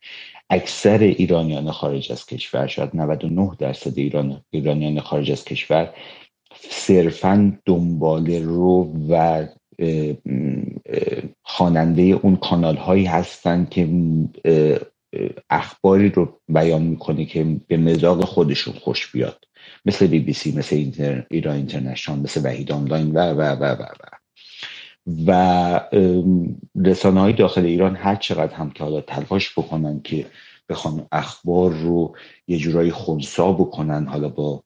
اکثر 0.49 0.97
ایرانیان 0.97 1.71
خارج 1.71 2.11
از 2.11 2.25
کشور 2.25 2.67
شاید 2.67 2.89
99 2.93 3.51
درصد 3.59 3.97
ایران 3.97 4.41
ایرانیان 4.49 4.99
خارج 4.99 5.31
از 5.31 5.45
کشور 5.45 5.93
صرفا 6.69 7.59
دنبال 7.65 8.31
رو 8.31 8.93
و 9.09 9.47
خواننده 11.43 12.01
اون 12.01 12.35
کانال 12.35 12.75
هایی 12.75 13.05
هستند 13.05 13.69
که 13.69 13.89
اخباری 15.49 16.09
رو 16.09 16.39
بیان 16.49 16.81
می‌کنه 16.81 17.25
که 17.25 17.45
به 17.67 17.77
مزاق 17.77 18.25
خودشون 18.25 18.73
خوش 18.73 19.11
بیاد 19.11 19.43
مثل 19.85 20.07
بی 20.07 20.19
بی 20.19 20.33
سی 20.33 20.51
مثل 20.51 20.91
ایران 21.31 21.55
اینترنشنال 21.55 22.19
مثل 22.19 22.41
وحید 22.45 22.71
آنلاین 22.71 23.11
و 23.11 23.19
و 23.19 23.41
و 23.41 23.63
و, 23.63 23.81
و. 23.81 24.16
و 25.27 25.81
رسانه 26.85 27.19
های 27.19 27.33
داخل 27.33 27.65
ایران 27.65 27.95
هر 27.95 28.15
چقدر 28.15 28.55
هم 28.55 28.69
که 28.69 28.83
حالا 28.83 29.01
تلاش 29.01 29.59
بکنن 29.59 30.01
که 30.01 30.25
بخوان 30.69 31.07
اخبار 31.11 31.71
رو 31.71 32.15
یه 32.47 32.57
جورایی 32.57 32.91
خونسا 32.91 33.51
بکنن 33.51 34.07
حالا 34.07 34.29
با 34.29 34.63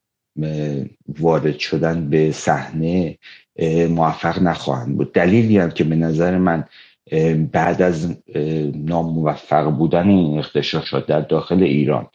وارد 1.19 1.59
شدن 1.59 2.09
به 2.09 2.31
صحنه 2.31 3.17
موفق 3.89 4.41
نخواهند 4.41 4.97
بود. 4.97 5.13
دلیلی 5.13 5.57
هم 5.57 5.71
که 5.71 5.83
به 5.83 5.95
نظر 5.95 6.37
من 6.37 6.63
بعد 7.51 7.81
از 7.81 8.17
ناموفق 8.75 9.69
بودن 9.71 10.09
این 10.09 10.39
اختشاشات 10.39 11.07
در 11.07 11.21
داخل 11.21 11.63
ایران 11.63 12.07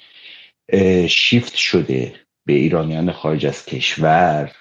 شیفت 1.08 1.54
شده 1.54 2.12
به 2.44 2.52
ایرانیان 2.52 3.12
خارج 3.12 3.46
از 3.46 3.64
کشور 3.64 4.52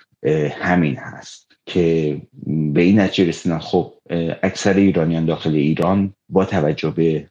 همین 0.51 0.95
هست. 0.95 1.44
که 1.65 2.21
به 2.45 2.81
این 2.81 2.99
نتیجه 2.99 3.29
رسیدن 3.29 3.57
خب 3.59 3.93
اکثر 4.43 4.73
ایرانیان 4.73 5.25
داخل 5.25 5.55
ایران 5.55 6.13
با 6.29 6.45
توجه 6.45 6.89
به 6.91 7.29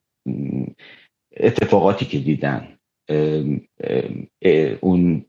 اتفاقاتی 1.36 2.04
که 2.04 2.18
دیدن 2.18 2.78
اون 4.80 5.24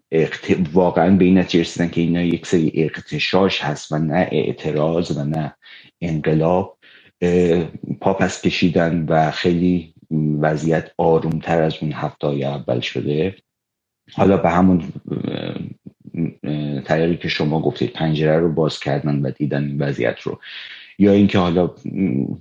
واقعا 0.73 1.15
به 1.17 1.25
این 1.25 1.37
نتیجه 1.37 1.61
رسیدن 1.61 1.89
که 1.89 2.01
اینا 2.01 2.21
یک 2.21 2.45
سری 2.47 2.71
اقتشاش 2.73 3.63
هست 3.63 3.91
و 3.91 3.99
نه 3.99 4.29
اعتراض 4.31 5.17
و 5.17 5.23
نه 5.23 5.55
انقلاب 6.01 6.77
پاپس 8.01 8.41
کشیدن 8.41 9.05
و 9.09 9.31
خیلی 9.31 9.93
وضعیت 10.39 10.91
آرومتر 10.97 11.61
از 11.61 11.77
اون 11.81 11.91
هفته 11.91 12.27
اول 12.27 12.79
شده. 12.79 13.35
حالا 14.13 14.37
به 14.37 14.49
همون 14.49 14.83
طریقی 16.85 17.17
که 17.17 17.27
شما 17.27 17.59
گفتید 17.59 17.93
پنجره 17.93 18.39
رو 18.39 18.53
باز 18.53 18.79
کردن 18.79 19.15
و 19.21 19.31
دیدن 19.31 19.63
این 19.63 19.79
وضعیت 19.81 20.19
رو. 20.19 20.39
یا 20.99 21.11
اینکه 21.11 21.37
حالا 21.37 21.71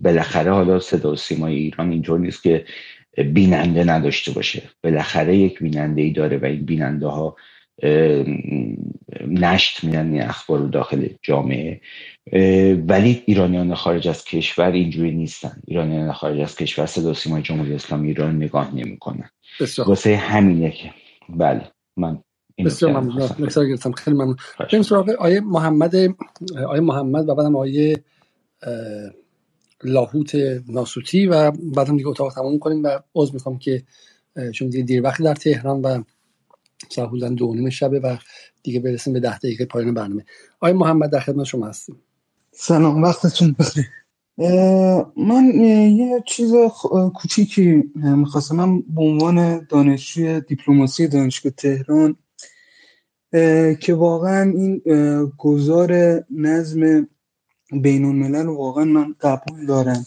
بالاخره 0.00 0.52
حالا 0.52 0.80
صدا 0.80 1.12
و 1.12 1.16
سیمای 1.16 1.54
ایران 1.54 1.90
اینطور 1.90 2.18
نیست 2.18 2.42
که 2.42 2.64
بیننده 3.16 3.84
نداشته 3.84 4.32
باشه. 4.32 4.62
بالاخره 4.82 5.36
یک 5.36 5.58
بیننده 5.58 6.02
ای 6.02 6.10
داره 6.10 6.38
و 6.38 6.44
این 6.44 6.64
بیننده 6.64 7.06
ها 7.06 7.36
نشت 9.26 9.84
میدن 9.84 10.12
این 10.12 10.22
اخبار 10.22 10.58
رو 10.58 10.68
داخل 10.68 11.08
جامعه. 11.22 11.80
ولی 12.88 13.22
ایرانیان 13.26 13.74
خارج 13.74 14.08
از 14.08 14.24
کشور 14.24 14.70
اینجوری 14.70 15.10
نیستن. 15.10 15.62
ایرانیان 15.66 16.12
خارج 16.12 16.40
از 16.40 16.56
کشور 16.56 16.86
صدا 16.86 17.14
سیمای 17.14 17.42
جمهوری 17.42 17.74
اسلامی 17.74 18.08
ایران 18.08 18.36
نگاه 18.36 18.74
نمی‌کنن. 18.74 19.30
واسه 19.86 20.16
همینه 20.16 20.70
که. 20.70 20.90
بله 21.28 21.62
من 21.96 22.18
بسیار 22.58 23.00
ممنون. 23.00 23.28
مثال 23.38 23.68
گرفتم 23.68 23.92
خیلی 23.92 24.16
ممنون. 24.16 24.36
بریم 24.58 24.82
سراغ 24.82 25.10
آیه 25.10 25.40
محمد 25.40 25.94
آیه 26.68 26.80
محمد 26.80 27.28
و 27.28 27.34
بعدم 27.34 27.56
آیه 27.56 28.04
لاهوت 29.84 30.34
ناسوتی 30.68 31.26
و 31.26 31.50
بعدم 31.50 31.96
دیگه 31.96 32.08
اتاق 32.08 32.34
تمام 32.34 32.58
کنیم 32.58 32.84
و 32.84 32.98
عضو 33.14 33.32
می‌خوام 33.32 33.58
که 33.58 33.82
چون 34.54 34.68
دیگه 34.68 34.84
دیر 34.84 35.02
وقتی 35.02 35.24
در 35.24 35.34
تهران 35.34 35.80
و 35.80 36.02
ساعت 36.88 37.08
حدودا 37.08 37.28
دو 37.28 37.54
نیم 37.54 37.70
شبه 37.70 38.00
و 38.00 38.16
دیگه 38.62 38.80
برسیم 38.80 39.12
به 39.12 39.20
ده 39.20 39.38
دقیقه 39.38 39.64
پایان 39.64 39.94
برنامه. 39.94 40.24
آیه 40.60 40.74
محمد 40.74 41.10
در 41.10 41.20
خدمت 41.20 41.44
شما 41.44 41.66
هستیم. 41.66 41.96
سلام 42.52 43.02
وقتتون 43.02 43.56
بخیر. 43.58 43.84
من 45.16 45.44
یه 45.96 46.22
چیز 46.26 46.52
کوچیکی 47.14 47.82
می‌خواستم. 47.94 48.56
من 48.56 48.80
به 48.80 49.02
عنوان 49.02 49.66
دانشجوی 49.68 50.40
دیپلماسی 50.40 51.08
دانشگاه 51.08 51.52
تهران 51.52 52.16
که 53.80 53.94
واقعا 53.94 54.50
این 54.50 54.82
گذار 55.38 55.92
نظم 56.30 57.08
بین 57.82 58.04
الملل 58.04 58.46
واقعا 58.46 58.84
من 58.84 59.14
قبول 59.20 59.66
دارم. 59.66 60.04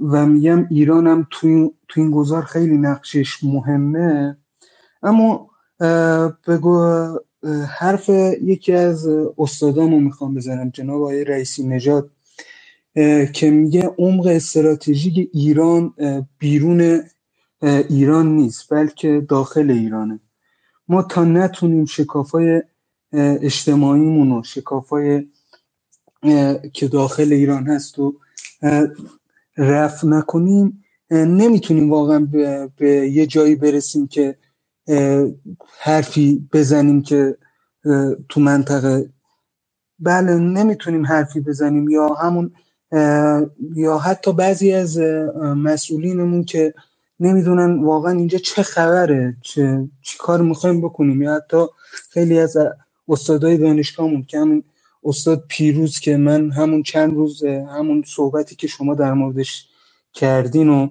و 0.00 0.26
میگم 0.26 0.66
ایران 0.70 1.06
هم 1.06 1.26
تو 1.30 1.48
این 1.96 2.10
گذار 2.10 2.42
خیلی 2.42 2.78
نقشش 2.78 3.44
مهمه. 3.44 4.38
اما 5.02 5.50
بگو 6.48 6.84
حرف 7.68 8.08
یکی 8.42 8.72
از 8.72 9.08
استادامو 9.38 10.00
می‌خوام 10.00 10.34
بزنم 10.34 10.70
جناب 10.70 11.02
آقای 11.02 11.24
رئیسی 11.24 11.68
نژاد. 11.68 12.10
که 13.34 13.50
میگه 13.50 13.90
عمق 13.98 14.26
استراتژیک 14.26 15.30
ایران 15.34 15.94
بیرون 16.38 17.02
ایران 17.90 18.36
نیست 18.36 18.74
بلکه 18.74 19.26
داخل 19.28 19.70
ایرانه. 19.70 20.20
ما 20.92 21.02
تا 21.02 21.24
نتونیم 21.24 21.86
شکافای 21.86 22.62
اجتماعیمون 23.14 24.32
و 24.32 24.44
شکافای 24.44 25.28
که 26.74 26.88
داخل 26.88 27.34
ایران 27.34 27.68
هست 27.68 28.00
و 28.00 28.14
رفت 29.58 30.04
نکنیم 30.04 30.84
نمی‌تونیم 31.12 31.90
واقعا 31.90 32.20
به, 32.78 33.10
یه 33.10 33.26
جایی 33.26 33.56
برسیم 33.56 34.08
که 34.08 34.36
حرفی 35.80 36.48
بزنیم 36.52 37.02
که 37.02 37.38
تو 38.28 38.40
منطقه. 38.40 39.10
بله 40.00 40.34
نمی‌تونیم 40.38 41.06
حرفی 41.06 41.40
بزنیم 41.40 41.90
یا 41.90 42.08
همون 42.08 42.52
یا 43.76 43.98
حتی 43.98 44.32
بعضی 44.32 44.72
از 44.72 44.98
مسئولینمون 45.56 46.44
که 46.44 46.74
نمی‌دونن 47.22 47.84
واقعا 47.84 48.12
اینجا 48.12 48.38
چه 48.38 48.64
خبره 48.64 49.38
چه, 49.42 49.88
چی 50.02 50.18
کار 50.18 50.42
می‌خوایم 50.42 50.82
بکنیم. 50.82 51.22
یا 51.22 51.34
حتی 51.36 51.66
خیلی 52.10 52.40
از 52.40 52.58
استادای 53.08 53.58
دانشگاهمون 53.58 54.24
که 54.24 54.38
همون 54.40 54.64
استاد 55.04 55.44
پیروز 55.48 56.00
که 56.00 56.18
من 56.18 56.52
همون 56.52 56.84
چند 56.84 57.14
روز 57.14 57.44
همون 57.44 58.04
صحبتی 58.08 58.56
که 58.56 58.68
شما 58.68 58.96
در 58.96 59.14
موردش 59.14 59.68
کردین 60.14 60.70
و 60.70 60.88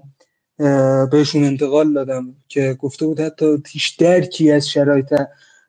بهشون 1.11 1.45
انتقال 1.45 1.93
دادم 1.93 2.35
که 2.49 2.77
گفته 2.81 3.07
بود 3.07 3.21
حتی 3.21 3.63
هیچ 3.69 3.99
درکی 3.99 4.51
از 4.51 4.69
شرایط 4.69 5.15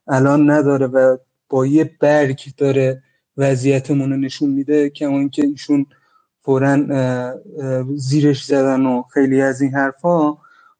الان 0.08 0.50
نداره 0.50 0.88
و 0.88 1.18
با 1.50 1.66
یه 1.66 1.92
برگ 2.00 2.40
داره 2.58 3.04
وضعیتمون 3.38 4.10
رو 4.12 4.18
نشون 4.18 4.50
میده 4.50 4.90
که 4.90 5.08
اینکه 5.08 5.44
ایشون 5.46 5.86
فورا 6.44 6.78
زیرش 7.96 8.44
زدن 8.46 8.86
و 8.86 9.02
خیلی 9.02 9.42
از 9.42 9.62
این 9.62 9.74
حرفا. 9.74 10.34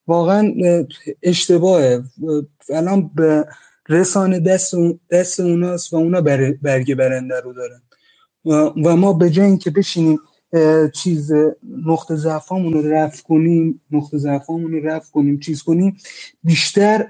واقعا 0.07 0.55
اشتباهه. 1.23 2.05
الان 2.71 3.11
به 3.15 3.47
رسانه 3.89 4.41
دست, 4.41 4.75
دست 5.11 5.41
اوناست 5.41 5.93
و 5.93 5.97
اونا 5.97 6.21
برگ 6.63 6.95
برنده 6.95 7.41
رو 7.41 7.53
دارن. 7.53 7.83
و 8.85 8.97
ما 8.97 9.13
به 9.13 9.31
جای 9.31 9.47
اینکه 9.47 9.71
بشینیم 9.71 10.19
چیز 10.95 11.33
نقطه 11.87 12.17
ضعفامون 12.17 12.73
رو 12.73 12.83
رفع 12.91 13.23
کنیم 13.23 13.81
نقطه 13.91 14.19
ضعفامون 14.19 14.73
رو 14.73 14.87
رفع 14.89 15.11
کنیم 15.13 15.41
چیز 15.41 15.63
کنیم 15.63 15.97
بیشتر 16.45 17.09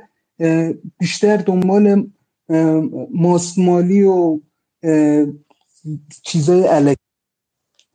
بیشتر 0.99 1.37
دنبال 1.37 2.11
ماسمالی 3.11 4.03
و 4.03 4.41
چیزای 6.25 6.67
علکی 6.67 7.03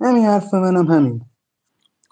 همین 0.01 0.23
حرف 0.25 0.53
منم 0.53 0.87
همین. 0.87 1.21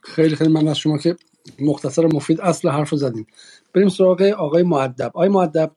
خیلی 0.04 0.36
خیلی 0.36 0.54
من 0.54 0.68
از 0.68 0.78
شما 0.78 0.98
که 0.98 1.16
مختصر 1.60 2.06
مفید 2.06 2.42
اصل 2.42 2.70
حرف 2.70 2.90
رو 2.90 2.98
زدیم. 2.98 3.28
بریم 3.74 3.90
سراغ 3.90 4.22
آقای 4.22 4.64
معدب 4.64 5.08
آقای 5.08 5.30
معدب 5.30 5.72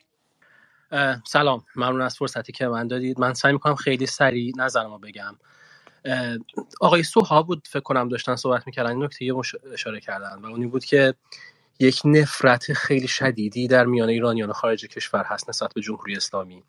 سلام. 1.27 1.65
ممنون 1.77 2.01
از 2.01 2.17
فرصتی 2.17 2.53
که 2.53 2.67
من 2.67 2.87
دادید. 2.87 3.21
من 3.21 3.35
سعی 3.35 3.53
می‌کنم 3.53 3.75
خیلی 3.75 4.07
سریع 4.07 4.53
نظرم 4.57 4.91
رو 4.91 4.99
بگم. 4.99 5.37
آقای 6.81 7.03
سوها 7.03 7.43
بود 7.43 7.69
فکر 7.71 7.81
کنم 7.81 8.09
داشتن 8.09 8.37
صحبت 8.37 8.63
می‌کردن. 8.67 8.91
این 8.91 9.05
نکته 9.05 9.35
اشاره 9.73 10.01
کردن. 10.01 10.39
و 10.43 10.47
اونی 10.47 10.67
بود 10.67 10.85
که 10.85 11.15
یک 11.81 12.03
نفرت 12.05 12.73
خیلی 12.73 13.09
شدیدی 13.09 13.69
در 13.69 13.87
میان 13.87 14.09
ایرانیان 14.09 14.53
خارج 14.53 14.87
کشور 14.87 15.25
هست 15.25 15.49
نسبت 15.49 15.75
به 15.75 15.81
جمهوری 15.81 16.17
اسلامی. 16.17 16.63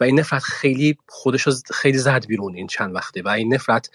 و 0.00 0.04
این 0.04 0.20
نفرت 0.20 0.42
خیلی 0.42 0.98
خودش 1.08 1.48
خیلی 1.74 1.98
زد 1.98 2.26
بیرون 2.26 2.54
این 2.54 2.66
چند 2.66 2.94
وقته. 2.94 3.22
و 3.22 3.28
این 3.28 3.54
نفرت 3.54 3.90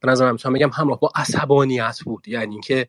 به 0.00 0.10
نظرم 0.10 0.32
می‌تونم 0.32 0.54
بگم 0.54 0.70
همراه 0.70 1.00
با 1.00 1.12
عصبانیت 1.14 1.98
بود. 2.04 2.28
یعنی 2.28 2.54
اینکه 2.54 2.88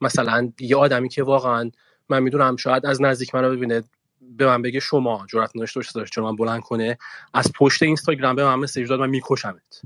مثلا 0.00 0.52
یه 0.60 0.76
آدمی 0.76 1.08
که 1.08 1.22
واقعا 1.22 1.70
من 2.08 2.22
می‌دونم 2.22 2.56
شاید 2.56 2.86
از 2.86 3.02
نزدیک 3.02 3.34
منو 3.34 3.50
ببینه 3.56 3.82
به 4.20 4.46
من 4.46 4.62
بگه 4.62 4.80
شما 4.80 5.26
جرأت 5.28 5.50
نداشته 5.56 5.80
باشه 5.80 6.04
چون 6.04 6.24
من 6.24 6.36
بلند 6.36 6.60
کنه 6.60 6.98
از 7.34 7.52
پشت 7.54 7.82
اینستاگرام 7.82 8.36
به 8.36 8.44
من 8.44 8.54
مسیج 8.54 8.88
داد 8.88 9.00
من 9.00 9.10
میکشمت. 9.10 9.82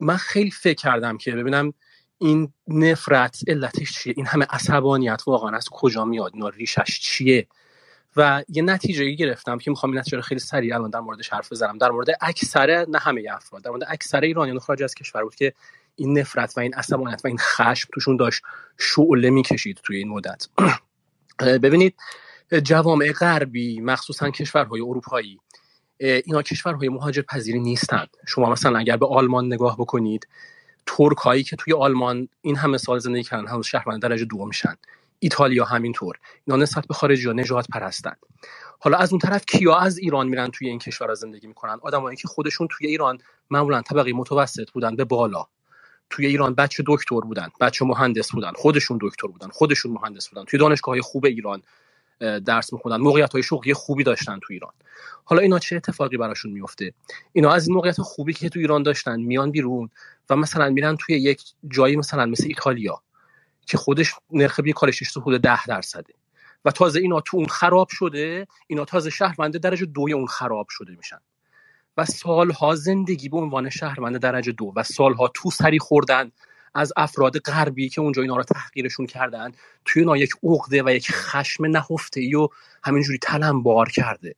من 0.00 0.16
خیلی 0.16 0.50
فکر 0.50 0.74
کردم 0.74 1.18
که 1.18 1.32
ببینم 1.32 1.72
این 2.18 2.52
نفرت 2.68 3.40
علتش 3.48 3.92
چیه؟ 3.92 4.14
این 4.16 4.26
همه 4.26 4.46
عصبانیت 4.50 5.22
واقعا 5.26 5.56
از 5.56 5.68
کجا 5.70 6.04
میاد؟ 6.04 6.30
اینا 6.34 6.48
ریشش 6.48 7.00
چیه؟ 7.00 7.46
و 8.16 8.44
یه 8.48 8.62
نتیجه 8.62 9.10
گرفتم 9.10 9.58
که 9.58 9.70
می‌خوام 9.70 9.92
این 9.92 10.00
نتیجه 10.00 10.20
خیلی 10.20 10.40
سریع 10.40 10.74
الان 10.74 10.90
در 10.90 11.00
موردش 11.00 11.28
حرف 11.28 11.52
بزنم. 11.52 11.78
در 11.78 11.90
مورد 11.90 12.08
اکثر 12.20 12.86
نه 12.88 12.98
همه 12.98 13.24
افراد 13.32 13.62
در 13.62 13.70
مورد 13.70 13.82
اکثر 13.88 14.20
ایرانیان 14.20 14.58
خارج 14.58 14.82
از 14.82 14.94
کشور 14.94 15.22
بود 15.22 15.34
که 15.34 15.52
این 15.96 16.18
نفرت 16.18 16.52
و 16.56 16.60
این 16.60 16.74
عصبانیت 16.74 17.20
و 17.24 17.28
این 17.28 17.38
خشم 17.38 17.88
توشون 17.92 18.16
داشت 18.16 18.42
شعله 18.78 19.30
می‌کشید 19.30 19.80
توی 19.84 19.96
این 19.96 20.08
مدت. 20.08 20.46
ببینید 21.62 21.94
جوامع 22.64 23.12
غربی 23.12 23.80
مخصوصا 23.80 24.30
کشورهای 24.30 24.80
اروپایی 24.80 25.40
اینا 25.98 26.42
کشورهای 26.42 26.88
مهاجر 26.88 27.22
پذیری 27.22 27.60
نیستند 27.60 28.08
شما 28.28 28.50
مثلا 28.50 28.78
اگر 28.78 28.96
به 28.96 29.06
آلمان 29.06 29.46
نگاه 29.46 29.76
بکنید 29.76 30.28
ترک 30.86 31.16
هایی 31.16 31.42
که 31.42 31.56
توی 31.56 31.72
آلمان 31.72 32.28
این 32.40 32.56
همه 32.56 32.78
سال 32.78 32.98
زندگی 32.98 33.22
کردن 33.22 33.48
هنوز 33.48 33.66
شهروند 33.66 34.02
درجه 34.02 34.24
دو 34.24 34.46
میشن. 34.46 34.76
ایتالیا 35.18 35.64
همینطور. 35.64 36.16
اینا 36.46 36.62
نسبت 36.62 36.86
به 36.86 36.94
خارجی 36.94 37.28
نجات 37.28 37.66
پرستند 37.72 38.16
حالا 38.78 38.98
از 38.98 39.12
اون 39.12 39.18
طرف 39.18 39.44
کیا 39.46 39.76
از 39.76 39.98
ایران 39.98 40.28
میرن 40.28 40.50
توی 40.50 40.68
این 40.68 40.78
کشور 40.78 41.14
زندگی 41.14 41.46
می‌کنن؟ 41.46 41.78
آدمایی 41.82 42.16
که 42.16 42.28
خودشون 42.28 42.68
توی 42.70 42.86
ایران 42.86 43.18
معمولا 43.50 43.82
طبقه 43.82 44.12
متوسط 44.12 44.70
بودن 44.70 44.96
به 44.96 45.04
بالا. 45.04 45.46
توی 46.10 46.26
ایران 46.26 46.54
بچه 46.54 46.84
دکتر 46.86 47.20
بودن 47.20 47.48
بچه 47.60 47.84
مهندس 47.84 48.32
بودن 48.32 48.52
خودشون 48.52 48.98
دکتر 49.00 49.26
بودن 49.26 49.48
خودشون 49.48 49.92
مهندس 49.92 50.28
بودن. 50.28 50.44
توی 50.44 50.58
دانشگاه 50.60 51.00
خوب 51.00 51.24
ایران 51.24 51.62
درس 52.20 52.72
میخوندن 52.72 53.02
موقعیت 53.02 53.32
های 53.32 53.42
شغلی 53.42 53.74
خوبی 53.74 54.04
داشتن 54.04 54.38
تو 54.38 54.52
ایران. 54.52 54.72
حالا 55.24 55.42
اینا 55.42 55.58
چه 55.58 55.76
اتفاقی 55.76 56.16
براشون 56.16 56.52
میفته 56.52 56.92
اینا 57.32 57.52
از 57.52 57.68
این 57.68 57.74
موقعیت 57.74 58.00
خوبی 58.00 58.32
که 58.32 58.48
تو 58.48 58.58
ایران 58.58 58.82
داشتن 58.82 59.20
میان 59.20 59.50
بیرون 59.50 59.90
و 60.30 60.36
مثلا 60.36 60.70
میرن 60.70 60.96
توی 60.96 61.16
یک 61.16 61.42
جایی 61.68 61.96
مثلا 61.96 62.26
مثل 62.26 62.44
ایتالیا 62.46 63.02
که 63.66 63.78
خودش 63.78 64.14
نرخ 64.30 64.60
بیکارشش 64.60 65.12
تو 65.12 65.20
حدود 65.20 65.40
ده 65.40 65.66
درصده 65.66 66.14
و 66.64 66.70
تازه 66.70 67.00
اینا 67.00 67.20
تو 67.20 67.36
اون 67.36 67.46
خراب 67.46 67.88
شده 67.90 68.46
اینا 68.66 68.84
تازه 68.84 69.10
شهرونده 69.10 69.58
درجه 69.58 69.86
دوی 69.86 70.12
اون 70.12 70.26
خراب 70.26 70.66
شده 70.70 70.92
میشن. 70.96 71.18
و 71.96 72.04
سالها 72.04 72.74
زندگی 72.74 73.28
به 73.28 73.36
عنوان 73.36 73.70
شهروند 73.70 74.16
درجه 74.16 74.52
دو 74.52 74.72
و 74.76 74.82
سالها 74.82 75.28
تو 75.34 75.50
سری 75.50 75.78
خوردن 75.78 76.30
از 76.74 76.92
افراد 76.96 77.38
غربی 77.38 77.88
که 77.88 78.00
اونجا 78.00 78.22
اینا 78.22 78.36
رو 78.36 78.42
تحقیرشون 78.42 79.06
کردن 79.06 79.52
توی 79.84 80.02
اینا 80.02 80.16
یک 80.16 80.30
عقده 80.42 80.82
و 80.82 80.90
یک 80.90 81.12
خشم 81.12 81.66
نهفته 81.66 82.20
ای 82.20 82.34
و 82.34 82.48
همینجوری 82.84 83.18
بار 83.62 83.88
کرده. 83.88 84.34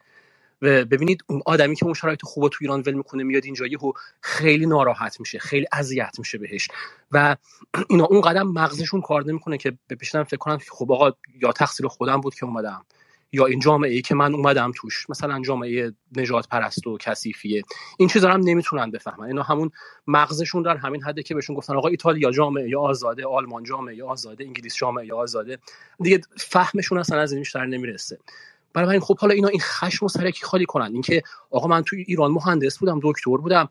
و 0.62 0.84
ببینید 0.84 1.24
اون 1.26 1.42
آدمی 1.46 1.76
که 1.76 1.84
اون 1.84 1.94
شرایط 1.94 2.22
خوب 2.22 2.48
تو 2.48 2.58
ایران 2.60 2.82
ول 2.86 2.92
می‌کنه 2.92 3.22
میاد 3.22 3.44
اینجا 3.44 3.66
یهو 3.66 3.92
خیلی 4.20 4.66
ناراحت 4.66 5.20
میشه 5.20 5.38
خیلی 5.38 5.66
اذیت 5.72 6.18
میشه 6.18 6.38
بهش. 6.38 6.68
و 7.12 7.36
اینا 7.90 8.04
اون 8.04 8.20
قدم 8.20 8.48
مغزشون 8.48 9.00
کار 9.00 9.24
نمی‌کنه 9.24 9.58
که 9.58 9.78
بپیشنم 9.90 10.24
فکر 10.24 10.36
کنم 10.36 10.58
خب 10.70 10.92
آقا 10.92 11.12
یا 11.42 11.52
تقصیر 11.52 11.86
خودم 11.86 12.20
بود 12.20 12.34
که 12.34 12.46
اومدم. 12.46 12.84
یا 13.32 13.46
این 13.46 13.60
جامعه 13.60 13.90
ای 13.90 14.02
که 14.02 14.14
من 14.14 14.34
اومدم 14.34 14.72
توش 14.76 15.10
مثلا 15.10 15.40
جامعه 15.40 15.92
نجات 16.16 16.48
پرست 16.48 16.86
و 16.86 16.98
کثیفیه. 16.98 17.62
این 17.98 18.08
چیزا 18.08 18.30
هم 18.30 18.40
نمی‌تونن 18.40 18.90
بفهمن. 18.90 19.26
اینا 19.26 19.42
همون 19.42 19.70
مغزشون 20.06 20.62
در 20.62 20.76
همین 20.76 21.02
حده 21.02 21.22
که 21.22 21.34
بهشون 21.34 21.56
گفتن 21.56 21.76
آقا 21.76 21.88
ایتالیا 21.88 22.30
جامعه 22.30 22.68
یا 22.68 22.80
آزاده 22.80 23.26
آلمان 23.26 23.64
جامعه 23.64 23.96
یا 23.96 24.06
آزاده 24.06 24.44
انگلیس 24.44 24.76
جامعه 24.76 25.06
یا 25.06 25.16
آزاده. 25.16 25.58
دیگه 26.00 26.20
فهمشون 26.36 26.98
اصلا 26.98 27.20
از 27.20 27.32
این 27.32 27.40
بیشتر 27.40 27.66
نمی‌رسه. 27.66 28.18
برای 28.74 29.00
خب 29.00 29.18
حالا 29.18 29.34
اینا 29.34 29.48
این 29.48 29.60
خشم 29.60 30.06
و 30.06 30.08
سرکی 30.08 30.44
خالی 30.44 30.66
کنن؟ 30.66 30.92
اینکه 30.92 31.22
آقا 31.50 31.68
من 31.68 31.82
توی 31.82 32.04
ایران 32.08 32.30
مهندس 32.30 32.78
بودم 32.78 33.00
دکتر 33.02 33.36
بودم 33.36 33.68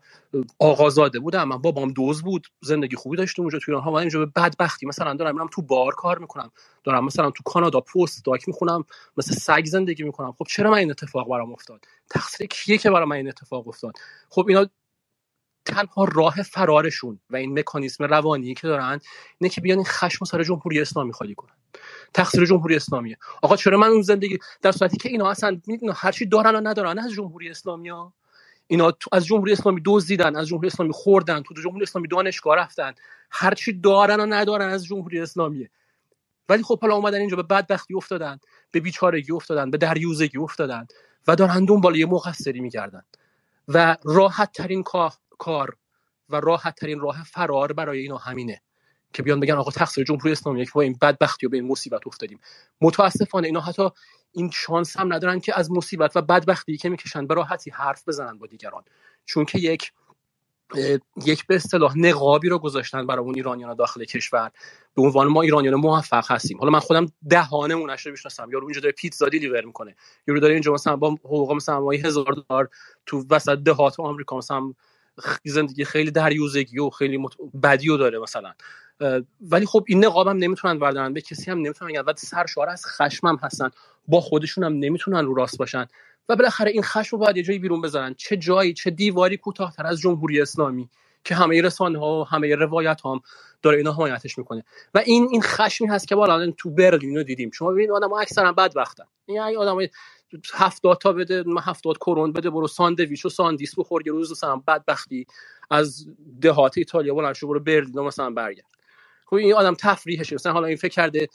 آقازاده 0.58 1.18
بودم 1.18 1.48
من 1.48 1.56
بابام 1.56 1.92
دوز 1.92 2.22
بود 2.22 2.46
زندگی 2.60 2.96
خوبی 2.96 3.16
داشتم 3.16 3.42
اونجا 3.42 3.58
توی 3.58 3.74
ایران. 3.74 3.84
ها 3.84 3.90
من 3.90 4.00
اینجا 4.00 4.18
به 4.18 4.26
بدبختی. 4.26 4.86
مثلا 4.86 5.14
دارم 5.14 5.34
میرم 5.34 5.48
تو 5.52 5.62
بار 5.62 5.94
کار 5.94 6.18
می‌کنم. 6.18 6.50
دارم 6.84 7.04
مثلا 7.04 7.30
تو 7.30 7.42
کانادا 7.44 7.80
پست 7.80 8.24
داک 8.24 8.48
می‌خونم 8.48 8.84
مثل 9.16 9.34
سگ 9.34 9.64
زندگی 9.64 10.02
می‌کنم. 10.02 10.32
خب 10.32 10.44
چرا 10.48 10.70
من 10.70 10.78
این 10.78 10.90
اتفاق 10.90 11.28
برام 11.28 11.52
افتاد؟ 11.52 11.84
تقصیر 12.10 12.46
کیه 12.46 12.78
که 12.78 12.90
برای 12.90 13.06
من 13.06 13.16
این 13.16 13.28
اتفاق 13.28 13.68
افتاد؟ 13.68 13.92
خب 14.28 14.46
اینا 14.48 14.66
تنها 15.64 16.04
راه 16.04 16.42
فرارشون 16.42 17.18
و 17.30 17.36
این 17.36 17.58
مکانیزم 17.58 18.04
روانی 18.04 18.54
که 18.54 18.68
دارن 18.68 19.00
اینه 19.38 19.50
که 19.50 19.60
بیان 19.60 19.78
این 19.78 19.86
خشم 19.86 20.24
سر 20.24 20.42
جمهوری 20.42 20.80
اسلامی 20.80 21.12
خالی 21.12 21.34
کنن. 21.34 21.52
تقصیر 22.14 22.46
جمهوری 22.46 22.76
اسلامیه. 22.76 23.18
آقا 23.42 23.56
چرا 23.56 23.78
من 23.78 23.88
اون 23.88 24.02
زندگی 24.02 24.38
در 24.62 24.72
صورتی 24.72 24.96
که 24.96 25.08
اینا 25.08 25.30
اصلا 25.30 25.60
هر 25.94 26.12
چی 26.12 26.26
دارن 26.26 26.56
و 26.56 26.60
ندارن 26.68 26.98
از 26.98 27.12
جمهوری 27.12 27.50
اسلامی 27.50 27.88
ها. 27.88 28.12
اینا 28.66 28.92
از 29.12 29.26
جمهوری 29.26 29.52
اسلامی 29.52 29.82
دزدیدن 29.84 30.36
از 30.36 30.48
جمهوری 30.48 30.68
اسلامی 30.68 30.92
خوردن 30.92 31.42
تو 31.42 31.54
جمهوری 31.54 31.82
اسلامی 31.82 32.08
دانشگاه 32.08 32.56
رفتن. 32.56 32.94
هر 33.30 33.54
چی 33.54 33.72
دارن 33.72 34.20
و 34.20 34.26
ندارن 34.26 34.68
از 34.68 34.84
جمهوری 34.84 35.20
اسلامیه. 35.20 35.70
ولی 36.48 36.62
خب 36.62 36.80
حالا 36.80 36.94
اومدن 36.94 37.18
اینجا 37.18 37.36
به 37.36 37.42
بدبختی 37.42 37.94
افتادن 37.94 38.38
به 38.70 38.80
بیچارگی 38.80 39.32
افتادن 39.32 39.70
به 39.70 39.78
دریوزگی 39.78 40.38
افتادن 40.38 40.86
و 41.28 41.36
دارن 41.36 41.64
دنبال 41.64 41.96
یه 41.96 42.06
مقصری 42.06 42.60
میگردن. 42.60 43.02
و 43.68 43.96
راحت 44.04 44.52
ترین 44.52 44.82
کار 44.82 45.12
و 46.28 46.40
راحت 46.40 46.74
ترین 46.74 47.00
راه 47.00 47.24
فرار 47.24 47.72
برای 47.72 47.98
اینا 47.98 48.16
همینه 48.16 48.62
که 49.12 49.22
بیان 49.22 49.40
بگن 49.40 49.54
آقا 49.54 49.70
تقصیر 49.70 50.04
جمهوری 50.04 50.32
اسلامی 50.32 50.64
که 50.64 50.72
ما 50.74 50.82
این 50.82 50.98
بدبختی 51.02 51.46
و 51.46 51.48
به 51.48 51.56
این 51.56 51.66
مصیبت 51.66 52.06
افتادیم. 52.06 52.40
متاسفانه 52.80 53.46
اینا 53.46 53.60
حتی 53.60 53.88
این 54.32 54.50
شانس 54.50 54.96
هم 54.96 55.12
ندارن 55.12 55.40
که 55.40 55.58
از 55.58 55.70
مصیبت 55.70 56.16
و 56.16 56.22
بدبختی 56.22 56.76
که 56.76 56.88
می‌کشن 56.88 57.26
به 57.26 57.34
راحتی 57.34 57.70
حرف 57.70 58.08
بزنن 58.08 58.38
با 58.38 58.46
دیگران. 58.46 58.82
چون 59.24 59.44
که 59.44 59.58
یک 59.58 59.92
یک 61.26 61.46
به 61.46 61.54
اصطلاح 61.54 61.98
نقابی 61.98 62.48
رو 62.48 62.58
گذاشتن 62.58 63.06
برای 63.06 63.24
اون 63.24 63.34
ایرانیان 63.34 63.74
داخل 63.74 64.04
کشور. 64.04 64.50
به 64.94 65.02
عنوان 65.02 65.26
ما 65.26 65.42
ایرانیان 65.42 65.74
موفق 65.74 66.32
هستیم. 66.32 66.58
حالا 66.58 66.70
من 66.70 66.78
خودم 66.78 67.06
دهانه 67.28 67.74
اونش 67.74 68.06
رو 68.06 68.10
می‌شناسم. 68.10 68.50
یارو 68.52 68.66
اینجا 68.66 68.80
داره 68.80 68.92
پیتزا 68.92 69.28
دیلیور 69.28 69.64
می‌کنه. 69.64 69.96
یارو 70.28 70.40
داره 70.40 70.52
اینجا 70.52 70.72
مثلا 70.72 70.96
با 70.96 71.10
حقوق 71.10 71.52
مثلا 71.52 71.80
مایی 71.80 72.00
هزار 72.00 72.42
دلار 72.48 72.68
تو 73.06 73.24
وسط 73.30 73.58
دهات 73.58 74.00
آمریکا 74.00 74.36
مثلا 74.36 74.72
زندگی 75.44 75.84
خیلی 75.84 76.10
دریوزگی 76.10 76.78
و 76.78 76.90
خیلی 76.90 77.16
مت... 77.16 77.32
بدی 77.62 77.88
و 77.88 77.96
داره 77.96 78.18
مثلا. 78.18 78.52
ولی 79.40 79.66
خب 79.66 79.84
این 79.88 80.04
نقاب 80.04 80.28
هم 80.28 80.36
نمی‌تونن 80.36 80.78
بردارن. 80.78 81.12
به 81.12 81.20
کسی 81.20 81.50
هم 81.50 81.58
نمی‌تونن 81.58 82.00
و 82.00 82.12
سرشار 82.16 82.68
از 82.68 82.86
خشمم 82.86 83.36
هستن. 83.42 83.70
با 84.08 84.20
خودشون 84.20 84.64
هم 84.64 84.72
نمی‌تونن 84.72 85.24
رو 85.26 85.34
راست 85.34 85.58
باشن. 85.58 85.86
و 86.28 86.36
بالاخره 86.36 86.70
این 86.70 86.82
خشم 86.82 87.16
رو 87.16 87.18
باید 87.18 87.36
یه 87.36 87.42
جایی 87.42 87.58
بیرون 87.58 87.80
بذارن. 87.80 88.14
چه 88.14 88.36
جایی 88.36 88.72
چه 88.72 88.90
دیواری 88.90 89.36
کوتاهتر 89.36 89.86
از 89.86 90.00
جمهوری 90.00 90.40
اسلامی 90.40 90.88
که 91.24 91.34
همه 91.34 91.62
رسانه 91.62 91.98
ها 91.98 92.20
و 92.20 92.24
همه 92.24 92.54
روایت 92.54 93.00
هم 93.04 93.20
داره 93.62 93.76
اینا 93.76 93.92
حمایتش 93.92 94.38
می‌کنه. 94.38 94.64
و 94.94 94.98
این 94.98 95.28
این 95.30 95.42
خشمی 95.42 95.88
هست 95.88 96.08
که 96.08 96.14
بالا 96.14 96.50
تو 96.50 96.70
برلین 96.70 97.16
رو 97.16 97.22
دیدیم. 97.22 97.50
شما 97.50 97.70
ببینید 97.70 97.90
آدم 97.90 98.10
ها 98.10 98.20
اکثرا 98.20 98.52
بدبختن. 98.52 99.04
این 99.26 99.36
یعنی 99.36 99.56
آدم 99.56 99.86
هفتاد 100.54 100.98
تا 100.98 101.12
بده 101.12 101.44
هفتاد 101.60 101.96
کرون 101.98 102.32
بده 102.32 102.50
برو 102.50 102.66
ساندویچ 102.66 103.24
و 103.24 103.28
ساندیس 103.28 103.78
بخور 103.78 104.02
یه 104.06 104.12
روز 104.12 104.32
مثلا 104.32 104.56
بدبختی 104.56 105.26
از 105.70 106.06
دهات 106.42 106.78
ایتالیا 106.78 107.14
بلند 107.14 107.34
شو 107.34 107.48
برو 107.48 107.60
برلین 107.60 108.00
مثلا 108.00 108.30
برگرد. 108.30 108.66
خب 109.26 109.36
این 109.36 109.54
آدم 109.54 109.74
تفریحشه. 109.74 110.34
مثلا 110.34 110.52
حالا 110.52 110.66
این 110.66 110.76
فکر 110.76 110.88
کرده 110.94 111.28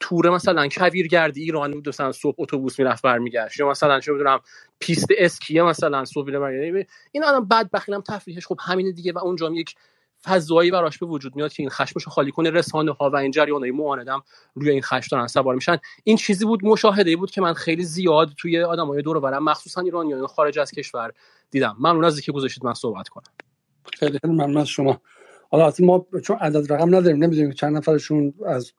تور 0.00 0.30
مثلا 0.30 0.68
کویرگردی 0.68 1.42
ایران 1.42 1.82
مثلا 1.86 2.12
صبح 2.12 2.36
اتوبوس 2.38 2.78
می‌رفت 2.78 3.02
برمیگشت. 3.02 3.60
یا 3.60 3.70
مثلا 3.70 4.00
چه 4.00 4.12
می‌دونم 4.12 4.40
پیست 4.80 5.06
اسکیه 5.18 5.62
مثلا 5.62 6.04
صبح 6.04 6.26
میره 6.26 6.86
این 7.12 7.24
آدم 7.24 7.48
بدبختی 7.48 7.92
هم 7.92 8.00
تفریحش. 8.00 8.46
خب 8.46 8.58
همینه 8.62 8.92
دیگه 8.92 9.12
و 9.12 9.18
اونجا 9.18 9.50
یک 9.50 9.74
فضایی 10.26 10.70
براش 10.70 10.98
به 10.98 11.06
وجود 11.06 11.36
میاد 11.36 11.52
که 11.52 11.62
این 11.62 11.70
خشمش 11.70 12.08
خالی 12.08 12.30
کنه 12.30 12.50
رسانه 12.50 12.92
ها 12.92 13.10
و 13.10 13.16
این 13.16 13.32
های 13.38 13.70
معاندم 13.70 14.22
روی 14.54 14.70
این 14.70 14.82
خشم 14.82 15.08
دارن 15.16 15.26
سوار 15.26 15.54
میشن. 15.54 15.78
این 16.04 16.16
چیزی 16.16 16.44
بود 16.44 16.64
مشاهده 16.64 17.16
بود 17.16 17.30
که 17.30 17.40
من 17.40 17.52
خیلی 17.52 17.84
زیاد 17.84 18.30
توی 18.36 18.56
های 18.60 19.02
دور 19.02 19.20
برم 19.20 19.44
مخصوصا 19.44 19.80
ایرانیان 19.80 20.26
خارج 20.26 20.58
از 20.58 20.70
کشور 20.70 21.12
دیدم. 21.50 21.76
من 21.80 21.90
اون 21.90 22.04
از 22.04 22.20
که 22.20 22.32
گذاشتید 22.32 22.64
من 22.64 22.74
صحبت 22.74 23.08
کنم. 23.08 23.32
خیلی 23.92 24.18
ممنون 24.24 24.56
از 24.56 24.68
شما. 24.68 25.00
حالا 25.50 25.72
ما 25.80 26.06
چون 26.22 26.36
عدد 26.36 26.72
رقم 26.72 26.94
نداریم 26.94 27.24
نمی‌دونیم 27.24 27.52
چند 27.52 27.76
نفرشون 27.76 28.34
از 28.46 28.72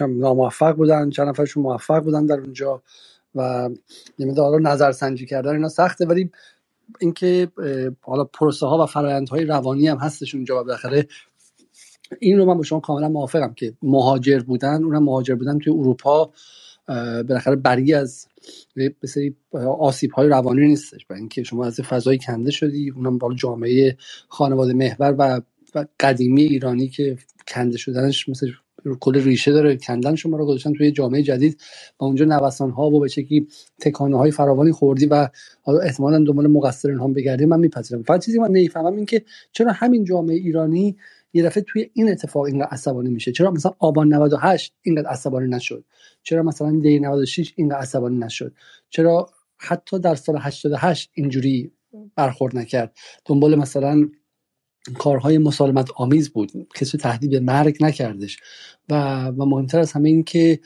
ناموفق 0.00 0.72
بودن 0.72 1.10
چند 1.10 1.28
نفرشون 1.28 1.62
موفق 1.62 1.98
بودن 1.98 2.26
در 2.26 2.40
اونجا 2.40 2.82
و 3.34 3.70
نمی‌دونم 4.18 4.50
حالا 4.50 4.72
نظر 4.72 4.92
سنجی 4.92 5.26
کردن 5.26 5.50
اینا 5.50 5.68
سخته 5.68 6.06
ولی 6.06 6.30
اینکه 7.00 7.48
حالا 8.00 8.24
پروسه 8.24 8.66
ها 8.66 8.82
و 8.82 8.86
فرآیندهای 8.86 9.44
روانی 9.44 9.88
هم 9.88 9.98
هستش 9.98 10.34
اونجا 10.34 10.60
و 10.60 10.64
بالاخره 10.64 11.06
این 12.20 12.38
رو 12.38 12.44
من 12.44 12.56
با 12.56 12.62
شما 12.62 12.80
کاملا 12.80 13.08
موافقم 13.08 13.54
که 13.54 13.74
مهاجر 13.82 14.40
بودن 14.40 14.84
اونم 14.84 15.04
مهاجر 15.04 15.34
بودن 15.34 15.58
توی 15.58 15.72
اروپا 15.72 16.32
بالاخره 17.28 17.56
برگی 17.56 17.94
از 17.94 18.26
بسیاری 19.02 19.36
آسیب 19.80 20.12
های 20.12 20.28
روانی 20.28 20.66
نیستش. 20.66 21.06
و 21.10 21.14
اینکه 21.14 21.42
شما 21.42 21.66
از 21.66 21.80
فضای 21.80 22.18
کنده 22.18 22.50
شدی 22.50 22.90
اونم 22.90 23.18
با 23.18 23.34
جامعه 23.34 23.96
خانواده 24.28 24.72
محور 24.72 25.14
و 25.18 25.86
قدیمی 26.00 26.42
ایرانی 26.42 26.88
که 26.88 27.18
کنده 27.48 27.78
شدنش 27.78 28.28
مثل 28.28 28.48
کل 29.00 29.22
ریشه 29.22 29.52
داره. 29.52 29.76
کندن 29.76 30.14
شما 30.14 30.36
رو 30.36 30.46
گذاشتن 30.46 30.72
توی 30.72 30.90
جامعه 30.90 31.22
جدید 31.22 31.60
و 32.00 32.04
اونجا 32.04 32.24
نوسان 32.24 32.70
ها 32.70 32.90
و 32.90 33.00
به 33.00 33.08
شکلی 33.08 33.48
تکانه 33.80 34.18
های 34.18 34.30
فراوانی 34.30 34.72
خوردی 34.72 35.06
و 35.06 35.28
حالا 35.62 35.80
احتمالا 35.80 36.18
دنبال 36.18 36.46
مقصرین 36.46 36.98
هم 36.98 37.12
بگردی 37.12 37.44
من 37.44 37.60
میپذیرم. 37.60 38.02
فقط 38.02 38.24
چیزی 38.24 38.38
من 38.38 38.48
نمی‌فهمم 38.48 38.96
این 38.96 39.06
که 39.06 39.24
چرا 39.52 39.72
همین 39.72 40.04
جامعه 40.04 40.36
ایرانی 40.36 40.96
یه 41.32 41.42
دفعه 41.42 41.64
توی 41.66 41.90
این 41.94 42.10
اتفاق 42.10 42.42
اینقدر 42.42 42.68
عصبانی 42.70 43.10
میشه؟ 43.10 43.32
چرا 43.32 43.50
مثلا 43.50 43.72
آبان 43.78 44.14
98 44.14 44.74
اینقدر 44.82 45.08
عصبانی 45.08 45.48
نشد؟ 45.48 45.84
چرا 46.22 46.42
مثلا 46.42 46.80
دی 46.82 47.00
96 47.00 47.52
اینقدر 47.56 47.78
عصبانی 47.78 48.18
نشد؟ 48.18 48.52
چرا 48.90 49.30
حتی 49.56 49.98
در 49.98 50.14
سال 50.14 50.36
88 50.40 51.10
اینجوری 51.14 51.72
برخورد 52.16 52.56
نکرد؟ 52.56 52.96
دنبال 53.24 53.54
مثلا 53.54 54.08
کارهای 54.94 55.38
مسالمت 55.38 55.90
آمیز 55.96 56.30
بود. 56.30 56.52
کسی 56.74 56.98
تهدید 56.98 57.30
به 57.30 57.40
مرگ 57.40 57.76
نکردش. 57.80 58.36
و 58.90 59.26
و 59.26 59.44
مهمتر 59.44 59.78
از 59.78 59.92
همه 59.92 60.08
این 60.08 60.22
که 60.22 60.60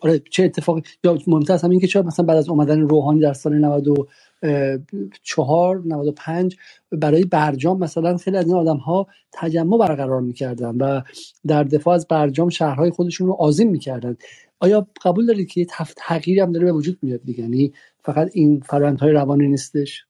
آره 0.00 0.22
چه 0.30 0.44
اتفاقی 0.44 0.82
یا 1.04 1.18
مهمتر 1.26 1.52
از 1.52 1.62
همه 1.62 1.70
این 1.70 1.80
که 1.80 1.86
چرا 1.86 2.02
مثلا 2.02 2.26
بعد 2.26 2.36
از 2.36 2.48
اومدن 2.48 2.80
روحانی 2.80 3.20
در 3.20 3.32
سال 3.32 3.54
94 3.54 5.82
95 5.86 6.56
برای 6.92 7.24
برجام 7.24 7.78
مثلا 7.78 8.16
خیلی 8.16 8.36
از 8.36 8.46
این 8.46 8.56
آدم 8.56 8.76
ها 8.76 9.06
تجمع 9.32 9.78
برقرار 9.78 10.20
می‌کردن 10.20 10.76
و 10.76 11.00
در 11.46 11.64
دفاع 11.64 11.94
از 11.94 12.08
برجام 12.08 12.48
شهرهای 12.48 12.90
خودشون 12.90 13.26
رو 13.26 13.32
آزیم 13.32 13.70
می‌کردن. 13.70 14.16
آیا 14.60 14.88
قبول 15.04 15.26
دارید 15.26 15.48
که 15.48 15.60
یه 15.60 15.66
تغییری 15.96 16.40
هم 16.40 16.52
داره 16.52 16.64
به 16.64 16.72
وجود 16.72 16.98
میاد 17.02 17.20
دیگه؟ 17.24 17.40
یعنی 17.40 17.72
فقط 18.04 18.30
این 18.32 18.60
فرآیندهای 18.60 19.12
روانی 19.12 19.48
نیستش؟ 19.48 20.04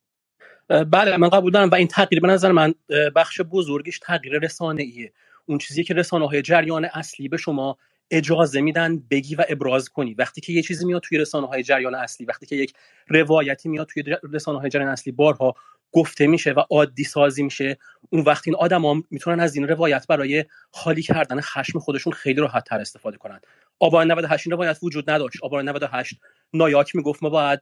بله 0.68 1.17
من 1.17 1.28
قبول 1.28 1.52
دارم 1.52 1.70
و 1.70 1.75
این 1.75 1.89
تغییر 1.89 2.20
به 2.20 2.28
نظر 2.28 2.52
من 2.52 2.75
بخش 3.17 3.41
بزرگیش 3.41 3.99
تغییر 3.99 4.39
رسانه 4.39 4.83
ایه 4.83 5.12
اون 5.47 5.59
چیزی 5.59 5.84
که 5.84 5.94
رسانه 5.94 6.28
های 6.28 6.43
جریان 6.43 6.84
اصلی 6.84 7.28
به 7.28 7.36
شما 7.36 7.78
اجازه 8.10 8.60
میدن 8.60 8.99
بگی 9.10 9.34
و 9.34 9.44
ابراز 9.49 9.89
کنی. 9.89 10.15
وقتی 10.15 10.41
که 10.41 10.52
یه 10.52 10.62
چیزی 10.62 10.84
میاد 10.84 11.02
توی 11.02 11.18
رسانه 11.18 11.47
های 11.47 11.62
جریان 11.62 11.94
اصلی 11.94 12.26
وقتی 12.26 12.47
که 12.47 12.57
یک 12.57 12.75
روایتی 13.09 13.68
میاد 13.68 13.86
توی 13.86 14.05
رسانه 14.33 14.60
های 14.60 14.70
جریان 14.70 14.91
اصلی 14.91 15.12
بارها 15.12 15.55
گفته 15.93 16.26
میشه 16.26 16.52
و 16.52 16.60
عادی 16.70 17.05
سازی 17.05 17.43
میشه. 17.43 17.78
اون 18.10 18.23
وقت 18.23 18.49
این 18.49 18.57
آدما 18.57 19.02
می‌تونن 19.10 19.41
از 19.41 19.57
این 19.57 19.68
روایت 19.68 20.07
برای 20.07 20.44
خالی 20.70 21.02
کردن 21.02 21.41
خشم 21.41 21.78
خودشون 21.78 22.12
خیلی 22.12 22.41
راحت 22.41 22.65
تر 22.65 22.81
استفاده 22.81 23.17
کنن. 23.17 23.41
آبان 23.78 24.10
98 24.10 24.47
این 24.47 24.52
روایت 24.52 24.78
وجود 24.83 25.10
نداشت. 25.10 25.43
آبان 25.43 25.68
98 25.68 26.15
نایاک 26.55 26.97
می‌گفت 26.97 27.23
ما 27.23 27.28
باید 27.28 27.60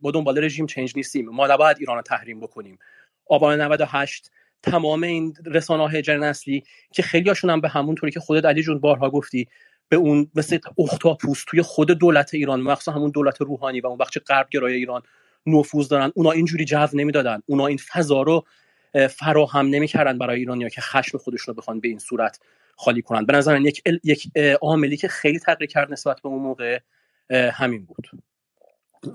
با 0.00 0.10
دنبال 0.10 0.44
رژیم 0.44 0.66
چنج 0.66 0.92
نیستیم. 0.96 1.28
ما 1.28 1.46
نباید 1.46 1.76
ایران 1.80 1.96
رو 1.96 2.02
تحریم 2.02 2.40
بکنیم. 2.40 2.78
آبان 3.26 3.60
98 3.60 4.30
تمام 4.62 5.02
این 5.02 5.34
رسانه 5.46 5.88
های 5.88 6.02
جن 6.02 6.22
اصلی 6.22 6.62
که 6.92 7.02
خیلی 7.02 7.28
هاشون 7.28 7.50
هم 7.50 7.60
به 7.60 7.68
همون 7.68 7.94
طوری 7.94 8.12
که 8.12 8.20
خودت 8.20 8.44
علی 8.44 8.62
جون 8.62 8.78
بارها 8.78 9.10
گفتی 9.10 9.48
به 9.88 9.96
اون 9.96 10.30
مثل 10.34 10.58
اختاپوس 10.78 11.44
توی 11.46 11.62
خود 11.62 11.90
دولت 11.90 12.34
ایران 12.34 12.60
مخصوصا 12.60 12.92
همون 12.92 13.10
دولت 13.10 13.40
روحانی 13.40 13.80
و 13.80 13.86
اون 13.86 13.98
بخش 13.98 14.18
غرب 14.18 14.48
گرای 14.50 14.74
ایران 14.74 15.02
نفوذ 15.46 15.88
دارن. 15.88 16.12
اونا 16.14 16.30
اینجوری 16.30 16.64
جو 16.64 16.86
نمی‌دادن. 16.94 17.42
اونا 17.46 17.66
این 17.66 17.78
فضا 17.78 18.22
رو 18.22 18.44
فراهم 19.10 19.66
نمی‌کردن 19.66 20.18
برای 20.18 20.38
ایرانیا 20.38 20.68
که 20.68 20.80
خشم 20.80 21.18
خودشون 21.18 21.54
رو 21.54 21.60
بخوان 21.60 21.80
به 21.80 21.88
این 21.88 21.98
صورت 21.98 22.40
خالی 22.76 23.02
کنن. 23.02 23.26
به 23.26 23.32
نظر 23.32 23.60
یک 24.04 24.30
عاملی 24.62 24.96
که 24.96 25.08
خیلی 25.08 25.38
تغییر 25.38 25.70
کرد 25.70 25.92
نسبت 25.92 26.20
به 26.22 26.28
اون 26.28 26.42
موقع 26.42 26.78
همین 27.30 27.84
بود. 27.84 28.08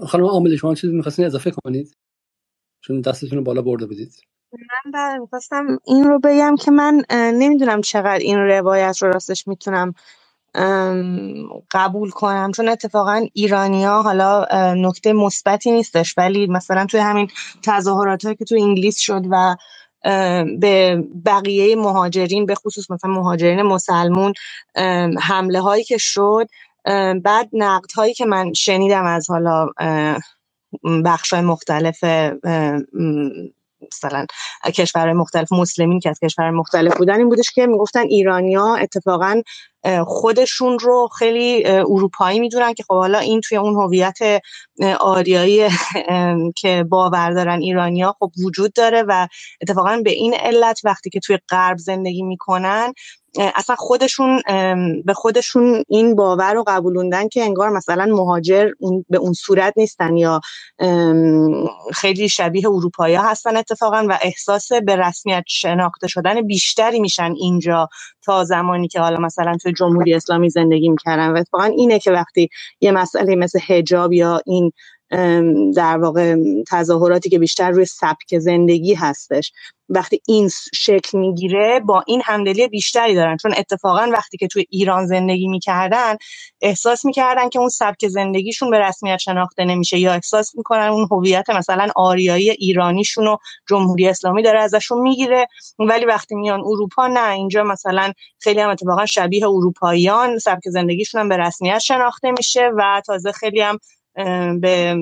خانم 0.07 0.25
عامل 0.25 0.56
شما 0.56 0.75
چیزی 0.75 0.93
می‌خواستین 0.93 1.25
اضافه 1.25 1.51
کنید؟ 1.51 1.98
چون 2.82 3.01
دستتون 3.01 3.38
رو 3.38 3.43
بالا 3.43 3.61
برده 3.61 3.85
بودید. 3.85 4.14
من 4.53 4.91
بله 4.93 5.19
می‌خواستم 5.19 5.80
این 5.85 6.03
رو 6.03 6.19
بگم 6.24 6.56
که 6.56 6.72
من 6.72 7.03
نمی‌دونم 7.11 7.82
چقدر 7.82 8.19
این 8.19 8.38
روایت 8.40 8.98
رو 9.01 9.11
راستش 9.11 9.48
می‌تونم 9.48 9.93
قبول 11.72 12.09
کنم. 12.09 12.51
چون 12.56 12.69
اتفاقا 12.69 13.27
ایرانیا 13.33 14.01
حالا 14.01 14.45
نکته 14.74 15.14
مثبتی 15.14 15.72
نیستش. 15.72 16.16
ولی 16.17 16.48
مثلا 16.48 16.85
توی 16.85 16.99
همین 16.99 17.27
تظاهرات 17.64 18.38
که 18.38 18.45
تو 18.45 18.56
انگلیس 18.56 18.99
شد 18.99 19.22
و 19.32 19.56
به 20.59 21.03
بقیه 21.25 21.75
مهاجرین 21.75 22.45
به 22.45 22.56
خصوص 22.56 22.91
مثلا 22.91 23.11
مهاجرین 23.11 23.61
مسلمون 23.61 24.33
حمله 25.22 25.61
هایی 25.61 25.83
که 25.83 25.98
شد 25.98 26.48
بعد 27.24 27.49
نقد 27.53 27.91
هایی 27.91 28.14
که 28.14 28.25
من 28.25 28.53
شنیدم 28.53 29.06
از 29.06 29.30
حالا 29.30 29.67
بخش 31.06 31.33
های 31.33 31.41
مختلف 31.41 32.03
مثلا 33.93 34.25
کشورهای 34.74 35.14
مختلف 35.14 35.51
مسلمین 35.51 35.99
که 35.99 36.09
از 36.09 36.19
کشور 36.19 36.51
مختلف 36.51 36.98
بودن 36.98 37.17
این 37.17 37.30
بودش 37.30 37.51
که 37.51 37.67
می‌گفتن 37.67 37.99
ایرانیا 37.99 38.75
اتفاقا 38.75 39.41
خودشون 40.06 40.80
رو 40.80 41.09
خیلی 41.19 41.66
اروپایی 41.66 42.40
می‌دونن 42.40 42.74
که 42.74 42.83
خب 42.83 42.93
حالا 42.93 43.19
این 43.19 43.41
توی 43.41 43.57
اون 43.57 43.75
هویت 43.75 44.17
آریایی 44.99 45.69
که 46.56 46.85
باور 46.90 47.32
دارن 47.32 47.59
ایرانیا 47.59 48.16
خب 48.19 48.32
وجود 48.45 48.74
داره 48.74 49.03
و 49.07 49.27
اتفاقا 49.61 50.01
به 50.03 50.11
این 50.11 50.33
علت 50.33 50.82
وقتی 50.83 51.09
که 51.09 51.19
توی 51.19 51.38
غرب 51.49 51.77
زندگی 51.77 52.24
می‌کنن 52.24 52.93
اصلا 53.38 53.75
خودشون 53.75 54.41
به 55.06 55.14
خودشون 55.14 55.83
این 55.88 56.16
باور 56.16 56.53
رو 56.53 56.64
قبولوندن 56.67 57.27
که 57.27 57.43
انگار 57.43 57.69
مثلا 57.69 58.06
مهاجر 58.06 58.69
به 59.09 59.17
اون 59.17 59.33
صورت 59.33 59.74
نیستن 59.77 60.17
یا 60.17 60.41
خیلی 61.93 62.30
شبیه 62.30 62.67
اروپایی 62.67 63.16
هستن 63.16 63.57
اتفاقا 63.57 64.06
و 64.09 64.19
احساس 64.22 64.74
به 64.74 64.95
رسمیت 64.95 65.43
شناخته 65.48 66.07
شدن 66.07 66.41
بیشتری 66.41 66.99
میشن 66.99 67.33
اینجا 67.38 67.90
تا 68.25 68.43
زمانی 68.43 68.88
که 68.88 68.99
حالا 68.99 69.17
مثلا 69.19 69.57
توی 69.64 69.74
جمهوری 69.74 70.14
اسلامی 70.14 70.49
زندگی 70.49 70.90
می‌کردن. 70.90 71.30
و 71.33 71.38
اتفاقا 71.38 71.64
اینه 71.64 71.99
که 71.99 72.11
وقتی 72.11 72.49
یه 72.82 72.91
مسئله 72.91 73.35
مثل 73.35 73.59
هجاب 73.67 74.14
یا 74.14 74.41
این 74.45 74.72
در 75.75 75.97
واقع 75.97 76.35
تظاهراتی 76.67 77.29
که 77.29 77.39
بیشتر 77.39 77.69
روی 77.71 77.85
سبک 77.85 78.39
زندگی 78.39 78.93
هستش. 78.93 79.51
وقتی 79.89 80.21
این 80.27 80.49
شکل 80.73 81.17
می‌گیره 81.17 81.79
با 81.79 82.03
این 82.07 82.21
همدلی 82.25 82.67
بیشتری 82.67 83.15
دارن. 83.15 83.37
چون 83.37 83.53
اتفاقا 83.57 84.09
وقتی 84.13 84.37
که 84.37 84.47
توی 84.47 84.65
ایران 84.69 85.05
زندگی 85.05 85.47
می‌کردن 85.47 86.15
احساس 86.61 87.05
می‌کردن 87.05 87.49
که 87.49 87.59
اون 87.59 87.69
سبک 87.69 88.07
زندگیشون 88.07 88.71
به 88.71 88.79
رسمیت 88.79 89.17
شناخته 89.17 89.65
نمیشه 89.65 89.99
یا 89.99 90.13
احساس 90.13 90.55
می‌کنن 90.55 90.87
اون 90.87 91.07
هویت 91.11 91.49
مثلا 91.49 91.87
آریایی 91.95 92.51
ایرانیشون 92.51 93.27
و 93.27 93.37
جمهوری 93.69 94.07
اسلامی 94.07 94.43
داره 94.43 94.61
ازشون 94.61 95.01
می‌گیره. 95.01 95.47
ولی 95.79 96.05
وقتی 96.05 96.35
میان 96.35 96.59
اروپا 96.59 97.07
نه 97.07 97.31
اینجا 97.31 97.63
مثلا 97.63 98.11
خیلی 98.39 98.59
هم 98.59 98.69
اتفاقا 98.69 99.05
شبیه 99.05 99.47
اروپاییان. 99.47 100.39
سبک 100.39 100.69
زندگیشون 100.69 101.21
هم 101.21 101.29
به 101.29 101.37
رسمیت 101.37 101.79
شناخته 101.79 102.31
میشه 102.31 102.69
و 102.77 103.01
تازه 103.05 103.31
خیلی 103.31 103.61
هم 103.61 103.77
به 104.61 104.97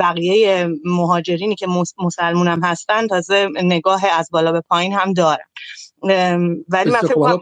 بقیه 0.00 0.68
مهاجرینی 0.84 1.54
که 1.54 1.66
مسلمون 1.98 2.48
هم 2.48 2.60
هستن 2.62 3.06
تازه 3.06 3.48
نگاه 3.62 4.02
از 4.18 4.28
بالا 4.32 4.52
به 4.52 4.60
پایین 4.60 4.92
هم 4.92 5.12
دارن 5.12 5.44
ولی 6.68 6.90
من 6.90 7.00
فکر 7.00 7.14
کنم 7.14 7.40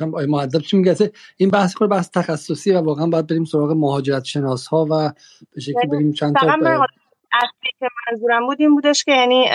آقای 0.00 0.26
معدب 0.26 0.58
چی 0.58 0.76
میگه؟ 0.76 1.12
این 1.36 1.50
بحث 1.50 1.74
کنه 1.74 1.88
بحث 1.88 2.10
تخصصی 2.10 2.72
و 2.72 2.80
واقعا 2.80 3.06
باید 3.06 3.26
بریم 3.26 3.44
سراغ 3.44 3.70
مهاجرت 3.70 4.24
شناس 4.24 4.66
ها 4.66 4.86
و 4.90 5.12
به 5.54 5.60
شکلی 5.60 5.86
بریم 5.90 6.12
چند 6.12 6.34
تا 6.36 6.86
اصلی 7.32 7.70
که 7.78 7.86
منظورم 8.10 8.46
بود 8.46 8.56
این 8.60 8.74
بودش 8.74 9.04
که 9.04 9.12
یعنی 9.12 9.48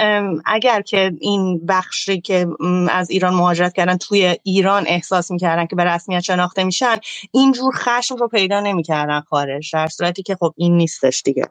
اگر 0.46 0.82
که 0.82 1.12
این 1.20 1.66
بخشی 1.66 2.22
که 2.22 2.48
از 2.90 3.10
ایران 3.10 3.34
مهاجرت 3.34 3.74
کردن 3.74 3.98
توی 3.98 4.38
ایران 4.44 4.84
احساس 4.88 5.32
می‌کردن 5.32 5.66
که 5.66 5.76
به 5.76 5.84
رسمیت 5.84 6.20
شناخته 6.20 6.64
میشن 6.64 6.96
اینجور 7.32 7.74
خشم 7.76 8.16
رو 8.16 8.28
پیدا 8.28 8.60
نمی‌کردن 8.60 9.20
خارج 9.20 9.70
در 9.74 9.88
صورتی 9.88 10.24
که 10.24 10.36
خب 10.36 10.54
این 10.58 10.78
نیستش 10.78 11.22
دیگه. 11.26 11.46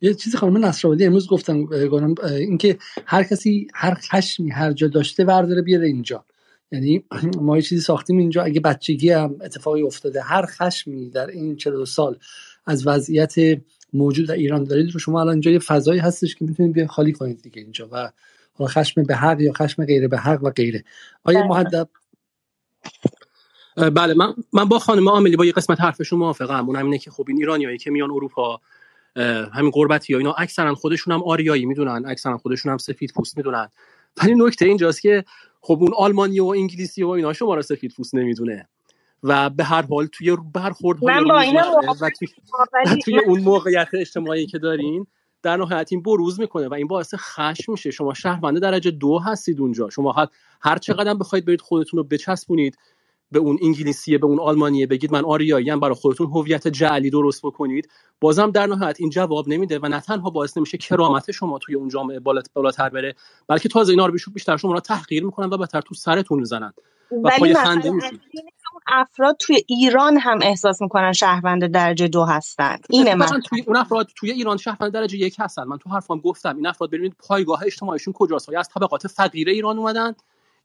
یه 0.00 0.14
چیزی 0.14 0.36
خانم 0.36 0.64
نصرآبادی 0.64 1.04
امروز 1.04 1.28
گفتم 1.28 1.64
گفتم 1.64 2.14
اینکه 2.24 2.78
هر 3.06 3.22
کسی 3.22 3.66
هر 3.74 3.94
خشمی 3.94 4.50
هر 4.50 4.72
جا 4.72 4.88
داشته 4.88 5.24
ورداره 5.24 5.62
بیاره 5.62 5.86
اینجا. 5.86 6.24
یعنی 6.72 7.04
ما 7.40 7.56
یه 7.56 7.62
چیزی 7.62 7.80
ساختیم 7.80 8.18
اینجا 8.18 8.42
اگه 8.42 8.60
بچگی 8.60 9.10
هم 9.10 9.36
اتفاقی 9.40 9.82
افتاده 9.82 10.22
هر 10.22 10.46
خشمی 10.46 11.10
در 11.10 11.26
این 11.26 11.56
42 11.56 11.86
سال 11.86 12.18
از 12.66 12.86
وضعیت 12.86 13.34
موجود 13.92 14.28
در 14.28 14.34
ایران 14.34 14.64
دارید 14.64 14.90
رو 14.90 15.00
شما 15.00 15.20
الان 15.20 15.32
اینجا 15.32 15.50
یه 15.50 15.58
فضایی 15.58 16.00
هستش 16.00 16.34
که 16.34 16.44
می‌تونید 16.44 16.72
بیان 16.72 16.88
خالی 16.88 17.12
کنید 17.12 17.42
دیگه 17.42 17.62
اینجا 17.62 17.88
و 17.92 18.10
حالا 18.54 18.70
خشم 18.70 19.02
به 19.02 19.16
حق 19.16 19.40
یا 19.40 19.52
خشم 19.52 19.84
غیر 19.84 20.08
به 20.08 20.18
حق 20.18 20.44
و 20.44 20.50
غیره. 20.50 20.84
آیا 21.24 21.40
بله. 21.40 21.48
محدب 21.48 21.88
بله 23.76 24.14
من 24.14 24.34
من 24.52 24.64
با 24.64 24.78
خانم 24.78 25.08
عاملی 25.08 25.36
با 25.36 25.44
یه 25.44 25.52
قسمت 25.52 25.80
حرفشون 25.80 26.18
موافقم. 26.18 26.66
اون 26.66 26.76
همینه 26.76 26.98
که 26.98 27.10
خب 27.10 27.24
این 27.28 27.36
ایرانیایی 27.36 27.78
که 27.78 27.90
میان 27.90 28.10
اروپا 28.10 28.60
همین 29.52 29.70
قربتی 29.70 30.12
ها 30.12 30.18
اینا 30.18 30.32
اکثرا 30.32 30.74
خودشون 30.74 31.14
هم 31.14 31.22
آریایی 31.22 31.66
می‌دونن 31.66 32.02
اکثرا 32.06 32.38
خودشون 32.38 32.72
هم 32.72 32.78
سفید 32.78 33.12
پوست 33.14 33.36
می‌دونن. 33.36 33.68
ولی 34.22 34.34
نکته 34.34 34.64
اینجاست 34.64 35.00
که 35.02 35.24
خب 35.60 35.78
اون 35.80 35.90
آلمانی 35.96 36.40
و 36.40 36.46
انگلیسی 36.46 37.02
و 37.02 37.08
اینا 37.08 37.32
شما 37.32 37.54
را 37.54 37.62
سفید 37.62 37.92
پوست 37.96 38.14
نمی‌دونه. 38.14 38.68
و 39.22 39.50
به 39.50 39.64
هر 39.64 39.82
حال 39.82 40.06
توی 40.06 40.36
برخورد 40.54 41.04
من 41.04 41.24
با 41.24 41.44
و 42.00 42.10
توی, 43.04 43.18
اون 43.26 43.40
موقعیت 43.40 43.88
اجتماعی 43.92 44.46
که 44.46 44.58
دارین 44.58 45.06
در 45.42 45.56
نهایت 45.56 45.88
این 45.92 46.02
بروز 46.02 46.40
می‌کنه 46.40 46.68
و 46.68 46.74
این 46.74 46.86
باعث 46.86 47.14
خشم 47.14 47.72
میشه. 47.72 47.90
شما 47.90 48.14
شهرونده 48.14 48.60
درجه 48.60 48.90
دو 48.90 49.18
هستید 49.18 49.60
اونجا. 49.60 49.90
شما 49.90 50.28
هر 50.60 50.78
چقدر 50.78 51.14
بخواید 51.14 51.44
برید 51.44 51.60
خودتون 51.60 51.98
رو 51.98 52.04
بچسبونید 52.04 52.78
به 53.30 53.38
اون 53.38 53.58
انگلیسیه 53.62 54.18
به 54.18 54.26
اون 54.26 54.40
آلمانیه 54.40 54.86
بگید 54.86 55.12
من 55.12 55.24
آریایی 55.24 55.70
ام 55.70 55.80
برای 55.80 55.94
خودتون 55.94 56.26
هویت 56.26 56.68
جعلی 56.68 57.10
درست 57.10 57.42
بکنید. 57.46 57.88
بازم 58.20 58.50
در 58.50 58.66
نهایت 58.66 58.96
این 59.00 59.10
جواب 59.10 59.48
نمیده 59.48 59.78
و 59.78 59.88
نه 59.88 60.00
تنها 60.00 60.30
باعث 60.30 60.56
نمیشه 60.56 60.78
کرامت 60.78 61.30
شما 61.30 61.58
توی 61.58 61.74
اون 61.74 61.88
جامعه 61.88 62.20
بالاتر 62.54 62.88
بره 62.88 63.14
بلکه 63.48 63.68
تازه 63.68 63.92
اینا 63.92 64.06
رو 64.06 64.14
بیشتر 64.34 64.56
شما 64.56 64.72
رو 64.72 64.80
تحقیر 64.80 65.24
می‌کنن 65.24 65.50
و 65.50 65.58
بهتر 65.58 65.80
تو 65.80 65.94
سرتون 65.94 66.38
می‌زنن 66.38 66.72
و 67.24 67.30
پای 67.38 67.54
خنده 67.54 67.90
افراد 68.86 69.36
توی 69.38 69.64
ایران 69.66 70.18
هم 70.18 70.38
احساس 70.42 70.82
می‌کنن 70.82 71.12
شهروند 71.12 71.66
درجه 71.66 72.08
دو 72.08 72.24
هستن. 72.24 72.78
اینه 72.90 73.14
من 73.14 73.40
توی 73.40 73.64
اون 73.66 73.76
افراد 73.76 74.08
توی 74.16 74.30
ایران 74.30 74.56
شهروند 74.56 74.92
درجه 74.92 75.18
یک 75.18 75.36
هستن. 75.38 75.64
من 75.64 75.78
تو 75.78 75.90
حرفام 75.90 76.20
گفتم 76.20 76.56
این 76.56 76.66
افراد 76.66 76.90
ببینید 76.90 77.16
پایگاه 77.18 77.62
اجتماعیشون 77.66 78.12
کجاست. 78.12 78.48
یا 78.48 78.60
از 78.60 78.68
طبقات 78.68 79.06
فقیر 79.06 79.48
ایران 79.48 79.78
اومدن 79.78 80.14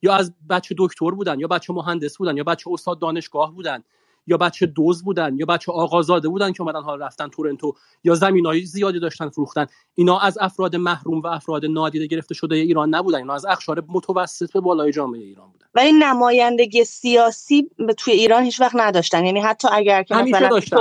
یا 0.01 0.15
از 0.15 0.33
بچه 0.49 0.75
دکتر 0.77 1.11
بودن 1.11 1.39
یا 1.39 1.47
بچه 1.47 1.73
مهندس 1.73 2.17
بودن 2.17 2.37
یا 2.37 2.43
بچه 2.43 2.71
استاد 2.71 2.99
دانشگاه 2.99 3.53
بودن. 3.53 3.83
یا 4.27 4.37
بچه 4.37 4.65
دوز 4.65 5.03
بودن 5.03 5.35
یا 5.37 5.45
بچه 5.45 5.71
آقازاده 5.71 6.29
بودن 6.29 6.51
که 6.51 6.61
اومدن 6.61 6.81
حال 6.81 7.01
رفتن 7.01 7.27
تورنتو 7.27 7.73
یا 8.03 8.15
زمینای 8.15 8.61
زیادی 8.61 8.99
داشتن 8.99 9.29
فروختن. 9.29 9.65
اینا 9.95 10.19
از 10.19 10.37
افراد 10.41 10.75
محروم 10.75 11.19
و 11.19 11.27
افراد 11.27 11.65
نادیده 11.65 12.07
گرفته 12.07 12.33
شده 12.33 12.55
ایران 12.55 12.95
نبودن. 12.95 13.17
اینا 13.17 13.33
از 13.33 13.45
اخشار 13.45 13.83
متوسط 13.87 14.53
به 14.53 14.59
بالای 14.59 14.91
جامعه 14.91 15.21
ایران 15.21 15.51
بودن. 15.51 15.65
ولی 15.75 15.91
نمایندگی 15.91 16.83
سیاسی 16.83 17.69
توی 17.97 18.13
ایران 18.13 18.43
هیچ 18.43 18.61
وقت 18.61 18.75
نداشتن. 18.75 19.25
یعنی 19.25 19.39
حتی 19.39 19.67
اگر 19.71 20.03
که 20.03 20.15
مثلا 20.15 20.49
داشتن. 20.49 20.77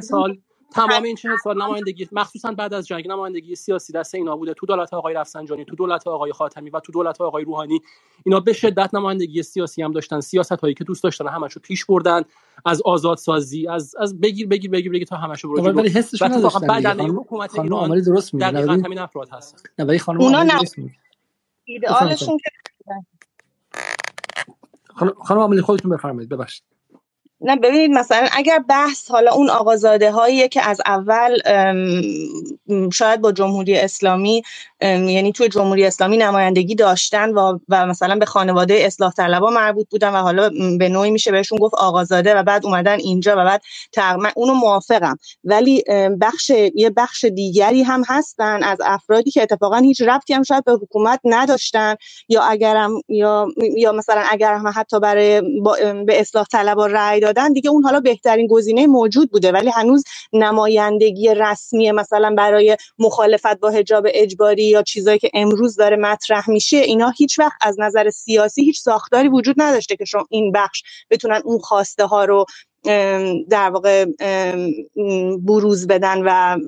سال 0.00 0.38
تمام 0.70 1.02
این 1.02 1.16
چه 1.16 1.28
سال 1.44 1.62
نمایندگی 1.62 2.08
مخصوصا 2.12 2.52
بعد 2.52 2.74
از 2.74 2.86
جنگ 2.86 3.08
نمایندگی 3.08 3.54
سیاسی 3.54 3.92
دست 3.92 4.14
اینا 4.14 4.36
بوده. 4.36 4.54
تو 4.54 4.66
دولت 4.66 4.94
آقای 4.94 5.14
رفسنجانی 5.14 5.64
تو 5.64 5.76
دولت 5.76 6.06
آقای 6.06 6.32
خاتمی 6.32 6.70
و 6.70 6.80
تو 6.80 6.92
دولت 6.92 7.20
آقای 7.20 7.44
روحانی 7.44 7.80
اینا 8.24 8.40
به 8.40 8.52
شدت 8.52 8.94
نمایندگی 8.94 9.42
سیاسی 9.42 9.82
هم 9.82 9.92
داشتن. 9.92 10.20
سیاست 10.20 10.52
هایی 10.52 10.74
که 10.74 10.84
دوست 10.84 11.02
داشتن 11.02 11.28
همشو 11.28 11.60
پیش 11.60 11.84
بردن 11.84 12.22
از 12.64 12.82
آزاد 12.82 13.18
سازی 13.18 13.68
از 13.68 13.96
از 13.98 14.20
بگیر 14.20 14.46
بگیر 14.48 14.70
بگیر 14.70 14.92
بگیر 14.92 15.06
تا 15.06 15.16
همشو 15.16 15.48
برو 15.48 15.72
ولی 15.72 15.88
حسش 15.88 16.22
نداشتن 16.22 16.66
بعد 16.66 17.00
حکومت 17.00 17.58
ایران 17.58 18.00
درست 18.00 18.34
میگه 18.34 18.50
دقیقاً 18.50 18.72
همین 18.72 18.98
افراد 18.98 19.28
هستن. 19.32 19.58
نه 19.78 19.84
ولی 19.84 19.98
خانم 19.98 20.20
اونا 20.20 20.44
درست 20.44 20.78
میگه. 20.78 20.94
ایدئالشون 21.64 22.38
خانم 25.24 25.40
عملی 25.40 25.60
خودتون 25.60 25.90
بفرمایید. 25.90 26.28
ببخشید. 26.28 26.75
نه 27.40 27.56
ببینید 27.56 27.90
مثلا 27.90 28.28
اگر 28.32 28.58
بحث 28.68 29.10
حالا 29.10 29.32
اون 29.32 29.50
آقازاده 29.50 30.10
هایی 30.12 30.48
که 30.48 30.68
از 30.68 30.80
اول 30.86 31.38
شاید 32.92 33.20
با 33.20 33.32
جمهوری 33.32 33.78
اسلامی 33.78 34.42
یعنی 34.82 35.32
توی 35.32 35.48
جمهوری 35.48 35.86
اسلامی 35.86 36.16
نمایندگی 36.16 36.74
داشتن 36.74 37.30
و, 37.30 37.58
و 37.68 37.86
مثلا 37.86 38.16
به 38.16 38.26
خانواده 38.26 38.74
اصلاح 38.74 39.12
طلبا 39.12 39.50
مربوط 39.50 39.86
بودن 39.90 40.08
و 40.14 40.16
حالا 40.16 40.50
به 40.78 40.88
نوعی 40.88 41.10
میشه 41.10 41.30
بهشون 41.32 41.58
گفت 41.58 41.74
آقازاده 41.74 42.34
و 42.34 42.42
بعد 42.42 42.66
اومدن 42.66 42.98
اینجا 42.98 43.32
و 43.32 43.44
بعد 43.44 43.62
من 44.18 44.32
اونو 44.36 44.54
موافقم. 44.54 45.16
ولی 45.44 45.84
بخش 46.20 46.50
یه 46.74 46.90
بخش 46.90 47.24
دیگری 47.24 47.82
هم 47.82 48.02
هستن 48.08 48.62
از 48.62 48.78
افرادی 48.84 49.30
که 49.30 49.42
اتفاقا 49.42 49.76
هیچ 49.76 50.02
ربطی 50.02 50.34
هم 50.34 50.42
شاید 50.42 50.64
به 50.64 50.72
حکومت 50.72 51.20
نداشتن 51.24 51.94
یا 52.28 52.42
اگرم 52.42 52.90
یا 53.08 53.46
یا 53.76 53.92
مثلا 53.92 54.22
اگر 54.30 54.54
هم 54.54 54.72
حتی 54.76 55.00
برای 55.00 55.42
به 56.06 56.20
اصلاح 56.20 56.46
طلبا 56.52 56.86
رأی 56.86 57.20
دادن 57.26 57.52
دیگه 57.52 57.70
اون 57.70 57.82
حالا 57.82 58.00
بهترین 58.00 58.46
گزینه 58.46 58.86
موجود 58.86 59.30
بوده. 59.30 59.52
ولی 59.52 59.70
هنوز 59.70 60.04
نمایندگی 60.32 61.34
رسمی 61.34 61.92
مثلا 61.92 62.34
برای 62.38 62.76
مخالفت 62.98 63.60
با 63.60 63.70
حجاب 63.70 64.06
اجباری 64.08 64.64
یا 64.64 64.82
چیزایی 64.82 65.18
که 65.18 65.30
امروز 65.34 65.76
داره 65.76 65.96
مطرح 65.96 66.50
میشه 66.50 66.76
اینا 66.76 67.10
هیچ 67.10 67.38
وقت 67.38 67.58
از 67.60 67.76
نظر 67.80 68.10
سیاسی 68.10 68.64
هیچ 68.64 68.80
ساختاری 68.80 69.28
وجود 69.28 69.54
نداشته 69.58 69.96
که 69.96 70.04
شما 70.04 70.26
این 70.30 70.52
بخش 70.52 70.82
بتونن 71.10 71.40
اون 71.44 71.58
خواسته 71.58 72.04
ها 72.04 72.24
رو 72.24 72.44
در 73.50 73.70
واقع 73.70 74.04
بروز 75.38 75.86
بدن 75.86 76.22
و 76.24 76.58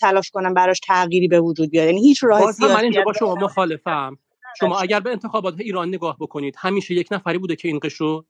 تلاش 0.00 0.30
کنن 0.30 0.54
براش 0.54 0.80
تغییری 0.80 1.28
به 1.28 1.40
وجود 1.40 1.70
بیاد. 1.70 1.86
یعنی 1.86 2.00
هیچ 2.00 2.24
راه 2.24 2.52
سیاسی 2.52 2.74
من 2.74 2.82
اینجا 2.82 3.02
با 3.02 3.12
شما 3.12 3.34
مخالفم. 3.34 4.18
شما 4.60 4.78
اگر 4.78 5.00
به 5.00 5.10
انتخابات 5.10 5.60
ایران 5.60 5.88
نگاه 5.88 6.16
بکنید 6.20 6.54
همیشه 6.58 6.94
یک 6.94 7.08
نفری 7.10 7.38
بوده 7.38 7.56
که 7.56 7.68
این 7.68 7.80
قشر 7.82 8.22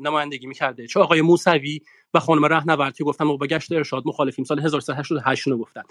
نمایندگی 0.00 0.46
می‌کرده. 0.46 0.86
چه 0.86 1.00
آقای 1.00 1.22
موسوی 1.22 1.80
و 2.14 2.20
خانم 2.20 2.44
رهنورد 2.44 2.96
که 2.96 3.04
گفتن 3.04 3.36
با 3.36 3.46
گشت 3.46 3.72
ارشاد 3.72 4.02
مخالفیم 4.06 4.44
سال 4.44 4.60
1388 4.60 5.46
رو 5.46 5.58
گفتن. 5.58 5.82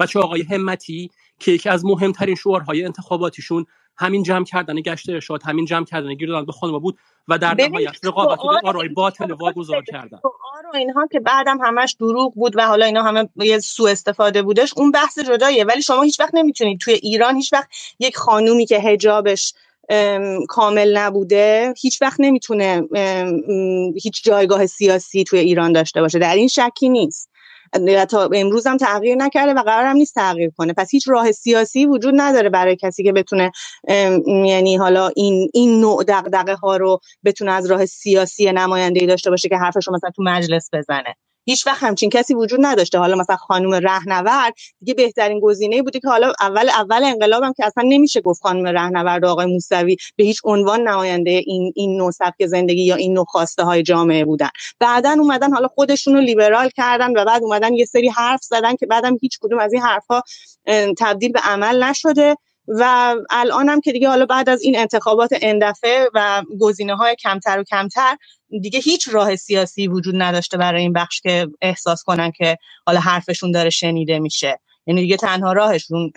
و 0.00 0.06
چه 0.06 0.20
آقای 0.20 0.42
همتی 0.42 1.10
که 1.38 1.52
یکی 1.52 1.68
از 1.68 1.84
مهمترین 1.84 2.34
شعارهای 2.34 2.84
انتخاباتیشون 2.84 3.66
همین 3.98 4.22
جمع 4.22 4.44
کردن 4.44 4.80
گشت 4.80 5.08
ارشاد 5.08 5.42
همین 5.42 5.64
جمع 5.64 5.84
کردن 5.84 6.14
گیر 6.14 6.28
دادن 6.28 6.46
به 6.46 6.52
خانم 6.52 6.78
بود 6.78 6.98
و 7.28 7.38
در 7.38 7.54
نهایت 7.54 7.94
رقابت 8.04 8.38
آرای 8.64 8.88
باطل 8.88 9.32
واگذار 9.32 9.84
کردن. 9.84 10.20
و 10.74 10.76
اینها 10.76 11.06
که 11.12 11.20
بعدم 11.20 11.58
همش 11.62 11.96
دروغ 12.00 12.34
بود 12.34 12.56
و 12.56 12.66
حالا 12.66 12.86
اینا 12.86 13.02
همه 13.02 13.28
یه 13.36 13.58
سوء 13.58 13.90
استفاده 13.90 14.42
بودش 14.42 14.72
اون 14.76 14.90
بحث 14.90 15.18
جداییه. 15.18 15.64
ولی 15.64 15.82
شما 15.82 16.02
هیچ 16.02 16.20
وقت 16.20 16.34
نمی‌تونید 16.34 16.80
توی 16.80 16.94
ایران 16.94 17.36
هیچ 17.36 17.52
وقت 17.52 17.68
یک 17.98 18.16
خانومی 18.16 18.66
که 18.66 18.78
هجابش 18.78 19.54
کامل 20.48 20.96
نبوده 20.96 21.74
هیچ 21.80 22.02
وقت 22.02 22.20
نمی‌تونه 22.20 22.82
هیچ 24.02 24.24
جایگاه 24.24 24.66
سیاسی 24.66 25.24
توی 25.24 25.38
ایران 25.38 25.72
داشته 25.72 26.00
باشه. 26.00 26.18
در 26.18 26.34
این 26.34 26.48
شکی 26.48 26.88
نیست. 26.88 27.30
امروز 28.34 28.66
هم 28.66 28.76
تغییر 28.76 29.16
نکرده 29.16 29.52
و 29.54 29.62
قرارم 29.62 29.96
نیست 29.96 30.14
تغییر 30.14 30.50
کنه. 30.56 30.72
پس 30.72 30.88
هیچ 30.90 31.08
راه 31.08 31.32
سیاسی 31.32 31.86
وجود 31.86 32.14
نداره 32.16 32.48
برای 32.50 32.76
کسی 32.76 33.04
که 33.04 33.12
بتونه 33.12 33.50
یعنی 34.26 34.76
حالا 34.76 35.10
این 35.16 35.50
این 35.54 35.80
نوع 35.80 36.04
دغدغه 36.08 36.54
ها 36.54 36.76
رو 36.76 37.00
بتونه 37.24 37.52
از 37.52 37.66
راه 37.66 37.86
سیاسی 37.86 38.52
نمایندگی 38.52 39.06
داشته 39.06 39.30
باشه 39.30 39.48
که 39.48 39.56
حرفش 39.56 39.88
رو 39.88 39.94
مثلا 39.94 40.10
تو 40.10 40.22
مجلس 40.22 40.68
بزنه. 40.72 41.14
هیچ 41.48 41.66
وقت 41.66 41.82
همچین 41.82 42.10
کسی 42.10 42.34
وجود 42.34 42.60
نداشته. 42.62 42.98
حالا 42.98 43.16
مثلا 43.16 43.36
خانم 43.36 43.74
رهنورد 43.74 44.54
دیگه 44.80 44.94
بهترین 44.94 45.40
گزینه 45.40 45.82
بوده 45.82 46.00
که 46.00 46.08
حالا 46.08 46.32
اول 46.40 46.68
اول 46.68 47.04
انقلابم 47.04 47.52
که 47.56 47.66
اصلا 47.66 47.84
نمیشه 47.88 48.20
گفت 48.20 48.42
خانم 48.42 48.66
رهنورد 48.66 49.24
و 49.24 49.28
آقای 49.28 49.46
موسوی 49.46 49.96
به 50.16 50.24
هیچ 50.24 50.40
عنوان 50.44 50.88
نماینده 50.88 51.30
این 51.30 51.72
این 51.76 51.96
نوع 51.96 52.10
سبک 52.10 52.46
زندگی 52.46 52.82
یا 52.82 52.94
این 52.94 53.12
نوع 53.12 53.24
خواسته 53.24 53.62
های 53.62 53.82
جامعه 53.82 54.24
بودن. 54.24 54.48
بعدا 54.80 55.16
اومدن 55.18 55.52
حالا 55.52 55.68
خودشون 55.68 56.14
رو 56.14 56.20
لیبرال 56.20 56.70
کردن 56.76 57.10
و 57.16 57.24
بعد 57.24 57.42
اومدن 57.42 57.74
یه 57.74 57.84
سری 57.84 58.08
حرف 58.08 58.42
زدن 58.42 58.76
که 58.76 58.86
بعدم 58.86 59.16
هیچ 59.20 59.38
کدوم 59.40 59.58
از 59.58 59.72
این 59.72 59.82
حرفها 59.82 60.22
تبدیل 60.98 61.32
به 61.32 61.40
عمل 61.40 61.82
نشده. 61.82 62.36
و 62.68 63.14
الان 63.30 63.68
هم 63.68 63.80
که 63.80 63.92
دیگه 63.92 64.08
حالا 64.08 64.26
بعد 64.26 64.48
از 64.48 64.62
این 64.62 64.78
انتخابات 64.78 65.30
اندفعه 65.42 66.08
و 66.14 66.42
گزینه 66.60 66.96
های 66.96 67.16
کمتر 67.16 67.60
و 67.60 67.64
کمتر 67.64 68.16
دیگه 68.62 68.78
هیچ 68.78 69.08
راه 69.12 69.36
سیاسی 69.36 69.88
وجود 69.88 70.14
نداشته 70.18 70.56
برای 70.56 70.82
این 70.82 70.92
بخش 70.92 71.20
که 71.20 71.46
احساس 71.62 72.02
کنن 72.02 72.30
که 72.30 72.56
حالا 72.86 73.00
حرفشون 73.00 73.50
داره 73.50 73.70
شنیده 73.70 74.18
میشه. 74.18 74.60
یعنی 74.86 75.00
دیگه 75.00 75.16
تنها 75.16 75.52
راهشون 75.52 76.12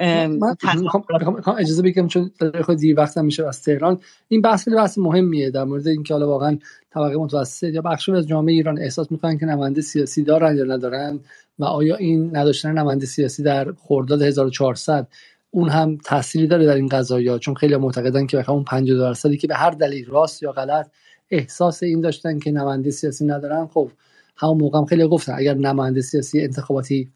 اجازه 1.57 1.81
بگم 1.81 2.07
چون 2.07 2.31
خود 2.65 2.77
دیر 2.77 2.99
وقت 2.99 3.17
میشه 3.17 3.47
از 3.47 3.63
تهران. 3.63 3.99
این 4.27 4.41
بحث 4.41 4.67
بحث 4.67 4.97
مهمیه 4.97 5.49
در 5.49 5.63
مورد 5.63 5.87
اینکه 5.87 6.13
حالا 6.13 6.27
واقعا 6.27 6.57
طبقه 6.93 7.15
متوسط 7.15 7.73
یا 7.73 7.81
بخش 7.81 8.09
از 8.09 8.27
جامعه 8.27 8.53
ایران 8.53 8.79
احساس 8.79 9.11
می‌کنن 9.11 9.37
که 9.37 9.45
نماینده 9.45 9.81
سیاسی 9.81 10.23
دارن 10.23 10.57
یا 10.57 10.63
ندارن 10.63 11.19
و 11.59 11.65
آیا 11.65 11.95
این 11.95 12.37
نداشتن 12.37 12.71
نماینده 12.71 13.05
سیاسی 13.05 13.43
در 13.43 13.73
خرداد 13.87 14.21
1400 14.21 15.07
اون 15.51 15.69
هم 15.69 15.97
تأثیری 15.97 16.47
داره 16.47 16.65
در 16.65 16.75
این 16.75 16.87
قضايا 16.87 17.37
چون 17.37 17.55
خیلی 17.55 17.75
معتقدن 17.75 18.25
که 18.25 18.49
اون 18.49 18.63
50 18.63 18.97
درصدی 18.97 19.37
که 19.37 19.47
به 19.47 19.55
هر 19.55 19.69
دلیل 19.69 20.05
راست 20.05 20.43
یا 20.43 20.51
غلط 20.51 20.91
احساس 21.31 21.83
این 21.83 22.01
داشتن 22.01 22.39
که 22.39 22.51
نماینده 22.51 22.91
سیاسی 22.91 23.25
ندارن 23.25 23.67
خب 23.67 23.91
همون 24.37 24.57
موقع 24.57 24.79
هم 24.79 24.85
خیلی 24.85 25.07
گفتن 25.07 25.33
اگر 25.37 25.53
نماینده 25.53 26.01
سیاسی 26.01 26.41
انتخاباتی 26.41 27.11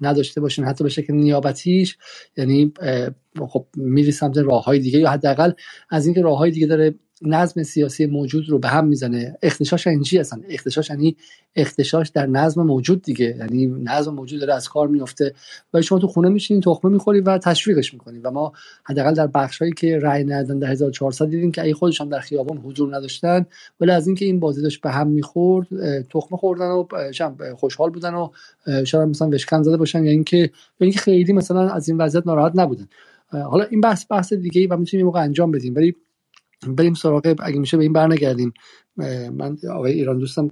نداشته 0.00 0.40
باشین 0.40 0.64
حتی 0.64 0.84
به 0.84 0.90
شکل 0.90 1.14
نیابتیش 1.14 1.98
یعنی 2.36 2.72
خب 3.48 3.66
میری 3.76 4.12
سمت 4.12 4.38
راه 4.38 4.64
های 4.64 4.78
دیگه 4.78 4.98
یا 4.98 5.10
حداقل 5.10 5.52
از 5.90 6.06
اینکه 6.06 6.22
راه 6.22 6.38
های 6.38 6.50
دیگه 6.50 6.66
داره 6.66 6.94
نظم 7.22 7.62
سیاسی 7.62 8.06
موجود 8.06 8.48
رو 8.48 8.58
به 8.58 8.68
هم 8.68 8.86
می‌زنه. 8.86 9.36
اختشاش 9.42 9.86
یعنی 9.86 10.04
چی 10.04 10.18
اصلا؟ 10.18 10.40
اختشاش 10.48 10.90
یعنی 10.90 11.16
اختشاش 11.56 12.08
در 12.08 12.26
نظم 12.26 12.62
موجود 12.62 13.02
دیگه. 13.02 13.36
یعنی 13.38 13.66
نظم 13.66 14.14
موجود 14.14 14.40
داره 14.40 14.54
از 14.54 14.68
کار 14.68 14.88
میفته 14.88 15.34
و 15.74 15.82
شما 15.82 15.98
تو 15.98 16.06
خونه 16.06 16.28
میشینین 16.28 16.60
تخمه 16.60 16.90
می‌خوری 16.90 17.20
و 17.20 17.38
تشویقش 17.38 17.94
می‌کنی 17.94 18.18
و 18.18 18.30
ما 18.30 18.52
حداقل 18.84 19.14
در 19.14 19.26
بخشهایی 19.26 19.72
که 19.72 19.98
رأی 19.98 20.24
ندادن 20.24 20.58
در 20.58 20.70
1400 20.70 21.30
دیدیم 21.30 21.52
که 21.52 21.62
ای 21.62 21.72
خودشان 21.74 22.08
در 22.08 22.20
خیابان 22.20 22.58
حضور 22.58 22.96
نداشتن 22.96 23.46
ولی 23.80 23.90
از 23.90 24.06
اینکه 24.06 24.24
این 24.24 24.40
بازی 24.40 24.62
داشت 24.62 24.80
به 24.80 24.90
هم 24.90 25.08
می‌خورد 25.08 25.66
تخمه 26.02 26.38
خوردن 26.38 26.68
و 26.68 26.86
خوشحال 27.56 27.90
بودن 27.90 28.14
و 28.14 28.28
شاید 28.84 29.08
مثلا 29.08 29.28
وشکن 29.28 29.62
زده 29.62 29.76
باشن 29.76 30.04
یا 30.04 30.10
اینکه 30.10 30.50
اینکه 30.80 30.98
خیلی 30.98 31.32
مثلا 31.32 31.70
از 31.70 31.88
این 31.88 31.98
وضعیت 31.98 32.26
ناراحت 32.26 32.52
نبودن. 32.54 32.88
حالا 33.30 33.64
این 33.64 33.80
بحث 33.80 34.04
بحث 34.10 34.32
دیگه 34.32 34.60
ای 34.60 34.66
و 34.66 34.76
می‌تونیم 34.76 35.06
موقع 35.06 35.20
انجام 35.20 35.50
بدیم 35.50 35.74
ولی 35.74 35.96
بریم 36.68 36.94
سراغ 36.94 37.34
اگه 37.42 37.58
میشه 37.58 37.76
به 37.76 37.82
این 37.82 37.92
برنگردیم. 37.92 38.52
من 39.32 39.56
آقای 39.72 39.92
ایران 39.92 40.18
دوستم 40.18 40.50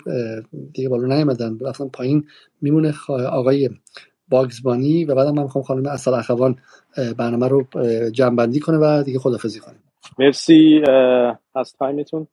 دیگه 0.73 0.89
بالا 0.89 1.17
نیومدن. 1.17 1.59
رفتم 1.59 1.89
پایین. 1.89 2.27
میمونه 2.61 2.95
آقای 3.09 3.71
باگزبانی 4.29 5.05
و 5.05 5.15
بعد 5.15 5.27
من 5.27 5.43
می‌خوام 5.43 5.65
خانم 5.65 5.87
اصل 5.87 6.15
اخوان 6.15 6.57
برنامه 7.19 7.49
رو 7.49 7.67
جنبندی 8.11 8.61
کنه 8.61 8.79
و 8.79 9.03
دیگه 9.03 9.19
خدافزی 9.19 9.61
کنیم 9.61 9.83
مرسی 10.19 10.83
از 11.55 11.73
تایمتون. 11.79 12.27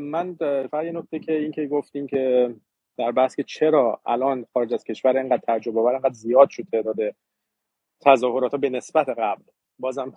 من 0.00 0.34
فقط 0.70 0.84
یه 0.84 0.92
نکته 0.92 1.18
که 1.18 1.32
این 1.32 1.52
که 1.52 1.66
گفتیم 1.66 2.06
که 2.06 2.54
در 2.98 3.12
بحث 3.12 3.36
که 3.36 3.42
چرا 3.42 4.00
الان 4.06 4.46
خارج 4.52 4.74
از 4.74 4.84
کشور 4.84 5.16
اینقدر 5.16 5.42
تجربه 5.48 5.80
آور 5.80 5.92
اینقدر 5.92 6.12
زیاد 6.12 6.50
شد 6.50 6.66
تعداد 6.72 6.96
تظاهرات 8.00 8.56
به 8.56 8.70
نسبت 8.70 9.08
قبل. 9.08 9.42
بازم 9.78 10.12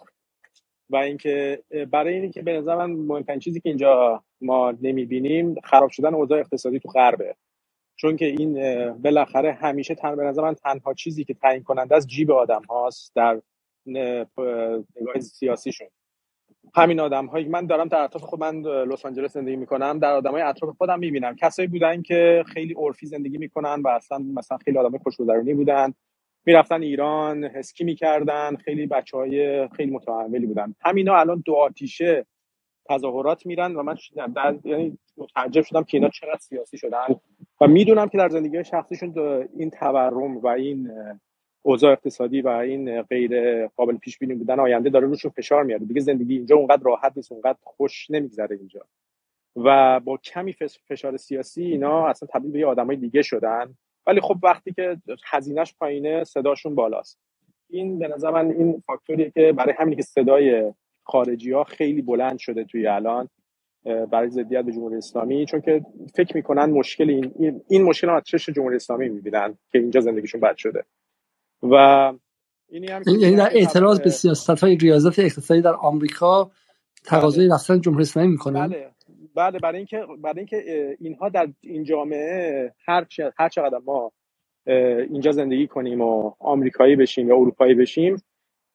و 0.89 0.95
اینکه 0.95 1.63
برای 1.91 2.13
اینکه 2.19 2.41
به 2.41 2.53
نظر 2.57 2.75
من 2.75 2.91
مهمترین 2.91 3.39
چیزی 3.39 3.59
که 3.59 3.69
اینجا 3.69 4.23
ما 4.41 4.71
نمی‌بینیم 4.81 5.55
خراب 5.63 5.89
شدن 5.89 6.13
اوضاع 6.13 6.39
اقتصادی 6.39 6.79
تو 6.79 6.89
غربه. 6.89 7.35
چون 7.95 8.15
که 8.17 8.25
این 8.25 8.59
بالاخره 8.93 9.53
همیشه 9.53 9.95
تن 9.95 10.15
به 10.15 10.23
نظر 10.23 10.41
من 10.41 10.53
تنها 10.53 10.93
چیزی 10.93 11.23
که 11.23 11.33
تعیین 11.33 11.63
کننده 11.63 11.95
از 11.95 12.07
جیب 12.07 12.31
آدم 12.31 12.61
هاست 12.69 13.15
در 13.15 13.41
نگاه 13.85 15.19
سیاسیشون. 15.21 15.87
همین 16.75 16.99
آدم 16.99 17.25
هایی 17.25 17.45
من 17.45 17.65
دارم 17.65 17.87
در 17.87 17.99
اطراف 17.99 18.23
خود 18.23 18.39
من 18.39 18.61
لس 18.61 19.05
آنجلس 19.05 19.33
زندگی 19.33 19.55
می‌کنم 19.55 19.99
در 19.99 20.13
آدم 20.13 20.31
های 20.31 20.41
اطراف 20.41 20.77
خودم 20.77 20.99
می‌بینم. 20.99 21.35
کسایی 21.35 21.67
بودن 21.67 22.01
که 22.01 22.43
خیلی 22.47 22.73
عرفی 22.73 23.05
زندگی 23.07 23.37
می‌کنن 23.37 23.81
و 23.81 23.87
اصلا 23.87 24.17
مثلا 24.17 24.57
خیلی 24.57 24.77
آدم 24.77 24.97
خوشگذرونی 24.97 25.53
بودن. 25.53 25.93
می‌رفتن 26.45 26.81
ایران 26.81 27.43
اسکی 27.43 27.83
می‌کردن 27.83 28.55
خیلی 28.55 28.87
بچه 28.87 29.17
های 29.17 29.67
خیلی 29.67 29.91
متحملی 29.91 30.45
بودن. 30.45 30.75
همینا 30.81 31.15
الان 31.15 31.43
دو 31.45 31.55
آتیشه 31.55 32.25
تظاهرات 32.89 33.45
میرن 33.45 33.75
و 33.75 33.83
من 33.83 33.95
در 34.35 34.55
یعنی 34.63 34.97
متعجب 35.17 35.61
شدم 35.61 35.83
که 35.83 35.97
اینا 35.97 36.09
چقدر 36.09 36.39
سیاسی 36.39 36.77
شدن 36.77 37.07
و 37.61 37.67
می‌دونم 37.67 38.07
که 38.07 38.17
در 38.17 38.29
زندگی 38.29 38.63
شخصیشون 38.63 39.13
این 39.57 39.69
تورم 39.69 40.37
و 40.37 40.47
این 40.47 40.91
اوضاع 41.61 41.91
اقتصادی 41.91 42.41
و 42.41 42.47
این 42.47 43.01
غیر 43.01 43.67
قابل 43.67 43.97
پیش 43.97 44.17
بینی 44.17 44.33
بودن 44.33 44.59
آینده 44.59 44.89
داره 44.89 45.07
روشون 45.07 45.31
فشار 45.31 45.63
میاره. 45.63 45.85
دیگه 45.85 46.01
زندگی 46.01 46.35
اینجا 46.35 46.55
اونقدر 46.55 46.83
راحت 46.83 47.13
نیست 47.15 47.31
اونقدر 47.31 47.57
خوش 47.63 48.11
نمیگذره 48.11 48.57
اینجا. 48.57 48.85
و 49.55 49.99
با 49.99 50.17
کمی 50.17 50.55
فشار 50.87 51.17
سیاسی 51.17 51.63
اینا 51.63 52.07
اصلا 52.07 52.29
تبدیل 52.33 52.51
به 52.51 52.65
آدمای 52.65 52.95
دیگه 52.95 53.21
شدن. 53.21 53.75
ولی 54.07 54.21
خب 54.21 54.37
وقتی 54.43 54.73
که 54.73 54.97
هزینهش 55.25 55.75
پایینه 55.79 56.23
صداشون 56.23 56.75
بالاست. 56.75 57.19
این 57.69 57.99
به 57.99 58.07
نظر 58.07 58.31
من 58.31 58.51
این 58.51 58.83
فاکتوریه 58.85 59.31
که 59.31 59.53
برای 59.57 59.73
همین 59.77 59.95
که 59.95 60.01
صدای 60.01 60.73
خارجی 61.03 61.51
ها 61.51 61.63
خیلی 61.63 62.01
بلند 62.01 62.37
شده 62.37 62.63
توی 62.63 62.87
الان 62.87 63.29
برای 63.83 64.29
ضدیت 64.29 64.65
به 64.65 64.71
جمهوری 64.71 64.95
اسلامی 64.95 65.45
چون 65.45 65.61
که 65.61 65.81
فکر 66.15 66.35
می‌کنن 66.35 66.65
مشکل 66.65 67.09
این 67.09 67.61
این 67.67 67.83
مشکل 67.83 68.09
از 68.09 68.23
چش 68.25 68.49
جمهوری 68.49 68.75
اسلامی 68.75 69.09
می‌بینن 69.09 69.57
که 69.71 69.79
اینجا 69.79 70.01
زندگیشون 70.01 70.41
بد 70.41 70.55
شده. 70.57 70.83
و 71.63 71.73
اینی 72.69 72.87
هم 72.87 73.01
یعنی 73.19 73.35
در 73.35 73.49
اعتراض 73.53 74.01
به 74.01 74.09
سیاست 74.09 74.49
های 74.49 74.75
ریاضت 74.75 75.19
اقتصادی 75.19 75.61
در 75.61 75.73
آمریکا 75.73 76.51
تقاضای 77.05 77.47
بله. 77.47 77.55
رفتن 77.55 77.81
جمهوری 77.81 78.01
اسلامی 78.01 78.29
می‌کنن 78.29 78.67
بله. 78.67 78.91
بله 79.35 79.59
برای 79.59 79.77
اینکه 79.77 80.05
برای 80.21 80.37
اینکه 80.37 80.97
اینها 80.99 81.29
در 81.29 81.47
این 81.61 81.83
جامعه 81.83 82.73
هر 82.85 83.07
هر 83.37 83.49
چقدر 83.49 83.77
ما 83.85 84.11
اینجا 85.09 85.31
زندگی 85.31 85.67
کنیم 85.67 86.01
و 86.01 86.33
آمریکایی 86.39 86.95
بشیم 86.95 87.27
یا 87.27 87.35
اروپایی 87.35 87.73
بشیم 87.73 88.15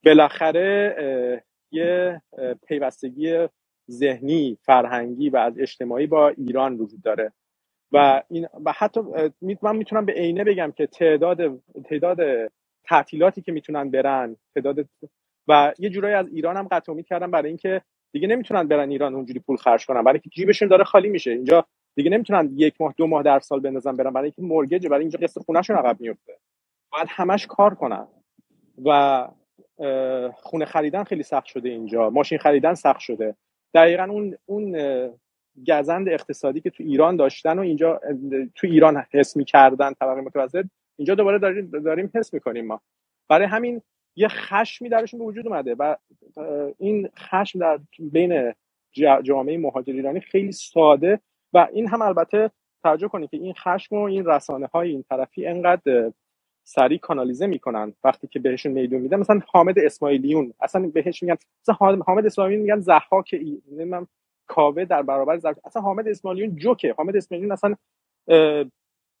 بالاخره 0.05 1.43
یه 1.71 2.21
پیوستگی 2.67 3.47
ذهنی 3.91 4.57
فرهنگی 4.61 5.29
و 5.29 5.37
از 5.37 5.59
اجتماعی 5.59 6.07
با 6.07 6.29
ایران 6.29 6.77
وجود 6.77 7.01
داره. 7.01 7.33
و 7.91 8.23
این 8.29 8.47
و 8.65 8.73
حتی 8.77 9.01
من 9.61 9.75
می‌تونم 9.75 10.05
به 10.05 10.13
عینه 10.13 10.43
بگم 10.43 10.71
که 10.71 10.87
تعداد 10.87 11.61
تعداد 11.85 12.51
تعطیلاتی 12.83 13.41
که 13.41 13.51
می‌تونن 13.51 13.91
برن 13.91 14.35
تعداد 14.55 14.89
و 15.47 15.73
یه 15.79 15.89
جورایی 15.89 16.15
از 16.15 16.27
ایران 16.27 16.57
هم 16.57 16.67
قطع 16.71 16.91
امید 16.91 17.07
کردم 17.07 17.31
برای 17.31 17.47
اینکه 17.47 17.81
دیگه 18.13 18.27
نمی‌تونن 18.27 18.67
برن 18.67 18.89
ایران 18.89 19.15
اونجوری 19.15 19.39
پول 19.39 19.57
خرج 19.57 19.85
کنن. 19.85 20.03
برای 20.03 20.15
اینکه 20.23 20.29
جیبشون 20.29 20.67
داره 20.67 20.83
خالی 20.83 21.09
میشه. 21.09 21.31
اینجا 21.31 21.65
دیگه 21.95 22.09
نمی‌تونن 22.09 22.49
یک 22.55 22.81
ماه 22.81 22.93
دو 22.97 23.07
ماه 23.07 23.23
در 23.23 23.39
سال 23.39 23.59
بندازن 23.59 23.95
برن. 23.95 24.13
برای 24.13 24.25
اینکه 24.25 24.53
مورگج 24.53 24.87
برای 24.87 25.01
اینجا 25.01 25.19
قسط 25.19 25.41
خونهشون 25.41 25.75
عقب 25.75 26.01
میفته 26.01 26.37
باید 26.91 27.07
همش 27.09 27.47
کار 27.47 27.75
کنن. 27.75 28.07
و 28.85 29.27
خونه 30.33 30.65
خریدن 30.65 31.03
خیلی 31.03 31.23
سخت 31.23 31.45
شده 31.45 31.69
اینجا. 31.69 32.09
ماشین 32.09 32.37
خریدن 32.37 32.73
سخت 32.73 32.99
شده. 32.99 33.35
دقیقا 33.73 34.03
اون 34.03 34.37
اون 34.45 34.77
گزند 35.67 36.09
اقتصادی 36.09 36.61
که 36.61 36.69
تو 36.69 36.83
ایران 36.83 37.15
داشتن 37.15 37.59
و 37.59 37.61
اینجا 37.61 38.01
تو 38.55 38.67
ایران 38.67 39.05
حس 39.11 39.37
می‌کردن 39.37 39.93
طبقه 39.93 40.21
متوسط 40.21 40.65
اینجا 40.97 41.15
دوباره 41.15 41.39
داریم 41.39 41.69
داریم 41.69 42.11
حس 42.15 42.33
می‌کنیم 42.33 42.67
ما. 42.67 42.81
برای 43.29 43.47
همین 43.47 43.81
یه 44.15 44.27
خشمی 44.27 44.89
درشون 44.89 45.19
به 45.19 45.25
وجود 45.25 45.47
اومده 45.47 45.75
و 45.79 45.95
این 46.77 47.09
خشم 47.17 47.59
در 47.59 47.79
بین 47.99 48.53
جامعه 49.23 49.57
مهاجر 49.57 49.93
ایرانی 49.93 50.19
خیلی 50.19 50.51
ساده 50.51 51.19
و 51.53 51.67
این 51.73 51.87
هم 51.87 52.01
البته 52.01 52.51
توجه 52.83 53.07
کنید 53.07 53.29
که 53.29 53.37
این 53.37 53.53
خشم 53.53 53.95
و 53.95 54.01
این 54.01 54.25
رسانه 54.25 54.67
های 54.67 54.89
این 54.89 55.03
طرفی 55.09 55.47
انقدر 55.47 56.11
سریع 56.63 56.97
کانالیزه 56.97 57.47
می‌کنن 57.47 57.93
وقتی 58.03 58.27
که 58.27 58.39
بهشون 58.39 58.71
میدون 58.71 59.01
میدن. 59.01 59.19
مثلا 59.19 59.41
حامد 59.47 59.79
اسماعیلیون 59.79 60.53
اصلا 60.61 60.87
بهش 60.87 61.23
میگن 61.23 61.37
مثلا 61.61 61.75
حامد 62.05 62.25
اسماعیلیون 62.25 62.61
میگن 62.61 62.79
زحاک 62.79 63.35
نمی‌دونم 63.71 64.07
کاوه 64.47 64.85
در 64.85 65.01
برابر 65.01 65.37
زحاک 65.37 65.57
اصلا 65.65 65.81
حامد 65.81 66.07
اسماعیلیون 66.07 66.55
جوکه. 66.55 66.93
حامد 66.97 67.15
اسماعیلیون 67.15 67.51
اصلا 67.51 67.75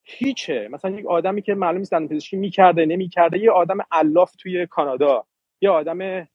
هیچه. 0.03 0.67
مثلا 0.71 0.91
یک 0.91 1.05
آدمی 1.05 1.41
که 1.41 1.53
معلوم 1.53 1.77
نیست 1.77 1.93
پزشکی 1.93 2.37
می‌کرده 2.37 2.85
نمی‌کرده 2.85 3.39
یه 3.39 3.51
آدم 3.51 3.77
الاف 3.91 4.35
توی 4.35 4.67
کانادا. 4.67 5.25
یه 5.61 5.69
آدم 5.69 6.27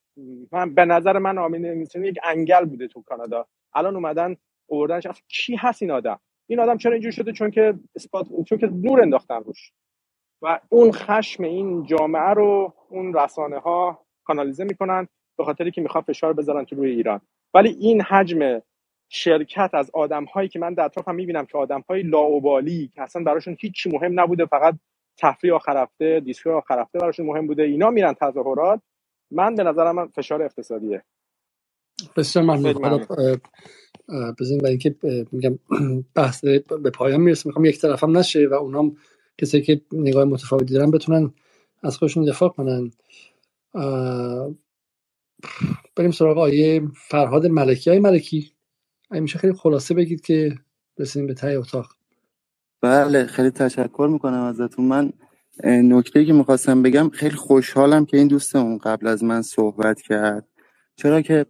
من 0.53 0.75
به 0.75 0.85
نظر 0.85 1.19
من 1.19 1.39
آمین 1.39 1.87
یک 1.97 2.19
انگل 2.25 2.65
بوده 2.65 2.89
تو 2.89 3.03
کانادا. 3.03 3.47
الان 3.75 3.95
اومدن 3.95 4.37
اوردنش 4.67 5.07
کی 5.29 5.57
هست 5.57 5.83
این 5.83 5.91
آدم؟ 5.91 6.21
این 6.47 6.61
آدم 6.61 6.77
چرا 6.77 6.93
اینجور 6.93 7.13
شده؟ 7.13 7.33
چون 7.33 7.51
که 7.51 7.75
اثبات 7.97 8.27
چون 8.49 8.59
که 8.59 8.67
نور 8.67 9.03
انداختن 9.03 9.43
روش. 9.43 9.73
و 10.43 10.61
اون 10.69 10.93
خشم 10.93 11.43
این 11.43 11.87
جامعه 11.87 12.31
رو 12.31 12.75
اون 12.89 13.15
رسانه 13.15 13.59
ها 13.59 14.07
کانالیزه 14.25 14.65
می‌کنن 14.65 15.09
به 15.39 15.45
خاطری 15.45 15.71
که 15.71 15.81
می‌خواد 15.81 16.05
فشار 16.05 16.33
بذارن 16.33 16.65
تو 16.65 16.77
روی 16.77 16.91
ایران. 16.91 17.21
ولی 17.55 17.77
این 17.81 18.03
حجم 18.03 18.63
شرکت 19.09 19.71
از 19.73 19.91
آدم 19.95 20.25
هایی 20.25 20.49
که 20.49 20.59
من 20.59 20.75
در 20.75 20.85
اطرافم 20.85 21.15
می‌بینم 21.15 21.47
که 21.47 21.59
آدم 21.59 21.85
های 21.91 22.03
لاوبالی 22.03 22.91
که 22.95 23.03
اصلا 23.03 23.23
براشون 23.23 23.57
هیچی 23.61 23.91
مهم 23.91 24.21
نبوده 24.21 24.47
فقط 24.47 24.75
تفریح 25.19 25.55
آخر 25.55 25.83
هفته 25.83 26.21
دیسکو 26.21 26.51
آخر 26.51 26.81
هفته 26.81 26.99
براشون 26.99 27.27
مهم 27.27 27.47
بوده 27.47 27.63
اینا 27.63 27.91
میرن 27.91 28.15
تظاهرات 28.21 28.81
من 29.31 29.55
به 29.55 29.63
نظرم 29.63 29.95
من 29.95 30.09
فشار 30.09 30.43
اقتصادیه. 30.43 31.03
بسیار 32.17 32.45
ممنون. 32.45 33.07
بزنین 34.41 34.59
برای 34.59 34.71
اینکه 34.71 34.95
میگم 35.33 35.59
بحث 36.17 36.45
به 36.83 36.91
پایان 36.95 37.21
می‌رسه. 37.21 37.49
می‌خوام 37.49 37.65
یک 37.65 37.81
طرفم 37.81 38.17
نشه 38.17 38.47
و 38.47 38.55
اونام 38.55 38.97
کسی 39.39 39.63
که 39.63 39.81
نگاه 39.93 40.25
متفاوتی 40.25 40.75
دارن 40.75 40.91
بتونن 40.91 41.35
از 41.83 41.97
خودشون 41.99 42.25
دفاع 42.25 42.49
کنن. 42.49 42.91
بریم 45.97 46.11
سراغ 46.11 46.39
آیه 46.39 46.83
فرهاد 46.95 47.47
ملکی. 47.47 47.91
های 47.91 47.99
ملکی 47.99 48.56
میشه 49.11 49.39
خیلی 49.39 49.53
خلاصه 49.53 49.95
بگید 49.95 50.21
که 50.21 50.55
رسیدیم 50.99 51.27
به 51.27 51.35
تای 51.35 51.57
اتاق. 51.57 51.87
بله 52.81 53.27
خیلی 53.27 53.51
تشکر 53.51 54.09
می‌کنم 54.13 54.43
ازتون. 54.43 54.85
من 54.85 55.13
نکته 55.65 56.25
که 56.25 56.33
می‌خواستم 56.33 56.83
بگم 56.83 57.09
خیلی 57.09 57.37
خوشحالم 57.37 58.07
که 58.07 58.17
این 58.17 58.29
دوستمون 58.29 58.79
قبل 58.79 59.07
از 59.07 59.25
من 59.25 59.43
صحبت 59.43 60.01
کرد. 60.01 60.49
چرا 60.97 61.21
که 61.23 61.47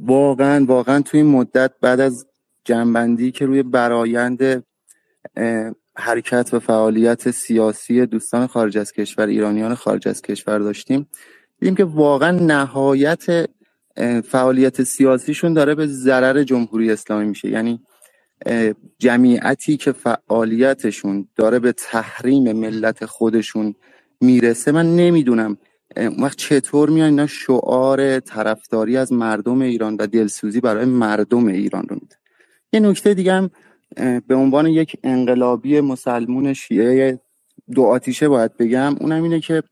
واقعا 0.00 0.64
واقعا 0.64 1.00
توی 1.00 1.20
این 1.20 1.30
مدت 1.30 1.72
بعد 1.80 2.00
از 2.00 2.26
جنبندی 2.64 3.32
که 3.32 3.46
روی 3.46 3.62
برایند 3.62 4.64
حرکت 5.96 6.54
و 6.54 6.60
فعالیت 6.60 7.30
سیاسی 7.30 8.06
دوستان 8.06 8.46
خارج 8.46 8.78
از 8.78 8.92
کشور 8.92 9.26
ایرانیان 9.26 9.74
خارج 9.74 10.08
از 10.08 10.22
کشور 10.22 10.58
داشتیم 10.58 11.08
دیدیم 11.58 11.74
که 11.74 11.84
واقعا 11.84 12.30
نهایت 12.30 13.26
فعالیت 14.24 14.82
سیاسیشون 14.82 15.52
داره 15.52 15.74
به 15.74 15.86
ضرر 15.86 16.42
جمهوری 16.42 16.90
اسلامی 16.90 17.26
میشه. 17.26 17.48
یعنی 17.48 17.80
جمعیتی 18.98 19.76
که 19.76 19.92
فعالیتشون 19.92 21.28
داره 21.36 21.58
به 21.58 21.72
تحریم 21.72 22.52
ملت 22.52 23.04
خودشون 23.04 23.74
می‌رسه 24.20 24.72
من 24.72 24.96
نمی‌دونم 24.96 25.56
وقت 26.18 26.36
چطور 26.36 26.90
میان 26.90 27.08
اینا 27.08 27.26
شعار 27.26 28.20
طرفداری 28.20 28.96
از 28.96 29.12
مردم 29.12 29.60
ایران 29.60 29.96
و 29.96 30.06
دلسوزی 30.06 30.60
برای 30.60 30.84
مردم 30.84 31.46
ایران 31.46 31.86
رو 31.88 31.94
میده 31.94 32.16
یه 32.72 32.80
نکته 32.80 33.14
دیگه 33.14 33.32
هم 33.32 33.50
به 34.26 34.34
عنوان 34.34 34.66
یک 34.66 34.96
انقلابی 35.04 35.80
مسلمون 35.80 36.52
شیعه 36.52 37.20
دو 37.74 37.82
آتیشه 37.82 38.28
باید 38.28 38.56
بگم. 38.56 38.96
اونم 39.00 39.22
اینه 39.22 39.40
که 39.40 39.62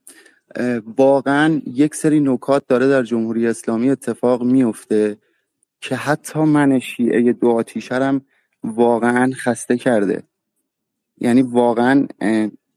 واقعا 0.96 1.62
یک 1.66 1.94
سری 1.94 2.20
نکات 2.20 2.66
داره 2.66 2.88
در 2.88 3.02
جمهوری 3.02 3.46
اسلامی 3.46 3.90
اتفاق 3.90 4.42
میفته 4.42 5.16
که 5.80 5.96
حتی 5.96 6.38
من 6.38 6.78
شیعه 6.78 7.32
دو 7.32 7.50
آتیشرم 7.50 8.20
واقعا 8.64 9.32
خسته 9.34 9.78
کرده. 9.78 10.22
یعنی 11.18 11.42
واقعا 11.42 12.06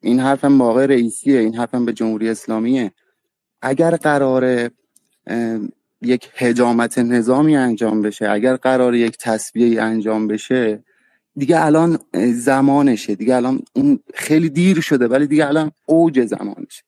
این 0.02 0.20
حرفم 0.20 0.62
واقع 0.62 0.86
رئیسیه 0.86 1.40
این 1.40 1.56
حرفم 1.56 1.86
به 1.86 1.94
جمهوری 1.94 2.30
اسلامیه. 2.30 2.92
اگر 3.62 3.96
قرار 3.96 4.70
یک 6.02 6.30
هجامت 6.36 6.98
نظامی 6.98 7.56
انجام 7.56 8.02
بشه 8.02 8.30
اگر 8.30 8.56
قرار 8.56 8.96
یک 8.96 9.18
تصویه 9.18 9.82
انجام 9.82 10.28
بشه 10.28 10.84
دیگه 11.36 11.66
الان 11.66 12.00
زمانشه. 12.34 13.16
دیگه 13.16 13.36
الان 13.36 13.62
اون 13.74 14.00
خیلی 14.14 14.50
دیر 14.50 14.82
شده 14.82 15.08
ولی 15.08 15.28
دیگه 15.28 15.48
الان 15.48 15.72
اوج 15.86 16.26
زمانشه. 16.26 16.84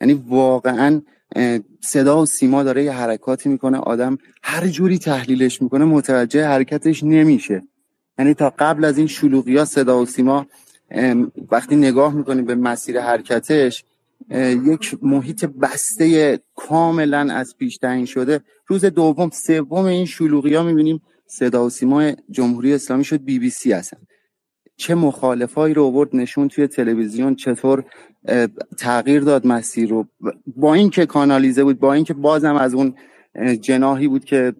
یعنی 0.00 0.12
واقعا 0.28 1.02
صدا 1.80 2.22
و 2.22 2.26
سیما 2.26 2.62
داره 2.62 2.84
یه 2.84 2.92
حرکاتی 2.92 3.48
می‌کنه 3.48 3.78
آدم 3.78 4.18
هر 4.42 4.66
جوری 4.66 4.98
تحلیلش 4.98 5.62
می‌کنه 5.62 5.84
متوجه 5.84 6.46
حرکتش 6.46 7.04
نمیشه. 7.04 7.62
یعنی 8.18 8.34
تا 8.34 8.54
قبل 8.58 8.84
از 8.84 8.98
این 8.98 9.06
شلوغی 9.06 9.56
ها 9.56 9.64
صدا 9.64 10.02
و 10.02 10.06
سیما 10.06 10.46
وقتی 11.50 11.76
نگاه 11.76 12.14
می‌کنیم 12.14 12.44
به 12.44 12.54
مسیر 12.54 13.00
حرکتش 13.00 13.84
یک 14.64 14.98
محیط 15.02 15.44
بسته 15.44 16.38
کاملا 16.56 17.34
از 17.34 17.56
پیش 17.58 17.76
تعیین 17.76 18.06
شده. 18.06 18.40
روز 18.66 18.84
دوم 18.84 19.30
سوم 19.30 19.84
این 19.84 20.06
شلوغی 20.06 20.54
ها 20.54 20.62
می‌بینیم 20.62 21.02
صدا 21.26 21.66
و 21.66 21.70
سیما 21.70 22.12
جمهوری 22.30 22.74
اسلامی 22.74 23.04
شد 23.04 23.24
بی 23.24 23.38
بی 23.38 23.50
سی 23.50 23.72
هستن. 23.72 23.96
چه 24.76 24.94
مخالفایی 24.94 25.74
رو 25.74 25.84
آورد 25.84 26.16
نشون 26.16 26.48
توی 26.48 26.66
تلویزیون 26.66 27.34
چطور 27.34 27.84
تغییر 28.78 29.20
داد 29.20 29.46
مسیر 29.46 29.88
رو. 29.88 30.06
با 30.56 30.74
اینکه 30.74 31.06
کانالیزه 31.06 31.64
بود 31.64 31.80
با 31.80 31.92
اینکه 31.92 32.14
بازم 32.14 32.56
از 32.56 32.74
اون 32.74 32.94
جناهی 33.60 34.08
بود 34.08 34.24
که 34.24 34.52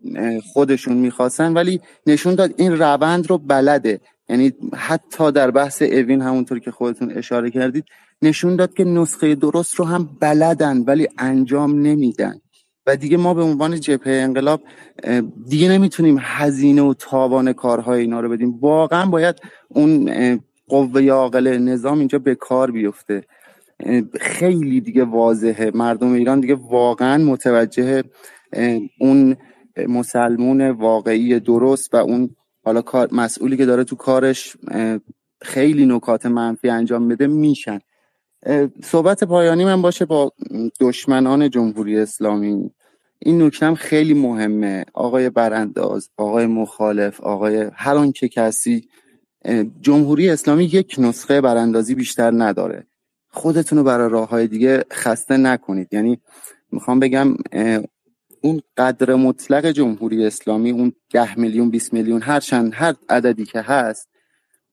خودشون 0.52 0.96
می‌خواستن 0.96 1.52
ولی 1.52 1.80
نشون 2.06 2.34
داد 2.34 2.54
این 2.56 2.78
روند 2.78 3.30
رو 3.30 3.38
بلده. 3.38 4.00
یعنی 4.28 4.52
حتی 4.74 5.32
در 5.32 5.50
بحث 5.50 5.82
اوین 5.82 6.22
همونطور 6.22 6.58
که 6.58 6.70
خودتون 6.70 7.12
اشاره 7.12 7.50
کردید 7.50 7.84
نشون 8.22 8.56
داد 8.56 8.74
که 8.74 8.84
نسخه 8.84 9.34
درست 9.34 9.74
رو 9.74 9.84
هم 9.84 10.08
بلدن 10.20 10.78
ولی 10.78 11.08
انجام 11.18 11.80
نمیدن. 11.80 12.40
و 12.86 12.96
دیگه 12.96 13.16
ما 13.16 13.34
به 13.34 13.42
عنوان 13.42 13.80
جبهه 13.80 14.12
انقلاب 14.12 14.60
دیگه 15.48 15.68
نمی‌تونیم 15.68 16.18
هزینه 16.20 16.82
و 16.82 16.94
تاوان 16.98 17.52
کارهای 17.52 18.00
اینا 18.00 18.20
رو 18.20 18.28
بدیم. 18.28 18.58
واقعا 18.60 19.06
باید 19.06 19.36
اون 19.68 20.10
قوه 20.68 21.08
عاقل 21.08 21.58
نظام 21.58 21.98
اینجا 21.98 22.18
به 22.18 22.34
کار 22.34 22.70
بیفته. 22.70 23.24
خیلی 24.20 24.80
دیگه 24.80 25.04
واضحه. 25.04 25.70
مردم 25.74 26.12
ایران 26.12 26.40
دیگه 26.40 26.54
واقعا 26.54 27.24
متوجه 27.24 28.02
اون 29.00 29.36
مسلمون 29.88 30.70
واقعی 30.70 31.40
درست 31.40 31.94
و 31.94 31.96
اون 31.96 32.36
حالا 32.64 32.82
کار 32.82 33.08
مسئولی 33.12 33.56
که 33.56 33.66
داره 33.66 33.84
تو 33.84 33.96
کارش 33.96 34.56
خیلی 35.42 35.86
نکات 35.86 36.26
منفی 36.26 36.68
انجام 36.68 37.08
بده 37.08 37.26
میشن. 37.26 37.78
صحبت 38.84 39.24
پایانی 39.24 39.64
من 39.64 39.82
باشه 39.82 40.04
با 40.04 40.32
دشمنان 40.80 41.50
جمهوری 41.50 41.98
اسلامی. 41.98 42.70
این 43.18 43.42
نکتم 43.42 43.74
خیلی 43.74 44.14
مهمه. 44.14 44.84
آقای 44.94 45.30
برانداز 45.30 46.10
آقای 46.16 46.46
مخالف 46.46 47.20
آقای 47.20 47.70
هر 47.74 48.10
که 48.10 48.28
کسی 48.28 48.88
جمهوری 49.80 50.30
اسلامی 50.30 50.64
یک 50.64 50.94
نسخه 50.98 51.40
براندازی 51.40 51.94
بیشتر 51.94 52.30
نداره. 52.30 52.86
خودتون 53.38 53.78
رو 53.78 53.84
برای 53.84 54.10
راه 54.10 54.28
های 54.28 54.46
دیگه 54.46 54.84
خسته 54.92 55.36
نکنید. 55.36 55.94
یعنی 55.94 56.20
می‌خوام 56.72 57.00
بگم 57.00 57.34
اون 58.40 58.60
قدر 58.76 59.14
مطلق 59.14 59.66
جمهوری 59.66 60.26
اسلامی 60.26 60.70
اون 60.70 60.92
ده 61.10 61.38
میلیون 61.38 61.70
20 61.70 61.92
میلیون 61.92 62.22
هر 62.22 62.40
چند 62.40 62.72
هر 62.74 62.94
عددی 63.08 63.44
که 63.44 63.60
هست 63.60 64.08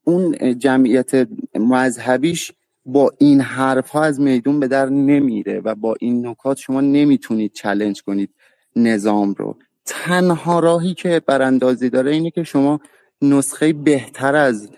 اون 0.03 0.58
جمعیت 0.60 1.27
مذهبیش 1.56 2.52
با 2.85 3.11
این 3.18 3.42
حرف 3.42 3.90
ها 3.90 4.03
از 4.03 4.19
میدون 4.19 4.60
به 4.60 4.68
در 4.68 4.90
نمیره 4.90 5.60
و 5.60 5.76
با 5.76 5.95
این 6.00 6.27
نکات 6.27 6.58
شما 6.58 6.82
نمی‌تونید 6.82 7.53
چلنج 7.53 8.02
کنید 8.02 8.30
نظام 8.76 9.34
رو. 9.34 9.58
تنها 9.85 10.60
راهی 10.60 10.94
که 10.94 11.22
براندازی 11.26 11.90
داره 11.90 12.11
اینه 12.11 12.32
که 12.32 12.44
شما 12.44 12.80
نسخه 13.22 13.74
بهتر 13.74 14.35
از 14.35 14.69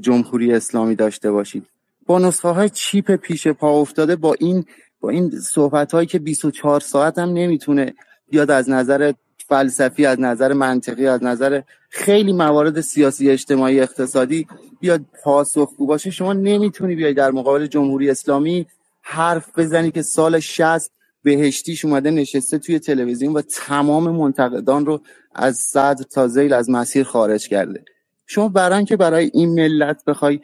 جمهوری 0.00 0.52
اسلامی 0.52 0.94
داشته 0.94 1.30
باشید. 1.32 1.71
نسخه 2.18 2.48
های 2.48 2.70
چیپ 2.70 3.16
پیش 3.16 3.48
پا 3.48 3.80
افتاده 3.80 4.16
با 4.16 4.34
این 4.40 4.64
با 5.00 5.10
این 5.10 5.30
صحبت 5.30 5.92
هایی 5.92 6.06
که 6.06 6.18
24 6.18 6.80
ساعت 6.80 7.18
هم 7.18 7.28
نمی‌تونه 7.28 7.94
بیاد 8.30 8.50
از 8.50 8.70
نظر 8.70 9.12
فلسفی 9.48 10.06
از 10.06 10.20
نظر 10.20 10.52
منطقی 10.52 11.06
از 11.06 11.22
نظر 11.22 11.62
خیلی 11.90 12.32
موارد 12.32 12.80
سیاسی 12.80 13.30
اجتماعی 13.30 13.80
اقتصادی 13.80 14.46
بیاد 14.80 15.00
پاسخگو 15.24 15.86
باشه. 15.86 16.10
شما 16.10 16.32
نمی‌تونی 16.32 16.94
بیای 16.94 17.14
در 17.14 17.30
مقابل 17.30 17.66
جمهوری 17.66 18.10
اسلامی 18.10 18.66
حرف 19.02 19.58
بزنی 19.58 19.90
که 19.90 20.02
سال 20.02 20.40
60 20.40 20.90
بهشتیش 21.22 21.84
اومده 21.84 22.10
نشسته 22.10 22.58
توی 22.58 22.78
تلویزیون 22.78 23.32
و 23.32 23.42
تمام 23.42 24.10
منتقدان 24.10 24.86
رو 24.86 25.00
از 25.34 25.56
صدر 25.56 26.04
تا 26.04 26.28
زیل 26.28 26.52
از 26.52 26.70
مسیر 26.70 27.04
خارج 27.04 27.48
کرده. 27.48 27.84
شما 28.26 28.48
بران 28.48 28.84
که 28.84 28.96
برای 28.96 29.30
این 29.34 29.54
ملت 29.54 30.04
بخوای 30.04 30.40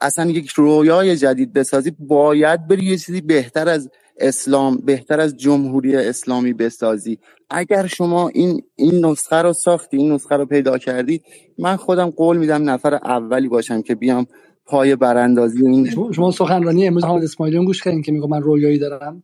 اصلا 0.00 0.30
یک 0.30 0.50
رویای 0.50 1.16
جدید 1.16 1.52
بسازی 1.52 1.92
باید 1.98 2.68
بری 2.68 2.84
یه 2.84 2.96
چیزی 2.96 3.20
بهتر 3.20 3.68
از 3.68 3.90
اسلام 4.20 4.76
بهتر 4.76 5.20
از 5.20 5.36
جمهوری 5.36 5.96
اسلامی 5.96 6.52
بسازی. 6.52 7.18
اگر 7.50 7.86
شما 7.86 8.28
این 8.28 8.62
این 8.76 9.06
نسخه 9.06 9.36
رو 9.36 9.52
ساختی 9.52 9.96
این 9.96 10.12
نسخه 10.12 10.36
رو 10.36 10.46
پیدا 10.46 10.78
کردی 10.78 11.22
من 11.58 11.76
خودم 11.76 12.10
قول 12.10 12.36
میدم 12.36 12.70
نفر 12.70 12.94
اولی 12.94 13.48
باشم 13.48 13.82
که 13.82 13.94
بیام 13.94 14.26
پای 14.66 14.96
براندازی 14.96 15.66
این. 15.66 15.90
شما 16.12 16.30
سخنرانی 16.30 16.86
امروز 16.86 17.04
حامد 17.04 17.22
اسماعیلیون 17.22 17.64
گوش 17.64 17.82
کردین 17.82 18.02
که 18.02 18.12
میگه 18.12 18.26
من 18.26 18.42
رویایی 18.42 18.78
دارم؟ 18.78 19.22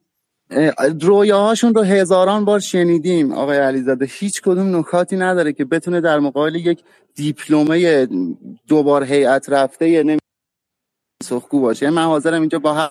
رویاهاشون 1.00 1.74
رو 1.74 1.82
هزاران 1.82 2.44
بار 2.44 2.60
شنیدیم 2.60 3.32
آقای 3.32 3.58
علیزاده. 3.58 4.06
هیچ 4.08 4.42
کدوم 4.42 4.76
نکاتی 4.76 5.16
نداره 5.16 5.52
که 5.52 5.64
بتونه 5.64 6.00
در 6.00 6.18
مقابل 6.18 6.54
یک 6.54 6.82
دیپلمه 7.14 8.08
دوبار 8.68 9.04
هیئت 9.04 9.48
رفته 9.48 10.02
نمی 10.02 10.18
سخگو 11.22 11.60
باشه. 11.60 11.90
من 11.90 12.04
حاضرم 12.04 12.40
اینجا 12.40 12.58
با 12.58 12.74
هر 12.74 12.90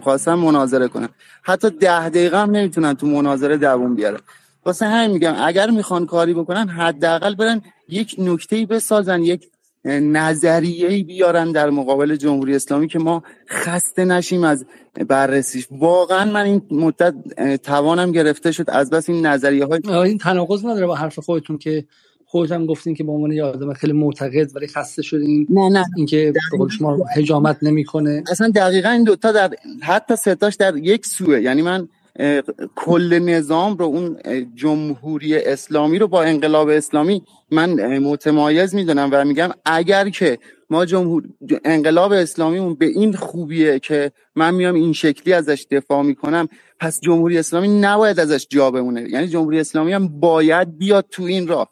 خواستم 0.00 0.34
مناظره 0.34 0.88
کنم. 0.88 1.08
حتی 1.42 1.70
ده 1.70 2.08
دقیقه 2.08 2.38
هم 2.38 2.50
نمی‌تونن 2.50 2.94
تو 2.94 3.06
مناظره 3.06 3.56
دووم 3.56 3.94
بیاره 3.94 4.18
واسه 4.64 4.86
همین 4.86 5.10
میگم 5.10 5.34
اگر 5.38 5.70
می‌خوان 5.70 6.06
کاری 6.06 6.34
بکنن 6.34 6.68
حداقل 6.68 7.34
برن 7.34 7.62
یک 7.88 8.14
نکته 8.18 8.66
بسازن 8.66 9.22
یک 9.22 9.50
نظریه 9.84 11.04
بیارن 11.04 11.52
در 11.52 11.70
مقابل 11.70 12.16
جمهوری 12.16 12.56
اسلامی 12.56 12.88
که 12.88 12.98
ما 12.98 13.22
خسته 13.48 14.04
نشیم 14.04 14.44
از 14.44 14.66
بررسیش. 15.08 15.66
واقعا 15.70 16.24
من 16.24 16.44
این 16.44 16.62
مدت 16.70 17.14
توانم 17.62 18.12
گرفته 18.12 18.52
شد 18.52 18.70
از 18.70 18.90
بس 18.90 19.08
این 19.08 19.26
نظریه 19.26 19.64
های 19.64 19.80
این 20.08 20.18
تناقض 20.18 20.64
نداره 20.64 20.86
با 20.86 20.94
حرف 20.94 21.18
خودتون 21.18 21.58
که 21.58 21.84
خودتون 22.28 22.66
گفتین 22.66 22.94
که 22.94 23.04
به 23.04 23.12
عنوان 23.12 23.32
یه 23.32 23.44
آدم 23.44 23.72
خیلی 23.72 23.92
معتقد 23.92 24.56
ولی 24.56 24.66
خسته 24.66 25.02
شدین. 25.02 25.46
نه 25.50 25.68
نه 25.68 25.84
اینکه 25.96 26.32
به 26.58 26.68
شما 26.78 26.98
حجامت 27.16 27.58
نمی‌کنه. 27.62 28.24
اصلا 28.30 28.48
دقیقا 28.54 28.88
این 28.88 29.04
دوتا 29.04 29.32
در 29.32 29.50
حتی 29.82 30.16
ستاش 30.16 30.54
در 30.54 30.76
یک 30.76 31.06
سوه 31.06 31.40
یعنی 31.40 31.62
من 31.62 31.88
کل 32.76 33.18
نظام 33.18 33.76
رو 33.76 33.84
اون 33.84 34.16
جمهوری 34.54 35.36
اسلامی 35.36 35.98
رو 35.98 36.08
با 36.08 36.22
انقلاب 36.22 36.68
اسلامی 36.68 37.22
من 37.50 37.98
متمایز 37.98 38.74
می‌دونم 38.74 39.08
و 39.12 39.24
میگم 39.24 39.50
اگر 39.64 40.08
که 40.08 40.38
ما 40.70 40.84
جمهور 40.84 41.22
انقلاب 41.64 42.12
اسلامی 42.12 42.74
به 42.74 42.86
این 42.86 43.12
خوبیه 43.12 43.78
که 43.78 44.12
من 44.36 44.54
میام 44.54 44.74
این 44.74 44.92
شکلی 44.92 45.32
ازش 45.32 45.66
دفاع 45.70 46.02
می‌کنم 46.02 46.48
پس 46.80 47.00
جمهوری 47.00 47.38
اسلامی 47.38 47.68
نباید 47.80 48.20
ازش 48.20 48.46
جا 48.50 48.70
بمونه. 48.70 49.08
یعنی 49.10 49.28
جمهوری 49.28 49.60
اسلامی 49.60 49.92
هم 49.92 50.20
باید 50.20 50.78
بیاد 50.78 51.06
تو 51.10 51.22
این 51.22 51.48
راه. 51.48 51.70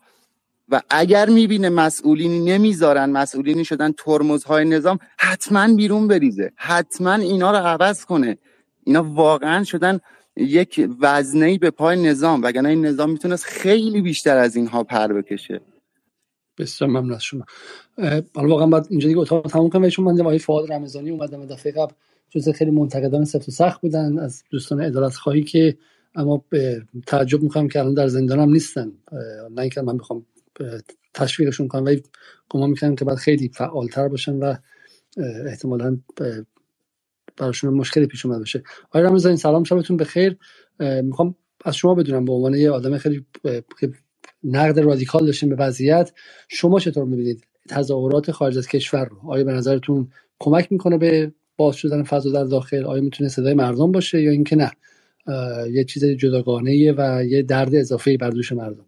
و 0.74 0.80
اگر 0.90 1.28
می‌بینه 1.28 1.68
مسئولینی 1.68 2.40
نمی‌ذارن 2.40 3.10
مسئولینی 3.10 3.64
شدن 3.64 3.92
ترمزهای 3.92 4.64
نظام 4.64 4.98
حتما 5.18 5.74
بیرون 5.74 6.08
بریزه. 6.08 6.52
حتما 6.56 7.14
اینا 7.14 7.50
رو 7.50 7.56
عوض 7.56 8.04
کنه. 8.04 8.38
اینا 8.84 9.02
واقعا 9.02 9.64
شدن 9.64 10.00
یک 10.36 10.88
وزنه 11.00 11.58
به 11.58 11.70
پای 11.70 12.02
نظام 12.02 12.42
وگرنه 12.42 12.68
این 12.68 12.86
نظام 12.86 13.10
می‌تونست 13.10 13.44
خیلی 13.44 14.00
بیشتر 14.02 14.36
از 14.36 14.56
اینها 14.56 14.84
پر 14.84 15.12
بکشه. 15.12 15.60
بسیار 16.58 16.90
ممنون 16.90 17.12
از 17.12 17.24
شما. 17.24 17.44
حالا 18.34 18.48
واقعا 18.48 18.66
بعد 18.66 18.86
اینجا 18.90 19.08
دیگه 19.08 19.20
اتاق 19.20 19.46
تموم 19.46 19.70
کنم. 19.70 19.88
چون 19.88 20.04
من 20.04 20.20
آقای 20.20 20.38
فؤاد 20.38 20.72
رمضانی 20.72 21.10
اومدم 21.10 21.46
دفعه 21.46 21.72
قبل 21.72 21.92
جزء 22.30 22.52
خیلی 22.52 22.70
منتقدان 22.70 23.24
سفت 23.24 23.48
و 23.48 23.52
سخت 23.52 23.80
بودن 23.80 24.18
از 24.18 24.42
دوستان 24.50 24.80
ادالت 24.80 25.14
خواهی 25.14 25.42
که 25.42 25.76
اما 26.14 26.44
تعجب 27.06 27.42
می‌کنم 27.42 27.68
که 27.68 27.78
الان 27.78 27.94
در 27.94 28.08
زندان 28.08 28.40
هم 28.40 28.50
نیستن 28.50 28.92
نه 29.50 29.60
اینکه 29.60 29.82
من 29.82 29.96
بخوام 29.96 30.26
تشویقشون 31.14 31.68
کنم 31.68 31.84
ولی 31.84 32.02
گمان 32.48 32.70
می‌کنم 32.70 32.96
که 32.96 33.04
بعد 33.04 33.16
خیلی 33.16 33.48
فعالتر 33.48 34.08
باشن 34.08 34.34
و 34.34 34.54
احتمالا 35.46 35.98
براشون 37.36 37.74
مشکلی 37.74 38.06
پیش 38.06 38.26
اومده 38.26 38.38
باشه. 38.38 38.62
آقای 38.84 39.02
رمضانی 39.02 39.36
سلام 39.36 39.64
شبتون 39.64 39.96
بخیر. 39.96 40.36
می‌خوام 40.80 41.34
از 41.64 41.76
شما 41.76 41.94
بدونم 41.94 42.24
به 42.24 42.32
عنوان 42.32 42.54
یه 42.54 42.70
آدم 42.70 42.98
خیلی 42.98 43.26
نقد 44.44 44.78
رادیکال 44.78 45.26
داشتیم 45.26 45.48
به 45.48 45.56
وضعیت 45.56 46.12
شما 46.48 46.80
چطور 46.80 47.04
می‌بینید 47.04 47.46
تظاهرات 47.68 48.30
خارج 48.30 48.58
از 48.58 48.68
کشور 48.68 49.04
رو؟ 49.04 49.30
آیا 49.30 49.44
به 49.44 49.52
نظرتون 49.52 50.08
کمک 50.38 50.72
می‌کنه 50.72 50.98
به 50.98 51.32
باز 51.56 51.76
شدن 51.76 52.02
فضا 52.02 52.30
در 52.30 52.44
داخل؟ 52.44 52.84
آیا 52.84 53.02
می‌تونه 53.02 53.28
صدای 53.28 53.54
مردم 53.54 53.92
باشه 53.92 54.22
یا 54.22 54.30
اینکه 54.30 54.56
نه؟ 54.56 54.70
یه 55.70 55.84
چیز 55.84 56.04
جداگانه 56.04 56.92
و 56.92 57.24
یه 57.24 57.42
درد 57.42 57.74
اضافه 57.74 58.16
بر 58.16 58.30
دوش 58.30 58.52
مردم. 58.52 58.86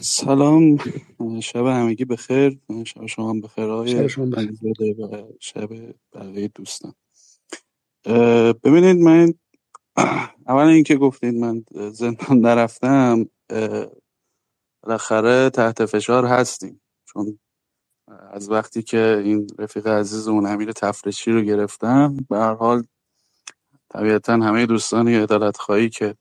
سلام 0.00 0.78
شب 1.42 1.66
همگی 1.66 2.06
بخیر. 2.06 2.60
شب 2.86 3.06
شما 3.06 3.30
هم 3.30 3.40
بخیر 3.42 3.64
آقای 3.64 3.90
شب 3.90 4.06
شما 4.06 4.26
بخیر. 4.26 4.56
شب 5.40 5.70
بقیه 6.14 6.48
دوستان. 6.48 6.94
ببینید 8.64 8.96
من 8.96 9.34
اول 10.48 10.66
اینکه 10.68 10.96
گفتید 10.96 11.34
من 11.34 11.64
زندان 11.92 12.40
نرفتم 12.40 13.26
بالاخره 14.84 15.50
تحت 15.50 15.86
فشار 15.86 16.26
هستیم. 16.26 16.80
چون 17.06 17.38
از 18.32 18.50
وقتی 18.50 18.82
که 18.82 19.22
این 19.24 19.48
رفیق 19.58 19.86
عزیزمون 19.86 20.46
امیر 20.46 20.72
تفرشی 20.72 21.32
رو 21.32 21.42
گرفتم 21.42 22.16
به 22.30 22.38
هر 22.38 22.54
حال 22.54 22.84
طبیعتا 23.94 24.32
همه 24.34 24.66
دوستانی 24.66 25.14
عدالت 25.16 25.56
خواهی 25.58 25.90
که 25.90 26.16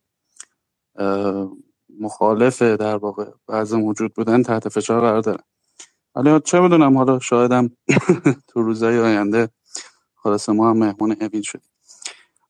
مخالف 1.99 2.61
در 2.61 2.95
واقع. 2.95 3.25
بعض 3.48 3.74
موجود 3.74 4.14
بودن 4.14 4.43
تحت 4.43 4.69
فشار 4.69 5.01
قرار 5.01 5.22
دارن. 5.22 5.43
ولی 6.15 6.40
چه 6.40 6.61
بدونم 6.61 6.98
حالا 6.98 7.19
شایدم 7.19 7.69
تو 8.48 8.61
روزهای 8.61 8.99
آینده 8.99 9.49
خلاص 10.15 10.49
ما 10.49 10.69
هم 10.69 10.77
مهمون 10.77 11.15
اوین 11.22 11.41
شدیم. 11.41 11.72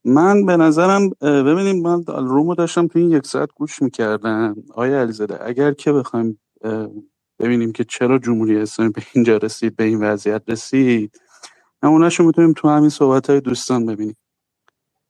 من 0.06 0.46
به 0.46 0.58
نظرم 0.58 1.10
ببینیم 1.22 1.82
من 1.82 2.04
رومو 2.08 2.56
داشتم 2.56 2.88
تو 2.88 3.00
این 3.00 3.12
یک 3.12 3.28
ساعت 3.28 3.50
گوش 3.56 3.82
می‌کردم. 3.82 4.56
آیا 4.74 5.02
علیزاده 5.02 5.46
اگر 5.46 5.74
که 5.74 5.92
بخوایم 5.92 6.40
ببینیم 7.40 7.72
که 7.72 7.84
چرا 7.84 8.18
جمهوری 8.20 8.58
اسلامی 8.58 8.92
به 8.92 9.02
اینجا 9.14 9.38
رسید 9.38 9.76
به 9.76 9.84
این 9.84 10.04
وضعیت 10.04 10.44
رسید 10.48 11.20
نمونهشو 11.84 12.24
می‌تونیم 12.24 12.54
تو 12.54 12.70
همین 12.70 12.90
صحبت 12.90 13.30
های 13.30 13.42
دوستان 13.42 13.86
ببینیم. 13.86 14.18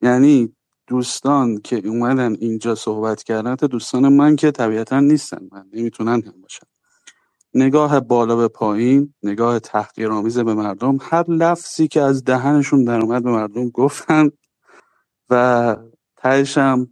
یعنی 0.01 0.54
دوستان 0.87 1.57
که 1.57 1.87
اومدن 1.87 2.35
اینجا 2.39 2.75
صحبت 2.75 3.23
کردن 3.23 3.55
تا 3.55 3.67
دوستان 3.67 4.07
من 4.07 4.35
که 4.35 4.51
طبیعتا 4.51 4.99
نیستن 4.99 5.47
من 5.51 5.65
نمی‌تونن 5.73 6.21
هم 6.21 6.41
باشن. 6.41 6.67
نگاه 7.53 7.99
بالا 7.99 8.35
به 8.35 8.47
پایین 8.47 9.13
نگاه 9.23 9.59
تحقیرآمیز 9.59 10.39
به 10.39 10.53
مردم 10.53 10.97
هر 11.01 11.31
لفظی 11.31 11.87
که 11.87 12.01
از 12.01 12.23
دهنشون 12.23 12.83
در 12.83 13.01
اومد 13.01 13.23
به 13.23 13.31
مردم 13.31 13.69
گفتن. 13.69 14.29
و 15.29 15.75
تهش 16.17 16.57
هم 16.57 16.87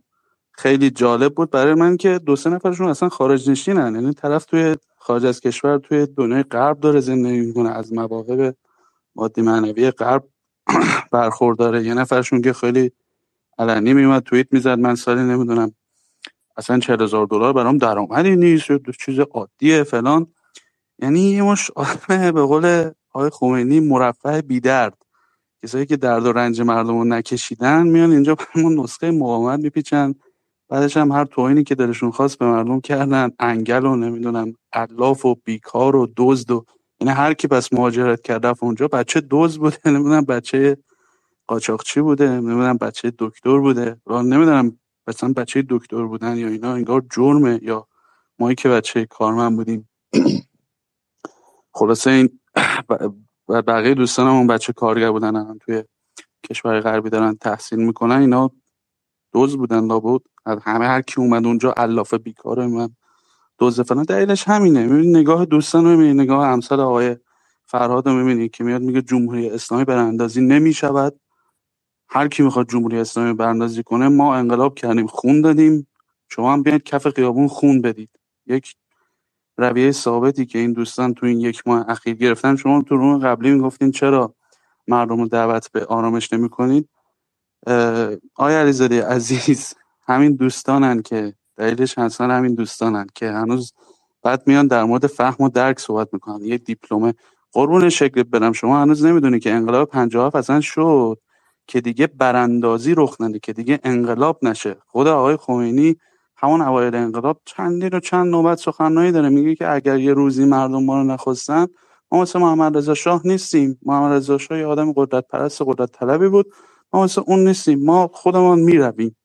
خیلی 0.51 0.89
جالب 0.89 1.35
بود 1.35 1.49
برای 1.51 1.73
من 1.73 1.97
که 1.97 2.19
دو 2.19 2.35
سه 2.35 2.49
نفرشون 2.49 2.87
اصلا 2.87 3.09
خارج 3.09 3.49
نشینن 3.49 3.95
یعنی 3.95 4.13
طرف 4.13 4.45
توی 4.45 4.75
خارج 4.97 5.25
از 5.25 5.39
کشور 5.39 5.77
توی 5.77 6.05
دنیای 6.17 6.43
غرب 6.43 6.79
داره 6.79 6.99
زندگی 6.99 7.39
می‌کنه. 7.39 7.69
از 7.69 7.93
مواقع 7.93 8.51
مادی 9.15 9.41
معنوی 9.41 9.91
غرب 9.91 10.23
برخورداره. 11.11 11.83
یه 11.83 11.93
نفرشون 11.93 12.41
که 12.41 12.53
خیلی 12.53 12.91
علنی 13.59 13.93
میومد 13.93 14.23
توییت 14.23 14.47
می‌زد 14.51 14.79
من 14.79 14.95
سالی 14.95 15.21
نمی‌دونم. 15.21 15.75
اصلا 16.57 16.79
چهل 16.79 17.01
هزار 17.01 17.25
دلار 17.25 17.53
برام 17.53 17.77
درآمدی 17.77 18.35
نیست 18.35 18.67
چیز 19.05 19.19
عادیه 19.19 19.83
فلان. 19.83 20.27
یعنی 20.99 21.19
یه 21.19 21.43
مش 21.43 21.71
آدم 21.71 22.31
به 22.31 22.41
قول 22.41 22.91
آقای 23.13 23.29
خمینی 23.29 23.79
مرفه 23.79 24.41
بیدرد. 24.41 24.97
کسایی 25.63 25.85
که 25.85 25.97
درد 25.97 26.25
و 26.25 26.33
رنج 26.33 26.61
مردم 26.61 26.97
رو 26.97 27.03
نکشیدن 27.03 27.87
میان 27.87 28.11
اینجا 28.11 28.35
برامون 28.35 28.79
نسخه 28.79 29.11
مقاومت 29.11 29.59
میپیچن. 29.59 30.15
بعدش 30.69 30.97
هم 30.97 31.11
هر 31.11 31.25
توهینی 31.25 31.63
که 31.63 31.75
دلشون 31.75 32.11
خواست 32.11 32.37
به 32.39 32.45
مردم 32.45 32.81
کردن 32.81 33.31
انگل 33.39 33.85
و 33.85 33.95
نمی‌دونم 33.95 34.53
علاف 34.73 35.25
و 35.25 35.35
بیکار 35.45 35.95
و 35.95 36.13
دزد 36.17 36.51
و 36.51 36.65
یعنی 36.99 37.13
هر 37.13 37.33
کی 37.33 37.47
پس 37.47 37.73
مهاجرت 37.73 38.21
کرده 38.21 38.53
اونجا 38.61 38.87
بچه 38.87 39.21
دوز 39.21 39.59
بوده 39.59 39.77
نمی‌دونم 39.85 40.25
بچه 40.25 40.77
قاچاقچی 41.47 42.01
بوده 42.01 42.29
نمی‌دونم 42.29 42.77
بچه 42.77 43.13
دکتر 43.19 43.59
بوده 43.59 44.01
نمی‌دونم 44.09 44.79
مثلا 45.07 45.33
بچه 45.33 45.65
دکتر 45.69 46.03
بودن 46.05 46.37
یا 46.37 46.47
اینا 46.47 46.73
انگار 46.73 47.05
جرمه 47.11 47.59
یا 47.63 47.87
مایی 48.39 48.55
که 48.55 48.69
بچه 48.69 49.05
کارمند 49.05 49.55
بودیم. 49.55 49.89
خلاصه 51.73 52.11
این 52.11 52.39
و 53.49 53.61
بقیه 53.61 53.93
دوستانم 53.93 54.29
اون 54.35 54.47
بچه 54.47 54.73
کارگر 54.73 55.11
بودن 55.11 55.35
هم 55.35 55.57
توی 55.61 55.83
کشور 56.49 56.81
غربی 56.81 57.09
دارن 57.09 57.35
تحصیل 57.35 57.79
می‌کنن 57.79 58.15
اینا 58.15 58.51
دوز 59.33 59.57
بودن 59.57 59.87
لابد. 59.87 60.21
همه 60.63 60.87
هر 60.87 61.01
کی 61.01 61.21
اومد 61.21 61.45
اونجا 61.45 61.73
علافه 61.77 62.17
بیکاره 62.17 62.67
من 62.67 62.89
دوز 63.59 63.81
فلان. 63.81 64.03
دلیلش 64.03 64.47
همینه. 64.47 64.87
می‌بینی 64.87 65.19
نگاه 65.19 65.45
دوستان 65.45 65.85
می‌بینی 65.85 66.13
نگاه 66.13 66.47
امثال 66.47 66.79
آقای 66.79 67.17
فرهاد 67.65 68.07
رو 68.07 68.15
می‌بینی 68.15 68.49
که 68.49 68.63
میاد 68.63 68.81
میگه 68.81 69.01
جمهوری 69.01 69.49
اسلامی 69.49 69.85
براندازی 69.85 70.41
نمی‌شود. 70.41 71.19
هر 72.15 72.27
کی 72.27 72.43
می‌خواد 72.43 72.69
جمهوری 72.69 72.99
اسلامی 72.99 73.33
براندازی 73.33 73.83
کنه 73.83 74.07
ما 74.09 74.35
انقلاب 74.35 74.75
کردیم 74.75 75.07
خون 75.07 75.41
دادیم. 75.41 75.87
شما 76.29 76.53
هم 76.53 76.63
بیاید 76.63 76.83
کف 76.83 77.07
خیابون 77.07 77.47
خون 77.47 77.81
بدید. 77.81 78.09
یک 78.47 78.75
رویه 79.57 79.91
ثابتی 79.91 80.45
که 80.45 80.59
این 80.59 80.73
دوستان 80.73 81.13
تو 81.13 81.25
این 81.25 81.39
یک 81.39 81.67
ماه 81.67 81.89
اخیر 81.89 82.15
گرفتن. 82.15 82.55
شما 82.55 82.81
تو 82.81 82.97
روم 82.97 83.19
قبلی 83.19 83.51
می‌گفتین 83.51 83.91
چرا 83.91 84.35
مردم 84.87 85.17
رو 85.17 85.27
دعوت 85.27 85.71
به 85.71 85.85
آرامش 85.85 86.33
نمی‌کنید؟ 86.33 86.89
آیا 88.35 88.59
علیزاده 88.59 89.05
عزیز 89.05 89.73
همین 90.07 90.35
دوستانن 90.35 91.01
که 91.01 91.33
دلیلش 91.57 91.97
اصلا 91.97 92.33
همین 92.33 92.55
دوستانن 92.55 93.07
که 93.15 93.31
هنوز 93.31 93.73
بعد 94.23 94.43
میان 94.47 94.67
در 94.67 94.83
مورد 94.83 95.07
فهم 95.07 95.45
و 95.45 95.49
درک 95.49 95.79
صحبت 95.79 96.09
می‌کنن. 96.13 96.45
یه 96.45 96.57
دیپلمه 96.57 97.13
قربون 97.51 97.89
شکل 97.89 98.23
برم. 98.23 98.51
شما 98.51 98.81
هنوز 98.81 99.05
نمی‌دونی 99.05 99.39
که 99.39 99.53
انقلاب 99.53 99.89
57 99.89 100.35
اصلا 100.35 100.61
شد. 100.61 101.17
که 101.67 101.81
دیگه 101.81 102.07
براندازی 102.07 102.93
رخ 102.97 103.21
نده 103.21 103.39
که 103.39 103.53
دیگه 103.53 103.79
انقلاب 103.83 104.39
نشه. 104.41 104.75
خود 104.87 105.07
آقای 105.07 105.37
خمینی 105.37 105.95
همون 106.37 106.61
اوایل 106.61 106.95
انقلاب 106.95 107.41
چندی 107.45 107.89
و 107.89 107.99
چند 107.99 108.27
نوبت 108.27 108.57
سخنرانی 108.57 109.11
داره. 109.11 109.29
میگه 109.29 109.55
که 109.55 109.73
اگر 109.73 109.99
یه 109.99 110.13
روزی 110.13 110.45
مردم 110.45 110.83
ما 110.83 111.01
رو 111.01 111.03
نخواستن 111.03 111.67
ما 112.11 112.21
مثل 112.21 112.39
محمد 112.39 112.77
رضا 112.77 112.93
شاه 112.93 113.21
نیستیم. 113.27 113.79
محمد 113.85 114.11
رضا 114.11 114.37
شاه 114.37 114.59
یه 114.59 114.65
آدم 114.65 114.93
قدرت 114.95 115.27
پرست 115.27 115.61
قدرت 115.61 115.91
طلبی 115.91 116.27
بود. 116.27 116.53
ما 116.93 117.03
مثل 117.03 117.21
اون 117.27 117.47
نیستیم. 117.47 117.85
ما 117.85 118.07
خودمان 118.13 118.59
می‌رویم. 118.59 119.15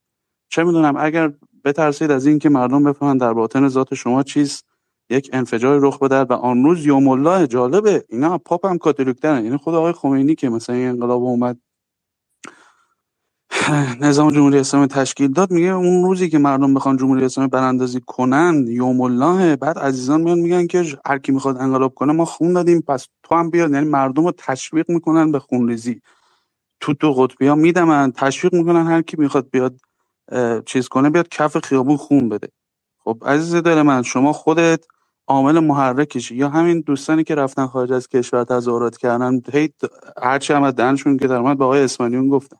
چه 0.48 0.64
می‌دونم 0.64 0.94
اگر 0.98 1.32
بترسید 1.64 2.10
از 2.10 2.26
اینکه 2.26 2.48
مردم 2.48 2.84
بفهمن 2.84 3.18
در 3.18 3.32
باطن 3.32 3.68
ذات 3.68 3.94
شما 3.94 4.22
چیز 4.22 4.62
یک 5.10 5.30
انفجار 5.32 5.80
رخ 5.82 5.98
بده 5.98 6.20
و 6.20 6.32
آن 6.32 6.64
روز 6.64 6.86
یوم 6.86 7.08
الله 7.08 7.46
جالبه. 7.46 8.04
اینا 8.08 8.38
پاپ 8.38 8.66
هم 8.66 8.78
کاتولیک 8.78 9.20
دارن 9.20 9.44
یعنی 9.44 9.56
خود 9.56 9.74
آقای 9.74 9.92
خمینی 9.92 10.34
که 10.34 10.48
مثلا 10.48 10.76
این 10.76 10.88
انقلاب 10.88 11.22
اومد 11.22 11.58
نظام 14.02 14.30
جمهوری 14.32 14.58
اسلامی 14.60 14.88
تشکیل 14.88 15.32
داد. 15.32 15.52
میگه 15.52 15.68
اون 15.68 16.04
روزی 16.04 16.30
که 16.30 16.38
مردم 16.38 16.74
بخوان 16.74 16.98
جمهوری 16.98 17.26
اسلامی 17.26 17.50
براندازی 17.50 18.02
کنن 18.06 18.64
یوم 18.68 19.02
الله 19.02 19.56
بعد 19.56 19.78
عزیزان 19.80 20.22
میان 20.22 20.40
میگن 20.40 20.68
که 20.68 20.84
هر 21.06 21.18
کی 21.18 21.32
می‌خواد 21.32 21.58
انقلاب 21.58 21.94
کنه 21.94 22.14
ما 22.14 22.26
خون 22.26 22.54
دادیم 22.54 22.82
پس 22.82 23.08
تو 23.24 23.36
هم 23.36 23.50
بیاد 23.50 23.72
یعنی 23.72 23.86
مردم 23.88 24.26
رو 24.26 24.32
تشویق 24.38 24.90
می‌کنن 24.90 25.32
به 25.32 25.40
خونریزی. 25.40 26.02
تو 26.80 26.94
تو 26.94 27.12
قطبی 27.12 27.46
ها 27.48 27.56
میدمن 27.56 28.12
تشویق 28.12 28.54
می‌کنن 28.54 28.86
هر 28.86 29.02
کی 29.02 29.16
می‌خواد 29.20 29.50
بیاد 29.52 29.80
چیز 30.66 30.88
کنه 30.88 31.10
بیاد 31.10 31.28
کف 31.28 31.58
خیابون 31.58 31.98
خون 31.98 32.30
بده. 32.30 32.48
خب 33.04 33.22
عزیز 33.26 33.54
دل 33.56 33.82
من 33.82 34.02
شما 34.02 34.34
خودت 34.34 34.84
عامل 35.28 35.60
محرکشی. 35.60 36.36
یا 36.36 36.50
همین 36.50 36.80
دوستانی 36.80 37.24
که 37.24 37.36
رفتن 37.36 37.66
خارج 37.66 37.92
از 37.92 38.08
کشور 38.08 38.44
تظاهرات 38.44 38.98
کردن 38.98 39.40
هی 39.52 39.70
هرچی 40.22 40.52
هم 40.52 40.72
دهنشون 40.72 41.18
که 41.18 41.28
در 41.28 41.42
به 41.54 41.64
آقای 41.64 41.82
اسماعیلیون 41.84 42.28
گفتم 42.30 42.58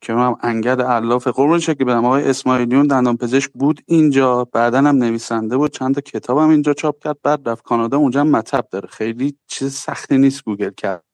که 0.00 0.12
هم 0.12 0.36
انگد 0.40 0.82
علاف 0.82 1.28
قربون 1.28 1.58
شکل 1.58 1.84
بدم 1.84 2.04
آقای 2.04 2.30
اسماعیلیون 2.30 2.86
دندان 2.86 3.16
پزشک 3.16 3.52
بود 3.52 3.80
اینجا. 3.86 4.44
بعدا 4.44 4.78
هم 4.78 4.96
نویسنده 4.96 5.56
بود. 5.56 5.70
چند 5.70 5.94
تا 5.94 6.00
کتاب 6.00 6.38
هم 6.38 6.48
اینجا 6.48 6.74
چاپ 6.74 7.04
کرد. 7.04 7.16
بعد 7.22 7.48
رفت 7.48 7.64
کانادا. 7.64 7.96
اونجا 7.98 8.20
هم 8.20 8.28
مطب 8.28 8.68
داره. 8.70 8.88
خیلی 8.88 9.36
چیز 9.46 9.74
سختی 9.74 10.18
نیست 10.18 10.44
گوگل 10.44 10.70
کرد. 10.70 11.04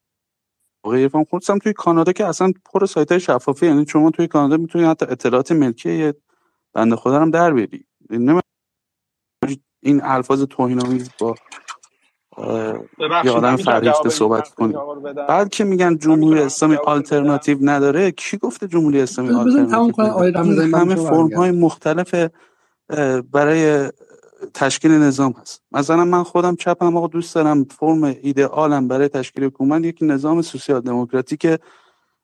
آقای 0.85 1.03
ارفان 1.03 1.25
خودم 1.25 1.59
توی 1.59 1.73
کانادا 1.73 2.13
که 2.13 2.27
اصلا 2.27 2.53
پر 2.65 2.87
سایت 2.87 3.13
های 3.13 3.21
شفافی. 3.21 3.67
یعنی 3.67 3.87
شما 3.87 4.11
توی 4.11 4.27
کانادا 4.27 4.57
می‌تونی 4.57 4.85
حتی 4.85 5.07
اطلاعات 5.09 5.53
ملکی 5.53 6.13
بنده 6.73 6.97
هم 7.05 7.31
در 7.31 7.53
بیاری. 7.53 7.85
این 9.83 10.01
الفاظ 10.05 10.43
توهین‌آمیز 10.43 11.11
با 11.21 11.35
یه 13.25 13.31
آدم 13.31 13.57
فرهیخته 13.57 14.08
صحبت 14.08 14.55
کنیم 14.55 14.78
بعد 15.28 15.49
که 15.49 15.65
میگن 15.65 15.99
جمهوری 15.99 16.41
اسلامی 16.41 16.76
آلترناتیو 16.76 17.58
نداره 17.60 18.10
کی 18.10 18.36
گفته 18.36 18.68
جمهوری 18.68 19.00
اسلامی 19.00 19.34
آلترناتیو؟ 19.34 20.76
همه 20.76 20.94
فرم 20.94 21.33
های 21.33 21.50
مختلف 21.50 22.15
برای 23.33 23.92
تشکیل 24.55 24.91
نظام 24.91 25.34
هست. 25.41 25.62
مثلا 25.73 26.05
من 26.05 26.23
خودم 26.23 26.57
چپم 26.57 26.97
آقا 26.97 27.07
دوست 27.07 27.34
دارم 27.34 27.65
فرم 27.65 28.05
ایدئالم 28.05 28.89
برای 28.89 29.08
تشکیل 29.08 29.44
حکومت 29.44 29.84
یک 29.84 29.99
نظام 30.00 30.42
سوسیال 30.42 30.81
دموکراتیک 30.81 31.47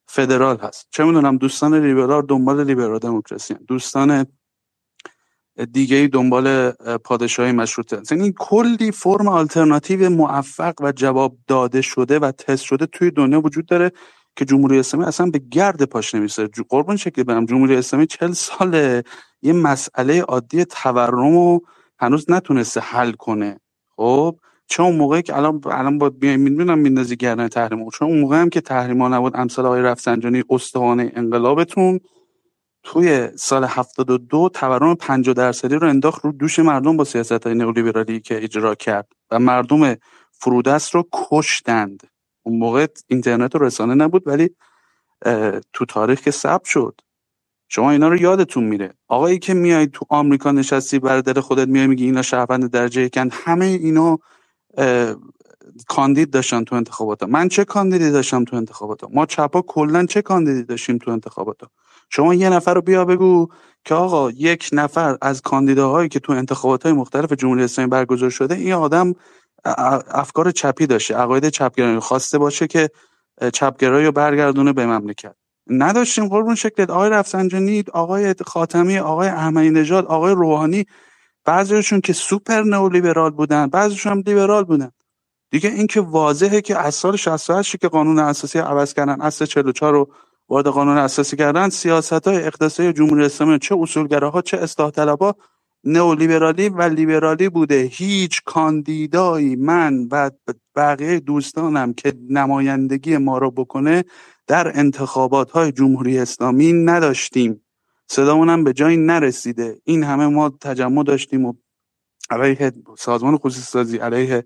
فدرال 0.06 0.56
هست. 0.56 0.86
چه 0.90 1.04
می‌دونم 1.04 1.36
دوستان 1.36 1.74
لیبرال 1.74 2.26
دنبال 2.26 2.64
لیبرال 2.64 2.98
دموکراسی 2.98 3.54
دوستان 3.54 4.26
دیگه 5.72 6.08
دنبال 6.12 6.70
پادشاهی 7.04 7.52
مشروطه 7.52 8.16
یعنی 8.16 8.34
کلی 8.38 8.90
فرم 8.90 9.28
آلترناتیو 9.28 10.10
موفق 10.10 10.74
و 10.80 10.92
جواب 10.92 11.36
داده 11.46 11.80
شده 11.80 12.18
و 12.18 12.32
تست 12.32 12.64
شده 12.64 12.86
توی 12.86 13.10
دنیا 13.10 13.40
وجود 13.40 13.66
داره 13.66 13.92
که 14.36 14.44
جمهوری 14.44 14.78
اسلامی 14.78 15.06
اصلا 15.06 15.26
به 15.26 15.40
گرد 15.50 15.82
پاش 15.82 16.14
نمیسه 16.14 16.48
قربان 16.68 16.96
شکل 16.96 17.22
برم. 17.22 17.46
جمهوری 17.46 17.76
اسلامی 17.76 18.06
چل 18.06 18.32
ساله 18.32 19.02
یه 19.42 19.52
مسئله 19.52 20.22
عادی 20.22 20.64
تورم 20.64 21.10
رو 21.10 21.60
هنوز 21.98 22.30
نتونسته 22.30 22.80
حل 22.80 23.12
کنه. 23.12 23.60
خب؟ 23.96 24.36
چه 24.68 24.82
اون 24.82 24.96
موقعی 24.96 25.22
که 25.22 25.36
الان 25.36 25.60
الان 25.66 25.98
با 25.98 26.12
می‌دونم 26.20 26.78
میندازی 26.78 27.16
گردن 27.16 27.48
تحریم. 27.48 27.90
چون 27.90 28.08
اون 28.08 28.20
موقع 28.20 28.40
هم 28.40 28.48
که 28.48 28.60
تحریما 28.60 29.08
نبود 29.08 29.36
امثال 29.36 29.66
آقای 29.66 29.82
رفسنجانی 29.82 30.44
استوانه 30.50 31.12
انقلابتون 31.16 32.00
توی 32.84 33.28
سال 33.36 33.64
72 33.64 34.48
تورم 34.54 34.94
50 34.94 35.34
درصدی 35.34 35.74
رو 35.74 35.88
انداخت 35.88 36.24
رو 36.24 36.32
دوش 36.32 36.58
مردم 36.58 36.96
با 36.96 37.04
سیاست 37.04 37.46
های 37.46 37.54
نئولیبرالی 37.54 38.20
که 38.20 38.44
اجرا 38.44 38.74
کرد 38.74 39.12
و 39.30 39.38
مردم 39.38 39.96
فرودست 40.32 40.94
رو 40.94 41.08
کشتند. 41.12 42.02
اون 42.42 42.58
موقع 42.58 42.86
اینترنت 43.08 43.54
و 43.54 43.58
رسانه 43.58 43.94
نبود 43.94 44.22
ولی 44.26 44.50
تو 45.72 45.84
تاریخ 45.88 46.20
که 46.20 46.30
ثبت 46.30 46.64
شد. 46.64 47.00
شما 47.68 47.90
اینا 47.90 48.08
رو 48.08 48.16
یادتون 48.16 48.64
میره. 48.64 48.94
آقایی 49.08 49.38
که 49.38 49.54
میای 49.54 49.86
تو 49.86 50.06
آمریکا 50.08 50.52
نشستی 50.52 50.98
بر 50.98 51.20
دل 51.20 51.40
خودت 51.40 51.68
میای 51.68 51.86
میگی 51.86 52.04
اینا 52.04 52.22
شهروند 52.22 52.70
درجه 52.70 53.02
یکن 53.02 53.28
همه 53.32 53.64
اینا 53.64 54.18
کاندید 55.88 56.30
داشتن 56.30 56.64
تو 56.64 56.76
انتخابات 56.76 57.22
من 57.22 57.48
چه 57.48 57.64
کاندیدی 57.64 58.10
داشتم 58.10 58.44
تو 58.44 58.56
انتخابات 58.56 59.04
ما 59.04 59.26
چپا 59.26 59.62
کلا 59.62 60.06
چه 60.06 60.22
کاندیدی 60.22 60.62
داشتیم 60.62 60.98
تو 60.98 61.10
انتخابات 61.10 61.56
شما 62.10 62.34
یه 62.34 62.50
نفر 62.50 62.74
رو 62.74 62.80
بیا 62.80 63.04
بگو 63.04 63.48
که 63.84 63.94
آقا 63.94 64.30
یک 64.30 64.68
نفر 64.72 65.16
از 65.22 65.42
کاندیداهایی 65.42 66.08
که 66.08 66.20
تو 66.20 66.32
انتخابات 66.32 66.82
های 66.82 66.92
مختلف 66.92 67.32
جمهوری 67.32 67.64
اسلامی 67.64 67.90
برگزار 67.90 68.30
شده 68.30 68.54
این 68.54 68.72
آدم 68.72 69.14
افکار 70.08 70.50
چپی 70.50 70.86
داشته 70.86 71.14
عقاید 71.14 71.48
چپگرایی 71.48 71.98
خواسته 71.98 72.38
باشه 72.38 72.66
که 72.66 72.90
چپگرایی 73.52 74.06
رو 74.06 74.12
برگردونه 74.12 74.72
به 74.72 74.86
مملکت. 74.86 75.34
نداشتیم 75.66 76.28
قربون 76.28 76.54
شکلت 76.54 76.90
آقای 76.90 77.10
رفسنجانی 77.10 77.84
آقای 77.92 78.34
خاتمی 78.46 78.98
آقای 78.98 79.28
احمدی 79.28 79.70
نژاد 79.70 80.06
آقای 80.06 80.34
روحانی 80.34 80.84
بعضیشون 81.44 82.00
که 82.00 82.12
سوپر 82.12 82.62
نئولیبرال 82.62 83.30
بودن 83.30 83.66
بعضیشون 83.66 84.12
هم 84.12 84.22
لیبرال 84.26 84.64
بودن. 84.64 84.90
دیگه 85.50 85.70
این 85.70 85.86
که 85.86 86.00
واضحه 86.00 86.60
که 86.60 86.78
از 86.78 86.94
سال 86.94 87.16
68 87.16 87.76
که 87.76 87.88
قانون 87.88 88.18
اساسی 88.18 88.58
عوض 88.58 88.94
کردن 88.94 89.20
اصل 89.20 89.46
44 89.46 89.92
رو 89.92 90.08
وارد 90.48 90.66
قانون 90.66 90.98
اساسی 90.98 91.36
کردن 91.36 91.68
سیاست 91.68 92.28
های 92.28 92.36
اقتصادی 92.36 92.92
جمهوری 92.92 93.24
اسلامی 93.24 93.58
چه 93.58 93.76
اصولگراها 93.78 94.42
چه 94.42 94.56
اصلاح 94.56 94.90
طلبها 94.90 95.36
نئولیبرالی 95.84 96.68
و 96.68 96.82
لیبرالی 96.82 97.48
بوده. 97.48 97.82
هیچ 97.82 98.42
کاندیدایی 98.44 99.56
من 99.56 100.08
و 100.10 100.30
بقیه 100.76 101.20
دوستانم 101.20 101.94
که 101.94 102.12
نمایندگی 102.30 103.16
ما 103.16 103.38
رو 103.38 103.50
بکنه 103.50 104.04
در 104.46 104.78
انتخابات 104.78 105.50
های 105.50 105.72
جمهوری 105.72 106.18
اسلامی 106.18 106.72
نداشتیم. 106.72 107.60
صدامون 108.06 108.48
هم 108.48 108.64
به 108.64 108.72
جایی 108.72 108.96
نرسیده. 108.96 109.80
این 109.84 110.04
همه 110.04 110.26
ما 110.26 110.50
تجمع 110.60 111.04
داشتیم 111.04 111.44
و 111.44 111.52
علیه 112.30 112.72
سازمان 112.98 113.38
خصوصی 113.38 113.62
سازی 113.62 113.98
علیه 113.98 114.44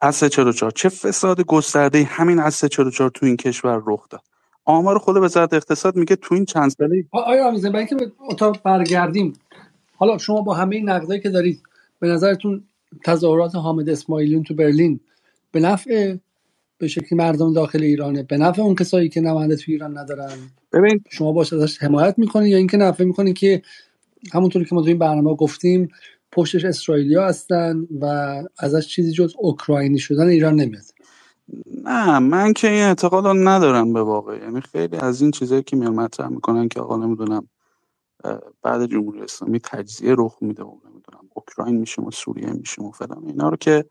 اصل 0.00 0.28
44 0.28 0.70
چه 0.70 0.88
فساد 0.88 1.40
گسترده 1.40 2.04
همین 2.04 2.40
اصل 2.40 2.68
44 2.68 3.10
تو 3.10 3.26
این 3.26 3.36
کشور 3.36 3.82
رخ 3.86 4.08
داد. 4.08 4.31
آمار 4.64 4.98
خود 4.98 5.16
وزارت 5.16 5.54
اقتصاد 5.54 5.96
میگه 5.96 6.16
تو 6.16 6.34
این 6.34 6.44
چند 6.44 6.70
ساله 6.70 7.04
آیا 7.12 7.48
آمیزه 7.48 7.70
برای 7.70 7.86
اینکه 7.90 7.96
به 7.96 8.12
اتاق 8.20 8.62
برگردیم 8.62 9.32
حالا 9.96 10.18
شما 10.18 10.40
با 10.42 10.54
همه 10.54 10.76
این 10.76 10.90
نقدایی 10.90 11.20
که 11.20 11.30
دارید 11.30 11.62
به 12.00 12.08
نظرتون 12.08 12.64
تظاهرات 13.04 13.54
حامد 13.54 13.88
اسماعیلیون 13.88 14.42
تو 14.42 14.54
برلین 14.54 15.00
به 15.52 15.60
نفع 15.60 16.16
به 16.78 16.88
شکلی 16.88 17.18
مردم 17.18 17.52
داخل 17.52 17.82
ایرانه 17.82 18.22
به 18.22 18.36
نفع 18.38 18.62
اون 18.62 18.74
کسایی 18.74 19.08
که 19.08 19.20
نماینده 19.20 19.56
تو 19.56 19.72
ایران 19.72 19.98
ندارن؟ 19.98 20.32
ببین 20.72 21.04
شما 21.10 21.32
باش 21.32 21.52
ازش 21.52 21.82
حمایت 21.82 22.14
می‌کنید 22.18 22.48
یا 22.52 22.56
اینکه 22.58 22.76
نفع 22.76 23.04
می‌کنید 23.04 23.38
که 23.38 23.62
همونطوری 24.32 24.64
که 24.64 24.74
ما 24.74 24.82
تو 24.82 24.88
این 24.88 24.98
برنامه 24.98 25.36
گفتیم 25.36 25.88
پشتش 26.32 26.64
اسرائیلیا 26.64 27.26
هستن 27.26 27.86
و 28.00 28.06
ازش 28.58 28.88
چیزی 28.88 29.12
جز 29.12 29.34
اوکراینی 29.38 29.98
شدن 29.98 30.28
ایران 30.28 30.54
نمیاد؟ 30.56 30.84
نه 31.84 32.18
من 32.18 32.52
که 32.52 32.70
این 32.70 32.82
اعتقاد 32.82 33.26
رو 33.26 33.34
ندارم 33.34 33.92
به 33.92 34.02
واقع. 34.02 34.38
یعنی 34.38 34.60
خیلی 34.60 34.96
از 34.96 35.22
این 35.22 35.30
چیزایی 35.30 35.62
که 35.62 35.76
میان 35.76 35.94
مطرح 35.94 36.28
می‌کنن 36.28 36.68
که 36.68 36.80
آقا 36.80 36.96
نمی‌دونم 36.96 37.48
بعد 38.62 38.86
جمهوری 38.86 39.20
اسلامی 39.22 39.60
تجزیه 39.60 40.14
رخ 40.18 40.36
میده 40.40 40.62
و 40.62 40.76
نمی‌دونم 40.84 41.28
اوکراین 41.34 41.76
میشه 41.76 42.02
و 42.02 42.10
سوریه 42.10 42.52
میشه 42.52 42.82
و 42.82 42.90
فلان 42.90 43.24
اینا 43.26 43.48
رو 43.48 43.56
که 43.56 43.84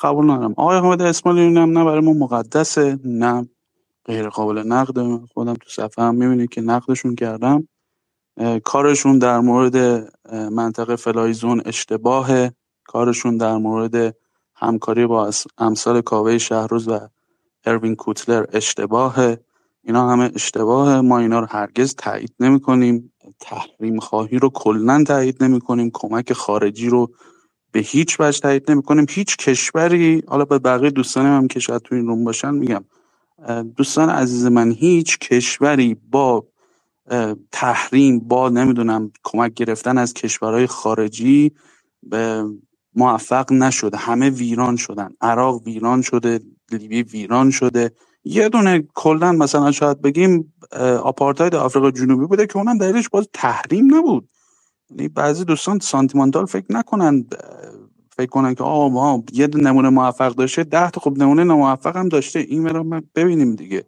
قبول 0.00 0.30
ندارم. 0.30 0.54
آقای 0.56 0.78
حامد 0.78 1.02
اسماعیلی 1.02 1.58
هم 1.58 1.78
نه 1.78 1.84
برای 1.84 2.00
ما 2.00 2.12
مقدسه 2.12 2.98
نه 3.04 3.48
غیر 4.04 4.28
قابل 4.28 4.58
نقد. 4.58 5.24
خودم 5.34 5.54
تو 5.54 5.70
صفحه 5.70 6.04
هم 6.04 6.14
می‌بینید 6.14 6.50
که 6.50 6.60
نقدشون 6.60 7.14
کردم. 7.14 7.68
کارشون 8.64 9.18
در 9.18 9.40
مورد 9.40 10.08
منطقه 10.32 10.96
فلایزون 10.96 11.62
اشتباهه. 11.64 12.52
کارشون 12.84 13.36
در 13.36 13.56
مورد 13.56 14.16
همکاری 14.56 15.06
با 15.06 15.30
امثال 15.58 16.00
کاوه 16.00 16.38
شهروز 16.38 16.88
و 16.88 16.98
اروین 17.64 17.96
کوتلر 17.96 18.44
اشتباهه. 18.52 19.40
اینا 19.84 20.10
همه 20.10 20.30
اشتباهه. 20.34 21.00
ما 21.00 21.18
اینا 21.18 21.40
رو 21.40 21.46
هرگز 21.50 21.94
تایید 21.94 22.34
نمی 22.40 22.60
کنیم 22.60 23.12
تحریم 23.40 24.00
خواهی 24.00 24.38
رو 24.38 24.50
کلا 24.50 25.04
تایید 25.04 25.42
نمی 25.42 25.60
کنیم 25.60 25.90
کمک 25.94 26.32
خارجی 26.32 26.88
رو 26.88 27.10
به 27.72 27.80
هیچ 27.80 28.20
وجه 28.20 28.40
تایید 28.40 28.70
نمی 28.70 28.82
کنیم 28.82 29.06
هیچ 29.10 29.36
کشوری 29.36 30.22
حالا 30.28 30.44
به 30.44 30.58
بقیه 30.58 30.90
دوستانم 30.90 31.36
هم 31.36 31.48
که 31.48 31.60
شاید 31.60 31.82
تو 31.82 31.94
این 31.94 32.06
روم 32.06 32.24
باشن 32.24 32.54
میگم 32.54 32.84
دوستان 33.76 34.10
عزیز 34.10 34.46
من 34.46 34.72
هیچ 34.72 35.18
کشوری 35.18 35.96
با 36.10 36.46
تحریم 37.52 38.18
با 38.18 38.48
نمی‌دونم 38.48 39.12
کمک 39.24 39.54
گرفتن 39.54 39.98
از 39.98 40.14
کشورهای 40.14 40.66
خارجی 40.66 41.52
به 42.02 42.44
موفق 42.96 43.52
نشده. 43.52 43.98
همه 43.98 44.30
ویران 44.30 44.76
شدن. 44.76 45.10
عراق 45.22 45.62
ویران 45.66 46.02
شده. 46.02 46.40
لیبی 46.72 47.02
ویران 47.04 47.50
شده. 47.52 47.92
یه 48.24 48.50
دونه 48.50 48.88
کلا 48.94 49.32
مثلا 49.32 49.72
شاید 49.72 50.02
بگیم 50.02 50.54
آپارتاید 51.04 51.56
آفریقا 51.56 51.92
جنوبی 51.92 52.26
بوده 52.26 52.46
که 52.46 52.58
اونم 52.58 52.78
دلیلش 52.78 53.10
باز 53.10 53.28
تحریم 53.34 53.94
نبود. 53.96 54.28
یعنی 54.90 55.08
بعضی 55.08 55.44
دوستان 55.44 55.78
سانتیمانتال 55.80 56.46
فکر 56.46 56.66
نکنن 56.70 57.26
فکر 58.16 58.30
کنن 58.30 58.54
که 58.54 58.64
آقا 58.64 58.88
ما 58.88 59.24
یه 59.32 59.48
نمونه 59.54 59.90
موفق 59.90 60.34
داشته. 60.34 60.64
ده 60.64 60.90
تا 60.90 61.02
خب 61.02 61.18
نمونه 61.18 61.44
ناموفق 61.44 61.96
هم 61.96 62.08
داشته. 62.08 62.38
این 62.40 62.68
رو 62.68 63.02
ببینیم 63.16 63.56
دیگه. 63.56 63.84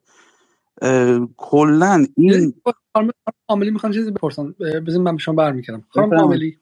کلا 1.36 2.06
این 2.16 2.54
خانم 2.96 3.10
عاملی 3.48 3.70
می‌خوام 3.70 3.92
چیزی 3.92 4.10
بپرسم 4.12 4.54
بزنین 4.86 5.02
من 5.02 5.12
به 5.16 5.18
شما 5.22 5.34
برمیگردم. 5.34 5.84
خانم 5.90 6.14
عاملی 6.14 6.58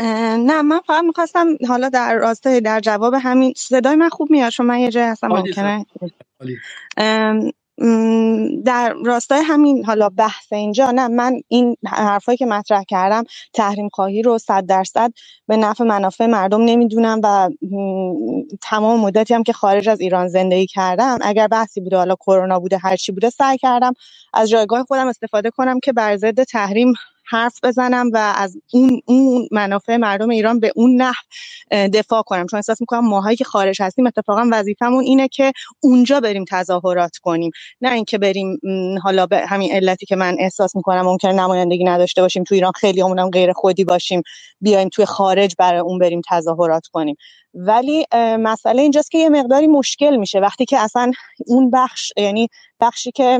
نه 0.00 0.62
من 0.62 0.80
فقط 0.86 1.04
می‌خواستم 1.04 1.48
حالا 1.68 1.88
در 1.88 2.16
راستای 2.16 2.60
در 2.60 2.80
جواب 2.80 3.14
همین 3.14 3.54
صدای 3.56 3.96
من 3.96 4.08
خوب 4.08 4.30
میاد 4.30 4.50
چون 4.52 4.66
من 4.66 4.78
یه 4.78 4.90
جای 4.90 5.04
هستم 5.04 5.28
ممکنه. 5.28 5.86
در 8.64 8.94
راستای 9.04 9.40
همین 9.44 9.84
حالا 9.84 10.08
بحث 10.08 10.52
اینجا 10.52 10.90
نه 10.90 11.08
من 11.08 11.40
این 11.48 11.76
حرفایی 11.86 12.38
که 12.38 12.46
مطرح 12.46 12.84
کردم 12.84 13.24
تحریم 13.54 13.88
خواهی 13.88 14.22
رو 14.22 14.38
صد 14.38 14.66
درصد 14.66 15.12
به 15.48 15.56
نفع 15.56 15.84
منافع 15.84 16.26
مردم 16.26 16.62
نمی‌دونم 16.64 17.20
و 17.24 17.50
تمام 18.62 19.00
مدتی 19.00 19.34
هم 19.34 19.42
که 19.42 19.52
خارج 19.52 19.88
از 19.88 20.00
ایران 20.00 20.28
زندگی 20.28 20.66
کردم 20.66 21.18
اگر 21.22 21.48
بحثی 21.48 21.80
بوده 21.80 21.96
حالا 21.96 22.16
کرونا 22.16 22.60
بوده 22.60 22.78
هر 22.78 22.96
چی 22.96 23.12
بوده 23.12 23.30
سعی 23.30 23.58
کردم 23.58 23.92
از 24.34 24.50
جایگاه 24.50 24.84
خودم 24.84 25.08
استفاده 25.08 25.50
کنم 25.50 25.80
که 25.80 25.92
بر 25.92 26.16
ضد 26.16 26.42
تحریم 26.42 26.94
حرف 27.28 27.64
بزنم 27.64 28.10
و 28.12 28.34
از 28.36 28.56
اون 28.72 29.00
اون 29.06 29.48
منافع 29.52 29.96
مردم 29.96 30.30
ایران 30.30 30.60
به 30.60 30.72
اون 30.76 31.02
نحو 31.02 31.24
دفاع 31.70 32.22
کنم. 32.22 32.46
چون 32.46 32.56
احساس 32.56 32.80
می‌کنم 32.80 33.08
ماهایی 33.08 33.36
که 33.36 33.44
خارج 33.44 33.82
هستیم 33.82 34.06
اتفاقا 34.06 34.48
وظیفمون 34.52 35.04
اینه 35.04 35.28
که 35.28 35.52
اونجا 35.80 36.20
بریم 36.20 36.44
تظاهرات 36.48 37.16
کنیم. 37.16 37.50
نه 37.80 37.92
اینکه 37.92 38.18
بریم 38.18 38.58
حالا 39.02 39.26
به 39.26 39.46
همین 39.46 39.72
علتی 39.72 40.06
که 40.06 40.16
من 40.16 40.36
احساس 40.38 40.76
می‌کنم 40.76 41.02
ممکن 41.02 41.28
نمایندگی 41.28 41.84
نداشته 41.84 42.22
باشیم. 42.22 42.44
تو 42.44 42.54
ایران 42.54 42.72
خیلی 42.72 43.00
همونم 43.00 43.30
غیر 43.30 43.52
خودی 43.52 43.84
باشیم. 43.84 44.22
بیایم 44.60 44.88
توی 44.88 45.04
خارج 45.04 45.54
برای 45.58 45.80
اون 45.80 45.98
بریم 45.98 46.20
تظاهرات 46.30 46.86
کنیم. 46.86 47.16
ولی 47.54 48.06
مسئله 48.38 48.82
اینجاست 48.82 49.10
که 49.10 49.18
یه 49.18 49.28
مقداری 49.28 49.66
مشکل 49.66 50.16
میشه. 50.16 50.40
وقتی 50.40 50.64
که 50.64 50.78
اصلا 50.78 51.12
اون 51.46 51.70
بخش 51.70 52.12
یعنی 52.16 52.48
بخشی 52.80 53.12
که 53.12 53.38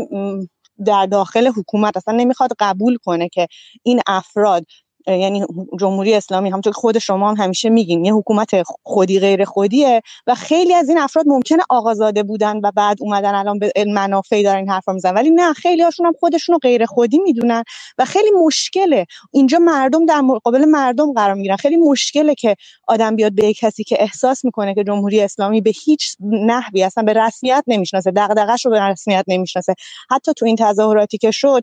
در 0.84 1.06
داخل 1.06 1.46
حکومت 1.48 1.96
اصلا 1.96 2.14
نمی‌خواد 2.14 2.50
قبول 2.58 2.96
کنه 2.96 3.28
که 3.28 3.46
این 3.82 4.00
افراد 4.06 4.64
یعنی 5.06 5.44
جمهوری 5.80 6.14
اسلامی 6.14 6.48
همونطور 6.48 6.72
که 6.72 6.80
خود 6.80 6.98
شما 6.98 7.30
هم 7.30 7.36
همیشه 7.44 7.70
میگین 7.70 8.04
یه 8.04 8.14
حکومت 8.14 8.50
خودی 8.82 9.20
غیر 9.20 9.44
خودیه 9.44 10.02
و 10.26 10.34
خیلی 10.34 10.74
از 10.74 10.88
این 10.88 10.98
افراد 10.98 11.28
ممکنه 11.28 11.62
آقازاده 11.70 12.22
بودن 12.22 12.56
و 12.62 12.72
بعد 12.76 12.96
اومدن 13.00 13.34
الان 13.34 13.58
به 13.58 13.72
منافعی 13.86 14.42
دارن 14.42 14.58
این 14.58 14.70
حرفا 14.70 14.92
می‌زنن 14.92 15.14
ولی 15.14 15.30
نه 15.30 15.52
خیلی 15.52 15.82
هاشون 15.82 16.06
هم 16.06 16.12
خودشون 16.20 16.52
رو 16.52 16.58
غیر 16.58 16.86
خودی 16.86 17.18
می‌دونن 17.18 17.62
و 17.98 18.04
خیلی 18.04 18.30
مشکله. 18.44 19.06
اینجا 19.32 19.58
مردم 19.58 20.06
در 20.06 20.20
مقابل 20.20 20.64
مردم 20.64 21.12
قرار 21.12 21.34
می‌گیرن. 21.34 21.56
خیلی 21.56 21.76
مشکله 21.76 22.34
که 22.34 22.56
آدم 22.88 23.16
بیاد 23.16 23.34
به 23.34 23.54
کسی 23.54 23.84
که 23.84 23.96
احساس 24.00 24.44
می‌کنه 24.44 24.74
که 24.74 24.84
جمهوری 24.84 25.20
اسلامی 25.20 25.60
به 25.60 25.72
هیچ 25.84 26.16
نحوی 26.20 26.82
اصلا 26.82 27.04
به 27.04 27.12
رسمیت 27.12 27.64
نمی‌شناسه 27.66 28.10
دغدغه‌ش 28.10 28.64
رو 28.64 28.70
به 28.70 28.80
رسمیت 28.80 29.24
نمی‌شناسه. 29.28 29.74
حتی 30.10 30.34
تو 30.34 30.46
این 30.46 30.56
تظاهراتی 30.56 31.18
که 31.18 31.30
شد 31.30 31.62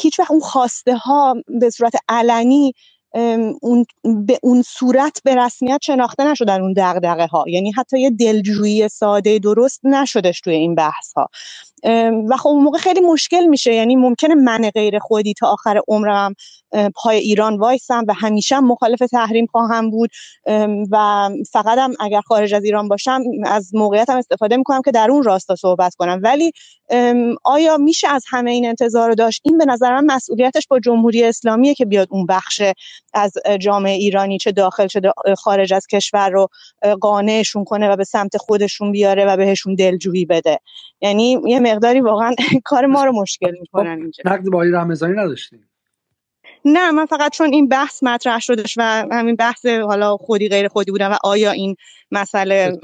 هیچ 0.00 0.20
وقت 0.20 0.30
اون 0.30 0.40
خواسته 0.40 0.96
ها 0.96 1.34
به 1.60 1.70
صورت 1.70 1.94
علنی 2.08 2.72
اون 3.60 3.86
به 4.04 4.38
اون 4.42 4.62
صورت 4.62 5.20
به 5.24 5.34
رسمیت 5.34 5.80
شناخته 5.82 6.24
نشدن 6.24 6.60
اون 6.60 6.74
دغدغه 6.76 7.26
ها 7.26 7.44
یعنی 7.48 7.72
حتی 7.72 8.00
یه 8.00 8.10
دلجویی 8.10 8.88
ساده 8.88 9.38
درست 9.38 9.80
نشدش 9.84 10.40
توی 10.40 10.54
این 10.54 10.74
بحث 10.74 11.12
ها 11.16 11.28
و 12.28 12.36
خب 12.36 12.48
اون 12.48 12.62
موقع 12.62 12.78
خیلی 12.78 13.00
مشکل 13.00 13.46
میشه. 13.46 13.74
یعنی 13.74 13.96
ممکنه 13.96 14.34
من 14.34 14.70
غیر 14.74 14.98
خودی 14.98 15.34
تا 15.34 15.48
آخر 15.48 15.80
عمرم 15.88 16.34
پای 16.94 17.16
ایران 17.16 17.58
وایسم 17.58 18.04
و 18.08 18.14
همیشه 18.14 18.60
مخالف 18.60 18.98
تحریم 18.98 19.46
خواهم 19.46 19.90
بود. 19.90 20.10
و 20.90 21.28
فقط 21.52 21.78
هم 21.78 21.92
اگر 22.00 22.20
خارج 22.20 22.54
از 22.54 22.64
ایران 22.64 22.88
باشم 22.88 23.22
از 23.44 23.74
موقعیتم 23.74 24.16
استفاده 24.16 24.56
می‌کنم 24.56 24.82
که 24.82 24.90
در 24.90 25.10
اون 25.10 25.22
راستا 25.22 25.56
صحبت 25.56 25.94
کنم. 25.94 26.20
ولی 26.22 26.52
آیا 27.44 27.76
میشه 27.76 28.08
از 28.08 28.24
همه 28.28 28.50
این 28.50 28.66
انتظار 28.66 29.08
رو 29.08 29.14
داشت؟ 29.14 29.40
این 29.44 29.58
به 29.58 29.64
نظر 29.64 30.00
من 30.00 30.14
مسئولیتش 30.14 30.66
با 30.68 30.80
جمهوری 30.80 31.24
اسلامیه 31.24 31.74
که 31.74 31.84
بیاد 31.84 32.08
اون 32.10 32.26
بخش 32.26 32.62
از 33.12 33.32
جامعه 33.60 33.92
ایرانی 33.92 34.38
چه 34.38 34.52
داخل 34.52 34.86
چه 34.86 35.00
خارج 35.38 35.74
از 35.74 35.86
کشور 35.86 36.30
رو 36.30 36.48
قانعشون 37.00 37.64
کنه 37.64 37.88
و 37.88 37.96
به 37.96 38.04
سمت 38.04 38.36
خودشون 38.36 38.92
بیاره 38.92 39.24
و 39.24 39.36
بهشون 39.36 39.74
دلجویی 39.74 40.26
بده. 40.26 40.58
یعنی 41.00 41.42
یه 41.46 41.60
مقداری 41.60 42.00
واقعا 42.00 42.34
کار 42.64 42.86
ما 42.86 43.04
رو 43.04 43.12
مشکل 43.12 43.54
می‌کنن 43.60 43.94
خب، 43.94 44.00
اینجا. 44.00 44.22
نقد 44.26 44.44
با 44.44 44.62
رمضانی 44.62 45.12
نداشتیم؟ 45.12 45.70
نه 46.64 46.90
من 46.90 47.06
فقط 47.06 47.32
چون 47.32 47.52
این 47.52 47.68
بحث 47.68 48.02
مطرح 48.02 48.38
شدش 48.38 48.74
و 48.78 49.06
همین 49.12 49.36
بحث 49.36 49.66
حالا 49.66 50.16
خودی 50.16 50.48
غیر 50.48 50.68
خودی 50.68 50.90
بودن 50.90 51.08
و 51.12 51.16
آیا 51.24 51.50
این 51.50 51.76
مسئله 52.10 52.78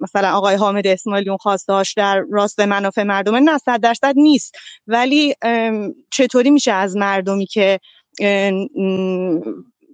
مثلا 0.00 0.32
آقای 0.32 0.56
حامد 0.56 0.86
اسماعیلیون 0.86 1.36
خواستاش 1.36 1.92
در 1.92 2.24
راست 2.30 2.60
منافع 2.60 3.02
مردمه 3.02 3.40
نه 3.40 3.58
صد 3.58 3.80
درصد 3.80 4.14
نیست. 4.16 4.54
ولی 4.86 5.34
چطوری 6.10 6.50
میشه 6.50 6.72
از 6.72 6.96
مردمی 6.96 7.46
که 7.46 7.80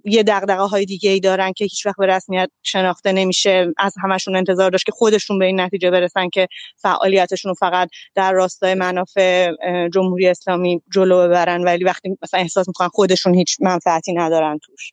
یه 0.05 0.23
دغدغه 0.23 0.63
های 0.63 0.85
دیگه 0.85 1.11
ای 1.11 1.19
دارن 1.19 1.53
که 1.53 1.63
هیچ 1.63 1.85
وقت 1.85 1.97
به 1.97 2.05
رسمیت 2.05 2.49
شناخته 2.63 3.11
نمیشه. 3.11 3.73
از 3.77 3.95
همشون 4.03 4.35
انتظار 4.35 4.71
داشت 4.71 4.85
که 4.85 4.91
خودشون 4.91 5.39
به 5.39 5.45
این 5.45 5.59
نتیجه 5.59 5.91
برسن 5.91 6.29
که 6.29 6.47
فعالیتشون 6.77 7.53
فقط 7.53 7.89
در 8.15 8.31
راستای 8.31 8.73
منافع 8.73 9.51
جمهوری 9.93 10.27
اسلامی 10.27 10.81
جلو 10.93 11.27
ببرن. 11.27 11.63
ولی 11.63 11.83
وقتی 11.83 12.17
مثلا 12.21 12.39
احساس 12.39 12.67
می‌کنن 12.67 12.87
خودشون 12.87 13.33
هیچ 13.33 13.57
منفعتی 13.59 14.13
ندارن 14.13 14.59
توش. 14.63 14.91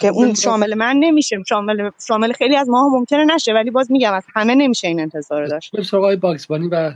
که 0.00 0.08
اون 0.08 0.34
شامل 0.34 0.74
من 0.74 0.96
نمیشه. 0.96 1.36
شامل 1.48 1.90
شامل 2.06 2.32
خیلی 2.32 2.56
از 2.56 2.68
ما 2.68 2.88
ممکنه 2.88 3.24
نشه. 3.24 3.52
ولی 3.52 3.70
باز 3.70 3.92
میگم 3.92 4.12
از 4.12 4.24
همه 4.34 4.54
نمیشه 4.54 4.88
این 4.88 5.00
انتظار 5.00 5.46
داشت. 5.46 5.82
سراغ 5.82 6.14
باکسبانی 6.14 6.68
و 6.68 6.92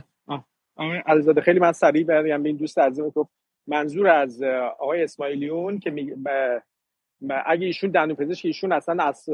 علیزاده 1.05 1.41
خیلی 1.41 1.59
من 1.59 1.71
سریع 1.71 2.03
بریم 2.03 2.43
به 2.43 2.49
این 2.49 2.57
دوست 2.57 2.79
عزیزم 2.79 3.11
منظور 3.67 4.07
از 4.07 4.43
آقای 4.79 5.03
اسماعیلیون 5.03 5.79
که 5.79 6.15
اگه 7.45 7.65
ایشون 7.65 7.89
دندون 7.91 8.15
پزشک 8.15 8.45
ایشون 8.45 8.71
اصلا 8.71 9.03
از 9.03 9.29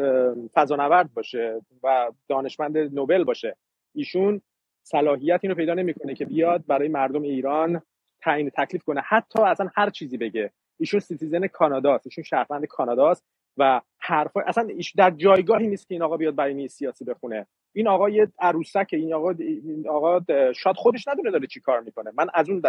فضانورد 0.54 1.14
باشه 1.14 1.62
و 1.84 2.12
دانشمند 2.30 2.78
نوبل 2.78 3.24
باشه. 3.24 3.56
ایشون 3.96 4.42
صلاحیت 4.84 5.40
اینو 5.44 5.56
پیدا 5.56 5.74
نمی‌کنه 5.74 6.16
که 6.16 6.26
بیاد 6.26 6.66
برای 6.68 6.88
مردم 6.88 7.22
ایران 7.22 7.82
تعیین 8.22 8.50
تکلیف 8.50 8.84
کنه. 8.84 9.02
حتی 9.02 9.42
اصلا 9.42 9.70
هر 9.76 9.90
چیزی 9.90 10.18
بگه. 10.18 10.52
ایشون 10.80 11.00
citizen 11.00 11.48
کاناداست 11.48 12.08
ایشون 12.08 12.24
شهروند 12.24 12.66
کاناداست. 12.66 13.26
و 13.58 13.82
حرف 14.00 14.32
اصلا 14.48 14.68
ایش 14.77 14.94
در 14.95 15.11
جایگاهی 15.11 15.68
نیست 15.68 15.88
که 15.88 15.95
این 15.95 16.02
آقا 16.02 16.18
بیاد 16.18 16.36
بیانیه 16.36 16.68
سیاسی 16.68 17.06
بخونه. 17.06 17.48
این 17.74 17.88
آقا 17.88 18.10
یه 18.10 18.27
عروسک 18.40 18.88
این 18.92 19.14
آقا 19.14 19.32
این 19.32 19.86
آقا 19.90 20.19
شاید 20.53 20.76
خودش 20.76 21.08
ندونه 21.08 21.32
داره 21.32 21.48
چی 21.48 21.60
کار 21.60 21.80
می‌کنه. 21.80 22.11
من 22.18 22.27
از 22.34 22.50
اون 22.50 22.61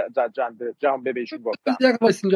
جنبه 0.80 1.12
به 1.12 1.20
ایشون 1.20 1.38
گفتم. 1.38 1.76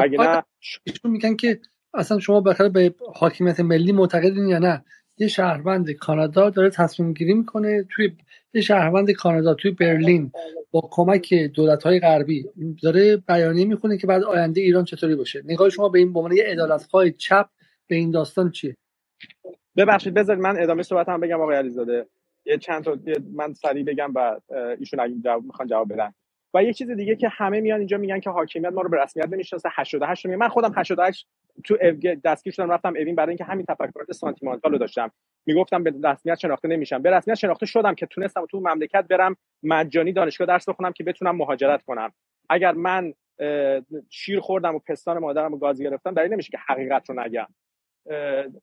اگه 0.03 0.19
نه 0.19 0.43
ایشون 0.85 1.11
میگن 1.11 1.37
که 1.37 1.61
اصلا 1.95 2.19
شما 2.19 2.41
بخاطر 2.41 2.69
به 2.69 2.95
حاکمیت 3.15 3.61
ملی 3.61 3.93
معتقدین 3.93 4.47
یا 4.49 4.59
نه؟ 4.59 4.85
یه 5.19 5.29
شهروند 5.29 5.91
کانادا 5.91 6.51
داره 6.51 6.71
تصمیم 6.71 7.13
گیری 7.13 7.35
می‌کنه 7.35 7.87
توی 7.91 8.17
یه 8.55 8.61
شهروند 8.61 9.11
کانادا 9.11 9.55
توی 9.55 9.71
برلین 9.71 10.33
با 10.71 10.89
کمک 10.91 11.35
دولت 11.35 11.83
های 11.83 12.01
غربی 12.01 12.45
داره 12.83 13.17
بیانیه 13.17 13.65
می‌خونه 13.65 13.99
که 13.99 14.07
بعد 14.07 14.23
آینده 14.23 14.61
ایران 14.61 14.85
چطوری 14.85 15.15
باشه. 15.15 15.43
نگاه 15.45 15.71
شما 15.71 15.89
به 15.89 15.99
این 15.99 16.13
به 16.13 16.19
عنوان 16.19 16.37
یه 16.37 16.45
عدالتخواه 16.45 17.11
چپ 17.11 17.49
به 17.93 17.97
این 17.97 18.11
داستان 18.11 18.51
چیه؟ 18.51 18.77
ببخشید 19.77 20.15
بذارید 20.15 20.43
من 20.43 20.63
ادامه 20.63 20.83
صحبت 20.83 21.09
هم 21.09 21.21
بگم 21.21 21.41
آقای 21.41 21.57
علیزاده. 21.57 22.07
یه 22.47 22.59
چند 22.59 22.85
تا 22.85 22.99
من 23.33 23.53
سریع 23.53 23.85
بگم 23.85 24.13
و 24.15 24.41
ایشون 24.79 25.01
اگه 25.01 25.15
جواب 25.25 25.45
می‌خوان 25.45 25.69
جواب 25.69 25.93
بدن. 25.93 26.13
و 26.55 26.65
یه 26.65 26.73
چیز 26.73 26.91
دیگه 26.91 27.17
که 27.17 27.29
همه 27.29 27.61
میان 27.61 27.79
اینجا 27.79 27.99
میگن 27.99 28.21
که 28.21 28.31
حاکمیت 28.31 28.73
ما 28.73 28.83
رو 28.83 28.89
به 28.89 29.03
رسمیت 29.03 29.29
نمی‌شناسه 29.29 29.69
88 29.73 30.27
می 30.27 30.37
من 30.37 30.49
خودم 30.49 30.73
88 30.77 31.29
تو 31.65 31.77
دستگیر 32.25 32.53
شدم 32.53 32.71
رفتم 32.71 32.89
اوین 32.97 33.15
برای 33.15 33.29
اینکه 33.29 33.45
همین 33.45 33.67
تفکرات 33.67 34.13
سانتیمانتال 34.13 34.73
رو 34.73 34.79
داشتم. 34.79 35.11
می‌گفتم 35.47 35.83
به 35.83 35.95
رسمیت 36.05 36.39
شناخته 36.39 36.69
نمیشم. 36.69 37.03
به 37.03 37.11
رسمیت 37.11 37.37
شناخته 37.37 37.67
شدم 37.67 37.95
که 37.95 38.07
تونستم 38.07 38.47
تو 38.47 38.61
مملکت 38.61 39.05
برم 39.11 39.37
مجانی 39.63 40.13
دانشگاه 40.13 40.47
درس 40.47 40.69
بخونم 40.69 40.93
که 40.93 41.05
بتونم 41.05 41.37
مهاجرت 41.37 41.83
کنم. 41.83 42.13
اگر 42.51 42.73
من 42.73 43.15
شیر 44.11 44.41
خوردم 44.41 44.75
و 44.75 44.79
پستان 44.79 45.19
مادرم 45.19 45.55
رو 45.55 45.59
گاز 45.59 45.83
گرفتم 45.83 46.15
دلیل 46.15 46.33
نمیشه 46.33 46.51
که 46.51 46.59
حقیقت 46.69 47.11
رو 47.11 47.21
نگم. 47.21 47.47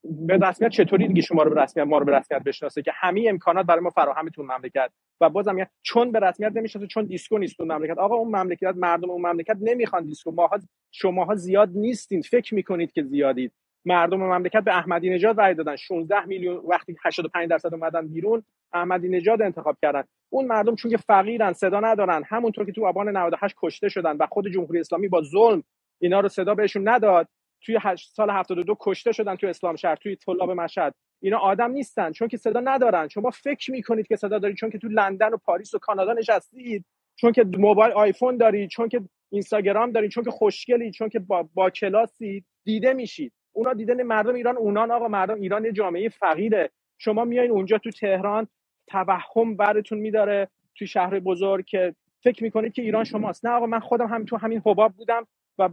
به 0.04 0.38
رسمیت 0.42 0.72
چطوری 0.72 1.08
دیگه 1.08 1.22
شما 1.22 1.44
رو 1.44 1.54
به 1.56 1.62
رسمیت 1.62 1.88
ما 1.88 1.98
رو 1.98 2.06
به 2.06 2.18
رسمیت 2.18 2.44
بشناسه 2.44 2.82
که 2.82 2.92
همه 2.96 3.26
امکانات 3.30 3.66
برای 3.66 3.82
ما 3.82 3.90
فراهم 3.90 4.30
تو 4.30 4.44
مملکت. 4.44 4.92
و 5.22 5.30
بازم 5.30 5.56
میگن 5.56 5.68
چون 5.82 6.12
به 6.12 6.20
رسمیت 6.20 6.52
نمی‌شناسه 6.56 6.88
چون 6.88 7.06
دیسکو 7.06 7.38
نیست 7.38 7.58
تو 7.58 7.66
مملکت. 7.66 7.98
آقا 7.98 8.16
اون 8.16 8.36
مملکت 8.36 8.74
مردم 8.78 9.10
اون 9.10 9.22
مملکت 9.22 9.58
نمی‌خوان 9.62 10.06
دیسکو. 10.06 10.32
ماها 10.32 10.60
شماها 10.92 11.36
زیاد 11.36 11.70
نیستین. 11.76 12.22
فکر 12.22 12.56
می‌کنید 12.56 12.92
که 12.92 13.04
زیادید. 13.04 13.52
مردم 13.86 14.18
مملکت 14.18 14.64
به 14.64 14.78
احمدی 14.78 15.10
نژاد 15.10 15.42
رای 15.42 15.54
دادن. 15.54 15.76
16 15.76 16.26
میلیون 16.26 16.62
وقتی 16.68 16.96
85 17.06 17.50
درصد 17.50 17.74
اومدن 17.74 18.08
بیرون 18.08 18.44
احمدی 18.74 19.10
نژاد 19.10 19.42
انتخاب 19.42 19.78
کردن. 19.82 20.04
اون 20.30 20.46
مردم 20.46 20.76
چون 20.76 20.92
که 20.92 20.98
فقیرن 20.98 21.54
صدا 21.54 21.80
ندارن. 21.80 22.24
همونطور 22.28 22.66
که 22.66 22.72
تو 22.72 22.86
آبان 22.86 23.18
98 23.18 23.56
کشته 23.62 23.90
شدن 23.90 24.18
و 24.18 24.28
خود 24.28 24.48
جمهوری 24.48 24.80
اسلامی 24.80 25.08
با 25.08 25.22
ظلم 25.22 25.64
اینا 26.00 26.20
رو 26.20 26.30
صدا 26.30 26.56
بهشون 26.56 26.88
نداد 26.88 27.28
توی 27.62 27.80
سال 27.98 28.30
72 28.30 28.78
کشته 28.80 29.12
شدن 29.12 29.36
توی 29.36 29.50
اسلام 29.50 29.76
شهر 29.76 29.96
توی 29.96 30.16
طلاب 30.16 30.52
مشهد. 30.52 30.96
اینا 31.22 31.38
آدم 31.38 31.72
نیستن 31.72 32.12
چون 32.12 32.28
که 32.28 32.38
صدا 32.38 32.60
ندارن. 32.60 33.08
شما 33.08 33.30
فکر 33.30 33.72
می‌کنید 33.72 34.08
که 34.08 34.16
صدا 34.16 34.40
دارید 34.40 34.58
چون 34.58 34.70
که 34.70 34.78
تو 34.78 34.88
لندن 34.88 35.34
و 35.34 35.38
پاریس 35.38 35.74
و 35.74 35.80
کانادا 35.80 36.14
نشستید 36.14 36.86
چون 37.16 37.32
که 37.32 37.46
موبایل 37.58 37.92
آیفون 37.92 38.38
دارید 38.38 38.70
چون 38.70 38.90
که 38.90 39.02
اینستاگرام 39.30 39.92
دارید 39.92 40.12
چون 40.12 40.24
که 40.24 40.32
خوشگلید 40.32 40.94
چون 40.94 41.10
که 41.10 41.20
با, 41.20 41.50
با 41.54 41.70
کلاسی 41.70 42.46
دیده 42.64 42.94
میشید. 42.94 43.34
اونا 43.54 43.74
دیدن 43.74 44.04
مردم 44.04 44.36
ایران 44.36 44.58
اونان 44.58 44.92
آقا 44.92 45.08
مردم 45.08 45.42
ایران 45.42 45.66
یه 45.66 45.72
جامعه 45.72 46.10
فقیره. 46.10 46.70
شما 46.98 47.26
میایین 47.26 47.52
اونجا 47.52 47.78
تو 47.78 47.92
تهران 47.92 48.48
توهم 48.88 49.58
براتون 49.58 49.98
میداره 49.98 50.48
تو 50.76 50.86
شهر 50.86 51.20
بزرگ 51.20 51.66
که 51.66 51.96
فکر 52.24 52.44
می‌کنید 52.44 52.74
که 52.74 52.82
ایران 52.82 53.04
شماست. 53.04 53.46
نه 53.46 53.52
آقا 53.52 53.66
من 53.66 53.80
خودم 53.80 54.08
هم 54.08 54.26
تو 54.26 54.38
همین 54.38 54.62
حباب 54.66 54.94
بودم 54.94 55.28
و 55.58 55.70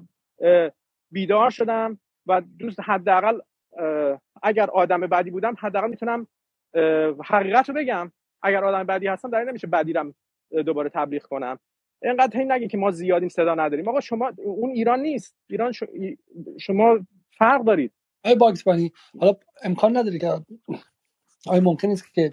بیدار 1.11 1.51
شدم 1.51 1.99
و 2.27 2.43
دوست 2.59 2.81
حداقل 2.81 3.39
اگر 4.43 4.71
آدم 4.71 5.01
بدی 5.01 5.31
بودم 5.31 5.57
حداقل 5.59 5.91
می‌تونم 5.91 6.27
حقیقت 7.25 7.69
رو 7.69 7.75
بگم. 7.75 8.13
اگر 8.43 8.65
آدم 8.65 8.85
بدی 8.85 9.07
هستم 9.07 9.31
در 9.31 9.45
نمیشه 9.45 9.67
بدیرم 9.67 10.15
دوباره 10.67 10.91
تبلیغ 10.95 11.23
کنم. 11.23 11.59
اینقدر 12.03 12.39
این 12.39 12.53
نگین 12.53 12.69
که 12.69 12.79
ما 12.79 12.91
زیادیم 12.91 13.29
صدا 13.29 13.55
نداریم. 13.55 13.89
آقا 13.89 14.01
شما 14.01 14.33
اون 14.45 14.71
ایران 14.71 15.01
نیست. 15.01 15.37
ایران 15.51 15.73
شما 16.61 16.99
فرق 17.39 17.65
دارید. 17.65 17.93
آیا 18.25 18.35
باکس 18.35 18.63
بانی 18.63 18.93
حالا 19.21 19.33
امکان 19.63 19.97
نداری 19.97 20.19
که 20.19 20.33
آیا 21.47 21.61
ممکن 21.61 21.89
نیست 21.89 22.15
که 22.15 22.31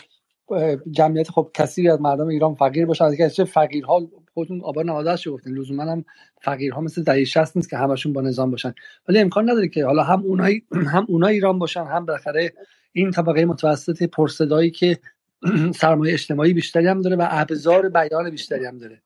جمعیت 0.92 1.30
خب 1.30 1.50
کسی 1.53 1.90
از 1.90 2.02
مردم 2.02 2.27
ایران 2.27 2.56
فقیر 2.56 2.85
باشن؟ 2.85 3.06
از 3.06 3.16
که 3.35 3.43
فقیرها 3.43 4.02
خودتون 4.34 4.62
آبان 4.62 4.90
98 4.90 5.30
گفتین. 5.30 5.53
لزوما 5.58 5.84
هم 5.84 6.06
فقیرها 6.42 6.82
مثل 6.82 7.03
دهه 7.03 7.24
60 7.24 7.58
نیست 7.58 7.70
که 7.70 7.78
همشون 7.78 8.14
با 8.14 8.22
نظام 8.22 8.52
باشن. 8.52 8.74
ولی 9.10 9.20
امکان 9.20 9.52
نداره 9.52 9.68
که 9.68 9.86
حالا 9.86 10.03
هم 10.03 10.22
اونایی 10.24 10.64
هم 10.94 11.06
اونای 11.10 11.34
ایران 11.34 11.60
باشن 11.60 11.84
هم 11.86 12.06
بالاخره 12.06 12.53
این 12.94 13.12
طبقه 13.12 13.45
متوسط 13.45 14.03
پرصدایی 14.03 14.72
که 14.72 15.00
سرمایه 15.82 16.14
اجتماعی 16.14 16.53
بیشتری 16.53 16.88
هم 16.88 17.02
داره 17.02 17.16
و 17.16 17.28
ابزار 17.32 17.90
بیان 17.90 18.30
بیشتری 18.30 18.66
هم 18.66 18.78
داره. 18.80 19.02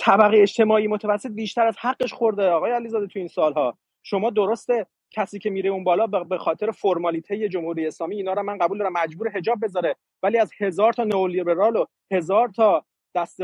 طبقه 0.00 0.38
اجتماعی 0.42 0.86
متوسط 0.86 1.30
بیشتر 1.30 1.66
از 1.66 1.76
حقش 1.80 2.12
خورده 2.12 2.48
آقای 2.48 2.72
علیزاده 2.72 3.06
تو 3.06 3.18
این 3.18 3.28
سالها. 3.28 3.78
شما 4.02 4.30
درسته 4.30 4.86
کسی 5.10 5.38
که 5.38 5.50
میره 5.50 5.70
اون 5.70 5.84
بالا 5.84 6.06
به 6.06 6.38
خاطر 6.38 6.70
فرمالیته 6.70 7.48
جمهوری 7.48 7.86
اسلامی 7.86 8.16
اینا 8.16 8.32
رو 8.32 8.42
من 8.42 8.58
قبول 8.58 8.78
دارم 8.78 8.92
مجبور 8.92 9.30
حجاب 9.30 9.58
بذاره. 9.62 9.96
ولی 10.22 10.38
از 10.38 10.50
هزار 10.60 10.92
تا 10.92 11.04
نئولیبرال 11.04 11.76
و 11.76 11.84
هزار 12.12 12.48
تا 12.48 12.84
دست 13.14 13.40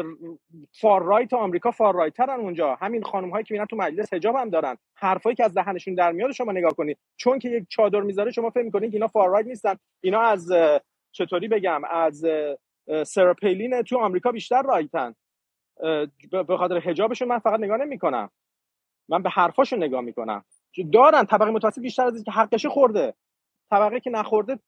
far 0.81 1.03
right 1.03 1.33
آمریکا 1.33 1.71
far 1.71 1.95
right 1.95 2.23
ترن 2.23 2.41
اونجا. 2.41 2.75
همین 2.75 3.03
خانم 3.03 3.31
هایی 3.31 3.45
که 3.45 3.55
میرن 3.55 3.67
تو 3.67 3.77
مجلس 3.77 4.15
حجاب 4.15 4.37
هم 4.37 4.51
دارن. 4.51 4.77
حرفایی 4.95 5.37
که 5.37 5.45
از 5.45 5.55
دهنشون 5.55 5.95
در 5.95 6.13
میاد 6.13 6.33
شما 6.33 6.53
نگاه 6.53 6.73
کنید. 6.73 6.99
چون 7.17 7.39
که 7.39 7.49
یک 7.49 7.65
چادر 7.69 8.01
می‌ذاره 8.01 8.31
شما 8.31 8.51
فکر 8.51 8.63
می‌کنید 8.63 8.95
اینا 8.95 9.07
far 9.07 9.29
right 9.29 9.47
نیستن. 9.47 9.77
اینا 10.01 10.21
از 10.21 10.53
چطوری 11.13 11.49
بگم 11.49 11.85
از 11.85 12.25
سراپیلین 13.07 13.83
تو 13.83 13.99
آمریکا 13.99 14.33
بیشتر 14.33 14.63
رایتن. 14.63 15.15
به 16.31 16.57
خاطر 16.59 16.79
حجابشون 16.79 17.29
من 17.29 17.39
فقط 17.39 17.61
نگاه 17.61 17.77
نمی‌کنم. 17.77 18.31
من 19.09 19.23
به 19.23 19.31
حرفاشون 19.31 19.83
نگاه 19.83 20.01
می‌کنم. 20.01 20.45
دارن 20.93 21.25
طبقه 21.25 21.51
متوسط 21.51 21.81
بیشتر 21.81 22.07
از 22.07 22.25
که 22.25 22.31
حقش 22.31 22.67
خورده. 22.67 23.15
طبقه 23.71 24.01
که 24.01 24.11
نخورده 24.11 24.59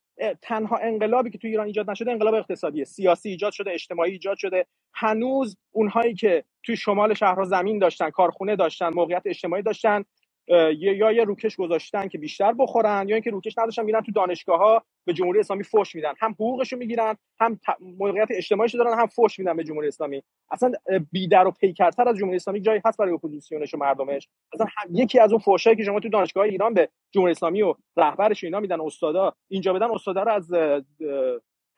تنها 0.42 0.76
انقلابی 0.76 1.30
که 1.30 1.38
تو 1.38 1.48
ایران 1.48 1.66
ایجاد 1.66 1.90
نشده 1.90 2.12
انقلاب 2.12 2.34
اقتصادی 2.34 2.84
سیاسی 2.84 3.28
ایجاد 3.30 3.52
شده 3.52 3.70
اجتماعی 3.72 4.12
ایجاد 4.12 4.36
شده. 4.38 4.66
هنوز 4.94 5.56
اونهایی 5.72 6.14
که 6.14 6.44
توی 6.62 6.76
شمال 6.76 7.14
شهرها 7.14 7.44
زمین 7.44 7.78
داشتن 7.78 8.10
کارخونه 8.10 8.56
داشتن 8.56 8.88
موقعیت 8.94 9.22
اجتماعی 9.26 9.62
داشتن 9.62 10.04
یا 10.48 11.12
یه 11.12 11.24
روکش 11.24 11.56
گذاشتن 11.56 12.08
که 12.08 12.18
بیشتر 12.18 12.52
بخورن 12.52 13.08
یا 13.08 13.14
اینکه 13.14 13.30
روکش 13.30 13.58
نداشتن 13.58 13.84
میرن 13.84 14.00
تو 14.00 14.12
دانشگاه 14.12 14.58
ها 14.58 14.82
به 15.04 15.12
جمهوری 15.12 15.40
اسلامی 15.40 15.64
فوش 15.64 15.94
میدن. 15.94 16.12
هم 16.20 16.32
حقوقشو 16.32 16.76
می‌گیرن 16.76 17.16
هم 17.40 17.60
موقعیت 17.80 18.28
اجتماعیشو 18.30 18.78
دارن 18.78 18.98
هم 18.98 19.06
فوش 19.06 19.38
میدن 19.38 19.56
به 19.56 19.64
جمهوری 19.64 19.88
اسلامی. 19.88 20.22
اصلا 20.50 20.72
بی 21.12 21.29
در 21.29 21.46
و 21.46 21.50
پیکرتر 21.50 22.08
از 22.08 22.16
جمهوری 22.16 22.36
اسلامی 22.36 22.60
جایی 22.60 22.80
هست 22.84 22.98
برای 22.98 23.12
اپوزیسیونش 23.12 23.74
و 23.74 23.78
مردمش. 23.78 24.28
اصلا 24.52 24.66
یکی 24.90 25.18
از 25.18 25.32
اون 25.32 25.40
فوشایی 25.40 25.76
که 25.76 25.84
شما 25.84 26.00
تو 26.00 26.08
دانشگاه 26.08 26.44
ایران 26.44 26.74
به 26.74 26.88
جمهوری 27.10 27.30
اسلامی 27.30 27.62
و 27.62 27.74
رهبرش 27.96 28.44
اینا 28.44 28.60
میدن 28.60 28.80
استادا 28.80 29.32
اینجا 29.48 29.72
بدن 29.72 29.90
استادا 29.90 30.22
رو 30.22 30.32
از 30.32 30.52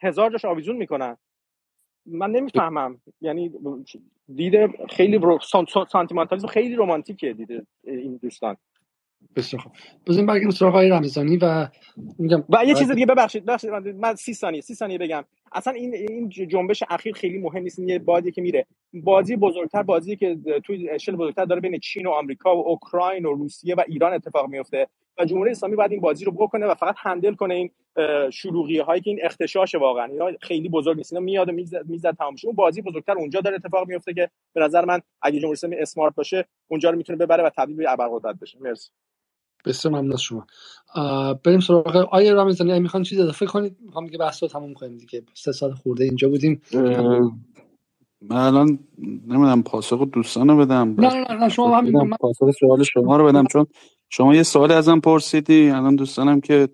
هزار 0.02 0.30
جاش 0.30 0.44
آویزون 0.44 0.76
می‌کنن. 0.76 1.16
من 2.06 2.30
نمی‌فهمم. 2.30 3.00
یعنی 3.20 3.50
دیده 4.34 4.68
خیلی 4.90 5.18
رو... 5.18 5.38
سانتیمانتالیسم 5.92 6.48
خیلی 6.48 6.76
رمانتیکه 6.76 7.32
دیده 7.32 7.66
این 7.84 8.16
دوستان. 8.22 8.56
بسیار 9.36 9.62
خوب. 9.62 9.72
بزنیم 10.06 10.26
برگردیم 10.26 10.50
سراغ 10.50 10.74
آقای 10.74 10.88
رمضانی 10.88 11.36
و 11.36 11.68
میگم 12.18 12.44
و 12.48 12.64
یه 12.64 12.74
چیز 12.74 12.90
دیگه 12.90 13.06
ببخشید 13.06 13.44
ببخشید 13.44 13.70
من 13.70 14.14
30 14.14 14.34
ثانیه 14.34 14.60
30 14.60 14.74
ثانیه 14.74 14.98
بگم. 14.98 15.24
اصلا 15.52 15.72
این 15.72 15.94
این 15.94 16.28
جنبش 16.28 16.82
اخیر 16.90 17.14
خیلی 17.14 17.38
مهم 17.38 17.62
نیست. 17.62 17.78
یه 17.78 17.98
بادی 17.98 18.32
که 18.32 18.42
میره. 18.42 18.66
بازی 18.92 19.36
بزرگتر 19.36 19.82
بازی 19.82 20.16
که 20.16 20.38
توی 20.64 20.90
اشل 20.90 21.16
بزرگتر 21.16 21.44
داره 21.44 21.60
بین 21.60 21.78
چین 21.78 22.06
و 22.06 22.10
آمریکا 22.10 22.56
و 22.56 22.68
اوکراین 22.68 23.26
و 23.26 23.32
روسیه 23.32 23.74
و 23.74 23.82
ایران 23.88 24.12
اتفاق 24.12 24.48
میفته 24.48 24.88
و 25.18 25.24
جمهوری 25.24 25.50
اسلامی 25.50 25.76
باید 25.76 25.92
این 25.92 26.00
بازی 26.00 26.24
رو 26.24 26.32
بکنه 26.32 26.66
و 26.66 26.74
فقط 26.74 26.94
هندل 26.98 27.34
کنه 27.34 27.54
این 27.54 27.70
شلوغی 28.30 28.78
هایی 28.78 29.00
که 29.00 29.10
این 29.10 29.20
اختشاش 29.22 29.74
واقعا. 29.74 30.04
اینا 30.04 30.30
خیلی 30.40 30.68
بزرگ 30.68 30.96
نیست. 30.96 31.12
اینا 31.12 31.24
میاد 31.24 31.48
و 31.48 31.52
می‌زد 31.86 32.16
تمام 32.18 32.34
اون 32.44 32.54
بازی 32.54 32.82
بزرگتر 32.82 33.12
اونجا 33.12 33.40
داره 33.40 33.56
اتفاق 33.56 33.88
میفته 33.88 34.14
که 34.14 34.30
به 34.52 34.60
نظر 34.60 34.84
من 34.84 35.00
اگه 35.22 35.40
جمهوری 35.40 35.52
اسلامی 35.52 35.76
اسمارت 35.76 36.14
باشه 36.14 36.44
اونجا 36.68 36.90
رو 36.90 36.96
می‌تونه 36.96 37.18
ببره 37.18 37.44
و 37.44 37.50
تبدیل 37.56 37.76
به 37.76 37.92
ابرقدرت 37.92 38.40
بشه. 38.40 38.58
مرسی. 38.60 38.90
بسیار 39.64 39.94
ممنون 39.94 40.16
شما. 40.16 40.46
بریم 41.44 41.60
سراغ 41.60 41.96
آیه 41.96 42.34
رمضانی 42.34 42.72
اگه 42.72 42.82
می‌خوان 42.82 43.02
چیز 43.02 43.20
اضافه 43.20 43.46
کنید؟ 43.46 43.76
می‌خوام 43.80 44.04
دیگه 44.04 44.18
بحث 44.18 44.42
رو 44.42 44.48
تموم 44.48 44.74
کنیم 44.74 44.96
دیگه. 44.96 45.22
سه 45.34 45.52
سال 45.52 45.72
خورده 45.72 46.04
اینجا 46.04 46.28
بودیم. 46.28 46.62
من 48.22 48.36
الان 48.36 48.78
نمی‌دونم 48.98 49.62
پاسخ 49.62 50.02
دوستان 50.12 50.48
رو 50.48 50.56
بدم. 50.56 50.94
نه 50.98 51.14
نه 51.14 51.34
نه 51.34 51.48
شما 51.48 51.78
همین 51.78 51.96
من... 51.96 52.16
پاسخ 52.20 52.50
سوال 52.50 52.82
شما 52.82 53.16
رو 53.16 53.26
بدم. 53.26 53.46
چون 53.46 53.66
شما 54.16 54.34
یه 54.34 54.42
سوالی 54.42 54.72
ازم 54.72 55.00
پرسیدی. 55.00 55.70
الان 55.70 55.96
دوستانم 55.96 56.40
که 56.40 56.68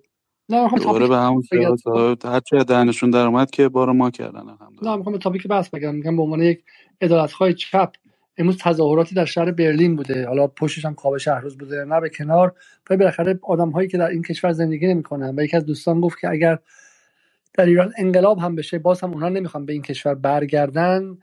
نه 0.48 0.68
دوباره 0.68 1.08
به 1.08 1.16
همون 1.16 1.42
سوال 1.42 2.16
هر 2.24 2.40
چه 2.40 2.64
دهنشون 2.64 3.10
در 3.10 3.26
اومد 3.26 3.50
که 3.50 3.68
بار 3.68 3.92
ما 3.92 4.10
کردن 4.10 4.42
نه 4.82 4.96
می‌خوام 4.96 5.18
تاپیک 5.18 5.46
بحث 5.46 5.68
بگم. 5.68 5.94
میگم 5.94 6.16
به 6.16 6.22
عنوان 6.22 6.42
یک 6.42 6.62
عدالتخواه 7.00 7.52
چپ 7.52 7.92
امروز 8.38 8.58
تظاهراتی 8.58 9.14
در 9.14 9.24
شهر 9.24 9.50
برلین 9.50 9.96
بوده. 9.96 10.26
حالا 10.26 10.46
پشتش 10.46 10.84
هم 10.84 10.94
کاوه 10.94 11.18
شهروز 11.18 11.58
بوده. 11.58 11.84
نه 11.84 12.00
به 12.00 12.08
کنار. 12.08 12.54
ولی 12.90 12.98
بالاخره 12.98 13.38
آدم 13.42 13.70
هایی 13.70 13.88
که 13.88 13.98
در 13.98 14.08
این 14.08 14.22
کشور 14.22 14.52
زندگی 14.52 14.86
نمی‌کنن 14.86 15.34
و 15.38 15.42
یکی 15.42 15.56
از 15.56 15.66
دوستان 15.66 16.00
گفت 16.00 16.20
که 16.20 16.28
اگر 16.28 16.58
در 17.54 17.64
ایران 17.64 17.92
انقلاب 17.98 18.38
هم 18.38 18.54
بشه 18.54 18.78
باز 18.78 19.00
هم 19.00 19.12
اونها 19.12 19.28
نمی‌خوان 19.28 19.66
به 19.66 19.72
این 19.72 19.82
کشور 19.82 20.14
برگردن. 20.14 21.18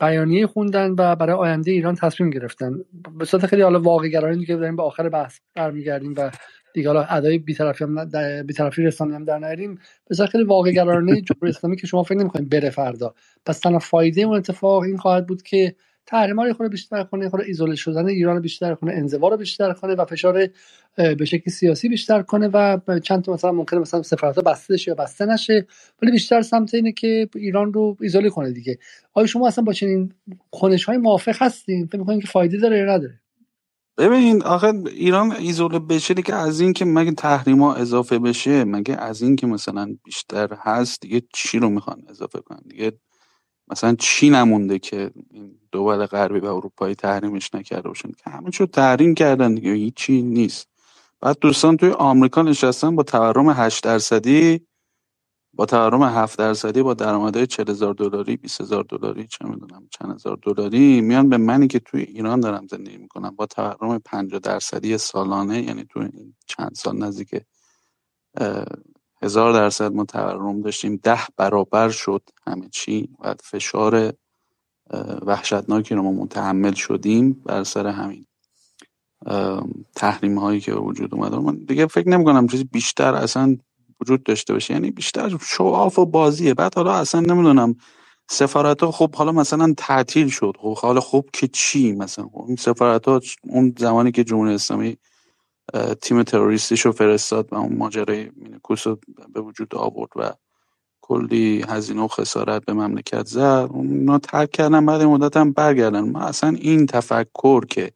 بیانیه 0.00 0.46
خوندن 0.46 0.90
و 0.98 1.16
برای 1.16 1.36
آینده 1.36 1.70
ایران 1.70 1.94
تصمیم 1.94 2.30
گرفتن. 2.30 2.72
به 3.18 3.24
صورت 3.24 3.46
خیلی 3.46 3.62
حالا 3.62 3.80
واقع 3.80 4.08
گرایانه 4.08 4.44
که 4.44 4.56
داریم 4.56 4.76
به 4.76 4.82
آخر 4.82 5.08
بحث 5.08 5.38
برمیگردیم 5.54 6.14
و 6.16 6.30
دیگه 6.74 6.88
حالا 6.88 7.02
ادای 7.02 7.38
بی‌طرفی 7.38 7.84
هم 7.84 8.08
بی‌طرفی 8.46 8.82
رسانه 8.82 9.24
در 9.24 9.38
نیاریم. 9.38 9.78
بسیار 10.10 10.28
خیلی 10.28 10.44
واقع 10.44 10.70
گرایانه 10.70 11.20
جمهوری 11.20 11.50
اسلامی 11.50 11.76
که 11.76 11.86
شما 11.86 12.02
فکر 12.02 12.18
نمی‌کنید 12.18 12.48
بره 12.48 12.70
فردا. 12.70 13.14
پس 13.46 13.58
تنها 13.58 13.78
فایده 13.78 14.22
اون 14.22 14.36
اتفاق 14.36 14.82
این 14.82 14.96
خواهد 14.96 15.26
بود 15.26 15.42
که 15.42 15.74
تحریم 16.06 16.38
های 16.38 16.52
خود 16.52 16.70
بیشتر 16.70 17.04
کنه 17.04 17.28
خود 17.28 17.40
ایزوله 17.40 17.74
شدن 17.74 18.06
ایران 18.06 18.40
بیشتر 18.40 18.74
کنه 18.74 18.92
انزوا 18.92 19.28
رو 19.28 19.36
بیشتر 19.36 19.72
کنه 19.72 19.94
و 19.94 20.04
فشار 20.04 20.48
به 20.96 21.24
شکل 21.24 21.50
سیاسی 21.50 21.88
بیشتر 21.88 22.22
کنه 22.22 22.48
و 22.48 22.78
چند 23.02 23.24
تا 23.24 23.32
مثلا 23.32 23.52
ممکنه 23.52 23.80
مثلا 23.80 24.02
سفارت 24.02 24.38
بسته 24.38 24.76
شه 24.76 24.90
یا 24.90 24.94
بسته 24.94 25.26
نشه 25.26 25.66
ولی 26.02 26.10
بیشتر 26.10 26.42
سمت 26.42 26.74
اینه 26.74 26.92
که 26.92 27.28
ایران 27.34 27.72
رو 27.72 27.96
ایزوله 28.00 28.30
کنه 28.30 28.52
دیگه. 28.52 28.78
آیا 29.14 29.26
شما 29.26 29.48
اصلا 29.48 29.64
با 29.64 29.72
چنین 29.72 30.12
کنش 30.50 30.84
های 30.84 30.98
موافق 30.98 31.42
هستین؟ 31.42 31.86
فکر 31.86 31.98
می‌کنین 31.98 32.20
که 32.20 32.26
فایده 32.26 32.58
داره 32.58 32.78
یا 32.78 32.84
نداره؟ 32.84 33.20
ببین 33.98 34.42
آخه 34.42 34.72
ایران 34.86 35.32
ایزوله 35.32 35.78
بشه 35.78 36.14
دیگه 36.14 36.34
از 36.34 36.60
این 36.60 36.72
که 36.72 36.84
مگه 36.84 37.12
تحریما 37.12 37.74
اضافه 37.74 38.18
بشه 38.18 38.64
مگه 38.64 38.96
از 38.96 39.22
این 39.22 39.36
که 39.36 39.46
مثلا 39.46 39.96
بیشتر 40.04 40.48
هست 40.58 41.00
دیگه 41.00 41.22
چی 41.34 41.58
رو 41.58 41.68
می‌خوان 41.68 42.02
اضافه 42.08 42.40
کنن؟ 42.40 42.62
دیگه 42.68 42.92
مثلا 43.68 43.94
چی 43.98 44.30
نمونده 44.30 44.78
که 44.78 45.10
این 45.30 45.58
دول 45.72 46.06
غربی 46.06 46.38
و 46.38 46.46
اروپایی 46.46 46.94
تحریمش 46.94 47.54
نکرده 47.54 47.88
باشن؟ 47.88 48.10
که 48.10 48.50
چون 48.52 48.66
تحریم 48.66 49.14
کردن 49.14 49.54
دیگه 49.54 49.72
هیچی 49.72 50.22
نیست. 50.22 50.68
بعد 51.20 51.38
دوستان 51.40 51.76
توی 51.76 51.90
آمریکا 51.90 52.42
نشستن 52.42 52.96
با 52.96 53.02
تورم 53.02 53.48
8 53.48 53.84
درصدی 53.84 54.66
با 55.54 55.66
تورم 55.66 56.02
7 56.02 56.38
درصدی 56.38 56.82
با 56.82 56.94
درآمدهای 56.94 57.46
40 57.46 57.70
هزار 57.70 57.94
دلاری 57.94 58.36
20 58.36 58.60
هزار 58.60 58.84
دلاری 58.84 59.26
چه 59.26 59.44
می‌دونم 59.44 59.88
چند 59.90 60.14
هزار 60.14 60.38
دلاری 60.42 61.00
میان 61.00 61.28
به 61.28 61.36
منی 61.36 61.66
که 61.66 61.78
توی 61.78 62.02
ایران 62.02 62.40
دارم 62.40 62.66
زندگی 62.66 62.96
می‌کنم. 62.96 63.30
با 63.36 63.46
تورم 63.46 63.98
50 63.98 64.40
درصدی 64.40 64.98
سالانه 64.98 65.62
یعنی 65.62 65.84
توی 65.84 66.08
چند 66.46 66.74
سال 66.74 66.96
نزدیک 66.96 67.30
هزار 69.24 69.54
درصد 69.54 69.92
ما 69.94 70.06
تورم 70.06 70.62
داشتیم. 70.62 71.00
ده 71.04 71.20
برابر 71.38 71.90
شد 71.90 72.22
همه 72.48 72.68
چی 72.72 73.10
و 73.20 73.34
فشار 73.44 74.14
وحشتناکی 75.26 75.96
رو 75.96 76.02
ما 76.02 76.12
متحمل 76.12 76.74
شدیم 76.74 77.32
بر 77.46 77.64
سر 77.64 77.86
همین 77.86 78.26
تحریم 79.96 80.38
هایی 80.38 80.60
که 80.60 80.74
وجود 80.74 81.14
اومده. 81.14 81.38
من 81.38 81.56
دیگه 81.56 81.86
فکر 81.86 82.08
نمی 82.08 82.24
کنم 82.24 82.46
چیزی 82.48 82.64
بیشتر 82.64 83.14
اصلا 83.14 83.56
وجود 84.00 84.24
داشته 84.24 84.52
باشه. 84.52 84.74
یعنی 84.74 84.90
بیشتر 84.90 85.38
شواف 85.42 85.98
و 85.98 86.06
بازیه. 86.06 86.54
بعد 86.54 86.74
حالا 86.74 86.94
اصلا 86.94 87.20
نمی‌دونم 87.20 87.76
سفارت 88.30 88.82
ها 88.82 88.90
خب 88.92 89.16
حالا 89.16 89.32
مثلا 89.32 89.74
تعطیل 89.78 90.28
شد. 90.28 90.52
خب 90.58 90.78
حالا 90.78 91.00
خوب 91.00 91.30
که 91.32 91.48
چی 91.48 91.92
مثلا؟ 91.92 92.24
خب 92.26 92.44
این 92.48 92.56
سفارت 92.56 93.06
ها 93.08 93.20
اون 93.44 93.74
زمانی 93.78 94.12
که 94.12 94.24
جمهوری 94.24 94.54
اسلامی 94.54 94.98
تیم 96.00 96.22
تروریستیشو 96.22 96.92
فرستاد 96.92 97.48
و 97.52 97.54
اون 97.54 97.76
ماجرای 97.76 98.30
مینکوس 98.36 98.86
رو 98.86 98.98
به 99.34 99.40
وجود 99.40 99.74
آورد 99.74 100.10
و 100.16 100.30
کلی 101.00 101.64
هزینه 101.68 102.02
و 102.02 102.08
خسارت 102.08 102.64
به 102.64 102.72
مملکت 102.72 103.26
زد. 103.26 103.68
اونا 103.70 104.18
ترک 104.18 104.50
کردن 104.50 104.86
بعد 104.86 105.02
مدت 105.02 105.36
هم 105.36 105.52
برگردن. 105.52 106.10
ما 106.10 106.20
اصلا 106.20 106.50
این 106.50 106.86
تفکر 106.86 107.64
که 107.64 107.92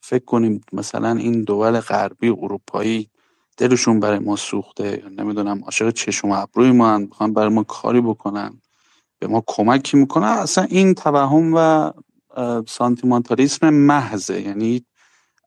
فکر 0.00 0.24
کنیم 0.24 0.60
مثلا 0.72 1.16
این 1.16 1.42
دول 1.42 1.80
غربی 1.80 2.28
اروپایی 2.28 3.10
دلشون 3.56 4.00
برای 4.00 4.18
ما 4.18 4.36
سوخته 4.36 5.02
نمی‌دونم 5.18 5.64
عاشق 5.64 5.90
چشم 5.90 6.30
ابروی 6.30 6.72
ما 6.72 6.98
می‌خوان 6.98 7.32
برای 7.34 7.48
ما 7.48 7.62
کاری 7.62 8.00
بکنن 8.00 8.60
به 9.18 9.26
ما 9.26 9.44
کمکی 9.46 9.96
می‌کنن 9.96 10.26
اصلا 10.26 10.64
این 10.64 10.94
توهم 10.94 11.52
و 11.56 11.90
سانتیمانتالیسم 12.68 13.70
محضه. 13.70 14.40
یعنی 14.40 14.84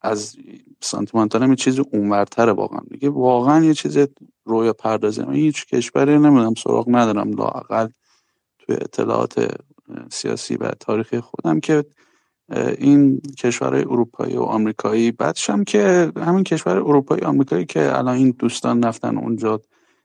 از 0.04 0.36
سانتیمانتال 0.82 1.50
یه 1.50 1.56
چیزی 1.56 1.84
اونورتره 1.92 2.52
واقعا. 2.52 2.80
دیگه 2.92 3.10
واقعا 3.10 3.66
یه 3.66 3.74
چیز 3.74 3.98
رویا 4.46 4.74
پردازه 4.74 5.26
من 5.26 5.34
هیچ 5.34 5.66
کشوری 5.66 6.18
نمی‌دونم 6.18 6.54
سراغ 6.54 6.86
ندارم. 6.88 7.32
لاقل 7.32 7.88
توی 8.60 8.76
اطلاعات 8.76 9.56
سیاسی 10.12 10.56
و 10.56 10.72
تاریخی 10.72 11.20
خودم 11.20 11.60
که 11.60 11.86
این 12.78 13.22
کشورهای 13.40 13.82
اروپایی 13.82 14.38
و 14.38 14.42
آمریکایی 14.42 15.12
بعدش 15.12 15.50
که 15.68 16.12
همین 16.18 16.44
کشور 16.44 16.78
اروپایی 16.78 17.22
آمریکایی 17.22 17.66
که 17.66 17.98
الان 17.98 18.16
این 18.16 18.36
دوستان 18.40 18.84
رفتن 18.84 19.18
اونجا 19.18 19.62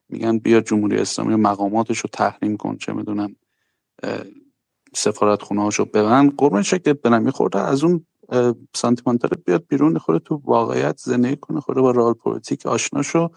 میگن 0.09 0.39
بیا 0.39 0.61
جمهوری 0.61 0.99
اسلامی 0.99 1.35
مقاماتش 1.35 1.99
رو 1.99 2.11
تحریم 2.13 2.57
کن 2.57 2.77
چه 2.77 2.93
می‌دونم 2.93 3.37
سفارت 4.95 5.43
خونه 5.43 5.63
هاشو 5.63 5.85
ببند. 5.85 6.37
قربان 6.37 6.63
شکلت 6.63 7.03
برم. 7.03 7.23
یه 7.23 7.32
خورده 7.32 7.61
از 7.61 7.85
اون 7.85 8.07
سانتیمانتال 8.77 9.31
بیاد 9.47 9.65
بیرون 9.69 9.99
خب 9.99 10.23
تو 10.23 10.43
واقعیت 10.45 10.99
زندگی 10.99 11.37
کنه 11.37 11.61
خود 11.61 11.77
با 11.77 11.91
رال 11.91 12.15
پلیتیک 12.15 12.67
آشنا 12.67 13.03
شو 13.03 13.29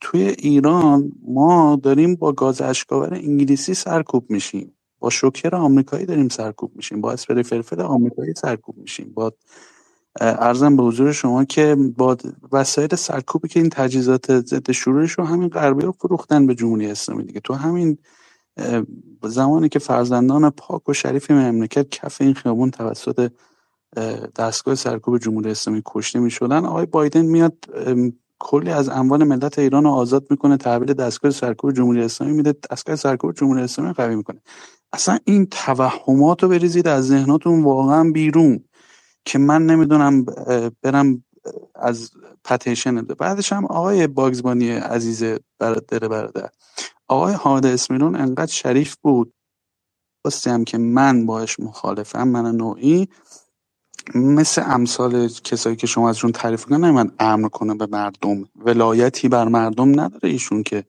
توی 0.00 0.22
ایران 0.22 1.12
ما 1.22 1.80
داریم 1.82 2.14
با 2.16 2.32
گاز 2.32 2.60
اشک‌آور 2.60 3.14
انگلیسی 3.14 3.74
سرکوب 3.74 4.30
میشیم. 4.30 4.72
با 5.00 5.10
شوکر 5.10 5.56
آمریکایی 5.56 6.06
داریم 6.06 6.28
سرکوب 6.28 6.76
میشیم. 6.76 7.00
با 7.00 7.12
اسپری 7.12 7.42
فلفل 7.42 7.80
آمریکایی 7.80 8.34
سرکوب 8.34 8.78
میشیم. 8.78 9.12
با 9.14 9.32
ارزم 10.20 10.76
به 10.76 10.82
حضور 10.82 11.12
شما 11.12 11.44
که 11.44 11.76
با 11.96 12.16
وسایل 12.52 12.94
سرکوبی 12.94 13.48
که 13.48 13.60
این 13.60 13.70
تجهیزات 13.70 14.40
ضد 14.40 14.72
شورش 14.72 15.12
رو 15.12 15.24
همین 15.24 15.48
غربی 15.48 15.82
رو 15.82 15.92
فروختن 15.92 16.46
به 16.46 16.54
جمهوری 16.54 16.90
اسلامی 16.90 17.24
دیگه. 17.24 17.40
تو 17.40 17.54
همین 17.54 17.98
زمانی 19.24 19.68
که 19.68 19.78
فرزندان 19.78 20.50
پاک 20.50 20.88
و 20.88 20.92
شریف 20.92 21.30
مملکت 21.30 21.90
کف 21.90 22.20
این 22.20 22.34
خیابون 22.34 22.70
توسط 22.70 23.32
دستگاه 24.36 24.74
سرکوب 24.74 25.18
جمهوری 25.18 25.50
اسلامی 25.50 25.82
کشته 25.86 26.18
می‌شدن. 26.18 26.64
آقای 26.64 26.86
بایدن 26.86 27.26
میاد 27.26 27.54
کلی 28.38 28.70
از 28.70 28.88
اموال 28.88 29.24
ملت 29.24 29.58
ایران 29.58 29.84
رو 29.84 29.90
آزاد 29.90 30.26
می‌کنه 30.30 30.56
تحویل 30.56 30.92
دستگاه 30.94 31.30
سرکوب 31.30 31.72
جمهوری 31.72 32.02
اسلامی 32.02 32.32
میده 32.32 32.54
دستگاه 32.70 32.96
سرکوب 32.96 33.32
جمهوری 33.32 33.62
اسلامی 33.62 33.92
قوی 33.92 34.16
می‌کنه. 34.16 34.42
اصلا 34.92 35.18
این 35.24 35.46
توهمات 35.46 36.42
رو 36.42 36.48
بریزید 36.48 36.88
از 36.88 37.08
ذهناتون 37.08 37.62
واقعا 37.62 38.10
بیرون 38.10 38.64
که 39.24 39.38
من 39.38 39.66
نمی‌دونم 39.66 40.24
برم 40.82 41.24
از 41.74 42.10
پتیشن 42.44 43.02
بعدش 43.02 43.52
هم 43.52 43.64
آقای 43.66 44.06
باگزبانی 44.06 44.70
عزیز 44.70 45.24
برادر 45.58 46.08
برادر. 46.08 46.48
آقای 47.08 47.34
حامد 47.34 47.66
اسمیرون 47.66 48.16
انقدر 48.16 48.52
شریف 48.52 48.96
بود. 49.02 49.32
هم 50.46 50.64
که 50.64 50.78
من 50.78 51.26
باش 51.26 51.60
مخالفم 51.60 52.28
من 52.28 52.56
نوعی 52.56 53.08
مثل 54.14 54.62
امثال 54.66 55.28
کسایی 55.28 55.76
که 55.76 55.86
شما 55.86 56.08
ازشون 56.10 56.32
تعریف 56.32 56.64
کنن 56.64 56.84
نمیدن 56.84 57.10
امر 57.18 57.48
کنه 57.48 57.74
به 57.74 57.86
مردم. 57.86 58.44
ولایتی 58.56 59.28
بر 59.28 59.48
مردم 59.48 60.00
نداره 60.00 60.30
ایشون 60.30 60.62
که. 60.62 60.84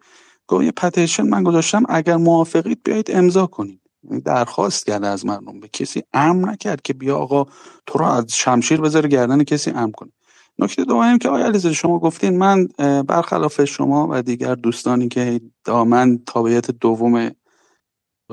گفت 0.48 0.64
یه 0.66 0.72
پتیشن 0.72 1.24
من 1.24 1.44
گذاشتم 1.44 1.84
اگر 1.90 2.18
موافقید 2.18 2.80
بیایید 2.84 3.12
امضا 3.12 3.48
کنید. 3.48 3.82
یعنی 4.04 4.22
درخواست 4.22 4.86
کرده 4.86 5.08
از 5.08 5.26
مردم 5.26 5.60
به 5.60 5.68
کسی 5.68 6.04
امر 6.14 6.52
نکرد 6.52 6.82
که 6.82 6.94
بیا 6.94 7.18
آقا 7.18 7.46
تو 7.86 8.00
رو 8.00 8.06
از 8.06 8.26
شمشیر 8.36 8.82
بذاره 8.82 9.10
گردن 9.10 9.44
کسی 9.44 9.72
امر 9.72 9.92
کنه. 9.92 10.12
نکته 10.60 10.86
دوم 10.86 11.18
که 11.18 11.30
آقای 11.30 11.44
علیزاده 11.44 11.76
شما 11.76 12.00
گفتین 12.00 12.38
من 12.38 12.68
برخلاف 13.04 13.66
شما 13.66 14.08
و 14.12 14.22
دیگر 14.22 14.56
دوستانی 14.56 15.08
که 15.08 15.42
دامن 15.66 16.20
تابعیت 16.26 16.72
دوم 16.72 17.32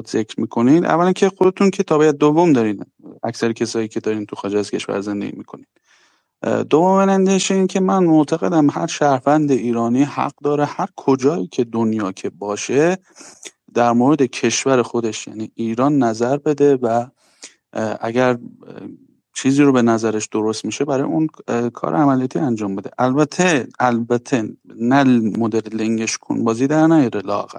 ذکر 0.02 0.40
می‌کنین. 0.40 0.86
اولا 0.86 1.12
که 1.12 1.28
خودتون 1.28 1.70
که 1.70 1.82
تابعیت 1.82 2.16
دوم 2.16 2.52
دارین. 2.52 2.84
اکثر 3.22 3.52
کسایی 3.52 3.88
که 3.88 4.00
دارین 4.00 4.26
تو 4.26 4.36
خارج 4.36 4.56
از 4.56 4.70
کشور 4.70 5.00
زندگی 5.00 5.32
می‌کنین. 5.36 5.66
دوم 6.70 6.86
اندیش 7.08 7.50
این 7.50 7.66
که 7.66 7.80
من 7.80 8.04
معتقدم 8.04 8.70
هر 8.70 8.86
شهروند 8.86 9.50
ایرانی 9.50 10.02
حق 10.02 10.34
داره 10.44 10.64
هر 10.64 10.88
کجایی 10.96 11.46
که 11.46 11.64
دنیا 11.64 12.12
که 12.12 12.30
باشه 12.30 12.98
در 13.74 13.92
مورد 13.92 14.22
کشور 14.22 14.82
خودش 14.82 15.28
یعنی 15.28 15.52
ایران 15.54 15.98
نظر 15.98 16.36
بده 16.36 16.76
و 16.76 17.06
اگر 18.00 18.38
چیزی 19.34 19.62
رو 19.62 19.72
به 19.72 19.82
نظرش 19.82 20.26
درست 20.26 20.64
میشه 20.64 20.84
برای 20.84 21.04
اون 21.04 21.26
کار 21.74 21.94
عملیاتی 21.94 22.38
انجام 22.38 22.76
بده. 22.76 22.90
البته 22.98 23.68
البته 23.80 24.48
نه 24.76 25.04
مدل 25.38 25.76
لنگش 25.76 26.18
کن 26.18 26.44
بازی 26.44 26.66
در 26.66 26.86
نیاره 26.86 27.20
لاغر 27.20 27.58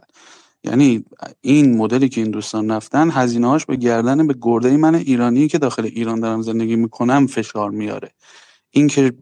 یعنی 0.66 1.06
این 1.42 1.78
مدلی 1.78 2.10
که 2.10 2.22
این 2.22 2.32
دوستان 2.32 2.72
رفتن 2.72 3.10
هزینه 3.12 3.48
هاش 3.48 3.66
به 3.66 3.76
گردن 3.76 4.28
به 4.28 4.36
گرده 4.42 4.78
من 4.78 4.96
ایرانی 4.96 5.48
که 5.48 5.58
داخل 5.58 5.86
ایران 5.86 6.20
دارم 6.20 6.42
زندگی 6.42 6.76
می‌کنم 6.76 7.28
فشار 7.28 7.72
میاره. 7.72 8.10
این 8.72 8.88
که 8.88 9.14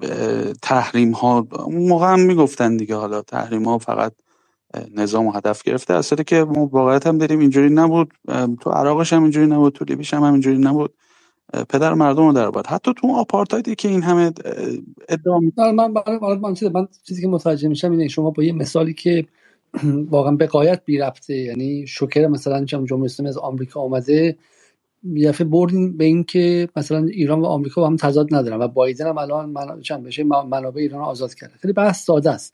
تحریم 0.61 1.11
ها 1.11 1.47
موقع 1.69 2.13
هم 2.13 2.19
می‌گفتن 2.19 2.77
دیگه 2.77 2.95
حالا 2.95 3.21
تحریم 3.21 3.63
ها 3.63 3.77
فقط 3.77 4.13
نظام 4.95 5.27
و 5.27 5.31
هدف 5.31 5.63
گرفته 5.63 5.93
اصلا 5.93 6.23
که 6.23 6.43
ما 6.43 6.65
واقعیت 6.65 7.07
هم 7.07 7.17
داریم 7.17 7.39
اینجوری 7.39 7.69
نبود. 7.69 8.13
تو 8.61 8.69
عراقش 8.69 9.13
هم 9.13 9.23
اینجوری 9.23 9.47
نبود 9.47 9.73
تو 9.73 9.85
لیبیش 9.85 10.13
هم, 10.13 10.23
اینجوری 10.23 10.57
نبود. 10.57 10.93
پدر 11.69 11.93
مردم 11.93 12.27
رو 12.27 12.33
در 12.33 12.51
باید 12.51 12.67
حتی 12.67 12.93
تو 12.97 13.15
آپارتایدی 13.15 13.75
که 13.75 13.89
این 13.89 14.03
همه 14.03 14.31
ادعا 15.09 15.39
من 15.57 15.91
من 15.91 15.93
من 16.41 16.87
چیزی 17.03 17.21
که 17.21 17.27
متوجه 17.27 17.69
میشم 17.69 17.91
اینه 17.91 18.07
شما 18.07 18.31
با 18.31 18.43
یه 18.43 18.53
مثالی 18.53 18.93
که 18.93 19.25
واقعا 20.09 20.31
به 20.35 20.47
قایت 20.47 20.81
بی 20.85 20.97
رفته 20.97 21.35
یعنی 21.35 21.87
شوکر 21.87 22.27
مثلا 22.27 22.65
جمهوری 22.65 23.05
اسلامی 23.05 23.29
از 23.29 23.37
آمریکا 23.37 23.81
آمده 23.81 24.37
یه 25.03 25.31
بردیم 25.31 25.97
به 25.97 26.05
این 26.05 26.23
که 26.23 26.69
مثلا 26.75 27.05
ایران 27.05 27.39
و 27.41 27.45
آمریکا 27.45 27.81
با 27.81 27.87
هم 27.87 27.95
تضاد 27.95 28.35
ندارن 28.35 28.61
و 28.61 28.67
بایدن 28.67 29.07
هم 29.07 29.17
الان 29.17 29.49
من... 29.49 29.81
چند 29.81 30.03
بشه 30.03 30.23
منابع 30.23 30.81
ایران 30.81 30.99
رو 30.99 31.05
آزاد 31.05 31.33
کرده. 31.33 31.53
خیلی 31.61 31.73
بحث 31.73 32.05
ساده 32.05 32.31
است. 32.31 32.53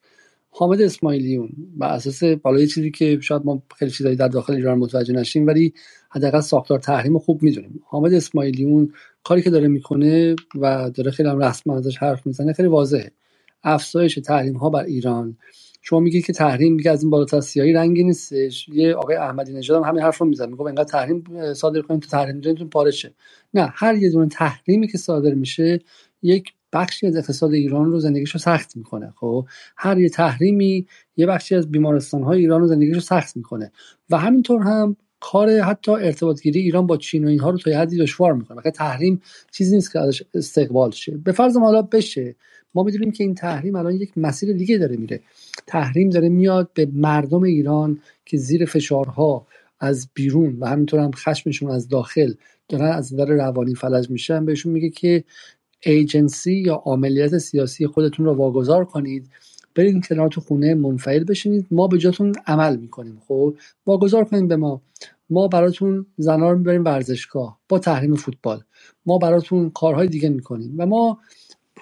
حامد 0.51 0.81
اسماعیلیون 0.81 1.49
بر 1.77 1.87
اساس 1.87 2.23
بالای 2.23 2.67
چیزی 2.67 2.91
که 2.91 3.19
شاید 3.21 3.41
ما 3.45 3.63
خیلی 3.77 3.91
چیزایی 3.91 4.15
در 4.15 4.27
داخل 4.27 4.53
ایران 4.53 4.77
متوجه 4.77 5.13
نشیم 5.13 5.47
ولی 5.47 5.73
حداقل 6.09 6.39
ساختار 6.39 6.79
تحریم 6.79 7.19
خوب 7.19 7.43
می‌دونیم. 7.43 7.79
حامد 7.85 8.13
اسماعیلیون 8.13 8.93
کاری 9.23 9.41
که 9.41 9.49
داره 9.49 9.67
می‌کنه 9.67 10.35
و 10.55 10.91
داره 10.93 11.11
خیلی 11.11 11.29
هم 11.29 11.39
رسما 11.39 11.77
ازش 11.77 11.97
حرف 11.97 12.27
می‌زنه 12.27 12.53
خیلی 12.53 12.67
واضحه. 12.69 13.11
افزایش 13.63 14.15
تحریم 14.15 14.55
ها 14.55 14.69
بر 14.69 14.83
ایران 14.83 15.37
شما 15.89 15.99
میگید 15.99 16.25
که 16.25 16.33
تحریم 16.33 16.73
میگه 16.73 16.91
از 16.91 17.01
این 17.01 17.09
بالاتر 17.09 17.41
سیاهی 17.41 17.73
رنگی 17.73 18.03
نیستش 18.03 18.69
یه 18.69 18.93
آقای 18.95 19.15
احمدی 19.15 19.53
نژاد 19.53 19.83
هم 19.83 19.89
همین 19.89 20.01
حرف 20.01 20.17
رو 20.17 20.27
می‌زنه 20.27 20.47
میگه 20.47 20.61
انقدر 20.61 20.83
تحریم 20.83 21.23
صادر 21.53 21.81
کنید 21.81 22.01
تو 22.01 22.09
تحریم 22.09 22.39
جنتون 22.39 22.69
پارشه 22.69 23.13
نه 23.53 23.73
هر 23.73 23.95
یه 23.95 24.09
دونه 24.11 24.27
تحریمی 24.27 24.87
که 24.87 24.97
صادر 24.97 25.33
میشه 25.33 25.79
یک 26.21 26.53
بخشی 26.73 27.07
از 27.07 27.15
اقتصاد 27.15 27.53
ایران 27.53 27.91
رو 27.91 27.99
زندگیش 27.99 28.31
رو 28.31 28.39
سخت 28.39 28.77
می‌کنه 28.77 29.13
خب؟ 29.15 29.45
هر 29.77 29.99
یه 29.99 30.09
تحریمی 30.09 30.87
یه 31.17 31.25
بخشی 31.25 31.55
از 31.55 31.71
بیمارستان 31.71 32.23
های 32.23 32.39
ایران 32.39 32.61
رو 32.61 32.67
زندگیش 32.67 32.95
رو 32.95 33.01
سخت 33.01 33.37
می‌کنه. 33.37 33.71
و 34.09 34.17
همینطور 34.17 34.61
هم 34.61 34.95
کار 35.19 35.59
حتی 35.59 35.91
ارتباط 35.91 36.41
گیری 36.41 36.59
ایران 36.59 36.87
با 36.87 36.97
چین 36.97 37.25
و 37.25 37.27
اینها 37.27 37.49
رو 37.49 37.57
تا 37.57 37.71
حدی 37.71 37.97
دشوار 37.97 38.33
می‌کنه. 38.33 38.61
تحریم 38.61 39.21
چیزی 39.51 39.75
نیست 39.75 39.93
که 39.93 39.99
ازش 39.99 40.23
استقبال 40.33 40.91
شه؟ 40.91 41.17
به 41.17 41.31
فرض 41.31 41.57
حالا 41.57 41.81
بشه. 41.81 42.35
ما 42.75 42.83
می‌دونیم 42.83 43.11
که 43.11 43.23
این 43.23 43.35
تحریم 43.35 43.75
الان 43.75 43.93
یک 43.93 44.17
مسیر 44.17 44.53
دیگه 44.53 44.77
داره 44.77 44.97
میره. 44.97 45.19
تحریم 45.67 46.09
داره 46.09 46.29
میاد 46.29 46.69
به 46.73 46.87
مردم 46.93 47.43
ایران 47.43 47.99
که 48.25 48.37
زیر 48.37 48.65
فشارها 48.65 49.47
از 49.79 50.09
بیرون 50.13 50.57
و 50.59 50.67
همینطور 50.67 50.99
هم 50.99 51.11
خشمشون 51.11 51.71
از 51.71 51.87
داخل 51.87 52.33
دارن 52.69 52.91
از 52.91 53.13
نظر 53.13 53.25
روانی 53.25 53.75
فلج 53.75 54.09
میشن 54.09 54.45
بهشون 54.45 54.71
میگه 54.71 54.89
که 54.89 55.23
ایجنسی 55.83 56.53
یا 56.53 56.83
عملیات 56.85 57.37
سیاسی 57.37 57.87
خودتون 57.87 58.25
رو 58.25 58.33
واگذار 58.33 58.85
کنید 58.85 59.29
برید 59.75 60.07
کنار 60.07 60.29
تو 60.29 60.41
خونه 60.41 60.73
منفعل 60.73 61.23
بشینید 61.23 61.67
ما 61.71 61.87
به 61.87 61.97
جاتون 61.97 62.33
عمل 62.47 62.75
می‌کنیم. 62.75 63.21
خب 63.27 63.57
واگذار 63.85 64.23
کنید 64.23 64.47
به 64.47 64.55
ما. 64.55 64.81
ما 65.29 65.47
براتون 65.47 66.05
زنا 66.17 66.51
رو 66.51 66.57
می‌بریم 66.57 66.85
ورزشگاه 66.85 67.59
با 67.69 67.79
تحریم 67.79 68.15
فوتبال. 68.15 68.63
ما 69.05 69.17
براتون 69.17 69.69
کارهای 69.69 70.07
دیگه 70.07 70.29
می‌کنیم 70.29 70.75
و 70.77 70.85
ما 70.85 71.19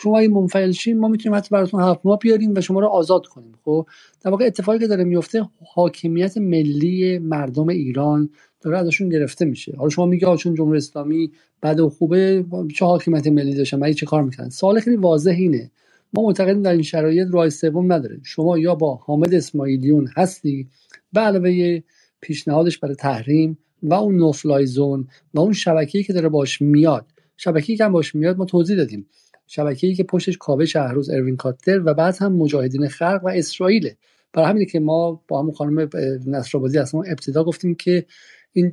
شما 0.04 0.18
این 0.18 0.32
منفعل 0.32 0.72
شین 0.72 1.00
ما 1.00 1.08
می‌تونیم 1.08 1.38
حتی 1.38 1.50
براتون 1.52 1.82
هفت 1.82 2.00
ماه 2.04 2.20
بیاریم 2.20 2.54
و 2.56 2.62
شما 2.62 2.80
رو 2.80 2.88
آزاد 2.88 3.26
کنیم. 3.26 3.52
خب؟ 3.66 3.88
در 4.22 4.32
واقع 4.32 4.46
اتفاقی 4.46 4.80
که 4.80 4.88
داره 4.88 5.04
میفته 5.04 5.46
حاکمیت 5.74 6.38
ملی 6.38 7.20
مردم 7.20 7.68
ایران 7.68 8.30
داره 8.62 8.78
ازشون 8.78 9.10
گرفته 9.10 9.46
میشه. 9.46 9.74
حالا 9.78 9.90
شما 9.90 10.06
میگه 10.06 10.38
چون 10.38 10.56
جمهوری 10.56 10.78
اسلامی 10.78 11.32
بد 11.64 11.80
و 11.80 11.90
خوبه 11.90 12.46
چه 12.76 12.86
حاکمیت 12.86 13.28
ملی 13.28 13.56
داشتن؟ 13.56 13.80
ولی 13.80 13.94
چه 13.94 14.06
کار 14.06 14.24
می‌کنن 14.24 14.50
سوال 14.50 14.80
خیلی 14.80 14.96
واضح 14.96 15.36
اینه. 15.38 15.72
ما 16.14 16.24
معتقدیم 16.24 16.62
در 16.62 16.72
این 16.72 16.82
شرایط 16.82 17.28
راه 17.32 17.50
سوم 17.50 17.94
نداره. 17.94 18.20
شما 18.24 18.58
یا 18.58 18.76
با 18.76 18.96
حامد 18.96 19.34
اسماعیلیون 19.34 20.08
هستی 20.18 20.68
به 21.14 21.20
علاوه 21.20 21.82
پیشنهادش 22.22 22.78
برای 22.78 22.96
تحریم 22.96 23.58
و 23.84 23.94
اون 23.94 24.16
نوفلای 24.16 24.66
زون 24.66 25.08
و 25.34 25.40
اون 25.40 25.54
شبکه‌ای 25.54 26.04
که 26.04 26.14
داره 26.14 26.30
باش 26.30 26.62
میاد 26.62 27.06
شبکه‌ای 27.38 27.78
که 27.78 27.88
باش 27.88 28.16
میاد 28.16 28.38
ما 28.38 28.46
توضیح 28.46 28.78
دادیم. 28.78 29.08
شبکه‌ای 29.48 29.94
که 29.94 30.04
پشتش 30.04 30.38
کاوه 30.38 30.66
شهروز 30.66 31.10
اروین 31.10 31.38
کاتر 31.38 31.82
و 31.86 31.94
بعد 31.94 32.18
هم 32.20 32.34
مجاهدین 32.34 32.88
خلق 32.88 33.22
و 33.24 33.28
اسرائیل 33.28 33.90
برای 34.34 34.50
همینه 34.50 34.66
که 34.66 34.80
ما 34.80 35.24
با 35.28 35.42
همون 35.42 35.54
خانم 35.54 35.90
نصرآبادی 36.28 36.78
اصلا 36.78 37.02
ابتدا 37.02 37.44
گفتیم 37.44 37.76
که 37.76 38.06
این 38.54 38.72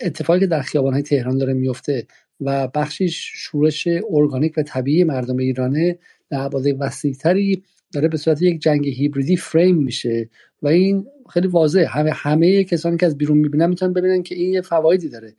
اتفاقی 0.00 0.40
که 0.40 0.46
در 0.46 0.64
های 0.74 1.02
تهران 1.02 1.38
داره 1.38 1.52
میفته 1.52 2.06
و 2.40 2.68
بخشیش 2.68 3.30
شورش 3.34 3.88
ارگانیک 4.10 4.58
و 4.58 4.62
طبیعی 4.62 5.04
مردم 5.04 5.36
ایرانه 5.36 5.98
در 6.30 6.40
ابعاد 6.40 6.66
وسیعتری 6.78 7.62
داره 7.92 8.08
به 8.08 8.16
صورت 8.16 8.42
یک 8.42 8.60
جنگ 8.60 8.88
هیبریدی 8.88 9.36
فریم 9.36 9.76
میشه 9.76 10.28
و 10.62 10.68
این 10.68 11.06
خیلی 11.30 11.46
واضحه. 11.48 11.86
همه 11.86 12.10
همه 12.14 12.64
کسانی 12.64 12.96
که 12.96 13.06
از 13.06 13.18
بیرون 13.18 13.38
می‌بینن 13.38 13.66
می‌تونن 13.66 13.92
ببینن 13.92 14.22
که 14.22 14.34
این 14.34 14.52
یه 14.52 14.60
فوایدی 14.60 15.08
داره. 15.08 15.34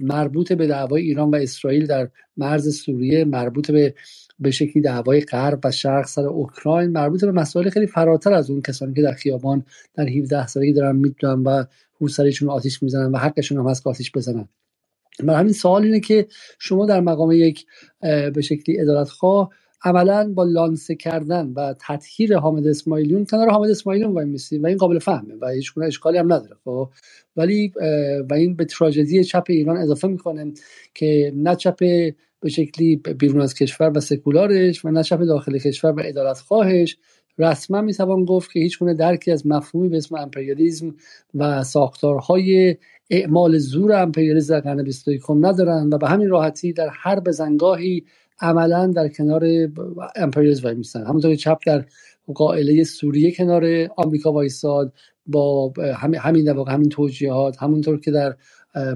مربوط 0.00 0.52
به 0.52 0.66
دعوای 0.66 1.02
ایران 1.02 1.30
و 1.30 1.34
اسرائیل 1.34 1.86
در 1.86 2.08
مرز 2.36 2.76
سوریه 2.76 3.24
مربوط 3.24 3.70
به 3.70 3.94
به 4.38 4.50
شکلی 4.50 4.82
دعوای 4.82 5.20
غرب 5.20 5.60
و 5.64 5.70
شرق 5.70 6.06
سر 6.06 6.26
اوکراین 6.26 6.90
مربوط 6.90 7.24
به 7.24 7.32
مسائل 7.32 7.70
خیلی 7.70 7.86
فراتر 7.86 8.32
از 8.32 8.50
اون 8.50 8.62
کسانی 8.62 8.94
که 8.94 9.02
در 9.02 9.12
خیابان 9.12 9.64
در 9.94 10.08
17 10.08 10.46
سالگی 10.46 10.72
دارن 10.72 10.96
می‌دونن 10.96 11.42
و 11.42 11.64
روسریشون 11.98 12.48
آتیش 12.48 12.82
می‌زنن 12.82 13.12
و 13.12 13.18
حقشون 13.18 13.58
هم 13.58 13.68
هست 13.68 13.86
آتیش 13.86 14.12
بزنن. 14.12 14.48
برای 15.24 15.40
همین 15.40 15.52
سوال 15.52 15.84
اینه 15.84 16.00
که 16.00 16.26
شما 16.58 16.86
در 16.86 17.00
مقام 17.00 17.32
یک 17.32 17.66
به 18.34 18.42
شکلی 18.42 18.80
ادالتخواه 18.80 19.50
عملا 19.84 20.32
با 20.34 20.44
لانسه 20.44 20.94
کردن 20.94 21.52
و 21.56 21.74
تطهیر 21.80 22.36
حامد 22.38 22.66
اسماعیلیون 22.66 23.24
کنار 23.24 23.50
حامد 23.50 23.70
اسماعیلیون 23.70 24.12
وای 24.12 24.26
میسی 24.26 24.58
و 24.58 24.66
این 24.66 24.76
قابل 24.76 24.98
فهمه 24.98 25.34
و 25.40 25.48
هیچ 25.48 25.74
گونه 25.74 25.86
اشکالی 25.86 26.18
هم 26.18 26.32
نداره 26.32 26.56
خب؟ 26.64 26.90
ولی 27.36 27.72
و 28.30 28.34
این 28.34 28.56
به 28.56 28.64
تراژدی 28.64 29.24
چپ 29.24 29.44
ایران 29.48 29.76
اضافه 29.76 30.08
می‌کنه 30.08 30.52
که 30.94 31.32
نه 31.36 31.56
چپ 31.56 31.76
به 32.40 32.48
شکلی 32.48 32.96
بیرون 32.96 33.40
از 33.40 33.54
کشور 33.54 33.92
و 33.98 34.00
سکولارش 34.00 34.84
و 34.84 34.90
نه 34.90 35.02
چپ 35.02 35.20
داخل 35.20 35.58
کشور 35.58 35.90
و 35.90 36.02
ادالت 36.04 36.38
خواهش 36.38 36.96
رسما 37.38 37.80
می‌توان 37.80 38.24
گفت 38.24 38.52
که 38.52 38.60
هیچ 38.60 38.78
گونه 38.78 38.94
درکی 38.94 39.30
از 39.32 39.46
مفهومی 39.46 39.88
به 39.88 39.96
اسم 39.96 40.14
امپریالیزم 40.16 40.94
و 41.34 41.64
ساختارهای 41.64 42.76
اعمال 43.10 43.58
زور 43.58 43.92
امپریالیزم 43.92 44.54
در 44.54 44.60
قرن 44.60 44.82
21 44.82 45.22
ندارن 45.30 45.90
و 45.92 45.98
به 45.98 46.08
همین 46.08 46.28
راحتی 46.28 46.72
در 46.72 46.88
هر 46.92 47.20
بزنگاهی 47.20 48.04
عملا 48.40 48.86
در 48.86 49.08
کنار 49.08 49.44
امپریالیسم 50.16 50.62
وای 50.64 50.74
میستن 50.74 51.06
همونطور 51.06 51.34
چپ 51.34 51.58
در 51.66 51.84
قائله 52.34 52.84
سوریه 52.84 53.32
کنار 53.32 53.88
آمریکا 53.96 54.32
وایساد 54.32 54.92
با 55.26 55.72
همین 55.94 56.44
در 56.44 56.52
واقع 56.52 56.72
همین 56.72 56.88
توجیهات 56.88 57.62
همونطور 57.62 58.00
که 58.00 58.10
در 58.10 58.36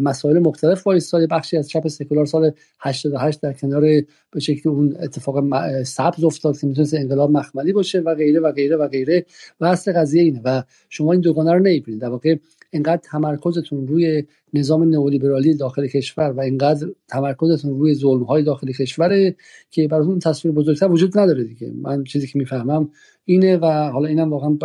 مسائل 0.00 0.38
مختلف 0.38 0.86
وایستاد. 0.86 1.28
بخشی 1.28 1.56
از 1.56 1.68
چپ 1.68 1.88
سکولار 1.88 2.26
سال 2.26 2.50
88 2.80 3.40
در 3.40 3.52
کنار 3.52 3.80
به 4.30 4.40
شکلی 4.40 4.72
اون 4.72 4.96
اتفاق 5.00 5.44
سبز 5.82 6.24
افتاد 6.24 6.58
که 6.58 6.66
می‌تونست 6.66 6.94
انقلاب 6.94 7.30
مخملی 7.30 7.72
باشه 7.72 8.00
و 8.00 8.14
غیره 8.14 8.40
و 8.40 8.52
غیره 8.52 8.76
و 8.76 8.88
غیره 8.88 9.26
و 9.60 9.64
اصل 9.64 9.92
قضیه 9.92 10.22
اینه. 10.22 10.40
و 10.44 10.62
شما 10.88 11.12
این 11.12 11.20
دوگانه 11.20 11.52
رو 11.52 11.58
نمی‌بینید. 11.58 12.00
در 12.00 12.08
واقع 12.08 12.36
اینقدر 12.74 13.00
تمرکزتون 13.04 13.86
روی 13.86 14.24
نظام 14.52 14.82
نئولیبرالی 14.82 15.54
داخل 15.54 15.86
کشور 15.86 16.32
و 16.32 16.40
اینقدر 16.40 16.88
تمرکزتون 17.08 17.78
روی 17.78 17.94
ظلم 17.94 18.22
های 18.22 18.42
داخل 18.42 18.72
کشور 18.72 19.34
که 19.70 19.88
براتون 19.88 20.18
تصویر 20.18 20.54
بزرگتر 20.54 20.88
وجود 20.90 21.18
نداره 21.18 21.44
دیگه. 21.44 21.72
من 21.82 22.04
چیزی 22.04 22.26
که 22.26 22.38
می‌فهمم 22.38 22.88
اینه 23.24 23.56
و 23.56 23.66
حالا 23.66 24.08
اینم 24.08 24.30
واقعا 24.32 24.58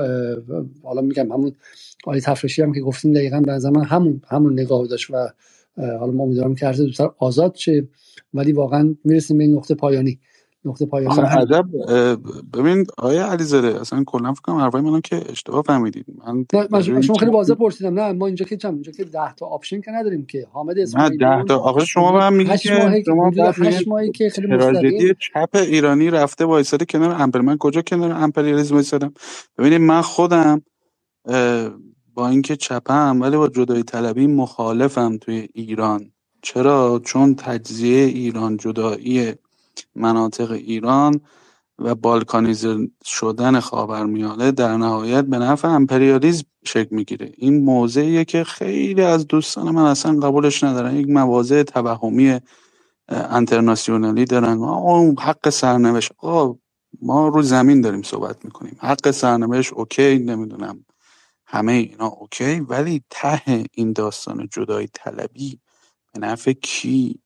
حالا 0.83 1.01
میگم 1.01 1.31
همون 1.31 1.51
آیه 2.05 2.21
تفرشی 2.21 2.61
هم 2.61 2.73
که 2.73 2.81
گفتیم 2.81 3.13
دقیقا 3.13 3.39
به 3.39 3.69
من 3.69 3.83
همون 3.83 4.21
همون 4.27 4.53
نگاه 4.59 4.87
داشت 4.87 5.11
و 5.11 5.29
حالا 5.77 6.11
ما 6.11 6.23
امیدوارم 6.23 6.55
که 6.55 6.67
ارزه 6.67 6.85
دوستر 6.85 7.09
آزاد 7.17 7.55
شه 7.55 7.87
ولی 8.33 8.51
واقعا 8.51 8.95
می‌رسیم 9.03 9.37
به 9.37 9.43
این 9.43 9.53
نقطه 9.55 9.75
پایانی. 9.75 10.19
نقطه 10.65 10.85
پایانی 10.85 11.21
عجب 11.21 11.65
ببین 12.53 12.85
آیا 12.97 13.31
علیزاده 13.31 13.81
اصلا 13.81 14.03
کلا 14.07 14.33
فکر 14.33 14.41
کنم 14.41 14.55
حرفای 14.55 14.81
منم 14.81 15.01
که 15.01 15.21
اشتباه 15.29 15.61
فهمیدید. 15.61 16.05
من 16.25 16.45
من 16.71 17.01
شما 17.01 17.15
خیلی 17.15 17.31
واضح 17.31 17.53
پرسیدم. 17.53 17.99
نه 17.99 18.11
ما 18.11 18.25
اینجا 18.25 18.45
که 18.45 18.57
چم 18.57 18.73
اینجا 18.73 18.91
که 18.91 19.03
10 19.03 19.33
تا 19.33 19.45
آپشن 19.45 19.81
که 19.81 19.91
نداریم 19.91 20.25
که. 20.25 20.47
حامد 20.51 20.79
اسماعیلی 20.79 21.17
نه 21.17 21.43
10 21.43 21.43
تا 21.43 21.59
آخه 21.59 21.85
شما 21.85 22.11
به 22.11 22.17
من 22.17 22.33
میگید 22.33 22.55
که 22.55 23.03
شما 23.05 23.31
8 23.65 23.87
ماهی 23.87 24.11
که 24.11 24.29
خیلی 24.29 24.47
مستقیم. 24.47 25.13
چپ 25.19 25.49
ایرانی 25.55 26.09
رفته 26.09 26.45
وایساده 26.45 26.85
کنار 26.85 27.21
امپر 27.21 27.41
من 27.41 27.57
کجا 27.57 27.81
کنار 27.81 28.11
امپریالیسم 28.11 28.73
وایسادم؟ 28.73 29.13
ببینید 29.57 29.81
من 29.81 30.01
خودم 30.01 30.61
با 32.13 32.27
اینکه 32.29 32.55
چپم 32.55 33.21
ولی 33.21 33.37
با 33.37 33.47
جدایی 33.47 33.83
طلبی 33.83 34.27
مخالفم 34.27 35.17
توی 35.17 35.47
ایران. 35.53 36.11
چرا؟ 36.41 37.01
چون 37.05 37.35
تجزیه 37.35 38.05
ایران 38.05 38.57
جدایی 38.57 39.33
مناطق 39.95 40.51
ایران 40.51 41.21
و 41.79 41.95
بالکانیزه 41.95 42.89
شدن 43.05 43.59
خاورمیانه 43.59 44.51
در 44.51 44.77
نهایت 44.77 45.25
به 45.25 45.37
نفع 45.37 45.67
امپریالیزم 45.67 46.45
شکل 46.65 46.95
می‌گیره. 46.95 47.31
این 47.37 47.63
موضعیه 47.63 48.25
که 48.25 48.43
خیلی 48.43 49.01
از 49.01 49.27
دوستان 49.27 49.71
من 49.71 49.85
اصلا 49.85 50.19
قبولش 50.19 50.63
ندارن. 50.63 50.95
یک 50.95 51.09
مواضع 51.09 51.63
توهمی 51.63 52.39
انترناسیونالی 53.09 54.25
دارن. 54.25 54.57
اون 54.57 55.15
حق 55.19 55.49
سرنوشت. 55.49 56.11
ما 57.01 57.27
رو 57.27 57.41
زمین 57.41 57.81
داریم 57.81 58.01
صحبت 58.01 58.45
می‌کنیم. 58.45 58.77
حق 58.79 59.11
سرنوشت 59.11 59.73
okay 59.73 60.19
نمی‌دونم. 60.19 60.85
همه 61.45 61.71
اینا 61.71 62.07
okay 62.07 62.59
ولی 62.59 63.03
ته 63.09 63.63
این 63.71 63.93
داستان 63.93 64.49
جدایی 64.51 64.87
طلبی 64.93 65.59
به 66.13 66.19
نفع 66.19 66.53
کی؟ 66.53 67.19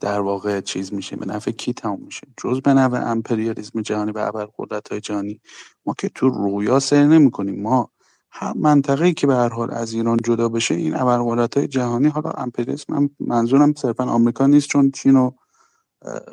در 0.00 0.20
واقع 0.20 0.60
چیز 0.60 0.94
میشه 0.94 1.16
به 1.16 1.26
نفع 1.26 1.50
کی 1.50 1.72
تموم 1.72 2.00
میشه. 2.04 2.26
جز 2.44 2.60
به 2.62 2.74
نفع 2.74 3.10
امپریالیزم 3.10 3.82
جهانی 3.82 4.12
و 4.12 4.18
ابر 4.18 4.48
قدرت 4.58 4.88
های 4.88 5.00
جهانی. 5.00 5.40
ما 5.86 5.94
که 5.98 6.08
تو 6.08 6.28
رویا 6.28 6.80
سر 6.80 7.04
نمی 7.04 7.30
کنیم 7.30 7.62
ما 7.62 7.90
هر 8.30 8.52
منطقه‌ای 8.56 9.14
که 9.14 9.26
به 9.26 9.34
هر 9.34 9.48
حال 9.48 9.70
از 9.70 9.92
ایران 9.94 10.18
جدا 10.24 10.48
بشه 10.48 10.74
این 10.74 10.96
ابرقدرت‌های 10.96 11.68
جهانی 11.68 12.08
حالا 12.08 12.30
امپریالیسم 12.30 12.94
من 12.94 13.10
منظورم 13.20 13.74
صرفا 13.74 14.04
آمریکا 14.04 14.46
نیست 14.46 14.68
چون 14.68 14.90
چین 14.90 15.16
و 15.16 15.30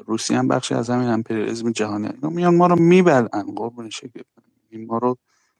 روسیه 0.07 0.39
هم 0.39 0.47
بخشی 0.47 0.75
از 0.75 0.89
همین 0.89 1.09
امپریالیسم 1.09 1.71
جهانی 1.71 2.07
اینا 2.07 2.29
میان 2.29 2.55
ما 2.55 2.67
رو 2.67 2.75
میبلن 2.79 3.27
قربون 3.57 3.89
شکل 3.89 4.21
ما 4.87 4.97
رو 4.97 5.17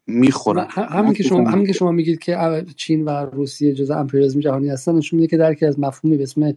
می‌خورن. 0.08 0.68
همین 0.72 1.14
که 1.14 1.24
شما 1.24 1.50
همین 1.50 1.68
که 1.68 1.74
شما 1.74 1.92
میگید 1.92 2.20
که 2.20 2.66
چین 2.78 3.06
و 3.06 3.10
روسیه 3.10 3.74
جزء 3.74 3.96
امپریالیسم 4.00 4.40
جهانی 4.40 4.70
هستن 4.70 4.96
نشون 4.96 5.20
میده 5.20 5.32
که 5.32 5.38
درکی 5.38 5.66
از 5.66 5.80
مفهومی 5.80 6.18
به 6.18 6.24
اسم 6.24 6.54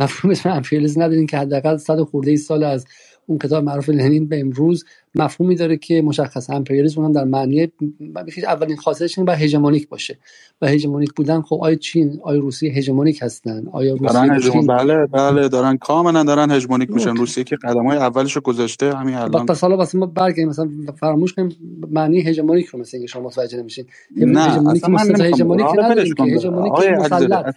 مفهوم 0.00 0.30
اسم 0.30 0.50
امپریالیسم 0.50 1.02
ندارین 1.02 1.26
که 1.26 1.38
حداقل 1.38 1.76
صد 1.76 2.00
خورده 2.00 2.30
ای 2.30 2.36
سال 2.36 2.64
از 2.64 2.86
اون 3.26 3.38
کتاب 3.38 3.64
معروف 3.64 3.88
لنین 3.88 4.28
به 4.28 4.40
امروز 4.40 4.84
مفهومی 5.14 5.54
داره 5.54 5.76
که 5.76 6.02
مشخص 6.02 6.50
امپریالیسم 6.50 7.04
هم 7.04 7.12
در 7.12 7.24
معنی 7.24 7.72
اولین 8.46 8.76
خاصیتش 8.76 9.18
اینه 9.18 9.32
هژمونیک 9.32 9.88
باشه. 9.88 10.18
و 10.62 10.68
هژمونیک 10.68 11.12
بودن. 11.12 11.42
خب 11.42 11.58
آیا 11.62 11.74
چین 11.74 12.20
آیا 12.22 12.40
روسیه 12.40 12.72
هژمونیک 12.72 13.22
هستن؟ 13.22 13.64
آیا 13.72 13.94
روسیه 13.94 14.12
دارن 14.12 14.36
هجمون... 14.36 14.66
بله 14.66 15.06
بله 15.06 15.48
دارن. 15.48 15.76
کاملا 15.76 16.22
دارن 16.22 16.50
هژمونیک 16.50 16.90
میشن. 16.90 17.16
روسیه 17.16 17.44
که 17.44 17.56
های 17.64 17.98
اولش 17.98 18.36
رو 18.36 18.42
گذاشته 18.42 18.96
همین 18.96 19.14
الان. 19.14 19.46
پس 19.46 19.60
حالا 19.60 19.76
واسه 19.76 19.98
ما 19.98 20.06
برگردیم. 20.06 20.48
مثلا 20.48 20.70
فراموش 21.00 21.34
کنیم 21.34 21.56
معنی 21.90 22.20
هژمونیک 22.20 22.66
رو 22.66 22.78
مثلا 22.78 23.06
شما 23.06 23.22
متوجه 23.22 23.58
نمیشین. 23.58 23.84
نه 24.16 24.40
هژمونیک 24.40 24.84
مثلا 24.88 25.24
هژمونیک 25.24 25.66
نداریم 25.78 26.14
که 26.14 26.22
هژمونیک 26.22 26.72
مسلط. 26.72 27.54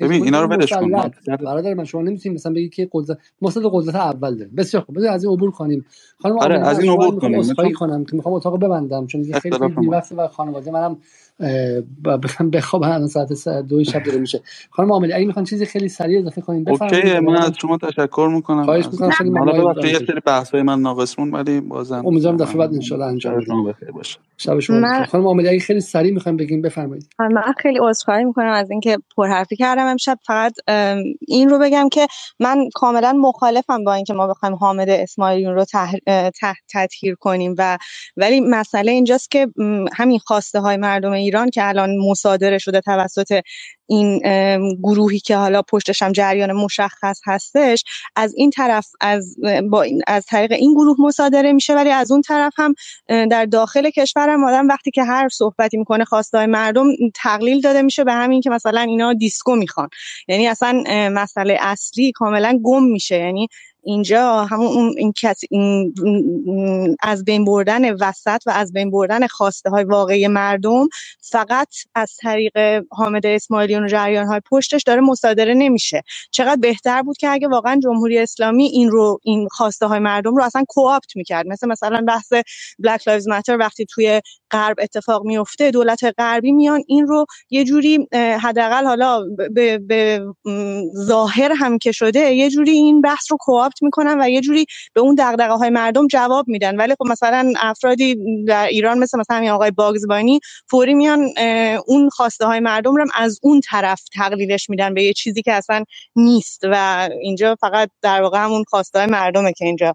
ببین 0.00 0.22
اینا 0.22 0.42
رو 0.42 0.48
ولش 0.48 0.72
کن. 0.72 0.90
برادر 1.26 1.74
من 1.74 1.84
شما 1.84 2.02
نمی‌تونید 2.02 2.38
مثلا 2.38 2.52
بگی 2.52 2.68
که 2.68 2.88
قدرت 2.92 3.18
مسلط 3.42 3.64
قدرت 3.72 3.94
اول 3.94 4.36
داره 4.36 4.50
بسیار 4.56 4.82
خوب. 4.82 4.98
از 4.98 5.24
این 5.24 5.32
عبور 5.32 5.50
کنیم. 5.50 5.86
خانم 6.18 6.38
آره 6.38 6.68
از 6.68 6.80
این 6.80 6.92
عبور 6.92 7.20
کنیم. 7.20 7.38
اسخای 7.38 7.72
کنم 7.72 8.04
که 8.04 8.16
می‌خوام 8.16 8.34
اتاق 8.34 8.64
ببندم 8.64 9.06
چون 9.06 9.22
خیلی 9.22 9.58
دیر 9.58 9.90
وقت 9.90 10.12
و 10.16 10.28
خانواده 10.28 10.70
منم 10.70 10.98
بخوام 12.04 12.50
بخوابم 12.50 12.90
الان 12.90 13.06
ساعت 13.06 13.48
دو 13.68 13.84
شب 13.84 14.02
داره 14.02 14.18
میشه. 14.18 14.40
خانم 14.70 14.92
عاملی 14.92 15.12
اگه 15.12 15.26
می‌خوان 15.26 15.44
چیزی 15.44 15.66
خیلی 15.66 15.88
سریع 15.88 16.20
اضافه 16.20 16.40
کنیم 16.40 16.64
بفرمایید. 16.64 17.06
اوکی 17.06 17.18
من 17.18 17.36
از 17.36 17.52
شما 17.60 17.78
تشکر 17.78 18.30
می‌کنم. 18.34 18.64
خواهش 18.64 18.86
می‌کنم 18.92 19.10
خیلی 19.10 19.30
حالا 19.38 19.72
ببخشید 19.72 20.00
یه 20.00 20.06
سری 20.06 20.20
بحثای 20.26 20.62
من 20.62 20.80
ناقص 20.80 21.18
مون 21.18 21.30
ولی 21.30 21.60
بازم 21.60 22.06
امیدوارم 22.06 22.36
دفعه 22.36 22.56
بعد 22.56 22.74
ان 22.74 22.80
شاء 22.80 22.98
الله 22.98 23.10
انجام 23.10 23.74
باشه. 23.94 24.18
شب 24.36 24.58
شما 24.58 24.78
من... 24.78 25.04
خانم 25.04 25.26
عاملی 25.26 25.48
اگه 25.48 25.58
خیلی 25.58 25.80
سریع 25.80 26.12
می‌خوایم 26.12 26.36
بگیم 26.36 26.62
بفرمایید. 26.62 27.08
من 27.18 27.54
خیلی 27.58 27.78
عذرخواهی 27.82 28.24
می‌کنم 28.24 28.52
از 28.52 28.70
اینکه 28.70 28.98
پرحرفی 29.16 29.56
کردم 29.56 29.86
امشب. 29.86 30.18
فقط 30.26 30.52
این 31.28 31.48
رو 31.48 31.58
بگم 31.58 31.88
که 31.88 32.06
من 32.40 32.68
کاملا 32.74 33.12
مخالفم 33.12 33.84
با 33.84 33.94
اینکه 33.94 34.14
ما 34.14 34.26
بخوایم 34.26 34.54
حامد 34.54 34.88
اسماعیلیون 34.88 35.54
رو 35.54 35.64
تطهیر 36.72 37.14
کنیم 37.14 37.54
و 37.58 37.78
ولی 38.16 38.40
مسئله 38.40 38.92
اینجاست 38.92 39.30
که 39.30 39.48
همین 39.92 40.18
خواسته 40.18 40.60
های 40.60 40.76
مردم 40.76 41.12
ایران 41.30 41.50
که 41.50 41.68
الان 41.68 41.96
مصادره 41.96 42.58
شده 42.58 42.80
توسط 42.80 43.40
این 43.88 44.18
گروهی 44.82 45.18
که 45.20 45.36
حالا 45.36 45.62
پشتش 45.62 46.02
هم 46.02 46.12
جریان 46.12 46.52
مشخص 46.52 47.20
هستش 47.26 47.84
از 48.16 48.34
این 48.36 48.50
طرف 48.50 48.86
از 49.00 49.36
با 49.70 49.82
این 49.82 50.02
از 50.06 50.26
طریق 50.26 50.52
این 50.52 50.74
گروه 50.74 50.96
مصادره 50.98 51.52
میشه 51.52 51.74
ولی 51.74 51.90
از 51.90 52.10
اون 52.10 52.22
طرف 52.22 52.52
هم 52.56 52.74
در 53.08 53.44
داخل 53.44 53.90
کشورم 53.90 54.44
آدم 54.44 54.68
وقتی 54.68 54.90
که 54.90 55.04
هر 55.04 55.28
صحبتی 55.28 55.76
می‌کنه 55.76 56.04
خواستای 56.04 56.46
مردم 56.46 56.86
تقلیل 57.14 57.60
داده 57.60 57.82
میشه 57.82 58.04
به 58.04 58.12
همین 58.12 58.40
که 58.40 58.50
مثلا 58.50 58.80
اینا 58.80 59.12
دیسکو 59.12 59.56
می‌خوان. 59.56 59.88
یعنی 60.28 60.48
اصلا 60.48 60.82
مسئله 61.12 61.56
اصلی 61.60 62.12
کاملا 62.12 62.58
گم 62.62 62.82
میشه. 62.82 63.18
یعنی 63.18 63.48
اینجا 63.82 64.44
همون 64.44 64.66
اون 64.66 64.94
این 64.98 65.12
این 65.50 65.94
از 67.00 67.24
بین 67.24 67.44
بردن 67.44 67.92
وسط 67.94 68.42
و 68.46 68.50
از 68.50 68.72
بین 68.72 68.90
بردن 68.90 69.26
خواسته 69.26 69.70
های 69.70 69.84
واقعی 69.84 70.28
مردم 70.28 70.88
فقط 71.20 71.68
از 71.94 72.16
طریق 72.20 72.84
حامد 72.90 73.26
اسماعیلیون 73.26 73.84
و 73.84 73.88
جریان 73.88 74.26
های 74.26 74.40
پشتش 74.50 74.82
داره 74.82 75.00
مصادره 75.00 75.54
نمیشه. 75.54 76.02
چقدر 76.30 76.60
بهتر 76.60 77.02
بود 77.02 77.16
که 77.16 77.28
اگه 77.28 77.48
واقعا 77.48 77.80
جمهوری 77.82 78.18
اسلامی 78.18 78.64
این 78.64 78.90
رو 78.90 79.18
این 79.22 79.48
خواسته 79.50 79.86
های 79.86 79.98
مردم 79.98 80.36
رو 80.36 80.42
اصلا 80.42 80.64
co-opt 80.68 81.16
می‌کرد. 81.16 81.46
مثل 81.46 81.68
مثلا 81.68 82.04
بحث 82.08 82.32
Black 82.78 83.08
Lives 83.08 83.28
Matter 83.28 83.56
وقتی 83.56 83.86
توی 83.86 84.20
غرب 84.50 84.76
اتفاق 84.80 85.24
میفته 85.24 85.70
دولت 85.70 86.00
غربی 86.18 86.52
میان 86.52 86.82
این 86.86 87.06
رو 87.06 87.26
یه 87.50 87.64
جوری 87.64 88.08
حداقل 88.12 88.84
حالا 88.84 89.24
به, 89.50 90.20
ظاهر 90.96 91.52
هم 91.52 91.78
که 91.78 91.92
شده 91.92 92.20
یه 92.20 92.50
جوری 92.50 92.70
این 92.70 93.00
بحث 93.00 93.30
رو 93.30 93.36
کوآپت 93.40 93.69
می‌کنن 93.82 94.20
و 94.20 94.28
یه 94.28 94.40
جوری 94.40 94.66
به 94.94 95.00
اون 95.00 95.14
دغدغه 95.18 95.52
های 95.52 95.70
مردم 95.70 96.06
جواب 96.06 96.48
میدن. 96.48 96.76
ولی 96.76 96.94
خب 96.98 97.06
مثلا 97.06 97.52
افرادی 97.56 98.16
در 98.44 98.66
ایران 98.66 98.98
مثل 98.98 99.18
مثلا 99.18 99.36
همین 99.36 99.50
آقای 99.50 99.70
باگزبانی 99.70 100.40
فوری 100.70 100.94
میان 100.94 101.28
اون 101.86 102.08
خواسته 102.08 102.46
های 102.46 102.60
مردم 102.60 102.96
رو 102.96 103.06
از 103.14 103.40
اون 103.42 103.60
طرف 103.60 104.02
تقلیلش 104.14 104.70
میدن 104.70 104.94
به 104.94 105.02
یه 105.02 105.12
چیزی 105.12 105.42
که 105.42 105.52
اصلا 105.52 105.84
نیست 106.16 106.60
و 106.62 107.08
اینجا 107.20 107.56
فقط 107.60 107.90
در 108.02 108.22
واقع 108.22 108.44
همون 108.44 108.64
خواسته 108.68 108.98
های 108.98 109.08
مردمه 109.08 109.52
که 109.52 109.64
اینجا 109.64 109.94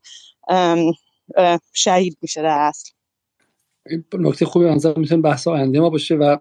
شهید 1.73 2.17
میشه 2.21 2.41
در 2.41 2.57
اصل. 2.59 2.91
نکته 4.13 4.45
خوبی 4.45 4.65
نظر 4.65 4.97
می‌تونه 4.97 5.21
بحث 5.21 5.47
آینده 5.47 5.79
ما 5.79 5.89
باشه 5.89 6.15
و 6.15 6.37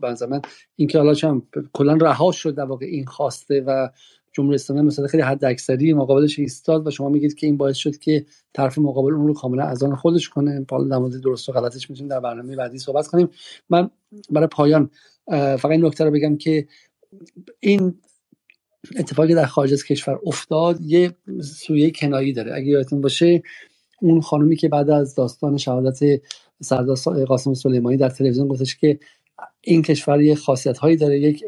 به 0.00 0.26
من 0.26 0.42
اینکه 0.76 0.98
حالا 0.98 1.14
چم 1.14 1.42
کلا 1.72 1.92
رها 1.92 2.32
شد 2.32 2.54
در 2.54 2.64
واقع 2.64 2.86
این 2.86 3.04
خواسته 3.04 3.64
و 3.66 3.88
جمهوری 4.36 4.54
اسلامی 4.54 4.82
مثلا 4.82 5.06
خیلی 5.06 5.22
حد 5.22 5.44
اکثری 5.44 5.92
مقابلش 5.92 6.38
ایستاد 6.38 6.86
و 6.86 6.90
شما 6.90 7.08
میگید 7.08 7.34
که 7.34 7.46
این 7.46 7.56
باعث 7.56 7.76
شد 7.76 7.96
که 7.96 8.26
طرف 8.54 8.78
مقابل 8.78 9.14
اون 9.14 9.26
رو 9.26 9.34
کاملا 9.34 9.64
از 9.64 9.82
آن 9.82 9.94
خودش 9.94 10.28
کنه. 10.28 10.66
حالا 10.70 11.00
مورد 11.00 11.20
درست 11.20 11.48
و 11.48 11.52
غلطش 11.52 11.90
می‌تونیم 11.90 12.10
در 12.10 12.20
برنامه 12.20 12.56
بعدی 12.56 12.78
صحبت 12.78 13.06
کنیم. 13.06 13.28
من 13.70 13.90
برای 14.30 14.46
پایان 14.46 14.90
فقط 15.28 15.66
این 15.66 15.86
نکته 15.86 16.04
رو 16.04 16.10
بگم 16.10 16.36
که 16.36 16.66
این 17.60 17.94
اتفاقی 18.98 19.34
در 19.34 19.46
خارج 19.46 19.72
از 19.72 19.84
کشور 19.84 20.18
افتاد 20.26 20.80
یه 20.80 21.12
سویه 21.42 21.90
کنایی 21.90 22.32
داره. 22.32 22.54
اگه 22.54 22.66
یادتون 22.66 23.00
باشه 23.00 23.42
اون 24.02 24.20
خانومی 24.20 24.56
که 24.56 24.68
بعد 24.68 24.90
از 24.90 25.14
داستان 25.14 25.56
شهادت 25.56 26.22
سردار 26.62 27.24
قاسم 27.24 27.54
سلیمانی 27.54 27.96
در 27.96 28.08
تلویزیون 28.08 28.48
گفتش 28.48 28.76
که 28.76 28.98
این 29.68 29.82
کشور 29.82 30.22
یه 30.22 30.34
خاصیت 30.34 30.78
هایی 30.78 30.96
داره 30.96 31.20
یک 31.20 31.44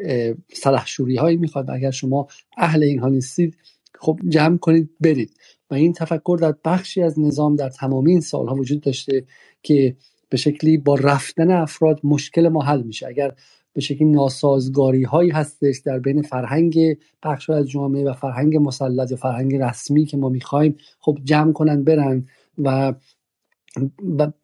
سلحشوری 0.53 1.17
هایی 1.17 1.37
می‌خواد 1.37 1.71
اگر 1.71 1.91
شما 1.91 2.27
اهل 2.57 2.83
اینها 2.83 3.09
نیستید 3.09 3.57
خب 4.01 4.21
جمع 4.29 4.59
کنید 4.59 4.91
برید. 5.01 5.31
و 5.71 5.75
این 5.75 5.93
تفکر 5.93 6.39
در 6.41 6.55
بخشی 6.65 7.03
از 7.03 7.21
نظام 7.21 7.57
در 7.57 7.69
تمام 7.69 8.07
این 8.07 8.21
سالها 8.21 8.55
وجود 8.55 8.81
داشته 8.81 9.25
که 9.63 9.97
به 10.29 10.37
شکلی 10.37 10.79
با 10.79 10.95
رفتن 10.95 11.51
افراد 11.51 12.01
مشکل 12.05 12.49
ما 12.49 12.63
حل 12.63 12.83
میشه. 12.83 13.07
اگر 13.07 13.33
به 13.73 13.81
شکلی 13.81 14.05
ناسازگاری 14.05 15.03
هایی 15.03 15.31
هستش 15.31 15.79
در 15.85 15.99
بین 15.99 16.23
فرهنگ 16.23 16.97
بخش 17.23 17.51
از 17.51 17.71
جامعه 17.71 18.05
و 18.05 18.13
فرهنگ 18.13 18.57
مسلط 18.57 19.13
و 19.13 19.17
فرهنگ 19.17 19.57
رسمی 19.57 20.05
که 20.05 20.17
ما 20.17 20.29
می‌خوایم 20.29 20.77
خب 21.01 21.19
جمع 21.25 21.53
کنن 21.53 21.85
برن 21.85 22.27
و 22.59 22.95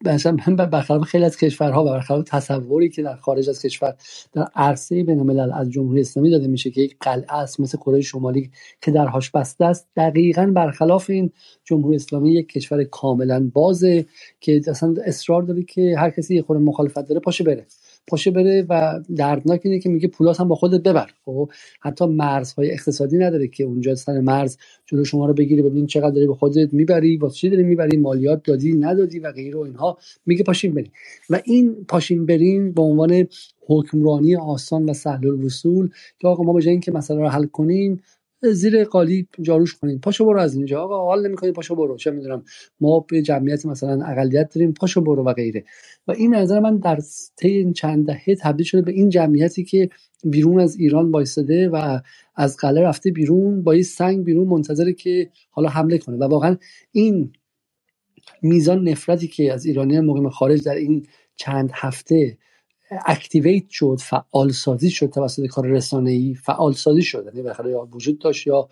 مثلا 0.05 0.55
برخلاف 0.55 1.03
خیلی 1.03 1.25
از 1.25 1.37
کشورها 1.37 1.85
و 1.85 1.89
برخلاف 1.89 2.23
تصوری 2.27 2.89
که 2.89 3.03
در 3.03 3.15
خارج 3.15 3.49
از 3.49 3.61
کشور 3.61 3.95
در 4.33 4.47
عرصه 4.55 5.03
بین 5.03 5.19
الملل 5.19 5.51
از 5.53 5.69
جمهوری 5.69 6.01
اسلامی 6.01 6.29
داده 6.29 6.47
میشه 6.47 6.71
که 6.71 6.81
یک 6.81 6.95
قلعه 7.01 7.33
است 7.33 7.59
مثل 7.59 7.77
کره 7.77 8.01
شمالی 8.01 8.51
که 8.81 8.91
درهاش 8.91 9.31
بسته 9.31 9.65
است 9.65 9.87
دقیقا 9.95 10.51
برخلاف 10.55 11.09
این 11.09 11.31
جمهوری 11.63 11.95
اسلامی 11.95 12.33
یک 12.33 12.49
کشور 12.49 12.83
کاملا 12.83 13.51
بازه 13.53 14.05
که 14.39 14.61
اصلا 14.67 14.93
اصرار 15.05 15.41
داره 15.43 15.63
که 15.63 15.95
هر 15.97 16.09
کسی 16.09 16.35
یه 16.35 16.41
خورده 16.41 16.63
مخالفت 16.63 17.07
داره 17.07 17.19
پاشه 17.19 17.43
بره. 17.43 17.65
پاشه 18.07 18.31
بره 18.31 18.65
و 18.69 18.99
دردناک 19.15 19.61
اینه 19.63 19.79
که 19.79 19.89
میگه 19.89 20.07
پولات 20.07 20.39
هم 20.39 20.47
با 20.47 20.55
خودت 20.55 20.83
ببر. 20.83 21.09
خب 21.25 21.49
حتی 21.81 22.05
مرزهای 22.05 22.71
اقتصادی 22.71 23.17
نداره 23.17 23.47
که 23.47 23.63
اونجا 23.63 23.95
سر 23.95 24.19
مرز 24.19 24.57
جلو 24.85 25.05
شما 25.05 25.25
رو 25.25 25.33
بگیری 25.33 25.61
ببین 25.61 25.85
چقدر 25.85 26.09
داری 26.09 26.27
به 26.27 26.35
خودت 26.35 26.73
می‌بری 26.73 27.17
واسه 27.17 27.35
چی 27.35 27.49
داری 27.49 27.63
می‌بری 27.63 27.97
مالیات 27.97 28.43
دادی 28.43 28.73
ندادی 28.73 29.19
و 29.19 29.31
غیره 29.31 29.57
و 29.57 29.61
اینها. 29.61 29.97
میگه 30.25 30.43
پاشین 30.43 30.73
بریم. 30.73 30.91
و 31.29 31.41
این 31.45 31.75
پاشین 31.87 32.25
بریم 32.25 32.71
به 32.71 32.81
عنوان 32.81 33.27
حکمرانی 33.67 34.35
آسان 34.35 34.89
و 34.89 34.93
سهل 34.93 35.27
الوصول 35.27 35.89
که 36.19 36.27
آقا 36.27 36.43
ما 36.43 36.53
به 36.53 36.69
اینکه 36.69 36.91
مسئله 36.91 37.19
رو 37.19 37.27
حل 37.27 37.45
کنیم 37.45 38.01
زیر 38.53 38.83
قالی 38.83 39.27
جاروش 39.41 39.73
کنیم. 39.73 39.99
پاشو 39.99 40.25
برو 40.25 40.39
از 40.39 40.55
اینجا. 40.55 40.83
آقا 40.83 41.05
حال 41.05 41.27
نمی‌کنی؟ 41.27 41.51
پاشو 41.51 41.75
برو. 41.75 41.97
چه 41.97 42.11
می‌دونم. 42.11 42.43
ما 42.79 42.99
به 42.99 43.21
جمعیت 43.21 43.65
مثلا 43.65 44.05
اقلیت 44.05 44.55
داریم. 44.55 44.73
پاشو 44.73 45.01
برو 45.01 45.23
و 45.23 45.33
غیره. 45.33 45.63
و 46.07 46.11
این 46.11 46.35
نظر 46.35 46.59
من 46.59 46.77
در 46.77 46.99
طی 47.35 47.73
چند 47.73 48.07
دهه 48.07 48.35
تبدیل 48.35 48.65
شده 48.65 48.81
به 48.81 48.91
این 48.91 49.09
جمعیتی 49.09 49.63
که 49.63 49.89
بیرون 50.23 50.59
از 50.59 50.75
ایران 50.75 51.11
وایساده 51.11 51.69
و 51.69 51.99
از 52.35 52.57
قلعه 52.57 52.83
رفته 52.83 53.11
بیرون 53.11 53.63
با 53.63 53.71
این 53.71 53.83
سنگ 53.83 54.23
بیرون 54.23 54.47
منتظره 54.47 54.93
که 54.93 55.29
حالا 55.49 55.69
حمله 55.69 55.97
کنه. 55.97 56.17
و 56.17 56.23
واقعا 56.23 56.57
این 56.91 57.31
میزان 58.41 58.89
نفرتی 58.89 59.27
که 59.27 59.53
از 59.53 59.65
ایرانیان 59.65 60.05
مقیم 60.05 60.29
خارج 60.29 60.63
در 60.63 60.75
این 60.75 61.05
چند 61.35 61.71
هفته 61.73 62.37
اکتیویت 63.05 63.69
شد 63.69 63.97
فعال 64.01 64.51
سازی 64.51 64.89
شد 64.89 65.09
توسط 65.09 65.45
کار 65.45 65.67
رسانه 65.67 66.11
ای 66.11 66.35
فعال 66.43 66.73
سازی 66.73 67.01
شد 67.01 67.23
یعنی 67.25 67.41
بالاخره 67.41 67.71
یا 67.71 67.87
وجود 67.93 68.19
داشت 68.19 68.47
یا 68.47 68.69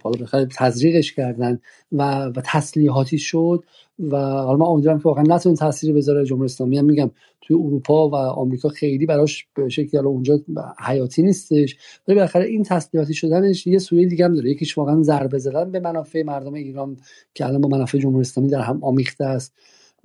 بالا 0.00 0.46
تزریقش 0.58 1.12
کردن 1.12 1.58
و 1.92 2.24
و 2.24 2.42
تسلیحاتی 2.44 3.18
شد 3.18 3.64
و 3.98 4.16
حالا 4.16 4.56
من 4.56 4.66
امیدوارم 4.66 4.98
که 4.98 5.04
واقعا 5.04 5.24
نتونه 5.28 5.56
تاثیر 5.56 5.94
بذاره. 5.94 6.24
جمهوری 6.24 6.44
اسلامی 6.44 6.78
هم 6.78 6.84
میگم 6.84 7.10
توی 7.40 7.56
اروپا 7.56 8.08
و 8.08 8.14
آمریکا 8.14 8.68
خیلی 8.68 9.06
براش 9.06 9.46
به 9.54 9.68
شکلی 9.68 10.00
اونجا 10.00 10.40
حیاتی 10.78 11.22
نیستش. 11.22 11.76
ولی 12.08 12.14
بالاخره 12.14 12.44
این 12.44 12.62
تسلیحاتی 12.62 13.14
شدنش 13.14 13.66
یه 13.66 13.78
سویه 13.78 14.06
دیگه 14.06 14.24
هم 14.24 14.34
داره. 14.34 14.50
یکیش 14.50 14.78
واقعا 14.78 15.02
ضربه 15.02 15.38
زدن 15.38 15.70
به 15.70 15.80
منافع 15.80 16.22
مردم 16.22 16.54
ایران 16.54 16.96
که 17.34 17.46
الان 17.46 17.60
با 17.60 17.68
منافع 17.68 17.98
جمهوری 17.98 18.20
اسلامی 18.20 18.50
در 18.50 18.60
هم 18.60 18.84
آمیخته 18.84 19.24
است. 19.24 19.52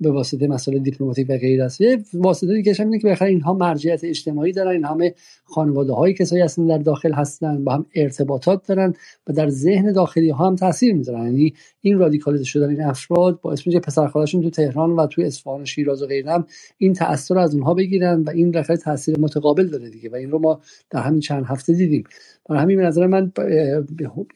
به 0.00 0.10
واسطه 0.10 0.46
مسائل 0.46 0.78
دیپلماتیک 0.78 1.26
و 1.30 1.38
غیر 1.38 1.62
است 1.62 1.80
یه 1.80 1.98
واسطه 2.14 2.54
دیگه 2.54 2.74
هم 2.78 2.86
اینه 2.86 2.98
که 2.98 3.08
بخاطر 3.08 3.24
اینها 3.24 3.54
مرجعیت 3.54 4.04
اجتماعی 4.04 4.52
دارن 4.52 4.70
این 4.70 4.84
همه 4.84 5.14
خانواده 5.44 5.92
های 5.92 6.14
کسایی 6.14 6.42
هستن 6.42 6.66
در 6.66 6.78
داخل 6.78 7.12
هستن 7.12 7.64
با 7.64 7.72
هم 7.72 7.86
ارتباطات 7.94 8.66
دارن 8.66 8.94
و 9.26 9.32
در 9.32 9.48
ذهن 9.48 9.92
داخلی 9.92 10.30
ها 10.30 10.46
هم 10.46 10.56
تاثیر 10.56 10.94
می‌ذارن. 10.94 11.24
یعنی 11.24 11.54
این 11.80 11.98
رادیکالیزه 11.98 12.44
شدن 12.44 12.70
این 12.70 12.82
افراد 12.82 13.40
باعث 13.40 13.66
میشه 13.66 13.80
پسر 13.80 14.06
خالشون 14.06 14.42
تو 14.42 14.50
تهران 14.50 14.90
و 14.90 15.06
تو 15.06 15.22
اصفهان 15.22 15.62
و 15.62 15.64
شیراز 15.64 16.02
و 16.02 16.06
غیره 16.06 16.44
این 16.78 16.92
تاثیر 16.92 17.38
از 17.38 17.54
اونها 17.54 17.74
بگیرن 17.74 18.22
و 18.22 18.30
این 18.30 18.52
رخص 18.52 18.80
تاثیر 18.80 19.18
متقابل 19.18 19.66
داره 19.66 19.90
دیگه 19.90 20.10
و 20.10 20.14
این 20.14 20.30
رو 20.30 20.38
ما 20.38 20.60
در 20.90 21.00
همین 21.00 21.20
چند 21.20 21.44
هفته 21.44 21.72
دیدیم. 21.72 22.04
برای 22.48 22.62
همین 22.62 22.80
نظر 22.80 23.06
من 23.06 23.32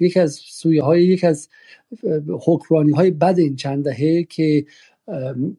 یکی 0.00 0.20
از 0.20 0.34
سویه 0.34 0.82
های 0.82 1.04
یک 1.04 1.24
از 1.24 1.48
حکمرانی 2.46 2.92
های 2.92 3.10
بد 3.10 3.34
این 3.38 3.56
چند 3.56 3.84
دهه 3.84 4.22
که 4.22 4.64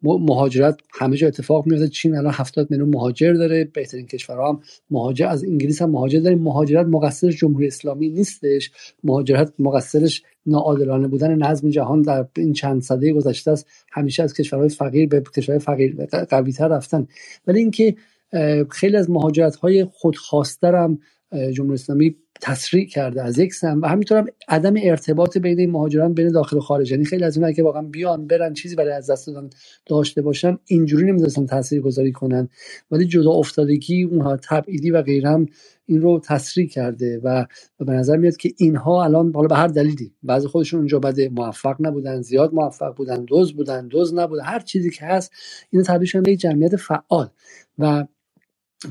مهاجرت 0.03 0.79
همه 0.99 1.17
جا 1.17 1.27
اتفاق 1.27 1.67
میفته 1.67 1.87
چین 1.87 2.15
الان 2.15 2.33
70 2.33 2.71
میلیون 2.71 2.89
مهاجر 2.89 3.33
داره. 3.33 3.63
بهترین 3.63 4.07
کشورها 4.07 4.49
هم 4.49 4.59
مهاجر 4.89 5.27
از 5.27 5.43
انگلیس 5.43 5.81
هم 5.81 5.89
مهاجر 5.89 6.19
داره 6.19 6.35
مهاجرت 6.35 6.85
مقصرش 6.85 7.37
جمهوری 7.37 7.67
اسلامی 7.67 8.09
نیستش. 8.09 8.71
مهاجرت 9.03 9.53
مقصرش 9.59 10.23
ناعادلانه 10.45 11.07
بودن 11.07 11.35
نظم 11.35 11.69
جهان 11.69 12.01
در 12.01 12.27
این 12.37 12.53
چند 12.53 12.81
سده 12.81 13.13
گذشته 13.13 13.51
است. 13.51 13.67
همیشه 13.91 14.23
از 14.23 14.33
کشورهای 14.33 14.69
فقیر 14.69 15.07
به 15.07 15.21
کشورهای 15.35 15.59
فقیر 15.59 16.05
قویتر 16.29 16.67
رفتن. 16.67 17.07
ولی 17.47 17.59
اینکه 17.59 17.95
خیلی 18.69 18.97
از 18.97 19.09
مهاجرت 19.09 19.55
های 19.55 19.85
خودخواسته 19.85 20.67
هم 20.67 20.99
جمهوری 21.53 21.73
اسلامی 21.73 22.15
تسریع 22.41 22.87
کرده 22.87 23.23
از 23.23 23.37
یک 23.37 23.53
سم 23.53 23.81
و 23.81 23.85
همینطور 23.85 24.17
هم 24.17 24.25
عدم 24.47 24.73
ارتباط 24.77 25.37
بین 25.37 25.59
این 25.59 25.71
مهاجران 25.71 26.13
بین 26.13 26.31
داخل 26.31 26.57
و 26.57 26.59
خارج. 26.59 26.91
یعنی 26.91 27.05
خیلی 27.05 27.23
از 27.23 27.37
اونها 27.37 27.51
که 27.51 27.63
واقعا 27.63 27.81
بیان 27.81 28.27
برن 28.27 28.53
چیزی 28.53 28.75
برای 28.75 28.93
از 28.93 29.11
دست 29.11 29.27
دادن 29.27 29.49
داشته 29.85 30.21
باشن 30.21 30.57
اینجوری 30.65 31.05
نمی‌دونستن 31.05 31.45
تاثیر 31.45 31.81
گذاری 31.81 32.11
کنن. 32.11 32.49
ولی 32.91 33.05
جدا 33.05 33.31
افتادگی 33.31 34.03
اونها 34.03 34.37
تبعیدی 34.37 34.91
و 34.91 35.01
غیره 35.01 35.29
هم 35.29 35.45
این 35.85 36.01
رو 36.01 36.21
تسریع 36.25 36.67
کرده 36.67 37.19
و, 37.23 37.45
به 37.79 37.91
نظر 37.93 38.17
میاد 38.17 38.37
که 38.37 38.49
اینها 38.57 39.03
الان 39.03 39.31
حالا 39.35 39.47
به 39.47 39.55
هر 39.55 39.67
دلیلی 39.67 40.13
بعضی 40.23 40.47
خودشون 40.47 40.79
اونجا 40.79 40.99
بده 40.99 41.29
موفق 41.29 41.75
نبودن 41.79 42.21
زیاد 42.21 42.53
موفق 42.53 42.95
بودن 42.95 43.25
دوز 43.25 43.53
بودن 43.53 43.87
دوز 43.87 44.13
نبودن 44.13 44.43
هر 44.43 44.59
چیزی 44.59 44.89
که 44.89 45.05
هست 45.05 45.31
اینو 45.69 45.85
تبدیل 45.85 46.07
شدن 46.07 46.23
به 46.23 46.35
جمعیت 46.35 46.75
فعال. 46.75 47.29
و 47.79 48.05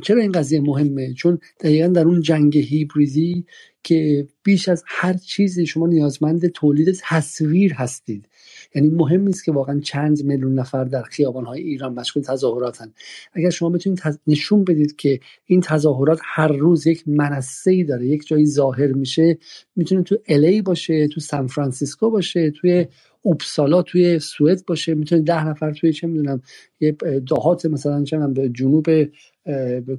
چرا 0.00 0.20
این 0.22 0.32
قضیه 0.32 0.60
مهمه؟ 0.60 1.14
چون 1.14 1.38
دقیقا 1.60 1.88
در 1.88 2.04
اون 2.04 2.20
جنگ 2.20 2.58
هیبریدی 2.58 3.46
که 3.84 4.26
بیش 4.42 4.68
از 4.68 4.84
هر 4.86 5.12
چیزی 5.12 5.66
شما 5.66 5.86
نیازمند 5.86 6.46
تولید 6.46 6.98
تصویر 7.02 7.72
هستید. 7.72 8.28
یعنی 8.74 8.88
مهم 8.88 9.20
نیست 9.20 9.44
که 9.44 9.52
واقعا 9.52 9.80
چند 9.80 10.24
میلیون 10.24 10.54
نفر 10.54 10.84
در 10.84 11.04
های 11.46 11.62
ایران 11.62 11.94
مشغول 11.94 12.22
تظاهراتن. 12.22 12.92
اگر 13.32 13.50
شما 13.50 13.68
بتونید 13.68 14.02
نشون 14.26 14.64
بدید 14.64 14.96
که 14.96 15.20
این 15.46 15.60
تظاهرات 15.60 16.20
هر 16.24 16.48
روز 16.48 16.86
یک 16.86 17.08
منصه 17.08 17.70
ای 17.70 17.84
داره 17.84 18.06
یک 18.06 18.26
جایی 18.26 18.46
ظاهر 18.46 18.92
میشه 18.92 19.38
می‌تونه 19.76 20.02
تو 20.02 20.16
الی 20.28 20.62
باشه 20.62 21.08
تو 21.08 21.20
سان 21.20 21.46
فرانسیسکو 21.46 22.10
باشه 22.10 22.50
توی 22.50 22.86
اوپسالا 23.22 23.82
توی 23.82 24.18
سوئد 24.18 24.66
باشه. 24.66 24.94
می‌تونه 24.94 25.22
ده 25.22 25.46
نفر 25.46 25.72
توی 25.72 25.92
چه 25.92 26.06
می‌دونم 26.06 26.42
یه 26.80 26.92
دهات 27.28 27.66
مثلا 27.66 28.04
چه 28.04 28.18
به 28.18 28.48
جنوب 28.48 28.86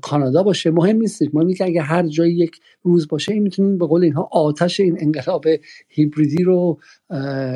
کانادا 0.02 0.44
باشه. 0.44 0.72
مهم 0.72 0.98
نیست. 0.98 1.22
مهم 1.34 1.54
که 1.54 1.66
اگه 1.66 1.82
هر 1.82 2.08
جایی 2.08 2.34
یک 2.34 2.60
روز 2.84 3.08
باشه 3.08 3.34
این 3.34 3.44
می‌تونیم 3.44 3.78
به 3.78 3.86
قول 3.86 4.04
اینها 4.04 4.30
آتش 4.32 4.80
این 4.80 4.98
انقلاب 5.00 5.46
هیبریدی 5.88 6.44
رو 6.44 6.80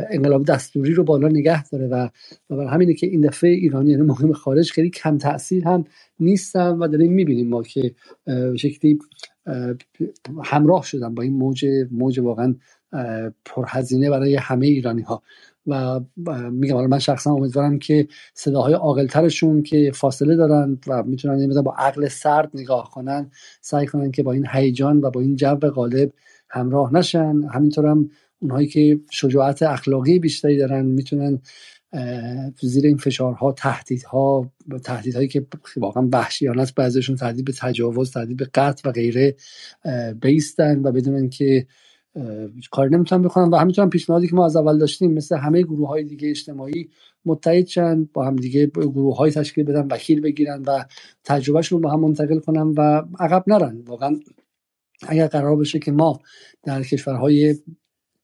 انقلاب 0.09 0.45
دستوری 0.45 0.93
رو 0.93 1.03
بالا 1.03 1.27
نگه 1.27 1.69
داره. 1.69 1.87
و 1.87 2.09
برای 2.49 2.67
همینه 2.67 2.93
که 2.93 3.07
این 3.07 3.21
دفعه 3.21 3.49
ایرانی 3.49 3.91
یعنی 3.91 4.03
مهم 4.03 4.33
خارج 4.33 4.71
خیلی 4.71 4.89
کم 4.89 5.17
تاثیر 5.17 5.63
هم 5.63 5.83
نیستن 6.19 6.69
و 6.69 6.87
داریم 6.87 7.13
می‌بینیم 7.13 7.47
ما 7.47 7.63
که 7.63 7.95
شکلی 8.55 8.99
همراه 10.43 10.83
شدن 10.83 11.15
با 11.15 11.23
این 11.23 11.33
موج 11.33 11.65
موج 11.91 12.19
واقعا 12.19 12.55
پرهزینه 13.45 14.09
برای 14.09 14.35
همه 14.35 14.67
ایرانی 14.67 15.01
ها 15.01 15.21
و 15.67 15.99
میگم 16.51 16.87
من 16.87 16.99
شخصا 16.99 17.31
امیدوارم 17.31 17.79
که 17.79 18.07
صداهای 18.33 18.73
عاقلترشون 18.73 19.63
که 19.63 19.91
فاصله 19.95 20.35
دارن 20.35 20.77
و 20.87 21.03
می‌تونن 21.03 21.61
با 21.61 21.75
عقل 21.77 22.07
سرد 22.07 22.51
نگاه 22.53 22.91
کنن 22.91 23.31
سعی 23.61 23.85
کنن 23.85 24.11
که 24.11 24.23
با 24.23 24.31
این 24.31 24.47
هیجان 24.51 25.01
و 25.01 25.09
با 25.09 25.21
این 25.21 25.35
جو 25.35 25.55
غالب 25.55 26.11
همراه 26.49 26.93
نشن. 26.93 27.35
همینطور 27.53 27.85
هم 27.85 28.09
اونهایی 28.39 28.67
که 28.67 28.99
شجاعت 29.11 29.63
اخلاقی 29.63 30.19
بیشتری 30.19 30.57
دارن 30.57 30.85
می‌تونن 30.85 31.41
زیر 32.61 32.85
این 32.85 32.97
فشارها 32.97 33.51
تهدیدها 33.51 34.51
تهدیدهایی 34.83 35.27
که 35.27 35.45
واقعا 35.77 36.09
وحشیانه 36.11 36.61
است 36.61 36.75
بعضیشون 36.75 37.15
تهدید 37.15 37.45
به 37.45 37.53
تجاوز 37.59 38.11
تهدید 38.11 38.37
به 38.37 38.45
قتل 38.53 38.89
و 38.89 38.91
غیره 38.91 39.35
بیستن 40.21 40.81
و 40.85 40.91
بدونن 40.91 41.29
که 41.29 41.67
کاری 42.71 42.95
نمی‌تونم 42.95 43.21
بکنم. 43.21 43.51
و 43.51 43.55
همینطور 43.55 43.89
پیشنهادی 43.89 44.27
که 44.27 44.35
ما 44.35 44.45
از 44.45 44.55
اول 44.55 44.77
داشتیم 44.77 45.13
مثل 45.13 45.37
همه 45.37 45.61
گروه 45.61 45.87
های 45.87 46.03
دیگه 46.03 46.29
اجتماعی 46.29 46.89
متحد 47.25 47.65
چند 47.65 48.11
با 48.13 48.25
هم 48.25 48.35
دیگه 48.35 48.65
گروه 48.65 49.17
های 49.17 49.31
تشکیل 49.31 49.63
بدن 49.63 49.87
وکیل 49.91 50.21
بگیرن 50.21 50.63
و 50.67 50.85
تجربهشون 51.23 51.77
رو 51.77 51.83
با 51.83 51.93
هم 51.93 51.99
منتقل 51.99 52.39
کنن 52.39 52.73
و 52.77 53.03
عقب 53.19 53.43
نرن. 53.47 53.81
واقعا 53.85 54.19
اگر 55.07 55.27
قرار 55.27 55.55
بشه 55.55 55.79
که 55.79 55.91
ما 55.91 56.19
در 56.63 56.83
کشورهای 56.83 57.55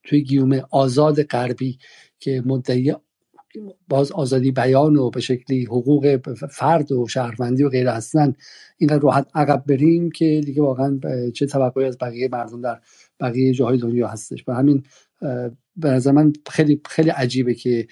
توی 0.04 0.22
گیوم 0.22 0.62
آزاد 0.72 1.24
غربی 1.24 1.78
که 2.20 2.44
مدعی 2.46 2.94
باز 3.90 4.12
آزادی 4.12 4.52
بیان 4.52 4.96
و 4.96 5.10
به 5.10 5.22
شکلی 5.22 5.66
حقوق 5.66 6.20
فرد 6.52 6.92
و 6.92 7.08
شهروندی 7.08 7.64
و 7.64 7.70
غیره 7.70 7.92
هستن 7.92 8.34
اینقدر 8.78 9.00
راحت 9.00 9.28
عقب 9.36 9.64
بریم 9.68 10.12
که 10.12 10.42
دیگه 10.46 10.62
واقعا 10.62 11.00
چه 11.34 11.46
توقعی 11.46 11.86
از 11.86 11.98
بقیه 11.98 12.30
مردم 12.32 12.62
در 12.62 12.80
بقیه 13.24 13.53
جاهای 13.53 13.77
دنیا 13.77 14.08
هستش. 14.08 14.43
و 14.48 14.53
همین 14.53 14.84
به 15.76 15.90
نظر 15.90 16.11
من 16.11 16.34
خیلی 16.50 16.82
خیلی 16.90 17.10
عجیبه 17.10 17.53
که 17.53 17.88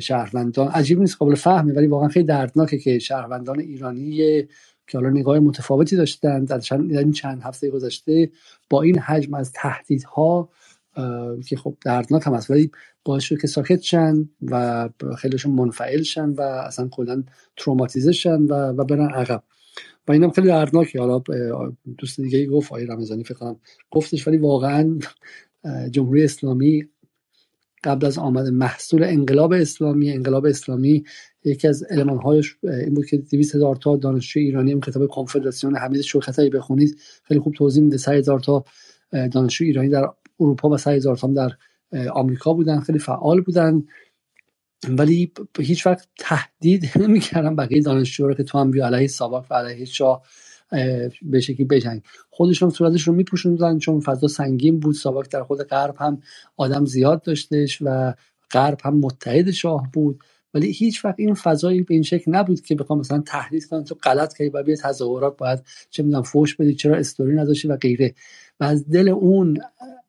شهروندان 0.00 0.68
عجیب 0.68 1.00
نیست 1.00 1.16
قابل 1.16 1.34
فهمه 1.34 1.72
ولی 1.72 1.86
واقعا 1.86 2.08
خیلی 2.08 2.26
دردناکه 2.26 2.78
که 2.78 2.98
شهروندان 2.98 3.60
ایرانی 3.60 4.42
که 4.86 4.98
حالا 4.98 5.10
نگاه 5.10 5.38
متفاوتی 5.38 5.96
داشتن 5.96 6.44
در 6.44 6.60
چند, 6.60 7.12
چند 7.14 7.42
هفته 7.42 7.70
گذشته 7.70 8.30
با 8.70 8.82
این 8.82 8.98
حجم 8.98 9.34
از 9.34 9.52
تهدیدها 9.52 10.48
که 11.46 11.56
خب 11.56 11.76
دردناک 11.84 12.26
هم 12.26 12.34
هست. 12.34 12.50
ولی 12.50 12.70
باعث 13.04 13.22
شد 13.22 13.40
که 13.40 13.46
ساکت 13.46 13.80
شن 13.80 14.28
و 14.42 14.88
خیلیشون 15.18 15.52
منفعل 15.52 16.02
شن 16.02 16.28
و 16.28 16.40
اصلا 16.40 16.88
کلا 16.88 17.24
تروماتیزه 17.56 18.12
شن 18.12 18.42
و, 18.42 18.54
و 18.54 18.84
برن 18.84 19.10
عقب. 19.10 19.42
و 20.08 20.12
اینم 20.12 20.30
خیلی 20.30 20.46
دردناکه 20.46 21.00
حالا 21.00 21.22
دوست 21.98 22.20
دیگه 22.20 22.38
ای 22.38 22.46
گفت 22.46 22.72
آقای 22.72 22.86
رمضانی 22.86 23.24
فکر 23.24 23.34
کنم 23.34 23.56
گفتش 23.90 24.28
ولی 24.28 24.36
واقعا 24.36 24.98
جمهوری 25.90 26.24
اسلامی 26.24 26.88
قبل 27.84 28.06
از 28.06 28.18
آمد 28.18 28.46
محصول 28.46 29.04
انقلاب 29.04 29.52
اسلامی 29.52 30.10
انقلاب 30.10 30.46
اسلامی 30.46 31.04
یکی 31.44 31.68
از 31.68 31.84
هایش 32.22 32.56
این 32.62 32.94
بود 32.94 33.06
که 33.06 33.16
200 33.16 33.54
هزار 33.54 33.76
تا 33.76 33.96
دانشجو 33.96 34.40
ایرانی 34.40 34.72
هم 34.72 34.80
کتاب 34.80 35.06
کنفدراسیون 35.06 35.76
حمید 35.76 36.00
شوکتایی 36.00 36.50
بخونید. 36.50 36.98
خیلی 37.22 37.40
خوب 37.40 37.54
توضیح 37.54 37.82
میده. 37.82 37.96
3 37.96 38.12
هزار 38.12 38.40
تا 38.40 38.64
دانشجو 39.32 39.64
ایرانی 39.64 39.88
در 39.88 40.08
اروپا 40.40 40.70
و 40.70 40.76
3 40.76 40.90
هزار 40.90 41.16
تا 41.16 41.26
در 41.26 41.50
آمریکا 42.12 42.52
بودن. 42.52 42.80
خیلی 42.80 42.98
فعال 42.98 43.40
بودن. 43.40 43.84
ولی 44.88 45.32
هیچ 45.58 45.86
وقت 45.86 46.08
تهدید 46.18 46.90
نمی‌کردن 47.02 47.56
بقیه 47.56 47.82
دانشجو 47.82 48.28
رو 48.28 48.34
که 48.34 48.42
تو 48.42 48.58
هم 48.58 48.70
بیا 48.70 48.86
علیه 48.86 49.06
ساواک 49.06 49.46
و 49.50 49.54
علیه 49.54 49.84
شاه 49.84 50.22
به 51.22 51.40
شکلی 51.40 51.64
بجنگ. 51.64 52.02
خودشون 52.30 52.70
صورتش 52.70 53.02
رو 53.02 53.14
میپوشوندن 53.14 53.78
چون 53.78 54.00
فضا 54.00 54.28
سنگین 54.28 54.80
بود. 54.80 54.94
ساواک 54.94 55.30
در 55.30 55.42
خود 55.42 55.62
غرب 55.62 55.94
هم 55.98 56.22
آدم 56.56 56.84
زیاد 56.84 57.22
داشتش 57.22 57.78
و 57.82 58.14
غرب 58.50 58.78
هم 58.84 58.96
متحد 58.96 59.50
شاه 59.50 59.88
بود. 59.92 60.20
ولی 60.54 60.72
هیچ 60.72 61.04
وقت 61.04 61.14
این 61.18 61.34
فضایی 61.34 61.82
به 61.82 61.94
این 61.94 62.02
شکل 62.02 62.30
نبود 62.34 62.60
که 62.60 62.74
بخوام 62.74 62.98
مثلا 62.98 63.22
تهدید 63.26 63.66
کنن 63.66 63.84
تو 63.84 63.94
غلط 63.94 64.34
کردی 64.36 64.50
و 64.50 64.62
بیا 64.62 64.76
تظاهرات 64.76 65.36
باید 65.36 65.62
چه 65.90 66.02
می‌دونم 66.02 66.22
فوش 66.22 66.56
بدی 66.56 66.74
چرا 66.74 66.96
استوری 66.96 67.34
نداشتی 67.36 67.68
و 67.68 67.76
غیره. 67.76 68.14
و 68.60 68.64
از 68.64 68.90
دل 68.90 69.08
اون 69.08 69.58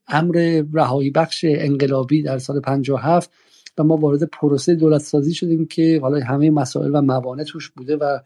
امر 0.07 0.63
رهایی 0.73 1.09
بخش 1.11 1.45
انقلابی 1.47 2.23
در 2.23 2.37
سال 2.37 2.59
57 2.59 3.31
و 3.77 3.83
ما 3.83 3.97
وارد 3.97 4.23
پروسه 4.23 4.75
دولت 4.75 5.01
سازی 5.01 5.33
شدیم 5.33 5.65
که 5.65 5.99
حالا 6.01 6.25
همه 6.25 6.49
مسائل 6.49 6.91
و 6.93 7.01
موانع 7.01 7.43
توش 7.43 7.69
بوده 7.69 7.97
و 7.97 8.19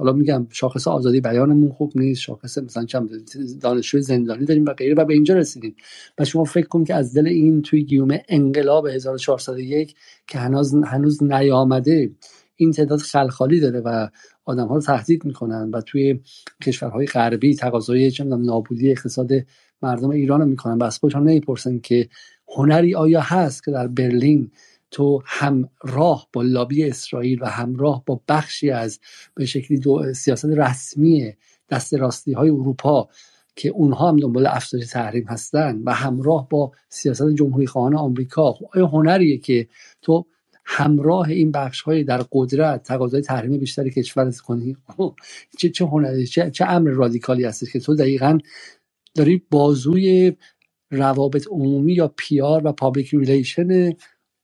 حالا 0.00 0.12
میگم 0.12 0.46
شاخص 0.50 0.88
آزادی 0.88 1.20
بیانمون 1.20 1.70
خوب 1.70 1.92
نیست 1.94 2.20
شاخص 2.20 2.58
مثلا 2.58 2.84
چم 2.84 3.08
دانشجوی 3.60 4.02
زندانی 4.02 4.44
داریم 4.44 4.64
و 4.64 4.72
غیره 4.72 4.94
و 4.94 5.04
به 5.04 5.14
اینجا 5.14 5.34
رسیدیم. 5.34 5.74
و 6.18 6.24
شما 6.24 6.44
فکر 6.44 6.66
کن 6.66 6.84
که 6.84 6.94
از 6.94 7.14
دل 7.14 7.26
این 7.26 7.62
توی 7.62 7.84
گیوم 7.84 8.18
انقلاب 8.28 8.86
1401 8.86 9.94
که 10.26 10.38
هنوز 10.38 10.74
هنوز 10.74 11.22
نیامده 11.22 12.10
این 12.56 12.70
تعداد 12.72 12.98
خلخالی 12.98 13.60
داره 13.60 13.80
و 13.80 14.08
آدم 14.44 14.66
ها 14.66 14.74
رو 14.74 14.80
تهدید 14.80 15.24
می‌کنن 15.24 15.70
و 15.70 15.80
توی 15.80 16.20
کشورهای 16.62 17.06
غربی 17.06 17.54
تقاضای 17.54 18.12
نابودی 18.20 18.90
اقتصاد 18.90 19.30
مردم 19.82 20.10
ایران 20.10 20.40
رو 20.40 20.46
می‌کنن 20.46 20.78
و 20.78 20.84
از 20.84 20.98
خودشان 20.98 21.24
نمی‌پرسن 21.24 21.78
که 21.78 22.08
هنری 22.48 22.94
آیا 22.94 23.20
هست 23.20 23.64
که 23.64 23.70
در 23.70 23.86
برلین 23.86 24.50
تو 24.90 25.22
همراه 25.26 26.28
با 26.32 26.42
لابی 26.42 26.84
اسرائیل 26.84 27.42
و 27.42 27.46
همراه 27.46 28.02
با 28.06 28.20
بخشی 28.28 28.70
از 28.70 29.00
به 29.34 29.46
شکلی 29.46 29.78
دو 29.78 30.14
سیاست 30.14 30.44
رسمی 30.44 31.32
دست 31.70 31.94
راستی 31.94 32.32
های 32.32 32.50
اروپا 32.50 33.08
که 33.56 33.68
اونها 33.68 34.08
هم 34.08 34.16
دنبال 34.16 34.46
افزایش 34.46 34.86
تحریم 34.86 35.24
هستن 35.24 35.82
و 35.84 35.94
همراه 35.94 36.48
با 36.48 36.72
سیاست 36.88 37.30
جمهوری 37.34 37.66
خواهان 37.66 37.96
آمریکا. 37.96 38.52
خب 38.52 38.66
آیا 38.74 38.86
هنریه 38.86 39.38
که 39.38 39.68
تو 40.02 40.26
همراه 40.64 41.28
این 41.28 41.52
بخش 41.52 41.80
های 41.80 42.04
در 42.04 42.24
قدرت 42.32 42.82
تقاضای 42.82 43.20
تحریم 43.20 43.58
بیشتری 43.58 43.90
کشور 43.90 44.30
کنی 44.30 44.76
خب، 44.96 45.14
چه 45.58 45.68
چه 45.68 45.86
هنری 45.86 46.26
چه, 46.26 46.50
چه 46.50 46.64
امر 46.64 46.90
رادیکالی 46.90 47.44
هستش 47.44 47.72
که 47.72 47.80
تو 47.80 47.94
دقیقا 47.94 48.38
داری 49.14 49.42
بازوی 49.50 50.36
روابط 50.90 51.46
عمومی 51.50 51.92
یا 51.92 52.14
PR 52.16 52.66
و 52.66 52.72
public 52.72 53.14
relation 53.14 53.92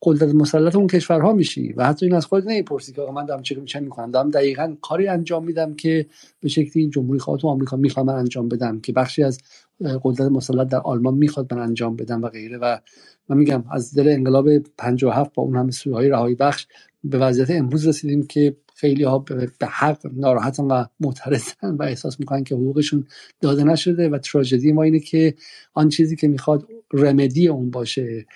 قدرت 0.03 0.35
مسلط 0.35 0.77
اون 0.77 0.87
کشورها 0.87 1.33
میشی 1.33 1.73
و 1.73 1.87
حتی 1.87 2.07
این 2.07 2.15
از 2.15 2.27
خودت 2.27 2.47
نمی‌پرسی 2.47 2.93
که 2.93 3.03
آقا 3.03 3.13
من 3.13 3.27
دارم 3.27 3.43
چه 3.43 3.65
چه 3.65 3.81
می‌کنم. 3.81 4.11
دارم 4.11 4.31
دقیقا 4.31 4.77
کاری 4.83 5.09
انجام 5.09 5.45
میدم 5.45 5.75
که 5.75 6.07
به 6.41 6.49
شکلی 6.49 6.89
جمهوری 6.89 7.19
خواه 7.19 7.41
تو 7.41 7.49
آمریکا 7.49 7.77
می‌خوام 7.77 8.07
من 8.07 8.15
انجام 8.15 8.49
بدم 8.49 8.81
که 8.81 8.93
بخشی 8.93 9.23
از 9.23 9.39
قدرت 10.03 10.31
مسلط 10.31 10.69
در 10.69 10.79
آلمان 10.79 11.15
می‌خواد 11.15 11.55
من 11.55 11.61
انجام 11.61 11.97
بدم 11.97 12.23
و 12.23 12.29
غیره. 12.29 12.59
و 12.59 12.79
من 13.29 13.37
میگم 13.37 13.65
از 13.71 13.95
دل 13.95 14.09
انقلاب 14.09 14.59
57 14.59 15.33
با 15.35 15.43
اون 15.43 15.57
همه 15.57 15.71
سویه 15.71 16.09
رهایی 16.09 16.35
بخش 16.35 16.67
به 17.05 17.19
وضعیت 17.19 17.51
امروز 17.51 17.87
رسیدیم 17.87 18.27
که 18.27 18.57
خیلی 18.75 19.03
ها 19.03 19.19
به 19.19 19.67
حق 19.67 19.99
ناراحتن 20.13 20.65
و 20.65 20.85
معترضن 21.01 21.77
و 21.79 21.83
احساس 21.83 22.21
می‌کنن 22.21 22.45
که 22.45 22.55
حقوقشون 22.55 23.07
داده 23.41 23.65
نشده 23.65 24.09
و 24.09 24.19
تراژدی 24.19 24.73
ما 24.73 24.83
اینه 24.83 25.01
که 25.01 25.35
آن 25.75 25.89
چیزی 25.89 26.17
که 26.17 26.29
می‌خواد 26.29 26.69
رمدی 26.93 27.49
اون 27.49 27.71
باشه. 27.71 28.27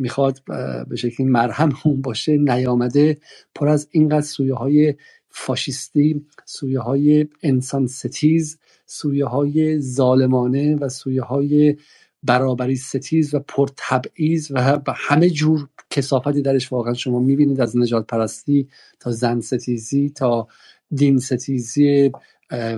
می‌خواد 0.00 0.42
به 0.88 0.96
شکلی 0.96 1.26
مرهم 1.26 1.72
اون 1.84 2.00
باشه 2.02 2.36
نیامده 2.36 3.18
پر 3.54 3.68
از 3.68 3.88
اینقدر 3.90 4.20
سویه 4.20 4.54
های 4.54 4.94
فاشیستی 5.28 6.26
سویه 6.44 6.80
های 6.80 7.26
انسان 7.42 7.86
ستیز 7.86 8.58
سویه 8.86 9.26
های 9.26 9.80
ظالمانه 9.80 10.76
و 10.76 10.88
سویه 10.88 11.22
های 11.22 11.76
برابری 12.22 12.76
ستیز 12.76 13.34
و 13.34 13.38
پرتبعیض 13.38 14.50
و 14.50 14.82
همه 14.96 15.30
جور 15.30 15.68
کسافتی 15.90 16.42
درش 16.42 16.72
واقعا 16.72 16.94
شما 16.94 17.18
می‌بینید 17.18 17.60
از 17.60 17.76
نجات 17.76 18.06
پرستی 18.06 18.68
تا 19.00 19.10
زن 19.10 19.40
ستیزی 19.40 20.10
تا 20.10 20.48
دین 20.90 21.18
ستیزی 21.18 22.12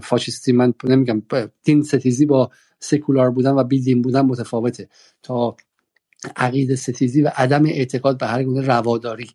فاشیستی. 0.03 0.53
من 0.53 0.75
نمیگم 0.85 1.23
دین 1.63 1.83
ستیزی 1.83 2.27
با 2.27 2.51
سکولار 2.79 3.31
بودن 3.31 3.51
و 3.51 3.65
بی 3.65 3.81
دین 3.81 4.03
بودن 4.03 4.21
متفاوته. 4.21 4.89
تا 5.23 5.57
عقیده 6.37 6.77
ستیزی 6.77 7.23
و 7.23 7.33
عدم 7.37 7.67
اعتقاد 7.67 8.19
به 8.19 8.27
هر 8.27 8.45
گونه 8.45 8.63
رواداری. 8.67 9.31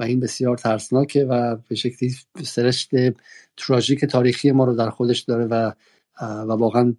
و 0.00 0.04
این 0.04 0.20
بسیار 0.20 0.58
ترسناکه 0.58 1.24
و 1.26 1.56
به 1.70 1.76
شکلی 1.76 2.14
سرشت 2.44 2.90
تراژیک 3.58 4.06
تاریخی 4.06 4.52
ما 4.52 4.64
رو 4.66 4.74
در 4.76 4.90
خودش 4.90 5.20
داره 5.20 5.46
و 5.46 5.72
و 6.22 6.52
واقعا 6.52 6.94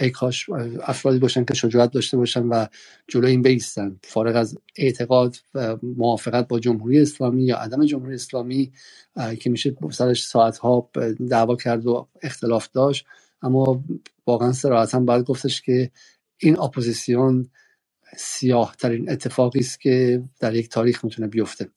ای 0.00 0.10
کاش 0.10 0.50
افرادی 0.82 1.18
باشن 1.20 1.44
که 1.46 1.54
شجاعت 1.54 1.92
داشته 1.92 2.18
باشن 2.18 2.46
و 2.46 2.66
جلو 3.08 3.28
این 3.28 3.42
بیستن 3.42 3.96
فارغ 4.04 4.36
از 4.36 4.58
اعتقاد 4.76 5.36
و 5.54 5.78
موافقت 5.82 6.48
با 6.48 6.60
جمهوری 6.60 7.00
اسلامی 7.02 7.44
یا 7.44 7.58
عدم 7.58 7.86
جمهوری 7.86 8.14
اسلامی 8.14 8.72
که 9.40 9.50
میشه 9.50 9.76
سرش 9.92 10.26
ساعتها 10.26 10.90
دعوا 11.30 11.56
کرد 11.56 11.86
و 11.86 12.08
اختلاف 12.22 12.68
داشت 12.72 13.06
اما 13.42 13.84
واقعا 14.28 14.52
صراحتا 14.52 15.00
باید 15.00 15.24
گفتش 15.26 15.62
که 15.62 15.90
این 16.38 16.60
اپوزیسیون 16.60 17.50
سیاه 18.16 18.76
ترین 18.78 19.10
اتفاقی 19.10 19.58
است 19.60 19.80
که 19.80 20.22
در 20.40 20.54
یک 20.54 20.68
تاریخ 20.68 21.04
می‌تونه 21.04 21.28
بیفته. 21.28 21.68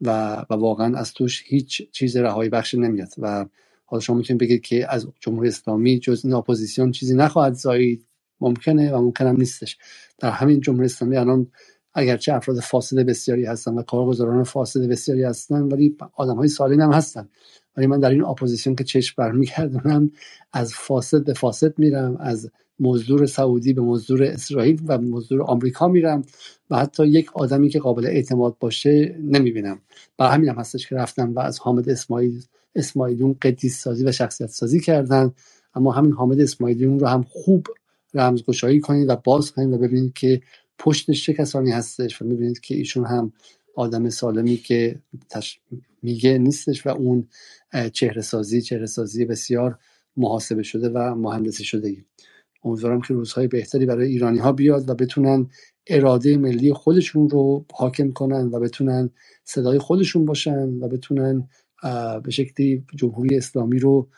و, 0.00 0.36
و 0.50 0.54
واقعا 0.54 0.98
از 0.98 1.12
توش 1.12 1.44
هیچ 1.46 1.90
چیز 1.92 2.16
رهایی 2.16 2.50
بخش 2.50 2.74
نمیاد. 2.74 3.08
و 3.18 3.46
حالا 3.84 4.00
شما 4.00 4.16
می‌تونید 4.16 4.40
بگید 4.40 4.62
که 4.62 4.92
از 4.94 5.08
جمهوری 5.20 5.48
اسلامی 5.48 5.98
جز 5.98 6.22
این 6.24 6.34
اپوزیسیون 6.34 6.92
چیزی 6.92 7.14
نخواهد 7.16 7.54
زایید 7.54 8.06
ممکنه 8.40 8.92
و 8.92 9.00
ممکنه 9.02 9.28
هم 9.28 9.36
نیستش. 9.36 9.78
در 10.18 10.30
همین 10.30 10.60
جمهوری 10.60 10.86
اسلامی 10.86 11.16
الان 11.16 11.52
اگرچه 11.98 12.34
افراد 12.34 12.60
فاسد 12.60 12.96
بسیاری 12.96 13.44
هستن 13.44 13.74
و 13.74 13.82
کارگزاران 13.82 14.44
فاسد 14.44 14.80
بسیاری 14.80 15.22
هستن 15.22 15.62
ولی 15.62 15.96
آدم 16.14 16.36
های 16.36 16.48
سالم 16.48 16.80
هم 16.80 16.92
هستن. 16.92 17.28
ولی 17.76 17.86
من 17.86 18.00
در 18.00 18.10
این 18.10 18.24
اپوزیسیون 18.24 18.76
که 18.76 18.84
چشم 18.84 19.14
برمیگردونم 19.18 20.10
از 20.52 20.72
فاسد 20.74 21.24
به 21.24 21.32
فاسد 21.34 21.78
میرم 21.78 22.16
از 22.20 22.50
مزدور 22.80 23.26
سعودی 23.26 23.72
به 23.72 23.80
مزدور 23.80 24.24
اسرائیل 24.24 24.82
و 24.86 24.98
مزدور 24.98 25.42
آمریکا 25.42 25.88
میرم 25.88 26.22
و 26.70 26.76
حتی 26.76 27.06
یک 27.06 27.36
آدمی 27.36 27.68
که 27.68 27.78
قابل 27.78 28.06
اعتماد 28.06 28.56
باشه 28.60 29.16
نمی‌بینم. 29.22 29.78
برای 30.18 30.32
همین 30.32 30.48
هم 30.48 30.56
هستش 30.56 30.88
که 30.88 30.96
رفتن 30.96 31.34
و 31.34 31.38
از 31.40 31.58
حامد 31.58 31.88
اسماعیل 31.88 32.42
اسماعیلون 32.74 33.36
قدیس 33.42 33.80
سازی 33.80 34.04
و 34.04 34.12
شخصیت 34.12 34.50
سازی 34.50 34.80
کردن. 34.80 35.32
اما 35.74 35.92
همین 35.92 36.12
حامد 36.12 36.40
اسماعیلون 36.40 37.00
رو 37.00 37.06
هم 37.06 37.22
خوب 37.28 37.66
رمزگشایی 38.14 38.80
کنید 38.80 39.08
و 39.08 39.16
باز 39.24 39.52
کنید 39.52 39.72
و 39.72 39.78
ببینید 39.78 40.12
که 40.12 40.40
پشتش 40.78 41.26
چه 41.26 41.34
کسانی 41.34 41.70
هستش 41.72 42.22
و 42.22 42.24
می‌بینید 42.24 42.60
که 42.60 42.74
ایشون 42.74 43.06
هم 43.06 43.32
آدم 43.76 44.08
سالمی 44.10 44.56
که 44.56 45.00
میگه 46.02 46.38
نیستش 46.38 46.86
و 46.86 46.90
اون 46.90 47.28
چهره 47.92 48.22
سازی 48.22 48.62
چهره 48.62 48.86
سازی 48.86 49.24
بسیار 49.24 49.78
محاسبه 50.16 50.62
شده 50.62 50.88
و 50.88 51.14
مهندسی 51.14 51.64
شده 51.64 51.96
امیدوارم 52.64 53.00
که 53.02 53.14
روزهای 53.14 53.48
بهتری 53.48 53.86
برای 53.86 54.08
ایرانی 54.08 54.38
ها 54.38 54.52
بیاد 54.52 54.90
و 54.90 54.94
بتونن 54.94 55.50
اراده 55.88 56.36
ملی 56.36 56.72
خودشون 56.72 57.30
رو 57.30 57.66
حاکم 57.74 58.12
کنن 58.12 58.48
و 58.52 58.60
بتونن 58.60 59.10
صدای 59.44 59.78
خودشون 59.78 60.26
باشن 60.26 60.68
و 60.68 60.88
بتونن 60.88 61.48
به 62.24 62.30
شکلی 62.30 62.84
جمهوری 62.96 63.36
اسلامی 63.36 63.78
رو 63.78 64.08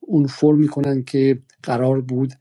اون 0.00 0.26
فرم 0.26 0.58
می‌کنن 0.58 1.04
که 1.04 1.42
قرار 1.62 2.00
بود 2.00 2.32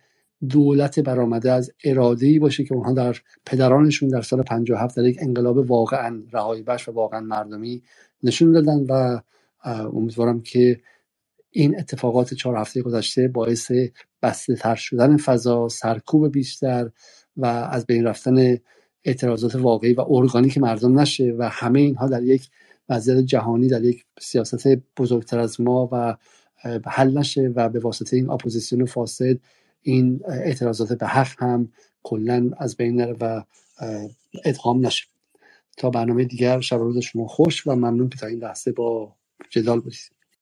دولت 0.50 1.00
برآمده 1.00 1.52
از 1.52 1.72
اراده 1.84 2.26
ای 2.26 2.40
باشه 2.40 2.64
که 2.64 2.74
اونها 2.74 2.94
در 2.94 3.18
پدرانشون 3.46 4.10
در 4.10 4.22
سال 4.22 4.44
57 4.44 4.98
در 4.98 5.06
یک 5.06 5.18
انقلاب 5.22 5.58
واقعا 5.72 6.24
رهایی 6.32 6.62
بخش 6.62 6.90
و 6.90 6.92
واقعا 6.92 7.20
مردمی 7.20 7.84
نشون 8.24 8.52
دادن 8.52 8.86
و 8.90 9.22
امیدوارم 9.94 10.42
که 10.42 10.80
این 11.52 11.80
اتفاقات 11.80 12.34
چهار 12.34 12.58
هفته 12.58 12.82
گذشته 12.82 13.28
باعث 13.28 13.72
بسته 14.22 14.56
تر 14.56 14.76
شدن 14.76 15.18
فضا 15.18 15.68
سرکوب 15.68 16.32
بیشتر 16.32 16.90
و 17.38 17.46
از 17.46 17.86
بین 17.86 18.04
رفتن 18.04 18.58
اعتراضات 19.04 19.56
واقعی 19.56 19.94
و 19.94 20.02
ارگانیک 20.10 20.58
مردم 20.58 21.00
نشه 21.00 21.36
و 21.38 21.50
همه 21.50 21.80
اینها 21.80 22.08
در 22.08 22.24
یک 22.24 22.50
وضعیت 22.90 23.18
جهانی 23.18 23.68
در 23.68 23.84
یک 23.84 24.06
سیاست 24.20 24.68
بزرگتر 24.98 25.40
از 25.40 25.62
ما 25.62 25.90
و 25.92 26.18
حل 26.86 27.18
نشه 27.18 27.52
و 27.56 27.70
به 27.70 27.80
واسطه 27.80 28.16
این 28.18 28.30
اپوزیسیون 28.30 28.86
فاسد 28.86 29.40
این 29.84 30.22
اعتراضات 30.28 30.94
به 30.94 31.08
حق 31.08 31.44
هم 31.44 31.72
کلا 32.04 32.52
از 32.58 32.78
بین 32.78 32.96
نره 32.96 33.16
و 33.22 33.44
ادغام 34.46 34.86
نشه. 34.86 35.06
تا 35.78 35.90
برنامه 35.90 36.24
دیگر 36.26 36.62
شب 36.62 36.76
روز 36.78 36.98
شما 36.98 37.28
خوش 37.28 37.68
و 37.68 37.76
ممنون 37.76 38.10
که 38.10 38.18
تا 38.18 38.28
این 38.28 38.40
لحظه 38.40 38.72
با 38.72 39.16
جدال 39.50 39.80
بودید. 39.80 40.23